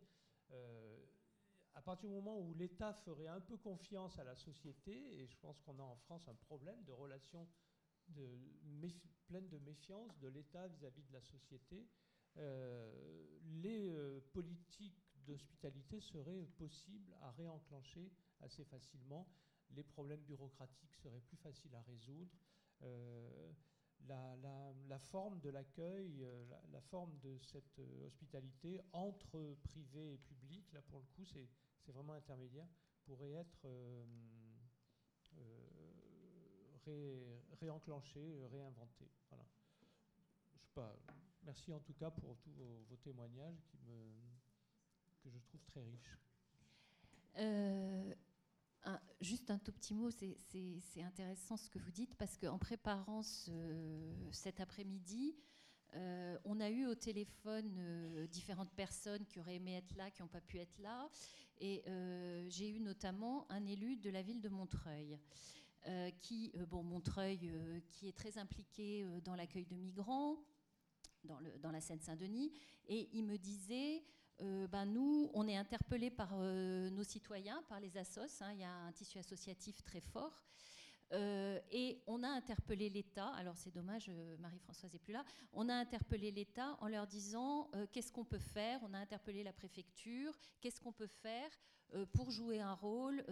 à 1.79 1.81
partir 1.81 2.09
du 2.09 2.15
moment 2.17 2.37
où 2.41 2.55
l'État 2.55 2.93
ferait 2.93 3.29
un 3.29 3.41
peu 3.41 3.57
confiance 3.57 4.19
à 4.19 4.25
la 4.25 4.35
société, 4.35 4.93
et 5.17 5.29
je 5.29 5.37
pense 5.37 5.61
qu'on 5.61 5.79
a 5.79 5.83
en 5.83 5.95
France 5.95 6.27
un 6.27 6.35
problème 6.35 6.83
de 6.83 6.91
relation 6.91 7.47
pleine 9.27 9.49
de 9.49 9.59
méfiance 9.59 10.19
de 10.19 10.27
l'État 10.27 10.67
vis-à-vis 10.67 11.05
de 11.05 11.13
la 11.13 11.21
société, 11.21 11.87
euh, 12.37 12.91
les 13.63 13.91
euh, 13.91 14.21
politiques 14.33 15.05
d'hospitalité 15.25 16.01
seraient 16.01 16.47
possibles 16.57 17.15
à 17.21 17.31
réenclencher 17.31 18.11
assez 18.41 18.65
facilement, 18.65 19.29
les 19.71 19.85
problèmes 19.85 20.23
bureaucratiques 20.23 20.97
seraient 20.97 21.21
plus 21.21 21.37
faciles 21.37 21.75
à 21.77 21.83
résoudre. 21.83 22.33
Euh, 22.83 23.53
la, 24.09 24.99
forme 24.99 25.39
de 25.41 25.51
l'accueil, 25.51 26.27
la, 26.49 26.61
la, 26.73 26.81
forme 26.81 27.17
de 27.19 27.39
cette 27.39 27.81
hospitalité 28.05 28.81
entre 28.93 29.57
privé 29.65 30.15
et 30.15 30.19
public, 30.19 30.73
là 30.73 30.83
pour 30.83 31.01
le 31.01 31.07
coup, 31.15 31.25
c'est 31.25 31.49
c'est 31.89 31.95
vraiment 31.95 32.13
intermédiaire, 32.13 32.69
pourrait 33.07 33.33
être 33.33 33.65
euh, 33.65 34.05
euh, 36.87 37.41
réenclenché, 37.63 38.45
réinventé. 38.53 39.09
Voilà. 39.31 39.47
Je 40.55 40.59
sais 40.61 40.71
pas, 40.75 40.95
merci 41.45 41.73
en 41.73 41.81
tout 41.81 41.95
cas 41.95 42.11
pour 42.11 42.37
tous 42.37 42.53
vos, 42.53 42.97
témoignages 43.03 43.65
que 45.23 45.31
je 45.31 45.39
trouve 45.39 45.65
très 45.65 45.83
riches. 45.83 46.19
Euh, 47.39 48.15
juste 49.23 49.51
un 49.51 49.59
tout 49.59 49.73
petit 49.73 49.95
mot, 49.95 50.11
c'est 50.11 51.03
intéressant 51.03 51.57
ce 51.57 51.71
que 51.71 51.79
vous 51.79 51.91
dites 51.91 52.15
parce 52.17 52.37
qu'en 52.37 52.59
préparant 52.59 53.23
cet 53.23 54.61
après-midi, 54.61 55.35
euh, 55.95 56.39
on 56.45 56.61
a 56.61 56.69
eu 56.69 56.87
au 56.87 56.95
téléphone 56.95 57.75
euh, 57.79 58.27
différentes 58.27 58.71
personnes 58.73 59.25
qui 59.25 59.41
auraient 59.41 59.57
aimé 59.57 59.77
être 59.77 59.97
là, 59.97 60.11
qui 60.11 60.23
n'ont 60.23 60.29
pas 60.29 60.41
pu 60.41 60.59
être 60.59 60.79
là. 60.79 61.09
Et 61.61 61.83
euh, 61.89 62.47
j'ai 62.49 62.69
eu 62.69 62.81
notamment 62.81 63.51
un 63.51 63.67
élu 63.67 63.97
de 63.97 64.11
la 64.11 64.23
ville 64.23 64.41
de 64.41 64.49
Montreuil. 64.49 65.19
qui, 66.21 66.53
bon, 66.69 66.83
Montreuil, 66.83 67.51
qui 67.91 68.09
est 68.09 68.17
très 68.17 68.37
impliqué 68.37 69.07
dans 69.25 69.35
l'accueil 69.35 69.65
de 69.65 69.75
migrants 69.75 70.37
dans, 71.25 71.71
la 71.71 71.81
Seine-Saint-Denis, 71.81 72.53
et 72.87 73.09
il 73.13 73.25
me 73.25 73.39
disait 73.39 74.05
ben 74.39 74.85
nous, 74.85 75.31
on 75.33 75.49
est 75.49 75.57
interpellés 75.57 76.11
par 76.11 76.37
nos 76.37 77.05
citoyens, 77.05 77.63
par 77.69 77.81
les 77.81 77.97
assos. 77.97 78.43
Hein, 78.43 78.53
il 78.53 78.61
y 78.61 78.65
a 78.65 78.73
un 78.73 78.93
tissu 78.93 79.19
associatif 79.19 79.83
très 79.83 80.01
fort. 80.01 80.45
Euh, 81.13 81.59
et 81.71 82.03
on 82.07 82.23
a 82.23 82.29
interpellé 82.29 82.91
l'État, 82.91 83.29
alors 83.35 83.57
c'est 83.57 83.71
dommage, 83.71 84.07
euh, 84.11 84.37
Marie-Françoise 84.39 84.93
n'est 84.93 84.99
plus 84.99 85.13
là, 85.13 85.25
on 85.53 85.69
a 85.69 85.75
interpellé 85.75 86.31
l'État 86.31 86.77
en 86.81 86.89
leur 86.89 87.07
disant 87.07 87.71
euh, 87.75 87.87
qu'est-ce 87.91 88.13
qu'on 88.13 88.27
peut 88.27 88.39
faire, 88.39 88.81
on 88.83 88.93
a 88.93 88.99
interpellé 88.99 89.43
la 89.43 89.53
préfecture, 89.53 90.37
qu'est-ce 90.61 90.81
qu'on 90.81 90.93
peut 90.93 91.07
faire 91.07 91.51
pour 92.13 92.31
jouer 92.31 92.61
un 92.61 92.75
rôle 92.75 93.25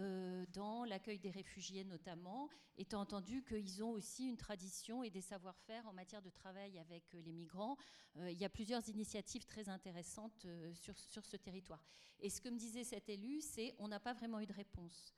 dans 0.51 0.83
l'accueil 0.83 1.19
des 1.19 1.29
réfugiés 1.29 1.83
notamment, 1.83 2.49
étant 2.75 3.01
entendu 3.01 3.43
qu'ils 3.43 3.83
ont 3.83 3.91
aussi 3.91 4.27
une 4.27 4.35
tradition 4.35 5.03
et 5.03 5.11
des 5.11 5.21
savoir-faire 5.21 5.87
en 5.87 5.93
matière 5.93 6.23
de 6.23 6.31
travail 6.31 6.79
avec 6.79 7.03
les 7.13 7.33
migrants. 7.33 7.77
il 8.15 8.35
y 8.39 8.45
a 8.45 8.49
plusieurs 8.49 8.89
initiatives 8.89 9.45
très 9.45 9.69
intéressantes 9.69 10.47
sur, 10.73 10.97
sur, 10.97 11.23
ce 11.23 11.37
territoire. 11.37 11.85
Et 12.19 12.31
ce 12.31 12.41
que 12.41 12.49
me 12.49 12.57
disait 12.57 12.83
cet 12.83 13.09
élu, 13.09 13.41
c'est 13.41 13.75
on 13.77 13.89
n'a 13.89 13.99
pas 13.99 14.15
vraiment 14.15 14.39
eu 14.39 14.47
de 14.47 14.53
réponse 14.53 15.13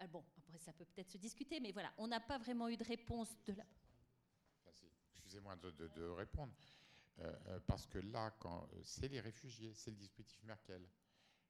ah 0.00 0.06
bon, 0.06 0.24
après 0.38 0.58
ça 0.58 0.72
peut 0.72 0.84
peut-être 0.84 1.10
se 1.10 1.18
discuter, 1.18 1.60
mais 1.60 1.72
voilà, 1.72 1.92
on 1.98 2.08
n'a 2.08 2.20
pas 2.20 2.38
vraiment 2.38 2.68
eu 2.68 2.76
de 2.76 2.84
réponse 2.84 3.36
de 3.44 3.52
la. 3.52 3.64
Excusez-moi 5.14 5.56
de, 5.56 6.08
répondre. 6.08 6.54
parce 7.66 7.86
que 7.86 7.98
là, 7.98 8.34
c'est 8.82 9.08
les 9.08 9.20
réfugiés, 9.20 9.74
c'est 9.74 9.90
le 9.90 9.96
dispositif 9.96 10.42
Merkel. 10.44 10.88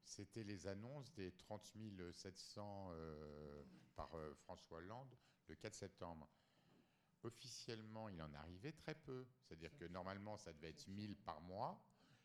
C'était 0.03 0.43
les 0.43 0.67
annonces 0.67 1.13
des 1.13 1.33
30 1.33 1.77
700 2.13 2.93
par 3.95 4.11
François 4.45 4.79
Hollande 4.79 5.15
le 5.49 5.57
4 5.57 5.75
septembre. 5.75 6.29
Officiellement, 7.23 8.09
il 8.09 8.23
en 8.23 8.33
arrivait 8.35 8.73
très 8.73 8.95
peu. 8.95 9.27
C'est-à-dire 9.41 9.75
que 9.77 9.85
normalement, 9.87 10.37
ça 10.37 10.53
devait 10.53 10.71
être 10.71 10.87
1000 10.87 11.17
par 11.17 11.41
mois. 11.43 11.83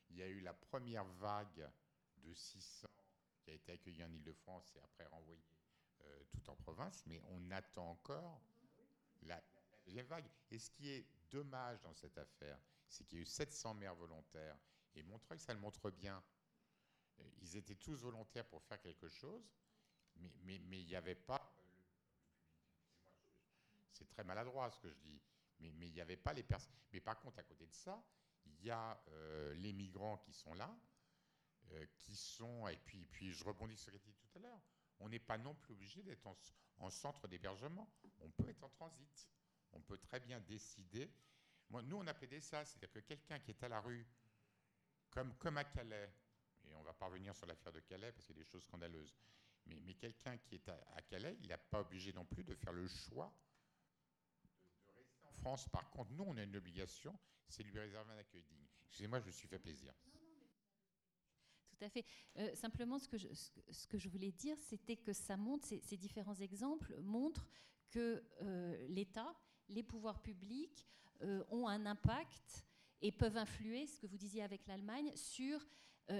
Il 0.10 0.18
y 0.18 0.22
a 0.22 0.28
eu 0.28 0.42
la 0.42 0.54
première 0.54 1.06
vague 1.06 1.70
de 2.18 2.34
600 2.34 2.88
qui 3.42 3.52
a 3.52 3.54
été 3.54 3.72
accueillie 3.72 4.04
en 4.04 4.12
Ile-de-France 4.12 4.74
et 4.76 4.80
après 4.80 5.06
renvoyée 5.08 5.53
euh, 6.06 6.24
tout 6.30 6.50
en 6.50 6.56
province, 6.56 7.04
mais 7.06 7.20
on 7.30 7.52
attend 7.52 7.92
encore 7.92 8.42
la, 9.24 9.42
deuxième 9.86 10.06
vague. 10.06 10.26
Et 10.52 10.60
ce 10.60 10.70
qui 10.70 10.90
est 10.90 11.06
dommage 11.30 11.82
dans 11.82 11.94
cette 11.94 12.18
affaire, 12.18 12.60
c'est 12.88 13.04
qu'il 13.06 13.18
y 13.18 13.22
a 13.22 13.24
eu 13.24 13.26
700 13.26 13.74
maires 13.74 13.96
volontaires. 13.96 14.58
Et 14.96 15.04
Montreuil, 15.04 15.40
ça 15.40 15.54
le 15.54 15.60
montre 15.60 15.90
bien. 15.92 16.24
Euh, 17.20 17.30
ils 17.42 17.58
étaient 17.58 17.76
tous 17.76 18.02
volontaires 18.02 18.46
pour 18.46 18.62
faire 18.64 18.80
quelque 18.80 19.10
chose, 19.10 19.44
mais 20.16 20.56
il 20.56 20.64
mais, 20.68 20.84
n'y 20.84 20.96
avait 20.96 21.16
pas 21.16 21.50
c'est 23.92 24.08
très 24.08 24.24
maladroit 24.24 24.72
ce 24.72 24.80
que 24.80 24.90
je 24.90 24.98
dis, 24.98 25.22
mais 25.60 25.88
il 25.88 25.94
n'y 25.94 26.02
avait 26.02 26.18
pas 26.18 26.34
les 26.34 26.42
personnes. 26.42 26.74
Mais 26.92 27.00
par 27.00 27.20
contre, 27.20 27.38
à 27.38 27.44
côté 27.44 27.68
de 27.68 27.74
ça, 27.74 28.04
il 28.46 28.66
y 28.66 28.72
a 28.72 29.00
euh, 29.10 29.54
les 29.56 29.72
migrants 29.72 30.18
qui 30.18 30.34
sont 30.34 30.54
là, 30.56 30.76
qui 31.98 32.16
sont, 32.16 32.68
et 32.68 32.78
puis, 32.78 33.06
puis 33.06 33.32
je 33.32 33.44
rebondis 33.44 33.78
sur 33.78 33.92
ce 33.92 33.98
que 33.98 34.04
dit 34.04 34.14
tout 34.14 34.38
à 34.38 34.40
l'heure, 34.40 34.62
on 35.00 35.10
n'est 35.10 35.20
pas 35.20 35.38
non 35.38 35.56
plus 35.56 35.74
obligé 35.74 36.02
d'être 36.04 36.26
en, 36.78 36.90
centre 36.90 37.28
d'hébergement, 37.28 37.90
on 38.22 38.30
peut 38.30 38.50
être 38.50 38.64
en 38.64 38.70
transit, 38.70 39.30
on 39.72 39.82
peut 39.82 39.98
très 39.98 40.20
bien 40.20 40.40
décider. 40.42 41.10
Moi, 41.70 41.82
nous, 41.82 41.98
on 41.98 42.08
appelait 42.08 42.42
ça, 42.42 42.66
c'est-à-dire 42.66 42.92
que 42.92 43.00
quelqu'un 43.00 43.40
qui 43.40 43.52
est 43.52 43.64
à 43.64 43.70
la 43.70 43.80
rue, 43.80 44.06
comme, 45.10 45.58
à 45.58 45.64
Calais, 45.64 46.12
et 46.66 46.76
on 46.76 46.84
va 46.84 46.94
pas 46.94 47.08
revenir 47.08 47.36
sur 47.36 47.46
l'affaire 47.46 47.72
de 47.72 47.80
Calais 47.82 48.12
parce 48.12 48.26
qu'il 48.26 48.36
y 48.36 48.40
a 48.40 48.44
des 48.44 48.50
choses 48.50 48.64
scandaleuses, 48.64 49.16
mais, 49.66 49.94
quelqu'un 49.94 50.38
qui 50.38 50.56
est 50.56 50.70
à, 50.70 51.02
Calais, 51.04 51.38
il 51.42 51.48
n'est 51.48 51.58
pas 51.58 51.82
obligé 51.82 52.12
non 52.12 52.26
plus 52.26 52.44
de 52.44 52.54
faire 52.56 52.74
le 52.74 52.88
choix 52.88 53.34
France, 55.44 55.68
par 55.68 55.90
contre, 55.90 56.12
nous, 56.14 56.24
on 56.24 56.38
a 56.38 56.44
une 56.44 56.56
obligation, 56.56 57.18
c'est 57.50 57.64
lui 57.64 57.78
réserver 57.78 58.14
un 58.14 58.18
accueil 58.18 58.44
digne. 58.44 58.66
Excusez-moi, 58.88 59.20
je 59.20 59.26
me 59.26 59.32
suis 59.32 59.48
fait 59.48 59.60
plaisir. 59.60 59.94
Tout 61.84 61.88
à 61.88 61.90
fait. 61.90 62.06
Euh, 62.38 62.56
simplement, 62.56 62.98
ce 62.98 63.10
que, 63.10 63.98
je, 63.98 64.08
voulais 64.08 64.32
dire, 64.32 64.56
c'était 64.62 64.96
que 64.96 65.12
ça 65.12 65.36
montre, 65.36 65.68
ces, 65.68 65.98
différents 65.98 66.36
exemples 66.36 66.98
montrent 67.02 67.46
que 67.90 68.24
euh, 68.42 68.88
l'État, 68.88 69.36
les 69.68 69.84
pouvoirs 69.84 70.22
publics 70.22 70.88
euh, 71.24 71.44
ont 71.52 71.68
un 71.68 71.86
impact 71.86 72.66
et 73.02 73.12
peuvent 73.12 73.36
influer, 73.36 73.86
ce 73.86 74.00
que 74.00 74.08
vous 74.08 74.18
disiez 74.18 74.44
avec 74.44 74.66
l'Allemagne, 74.66 75.12
sur 75.16 75.66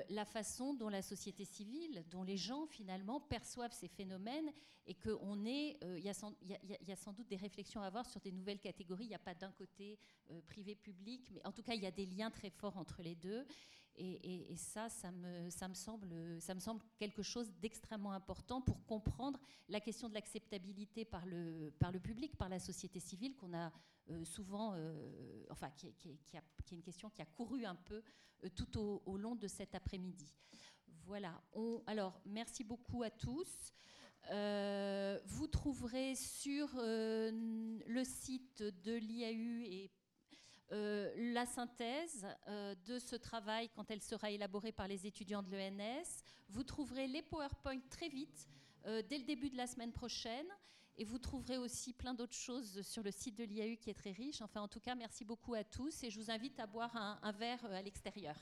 la 0.10 0.24
façon 0.24 0.74
dont 0.74 0.88
la 0.88 1.02
société 1.02 1.44
civile, 1.44 2.06
dont 2.10 2.24
les 2.24 2.38
gens 2.38 2.66
finalement 2.66 3.20
perçoivent 3.20 3.74
ces 3.74 3.90
phénomènes 3.90 4.50
et 4.88 4.94
qu'il 4.94 5.12
est, 5.46 5.78
il 5.82 6.04
y, 6.04 6.10
a 6.10 6.96
sans 6.96 7.12
doute 7.12 7.28
des 7.28 7.36
réflexions 7.36 7.82
à 7.82 7.88
avoir 7.88 8.06
sur 8.06 8.22
des 8.22 8.32
nouvelles 8.32 8.62
catégories. 8.62 9.04
Il 9.04 9.10
n'y 9.10 9.16
a 9.16 9.20
pas 9.20 9.36
d'un 9.36 9.52
côté 9.52 10.00
privé-public, 10.46 11.30
mais 11.34 11.46
en 11.46 11.52
tout 11.52 11.64
cas 11.64 11.74
il 11.74 11.82
y 11.82 11.86
a 11.86 11.92
des 11.92 12.06
liens 12.06 12.32
très 12.32 12.50
forts 12.50 12.78
entre 12.78 13.02
les 13.02 13.16
deux. 13.16 13.46
Et, 13.96 14.56
ça, 14.58 14.90
ça 14.90 15.12
me, 15.12 15.50
semble, 15.50 16.42
ça 16.42 16.56
me 16.56 16.60
semble 16.60 16.82
quelque 16.98 17.22
chose 17.22 17.52
d'extrêmement 17.62 18.12
important 18.12 18.62
pour 18.62 18.84
comprendre 18.86 19.40
la 19.70 19.80
question 19.80 20.10
de 20.10 20.16
l'acceptabilité 20.16 21.06
par 21.06 21.26
le, 21.26 21.72
public, 22.02 22.36
par 22.36 22.50
la 22.50 22.60
société 22.60 23.00
civile, 23.00 23.36
qu'on 23.36 23.54
a 23.54 23.72
euh, 24.10 24.26
souvent, 24.26 24.74
euh, 24.74 25.46
enfin, 25.52 25.70
qui, 25.72 25.88
est 25.88 26.72
une 26.72 26.82
question 26.82 27.10
qui 27.10 27.22
a 27.22 27.26
couru 27.26 27.66
un 27.66 27.76
peu 27.76 28.02
euh, 28.44 28.50
tout 28.56 28.80
au, 28.80 29.18
long 29.18 29.36
de 29.36 29.48
cet 29.48 29.76
après-midi. 29.76 30.34
Voilà. 31.06 31.42
Alors, 31.86 32.20
merci 32.26 32.64
beaucoup 32.64 33.04
à 33.04 33.12
tous. 33.12 33.74
vous 35.26 35.48
trouverez 35.48 36.16
sur 36.16 36.70
le 36.76 38.04
site 38.04 38.64
de 38.64 38.94
l'IAU 38.94 39.62
et 39.66 39.92
la 40.74 41.46
synthèse 41.46 42.26
de 42.86 43.00
ce 43.00 43.16
travail 43.16 43.70
quand 43.76 43.90
elle 43.92 44.02
sera 44.02 44.32
élaborée 44.32 44.72
par 44.72 44.88
les 44.88 45.06
étudiants 45.06 45.44
de 45.44 45.52
l'ENS. 45.52 46.24
Vous 46.50 46.64
trouverez 46.64 47.08
les 47.08 47.22
PowerPoint 47.22 47.80
très 47.90 48.10
vite, 48.10 48.48
dès 48.84 49.18
le 49.18 49.26
début 49.26 49.50
de 49.50 49.58
la 49.58 49.68
semaine 49.68 49.92
prochaine. 49.92 50.48
Et 50.98 51.06
vous 51.06 51.18
trouverez 51.18 51.58
aussi 51.58 51.92
plein 51.92 52.14
d'autres 52.14 52.36
choses 52.36 52.82
sur 52.84 53.02
le 53.02 53.12
site 53.12 53.36
de 53.36 53.44
l'IAU 53.44 53.78
qui 53.78 53.90
est 53.90 53.96
très 53.96 54.12
riche. 54.12 54.42
Enfin, 54.42 54.62
en 54.62 54.68
tout 54.68 54.80
cas, 54.80 54.94
merci 54.94 55.26
beaucoup 55.26 55.56
à 55.56 55.64
tous 55.64 56.04
et 56.04 56.12
je 56.12 56.20
vous 56.20 56.30
invite 56.30 56.60
à 56.60 56.68
boire 56.68 56.96
un, 56.96 57.32
verre 57.32 57.66
euh, 57.66 57.80
à 57.80 57.82
l'extérieur. 57.82 58.36